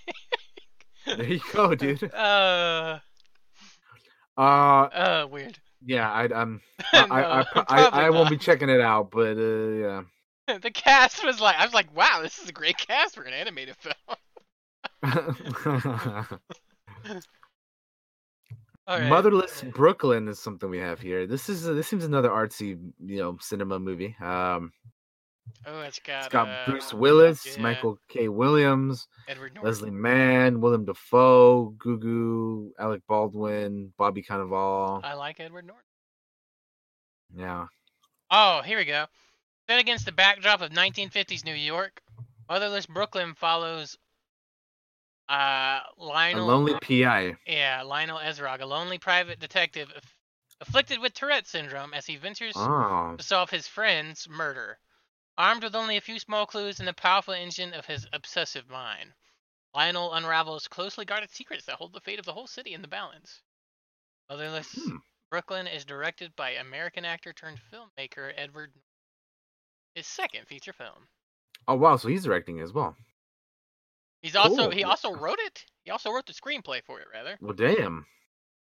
There 1.05 1.23
you 1.23 1.41
go, 1.53 1.75
dude. 1.75 2.03
Uh, 2.13 2.99
Uh, 4.37 4.41
uh, 4.41 5.27
weird. 5.29 5.59
Yeah, 5.85 6.11
I, 6.13 6.29
I'm. 6.33 6.61
I, 6.93 6.99
I, 6.99 7.41
I, 7.41 7.45
I, 7.67 8.05
I 8.05 8.09
won't 8.09 8.29
be 8.29 8.37
checking 8.37 8.69
it 8.69 8.81
out, 8.81 9.11
but 9.11 9.37
uh, 9.37 9.67
yeah. 9.69 10.01
The 10.61 10.71
cast 10.71 11.23
was 11.23 11.39
like, 11.39 11.55
I 11.55 11.63
was 11.63 11.73
like, 11.73 11.95
wow, 11.95 12.19
this 12.21 12.39
is 12.39 12.49
a 12.49 12.51
great 12.51 12.75
cast 12.77 13.15
for 13.15 13.23
an 13.23 13.33
animated 13.33 13.75
film. 13.77 13.95
Right. 18.87 19.07
Motherless 19.07 19.63
Brooklyn 19.73 20.27
is 20.27 20.39
something 20.39 20.69
we 20.69 20.79
have 20.79 20.99
here. 20.99 21.25
This 21.25 21.47
is 21.47 21.63
this 21.63 21.87
seems 21.87 22.03
another 22.03 22.29
artsy, 22.29 22.77
you 22.99 23.17
know, 23.19 23.37
cinema 23.39 23.79
movie. 23.79 24.17
Um, 24.19 24.73
Oh, 25.65 25.81
it's 25.81 25.99
got. 25.99 26.25
it's 26.25 26.27
got 26.33 26.47
uh, 26.47 26.65
Bruce 26.67 26.93
Willis, 26.93 27.45
yeah, 27.57 27.61
Michael 27.61 27.97
K. 28.09 28.27
Williams, 28.27 29.07
Edward 29.27 29.53
Norton. 29.55 29.69
Leslie 29.71 29.91
Mann, 29.91 30.61
Willem 30.61 30.85
Dafoe, 30.85 31.73
Gugu, 31.77 32.71
Alec 32.79 33.01
Baldwin, 33.07 33.93
Bobby 33.97 34.23
Cannavale. 34.23 35.01
I 35.03 35.13
like 35.13 35.39
Edward 35.39 35.65
Norton. 35.67 35.83
Yeah. 37.35 37.67
Oh, 38.29 38.61
here 38.63 38.77
we 38.77 38.85
go. 38.85 39.05
Set 39.69 39.79
against 39.79 40.05
the 40.05 40.11
backdrop 40.11 40.61
of 40.61 40.71
1950s 40.71 41.45
New 41.45 41.53
York, 41.53 42.01
Motherless 42.49 42.85
Brooklyn 42.85 43.33
follows 43.35 43.97
uh, 45.29 45.79
A 45.97 46.33
lonely 46.35 46.73
PI. 46.81 47.35
Yeah, 47.47 47.83
Lionel 47.85 48.19
Essrog, 48.19 48.59
a 48.61 48.65
lonely 48.65 48.97
private 48.97 49.39
detective 49.39 49.89
aff- 49.95 50.17
afflicted 50.59 50.99
with 50.99 51.13
Tourette 51.13 51.47
syndrome 51.47 51.93
as 51.93 52.05
he 52.05 52.17
ventures 52.17 52.53
Oh, 52.57 53.15
to 53.17 53.23
solve 53.23 53.49
his 53.49 53.67
friend's 53.67 54.27
murder. 54.29 54.77
Armed 55.37 55.63
with 55.63 55.75
only 55.75 55.97
a 55.97 56.01
few 56.01 56.19
small 56.19 56.45
clues 56.45 56.79
and 56.79 56.87
the 56.87 56.93
powerful 56.93 57.33
engine 57.33 57.73
of 57.73 57.85
his 57.85 58.07
obsessive 58.13 58.69
mind, 58.69 59.13
Lionel 59.73 60.13
unravels 60.13 60.67
closely 60.67 61.05
guarded 61.05 61.31
secrets 61.31 61.65
that 61.65 61.75
hold 61.75 61.93
the 61.93 62.01
fate 62.01 62.19
of 62.19 62.25
the 62.25 62.33
whole 62.33 62.47
city 62.47 62.73
in 62.73 62.81
the 62.81 62.87
balance. 62.87 63.41
Motherless 64.29 64.71
Hmm. 64.73 64.97
Brooklyn 65.29 65.67
is 65.67 65.85
directed 65.85 66.35
by 66.35 66.51
American 66.51 67.05
actor 67.05 67.31
turned 67.33 67.59
filmmaker 67.71 68.33
Edward. 68.35 68.71
Norton. 68.75 68.81
His 69.95 70.07
second 70.07 70.47
feature 70.47 70.73
film. 70.73 71.07
oh 71.67 71.75
wow! 71.75 71.95
So 71.97 72.07
he's 72.09 72.23
directing 72.23 72.59
as 72.59 72.73
well. 72.73 72.95
He's 74.21 74.35
also 74.35 74.63
Cool. 74.63 74.71
he 74.71 74.83
also 74.83 75.13
wrote 75.13 75.39
it. 75.39 75.65
He 75.83 75.91
also 75.91 76.11
wrote 76.11 76.25
the 76.27 76.33
screenplay 76.33 76.83
for 76.83 76.99
it, 76.99 77.07
rather 77.13 77.37
Well, 77.41 77.53
damn. 77.53 78.05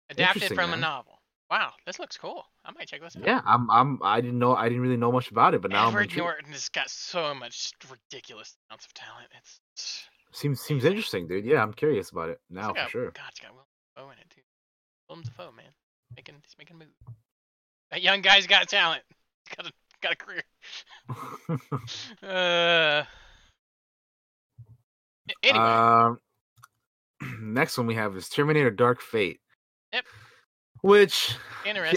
adapted 0.10 0.54
from 0.54 0.74
a 0.74 0.78
novel. 0.78 1.21
Wow, 1.52 1.74
this 1.86 2.00
looks 2.00 2.18
cool. 2.18 2.46
I 2.64 2.72
might 2.72 2.88
check 2.88 3.02
this 3.02 3.18
out. 3.18 3.26
Yeah, 3.26 3.42
I'm. 3.46 3.70
I'm. 3.70 4.00
I 4.02 4.22
didn't 4.22 4.40
know. 4.40 4.56
I 4.56 4.70
didn't 4.70 4.82
really 4.82 4.96
know 4.96 5.12
much 5.12 5.32
about 5.32 5.54
it, 5.54 5.62
but 5.62 5.70
now 5.70 5.82
I'm 5.86 5.90
Edward 5.90 6.16
Norton 6.16 6.54
has 6.54 6.70
got 6.70 6.90
so 6.90 7.36
much 7.36 7.74
ridiculous 7.90 8.56
amounts 8.70 8.86
of 8.86 8.94
talent. 8.94 9.28
It's, 9.38 10.06
Seems 10.32 10.62
seems 10.62 10.86
interesting, 10.86 11.28
dude. 11.28 11.44
Yeah, 11.44 11.62
I'm 11.62 11.74
curious 11.74 12.10
about 12.12 12.30
it 12.30 12.40
now 12.50 12.72
got, 12.72 12.86
for 12.86 12.92
sure. 12.92 13.12
God, 13.12 13.24
it's 13.32 13.42
got 13.42 13.52
Will 13.54 13.68
Dafoe 13.98 14.12
in 14.12 14.18
it 14.20 14.30
too. 14.34 14.42
Willem 15.10 15.24
Dafoe, 15.24 15.52
man, 15.52 15.66
making 16.16 16.36
he's 16.42 16.56
making 16.58 16.78
moves. 16.78 16.92
That 17.92 18.02
young 18.02 18.22
guy's 18.22 18.48
got 18.48 18.70
talent. 18.70 19.04
He's 19.46 19.56
got 19.58 19.68
a 19.68 19.74
got 20.02 20.14
a 20.14 20.16
career. 20.16 20.44
Uh. 23.04 23.04
Anyway, 25.44 25.66
Um, 25.66 26.20
next 27.42 27.78
one 27.78 27.88
we 27.88 27.96
have 27.96 28.16
is 28.16 28.30
Terminator: 28.30 28.72
Dark 28.72 29.02
Fate. 29.02 29.42
Yep. 29.92 30.06
Which. 30.82 31.36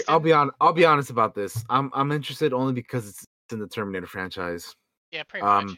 I'll 0.07 0.19
be 0.19 0.31
on. 0.31 0.51
I'll 0.61 0.73
be 0.73 0.85
honest 0.85 1.09
about 1.09 1.33
this. 1.33 1.63
I'm 1.69 1.89
I'm 1.93 2.11
interested 2.11 2.53
only 2.53 2.73
because 2.73 3.09
it's 3.09 3.25
in 3.51 3.59
the 3.59 3.67
Terminator 3.67 4.05
franchise. 4.07 4.75
yeah, 5.11 5.23
pretty 5.23 5.45
um, 5.45 5.67
much. 5.67 5.77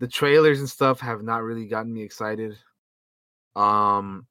The 0.00 0.08
trailers 0.08 0.60
and 0.60 0.68
stuff 0.68 1.00
have 1.00 1.22
not 1.22 1.42
really 1.42 1.66
gotten 1.66 1.92
me 1.92 2.02
excited. 2.02 2.56
Um, 3.56 4.26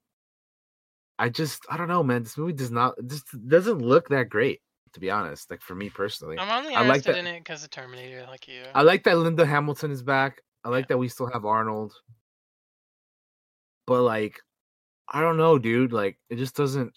I 1.20 1.28
just 1.28 1.64
I 1.70 1.76
don't 1.76 1.86
know, 1.86 2.02
man. 2.02 2.24
This 2.24 2.36
movie 2.36 2.52
does 2.52 2.72
not 2.72 2.94
just 3.06 3.26
doesn't 3.48 3.78
look 3.78 4.08
that 4.08 4.28
great, 4.28 4.60
to 4.94 5.00
be 5.00 5.10
honest. 5.10 5.48
Like 5.48 5.60
for 5.62 5.76
me 5.76 5.88
personally, 5.88 6.36
I'm 6.38 6.50
only 6.50 6.74
I 6.74 6.80
like 6.80 6.98
interested 6.98 7.14
that- 7.14 7.28
in 7.28 7.36
it 7.36 7.40
because 7.40 7.62
of 7.62 7.70
Terminator, 7.70 8.26
like 8.28 8.48
you. 8.48 8.62
I 8.74 8.82
like 8.82 9.04
that 9.04 9.18
Linda 9.18 9.46
Hamilton 9.46 9.92
is 9.92 10.02
back. 10.02 10.42
I 10.64 10.68
like 10.70 10.84
Yeah. 10.86 10.94
that 10.94 10.98
we 10.98 11.08
still 11.08 11.30
have 11.32 11.44
Arnold. 11.44 11.94
But 13.86 14.02
like 14.02 14.40
I 15.08 15.20
don't 15.20 15.36
know, 15.36 15.58
dude, 15.58 15.92
like 15.92 16.18
it 16.28 16.36
just 16.36 16.56
doesn't 16.56 16.92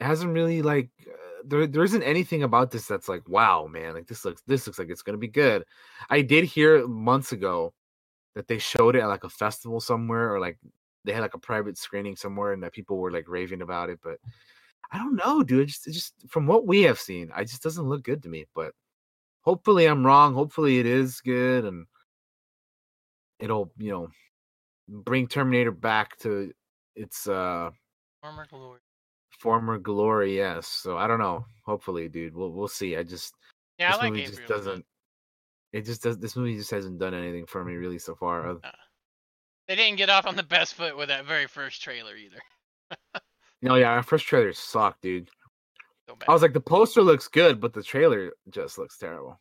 hasn't 0.00 0.32
really 0.32 0.62
like 0.62 0.90
uh, 1.06 1.42
there 1.44 1.66
there 1.66 1.84
isn't 1.84 2.02
anything 2.02 2.42
about 2.42 2.70
this 2.70 2.86
that's 2.86 3.08
like 3.08 3.28
wow, 3.28 3.66
man, 3.66 3.94
like 3.94 4.06
this 4.06 4.24
looks 4.24 4.42
this 4.46 4.66
looks 4.66 4.78
like 4.78 4.90
it's 4.90 5.02
to 5.02 5.16
be 5.16 5.28
good. 5.28 5.64
I 6.10 6.22
did 6.22 6.44
hear 6.44 6.86
months 6.86 7.32
ago 7.32 7.74
that 8.34 8.48
they 8.48 8.58
showed 8.58 8.96
it 8.96 9.00
at 9.00 9.08
like 9.08 9.24
a 9.24 9.28
festival 9.28 9.80
somewhere 9.80 10.32
or 10.32 10.40
like 10.40 10.58
they 11.04 11.12
had 11.12 11.22
like 11.22 11.34
a 11.34 11.38
private 11.38 11.78
screening 11.78 12.16
somewhere 12.16 12.52
and 12.52 12.62
that 12.62 12.72
people 12.72 12.98
were 12.98 13.10
like 13.10 13.28
raving 13.28 13.62
about 13.62 13.90
it, 13.90 13.98
but 14.02 14.18
I 14.90 14.98
don't 14.98 15.16
know, 15.16 15.42
dude. 15.42 15.62
It 15.62 15.66
just, 15.66 15.86
it 15.86 15.92
just 15.92 16.14
from 16.28 16.46
what 16.46 16.66
we 16.66 16.82
have 16.82 16.98
seen, 16.98 17.30
i 17.34 17.44
just 17.44 17.62
doesn't 17.62 17.88
look 17.88 18.02
good 18.02 18.22
to 18.22 18.28
me. 18.28 18.46
But 18.54 18.72
hopefully, 19.42 19.86
I'm 19.86 20.06
wrong. 20.06 20.34
Hopefully, 20.34 20.78
it 20.78 20.86
is 20.86 21.20
good, 21.20 21.64
and 21.64 21.86
it'll 23.38 23.72
you 23.78 23.90
know 23.90 24.08
bring 24.88 25.26
Terminator 25.26 25.72
back 25.72 26.16
to 26.18 26.52
its 26.96 27.26
uh 27.26 27.70
Former 28.22 28.46
glory. 28.50 28.80
Former 29.38 29.78
glory. 29.78 30.36
Yes. 30.36 30.66
So 30.68 30.96
I 30.96 31.06
don't 31.06 31.18
know. 31.20 31.44
Hopefully, 31.64 32.08
dude. 32.08 32.34
We'll 32.34 32.52
we'll 32.52 32.68
see. 32.68 32.96
I 32.96 33.02
just 33.02 33.34
Yeah, 33.78 33.90
this 33.92 33.98
I 33.98 34.02
like 34.02 34.10
movie 34.12 34.22
Gabriel. 34.24 34.38
just 34.48 34.48
doesn't. 34.64 34.84
It 35.72 35.84
just 35.84 36.02
does. 36.02 36.18
This 36.18 36.36
movie 36.36 36.56
just 36.56 36.70
hasn't 36.70 36.98
done 36.98 37.14
anything 37.14 37.46
for 37.46 37.64
me 37.64 37.74
really 37.74 37.98
so 37.98 38.14
far. 38.14 38.46
oth- 38.48 38.62
They 39.66 39.76
didn't 39.76 39.98
get 39.98 40.08
off 40.10 40.26
on 40.26 40.34
the 40.36 40.42
best 40.42 40.74
foot 40.74 40.96
with 40.96 41.08
that 41.08 41.26
very 41.26 41.46
first 41.46 41.82
trailer 41.82 42.16
either. 42.16 42.40
No, 43.60 43.74
yeah, 43.74 43.88
our 43.90 44.04
first 44.04 44.24
trailer 44.24 44.52
sucked, 44.52 45.02
dude. 45.02 45.28
So 46.08 46.16
I 46.28 46.32
was 46.32 46.42
like, 46.42 46.52
the 46.52 46.60
poster 46.60 47.02
looks 47.02 47.26
good, 47.26 47.60
but 47.60 47.72
the 47.72 47.82
trailer 47.82 48.30
just 48.50 48.78
looks 48.78 48.96
terrible. 48.96 49.40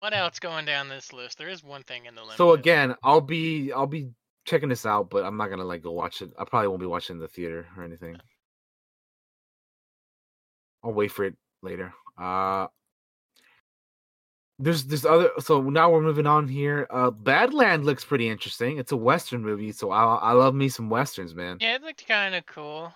What 0.00 0.12
else 0.12 0.38
going 0.38 0.66
down 0.66 0.90
this 0.90 1.10
list? 1.14 1.38
There 1.38 1.48
is 1.48 1.64
one 1.64 1.82
thing 1.84 2.04
in 2.04 2.14
the 2.14 2.22
list. 2.22 2.36
So 2.36 2.52
again, 2.52 2.94
I'll 3.02 3.22
be 3.22 3.72
I'll 3.72 3.86
be 3.86 4.10
checking 4.44 4.68
this 4.68 4.84
out, 4.84 5.08
but 5.08 5.24
I'm 5.24 5.38
not 5.38 5.48
gonna 5.48 5.64
like 5.64 5.82
go 5.82 5.90
watch 5.90 6.20
it. 6.20 6.30
I 6.38 6.44
probably 6.44 6.68
won't 6.68 6.80
be 6.82 6.86
watching 6.86 7.18
the 7.18 7.28
theater 7.28 7.66
or 7.78 7.82
anything. 7.82 8.16
Uh. 8.16 8.18
I'll 10.82 10.92
wait 10.92 11.12
for 11.12 11.24
it 11.24 11.34
later. 11.62 11.92
Uh 12.18 12.66
there's 14.58 14.84
this 14.84 15.04
other 15.06 15.30
so 15.38 15.62
now 15.62 15.90
we're 15.90 16.02
moving 16.02 16.26
on 16.26 16.46
here. 16.48 16.86
Uh 16.90 17.10
Badland 17.10 17.84
looks 17.84 18.04
pretty 18.04 18.28
interesting. 18.28 18.78
It's 18.78 18.92
a 18.92 18.96
western 18.96 19.42
movie, 19.42 19.72
so 19.72 19.90
I 19.90 20.16
I 20.16 20.32
love 20.32 20.54
me 20.54 20.68
some 20.68 20.90
westerns, 20.90 21.34
man. 21.34 21.58
Yeah, 21.60 21.76
it 21.76 21.82
looked 21.82 22.06
kind 22.06 22.34
of 22.34 22.44
cool. 22.46 22.92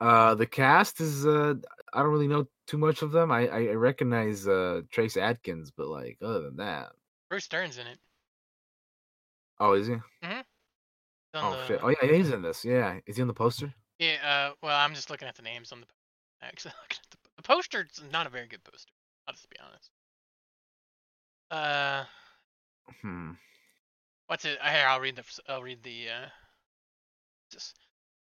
Uh 0.00 0.34
the 0.34 0.46
cast 0.46 1.00
is 1.00 1.26
uh 1.26 1.54
I 1.92 2.02
don't 2.02 2.12
really 2.12 2.28
know 2.28 2.46
too 2.66 2.78
much 2.78 3.02
of 3.02 3.12
them. 3.12 3.30
I 3.30 3.48
I, 3.48 3.58
I 3.68 3.72
recognize 3.74 4.46
uh 4.48 4.82
Trace 4.90 5.16
Adkins, 5.16 5.70
but 5.70 5.88
like 5.88 6.18
other 6.22 6.42
than 6.42 6.56
that. 6.56 6.92
Bruce 7.28 7.48
Dern's 7.48 7.76
in 7.78 7.86
it. 7.86 7.98
Oh, 9.60 9.72
is 9.72 9.86
he? 9.88 9.94
He's 10.22 10.30
on 10.30 10.44
Oh 11.34 11.50
the- 11.58 11.66
shit. 11.66 11.80
Oh 11.82 11.88
yeah, 11.90 12.12
he's 12.12 12.30
in 12.30 12.40
this. 12.42 12.64
Yeah. 12.64 13.00
Is 13.06 13.16
he 13.16 13.22
on 13.22 13.28
the 13.28 13.34
poster? 13.34 13.74
Yeah, 13.98 14.14
uh, 14.24 14.54
well, 14.62 14.78
I'm 14.78 14.94
just 14.94 15.10
looking 15.10 15.26
at 15.28 15.34
the 15.34 15.42
names 15.42 15.72
on 15.72 15.80
the. 15.80 15.86
Actually, 16.42 16.74
the, 17.36 17.42
poster's 17.42 18.00
not 18.12 18.26
a 18.26 18.30
very 18.30 18.46
good 18.46 18.62
poster. 18.64 18.92
I'll 19.26 19.34
just 19.34 19.50
be 19.50 19.56
honest. 19.60 19.90
Uh, 21.50 22.04
Hmm. 23.00 23.32
what's 24.26 24.44
it? 24.44 24.58
Here, 24.62 24.86
I'll 24.86 25.00
read 25.00 25.16
the. 25.16 25.24
I'll 25.48 25.62
read 25.62 25.82
the. 25.82 26.08
Uh, 26.08 26.28
just 27.50 27.78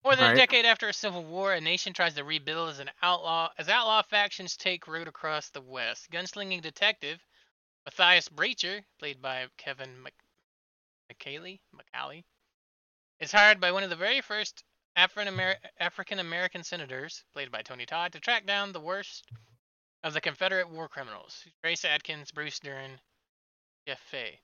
more 0.03 0.15
than 0.15 0.33
a 0.33 0.35
decade 0.35 0.65
after 0.65 0.89
a 0.89 0.93
civil 0.93 1.23
war, 1.23 1.53
a 1.53 1.61
nation 1.61 1.93
tries 1.93 2.15
to 2.15 2.23
rebuild 2.23 2.69
as 2.69 2.79
an 2.79 2.91
outlaw 3.01 3.49
as 3.57 3.69
outlaw 3.69 4.01
factions 4.01 4.57
take 4.57 4.87
root 4.87 5.07
across 5.07 5.49
the 5.49 5.61
West. 5.61 6.09
Gunslinging 6.11 6.61
detective 6.61 7.19
Matthias 7.85 8.29
Breacher, 8.29 8.83
played 8.99 9.21
by 9.21 9.47
Kevin 9.57 10.01
Mc, 10.01 10.13
McKaylee, 11.11 11.59
McCallie, 11.75 12.23
is 13.19 13.31
hired 13.31 13.59
by 13.59 13.71
one 13.71 13.83
of 13.83 13.89
the 13.89 13.95
very 13.95 14.21
first 14.21 14.63
African 14.95 16.19
American 16.19 16.63
senators, 16.63 17.23
played 17.33 17.51
by 17.51 17.61
Tony 17.61 17.85
Todd, 17.85 18.13
to 18.13 18.19
track 18.19 18.45
down 18.45 18.71
the 18.71 18.79
worst 18.79 19.25
of 20.03 20.13
the 20.13 20.21
Confederate 20.21 20.69
war 20.69 20.87
criminals 20.87 21.45
Trace 21.61 21.85
Adkins, 21.85 22.31
Bruce 22.31 22.59
Dern, 22.59 22.99
Jeff 23.87 23.99
Fahey. 24.01 24.39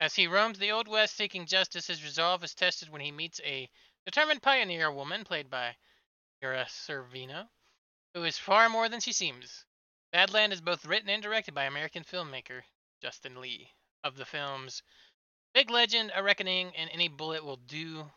As 0.00 0.14
he 0.14 0.26
roams 0.26 0.58
the 0.58 0.72
Old 0.72 0.86
West 0.86 1.16
seeking 1.16 1.46
justice, 1.46 1.86
his 1.86 2.04
resolve 2.04 2.44
is 2.44 2.54
tested 2.54 2.88
when 2.88 3.00
he 3.00 3.10
meets 3.10 3.40
a 3.40 3.68
determined 4.04 4.42
pioneer 4.42 4.92
woman, 4.92 5.24
played 5.24 5.50
by 5.50 5.76
Mira 6.40 6.66
Sorvino, 6.66 7.48
who 8.14 8.24
is 8.24 8.38
far 8.38 8.68
more 8.68 8.88
than 8.88 9.00
she 9.00 9.12
seems. 9.12 9.64
Badland 10.12 10.52
is 10.52 10.60
both 10.60 10.84
written 10.84 11.08
and 11.08 11.22
directed 11.22 11.54
by 11.54 11.64
American 11.64 12.04
filmmaker 12.04 12.62
Justin 13.02 13.40
Lee 13.40 13.72
of 14.04 14.16
the 14.16 14.24
films 14.24 14.82
Big 15.52 15.70
Legend, 15.70 16.12
A 16.14 16.22
Reckoning, 16.22 16.76
and 16.76 16.90
Any 16.90 17.08
Bullet 17.08 17.44
Will 17.44 17.56
Do, 17.56 18.10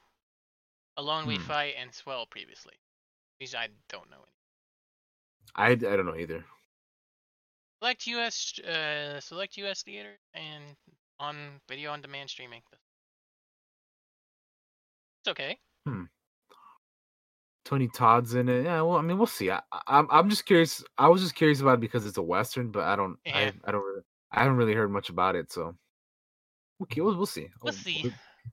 Alone 0.97 1.27
We 1.27 1.37
Hmm. 1.37 1.43
Fight, 1.43 1.75
and 1.77 1.93
Swell 1.93 2.25
previously. 2.25 2.73
These 3.39 3.55
I 3.55 3.69
don't 3.89 4.09
know. 4.09 4.23
I, 5.55 5.71
I 5.71 5.75
don't 5.75 6.05
know 6.05 6.15
either. 6.15 6.43
Select 7.81 8.07
US 8.07 8.59
uh, 8.59 9.19
select 9.19 9.57
US 9.57 9.83
theater 9.83 10.19
and 10.33 10.63
on 11.19 11.59
video 11.67 11.91
on 11.91 12.01
demand 12.01 12.29
streaming. 12.29 12.61
It's 15.21 15.29
okay. 15.29 15.57
Tony 17.71 17.87
Todd's 17.87 18.33
in 18.33 18.49
it. 18.49 18.65
Yeah, 18.65 18.81
well, 18.81 18.97
I 18.97 19.01
mean, 19.01 19.17
we'll 19.17 19.27
see. 19.27 19.49
I, 19.49 19.61
I'm 19.87 20.05
I'm 20.11 20.29
just 20.29 20.45
curious. 20.45 20.83
I 20.97 21.07
was 21.07 21.21
just 21.21 21.35
curious 21.35 21.61
about 21.61 21.75
it 21.75 21.79
because 21.79 22.05
it's 22.05 22.17
a 22.17 22.21
western, 22.21 22.69
but 22.69 22.83
I 22.83 22.97
don't. 22.97 23.17
Yeah. 23.25 23.51
I, 23.65 23.69
I 23.69 23.71
don't. 23.71 23.81
Really, 23.83 24.01
I 24.31 24.41
haven't 24.41 24.57
really 24.57 24.73
heard 24.73 24.91
much 24.91 25.09
about 25.09 25.37
it, 25.37 25.51
so 25.51 25.75
okay, 26.83 26.99
we'll 27.01 27.15
we'll 27.15 27.25
see. 27.25 27.47
We'll 27.61 27.71
see. 27.71 28.03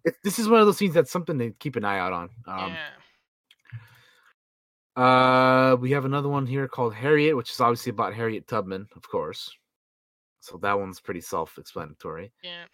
It- 0.04 0.16
this 0.24 0.38
is 0.38 0.48
one 0.48 0.60
of 0.60 0.66
those 0.66 0.78
things 0.78 0.94
that's 0.94 1.10
something 1.10 1.38
to 1.38 1.50
keep 1.52 1.76
an 1.76 1.84
eye 1.84 1.98
out 1.98 2.12
on. 2.12 2.30
Um, 2.46 2.72
yeah. 2.72 2.88
Uh, 4.96 5.76
we 5.76 5.92
have 5.92 6.04
another 6.04 6.28
one 6.28 6.46
here 6.46 6.66
called 6.66 6.92
Harriet, 6.94 7.36
which 7.36 7.50
is 7.50 7.60
obviously 7.60 7.90
about 7.90 8.14
Harriet 8.14 8.48
Tubman, 8.48 8.88
of 8.96 9.08
course. 9.08 9.50
So 10.40 10.58
that 10.62 10.78
one's 10.78 11.00
pretty 11.00 11.20
self-explanatory. 11.20 12.32
Yeah. 12.42 12.64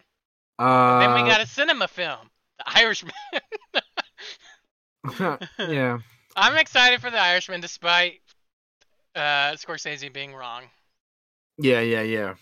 Uh, 0.57 0.99
then 0.99 1.13
we 1.23 1.29
got 1.29 1.41
a 1.41 1.45
cinema 1.45 1.87
film, 1.87 2.29
The 2.57 2.77
Irishman. 2.79 3.13
yeah. 5.59 5.99
I'm 6.35 6.57
excited 6.57 6.99
for 6.99 7.11
The 7.11 7.19
Irishman, 7.19 7.61
despite 7.61 8.21
uh, 9.15 9.53
Scorsese 9.53 10.11
being 10.11 10.33
wrong. 10.33 10.63
Yeah, 11.57 11.81
yeah, 11.81 12.01
yeah. 12.01 12.33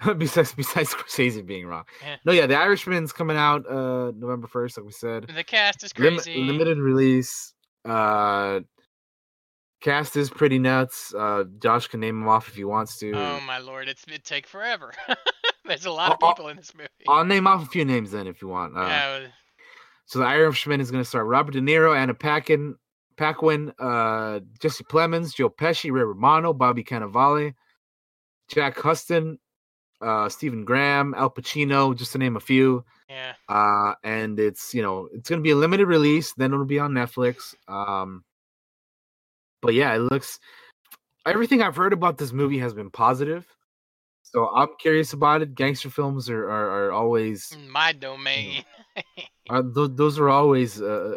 besides 0.18 0.52
besides 0.54 0.94
Scorsese 0.94 1.44
being 1.44 1.66
wrong. 1.66 1.84
Yeah. 2.02 2.16
No, 2.24 2.32
yeah, 2.32 2.46
The 2.46 2.56
Irishman's 2.56 3.12
coming 3.12 3.36
out 3.36 3.66
uh 3.70 4.12
November 4.16 4.46
first, 4.46 4.76
like 4.76 4.86
we 4.86 4.92
said. 4.92 5.26
The 5.34 5.44
cast 5.44 5.84
is 5.84 5.96
Lim- 5.98 6.14
crazy. 6.16 6.38
limited 6.38 6.78
release. 6.78 7.54
Uh 7.84 8.60
cast 9.80 10.16
is 10.16 10.30
pretty 10.30 10.58
nuts. 10.58 11.14
Uh 11.14 11.44
Josh 11.62 11.88
can 11.88 12.00
name 12.00 12.20
them 12.20 12.28
off 12.28 12.48
if 12.48 12.54
he 12.56 12.64
wants 12.64 12.98
to. 12.98 13.12
Oh 13.12 13.40
my 13.46 13.58
lord, 13.58 13.88
it's 13.88 14.04
it'd 14.08 14.24
take 14.24 14.46
forever. 14.46 14.92
There's 15.64 15.86
a 15.86 15.90
lot 15.90 16.10
of 16.12 16.18
Oh, 16.22 16.26
oh, 16.26 16.32
people 16.32 16.48
in 16.48 16.56
this 16.56 16.74
movie. 16.74 16.88
I'll 17.08 17.24
name 17.24 17.46
off 17.46 17.62
a 17.62 17.66
few 17.66 17.84
names 17.84 18.10
then 18.10 18.26
if 18.26 18.42
you 18.42 18.48
want. 18.48 18.76
Uh, 18.76 18.80
yeah, 18.80 19.26
So 20.06 20.18
the 20.18 20.24
Irishman 20.24 20.80
is 20.80 20.90
going 20.90 21.02
to 21.04 21.08
start 21.08 21.26
Robert 21.26 21.52
De 21.52 21.60
Niro, 21.60 21.96
Anna 21.96 22.14
Paquin, 22.14 22.74
Paquin, 23.16 23.72
uh, 23.78 24.40
Jesse 24.58 24.82
Plemons, 24.84 25.32
Joe 25.34 25.48
Pesci, 25.50 25.92
Ray 25.92 26.02
Romano, 26.02 26.52
Bobby 26.52 26.82
Cannavale, 26.82 27.54
Jack 28.48 28.78
Huston, 28.78 29.38
uh, 30.00 30.28
Stephen 30.28 30.64
Graham, 30.64 31.14
Al 31.14 31.30
Pacino, 31.30 31.96
just 31.96 32.12
to 32.12 32.18
name 32.18 32.36
a 32.36 32.40
few. 32.40 32.84
yeah. 33.08 33.34
Uh, 33.48 33.94
and 34.04 34.38
it's 34.38 34.74
you 34.74 34.82
know 34.82 35.08
it's 35.12 35.28
going 35.28 35.40
to 35.40 35.42
be 35.42 35.50
a 35.50 35.56
limited 35.56 35.86
release. 35.86 36.32
Then 36.34 36.52
it'll 36.52 36.64
be 36.64 36.78
on 36.78 36.92
Netflix. 36.92 37.54
Um, 37.68 38.24
but 39.62 39.74
yeah, 39.74 39.94
it 39.94 39.98
looks. 39.98 40.38
Everything 41.26 41.62
I've 41.62 41.76
heard 41.76 41.92
about 41.92 42.16
this 42.16 42.32
movie 42.32 42.58
has 42.58 42.72
been 42.72 42.90
positive. 42.90 43.46
So 44.22 44.48
I'm 44.48 44.68
curious 44.78 45.12
about 45.12 45.42
it. 45.42 45.54
Gangster 45.54 45.90
films 45.90 46.30
are 46.30 46.44
are, 46.48 46.86
are 46.86 46.92
always 46.92 47.56
My 47.68 47.92
domain. 47.92 48.64
are, 49.50 49.62
th- 49.62 49.90
those 49.94 50.18
are 50.18 50.28
always 50.28 50.80
uh, 50.80 51.16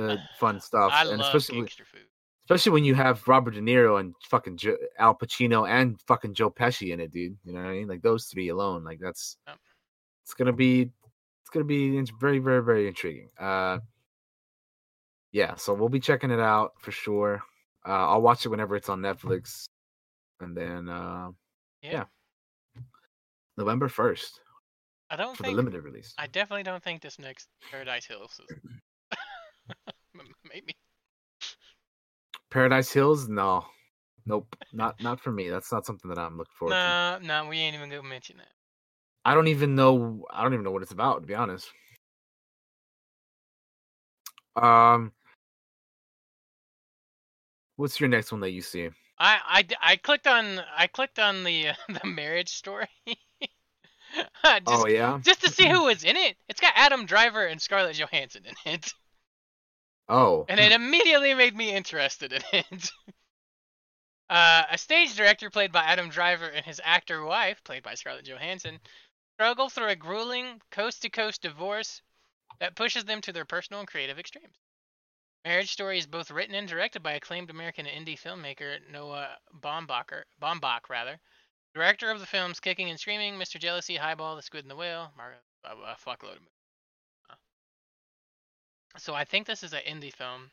uh, 0.00 0.16
fun 0.38 0.60
stuff, 0.60 0.92
I 0.94 1.02
and 1.02 1.18
love 1.18 1.34
especially 1.34 1.60
gangster 1.62 1.84
food. 1.84 2.02
Especially 2.44 2.72
when 2.72 2.84
you 2.84 2.94
have 2.94 3.26
Robert 3.28 3.54
De 3.54 3.60
Niro 3.60 4.00
and 4.00 4.14
fucking 4.28 4.56
jo- 4.56 4.76
Al 4.98 5.14
Pacino 5.16 5.68
and 5.68 6.00
fucking 6.02 6.34
Joe 6.34 6.50
Pesci 6.50 6.92
in 6.92 7.00
it, 7.00 7.10
dude. 7.12 7.36
You 7.44 7.52
know 7.52 7.60
what 7.60 7.68
I 7.68 7.72
mean? 7.72 7.88
Like 7.88 8.02
those 8.02 8.26
three 8.26 8.48
alone, 8.48 8.84
like 8.84 8.98
that's 9.00 9.36
Yep. 9.46 9.58
it's 10.24 10.34
gonna 10.34 10.52
be 10.52 10.82
it's 10.82 11.50
gonna 11.52 11.64
be 11.64 12.00
very 12.20 12.38
very 12.38 12.62
very 12.62 12.86
intriguing. 12.88 13.28
Uh, 13.38 13.78
yeah, 15.32 15.54
so 15.54 15.72
we'll 15.74 15.88
be 15.88 16.00
checking 16.00 16.30
it 16.30 16.40
out 16.40 16.72
for 16.80 16.90
sure. 16.90 17.42
Uh, 17.86 18.08
I'll 18.10 18.22
watch 18.22 18.44
it 18.44 18.50
whenever 18.50 18.76
it's 18.76 18.88
on 18.88 19.00
Netflix, 19.00 19.64
and 20.40 20.56
then 20.56 20.88
uh, 20.88 21.30
Yeah. 21.82 21.92
yeah. 21.92 22.82
November 23.56 23.88
first 23.88 24.40
I 25.10 25.16
don't 25.16 25.36
for 25.36 25.42
the 25.44 25.50
limited 25.50 25.82
release. 25.84 26.14
I 26.18 26.26
definitely 26.26 26.62
don't 26.62 26.82
think 26.82 27.02
this 27.02 27.18
next 27.18 27.48
Paradise 27.70 28.04
Hills 28.06 28.40
is. 28.48 28.56
Maybe. 30.52 30.74
Paradise 32.52 32.92
Hills, 32.92 33.28
no, 33.28 33.64
nope, 34.26 34.54
not 34.74 35.02
not 35.02 35.20
for 35.20 35.32
me. 35.32 35.48
That's 35.48 35.72
not 35.72 35.86
something 35.86 36.10
that 36.10 36.18
I'm 36.18 36.36
looking 36.36 36.52
forward 36.58 36.74
to. 36.74 37.18
No, 37.22 37.42
no, 37.44 37.48
we 37.48 37.58
ain't 37.58 37.74
even 37.74 37.88
gonna 37.88 38.02
mention 38.02 38.36
that. 38.36 38.48
I 39.24 39.34
don't 39.34 39.48
even 39.48 39.74
know. 39.74 40.26
I 40.30 40.42
don't 40.42 40.52
even 40.52 40.64
know 40.64 40.70
what 40.70 40.82
it's 40.82 40.92
about, 40.92 41.22
to 41.22 41.26
be 41.26 41.34
honest. 41.34 41.70
Um, 44.54 45.12
what's 47.76 47.98
your 47.98 48.10
next 48.10 48.32
one 48.32 48.42
that 48.42 48.50
you 48.50 48.60
see? 48.60 48.90
I, 49.18 49.38
I, 49.46 49.92
I 49.92 49.96
clicked 49.96 50.26
on 50.26 50.60
I 50.76 50.88
clicked 50.88 51.18
on 51.18 51.44
the 51.44 51.68
uh, 51.68 51.74
the 52.02 52.06
marriage 52.06 52.50
story. 52.50 52.88
just, 53.06 54.62
oh 54.66 54.86
yeah. 54.86 55.20
just 55.22 55.40
to 55.42 55.50
see 55.50 55.66
who 55.66 55.84
was 55.84 56.04
in 56.04 56.16
it. 56.16 56.36
It's 56.50 56.60
got 56.60 56.74
Adam 56.76 57.06
Driver 57.06 57.46
and 57.46 57.62
Scarlett 57.62 57.96
Johansson 57.96 58.42
in 58.44 58.74
it, 58.74 58.92
Oh. 60.08 60.44
and 60.48 60.60
it 60.60 60.72
immediately 60.72 61.34
made 61.34 61.56
me 61.56 61.72
interested 61.72 62.32
in 62.32 62.42
it. 62.52 62.90
Uh, 64.30 64.64
a 64.70 64.78
stage 64.78 65.14
director 65.14 65.50
played 65.50 65.72
by 65.72 65.82
Adam 65.82 66.08
Driver 66.08 66.46
and 66.46 66.64
his 66.64 66.80
actor 66.82 67.22
wife, 67.22 67.62
played 67.64 67.82
by 67.82 67.94
Scarlett 67.94 68.24
Johansson, 68.24 68.80
struggle 69.34 69.68
through 69.68 69.88
a 69.88 69.96
grueling 69.96 70.58
coast-to-coast 70.70 71.42
divorce 71.42 72.00
that 72.58 72.74
pushes 72.74 73.04
them 73.04 73.20
to 73.20 73.32
their 73.34 73.44
personal 73.44 73.80
and 73.80 73.88
creative 73.88 74.18
extremes. 74.18 74.56
Marriage 75.44 75.72
Story 75.72 75.98
is 75.98 76.06
both 76.06 76.30
written 76.30 76.54
and 76.54 76.66
directed 76.66 77.02
by 77.02 77.12
acclaimed 77.12 77.50
American 77.50 77.84
indie 77.84 78.18
filmmaker 78.18 78.78
Noah 78.90 79.36
Baumbach, 79.60 80.22
Baumbach 80.40 80.88
rather. 80.88 81.18
Director 81.74 82.10
of 82.10 82.20
the 82.20 82.26
films 82.26 82.60
Kicking 82.60 82.88
and 82.88 82.98
Screaming, 82.98 83.34
Mr. 83.34 83.60
Jealousy, 83.60 83.96
Highball, 83.96 84.36
The 84.36 84.42
Squid 84.42 84.64
and 84.64 84.70
the 84.70 84.76
Whale, 84.76 85.12
a 85.64 85.96
fuckload 85.96 86.36
of 86.36 86.40
movies. 86.40 86.61
So 88.98 89.14
I 89.14 89.24
think 89.24 89.46
this 89.46 89.62
is 89.62 89.72
an 89.72 89.80
indie 89.88 90.12
film. 90.12 90.50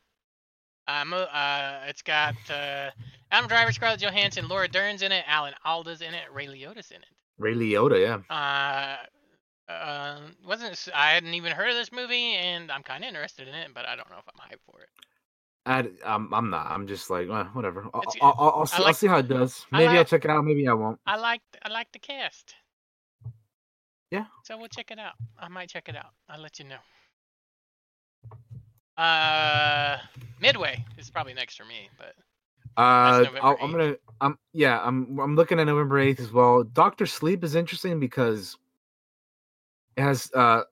Mo- 1.05 1.17
uh, 1.17 1.81
it's 1.87 2.01
got 2.01 2.33
uh, 2.49 2.89
Adam 3.31 3.47
Driver, 3.47 3.71
Scarlett 3.71 4.01
Johansson, 4.01 4.47
Laura 4.47 4.67
Dern's 4.67 5.03
in 5.03 5.11
it, 5.11 5.23
Alan 5.27 5.53
Alda's 5.65 6.01
in 6.01 6.13
it, 6.15 6.23
Ray 6.33 6.47
Liotta's 6.47 6.89
in 6.89 6.97
it. 6.97 7.07
Ray 7.37 7.53
Liotta, 7.53 8.01
yeah. 8.01 8.35
Uh, 8.35 9.71
uh, 9.71 10.19
wasn't 10.45 10.89
I 10.95 11.11
hadn't 11.11 11.33
even 11.35 11.51
heard 11.51 11.69
of 11.69 11.75
this 11.75 11.91
movie, 11.91 12.33
and 12.33 12.71
I'm 12.71 12.81
kind 12.81 13.03
of 13.03 13.07
interested 13.07 13.47
in 13.47 13.53
it, 13.53 13.69
but 13.73 13.85
I 13.85 13.95
don't 13.95 14.09
know 14.09 14.17
if 14.17 14.23
I'm 14.27 14.49
hyped 14.49 14.61
for 14.65 14.81
it. 14.81 14.89
I, 15.65 15.87
I'm, 16.03 16.33
I'm 16.33 16.49
not. 16.49 16.65
I'm 16.71 16.87
just 16.87 17.11
like, 17.11 17.29
well, 17.29 17.43
whatever. 17.53 17.85
I'll, 17.93 18.01
I'll, 18.21 18.35
I'll, 18.39 18.49
I'll, 18.61 18.65
see, 18.65 18.83
I'll 18.83 18.93
see 18.93 19.07
how 19.07 19.17
it 19.19 19.27
does. 19.27 19.65
I 19.71 19.77
Maybe 19.77 19.89
I'll 19.89 19.97
like- 19.97 20.07
check 20.07 20.25
it 20.25 20.31
out. 20.31 20.43
Maybe 20.43 20.67
I 20.67 20.73
won't. 20.73 20.99
I 21.05 21.17
like 21.17 21.41
I 21.63 21.69
like 21.69 21.91
the 21.91 21.99
cast. 21.99 22.55
Yeah. 24.09 24.25
So 24.43 24.57
we'll 24.57 24.69
check 24.69 24.89
it 24.89 24.97
out. 24.97 25.13
I 25.37 25.49
might 25.49 25.69
check 25.69 25.87
it 25.87 25.95
out. 25.95 26.13
I'll 26.27 26.41
let 26.41 26.57
you 26.57 26.65
know. 26.65 26.79
Uh, 28.99 29.97
Midway 30.41 30.83
is 30.97 31.09
probably 31.09 31.33
next 31.33 31.55
for 31.55 31.63
me, 31.63 31.89
but 31.97 32.15
Uh, 32.75 33.25
I'll, 33.41 33.57
I'm 33.61 33.71
gonna. 33.71 33.95
I'm 34.19 34.37
yeah. 34.51 34.81
I'm. 34.83 35.17
I'm 35.19 35.35
looking 35.35 35.59
at 35.59 35.63
November 35.65 35.99
eighth 35.99 36.19
as 36.19 36.33
well. 36.33 36.63
Doctor 36.63 37.05
Sleep 37.05 37.43
is 37.45 37.55
interesting 37.55 37.99
because 37.99 38.57
it 39.95 40.01
has 40.01 40.29
uh, 40.33 40.63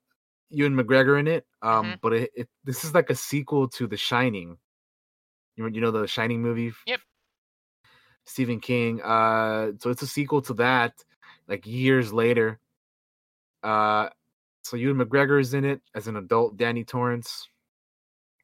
Ewan 0.49 0.75
McGregor 0.75 1.19
in 1.19 1.27
it. 1.27 1.45
Um, 1.61 1.85
Mhm. 1.93 1.99
but 2.01 2.13
it, 2.13 2.31
it 2.35 2.49
this 2.65 2.83
is 2.83 2.93
like 2.93 3.09
a 3.09 3.15
sequel 3.15 3.69
to 3.69 3.87
The 3.87 3.97
Shining. 3.97 4.57
You 5.55 5.67
you 5.69 5.79
know 5.81 5.91
the 5.91 6.05
Shining 6.07 6.41
movie? 6.41 6.73
Yep. 6.85 6.99
Stephen 8.25 8.59
King. 8.59 9.01
Uh, 9.01 9.71
so 9.79 9.89
it's 9.89 10.01
a 10.01 10.07
sequel 10.07 10.41
to 10.43 10.53
that, 10.55 10.93
like 11.47 11.65
years 11.65 12.11
later. 12.11 12.59
Uh, 13.63 14.09
so 14.63 14.75
Ewan 14.75 14.97
McGregor 14.97 15.39
is 15.39 15.53
in 15.53 15.63
it 15.63 15.81
as 15.95 16.07
an 16.07 16.17
adult 16.17 16.57
Danny 16.57 16.83
Torrance. 16.83 17.47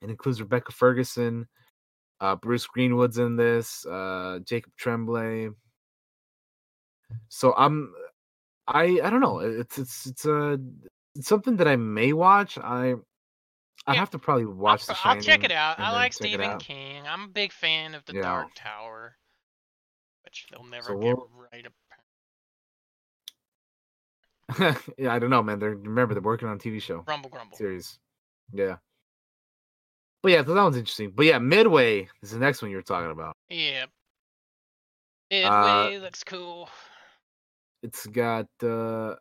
It 0.04 0.10
includes 0.10 0.42
Rebecca 0.42 0.72
Ferguson, 0.74 1.48
uh, 2.20 2.36
Bruce 2.36 2.68
Greenwood's 2.68 3.18
in 3.18 3.36
this, 3.38 3.86
uh, 3.86 4.40
Jacob 4.46 4.74
Tremblay. 4.78 5.50
So 7.30 7.54
I'm, 7.56 7.94
I 8.68 9.00
I 9.04 9.10
don't 9.10 9.22
know. 9.22 9.40
It's 9.40 9.78
it's 9.78 10.06
it's 10.06 10.26
a 10.26 10.60
it's 11.16 11.28
something 11.28 11.56
that 11.58 11.68
I 11.68 11.76
may 11.78 12.12
watch. 12.14 12.58
I 12.58 12.96
I 13.86 13.94
Yeah, 13.94 14.00
have 14.00 14.10
to 14.12 14.20
probably 14.20 14.46
I'll, 14.46 14.52
watch 14.52 14.86
pro- 14.86 14.96
The 14.96 15.00
I'll 15.08 15.22
check 15.22 15.44
it 15.44 15.52
out. 15.52 15.80
I 15.80 15.92
like 15.92 16.14
Stephen. 16.14 16.58
King. 16.60 17.04
I'm 17.08 17.24
a 17.24 17.28
big 17.28 17.52
fan 17.52 17.94
of 17.96 18.04
The 18.06 18.14
Yeah. 18.16 18.22
Dark 18.22 18.48
Tower, 18.56 19.16
which 20.26 20.48
they'll 20.52 20.64
never 20.66 20.84
So 20.88 20.98
get 20.98 21.18
we'll- 21.18 21.30
right. 21.52 21.66
yeah, 24.98 25.14
I 25.14 25.20
don't 25.20 25.30
know, 25.30 25.42
man. 25.44 25.60
They're 25.60 25.76
remember 25.76 26.14
they're 26.14 26.22
working 26.22 26.48
on 26.48 26.56
a 26.56 26.60
TV 26.60 26.82
show 26.82 27.04
Rumble 27.08 27.30
Grumble. 27.30 27.58
series. 27.58 27.98
Yeah. 28.54 28.78
But 30.24 30.32
yeah, 30.32 30.44
so 30.46 30.54
that 30.54 30.64
one's 30.64 30.78
interesting. 30.78 31.12
But 31.12 31.26
yeah, 31.26 31.38
Midway 31.38 32.10
is 32.22 32.32
the 32.32 32.40
next 32.40 32.62
one 32.62 32.72
you 32.72 32.78
were 32.78 32.84
talking 32.84 33.12
about. 33.12 33.36
Yep. 33.50 33.90
Uh, 35.44 35.92
Midway 35.92 36.00
looks 36.00 36.24
cool. 36.24 36.70
It's 37.84 38.08
got 38.08 38.48
uh 38.64 39.16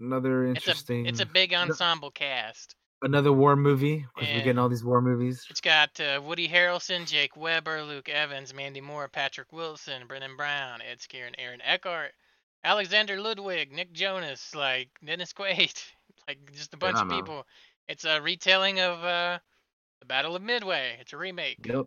another 0.00 0.44
It's 0.54 0.68
a 0.68 0.70
interesting 0.70 1.06
it's 1.06 1.20
a 1.20 1.26
big 1.26 1.52
ensemble 1.54 2.10
cast. 2.10 2.74
another 3.02 3.32
war 3.32 3.56
movie 3.56 4.06
because 4.14 4.28
Yeah. 4.28 4.36
we're 4.36 4.42
getting 4.42 4.58
all 4.58 4.68
these 4.68 4.84
war 4.84 5.00
movies. 5.00 5.44
It's 5.50 5.60
got 5.60 5.98
uh, 6.00 6.20
Woody 6.22 6.48
Harrelson, 6.48 7.06
Jake 7.06 7.36
Weber, 7.36 7.82
Luke 7.82 8.08
Evans, 8.08 8.52
Mandy 8.54 8.80
Moore, 8.80 9.08
Patrick 9.08 9.52
Wilson, 9.52 10.06
Brennan 10.06 10.36
Brown, 10.36 10.80
Ed 10.82 10.98
Skrein, 11.00 11.34
Aaron 11.38 11.60
Eckhart, 11.62 12.12
Alexander 12.64 13.20
Ludwig, 13.20 13.72
Nick 13.72 13.92
Jonas, 13.92 14.54
like 14.54 14.90
Dennis 15.04 15.32
Quaid, 15.32 15.82
like 16.28 16.38
just 16.52 16.74
a 16.74 16.76
bunch 16.76 16.96
Yeah, 16.96 17.02
of 17.02 17.08
people. 17.08 17.46
It's 17.88 18.04
a 18.04 18.20
retelling 18.20 18.80
of 18.80 19.02
uh, 19.04 19.38
the 20.00 20.06
Battle 20.06 20.36
of 20.36 20.42
Midway. 20.42 20.96
It's 21.00 21.12
a 21.12 21.16
remake 21.16 21.58
Yep. 21.64 21.86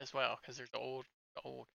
as 0.00 0.12
well 0.12 0.38
because 0.40 0.56
there's 0.56 0.70
the 0.70 0.78
old, 0.78 1.06
the 1.36 1.42
old. 1.42 1.66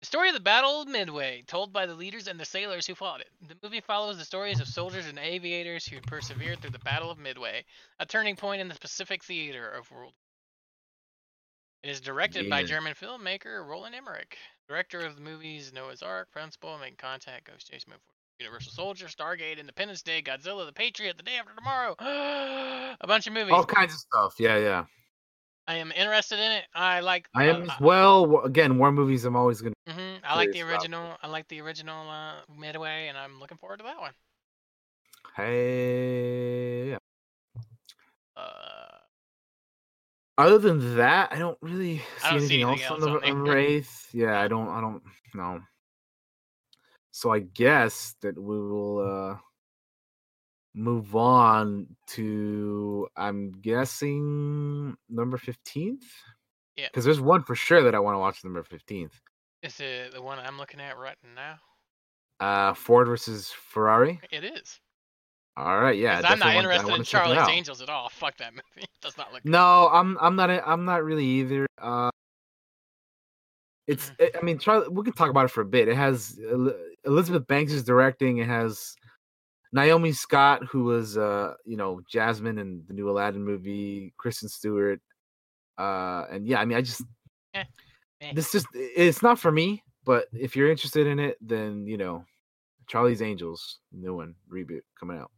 The 0.00 0.06
story 0.06 0.28
of 0.28 0.34
the 0.34 0.40
Battle 0.40 0.82
of 0.82 0.88
Midway, 0.88 1.42
told 1.42 1.72
by 1.72 1.86
the 1.86 1.94
leaders 1.94 2.28
and 2.28 2.38
the 2.38 2.44
sailors 2.44 2.86
who 2.86 2.94
fought 2.94 3.20
it. 3.20 3.30
The 3.48 3.56
movie 3.64 3.80
follows 3.80 4.16
the 4.16 4.24
stories 4.24 4.60
of 4.60 4.68
soldiers 4.68 5.06
and 5.06 5.18
aviators 5.18 5.84
who 5.84 6.00
persevered 6.00 6.60
through 6.60 6.70
the 6.70 6.78
Battle 6.78 7.10
of 7.10 7.18
Midway, 7.18 7.64
a 7.98 8.06
turning 8.06 8.36
point 8.36 8.60
in 8.60 8.68
the 8.68 8.76
Pacific 8.76 9.24
theater 9.24 9.68
of 9.68 9.90
World. 9.90 10.12
War. 10.12 10.12
It 11.82 11.90
is 11.90 12.00
directed 12.00 12.48
by 12.50 12.62
German 12.64 12.94
filmmaker 12.94 13.64
Roland 13.66 13.94
Emmerich, 13.94 14.36
director 14.68 15.00
of 15.00 15.16
the 15.16 15.20
movies 15.20 15.72
Noah's 15.72 16.02
Ark, 16.02 16.30
Principal, 16.30 16.78
Making 16.78 16.96
Contact, 16.96 17.46
Ghost 17.46 17.68
Chase, 17.70 17.86
Move 17.86 18.00
Forward, 18.02 18.17
Universal 18.40 18.72
Soldier, 18.72 19.06
Stargate, 19.06 19.58
Independence 19.58 20.02
Day, 20.02 20.22
Godzilla, 20.22 20.64
The 20.64 20.72
Patriot, 20.72 21.16
The 21.16 21.24
Day 21.24 21.38
After 21.38 21.54
Tomorrow, 21.56 21.96
a 23.00 23.06
bunch 23.06 23.26
of 23.26 23.32
movies. 23.32 23.52
All 23.52 23.64
kinds 23.64 23.92
of 23.94 23.98
stuff. 23.98 24.34
Yeah, 24.38 24.58
yeah. 24.58 24.84
I 25.66 25.74
am 25.74 25.92
interested 25.92 26.38
in 26.38 26.52
it. 26.52 26.64
I 26.74 27.00
like. 27.00 27.28
I 27.34 27.46
am 27.46 27.68
uh, 27.68 27.72
as 27.74 27.80
well. 27.80 28.42
Again, 28.44 28.78
war 28.78 28.92
movies. 28.92 29.24
I'm 29.24 29.36
always 29.36 29.60
gonna. 29.60 29.74
hmm 29.88 30.16
I 30.24 30.36
like 30.36 30.52
the 30.52 30.60
about. 30.60 30.72
original. 30.72 31.16
I 31.22 31.26
like 31.26 31.48
the 31.48 31.60
original 31.60 32.08
uh, 32.08 32.34
Midway, 32.56 33.08
and 33.08 33.18
I'm 33.18 33.40
looking 33.40 33.58
forward 33.58 33.78
to 33.78 33.84
that 33.84 34.00
one. 34.00 34.12
Hey. 35.36 36.90
yeah. 36.90 36.98
Uh, 38.36 38.98
Other 40.38 40.58
than 40.58 40.96
that, 40.96 41.32
I 41.32 41.38
don't 41.38 41.58
really 41.60 41.98
see 41.98 42.04
I 42.24 42.30
don't 42.30 42.40
see 42.40 42.54
anything, 42.62 42.68
anything 42.68 42.84
else 42.84 43.02
on 43.02 43.12
the 43.12 43.28
on 43.28 43.42
Wraith. 43.42 44.08
Yeah, 44.12 44.40
I 44.40 44.48
don't. 44.48 44.68
I 44.68 44.80
don't 44.80 45.02
know. 45.34 45.60
So 47.18 47.32
I 47.32 47.40
guess 47.40 48.14
that 48.22 48.38
we 48.38 48.56
will 48.56 49.00
uh 49.00 49.36
move 50.72 51.16
on 51.16 51.88
to. 52.14 53.08
I'm 53.16 53.50
guessing 53.60 54.96
number 55.08 55.36
fifteenth. 55.36 56.04
Yeah. 56.76 56.86
Because 56.86 57.04
there's 57.04 57.20
one 57.20 57.42
for 57.42 57.56
sure 57.56 57.82
that 57.82 57.96
I 57.96 57.98
want 57.98 58.14
to 58.14 58.20
watch. 58.20 58.44
Number 58.44 58.62
fifteenth. 58.62 59.20
is 59.64 59.80
it 59.80 60.14
the 60.14 60.22
one 60.22 60.38
I'm 60.38 60.58
looking 60.58 60.80
at 60.80 60.96
right 60.96 61.16
now? 61.34 61.56
Uh, 62.38 62.72
Ford 62.74 63.08
versus 63.08 63.50
Ferrari. 63.50 64.20
It 64.30 64.44
is. 64.44 64.78
All 65.56 65.80
right, 65.80 65.98
yeah. 65.98 66.22
I'm 66.24 66.38
not 66.38 66.54
interested 66.54 66.94
in 66.94 67.00
it 67.00 67.04
Charlie's. 67.04 67.48
Angels 67.48 67.82
at 67.82 67.88
all. 67.88 68.10
Fuck 68.10 68.36
that 68.36 68.52
movie. 68.52 68.62
It 68.76 68.88
does 69.02 69.18
not 69.18 69.32
look. 69.32 69.42
good. 69.42 69.50
No, 69.50 69.88
I'm 69.92 70.16
I'm 70.20 70.36
not 70.36 70.50
I'm 70.50 70.84
not 70.84 71.02
really 71.02 71.24
either. 71.24 71.66
Uh 71.82 72.10
it's 73.88 74.10
Mm. 74.20 74.36
I 74.40 74.44
mean 74.44 74.58
Charlie 74.58 74.86
we 74.88 75.02
can 75.02 75.14
talk 75.14 75.30
about 75.30 75.46
it 75.46 75.50
for 75.50 75.62
a 75.62 75.64
bit. 75.64 75.88
It 75.88 75.96
has 75.96 76.38
El- 76.48 76.74
Elizabeth 77.04 77.46
Banks 77.46 77.72
is 77.72 77.84
directing. 77.84 78.38
It 78.38 78.46
has 78.46 78.94
Naomi 79.72 80.12
Scott 80.12 80.64
who 80.64 80.84
was 80.84 81.18
uh 81.18 81.54
you 81.64 81.76
know 81.76 82.00
Jasmine 82.10 82.58
in 82.58 82.82
the 82.86 82.94
new 82.94 83.10
Aladdin 83.10 83.44
movie, 83.44 84.12
Kristen 84.16 84.48
Stewart. 84.48 85.00
Uh 85.76 86.24
and 86.30 86.46
yeah, 86.46 86.60
I 86.60 86.64
mean 86.64 86.78
I 86.78 86.82
just 86.82 87.02
Eh, 87.54 87.64
eh. 88.20 88.32
this 88.34 88.52
just 88.52 88.66
it's 88.74 89.22
not 89.22 89.38
for 89.38 89.50
me, 89.52 89.82
but 90.04 90.26
if 90.32 90.56
you're 90.56 90.70
interested 90.70 91.06
in 91.06 91.18
it 91.18 91.36
then, 91.40 91.86
you 91.86 91.96
know, 91.96 92.24
Charlie's 92.86 93.22
Angels, 93.22 93.78
new 93.92 94.14
one, 94.14 94.34
reboot 94.50 94.82
coming 94.98 95.18
out. 95.18 95.30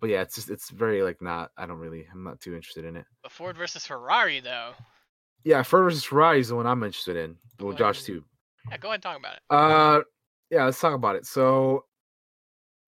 But 0.00 0.10
yeah, 0.10 0.20
it's 0.20 0.34
just 0.34 0.50
it's 0.50 0.70
very 0.70 1.02
like 1.02 1.22
not 1.22 1.50
I 1.56 1.66
don't 1.66 1.78
really 1.78 2.06
I'm 2.12 2.24
not 2.24 2.40
too 2.40 2.54
interested 2.54 2.84
in 2.84 2.96
it. 2.96 3.06
But 3.22 3.32
Ford 3.32 3.56
versus 3.56 3.86
Ferrari 3.86 4.40
though. 4.40 4.72
Yeah, 5.44 5.62
Ford 5.62 5.84
versus 5.84 6.04
Ferrari 6.04 6.40
is 6.40 6.48
the 6.48 6.56
one 6.56 6.66
I'm 6.66 6.82
interested 6.82 7.16
in. 7.16 7.36
Well, 7.60 7.74
Josh 7.74 8.02
too. 8.02 8.24
Yeah, 8.70 8.78
go 8.78 8.88
ahead 8.88 8.94
and 8.94 9.02
talk 9.02 9.18
about 9.18 9.34
it. 9.36 9.42
Uh, 9.50 10.00
yeah, 10.50 10.64
let's 10.64 10.80
talk 10.80 10.94
about 10.94 11.16
it. 11.16 11.26
So, 11.26 11.84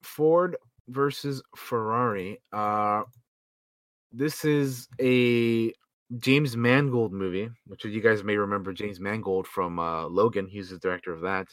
Ford 0.03 0.57
versus 0.89 1.43
Ferrari. 1.57 2.41
Uh, 2.53 3.03
this 4.13 4.45
is 4.45 4.89
a 5.01 5.73
James 6.19 6.57
Mangold 6.57 7.13
movie, 7.13 7.51
which 7.67 7.85
you 7.85 8.01
guys 8.01 8.25
may 8.25 8.37
remember 8.37 8.73
James 8.73 9.01
Mangold 9.01 9.47
from 9.47 9.79
uh, 9.79 10.07
Logan. 10.07 10.47
He's 10.47 10.71
the 10.71 10.79
director 10.79 11.13
of 11.13 11.23
that. 11.23 11.49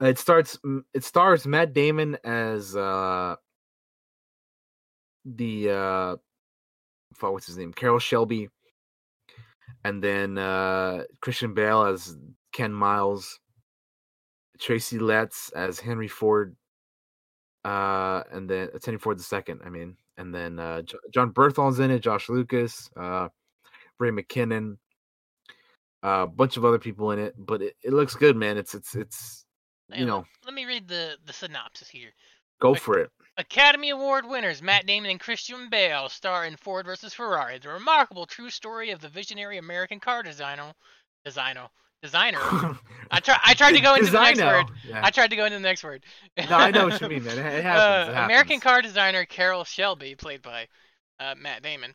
It 0.00 0.18
starts. 0.18 0.58
It 0.92 1.04
stars 1.04 1.46
Matt 1.46 1.72
Damon 1.72 2.18
as 2.24 2.74
uh, 2.76 3.36
the 5.24 5.70
uh, 5.70 6.16
what's 7.20 7.46
his 7.46 7.56
name? 7.56 7.72
Carroll 7.72 7.98
Shelby, 7.98 8.48
and 9.84 10.02
then 10.02 10.38
uh, 10.38 11.04
Christian 11.20 11.54
Bale 11.54 11.84
as 11.84 12.16
Ken 12.52 12.72
Miles, 12.72 13.38
Tracy 14.58 14.98
Letts 14.98 15.50
as 15.50 15.78
Henry 15.78 16.08
Ford, 16.08 16.56
uh, 17.64 18.22
and 18.32 18.48
then 18.48 18.70
uh, 18.74 18.78
Henry 18.84 18.98
Ford 18.98 19.18
the 19.18 19.22
second. 19.22 19.60
I 19.64 19.68
mean, 19.68 19.96
and 20.16 20.34
then 20.34 20.58
uh, 20.58 20.82
Jo- 20.82 20.98
Jon 21.12 21.32
Bernthal's 21.32 21.80
in 21.80 21.90
it, 21.90 22.00
Josh 22.00 22.28
Lucas, 22.28 22.90
uh, 22.96 23.28
Ray 23.98 24.10
McKinnon, 24.10 24.78
a 26.02 26.26
bunch 26.26 26.56
of 26.56 26.64
other 26.64 26.78
people 26.78 27.10
in 27.12 27.18
it. 27.18 27.34
But 27.38 27.62
it, 27.62 27.76
it 27.82 27.92
looks 27.92 28.14
good, 28.14 28.36
man. 28.36 28.56
It's 28.56 28.74
it's 28.74 28.94
it's 28.94 29.44
you 29.90 30.04
Hey, 30.04 30.06
know 30.06 30.24
Let 30.44 30.54
me 30.54 30.64
read 30.64 30.88
the 30.88 31.16
the 31.26 31.32
synopsis 31.32 31.88
here. 31.88 32.10
go 32.60 32.74
for 32.74 32.98
it. 32.98 33.10
Academy 33.36 33.90
Award 33.90 34.26
winners 34.26 34.62
Matt 34.62 34.86
Damon 34.86 35.10
and 35.10 35.18
Christian 35.18 35.68
Bale 35.68 36.08
star 36.08 36.44
in 36.44 36.56
Ford 36.56 36.86
vs. 36.86 37.14
Ferrari, 37.14 37.58
the 37.58 37.68
remarkable 37.68 38.26
true 38.26 38.50
story 38.50 38.90
of 38.90 39.00
the 39.00 39.08
visionary 39.08 39.58
American 39.58 39.98
car 39.98 40.22
designer. 40.22 40.72
Designer. 41.24 41.68
Designer. 42.00 42.38
I 43.10 43.20
try. 43.20 43.38
I 43.42 43.54
tried 43.54 43.72
to 43.72 43.80
go 43.80 43.94
into 43.94 44.10
the 44.10 44.20
next 44.20 44.40
word. 44.40 44.66
Yeah. 44.86 45.00
I 45.02 45.10
tried 45.10 45.30
to 45.30 45.36
go 45.36 45.46
into 45.46 45.56
the 45.56 45.62
next 45.62 45.82
word. 45.82 46.04
no, 46.36 46.56
I 46.56 46.70
know 46.70 46.86
what 46.86 47.00
you 47.00 47.08
mean, 47.08 47.24
man. 47.24 47.38
It, 47.38 47.46
it 47.46 47.64
happens. 47.64 47.82
Uh, 47.82 48.10
it 48.10 48.14
happens. 48.14 48.24
American 48.26 48.60
car 48.60 48.82
designer 48.82 49.24
Carroll 49.24 49.64
Shelby, 49.64 50.14
played 50.14 50.42
by 50.42 50.68
uh, 51.18 51.34
Matt 51.36 51.62
Damon, 51.62 51.94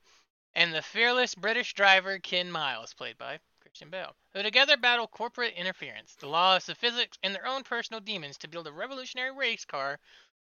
and 0.56 0.74
the 0.74 0.82
fearless 0.82 1.36
British 1.36 1.74
driver 1.74 2.18
Ken 2.20 2.52
Miles, 2.52 2.94
played 2.94 3.18
by 3.18 3.40
Christian 3.62 3.92
Bale, 3.92 4.16
who 4.34 4.42
together 4.42 4.78
battle 4.78 5.08
corporate 5.08 5.54
interference, 5.54 6.16
the 6.16 6.28
laws 6.28 6.68
of 6.70 6.78
physics, 6.78 7.18
and 7.22 7.36
their 7.36 7.46
own 7.46 7.64
personal 7.64 8.02
demons 8.02 8.38
to 8.40 8.48
build 8.48 8.66
a 8.66 8.72
revolutionary 8.72 9.32
race 9.32 9.64
car 9.64 10.00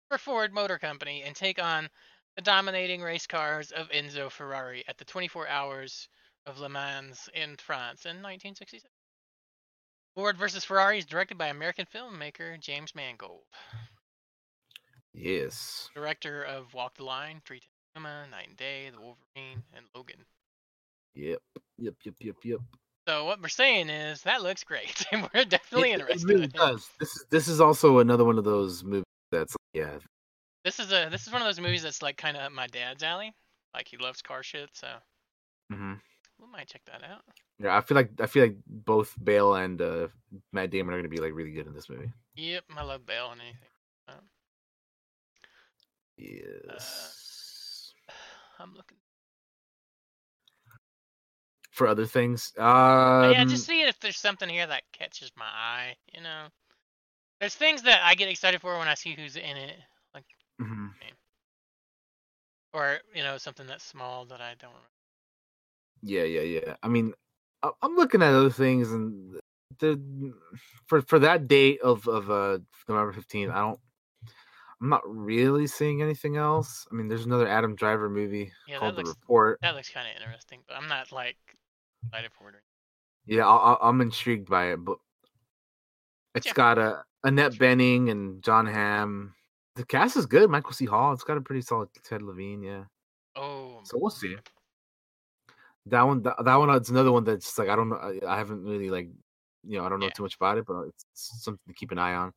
for 0.09 0.17
Ford 0.17 0.51
Motor 0.51 0.79
Company 0.79 1.23
and 1.23 1.35
take 1.35 1.61
on 1.61 1.87
the 2.35 2.41
dominating 2.41 3.01
race 3.01 3.27
cars 3.27 3.71
of 3.71 3.89
Enzo 3.89 4.31
Ferrari 4.31 4.83
at 4.87 4.97
the 4.97 5.05
24 5.05 5.47
Hours 5.47 6.09
of 6.45 6.59
Le 6.59 6.67
Mans 6.67 7.29
in 7.35 7.55
France 7.57 8.05
in 8.05 8.17
1967. 8.21 8.89
Ford 10.15 10.35
vs. 10.35 10.65
Ferrari 10.65 10.97
is 10.97 11.05
directed 11.05 11.37
by 11.37 11.47
American 11.47 11.85
filmmaker 11.85 12.59
James 12.59 12.95
Mangold 12.95 13.43
Yes. 15.13 15.89
director 15.93 16.43
of 16.43 16.73
Walk 16.73 16.95
the 16.97 17.03
Line, 17.03 17.41
Three 17.45 17.61
Knight 17.95 18.47
and 18.47 18.57
Day, 18.57 18.89
The 18.89 18.99
Wolverine, 18.99 19.63
and 19.75 19.85
Logan. 19.95 20.25
Yep. 21.15 21.39
Yep. 21.77 21.93
Yep. 22.05 22.15
Yep. 22.19 22.35
Yep. 22.43 22.59
So 23.07 23.25
what 23.25 23.41
we're 23.41 23.49
saying 23.49 23.89
is 23.89 24.21
that 24.21 24.41
looks 24.41 24.63
great, 24.63 25.05
and 25.11 25.27
we're 25.33 25.43
definitely 25.45 25.91
it, 25.91 25.99
interested. 25.99 26.29
It 26.29 26.33
really 26.33 26.43
in 26.45 26.51
does. 26.51 26.89
This 26.99 27.15
is 27.15 27.25
this 27.29 27.47
is 27.47 27.59
also 27.59 27.99
another 27.99 28.23
one 28.23 28.37
of 28.37 28.43
those 28.43 28.83
movies 28.83 29.03
that's 29.31 29.55
yeah. 29.73 29.97
This 30.63 30.79
is 30.79 30.91
a 30.91 31.07
this 31.09 31.25
is 31.25 31.33
one 31.33 31.41
of 31.41 31.47
those 31.47 31.59
movies 31.59 31.83
that's 31.83 32.01
like 32.01 32.17
kind 32.17 32.37
of 32.37 32.51
my 32.51 32.67
dad's 32.67 33.03
alley. 33.03 33.33
Like 33.73 33.87
he 33.87 33.97
loves 33.97 34.21
car 34.21 34.43
shit, 34.43 34.69
so 34.73 34.87
hmm 35.71 35.93
we 36.39 36.47
might 36.51 36.67
check 36.67 36.81
that 36.85 37.03
out. 37.03 37.21
Yeah, 37.59 37.77
I 37.77 37.81
feel 37.81 37.95
like 37.95 38.11
I 38.21 38.27
feel 38.27 38.43
like 38.43 38.57
both 38.65 39.15
Bale 39.21 39.55
and 39.55 39.81
uh, 39.81 40.07
Matt 40.53 40.69
Damon 40.69 40.93
are 40.93 40.97
gonna 40.97 41.09
be 41.09 41.17
like 41.21 41.33
really 41.33 41.51
good 41.51 41.67
in 41.67 41.73
this 41.73 41.89
movie. 41.89 42.11
Yep, 42.35 42.63
I 42.77 42.83
love 42.83 43.05
Bale 43.05 43.31
and 43.31 43.41
anything. 43.41 43.67
Yes. 46.19 47.93
I'm 48.59 48.73
looking. 48.75 48.97
For 51.71 51.87
other 51.87 52.05
things, 52.05 52.51
um, 52.57 53.31
yeah, 53.31 53.45
just 53.45 53.65
see 53.65 53.83
if 53.83 53.97
there's 54.01 54.17
something 54.17 54.49
here 54.49 54.67
that 54.67 54.83
catches 54.91 55.31
my 55.37 55.45
eye. 55.45 55.95
You 56.13 56.21
know, 56.21 56.47
there's 57.39 57.55
things 57.55 57.81
that 57.83 58.01
I 58.03 58.15
get 58.15 58.29
excited 58.29 58.61
for 58.61 58.77
when 58.77 58.87
I 58.87 58.93
see 58.95 59.13
who's 59.15 59.35
in 59.35 59.57
it, 59.57 59.77
like 60.13 60.25
mhm. 60.61 60.91
or 62.73 62.99
you 63.15 63.23
know 63.23 63.37
something 63.37 63.67
that's 63.67 63.83
small 63.85 64.25
that 64.25 64.41
I 64.41 64.55
don't. 64.59 64.69
remember. 64.71 64.87
Yeah, 66.01 66.23
yeah, 66.23 66.41
yeah. 66.41 66.75
I 66.83 66.87
mean, 66.87 67.13
I'm 67.63 67.95
looking 67.95 68.21
at 68.21 68.33
other 68.33 68.49
things, 68.49 68.91
and 68.91 69.39
the 69.79 70.33
for 70.87 71.01
for 71.01 71.19
that 71.19 71.47
date 71.47 71.81
of 71.81 72.07
of 72.07 72.29
uh 72.29 72.59
November 72.87 73.13
15th, 73.13 73.51
I 73.51 73.59
don't. 73.59 73.79
I'm 74.81 74.87
not 74.87 75.01
really 75.05 75.67
seeing 75.67 76.01
anything 76.01 76.37
else. 76.37 76.87
I 76.89 76.95
mean, 76.95 77.09
there's 77.09 77.25
another 77.25 77.49
Adam 77.49 77.75
Driver 77.75 78.09
movie 78.09 78.53
Yeah, 78.65 78.75
that 78.75 78.79
called 78.79 78.93
The 78.95 78.97
looks- 78.99 79.09
Report. 79.09 79.59
That 79.61 79.75
looks 79.75 79.89
kind 79.89 80.07
of 80.07 80.15
interesting, 80.21 80.61
but 80.69 80.77
I'm 80.77 80.87
not 80.87 81.11
like 81.11 81.35
excited 82.05 82.31
for 82.31 82.47
it. 82.49 82.55
Yeah, 83.25 83.45
I, 83.45 83.73
I, 83.73 83.89
I'm 83.89 83.99
intrigued 83.99 84.49
by 84.49 84.71
it, 84.71 84.77
but 84.77 84.97
it's 86.33 86.47
Yeah. 86.47 86.53
got 86.53 86.77
a 86.77 87.03
Annette 87.23 87.53
Bening 87.53 88.09
and 88.11 88.41
Jon 88.43 88.65
Hamm. 88.65 89.33
The 89.75 89.85
cast 89.85 90.17
is 90.17 90.25
good. 90.25 90.49
Michael 90.49 90.73
C. 90.73 90.85
Hall. 90.85 91.13
It's 91.13 91.23
got 91.23 91.37
a 91.37 91.41
pretty 91.41 91.61
solid 91.61 91.89
Ted 92.03 92.21
Levine. 92.21 92.63
Yeah, 92.63 92.83
Oh, 93.35 93.81
so 93.83 93.97
we'll 93.97 94.09
see. 94.09 94.35
That 95.85 96.03
one, 96.03 96.21
that, 96.23 96.35
that 96.43 96.55
one, 96.55 96.69
it's 96.71 96.89
another 96.89 97.11
one 97.11 97.23
that's 97.23 97.57
like 97.57 97.69
I 97.69 97.75
don't 97.75 97.89
know. 97.89 97.95
I, 97.95 98.19
I 98.27 98.37
haven't 98.37 98.63
really 98.63 98.89
like, 98.89 99.09
you 99.63 99.77
know, 99.77 99.85
I 99.85 99.89
don't 99.89 99.99
know 99.99 100.07
Yeah. 100.07 100.11
too 100.15 100.23
much 100.23 100.35
about 100.35 100.57
it, 100.57 100.65
but 100.65 100.83
it's 100.87 101.05
something 101.13 101.59
to 101.67 101.73
keep 101.73 101.91
an 101.91 101.97
eye 101.97 102.13
on. 102.13 102.33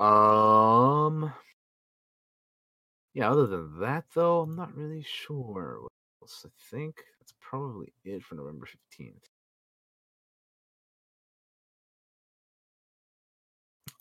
Um, 0.00 1.32
yeah. 3.14 3.30
Other 3.30 3.46
than 3.46 3.78
that, 3.80 4.04
though, 4.14 4.40
I'm 4.40 4.56
not 4.56 4.74
really 4.74 5.04
sure. 5.06 5.78
What 5.82 5.92
else? 6.22 6.44
I 6.46 6.50
think 6.70 7.02
that's 7.20 7.34
probably 7.40 7.92
it 8.04 8.22
for 8.24 8.34
November 8.34 8.66
fifteenth. 8.66 9.28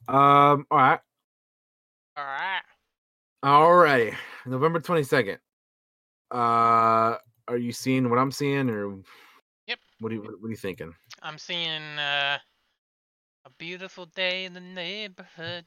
Um. 0.07 0.65
All 0.71 0.77
right. 0.77 0.99
all 2.17 2.25
right. 2.25 2.61
Alrighty. 3.43 4.15
November 4.45 4.79
twenty 4.79 5.03
second. 5.03 5.39
Uh, 6.31 7.17
are 7.47 7.57
you 7.57 7.71
seeing 7.71 8.09
what 8.09 8.19
I'm 8.19 8.31
seeing, 8.31 8.69
or 8.69 8.97
Yep. 9.67 9.79
What 9.99 10.09
do 10.09 10.15
you 10.15 10.21
What 10.21 10.47
are 10.47 10.49
you 10.49 10.55
thinking? 10.55 10.93
I'm 11.21 11.37
seeing 11.37 11.81
uh, 11.97 12.37
a 13.45 13.49
beautiful 13.57 14.05
day 14.07 14.45
in 14.45 14.53
the 14.53 14.59
neighborhood. 14.59 15.65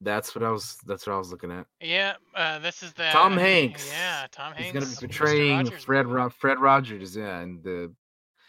That's 0.00 0.34
what 0.34 0.44
I 0.44 0.50
was. 0.50 0.76
That's 0.86 1.06
what 1.06 1.14
I 1.14 1.18
was 1.18 1.30
looking 1.30 1.50
at. 1.50 1.66
Yeah, 1.80 2.14
uh, 2.34 2.58
this 2.58 2.82
is 2.82 2.92
the 2.92 3.08
Tom 3.10 3.36
Hanks. 3.36 3.90
Yeah, 3.90 4.26
Tom 4.30 4.52
Hanks. 4.52 4.64
He's 4.64 4.72
gonna 4.72 4.86
be 4.86 5.06
portraying 5.06 5.70
Fred. 5.70 6.06
Ro- 6.06 6.30
Fred 6.30 6.58
Rogers. 6.58 7.16
Yeah, 7.16 7.40
and 7.40 7.62
the. 7.62 7.92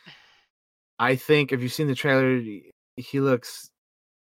I 1.00 1.16
think 1.16 1.52
if 1.52 1.61
you've 1.61 1.74
seen 1.74 1.88
the 1.88 1.95
trailer, 1.95 2.42
he 2.98 3.19
looks. 3.19 3.69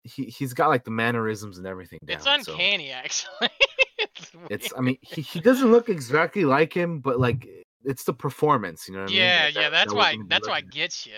He 0.04 0.26
he's 0.26 0.54
got 0.54 0.68
like 0.70 0.84
the 0.84 0.92
mannerisms 0.92 1.58
and 1.58 1.66
everything 1.68 2.00
down. 2.06 2.16
It's 2.18 2.26
so 2.26 2.34
uncanny, 2.54 2.92
actually. 2.92 3.50
it's, 3.98 4.32
It's. 4.50 4.74
I 4.78 4.82
mean, 4.82 4.98
he, 5.02 5.22
he 5.22 5.40
doesn't 5.40 5.72
look 5.72 5.88
exactly 5.90 6.44
like 6.46 6.74
him, 6.74 7.00
but 7.00 7.20
like 7.20 7.48
it's 7.86 8.04
the 8.04 8.14
performance. 8.14 8.88
You 8.88 8.96
know 8.96 9.02
what 9.02 9.10
I 9.10 9.14
mean? 9.14 9.18
yeah, 9.22 9.44
That- 9.46 9.54
yeah. 9.56 9.62
that- 9.62 9.72
That's 9.72 9.92
that 9.92 9.98
why. 9.98 10.12
we're 10.12 10.18
gonna 10.18 10.24
be 10.26 10.30
That's 10.30 10.48
why 10.48 10.58
it 10.60 10.70
gets 10.72 11.06
you. 11.06 11.14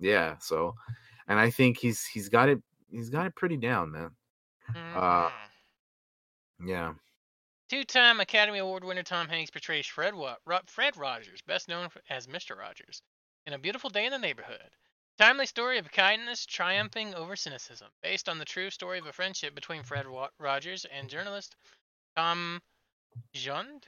Yeah. 0.00 0.36
So, 0.38 0.74
and 1.28 1.38
I 1.38 1.50
think 1.50 1.78
he's 1.78 2.04
he's 2.04 2.28
got 2.28 2.48
it. 2.48 2.58
He's 2.90 3.08
got 3.10 3.26
it 3.26 3.34
pretty 3.36 3.56
down, 3.56 3.92
man. 3.92 4.10
Uh, 4.74 5.28
Mhm. 5.28 5.32
Yeah. 6.66 6.94
Two-time 7.68 8.20
Academy 8.20 8.58
Award 8.58 8.84
winner 8.84 9.02
Tom 9.02 9.28
Hanks 9.28 9.50
portrays 9.50 9.86
Fred 9.86 10.12
Fred 10.66 10.96
Rogers, 10.96 11.40
best 11.46 11.68
known 11.68 11.88
as 12.10 12.26
Mr. 12.26 12.56
Rogers, 12.56 13.00
in 13.46 13.54
A 13.54 13.58
Beautiful 13.58 13.88
Day 13.90 14.04
in 14.04 14.12
the 14.12 14.18
Neighborhood. 14.18 14.70
Timely 15.22 15.46
story 15.46 15.78
of 15.78 15.92
kindness 15.92 16.46
triumphing 16.46 17.14
over 17.14 17.36
cynicism, 17.36 17.92
based 18.02 18.28
on 18.28 18.38
the 18.38 18.44
true 18.44 18.70
story 18.70 18.98
of 18.98 19.06
a 19.06 19.12
friendship 19.12 19.54
between 19.54 19.84
Fred 19.84 20.04
Rogers 20.40 20.84
and 20.84 21.08
journalist 21.08 21.54
Tom 22.16 22.60
Junod. 23.32 23.84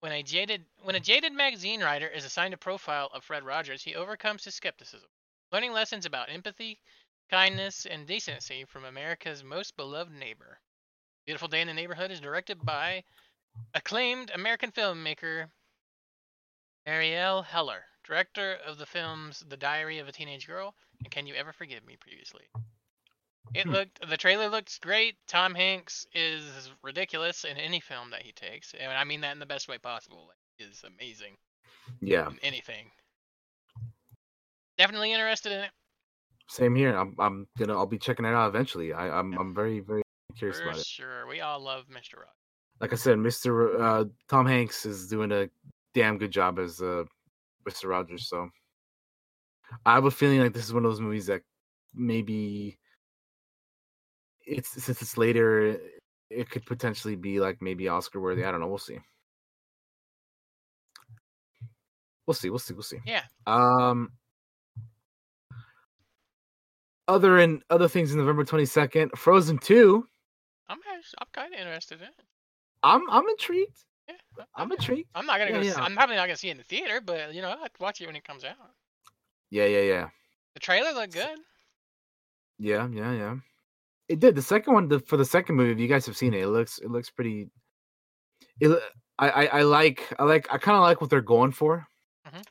When 0.00 0.12
a 0.12 0.22
jaded 0.22 0.64
when 0.84 0.94
a 0.94 1.00
jaded 1.00 1.34
magazine 1.34 1.82
writer 1.82 2.08
is 2.08 2.24
assigned 2.24 2.54
a 2.54 2.56
profile 2.56 3.10
of 3.12 3.22
Fred 3.24 3.44
Rogers, 3.44 3.82
he 3.82 3.94
overcomes 3.94 4.42
his 4.42 4.54
skepticism, 4.54 5.10
learning 5.52 5.74
lessons 5.74 6.06
about 6.06 6.30
empathy, 6.30 6.80
kindness, 7.30 7.84
and 7.84 8.06
decency 8.06 8.64
from 8.64 8.86
America's 8.86 9.44
most 9.44 9.76
beloved 9.76 10.12
neighbor. 10.12 10.58
Beautiful 11.26 11.48
Day 11.48 11.60
in 11.60 11.66
the 11.66 11.74
Neighborhood 11.74 12.10
is 12.10 12.22
directed 12.22 12.64
by 12.64 13.04
acclaimed 13.74 14.30
American 14.30 14.72
filmmaker 14.72 15.50
Ariel 16.86 17.42
Heller, 17.42 17.84
director 18.04 18.58
of 18.66 18.78
the 18.78 18.86
films 18.86 19.42
The 19.48 19.56
Diary 19.56 19.98
of 19.98 20.08
a 20.08 20.12
Teenage 20.12 20.46
Girl 20.46 20.74
and 21.02 21.10
Can 21.10 21.26
You 21.26 21.34
Ever 21.34 21.52
Forgive 21.52 21.84
Me 21.86 21.96
previously. 22.00 22.44
It 23.54 23.64
Hmm. 23.66 23.70
looked 23.72 24.08
the 24.08 24.16
trailer 24.16 24.48
looks 24.48 24.78
great. 24.78 25.16
Tom 25.26 25.54
Hanks 25.54 26.06
is 26.14 26.70
ridiculous 26.82 27.44
in 27.44 27.56
any 27.56 27.80
film 27.80 28.10
that 28.10 28.22
he 28.22 28.32
takes. 28.32 28.74
And 28.74 28.90
I 28.92 29.04
mean 29.04 29.20
that 29.22 29.32
in 29.32 29.38
the 29.38 29.46
best 29.46 29.68
way 29.68 29.78
possible. 29.78 30.26
Like, 30.28 30.36
he 30.58 30.64
is 30.64 30.82
amazing 30.84 31.36
Yeah. 32.00 32.28
in 32.28 32.38
anything. 32.40 32.90
Definitely 34.78 35.12
interested 35.12 35.52
in 35.52 35.60
it. 35.60 35.70
Same 36.48 36.74
here. 36.74 36.94
I'm. 36.96 37.14
I'm 37.18 37.46
gonna. 37.58 37.74
I'll 37.76 37.86
be 37.86 37.98
checking 37.98 38.24
it 38.26 38.34
out 38.34 38.48
eventually. 38.48 38.92
I, 38.92 39.08
I'm. 39.18 39.32
I'm 39.38 39.54
very, 39.54 39.80
very 39.80 40.02
curious 40.36 40.58
For 40.58 40.64
about 40.68 40.78
it. 40.80 40.86
sure. 40.86 41.26
We 41.26 41.40
all 41.40 41.60
love 41.60 41.84
Mr. 41.88 42.16
Rogers. 42.16 42.34
like 42.80 42.92
I 42.92 42.96
said, 42.96 43.16
Mr. 43.18 43.80
Uh, 43.80 44.04
Tom 44.28 44.46
Hanks 44.46 44.84
is 44.84 45.08
doing 45.08 45.32
a 45.32 45.48
damn 45.94 46.18
good 46.18 46.30
job 46.32 46.58
as 46.58 46.82
uh, 46.82 47.04
Mr. 47.64 47.88
Rogers. 47.88 48.28
So 48.28 48.48
I 49.84 49.94
have 49.94 50.04
a 50.04 50.10
feeling 50.10 50.40
like 50.40 50.52
this 50.52 50.64
is 50.64 50.72
one 50.72 50.84
of 50.84 50.90
those 50.90 51.00
movies 51.00 51.26
that 51.26 51.42
maybe 51.94 52.78
it's 54.46 54.70
since 54.82 55.00
it's 55.00 55.16
later, 55.16 55.78
it 56.30 56.50
could 56.50 56.66
potentially 56.66 57.16
be 57.16 57.40
like 57.40 57.58
maybe 57.60 57.88
Oscar 57.88 58.20
worthy. 58.20 58.44
I 58.44 58.50
don't 58.50 58.60
know. 58.60 58.68
We'll 58.68 58.78
see. 58.78 58.98
We'll 62.26 62.34
see. 62.34 62.50
We'll 62.50 62.58
see. 62.58 62.74
We'll 62.74 62.82
see. 62.82 62.98
Yeah. 63.06 63.22
Um. 63.46 64.10
Other 67.06 67.38
and 67.38 67.62
other 67.68 67.86
things 67.88 68.12
in 68.12 68.18
November 68.18 68.44
twenty 68.44 68.64
second, 68.64 69.10
Frozen 69.16 69.58
two. 69.58 70.06
I'm 70.68 70.78
act- 70.94 71.14
I'm 71.18 71.26
kind 71.32 71.52
of 71.52 71.60
interested 71.60 72.00
in 72.00 72.06
it. 72.08 72.14
I'm 72.82 73.08
I'm 73.10 73.28
intrigued. 73.28 73.76
I'm 74.54 74.70
intrigued. 74.72 75.08
I'm 75.14 75.26
not 75.26 75.38
gonna 75.38 75.50
Yeah, 75.50 75.56
go. 75.56 75.62
See, 75.62 75.68
yeah. 75.68 75.82
I'm 75.82 75.94
probably 75.94 76.16
not 76.16 76.26
gonna 76.26 76.36
see 76.36 76.48
it 76.48 76.52
in 76.52 76.56
the 76.58 76.64
theater, 76.64 77.00
but 77.00 77.34
you 77.34 77.42
know, 77.42 77.50
I'd 77.50 77.70
watch 77.80 78.00
it 78.00 78.06
when 78.06 78.16
it 78.16 78.24
comes 78.24 78.44
out. 78.44 78.56
Yeah, 79.50 79.66
yeah, 79.66 79.80
yeah. 79.82 80.08
The 80.54 80.60
trailer 80.60 80.92
looked 80.92 81.14
good. 81.14 81.38
Yeah, 82.58 82.88
yeah, 82.92 83.12
yeah. 83.12 83.36
It 84.08 84.20
did. 84.20 84.34
The 84.34 84.42
second 84.42 84.74
one, 84.74 84.88
the, 84.88 85.00
for 85.00 85.16
the 85.16 85.24
second 85.24 85.56
movie, 85.56 85.72
if 85.72 85.78
you 85.78 85.88
guys 85.88 86.06
have 86.06 86.16
seen 86.16 86.34
it, 86.34 86.42
it 86.42 86.48
looks 86.48 86.78
it 86.78 86.90
looks 86.90 87.10
pretty. 87.10 87.48
It, 88.60 88.78
I, 89.18 89.30
I 89.30 89.44
I 89.46 89.62
like 89.62 90.12
I 90.18 90.24
like 90.24 90.46
I 90.52 90.58
kind 90.58 90.76
of 90.76 90.82
like 90.82 91.00
what 91.00 91.10
they're 91.10 91.20
going 91.20 91.52
for. 91.52 91.86
Mhm. 92.28 92.44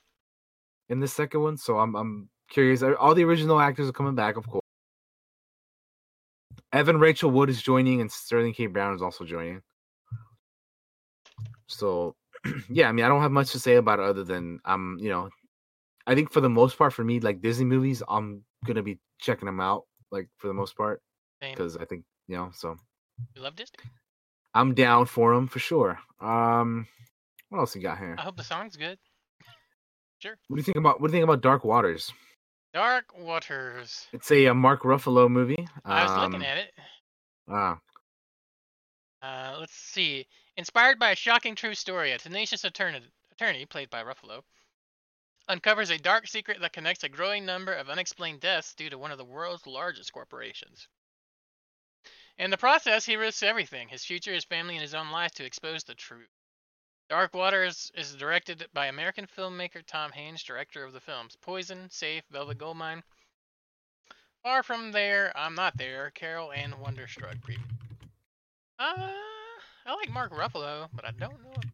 In 0.90 1.00
the 1.00 1.08
second 1.08 1.42
one, 1.42 1.58
so 1.58 1.78
I'm 1.80 1.96
I'm 1.96 2.30
curious. 2.50 2.84
All 2.84 3.16
the 3.16 3.24
original 3.24 3.60
actors 3.60 3.88
are 3.90 3.94
coming 3.94 4.16
back, 4.16 4.36
of 4.38 4.48
course. 4.48 4.64
Evan 6.72 7.00
Rachel 7.00 7.30
Wood 7.32 7.50
is 7.50 7.62
joining, 7.62 8.02
and 8.02 8.12
Sterling 8.12 8.54
K. 8.54 8.66
Brown 8.68 8.96
is 8.96 9.02
also 9.02 9.24
joining. 9.24 9.62
So, 11.74 12.16
yeah, 12.70 12.90
I 12.90 12.92
mean, 12.92 13.06
I 13.06 13.08
don't 13.10 13.22
have 13.22 13.32
much 13.32 13.52
to 13.52 13.60
say 13.60 13.76
about 13.76 14.00
it 14.00 14.06
other 14.06 14.24
than 14.24 14.60
I'm, 14.66 14.98
you 15.00 15.10
know, 15.10 15.30
I 16.08 16.16
think 16.16 16.32
for 16.32 16.42
the 16.42 16.50
most 16.50 16.78
part, 16.78 16.94
for 16.94 17.04
me, 17.04 17.20
like 17.20 17.42
Disney 17.42 17.66
movies, 17.66 18.04
I'm 18.08 18.44
gonna 18.66 18.84
be 18.84 19.00
checking 19.20 19.46
them 19.46 19.60
out, 19.60 19.84
like 20.12 20.28
for 20.38 20.48
the 20.48 20.54
most 20.54 20.76
part, 20.76 21.02
because 21.56 21.78
I 21.78 21.86
think 21.86 22.04
you 22.28 22.36
know. 22.36 22.52
So 22.54 22.76
We 23.36 23.42
love 23.42 23.56
Disney. 23.56 23.80
I'm 24.54 24.74
down 24.74 25.06
for 25.08 25.34
them 25.34 25.48
for 25.48 25.60
sure. 25.60 26.00
Um, 26.20 26.88
what 27.50 27.60
else 27.60 27.76
you 27.76 27.82
got 27.82 27.98
here? 27.98 28.16
I 28.18 28.22
hope 28.24 28.38
the 28.38 28.44
song's 28.44 28.76
good. 28.78 28.98
Sure. 30.20 30.38
What 30.48 30.56
do 30.56 30.60
you 30.62 30.64
think 30.64 30.78
about 30.78 31.02
what 31.02 31.08
do 31.12 31.18
you 31.18 31.20
think 31.20 31.30
about 31.30 31.42
Dark 31.42 31.66
Waters? 31.66 32.14
Dark 32.74 33.06
Waters. 33.18 34.08
It's 34.14 34.32
a, 34.32 34.48
uh 34.48 34.54
Mark 34.54 34.84
Ruffalo 34.84 35.30
movie. 35.30 35.68
I 35.84 36.04
was 36.04 36.12
Um, 36.12 36.32
looking 36.32 36.46
at 36.48 36.58
it. 36.60 36.72
Ah, 37.50 37.78
Uh, 39.22 39.58
let's 39.60 39.74
see. 39.74 40.26
Inspired 40.56 41.00
by 41.00 41.12
a 41.12 41.16
shocking 41.16 41.56
true 41.56 41.74
story, 41.74 42.12
a 42.12 42.18
tenacious 42.18 42.64
attorney, 42.64 43.02
attorney 43.32 43.66
played 43.66 43.90
by 43.90 44.04
Ruffalo, 44.04 44.44
uncovers 45.48 45.90
a 45.90 45.98
dark 45.98 46.28
secret 46.28 46.62
that 46.62 46.74
connects 46.74 47.04
a 47.04 47.10
growing 47.10 47.46
number 47.46 47.74
of 47.74 47.90
unexplained 47.90 48.40
deaths 48.40 48.76
due 48.76 48.90
to 48.90 48.98
one 48.98 49.12
of 49.12 49.18
the 49.18 49.26
world's 49.26 49.66
largest 49.66 50.14
corporations. 50.14 50.88
In 52.38 52.52
the 52.52 52.58
process, 52.58 53.06
he 53.06 53.16
risks 53.16 53.44
everything 53.44 53.90
his 53.90 54.06
future, 54.06 54.34
his 54.34 54.46
family, 54.46 54.76
and 54.76 54.82
his 54.82 54.96
own 54.96 55.10
life 55.12 55.32
to 55.34 55.46
expose 55.46 55.84
the 55.84 55.96
truth. 55.96 56.30
Dark 57.10 57.34
Waters 57.34 57.92
is 57.96 58.16
directed 58.16 58.68
by 58.74 58.88
American 58.88 59.28
filmmaker 59.28 59.86
Tom 59.86 60.12
Haynes, 60.12 60.44
director 60.44 60.84
of 60.84 60.94
the 60.94 61.02
films 61.02 61.36
Poison, 61.42 61.90
Safe, 61.90 62.24
Velvet 62.32 62.58
Goldmine, 62.58 63.04
Far 64.44 64.64
From 64.64 64.92
There, 64.92 65.36
I'm 65.36 65.56
Not 65.56 65.78
There, 65.78 66.12
Carol, 66.12 66.52
and 66.52 66.76
Wonderstruck 66.76 67.36
preview. 67.38 67.60
Uh, 68.80 69.10
I 69.86 69.96
like 69.96 70.12
Mark 70.12 70.32
Ruffalo, 70.32 70.88
but 70.94 71.06
I 71.06 71.12
don't 71.12 71.42
know. 71.44 71.52
Him. 71.52 71.72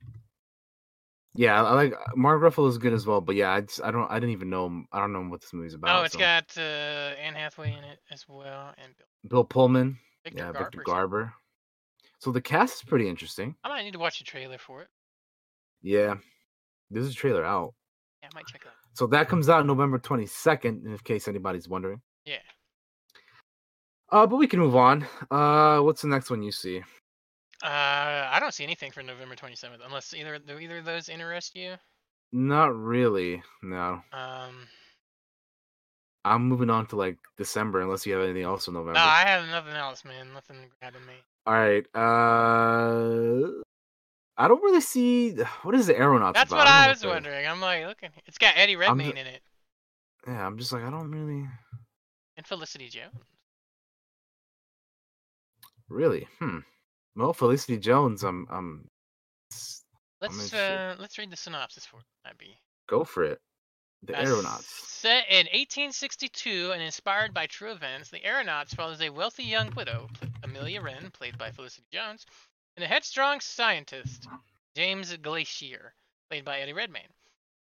Yeah, 1.35 1.63
I 1.63 1.73
like 1.73 1.93
Mark 2.15 2.41
Ruffalo 2.41 2.67
is 2.67 2.77
good 2.77 2.93
as 2.93 3.05
well. 3.05 3.21
But 3.21 3.35
yeah, 3.35 3.51
I 3.51 3.61
just, 3.61 3.81
I 3.83 3.91
don't 3.91 4.09
I 4.09 4.15
didn't 4.15 4.31
even 4.31 4.49
know 4.49 4.83
I 4.91 4.99
don't 4.99 5.13
know 5.13 5.21
what 5.21 5.41
this 5.41 5.53
movie's 5.53 5.75
about. 5.75 5.99
oh, 5.99 6.03
it's 6.03 6.13
so. 6.13 6.19
got 6.19 6.51
uh, 6.57 6.61
Anne 7.21 7.35
Hathaway 7.35 7.71
in 7.71 7.83
it 7.83 7.99
as 8.11 8.25
well, 8.27 8.73
and 8.77 8.93
Bill, 8.97 9.29
Bill 9.29 9.43
Pullman, 9.43 9.97
Victor 10.23 10.39
yeah, 10.39 10.51
Garber. 10.51 10.59
Victor 10.59 10.83
Garber. 10.85 11.33
So 12.19 12.31
the 12.31 12.41
cast 12.41 12.75
is 12.75 12.83
pretty 12.83 13.07
interesting. 13.07 13.55
I 13.63 13.69
might 13.69 13.83
need 13.83 13.93
to 13.93 13.99
watch 13.99 14.17
the 14.19 14.25
trailer 14.25 14.57
for 14.57 14.81
it. 14.81 14.87
Yeah, 15.81 16.15
there's 16.89 17.09
a 17.09 17.13
trailer 17.13 17.45
out. 17.45 17.73
Yeah, 18.21 18.29
I 18.33 18.35
might 18.35 18.47
check 18.47 18.61
it 18.63 18.67
out. 18.67 18.73
So 18.93 19.07
that 19.07 19.29
comes 19.29 19.47
out 19.47 19.65
November 19.65 19.99
22nd, 19.99 20.85
in 20.85 20.97
case 21.05 21.29
anybody's 21.29 21.69
wondering. 21.69 22.01
Yeah. 22.25 22.39
Uh, 24.11 24.27
but 24.27 24.35
we 24.35 24.47
can 24.47 24.59
move 24.59 24.75
on. 24.75 25.07
Uh, 25.31 25.79
what's 25.79 26.01
the 26.01 26.09
next 26.09 26.29
one 26.29 26.43
you 26.43 26.51
see? 26.51 26.81
Uh, 27.63 28.27
I 28.31 28.37
don't 28.39 28.53
see 28.53 28.63
anything 28.63 28.91
for 28.91 29.03
November 29.03 29.35
27th, 29.35 29.79
unless 29.85 30.13
either 30.13 30.39
do 30.39 30.59
either 30.59 30.77
of 30.77 30.85
those 30.85 31.09
interest 31.09 31.55
you. 31.55 31.75
Not 32.31 32.75
really. 32.75 33.41
No, 33.63 34.01
Um, 34.13 34.67
I'm 36.23 36.47
moving 36.47 36.69
on 36.69 36.85
to 36.87 36.95
like 36.95 37.17
December, 37.37 37.81
unless 37.81 38.05
you 38.05 38.13
have 38.13 38.23
anything 38.23 38.43
else 38.43 38.67
in 38.67 38.75
November. 38.75 38.93
no, 38.93 39.03
I 39.05 39.23
have 39.25 39.47
nothing 39.49 39.73
else, 39.73 40.05
man. 40.05 40.31
Nothing 40.33 40.57
grabbing 40.79 41.05
me. 41.05 41.13
All 41.45 41.53
right. 41.53 41.85
Uh, 41.95 43.47
I 44.37 44.47
don't 44.47 44.61
really 44.63 44.79
see 44.81 45.31
what 45.63 45.75
is 45.75 45.87
the 45.87 45.97
aeronauts. 45.97 46.37
That's 46.37 46.51
about? 46.51 46.59
what 46.59 46.65
don't 46.65 46.73
I 46.73 46.89
was 46.89 47.05
wondering. 47.05 47.45
I'm 47.47 47.59
like, 47.61 47.85
looking. 47.85 48.09
It's 48.25 48.37
got 48.37 48.53
Eddie 48.57 48.75
Redmayne 48.75 49.11
ju- 49.13 49.17
in 49.17 49.27
it 49.27 49.41
Yeah, 50.27 50.45
I'm 50.45 50.57
just 50.57 50.71
like 50.71 50.83
I 50.83 50.89
don't 50.91 51.11
really, 51.11 51.47
and 52.37 52.45
Felicity 52.47 52.87
Jones. 52.89 53.15
really. 55.89 56.27
Hmm. 56.39 56.59
Well, 57.15 57.33
Felicity 57.33 57.77
Jones. 57.77 58.23
I'm. 58.23 58.47
I'm. 58.49 58.87
Let's 60.21 60.33
interested. 60.35 60.57
uh, 60.57 60.95
let's 60.99 61.17
read 61.17 61.31
the 61.31 61.37
synopsis 61.37 61.85
for 61.85 61.97
it. 61.97 62.05
That'd 62.23 62.37
be 62.37 62.57
Go 62.87 63.03
for 63.03 63.23
it. 63.23 63.39
The 64.03 64.17
Uh, 64.17 64.23
aeronauts. 64.23 64.65
Set 64.67 65.25
in 65.29 65.45
1862 65.47 66.71
and 66.71 66.81
inspired 66.81 67.33
by 67.33 67.47
true 67.47 67.71
events, 67.71 68.09
The 68.09 68.23
Aeronauts 68.25 68.73
follows 68.73 69.01
a 69.01 69.09
wealthy 69.09 69.43
young 69.43 69.73
widow, 69.75 70.09
Amelia 70.43 70.81
Wren, 70.81 71.11
played 71.11 71.37
by 71.37 71.51
Felicity 71.51 71.87
Jones, 71.91 72.25
and 72.75 72.83
a 72.83 72.87
headstrong 72.87 73.39
scientist, 73.41 74.27
James 74.75 75.15
Glaisher, 75.17 75.91
played 76.29 76.45
by 76.45 76.59
Eddie 76.59 76.73
Redmayne, 76.73 77.13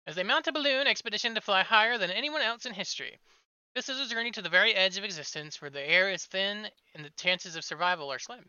as 0.07 0.17
they 0.17 0.25
mount 0.25 0.47
a 0.49 0.53
balloon 0.53 0.87
expedition 0.87 1.35
to 1.35 1.41
fly 1.41 1.63
higher 1.63 1.99
than 1.99 2.11
anyone 2.11 2.43
else 2.43 2.67
in 2.67 2.75
history. 2.75 3.19
This 3.75 3.89
is 3.89 4.01
a 4.01 4.09
journey 4.13 4.31
to 4.33 4.43
the 4.43 4.49
very 4.49 4.75
edge 4.75 4.97
of 4.99 5.05
existence 5.05 5.61
where 5.61 5.71
the 5.71 5.89
air 5.89 6.11
is 6.11 6.25
thin 6.27 6.69
and 6.95 7.05
the 7.05 7.11
chances 7.11 7.57
of 7.57 7.65
survival 7.65 8.13
are 8.13 8.19
slim. 8.21 8.49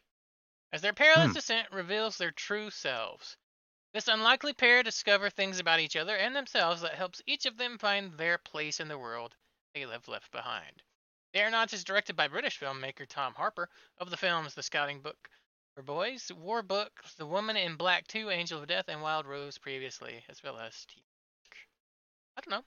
As 0.76 0.82
their 0.82 0.92
perilous 0.92 1.28
Hmm. 1.28 1.32
descent 1.36 1.72
reveals 1.72 2.18
their 2.18 2.32
true 2.32 2.70
selves. 2.70 3.38
This 3.94 4.10
unlikely 4.10 4.52
pair 4.52 4.84
discover 4.84 5.30
things 5.30 5.58
about 5.58 5.80
each 5.80 5.95
other 5.95 6.18
and 6.18 6.36
themselves 6.36 6.82
that 6.82 6.95
helps 6.95 7.22
each 7.26 7.45
of 7.45 7.56
them 7.56 7.78
find 7.78 8.18
their 8.18 8.38
place 8.38 8.82
in 8.82 8.90
the 8.90 8.98
world 8.98 9.38
they 9.74 9.80
have 9.80 10.10
left 10.10 10.32
behind. 10.32 10.84
The 11.32 11.40
Aeronauts 11.40 11.72
is 11.72 11.86
directed 11.86 12.18
by 12.18 12.28
British 12.28 12.60
filmmaker 12.60 13.08
Tom 13.08 13.34
Harper 13.36 13.70
of 14.00 14.10
the 14.10 14.18
films 14.18 14.54
The 14.54 14.64
Scouting 14.64 15.00
Book 15.00 15.30
for 15.76 15.82
Boys, 15.82 16.30
War 16.34 16.62
Book, 16.62 16.92
The 17.16 17.26
Woman 17.26 17.56
in 17.56 17.78
Black 17.78 18.06
2, 18.08 18.30
Angel 18.30 18.60
of 18.62 18.68
Death, 18.68 18.90
and 18.90 19.02
Wild 19.02 19.26
Rose 19.26 19.58
previously, 19.58 20.26
as 20.28 20.44
well 20.44 20.60
as 20.60 20.86
T. 20.88 21.02
I 22.36 22.42
don't 22.42 22.52
know. 22.60 22.66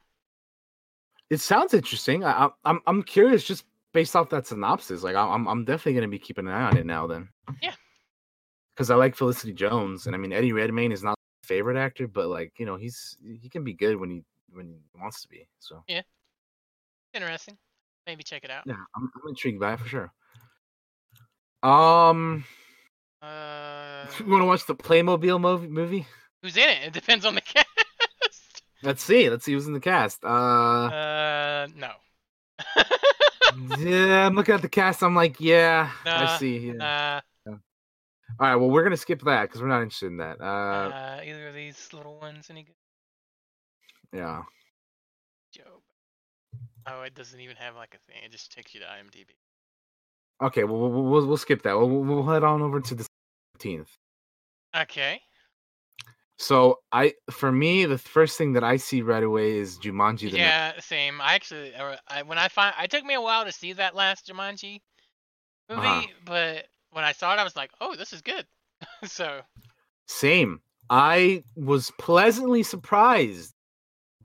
It 1.28 1.41
sounds 1.43 1.75
interesting. 1.75 2.25
I, 2.25 2.47
I- 2.47 2.51
I'm 2.65 2.81
I'm 2.87 3.03
curious 3.03 3.45
just 3.45 3.67
based 3.93 4.17
off 4.17 4.31
that 4.31 4.47
synopsis. 4.47 5.03
Like 5.03 5.15
I'm 5.15 5.47
I'm 5.47 5.67
definitely 5.67 5.93
gonna 6.01 6.09
be 6.09 6.19
keeping 6.19 6.47
an 6.47 6.55
eye 6.55 6.70
on 6.70 6.78
it 6.78 6.87
now. 6.87 7.07
Then. 7.07 7.28
Yeah. 7.61 7.75
Because 8.79 8.91
I 8.93 8.95
like 8.95 9.17
Felicity 9.17 9.53
Jones, 9.53 10.07
and 10.07 10.15
I 10.15 10.19
mean 10.19 10.33
Eddie 10.33 10.53
Redmayne 10.53 10.93
is 10.93 11.03
not 11.03 11.17
my 11.43 11.49
favorite 11.49 11.77
actor, 11.77 12.07
but 12.07 12.29
like 12.29 12.53
you 12.61 12.65
know 12.65 12.77
he's 12.77 13.17
he 13.43 13.49
can 13.49 13.65
be 13.65 13.73
good 13.75 13.97
when 13.97 14.09
he 14.09 14.23
when 14.53 14.69
he 14.69 14.77
wants 15.01 15.21
to 15.23 15.29
be. 15.29 15.49
So 15.59 15.83
yeah, 15.89 16.03
Interesting. 17.13 17.59
Maybe 18.07 18.23
check 18.23 18.45
it 18.45 18.53
out. 18.53 18.63
yeah, 18.67 18.77
I'm, 18.95 19.11
I'm 19.17 19.29
intrigued 19.31 19.59
by 19.59 19.73
it 19.73 19.81
for 19.81 19.89
sure. 19.89 20.13
Um, 21.61 22.45
Uh, 23.21 24.07
you 24.21 24.27
want 24.27 24.43
to 24.43 24.47
watch 24.47 24.65
the 24.67 24.77
Playmobil 24.77 25.41
movie? 25.41 25.67
Movie? 25.67 26.07
who's 26.41 26.57
in 26.57 26.69
it? 26.69 26.85
It 26.87 26.93
depends 26.93 27.25
on 27.25 27.35
the 27.35 27.41
cast. 27.55 27.67
Let's 28.85 29.03
see. 29.03 29.29
Let's 29.29 29.45
see 29.45 29.55
who's 29.55 29.67
in 29.67 29.73
the 29.73 29.81
cast. 29.81 30.23
Uh, 30.25 30.29
Uh, 30.29 31.67
no. 31.75 31.91
yeah, 33.79 34.25
I'm 34.27 34.37
looking 34.37 34.55
at 34.55 34.63
the 34.63 34.69
cast. 34.69 35.03
I'm 35.03 35.17
like, 35.17 35.41
yeah, 35.41 35.91
I 36.07 36.39
see. 36.39 36.59
Yeah. 36.69 36.73
Nah, 36.75 37.21
All 38.41 38.47
right, 38.47 38.57
well, 38.57 38.70
we're 38.70 38.84
gonna 38.84 38.97
skip 38.97 39.20
that 39.23 39.42
because 39.42 39.60
we're 39.60 39.68
not 39.68 39.83
interested 39.83 40.07
in 40.07 40.18
that. 40.18 40.41
Uh, 40.41 40.92
uh, 40.92 41.20
either 41.25 41.49
of 41.49 41.55
these 41.55 41.92
little 41.92 42.18
ones 42.20 42.50
any 42.50 42.62
good? 42.62 42.75
yeah. 44.12 44.42
Joe. 45.52 45.83
Oh, 46.86 47.02
it 47.02 47.15
doesn't 47.15 47.41
even 47.41 47.57
have 47.57 47.75
like 47.75 47.94
a 47.94 47.99
thing. 47.99 48.23
It 48.25 48.31
just 48.31 48.52
takes 48.52 48.75
you 48.75 48.81
to 48.81 48.86
IMDb. 48.86 49.31
Okay, 50.41 50.65
well, 50.65 50.78
we'll 50.78 51.02
we'll, 51.02 51.26
we'll 51.26 51.36
skip 51.36 51.62
that. 51.62 51.76
We'll, 51.76 51.89
we'll 51.89 52.26
head 52.26 52.44
on 52.44 52.62
over 52.62 52.81
to 52.81 52.94
the 52.94 53.07
17th. 53.58 53.89
Okay. 54.76 55.20
So 56.39 56.78
I, 56.92 57.15
for 57.31 57.50
me, 57.50 57.84
the 57.84 57.99
first 57.99 58.39
thing 58.39 58.52
that 58.52 58.62
I 58.62 58.76
see 58.76 59.02
right 59.02 59.23
away 59.25 59.57
is 59.58 59.76
Jumanji. 59.78 60.31
The 60.31 60.39
Yeah, 60.39 60.78
same. 60.78 61.20
I 61.20 61.34
actually, 61.34 61.75
uh, 61.75 61.97
I, 62.07 62.23
when 62.23 62.39
I 62.39 62.49
find, 62.49 62.75
it 62.81 62.91
took 62.91 63.05
me 63.05 63.15
a 63.15 63.20
while 63.20 63.44
to 63.44 63.52
see 63.52 63.73
that 63.73 63.97
last 63.97 64.28
Jumanji 64.28 64.81
movie, 65.68 65.83
Uh-huh. 65.83 66.07
but 66.25 66.67
when 66.92 67.05
I 67.05 67.12
saw 67.12 67.33
it, 67.33 67.39
I 67.39 67.44
was 67.44 67.57
like, 67.57 67.70
oh, 67.81 67.94
this 67.94 68.12
is 68.12 68.23
good. 68.23 68.47
so, 69.05 69.41
Same. 70.07 70.60
I 70.91 71.44
was 71.57 71.92
pleasantly 71.99 72.62
surprised 72.62 73.55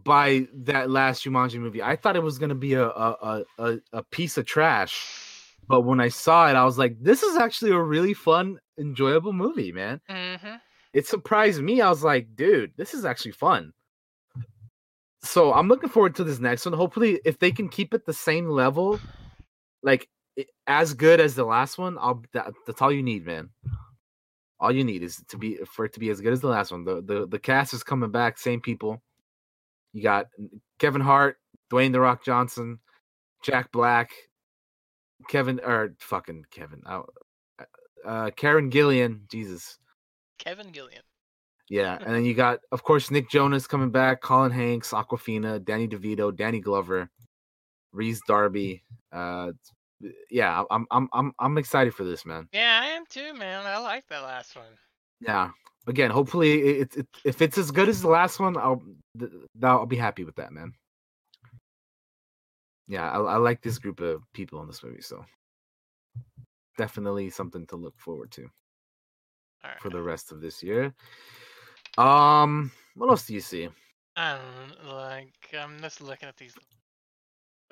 by 0.03 0.47
that 0.53 0.89
last 0.89 1.25
Jumanji 1.25 1.59
movie. 1.59 1.81
I 1.81 1.95
thought 1.95 2.15
it 2.15 2.23
was 2.23 2.37
gonna 2.37 2.55
be 2.55 2.73
a 2.73 2.87
a, 2.87 3.43
a, 3.57 3.77
a 3.91 4.03
piece 4.03 4.37
of 4.37 4.45
trash, 4.45 5.55
but 5.67 5.81
when 5.81 5.99
I 5.99 6.09
saw 6.09 6.49
it, 6.49 6.55
I 6.55 6.63
was 6.65 6.77
like, 6.77 6.97
"This 7.01 7.23
is 7.23 7.37
actually 7.37 7.71
a 7.71 7.81
really 7.81 8.13
fun, 8.13 8.59
enjoyable 8.77 9.33
movie, 9.33 9.71
man." 9.71 10.01
mm-hmm. 10.09 10.55
It 10.93 11.07
surprised 11.07 11.61
me. 11.61 11.81
I 11.81 11.89
was 11.89 12.03
like, 12.03 12.35
"Dude, 12.35 12.73
this 12.77 12.93
is 12.93 13.03
actually 13.05 13.31
fun." 13.31 13.73
So 15.21 15.53
I'm 15.53 15.69
looking 15.69 15.89
forward 15.89 16.15
to 16.15 16.23
this 16.23 16.39
next 16.39 16.65
one. 16.65 16.73
Hopefully, 16.73 17.19
if 17.25 17.39
they 17.39 17.51
can 17.51 17.69
keep 17.69 17.93
it 17.93 18.05
the 18.05 18.13
same 18.13 18.49
level, 18.49 18.99
like 19.81 20.09
as 20.67 20.93
good 20.93 21.19
as 21.19 21.35
the 21.35 21.45
last 21.45 21.77
one, 21.77 21.97
I'll 21.99 22.23
that, 22.33 22.53
that's 22.65 22.81
all 22.81 22.91
you 22.91 23.03
need, 23.03 23.25
man. 23.25 23.49
All 24.59 24.71
you 24.71 24.83
need 24.83 25.03
is 25.03 25.21
to 25.27 25.37
be 25.37 25.57
for 25.65 25.85
it 25.85 25.93
to 25.93 25.99
be 25.99 26.09
as 26.09 26.21
good 26.21 26.33
as 26.33 26.41
the 26.41 26.47
last 26.47 26.71
one. 26.71 26.83
The 26.83 27.01
the 27.01 27.27
the 27.27 27.39
cast 27.39 27.73
is 27.73 27.83
coming 27.83 28.11
back, 28.11 28.37
same 28.37 28.61
people. 28.61 29.01
You 29.91 30.01
got 30.01 30.27
Kevin 30.79 31.01
Hart, 31.01 31.37
Dwayne 31.71 31.91
the 31.91 31.99
Rock 31.99 32.23
Johnson, 32.23 32.79
Jack 33.43 33.71
Black, 33.71 34.11
Kevin 35.27 35.59
or 35.63 35.95
fucking 35.99 36.45
Kevin, 36.49 36.81
uh, 36.85 37.01
uh, 38.05 38.31
Karen 38.35 38.71
Gillan, 38.71 39.29
Jesus, 39.29 39.77
Kevin 40.39 40.71
Gillian. 40.71 41.03
yeah, 41.69 41.97
and 42.05 42.15
then 42.15 42.25
you 42.25 42.33
got, 42.33 42.59
of 42.71 42.83
course, 42.83 43.11
Nick 43.11 43.29
Jonas 43.29 43.67
coming 43.67 43.91
back, 43.91 44.21
Colin 44.21 44.51
Hanks, 44.51 44.91
Awkwafina, 44.91 45.63
Danny 45.63 45.87
DeVito, 45.87 46.35
Danny 46.35 46.59
Glover, 46.59 47.09
Rhys 47.91 48.21
Darby. 48.27 48.83
Uh, 49.11 49.51
yeah, 50.29 50.63
I'm 50.69 50.85
I'm 50.91 51.07
I'm 51.13 51.33
I'm 51.39 51.57
excited 51.57 51.93
for 51.93 52.03
this, 52.03 52.25
man. 52.25 52.47
Yeah, 52.51 52.79
I 52.83 52.87
am 52.87 53.05
too, 53.09 53.33
man. 53.33 53.65
I 53.65 53.77
like 53.77 54.07
that 54.07 54.23
last 54.23 54.55
one. 54.55 54.77
Yeah. 55.19 55.51
Again, 55.85 56.11
hopefully, 56.11 56.79
it, 56.79 56.95
it, 56.95 57.07
if 57.25 57.41
it's 57.41 57.57
as 57.57 57.69
good 57.69 57.89
as 57.89 58.01
the 58.01 58.07
last 58.07 58.39
one, 58.39 58.55
I'll 58.55 58.81
th- 59.19 59.31
I'll 59.61 59.85
be 59.85 59.97
happy 59.97 60.23
with 60.23 60.35
that, 60.35 60.53
man. 60.53 60.71
Yeah, 62.87 63.09
I, 63.09 63.19
I 63.19 63.35
like 63.37 63.61
this 63.61 63.79
group 63.79 63.99
of 63.99 64.21
people 64.33 64.61
in 64.61 64.67
this 64.67 64.83
movie, 64.83 65.01
so 65.01 65.25
definitely 66.77 67.29
something 67.29 67.65
to 67.67 67.75
look 67.75 67.97
forward 67.99 68.31
to 68.31 68.47
right. 69.63 69.79
for 69.81 69.89
the 69.89 70.01
rest 70.01 70.31
of 70.31 70.41
this 70.41 70.63
year. 70.63 70.93
Um, 71.97 72.71
what 72.95 73.09
else 73.09 73.25
do 73.25 73.33
you 73.33 73.41
see? 73.41 73.69
I 74.15 74.37
don't 74.37 74.85
know, 74.85 74.95
like. 74.95 75.33
I'm 75.57 75.79
just 75.81 76.01
looking 76.01 76.29
at 76.29 76.37
these. 76.37 76.55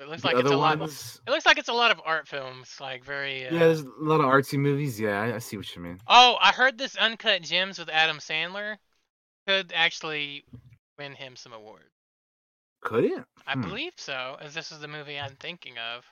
It 0.02 0.08
looks 0.08 0.24
like 0.24 0.36
it's 0.36 0.50
a 0.50 0.56
lot. 0.56 0.80
ones? 0.80 1.20
It 1.26 1.30
looks 1.30 1.46
like 1.46 1.58
it's 1.58 1.68
a 1.68 1.72
lot 1.72 1.92
of 1.92 2.00
art 2.04 2.26
films, 2.26 2.76
like 2.80 3.04
very. 3.04 3.46
Uh... 3.46 3.52
Yeah, 3.52 3.58
there's 3.60 3.82
a 3.82 3.88
lot 4.00 4.20
of 4.20 4.26
artsy 4.26 4.58
movies. 4.58 4.98
Yeah, 4.98 5.20
I, 5.20 5.36
I 5.36 5.38
see 5.38 5.56
what 5.56 5.74
you 5.76 5.80
mean. 5.82 6.00
Oh, 6.08 6.36
I 6.40 6.50
heard 6.50 6.76
this 6.76 6.96
Uncut 6.96 7.42
Gems 7.42 7.78
with 7.78 7.88
Adam 7.88 8.18
Sandler 8.18 8.78
could 9.46 9.72
actually 9.74 10.44
win 10.98 11.12
him 11.12 11.36
some 11.36 11.52
awards. 11.52 11.84
Could 12.80 13.04
it? 13.04 13.24
I 13.46 13.52
Hmm. 13.54 13.62
believe 13.62 13.92
so, 13.96 14.36
as 14.40 14.54
this 14.54 14.72
is 14.72 14.80
the 14.80 14.88
movie 14.88 15.20
I'm 15.20 15.36
thinking 15.38 15.74
of. 15.78 16.04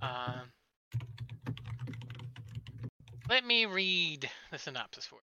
Um, 0.00 0.52
let 3.28 3.44
me 3.44 3.66
read 3.66 4.30
the 4.50 4.58
synopsis 4.58 5.04
for 5.04 5.16
you. 5.16 5.20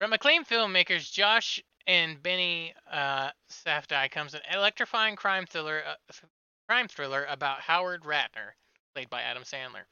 From 0.00 0.12
acclaimed 0.14 0.46
filmmakers 0.46 1.12
Josh 1.12 1.62
and 1.88 2.22
Benny 2.22 2.74
uh, 2.92 3.32
Safdie 3.50 4.10
comes 4.12 4.34
an 4.34 4.42
electrifying 4.52 5.16
crime 5.16 5.46
thriller, 5.46 5.82
uh, 5.86 5.96
crime 6.68 6.88
thriller 6.88 7.24
about 7.26 7.60
Howard 7.62 8.04
Ratner, 8.04 8.52
played 8.94 9.10
by 9.10 9.22
Adam 9.22 9.44
Sandler, 9.44 9.86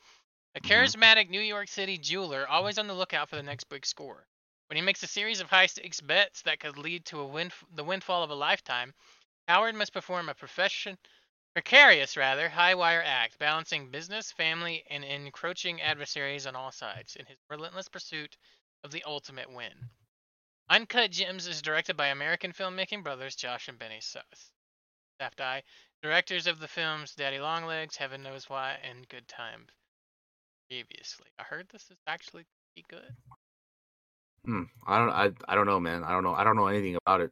a 0.56 0.60
Mhm. 0.60 0.94
charismatic 0.94 1.30
New 1.30 1.40
York 1.40 1.68
City 1.68 1.98
jeweler 1.98 2.46
always 2.48 2.78
on 2.78 2.86
the 2.88 2.94
lookout 2.94 3.30
for 3.30 3.36
the 3.36 3.42
next 3.42 3.64
big 3.64 3.86
score. 3.86 4.28
When 4.68 4.76
he 4.76 4.82
makes 4.82 5.02
a 5.02 5.08
series 5.08 5.40
of 5.40 5.50
high-stakes 5.50 6.00
bets 6.02 6.42
that 6.42 6.60
could 6.60 6.78
lead 6.78 7.06
to 7.06 7.20
a 7.20 7.26
win- 7.26 7.52
the 7.74 7.84
windfall 7.84 8.22
of 8.22 8.30
a 8.30 8.34
lifetime, 8.36 8.94
Howard 9.48 9.74
must 9.74 9.92
perform 9.92 10.28
a 10.28 10.34
profession, 10.34 10.98
precarious 11.54 12.16
rather, 12.16 12.48
high-wire 12.48 13.02
act, 13.02 13.38
balancing 13.38 13.90
business, 13.90 14.32
family, 14.32 14.84
and 14.90 15.04
encroaching 15.04 15.82
adversaries 15.82 16.46
on 16.46 16.56
all 16.56 16.72
sides 16.72 17.16
in 17.16 17.26
his 17.26 17.38
relentless 17.50 17.88
pursuit 17.88 18.36
of 18.84 18.92
the 18.92 19.04
ultimate 19.04 19.50
win. 19.50 19.95
Uncut 20.68 21.10
Gems 21.10 21.46
is 21.46 21.62
directed 21.62 21.96
by 21.96 22.08
American 22.08 22.52
filmmaking 22.52 23.02
brothers 23.04 23.36
Josh 23.36 23.68
and 23.68 23.78
Benny 23.78 24.00
Suss. 24.00 24.50
Safdie, 25.20 25.62
directors 26.02 26.46
of 26.46 26.58
the 26.58 26.68
films 26.68 27.14
Daddy 27.14 27.38
Longlegs, 27.38 27.96
Heaven 27.96 28.22
Knows 28.22 28.50
Why, 28.50 28.76
and 28.88 29.08
Good 29.08 29.26
Times. 29.28 29.68
Previously, 30.68 31.26
I 31.38 31.44
heard 31.44 31.68
this 31.68 31.88
is 31.90 31.96
actually 32.06 32.44
pretty 32.74 32.86
good. 32.90 33.14
Hmm. 34.44 34.62
I 34.86 34.98
don't. 34.98 35.10
I. 35.10 35.52
I 35.52 35.54
don't 35.54 35.66
know, 35.66 35.78
man. 35.80 36.02
I 36.02 36.10
don't 36.10 36.24
know. 36.24 36.34
I 36.34 36.44
don't 36.44 36.56
know 36.56 36.66
anything 36.66 36.96
about 36.96 37.20
it. 37.20 37.30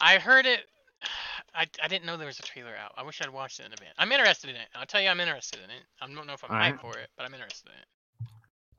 I 0.00 0.18
heard 0.18 0.46
it. 0.46 0.60
I, 1.54 1.66
I 1.82 1.88
didn't 1.88 2.04
know 2.06 2.16
there 2.16 2.26
was 2.26 2.38
a 2.38 2.42
trailer 2.42 2.74
out. 2.76 2.92
I 2.96 3.02
wish 3.02 3.20
I'd 3.20 3.30
watched 3.30 3.58
it 3.58 3.66
in 3.66 3.72
advance. 3.72 3.94
I'm 3.98 4.12
interested 4.12 4.50
in 4.50 4.56
it. 4.56 4.68
I'll 4.74 4.86
tell 4.86 5.00
you, 5.00 5.08
I'm 5.08 5.18
interested 5.18 5.58
in 5.64 5.70
it. 5.70 5.82
I 6.00 6.06
don't 6.06 6.26
know 6.26 6.32
if 6.32 6.44
I'm 6.44 6.50
Alright. 6.50 6.76
hyped 6.76 6.80
for 6.80 6.96
it, 6.98 7.08
but 7.16 7.26
I'm 7.26 7.34
interested 7.34 7.70
in 7.70 7.78
it. 7.78 8.28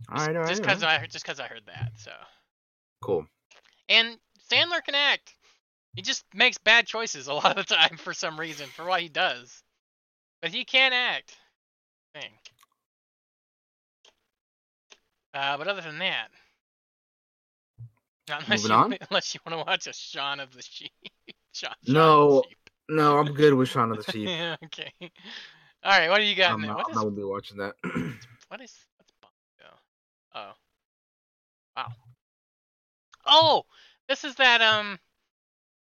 All 0.10 0.26
right. 0.26 0.36
All 0.36 0.42
right. 0.44 0.50
just 0.50 0.62
all 0.62 0.68
because 0.68 0.84
right. 0.84 0.96
I 0.96 1.00
heard, 1.00 1.12
just 1.12 1.26
because 1.26 1.40
I 1.42 1.48
heard 1.48 1.64
that. 1.66 1.92
So, 1.98 2.12
Cool. 3.02 3.26
And 3.90 4.18
Sandler 4.50 4.84
can 4.84 4.96
act. 4.96 5.34
He 5.96 6.02
just 6.02 6.24
makes 6.34 6.58
bad 6.58 6.88
choices 6.88 7.28
a 7.28 7.34
lot 7.34 7.58
of 7.58 7.68
the 7.68 7.76
time 7.76 7.98
for 7.98 8.14
some 8.14 8.40
reason 8.40 8.68
for 8.68 8.86
what 8.86 9.02
he 9.02 9.10
does, 9.10 9.64
but 10.42 10.52
he 10.52 10.64
can 10.64 10.94
act. 10.94 11.36
Thing. 12.14 12.32
Uh, 15.34 15.58
but 15.58 15.68
other 15.68 15.82
than 15.82 16.00
that, 16.00 16.30
not 18.28 18.44
unless 18.44 18.64
Moving 18.64 18.78
you 18.78 18.84
on? 18.84 18.98
unless 19.10 19.34
you 19.34 19.40
want 19.46 19.60
to 19.60 19.66
watch 19.66 19.88
a 19.88 19.94
Shaun 19.94 20.40
of 20.40 20.54
the 20.54 20.62
Sheep. 20.62 20.92
Shaun, 21.54 21.72
Shaun 21.86 21.94
No, 21.94 22.30
of 22.38 22.44
the 22.44 22.50
Sheep. 22.50 22.58
No, 22.90 23.18
I'm 23.18 23.34
good 23.34 23.54
with 23.54 23.70
Shaun 23.70 23.92
of 23.92 24.04
the 24.04 24.12
Sheep. 24.12 24.28
Okay. 24.64 24.92
All 25.84 25.92
right, 25.98 26.10
what 26.10 26.18
do 26.18 26.26
you 26.26 26.36
got? 26.36 26.54
I'm 26.54 26.62
not, 26.62 26.84
I'm 26.84 26.92
is 26.92 26.96
not 26.96 27.04
gonna 27.04 27.16
be 27.16 27.24
watching 27.24 27.58
that. 27.58 27.76
what 28.50 28.62
is 28.62 28.74
what's 28.98 29.14
Bongo? 29.22 29.76
Oh, 30.36 30.52
wow. 31.76 31.88
Oh, 33.30 33.64
this 34.08 34.24
is 34.24 34.36
that 34.36 34.62
um 34.62 35.00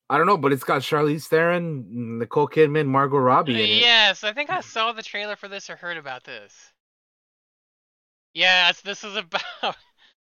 I 0.08 0.18
don't 0.18 0.26
know, 0.26 0.36
but 0.36 0.52
it's 0.52 0.62
got 0.64 0.82
Charlize 0.82 1.24
Theron, 1.26 2.18
Nicole 2.18 2.46
Kidman, 2.48 2.86
Margot 2.86 3.18
Robbie 3.18 3.54
in 3.54 3.58
it. 3.60 3.80
Yes, 3.80 4.22
I 4.22 4.32
think 4.32 4.50
I 4.50 4.60
saw 4.60 4.92
the 4.92 5.02
trailer 5.02 5.34
for 5.34 5.48
this 5.48 5.68
or 5.68 5.74
heard 5.74 5.96
about 5.96 6.22
this. 6.22 6.54
Yes, 8.34 8.80
this 8.82 9.02
is 9.02 9.16
about 9.16 9.42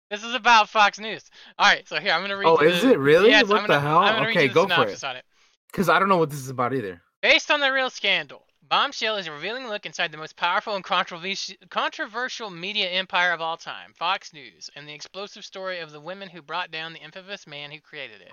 this 0.10 0.24
is 0.24 0.34
about 0.34 0.69
Fox 0.69 1.00
News. 1.00 1.24
All 1.60 1.68
right, 1.69 1.88
so 1.88 2.00
here 2.00 2.11
I'm 2.14 2.22
gonna 2.22 2.38
read. 2.38 2.48
Oh, 2.48 2.58
is 2.58 2.82
the- 2.82 2.94
it 2.94 3.00
really? 3.00 3.30
Yes, 3.30 3.48
What 3.48 3.58
I'm 3.58 3.64
the 3.64 3.68
gonna, 3.68 3.80
hell? 3.82 3.98
I'm 4.00 4.16
gonna 4.16 4.27
read 4.27 4.38
Okay, 4.38 4.48
go 4.48 4.64
for 4.68 4.74
synopsis 4.74 5.03
it. 5.03 5.08
on 5.08 5.16
it. 5.18 5.26
Because 5.72 5.90
I 5.90 6.00
don't 6.00 6.10
know 6.10 6.18
what 6.18 6.30
this 6.30 6.40
is 6.40 6.50
about 6.50 6.74
either. 6.74 7.02
Based 7.22 7.52
on 7.52 7.60
the 7.60 7.72
real 7.72 7.90
scandal, 7.90 8.47
Bombshell 8.69 9.15
is 9.15 9.27
a 9.27 9.31
revealing 9.31 9.67
look 9.67 9.85
inside 9.85 10.11
the 10.11 10.17
most 10.17 10.35
powerful 10.35 10.75
and 10.75 10.83
controversial 10.83 12.49
media 12.49 12.89
empire 12.89 13.31
of 13.31 13.39
all 13.39 13.55
time, 13.55 13.93
Fox 13.93 14.33
News, 14.33 14.69
and 14.75 14.85
the 14.85 14.93
explosive 14.93 15.45
story 15.45 15.79
of 15.79 15.91
the 15.91 16.01
women 16.01 16.27
who 16.27 16.41
brought 16.41 16.69
down 16.69 16.91
the 16.91 16.99
infamous 16.99 17.47
man 17.47 17.71
who 17.71 17.79
created 17.79 18.19
it. 18.19 18.31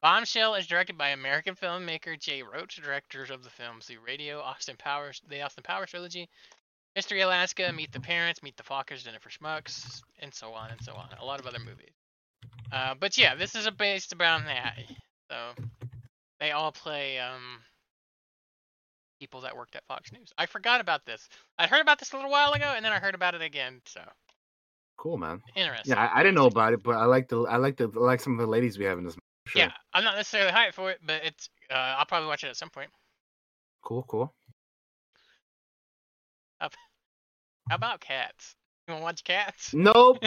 Bombshell 0.00 0.54
is 0.54 0.68
directed 0.68 0.96
by 0.96 1.08
American 1.08 1.56
filmmaker 1.56 2.18
Jay 2.18 2.42
Roach, 2.42 2.76
directors 2.76 3.30
of 3.30 3.42
the 3.42 3.50
films 3.50 3.86
The 3.86 3.96
Radio, 3.96 4.40
Austin 4.40 4.76
Powers, 4.76 5.20
the 5.28 5.42
Austin 5.42 5.64
Powers 5.64 5.90
trilogy, 5.90 6.28
Mystery 6.94 7.22
Alaska, 7.22 7.72
Meet 7.72 7.90
the 7.90 8.00
Parents, 8.00 8.42
Meet 8.42 8.56
the 8.56 8.62
Fockers, 8.62 9.02
Jennifer 9.02 9.30
Schmucks, 9.30 10.02
and 10.20 10.32
so 10.32 10.52
on 10.52 10.70
and 10.70 10.80
so 10.82 10.94
on. 10.94 11.08
A 11.20 11.24
lot 11.24 11.40
of 11.40 11.46
other 11.46 11.58
movies. 11.58 11.94
Uh, 12.70 12.94
but 12.94 13.18
yeah, 13.18 13.34
this 13.34 13.56
is 13.56 13.66
a 13.66 13.72
based 13.72 14.12
around 14.12 14.44
that. 14.44 14.78
So 15.30 15.64
they 16.38 16.52
all 16.52 16.70
play 16.70 17.18
um, 17.18 17.60
people 19.20 19.40
that 19.42 19.56
worked 19.56 19.76
at 19.76 19.84
Fox 19.86 20.12
News. 20.12 20.32
I 20.38 20.46
forgot 20.46 20.80
about 20.80 21.04
this. 21.06 21.28
I 21.58 21.66
heard 21.66 21.80
about 21.80 21.98
this 21.98 22.12
a 22.12 22.16
little 22.16 22.30
while 22.30 22.52
ago, 22.52 22.72
and 22.76 22.84
then 22.84 22.92
I 22.92 22.98
heard 22.98 23.14
about 23.14 23.34
it 23.34 23.42
again. 23.42 23.80
So 23.86 24.00
Cool, 24.96 25.18
man. 25.18 25.42
interesting. 25.56 25.94
Yeah, 25.94 26.04
I, 26.04 26.20
I 26.20 26.22
didn't 26.22 26.36
know 26.36 26.46
about 26.46 26.72
it, 26.72 26.82
but 26.82 26.96
I 26.96 27.04
like 27.04 27.28
the 27.28 27.42
I 27.42 27.56
like 27.56 27.76
the 27.76 27.90
I 27.96 28.00
like 28.00 28.20
some 28.20 28.34
of 28.34 28.38
the 28.38 28.46
ladies 28.50 28.78
we 28.78 28.84
have 28.84 28.98
in 28.98 29.04
this. 29.04 29.16
Sure. 29.46 29.62
Yeah, 29.62 29.72
I'm 29.92 30.04
not 30.04 30.16
necessarily 30.16 30.52
hyped 30.52 30.74
for 30.74 30.90
it, 30.90 31.00
but 31.04 31.22
it's. 31.24 31.50
Uh, 31.70 31.74
I'll 31.98 32.06
probably 32.06 32.28
watch 32.28 32.44
it 32.44 32.48
at 32.48 32.56
some 32.56 32.70
point. 32.70 32.90
Cool, 33.82 34.04
cool. 34.04 34.32
How 37.68 37.76
about 37.76 38.00
cats? 38.00 38.54
You 38.86 38.92
want 38.92 39.00
to 39.00 39.04
watch 39.04 39.24
cats? 39.24 39.72
Nope, 39.72 40.18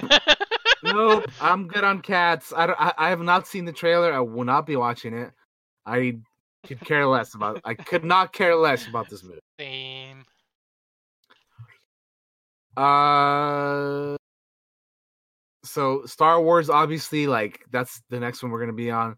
nope. 0.84 1.26
I'm 1.40 1.68
good 1.68 1.84
on 1.84 2.02
cats. 2.02 2.52
I, 2.56 2.68
don't, 2.68 2.80
I 2.82 2.94
I 2.98 3.10
have 3.10 3.22
not 3.22 3.48
seen 3.48 3.66
the 3.66 3.72
trailer. 3.72 4.12
I 4.12 4.20
will 4.20 4.44
not 4.46 4.66
be 4.66 4.76
watching 4.76 5.14
it. 5.14 5.32
I 5.86 6.18
could 6.68 6.80
care 6.82 7.06
less 7.06 7.34
about. 7.34 7.62
I 7.66 7.74
could 7.74 8.04
not 8.04 8.34
care 8.34 8.56
less 8.56 8.88
about 8.88 9.10
this 9.10 9.24
movie. 9.24 9.40
Same. 9.60 10.24
Uh, 12.76 14.16
so 15.64 16.06
Star 16.06 16.42
Wars, 16.42 16.70
obviously, 16.70 17.28
like 17.28 17.62
that's 17.72 18.02
the 18.10 18.20
next 18.20 18.44
one 18.44 18.52
we're 18.52 18.60
gonna 18.60 18.74
be 18.74 18.92
on. 18.92 19.16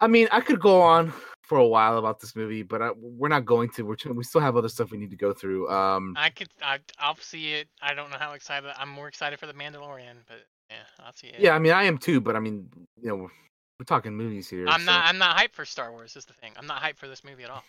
I 0.00 0.06
mean, 0.06 0.28
I 0.30 0.40
could 0.40 0.60
go 0.60 0.80
on 0.80 1.12
for 1.42 1.58
a 1.58 1.66
while 1.66 1.98
about 1.98 2.20
this 2.20 2.34
movie, 2.34 2.62
but 2.62 2.82
I, 2.82 2.90
we're 2.96 3.28
not 3.28 3.44
going 3.44 3.70
to. 3.70 3.82
We're 3.84 3.96
we 4.12 4.24
still 4.24 4.40
have 4.40 4.56
other 4.56 4.68
stuff 4.68 4.90
we 4.90 4.98
need 4.98 5.10
to 5.10 5.16
go 5.16 5.32
through. 5.32 5.68
Um, 5.70 6.14
I 6.16 6.30
could. 6.30 6.48
I, 6.62 6.78
I'll 6.98 7.16
see 7.16 7.52
it. 7.52 7.68
I 7.82 7.94
don't 7.94 8.10
know 8.10 8.18
how 8.18 8.32
excited. 8.32 8.70
I'm 8.78 8.88
more 8.88 9.08
excited 9.08 9.38
for 9.38 9.46
the 9.46 9.52
Mandalorian, 9.52 10.16
but 10.26 10.38
yeah, 10.70 10.76
I'll 11.04 11.12
see 11.12 11.28
it. 11.28 11.36
yeah, 11.38 11.54
I 11.54 11.58
mean, 11.58 11.72
I 11.72 11.84
am 11.84 11.98
too, 11.98 12.20
but 12.20 12.36
I 12.36 12.40
mean, 12.40 12.68
you 13.00 13.08
know, 13.08 13.28
we're, 13.90 13.96
talking 13.96 14.14
movies 14.14 14.48
here. 14.48 14.66
I'm 14.68 14.80
so- 14.80 14.86
not. 14.86 15.06
I'm 15.06 15.18
not 15.18 15.36
hyped 15.36 15.52
for 15.52 15.64
Star 15.64 15.90
Wars. 15.92 16.16
Is 16.16 16.24
the 16.24 16.32
thing. 16.34 16.52
I'm 16.56 16.66
not 16.66 16.82
hyped 16.82 16.96
for 16.96 17.08
this 17.08 17.24
movie 17.24 17.44
at 17.44 17.50
all. 17.50 17.64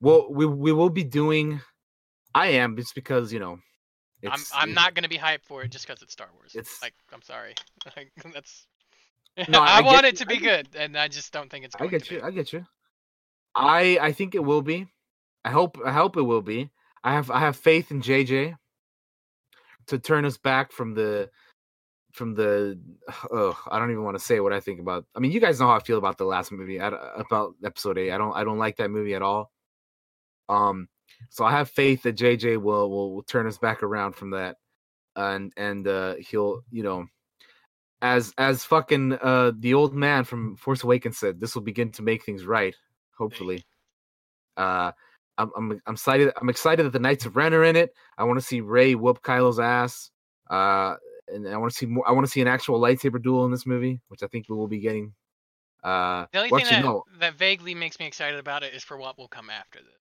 Well, 0.00 0.32
we 0.32 0.46
we 0.46 0.72
will 0.72 0.90
be 0.90 1.04
doing. 1.04 1.60
I 2.34 2.48
am 2.48 2.76
just 2.76 2.94
because 2.94 3.32
you 3.32 3.40
know. 3.40 3.58
I'm. 4.28 4.40
I'm 4.54 4.74
not 4.74 4.94
gonna 4.94 5.08
be 5.08 5.18
hyped 5.18 5.44
for 5.44 5.62
it 5.62 5.70
just 5.70 5.86
because 5.86 6.02
it's 6.02 6.12
Star 6.12 6.28
Wars. 6.34 6.54
It's- 6.54 6.78
like. 6.82 6.94
I'm 7.12 7.22
sorry. 7.22 7.54
Like 7.96 8.10
that's. 8.32 8.66
No, 9.48 9.60
I, 9.60 9.78
I 9.78 9.80
want 9.82 10.04
it 10.04 10.16
to 10.16 10.26
be 10.26 10.38
good, 10.38 10.68
and 10.74 10.98
I 10.98 11.06
just 11.06 11.32
don't 11.32 11.48
think 11.48 11.64
it's. 11.64 11.74
I 11.78 11.86
get 11.86 12.10
you. 12.10 12.18
Be. 12.18 12.22
I 12.24 12.30
get 12.30 12.52
you. 12.52 12.66
I 13.54 13.98
I 14.00 14.12
think 14.12 14.34
it 14.34 14.44
will 14.44 14.60
be. 14.60 14.88
I 15.44 15.50
hope 15.50 15.78
I 15.84 15.92
hope 15.92 16.16
it 16.16 16.22
will 16.22 16.42
be. 16.42 16.70
I 17.02 17.14
have 17.14 17.30
I 17.30 17.38
have 17.40 17.56
faith 17.56 17.90
in 17.90 18.02
JJ 18.02 18.56
to 19.86 19.98
turn 19.98 20.24
us 20.24 20.36
back 20.36 20.72
from 20.72 20.94
the 20.94 21.30
from 22.12 22.34
the 22.34 22.78
oh 23.30 23.58
I 23.70 23.78
don't 23.78 23.90
even 23.90 24.04
want 24.04 24.18
to 24.18 24.24
say 24.24 24.40
what 24.40 24.52
I 24.52 24.60
think 24.60 24.80
about. 24.80 25.06
I 25.14 25.20
mean, 25.20 25.32
you 25.32 25.40
guys 25.40 25.60
know 25.60 25.66
how 25.66 25.76
I 25.76 25.80
feel 25.80 25.98
about 25.98 26.18
the 26.18 26.24
last 26.24 26.52
movie 26.52 26.80
I, 26.80 26.88
about 27.16 27.54
episode 27.64 27.98
8. 27.98 28.12
I 28.12 28.18
don't 28.18 28.36
I 28.36 28.44
don't 28.44 28.58
like 28.58 28.76
that 28.76 28.90
movie 28.90 29.14
at 29.14 29.22
all. 29.22 29.50
Um 30.48 30.88
so 31.28 31.44
I 31.44 31.52
have 31.52 31.70
faith 31.70 32.02
that 32.04 32.16
JJ 32.16 32.60
will 32.62 32.90
will, 32.90 33.14
will 33.14 33.22
turn 33.22 33.46
us 33.46 33.58
back 33.58 33.82
around 33.82 34.14
from 34.14 34.30
that 34.30 34.56
and 35.16 35.52
and 35.56 35.86
uh 35.86 36.14
he'll, 36.16 36.62
you 36.70 36.82
know, 36.82 37.06
as 38.02 38.32
as 38.38 38.64
fucking 38.64 39.18
uh 39.20 39.52
the 39.58 39.74
old 39.74 39.94
man 39.94 40.24
from 40.24 40.56
Force 40.56 40.82
Awakens 40.82 41.18
said, 41.18 41.40
this 41.40 41.54
will 41.54 41.62
begin 41.62 41.90
to 41.92 42.02
make 42.02 42.24
things 42.24 42.44
right. 42.44 42.74
Hopefully, 43.16 43.64
uh, 44.56 44.92
I'm 45.38 45.50
I'm 45.56 45.82
I'm 45.86 45.94
excited. 45.94 46.32
I'm 46.40 46.48
excited 46.48 46.84
that 46.86 46.92
the 46.92 46.98
Knights 46.98 47.26
of 47.26 47.36
Ren 47.36 47.54
are 47.54 47.64
in 47.64 47.76
it. 47.76 47.94
I 48.18 48.24
want 48.24 48.38
to 48.38 48.44
see 48.44 48.60
Rey 48.60 48.94
whoop 48.94 49.22
Kylo's 49.22 49.58
ass. 49.58 50.10
Uh, 50.48 50.96
and 51.32 51.48
I 51.48 51.56
want 51.56 51.72
to 51.72 51.76
see 51.76 51.86
more. 51.86 52.08
I 52.08 52.12
want 52.12 52.26
to 52.26 52.30
see 52.30 52.40
an 52.40 52.48
actual 52.48 52.80
lightsaber 52.80 53.22
duel 53.22 53.44
in 53.44 53.50
this 53.50 53.66
movie, 53.66 54.00
which 54.08 54.22
I 54.22 54.26
think 54.26 54.46
we 54.48 54.56
will 54.56 54.68
be 54.68 54.80
getting. 54.80 55.14
Uh, 55.82 56.26
The 56.32 56.38
only 56.38 56.50
well, 56.50 56.60
thing 56.60 56.66
actually, 56.66 56.82
that, 56.82 56.88
no. 56.88 57.04
that 57.20 57.34
vaguely 57.34 57.74
makes 57.74 57.98
me 57.98 58.06
excited 58.06 58.38
about 58.38 58.62
it 58.62 58.74
is 58.74 58.82
for 58.84 58.96
what 58.98 59.16
will 59.18 59.28
come 59.28 59.50
after 59.50 59.78
this. 59.78 60.00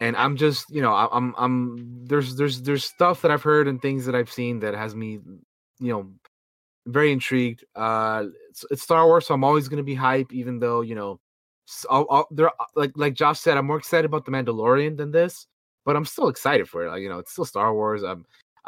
and 0.00 0.16
I'm 0.16 0.36
just 0.36 0.70
you 0.70 0.82
know 0.82 0.94
I'm 0.94 1.34
I'm 1.36 2.04
there's 2.06 2.36
there's 2.36 2.62
there's 2.62 2.84
stuff 2.84 3.22
that 3.22 3.30
I've 3.30 3.42
heard 3.42 3.68
and 3.68 3.80
things 3.80 4.06
that 4.06 4.14
I've 4.14 4.30
seen 4.30 4.60
that 4.60 4.74
has 4.74 4.94
me 4.94 5.18
you 5.80 5.92
know 5.92 6.10
very 6.86 7.12
intrigued. 7.12 7.64
Uh, 7.76 8.26
it's, 8.48 8.64
it's 8.70 8.82
Star 8.82 9.06
Wars, 9.06 9.26
so 9.26 9.34
I'm 9.34 9.44
always 9.44 9.68
gonna 9.68 9.82
be 9.82 9.94
hype, 9.94 10.32
even 10.32 10.58
though 10.58 10.80
you 10.82 10.94
know 10.94 11.20
I'll, 11.90 12.06
I'll, 12.10 12.28
there 12.30 12.50
like 12.76 12.92
like 12.96 13.14
Josh 13.14 13.40
said, 13.40 13.56
I'm 13.56 13.66
more 13.66 13.78
excited 13.78 14.06
about 14.06 14.24
the 14.24 14.30
Mandalorian 14.30 14.96
than 14.96 15.10
this, 15.10 15.46
but 15.84 15.96
I'm 15.96 16.04
still 16.04 16.28
excited 16.28 16.68
for 16.68 16.86
it. 16.86 16.90
Like 16.90 17.02
you 17.02 17.08
know, 17.08 17.18
it's 17.18 17.32
still 17.32 17.44
Star 17.44 17.74
Wars. 17.74 18.02
I'm 18.02 18.24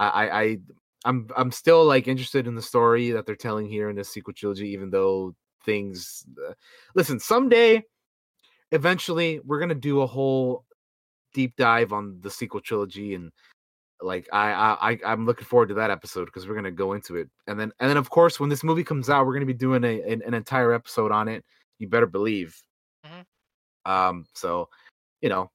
I 0.09 0.43
I. 0.43 0.59
I'm 1.07 1.29
I'm 1.37 1.51
still 1.51 1.85
like 1.87 2.09
interested 2.09 2.47
in 2.47 2.55
the 2.55 2.63
story 2.63 3.11
that 3.13 3.25
they're 3.25 3.35
telling 3.37 3.67
here 3.67 3.89
in 3.89 3.97
this 3.97 4.11
sequel 4.11 4.35
trilogy, 4.35 4.69
even 4.69 4.91
though 4.91 5.35
things. 5.65 6.27
Uh, 6.47 6.53
listen, 6.95 7.19
someday, 7.19 7.83
eventually, 8.73 9.41
we're 9.45 9.61
gonna 9.61 9.75
do 9.75 10.03
a 10.03 10.07
whole 10.07 10.65
deep 11.35 11.55
dive 11.57 11.93
on 11.93 12.19
the 12.23 12.31
sequel 12.31 12.61
trilogy 12.61 13.15
and 13.15 13.31
like 14.03 14.29
I 14.33 14.53
I 14.53 14.91
I- 14.93 15.01
I'm 15.13 15.27
looking 15.27 15.45
forward 15.47 15.69
to 15.69 15.75
that 15.75 15.91
episode 15.91 16.27
because 16.27 16.49
we're 16.49 16.55
gonna 16.57 16.71
go 16.73 16.95
into 16.95 17.17
it 17.17 17.29
and 17.47 17.59
then 17.61 17.73
and 17.81 17.89
then 17.91 17.97
of 17.97 18.11
course 18.11 18.41
when 18.41 18.49
this 18.51 18.65
movie 18.65 18.85
comes 18.85 19.11
out 19.11 19.27
we're 19.27 19.35
gonna 19.35 19.47
be 19.47 19.55
doing 19.55 19.85
a 19.85 20.03
an, 20.03 20.23
an 20.27 20.35
entire 20.35 20.73
episode 20.73 21.13
on 21.13 21.29
it. 21.29 21.45
You 21.79 21.89
better 21.89 22.07
believe. 22.07 22.57
Mhm. 23.07 23.25
Um. 23.87 24.27
So, 24.35 24.69
you 25.23 25.29
know, 25.31 25.51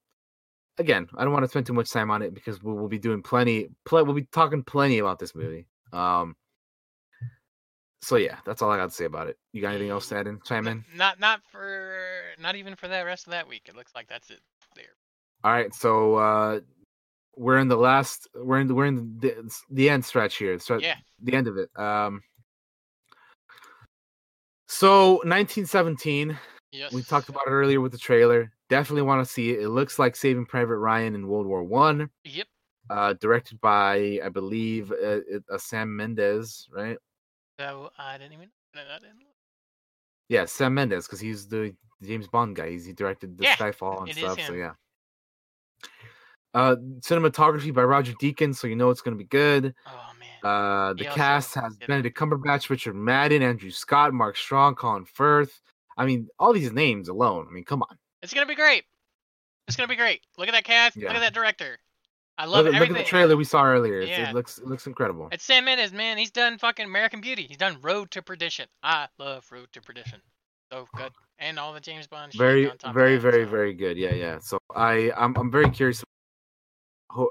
again, 0.77 1.07
I 1.15 1.23
don't 1.23 1.33
want 1.33 1.43
to 1.43 1.49
spend 1.49 1.65
too 1.65 1.73
much 1.73 1.89
time 1.91 2.11
on 2.11 2.21
it 2.21 2.33
because 2.33 2.61
we 2.63 2.73
will 2.73 2.87
be 2.87 2.99
doing 2.99 3.21
plenty. 3.21 3.69
Pl- 3.85 4.05
we'll 4.05 4.13
be 4.15 4.27
talking 4.31 4.63
plenty 4.63 4.99
about 4.99 5.19
this 5.19 5.35
movie. 5.35 5.67
Um. 5.93 6.35
So 8.01 8.17
yeah, 8.17 8.37
that's 8.45 8.61
all 8.61 8.69
I 8.69 8.77
got 8.77 8.89
to 8.89 8.95
say 8.95 9.05
about 9.05 9.27
it. 9.29 9.37
You 9.51 9.61
got 9.61 9.69
anything 9.69 9.89
else 9.89 10.09
to 10.09 10.17
add 10.17 10.27
in? 10.27 10.39
Chime 10.45 10.67
in. 10.67 10.85
Not 10.95 11.19
not 11.19 11.41
for 11.51 12.21
not 12.39 12.55
even 12.55 12.75
for 12.75 12.87
the 12.87 13.03
rest 13.03 13.25
of 13.25 13.31
that 13.31 13.47
week. 13.47 13.63
It 13.67 13.75
looks 13.75 13.93
like 13.95 14.07
that's 14.07 14.29
it. 14.29 14.41
There. 14.75 14.85
All 15.43 15.51
right, 15.51 15.73
so 15.73 16.15
uh 16.15 16.59
we're 17.35 17.57
in 17.57 17.67
the 17.67 17.77
last 17.77 18.27
we're 18.35 18.59
in 18.59 18.67
the 18.67 18.75
we're 18.75 18.85
in 18.85 19.17
the 19.19 19.51
the 19.71 19.89
end 19.89 20.05
stretch 20.05 20.35
here. 20.37 20.59
So 20.59 20.77
Yeah. 20.77 20.95
the 21.23 21.33
end 21.33 21.47
of 21.47 21.57
it. 21.57 21.69
Um 21.79 22.21
so 24.67 25.13
1917, 25.23 26.37
Yes. 26.71 26.91
we 26.91 27.01
talked 27.03 27.29
about 27.29 27.43
it 27.47 27.51
earlier 27.51 27.79
with 27.81 27.91
the 27.91 27.97
trailer. 27.97 28.51
Definitely 28.69 29.03
want 29.03 29.25
to 29.25 29.31
see 29.31 29.51
it. 29.51 29.61
It 29.61 29.69
looks 29.69 29.99
like 29.99 30.15
Saving 30.15 30.45
Private 30.45 30.77
Ryan 30.77 31.15
in 31.15 31.27
World 31.27 31.45
War 31.45 31.63
1. 31.63 32.09
Yep. 32.23 32.47
Uh 32.89 33.13
directed 33.13 33.59
by 33.61 34.19
I 34.23 34.29
believe 34.29 34.91
uh, 34.91 35.19
uh, 35.51 35.57
Sam 35.57 35.95
Mendes, 35.95 36.67
right? 36.71 36.97
So 37.59 37.89
I 37.97 38.17
didn't 38.17 38.33
even. 38.33 38.49
Didn't 38.73 38.87
look. 39.19 39.35
Yeah, 40.29 40.45
Sam 40.45 40.73
Mendes 40.73 41.07
cuz 41.07 41.19
he's 41.19 41.47
the 41.47 41.75
James 42.03 42.27
Bond 42.27 42.55
guy. 42.55 42.69
He's 42.71 42.85
he 42.85 42.93
directed 42.93 43.37
the 43.37 43.43
Yeah, 43.45 43.55
Skyfall 43.55 44.03
and 44.03 44.15
stuff, 44.15 44.39
so 44.41 44.53
yeah. 44.53 44.73
Uh 46.53 46.75
cinematography 46.99 47.73
by 47.73 47.83
Roger 47.83 48.13
Deakins, 48.13 48.55
so 48.55 48.67
you 48.67 48.75
know 48.75 48.89
it's 48.89 49.01
going 49.01 49.17
to 49.17 49.23
be 49.23 49.27
good. 49.27 49.73
Oh 49.87 50.11
man. 50.19 50.29
Uh, 50.43 50.93
the 50.93 51.05
He 51.05 51.09
cast 51.09 51.55
has 51.55 51.75
Benedict 51.77 52.15
Cumberbatch, 52.15 52.69
Richard 52.69 52.95
Madden, 52.95 53.41
Andrew 53.41 53.71
Scott, 53.71 54.13
Mark 54.13 54.37
Strong, 54.37 54.75
Colin 54.75 55.05
Firth. 55.05 55.59
I 55.97 56.05
mean, 56.05 56.27
all 56.37 56.53
these 56.53 56.71
names 56.71 57.07
alone. 57.07 57.47
I 57.49 57.51
mean, 57.51 57.63
come 57.63 57.81
on. 57.81 57.97
It's 58.25 58.33
gonna 58.33 58.47
be 58.47 58.55
great. 58.55 58.83
It's 59.67 59.77
gonna 59.77 59.87
be 59.87 59.95
great. 59.95 60.21
Look 60.39 60.47
at 60.47 60.53
that 60.53 60.63
cast. 60.63 60.97
Look 60.97 61.11
at 61.11 61.19
that 61.19 61.35
director. 61.35 61.77
I 62.39 62.45
love 62.45 62.65
look 62.65 62.73
everything. 62.73 62.97
at 62.97 63.05
the 63.05 63.07
trailer 63.07 63.37
we 63.37 63.43
saw 63.43 63.63
earlier. 63.63 64.01
Yeah. 64.01 64.29
It 64.31 64.33
looks 64.33 64.57
it 64.57 64.65
looks 64.65 64.87
incredible. 64.87 65.29
It's 65.31 65.43
Sam 65.43 65.65
Mendes, 65.65 65.93
man. 65.93 66.17
He's 66.17 66.31
done 66.31 66.57
fucking 66.57 66.85
American 66.85 67.21
Beauty. 67.21 67.43
He's 67.43 67.57
done 67.57 67.77
Road 67.81 68.09
to 68.11 68.23
Perdition. 68.23 68.67
I 68.81 69.07
love 69.19 69.45
Road 69.51 69.67
to 69.73 69.81
Perdition. 69.81 70.21
So 70.71 70.87
good. 70.97 71.11
And 71.37 71.59
all 71.59 71.71
the 71.71 71.79
James 71.79 72.07
Bond 72.07 72.33
shit 72.33 72.39
Very 72.39 72.67
on 72.69 72.77
top 72.79 72.89
of 72.89 72.95
very 72.95 73.15
that, 73.17 73.21
very 73.21 73.43
so- 73.43 73.49
very 73.51 73.73
good. 73.75 73.95
Yeah 73.95 74.13
yeah. 74.15 74.39
So 74.39 74.57
I 74.75 75.11
I'm 75.15 75.35
I'm 75.37 75.51
very 75.51 75.69
curious. 75.69 76.03
Ho- 77.11 77.29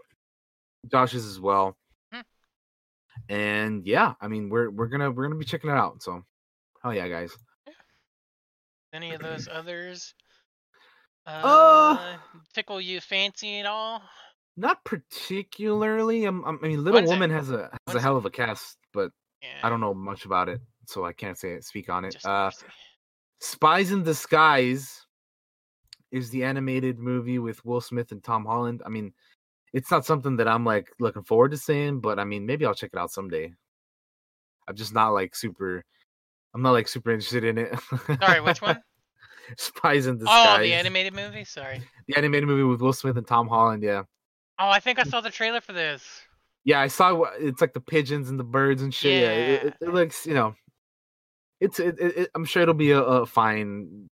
Josh 0.90 1.12
is 1.14 1.26
as 1.26 1.40
well. 1.40 1.76
Hmm. 2.12 2.20
And 3.28 3.84
yeah, 3.86 4.14
I 4.20 4.28
mean 4.28 4.48
we're 4.48 4.70
we're 4.70 4.86
gonna 4.86 5.10
we're 5.10 5.24
gonna 5.26 5.38
be 5.38 5.44
checking 5.44 5.70
it 5.70 5.76
out. 5.76 6.04
So 6.04 6.22
hell 6.84 6.94
yeah, 6.94 7.08
guys. 7.08 7.36
Any 8.92 9.12
of 9.12 9.20
those 9.20 9.48
others? 9.50 10.14
Uh, 11.26 11.96
Uh, 11.98 12.16
tickle 12.52 12.80
you 12.80 13.00
fancy 13.00 13.60
at 13.60 13.66
all? 13.66 14.02
Not 14.56 14.84
particularly. 14.84 16.26
Um, 16.26 16.44
um, 16.44 16.60
I 16.62 16.68
mean, 16.68 16.84
Little 16.84 17.00
a- 17.04 17.06
Woman 17.06 17.30
has 17.30 17.50
a 17.50 17.70
has 17.86 17.96
a 17.96 18.00
hell 18.00 18.16
of 18.16 18.24
a 18.26 18.30
cast, 18.30 18.78
but 18.92 19.10
Yeah. 19.42 19.60
I 19.62 19.68
don't 19.68 19.80
know 19.80 19.94
much 19.94 20.24
about 20.26 20.48
it, 20.48 20.60
so 20.86 21.04
I 21.04 21.12
can't 21.12 21.36
say 21.38 21.60
speak 21.60 21.88
on 21.88 22.04
it. 22.04 22.12
Just 22.12 22.26
Uh. 22.26 22.50
Spies 23.40 23.90
in 23.90 24.02
Disguise 24.04 25.06
is 26.12 26.30
the 26.30 26.44
animated 26.44 26.98
movie 26.98 27.38
with 27.38 27.64
Will 27.64 27.80
Smith 27.80 28.12
and 28.12 28.22
Tom 28.22 28.44
Holland. 28.46 28.82
I 28.86 28.88
mean, 28.88 29.12
it's 29.72 29.90
not 29.90 30.06
something 30.06 30.36
that 30.36 30.46
I'm 30.46 30.64
like 30.64 30.92
looking 31.00 31.24
forward 31.24 31.50
to 31.50 31.58
seeing, 31.58 32.00
but 32.00 32.18
I 32.20 32.24
mean, 32.24 32.46
maybe 32.46 32.64
I'll 32.64 32.74
check 32.74 32.90
it 32.92 32.98
out 32.98 33.10
someday. 33.10 33.52
I'm 34.68 34.76
just 34.76 34.94
not 34.94 35.08
like 35.10 35.34
super. 35.34 35.84
I'm 36.54 36.62
not 36.62 36.70
like 36.72 36.86
super 36.86 37.10
interested 37.10 37.42
in 37.44 37.58
it. 37.58 37.78
Sorry, 38.20 38.40
which 38.40 38.62
one? 38.62 38.80
Spies 39.58 40.06
in 40.06 40.18
Disguise. 40.18 40.58
Oh, 40.58 40.62
the 40.62 40.72
animated 40.74 41.14
movie. 41.14 41.44
Sorry. 41.44 41.80
The 42.08 42.16
animated 42.16 42.48
movie 42.48 42.62
with 42.64 42.80
Will 42.80 42.92
Smith 42.92 43.16
and 43.16 43.26
Tom 43.26 43.48
Holland. 43.48 43.82
Yeah, 43.82 44.02
Oh, 44.58 44.68
I 44.68 44.80
think 44.80 44.98
I 44.98 45.02
saw 45.04 45.20
the 45.20 45.30
trailer 45.30 45.60
for 45.60 45.72
this. 45.72 46.02
yeah. 46.64 46.80
I 46.80 46.86
saw. 46.88 47.22
It's 47.38 47.60
like 47.60 47.72
the 47.74 47.80
pigeons 47.80 48.30
and 48.30 48.38
the 48.38 48.44
birds 48.44 48.82
and 48.82 48.92
shit. 48.94 49.22
Yeah, 49.22 49.30
it, 49.30 49.64
it, 49.64 49.74
it 49.80 49.88
looks. 49.94 50.26
You 50.26 50.34
know, 50.34 50.54
it's. 51.60 51.78
It, 51.80 51.96
it, 51.98 52.30
I'm 52.34 52.44
sure 52.44 52.62
it'll 52.62 52.74
be 52.74 52.92
a, 52.92 53.00
a 53.00 53.26
fine 53.26 54.08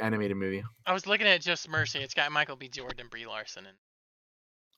animated 0.00 0.36
movie. 0.36 0.64
I 0.86 0.92
was 0.92 1.06
looking 1.06 1.26
at 1.26 1.40
Just 1.40 1.68
Mercy. 1.68 2.00
It's 2.00 2.14
got 2.14 2.30
Michael 2.32 2.56
B. 2.56 2.68
Jordan 2.68 3.00
and 3.00 3.10
Brie 3.10 3.26
Larson 3.26 3.66
in. 3.66 3.72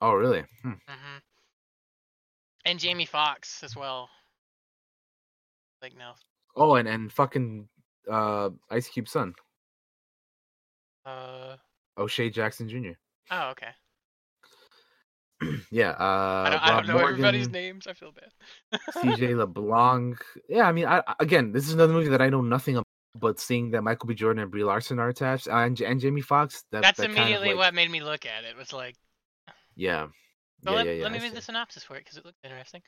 Oh, 0.02 0.12
really? 0.12 0.44
Hmm. 0.62 0.72
hmm 0.86 1.16
And 2.66 2.78
Jamie 2.78 3.06
Foxx 3.06 3.62
as 3.62 3.74
well. 3.74 4.10
Like 5.82 5.96
no. 5.96 6.12
Oh, 6.54 6.74
and 6.74 6.86
and 6.88 7.10
fucking 7.12 7.68
uh, 8.10 8.50
Ice 8.70 8.88
Cube 8.88 9.08
son, 9.08 9.34
Uh. 11.06 11.56
O'Shea 11.98 12.28
Jackson 12.30 12.68
Jr. 12.68 12.90
Oh, 13.30 13.50
okay. 13.50 13.68
yeah, 15.70 15.90
uh, 15.90 15.94
I 16.00 16.50
don't, 16.50 16.62
I 16.62 16.70
don't 16.72 16.86
know 16.88 17.06
everybody's 17.06 17.48
names. 17.48 17.86
I 17.86 17.92
feel 17.92 18.12
bad. 18.12 18.80
CJ 18.94 19.36
LeBlanc. 19.38 20.16
Yeah, 20.48 20.66
I 20.68 20.72
mean, 20.72 20.86
I, 20.86 21.02
again, 21.20 21.52
this 21.52 21.66
is 21.68 21.74
another 21.74 21.92
movie 21.92 22.08
that 22.08 22.22
I 22.22 22.28
know 22.30 22.40
nothing 22.40 22.76
about, 22.76 22.86
but 23.18 23.38
seeing 23.38 23.70
that 23.72 23.82
Michael 23.82 24.06
B. 24.08 24.14
Jordan 24.14 24.42
and 24.42 24.50
Brie 24.50 24.64
Larson 24.64 24.98
are 24.98 25.08
attached, 25.08 25.46
and 25.46 25.78
and 25.80 26.00
Jamie 26.00 26.22
Foxx, 26.22 26.64
that 26.72 26.82
That's 26.82 26.98
that 26.98 27.08
kind 27.08 27.18
of, 27.18 27.24
immediately 27.24 27.48
like- 27.48 27.56
what 27.58 27.74
made 27.74 27.90
me 27.90 28.02
look 28.02 28.24
at 28.24 28.44
it. 28.44 28.56
Was 28.56 28.72
like, 28.72 28.96
Yeah, 29.74 30.06
so 30.64 30.70
yeah, 30.70 30.76
let, 30.76 30.86
yeah, 30.86 30.92
yeah. 30.92 31.02
let 31.02 31.12
me 31.12 31.20
read 31.20 31.34
the 31.34 31.42
synopsis 31.42 31.82
for 31.84 31.96
it 31.96 32.00
because 32.04 32.16
it 32.16 32.24
looked 32.24 32.38
interesting. 32.42 32.80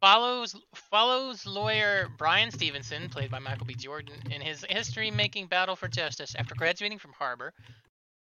Follows 0.00 0.54
follows 0.74 1.46
lawyer 1.46 2.08
Brian 2.18 2.50
Stevenson, 2.50 3.08
played 3.08 3.30
by 3.30 3.38
Michael 3.38 3.66
B. 3.66 3.74
Jordan, 3.74 4.22
in 4.30 4.40
his 4.40 4.64
history-making 4.68 5.46
battle 5.48 5.76
for 5.76 5.88
justice 5.88 6.34
after 6.34 6.54
graduating 6.54 6.98
from 6.98 7.12
Harvard. 7.14 7.54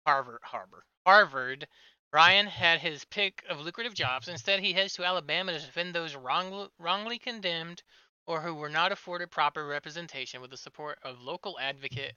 Harvard, 0.06 0.40
Harvard, 0.43 0.84
Harvard. 1.06 1.67
Brian 2.11 2.48
had 2.48 2.80
his 2.80 3.06
pick 3.06 3.43
of 3.50 3.59
lucrative 3.59 3.93
jobs. 3.93 4.27
Instead, 4.27 4.59
he 4.59 4.74
heads 4.74 4.93
to 4.93 5.06
Alabama 5.06 5.51
to 5.51 5.59
defend 5.59 5.93
those 5.93 6.16
wrong, 6.16 6.69
wrongly 6.80 7.19
condemned 7.19 7.84
or 8.26 8.42
who 8.42 8.56
were 8.56 8.69
not 8.69 8.92
afforded 8.92 9.30
proper 9.32 9.66
representation 9.67 10.42
with 10.42 10.51
the 10.51 10.58
support 10.58 11.00
of 11.03 11.22
local 11.22 11.59
advocate 11.59 12.16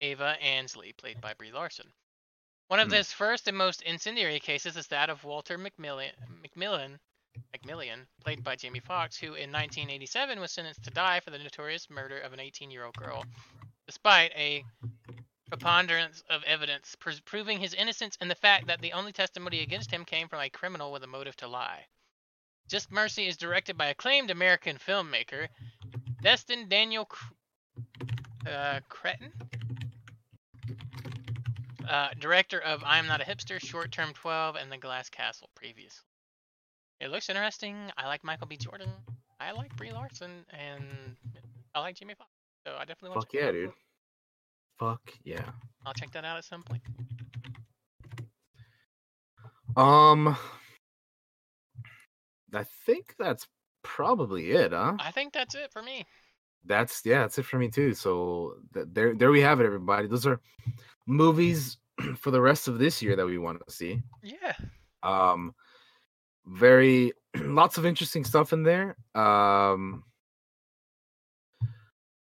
Ava 0.00 0.36
Ansley, 0.42 0.92
played 0.92 1.20
by 1.20 1.34
Brie 1.34 1.52
Larson. 1.52 1.92
One 2.68 2.80
of 2.80 2.88
Hmm. 2.88 2.94
his 2.94 3.12
first 3.12 3.48
and 3.48 3.56
most 3.56 3.82
incendiary 3.82 4.40
cases 4.40 4.76
is 4.76 4.86
that 4.88 5.10
of 5.10 5.24
Walter 5.24 5.58
McMillan, 5.58 6.12
McMillan, 6.42 6.98
McMillian, 7.54 8.06
played 8.22 8.44
by 8.44 8.56
Jamie 8.56 8.80
Foxx, 8.80 9.16
who 9.16 9.28
in 9.28 9.52
1987 9.52 10.40
was 10.40 10.52
sentenced 10.52 10.82
to 10.84 10.90
die 10.90 11.20
for 11.20 11.30
the 11.30 11.38
notorious 11.38 11.88
murder 11.90 12.18
of 12.18 12.32
an 12.32 12.38
18-year-old 12.38 12.96
girl, 12.96 13.24
despite 13.86 14.32
a 14.34 14.64
preponderance 15.48 16.22
of 16.30 16.42
evidence 16.44 16.94
pr- 16.98 17.10
proving 17.24 17.58
his 17.58 17.74
innocence 17.74 18.16
and 18.20 18.30
the 18.30 18.34
fact 18.34 18.66
that 18.66 18.80
the 18.80 18.92
only 18.92 19.12
testimony 19.12 19.60
against 19.62 19.90
him 19.90 20.04
came 20.04 20.28
from 20.28 20.40
a 20.40 20.50
criminal 20.50 20.92
with 20.92 21.02
a 21.02 21.06
motive 21.06 21.36
to 21.36 21.48
lie. 21.48 21.86
Just 22.68 22.92
Mercy 22.92 23.26
is 23.26 23.36
directed 23.36 23.78
by 23.78 23.86
acclaimed 23.86 24.30
American 24.30 24.76
filmmaker 24.76 25.48
Destin 26.22 26.68
Daniel 26.68 27.06
Cr- 27.06 27.34
uh, 28.46 28.80
Cretton, 28.88 29.32
uh, 31.88 32.08
director 32.18 32.58
of 32.58 32.84
I 32.84 32.98
Am 32.98 33.06
Not 33.06 33.22
a 33.22 33.24
Hipster, 33.24 33.58
Short 33.60 33.90
Term 33.90 34.12
12, 34.12 34.56
and 34.56 34.70
The 34.70 34.78
Glass 34.78 35.08
Castle 35.08 35.48
previous. 35.54 36.02
It 37.00 37.10
looks 37.10 37.28
interesting. 37.28 37.76
I 37.96 38.06
like 38.06 38.24
Michael 38.24 38.46
B. 38.46 38.56
Jordan. 38.56 38.90
I 39.40 39.52
like 39.52 39.74
Brie 39.76 39.92
Larson, 39.92 40.44
and 40.50 40.84
I 41.74 41.80
like 41.80 41.94
Jimmy 41.94 42.14
Fox. 42.14 42.30
So 42.66 42.74
I 42.76 42.80
definitely 42.80 43.10
want 43.10 43.22
Fuck 43.22 43.30
to 43.30 43.38
yeah, 43.38 43.52
dude. 43.52 43.72
Fuck 44.78 45.12
yeah. 45.24 45.44
I'll 45.86 45.94
check 45.94 46.10
that 46.12 46.24
out 46.24 46.38
at 46.38 46.44
some 46.44 46.62
point. 46.62 46.82
Um, 49.76 50.36
I 52.52 52.64
think 52.86 53.14
that's 53.18 53.46
probably 53.82 54.50
it, 54.50 54.72
huh? 54.72 54.94
I 54.98 55.12
think 55.12 55.32
that's 55.32 55.54
it 55.54 55.72
for 55.72 55.82
me. 55.82 56.04
That's 56.64 57.02
yeah, 57.04 57.20
that's 57.20 57.38
it 57.38 57.44
for 57.44 57.58
me 57.58 57.68
too. 57.68 57.94
So 57.94 58.54
th- 58.74 58.86
there, 58.92 59.14
there 59.14 59.30
we 59.30 59.40
have 59.40 59.60
it, 59.60 59.66
everybody. 59.66 60.08
Those 60.08 60.26
are 60.26 60.40
movies 61.06 61.76
for 62.18 62.32
the 62.32 62.40
rest 62.40 62.66
of 62.66 62.78
this 62.78 63.00
year 63.00 63.14
that 63.14 63.26
we 63.26 63.38
want 63.38 63.64
to 63.66 63.72
see. 63.72 64.02
Yeah. 64.22 64.54
Um, 65.02 65.54
very 66.48 67.12
lots 67.36 67.78
of 67.78 67.86
interesting 67.86 68.24
stuff 68.24 68.52
in 68.52 68.62
there. 68.62 68.96
Um, 69.14 70.04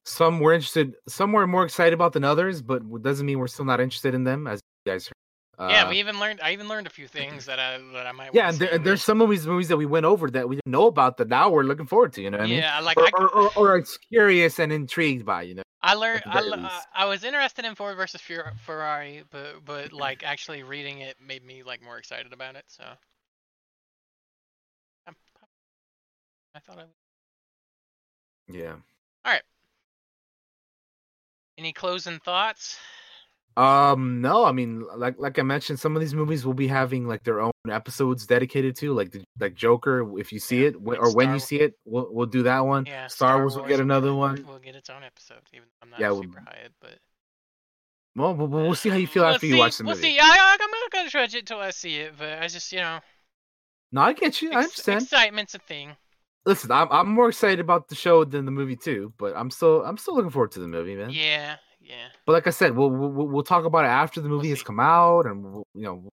some 0.05 0.39
we're 0.41 0.55
interested, 0.55 0.95
some 1.09 1.33
we're 1.33 1.47
more 1.47 1.65
excited 1.65 1.93
about 1.95 2.13
than 2.13 2.25
others, 2.25 2.63
but 2.63 2.83
it 2.83 3.03
doesn't 3.03 3.27
mean 3.27 3.39
we're 3.39 3.49
still 3.49 3.65
not 3.65 3.81
interested 3.81 4.15
in 4.15 4.25
them, 4.25 4.47
as 4.47 4.61
you 4.85 4.93
guys 4.93 5.09
heard. 5.09 5.71
yeah, 5.71 5.85
Uh, 5.85 5.91
we 5.91 5.99
even 5.99 6.21
learned. 6.21 6.41
I 6.43 6.53
even 6.53 6.69
learned 6.69 6.87
a 6.87 6.91
few 6.91 7.09
things 7.09 7.47
that 7.47 7.59
I 7.59 7.79
that 7.93 8.07
I 8.07 8.13
might. 8.13 8.33
yeah, 8.33 8.51
and, 8.51 8.59
there, 8.59 8.75
and 8.75 8.85
there's 8.85 9.03
some 9.03 9.21
of 9.21 9.29
these 9.31 9.47
movies 9.47 9.69
that 9.69 9.77
we 9.77 9.87
went 9.87 10.07
over 10.07 10.31
that 10.31 10.49
we 10.49 10.57
didn't 10.57 10.71
know 10.71 10.87
about 10.87 11.17
that 11.17 11.29
now 11.29 11.51
we're 11.51 11.65
looking 11.65 11.87
forward 11.87 12.13
to. 12.15 12.23
You 12.23 12.31
know 12.31 12.39
what 12.39 12.47
I 12.47 12.51
mean? 12.51 12.59
Yeah, 12.59 12.79
like 12.81 12.97
Or, 12.99 13.05
I, 13.07 13.11
or, 13.19 13.49
or, 13.57 13.77
or 13.79 13.85
curious 14.13 14.61
and 14.61 14.73
intrigued 14.73 15.27
by. 15.27 15.43
You 15.43 15.57
know? 15.57 15.63
I 15.83 15.95
learned. 15.95 16.23
I, 16.27 16.35
very 16.35 16.51
le- 16.51 16.57
least. 16.57 16.87
I 16.95 17.05
was 17.07 17.25
interested 17.25 17.65
in 17.65 17.75
Ford 17.75 17.97
versus 17.97 18.21
Ferrari, 18.21 19.25
but 19.31 19.65
but 19.65 19.93
like 19.93 20.23
actually 20.25 20.63
reading 20.63 21.01
it 21.01 21.17
made 21.21 21.45
me 21.45 21.65
like 21.65 21.83
more 21.83 21.99
excited 21.99 22.33
about 22.33 22.55
it. 22.55 22.65
So. 22.69 22.85
I 26.57 26.61
thought 26.61 26.79
I. 26.79 26.85
would- 26.85 28.57
Yeah. 28.57 28.73
All 29.25 29.33
right. 29.33 29.43
Any 31.59 31.73
closing 31.73 32.19
thoughts? 32.19 32.79
Um, 33.57 34.21
no, 34.21 34.45
I 34.45 34.53
mean, 34.53 34.85
like 34.97 35.15
like 35.19 35.39
I 35.39 35.43
mentioned, 35.43 35.81
some 35.81 35.97
of 35.97 36.01
these 36.01 36.15
movies 36.15 36.45
will 36.45 36.53
be 36.55 36.69
having 36.69 37.09
like 37.09 37.25
their 37.25 37.41
own 37.41 37.53
episodes 37.71 38.27
dedicated 38.27 38.77
to, 38.77 38.93
like 38.93 39.13
the 39.13 39.25
like 39.41 39.55
Joker. 39.55 40.19
If 40.19 40.31
you 40.31 40.39
see 40.39 40.63
Yeah, 40.65 40.69
it, 40.69 40.75
or 40.85 41.15
when 41.15 41.33
you 41.33 41.39
see 41.39 41.61
it, 41.61 41.73
we'll 41.87 42.09
we'll 42.13 42.27
do 42.27 42.43
that 42.43 42.61
one. 42.67 42.85
Yeah. 42.85 43.07
Star, 43.07 43.39
Wars 43.39 43.57
will 43.57 43.65
get 43.65 43.81
another 43.81 44.13
one. 44.15 44.45
We'll 44.47 44.59
get 44.59 44.75
its 44.77 44.91
own 44.91 45.03
episode, 45.03 45.41
even 45.55 45.67
though 45.67 45.85
I'm 45.85 45.91
not 45.91 46.01
Yeah, 46.01 46.11
we'll- 46.11 46.23
super 46.23 46.41
high, 46.41 46.69
but. 46.81 46.99
Well, 48.15 48.35
we'll, 48.35 48.49
we'll 48.49 48.75
see 48.75 48.89
how 48.89 48.97
you 48.97 49.07
feel 49.07 49.25
We'll 49.25 49.35
after 49.35 49.47
you 49.47 49.59
watch 49.59 49.77
the 49.79 49.85
we'll 49.85 49.95
movie. 49.95 50.09
see. 50.09 50.19
I, 50.19 50.57
I'm 50.61 50.71
not 50.71 50.91
gonna 50.91 51.09
judge 51.11 51.35
it 51.35 51.47
till 51.47 51.59
I 51.61 51.71
see 51.71 51.97
it, 51.97 52.15
but 52.19 52.43
I 52.43 52.49
just 52.49 52.71
you 52.73 52.79
know, 52.81 53.01
No, 53.93 54.03
I 54.03 54.13
get 54.13 54.41
you. 54.43 54.53
I 54.53 54.57
understand. 54.65 55.03
excitement's 55.03 55.55
a 55.55 55.59
thing. 55.59 55.97
Listen, 56.47 56.71
I'm 56.71 56.89
I'm 56.93 57.09
more 57.09 57.29
excited 57.29 57.59
about 57.61 57.89
the 57.89 57.97
show 57.97 58.25
than 58.25 58.45
the 58.45 58.53
movie 58.53 58.77
too, 58.77 59.13
but 59.19 59.37
I'm 59.37 59.51
still 59.51 59.85
I'm 59.85 59.99
still 59.99 60.15
looking 60.15 60.31
forward 60.31 60.53
to 60.53 60.61
the 60.61 60.69
movie, 60.69 60.95
man. 60.95 61.11
Yeah, 61.11 61.57
yeah. 61.81 62.07
But 62.25 62.33
like 62.35 62.47
I 62.47 62.51
said, 62.51 62.77
we'll 62.77 62.91
we'll, 62.91 63.11
we'll 63.29 63.43
talk 63.43 63.65
about 63.65 63.85
it 63.85 63.89
after 63.89 64.21
the 64.21 64.29
movie 64.29 64.51
has 64.51 64.63
come 64.63 64.79
out, 64.79 65.27
and 65.27 65.43
we'll, 65.43 65.67
you 65.75 65.83
know 65.83 66.09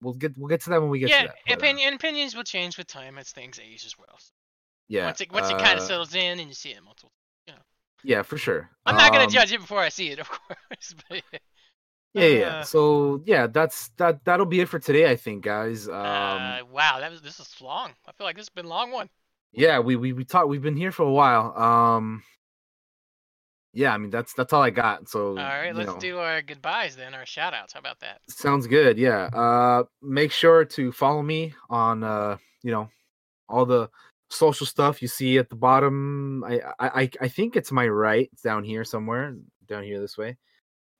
we'll 0.00 0.14
get 0.14 0.38
we'll 0.38 0.48
get 0.48 0.60
to 0.62 0.70
that 0.70 0.80
when 0.80 0.90
we 0.90 1.00
get 1.00 1.10
yeah, 1.10 1.22
to 1.22 1.26
that. 1.26 1.52
uh, 1.52 1.56
opinion, 1.56 1.94
opinions 1.94 2.36
will 2.36 2.44
change 2.44 2.78
with 2.78 2.86
time 2.86 3.18
as 3.18 3.30
things 3.30 3.58
age 3.58 3.84
as 3.84 3.98
well. 3.98 4.16
So 4.18 4.30
yeah, 4.88 5.06
once 5.06 5.20
it 5.20 5.32
once 5.32 5.50
it 5.50 5.58
kind 5.58 5.78
uh, 5.78 5.82
of 5.82 5.88
settles 5.88 6.14
in 6.14 6.38
and 6.38 6.48
you 6.48 6.54
see 6.54 6.70
it 6.70 6.82
multiple. 6.84 7.10
yeah, 8.04 8.22
for 8.22 8.38
sure. 8.38 8.70
I'm 8.86 8.96
not 8.96 9.10
gonna 9.12 9.24
Um, 9.24 9.30
judge 9.30 9.52
it 9.52 9.60
before 9.60 9.80
I 9.80 9.88
see 9.88 10.10
it, 10.10 10.18
of 10.24 10.30
course. 10.30 10.94
But, 11.08 11.22
Yeah, 12.14 12.26
yeah. 12.26 12.38
yeah. 12.38 12.46
Uh, 12.58 12.64
So 12.64 13.22
yeah, 13.26 13.46
that's 13.48 13.88
that. 13.96 14.24
That'll 14.24 14.46
be 14.46 14.60
it 14.60 14.68
for 14.68 14.78
today, 14.78 15.10
I 15.10 15.16
think, 15.16 15.44
guys. 15.44 15.88
Um, 15.88 15.94
uh, 15.94 16.60
wow, 16.70 17.00
that 17.00 17.10
was 17.10 17.22
this 17.22 17.40
is 17.40 17.60
long. 17.60 17.92
I 18.06 18.12
feel 18.12 18.24
like 18.26 18.36
this 18.36 18.44
has 18.44 18.50
been 18.50 18.66
a 18.66 18.68
long 18.68 18.92
one. 18.92 19.08
Yeah, 19.52 19.78
we 19.80 19.96
we 19.96 20.12
we 20.12 20.24
talked. 20.24 20.48
We've 20.48 20.62
been 20.62 20.76
here 20.76 20.92
for 20.92 21.04
a 21.04 21.10
while. 21.10 21.56
Um, 21.56 22.22
yeah, 23.72 23.92
I 23.92 23.98
mean 23.98 24.10
that's 24.10 24.32
that's 24.34 24.52
all 24.52 24.62
I 24.62 24.70
got. 24.70 25.08
So 25.08 25.30
All 25.30 25.36
right, 25.36 25.74
let's 25.74 25.92
know, 25.92 25.98
do 25.98 26.18
our 26.18 26.42
goodbyes 26.42 26.96
then, 26.96 27.14
our 27.14 27.26
shout 27.26 27.54
outs. 27.54 27.74
How 27.74 27.80
about 27.80 28.00
that? 28.00 28.20
Sounds 28.28 28.66
good. 28.66 28.98
Yeah. 28.98 29.24
Uh, 29.32 29.84
make 30.02 30.32
sure 30.32 30.64
to 30.64 30.90
follow 30.92 31.22
me 31.22 31.54
on 31.70 32.02
uh, 32.02 32.38
you 32.62 32.72
know, 32.72 32.88
all 33.48 33.66
the 33.66 33.88
social 34.30 34.66
stuff 34.66 35.00
you 35.00 35.08
see 35.08 35.38
at 35.38 35.48
the 35.48 35.56
bottom. 35.56 36.44
I 36.44 36.60
I 36.78 37.10
I- 37.20 37.28
think 37.28 37.56
it's 37.56 37.72
my 37.72 37.86
right. 37.88 38.28
It's 38.32 38.42
down 38.42 38.64
here 38.64 38.84
somewhere. 38.84 39.36
Down 39.66 39.82
here 39.84 40.00
this 40.00 40.16
way. 40.18 40.36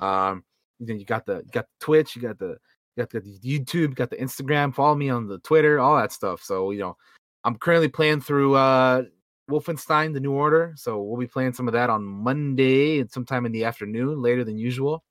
Um, 0.01 0.45
then 0.79 0.99
you 0.99 1.05
got 1.05 1.27
the 1.27 1.43
got 1.51 1.65
the 1.67 1.85
Twitch. 1.85 2.15
You 2.17 2.23
got 2.23 2.39
the 2.39 2.59
you 2.97 3.05
got 3.05 3.11
the 3.11 3.21
YouTube. 3.21 3.95
Got 3.95 4.11
the 4.11 4.17
Instagram. 4.17 4.75
Follow 4.75 4.95
me 4.95 5.09
on 5.09 5.27
the 5.27 5.39
Twitter. 5.39 5.81
All 5.81 5.97
that 5.97 6.13
stuff. 6.13 6.43
So 6.43 6.71
you 6.71 6.81
know, 6.81 6.97
I'm 7.45 7.57
currently 7.57 7.89
playing 7.89 8.21
through 8.21 8.55
uh 8.55 9.03
Wolfenstein: 9.51 10.13
The 10.13 10.21
New 10.21 10.33
Order. 10.33 10.75
So 10.77 11.03
we'll 11.03 11.19
be 11.19 11.27
playing 11.27 11.55
some 11.55 11.69
of 11.69 11.75
that 11.75 11.91
on 11.91 12.05
Monday 12.05 13.01
and 13.01 13.11
sometime 13.11 13.47
in 13.47 13.53
the 13.53 13.65
afternoon, 13.65 14.21
later 14.21 14.45
than 14.45 14.59
usual. 14.59 15.03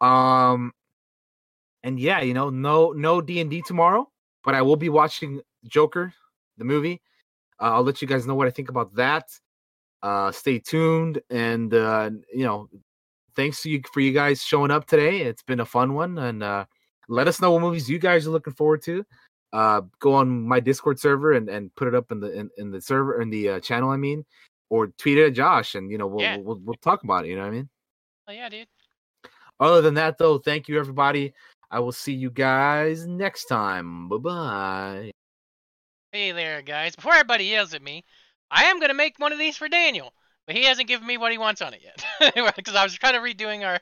Um, 0.00 0.72
and 1.82 1.98
yeah, 1.98 2.20
you 2.20 2.34
know, 2.34 2.50
no 2.50 2.92
no 2.92 3.20
D 3.20 3.40
and 3.40 3.50
D 3.50 3.62
tomorrow, 3.62 4.10
but 4.44 4.54
I 4.54 4.62
will 4.62 4.76
be 4.76 4.88
watching 4.88 5.40
Joker, 5.66 6.12
the 6.58 6.64
movie. 6.64 7.00
Uh, 7.60 7.74
I'll 7.74 7.84
let 7.84 8.02
you 8.02 8.08
guys 8.08 8.26
know 8.26 8.34
what 8.34 8.48
I 8.48 8.50
think 8.50 8.68
about 8.68 8.94
that. 8.96 9.28
Uh, 10.02 10.32
stay 10.32 10.58
tuned, 10.58 11.20
and 11.30 11.72
uh, 11.72 12.10
you 12.32 12.44
know, 12.44 12.68
thanks 13.36 13.62
to 13.62 13.70
you 13.70 13.80
for 13.92 14.00
you 14.00 14.12
guys 14.12 14.42
showing 14.42 14.70
up 14.70 14.86
today. 14.86 15.20
It's 15.22 15.42
been 15.42 15.60
a 15.60 15.64
fun 15.64 15.94
one, 15.94 16.18
and 16.18 16.42
uh, 16.42 16.64
let 17.08 17.28
us 17.28 17.40
know 17.40 17.52
what 17.52 17.62
movies 17.62 17.88
you 17.88 17.98
guys 17.98 18.26
are 18.26 18.30
looking 18.30 18.54
forward 18.54 18.82
to. 18.82 19.04
Uh, 19.52 19.82
go 19.98 20.14
on 20.14 20.46
my 20.48 20.60
Discord 20.60 20.98
server 20.98 21.32
and, 21.34 21.48
and 21.48 21.74
put 21.74 21.86
it 21.88 21.94
up 21.94 22.10
in 22.10 22.20
the 22.20 22.32
in, 22.32 22.50
in 22.56 22.70
the 22.70 22.80
server 22.80 23.20
in 23.20 23.28
the 23.30 23.48
uh, 23.50 23.60
channel. 23.60 23.90
I 23.90 23.96
mean, 23.96 24.24
or 24.70 24.86
tweet 24.86 25.18
it 25.18 25.26
at 25.26 25.32
Josh, 25.34 25.74
and 25.74 25.90
you 25.90 25.98
know 25.98 26.06
we'll, 26.06 26.22
Yeah. 26.22 26.36
we'll, 26.36 26.44
we'll 26.44 26.60
we'll 26.64 26.74
talk 26.82 27.04
about 27.04 27.24
it. 27.24 27.28
You 27.28 27.36
know 27.36 27.42
what 27.42 27.48
I 27.48 27.52
mean? 27.52 27.68
Oh 28.28 28.32
yeah, 28.32 28.48
dude. 28.48 28.66
Other 29.60 29.82
than 29.82 29.94
that, 29.94 30.18
though, 30.18 30.38
thank 30.38 30.68
you 30.68 30.78
everybody. 30.78 31.34
I 31.70 31.80
will 31.80 31.92
see 31.92 32.12
you 32.14 32.30
guys 32.30 33.06
next 33.06 33.44
time. 33.44 34.08
Bye 34.08 34.16
bye. 34.16 35.10
Hey 36.12 36.32
there, 36.32 36.62
guys. 36.62 36.96
Before 36.96 37.12
everybody 37.12 37.44
yells 37.46 37.74
at 37.74 37.82
me, 37.82 38.04
I 38.50 38.64
am 38.64 38.80
gonna 38.80 38.94
make 38.94 39.18
one 39.18 39.32
of 39.32 39.38
these 39.38 39.56
for 39.56 39.68
Daniel, 39.68 40.12
but 40.46 40.56
he 40.56 40.64
hasn't 40.64 40.88
given 40.88 41.06
me 41.06 41.16
what 41.18 41.32
he 41.32 41.38
wants 41.38 41.62
on 41.62 41.74
it 41.74 41.82
yet. 41.82 42.04
Because 42.56 42.74
I 42.74 42.84
was 42.84 42.96
kind 42.98 43.16
of 43.16 43.22
redoing 43.22 43.66
our 43.66 43.78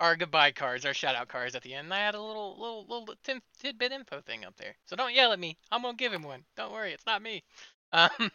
our 0.00 0.16
goodbye 0.16 0.50
cards, 0.50 0.84
our 0.84 0.94
shout 0.94 1.14
out 1.14 1.28
cards 1.28 1.54
at 1.54 1.62
the 1.62 1.74
end. 1.74 1.92
I 1.92 1.98
had 1.98 2.14
a 2.14 2.20
little 2.20 2.56
little 2.58 2.86
little 2.88 3.14
tidbit 3.60 3.92
info 3.92 4.20
thing 4.22 4.44
up 4.44 4.56
there. 4.56 4.74
So 4.86 4.96
don't 4.96 5.14
yell 5.14 5.32
at 5.32 5.38
me. 5.38 5.56
I'm 5.70 5.82
gonna 5.82 5.94
give 5.94 6.12
him 6.12 6.22
one. 6.22 6.42
Don't 6.56 6.72
worry, 6.72 6.92
it's 6.92 7.06
not 7.06 7.22
me. 7.22 7.44
Um, 7.92 8.30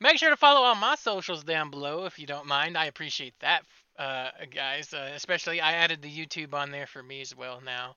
make 0.00 0.16
sure 0.16 0.30
to 0.30 0.38
follow 0.38 0.62
all 0.62 0.74
my 0.74 0.94
socials 0.94 1.44
down 1.44 1.70
below 1.70 2.06
if 2.06 2.18
you 2.18 2.26
don't 2.26 2.46
mind. 2.46 2.78
I 2.78 2.86
appreciate 2.86 3.34
that, 3.40 3.62
uh, 3.98 4.30
guys. 4.50 4.94
Uh, 4.94 5.12
especially 5.14 5.60
I 5.60 5.72
added 5.72 6.00
the 6.00 6.10
YouTube 6.10 6.54
on 6.54 6.70
there 6.70 6.86
for 6.86 7.02
me 7.02 7.20
as 7.20 7.36
well 7.36 7.60
now. 7.62 7.94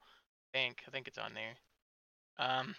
I 0.53 0.57
think 0.57 0.83
I 0.85 0.91
think 0.91 1.07
it's 1.07 1.17
on 1.17 1.33
there. 1.33 1.55
Um, 2.37 2.75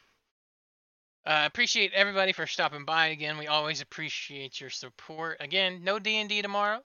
uh, 1.25 1.45
appreciate 1.47 1.95
everybody 1.95 2.33
for 2.33 2.47
stopping 2.47 2.85
by 2.85 3.07
again. 3.07 3.39
We 3.39 3.47
always 3.47 3.81
appreciate 3.81 4.61
your 4.61 4.69
support. 4.69 5.39
Again, 5.41 5.83
no 5.83 5.99
D 5.99 6.17
and 6.17 6.29
D 6.29 6.43
tomorrow. 6.43 6.83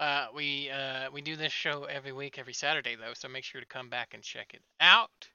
Uh, 0.00 0.28
we 0.34 0.70
uh, 0.70 1.10
we 1.12 1.20
do 1.20 1.36
this 1.36 1.52
show 1.52 1.84
every 1.84 2.12
week, 2.12 2.38
every 2.38 2.54
Saturday 2.54 2.96
though, 2.96 3.12
so 3.12 3.28
make 3.28 3.44
sure 3.44 3.60
to 3.60 3.66
come 3.66 3.90
back 3.90 4.14
and 4.14 4.22
check 4.22 4.54
it 4.54 4.62
out. 4.80 5.28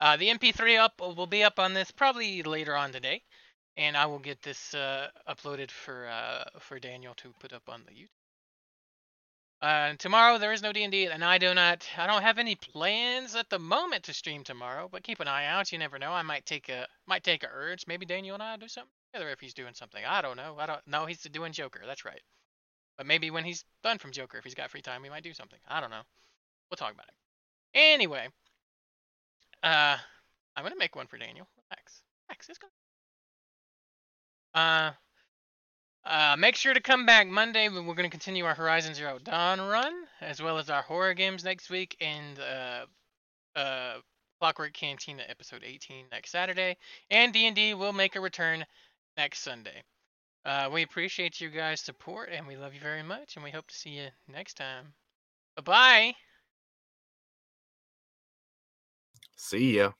Uh, 0.00 0.16
the 0.16 0.28
MP3 0.28 0.78
up 0.78 1.00
will 1.00 1.26
be 1.26 1.42
up 1.42 1.58
on 1.58 1.74
this 1.74 1.90
probably 1.90 2.44
later 2.44 2.76
on 2.76 2.92
today, 2.92 3.20
and 3.76 3.96
I 3.96 4.06
will 4.06 4.20
get 4.20 4.40
this 4.42 4.74
uh, 4.74 5.08
uploaded 5.28 5.72
for 5.72 6.06
uh, 6.06 6.44
for 6.60 6.78
Daniel 6.78 7.14
to 7.16 7.34
put 7.40 7.52
up 7.52 7.64
on 7.68 7.82
the 7.84 7.90
YouTube. 7.90 8.10
Uh, 9.60 9.94
tomorrow 9.98 10.38
there 10.38 10.52
is 10.52 10.62
no 10.62 10.72
D&D, 10.72 11.06
and 11.06 11.24
I 11.24 11.38
do 11.38 11.52
not. 11.52 11.84
I 11.96 12.06
don't 12.06 12.22
have 12.22 12.38
any 12.38 12.54
plans 12.54 13.34
at 13.34 13.50
the 13.50 13.58
moment 13.58 14.04
to 14.04 14.12
stream 14.14 14.44
tomorrow, 14.44 14.88
but 14.88 15.02
keep 15.02 15.18
an 15.18 15.26
eye 15.26 15.46
out. 15.46 15.72
You 15.72 15.78
never 15.78 15.98
know. 15.98 16.12
I 16.12 16.22
might 16.22 16.46
take 16.46 16.68
a 16.68 16.86
might 17.08 17.24
take 17.24 17.42
a 17.42 17.48
urge. 17.52 17.88
Maybe 17.88 18.06
Daniel 18.06 18.34
and 18.34 18.42
I 18.42 18.56
do 18.56 18.68
something 18.68 18.92
together 19.12 19.30
if 19.32 19.40
he's 19.40 19.54
doing 19.54 19.74
something. 19.74 20.04
I 20.06 20.22
don't 20.22 20.36
know. 20.36 20.56
I 20.60 20.66
don't 20.66 20.86
know. 20.86 21.06
He's 21.06 21.22
doing 21.22 21.50
Joker. 21.50 21.80
That's 21.84 22.04
right. 22.04 22.20
But 22.96 23.06
maybe 23.06 23.30
when 23.30 23.44
he's 23.44 23.64
done 23.82 23.98
from 23.98 24.12
Joker, 24.12 24.38
if 24.38 24.44
he's 24.44 24.54
got 24.54 24.70
free 24.70 24.82
time, 24.82 25.04
he 25.04 25.10
might 25.10 25.22
do 25.22 25.34
something. 25.34 25.58
I 25.68 25.80
don't 25.80 25.90
know. 25.90 26.02
We'll 26.70 26.76
talk 26.76 26.92
about 26.92 27.08
it. 27.08 27.14
Anyway, 27.74 28.28
uh, 29.62 29.96
I'm 30.56 30.64
gonna 30.64 30.76
make 30.76 30.96
one 30.96 31.06
for 31.06 31.18
Daniel. 31.18 31.46
Relax, 31.70 32.02
relax. 32.28 32.48
It's 32.48 32.58
gonna. 32.58 32.72
Uh, 34.54 34.92
uh, 36.06 36.36
make 36.38 36.54
sure 36.54 36.72
to 36.72 36.80
come 36.80 37.04
back 37.04 37.26
Monday. 37.26 37.68
We're 37.68 37.82
going 37.82 38.04
to 38.04 38.08
continue 38.08 38.44
our 38.44 38.54
Horizon 38.54 38.94
Zero 38.94 39.18
Dawn 39.18 39.60
run, 39.60 39.92
as 40.20 40.40
well 40.40 40.58
as 40.58 40.70
our 40.70 40.82
horror 40.82 41.14
games 41.14 41.42
next 41.44 41.68
week, 41.68 41.96
and 42.00 42.38
uh, 42.38 43.58
uh, 43.58 43.94
Clockwork 44.40 44.72
Cantina 44.72 45.24
episode 45.28 45.62
18 45.64 46.06
next 46.12 46.30
Saturday, 46.30 46.76
and 47.10 47.32
D&D 47.32 47.74
will 47.74 47.92
make 47.92 48.14
a 48.14 48.20
return 48.20 48.64
next 49.16 49.40
Sunday. 49.40 49.82
Uh, 50.46 50.70
we 50.72 50.82
appreciate 50.82 51.40
you 51.40 51.50
guys' 51.50 51.80
support, 51.80 52.30
and 52.30 52.46
we 52.46 52.56
love 52.56 52.72
you 52.72 52.80
very 52.80 53.02
much, 53.02 53.34
and 53.36 53.44
we 53.44 53.50
hope 53.50 53.66
to 53.66 53.74
see 53.74 53.90
you 53.90 54.08
next 54.28 54.54
time. 54.54 54.94
Bye 55.56 55.62
bye. 55.62 56.14
See 59.36 59.76
ya. 59.76 59.92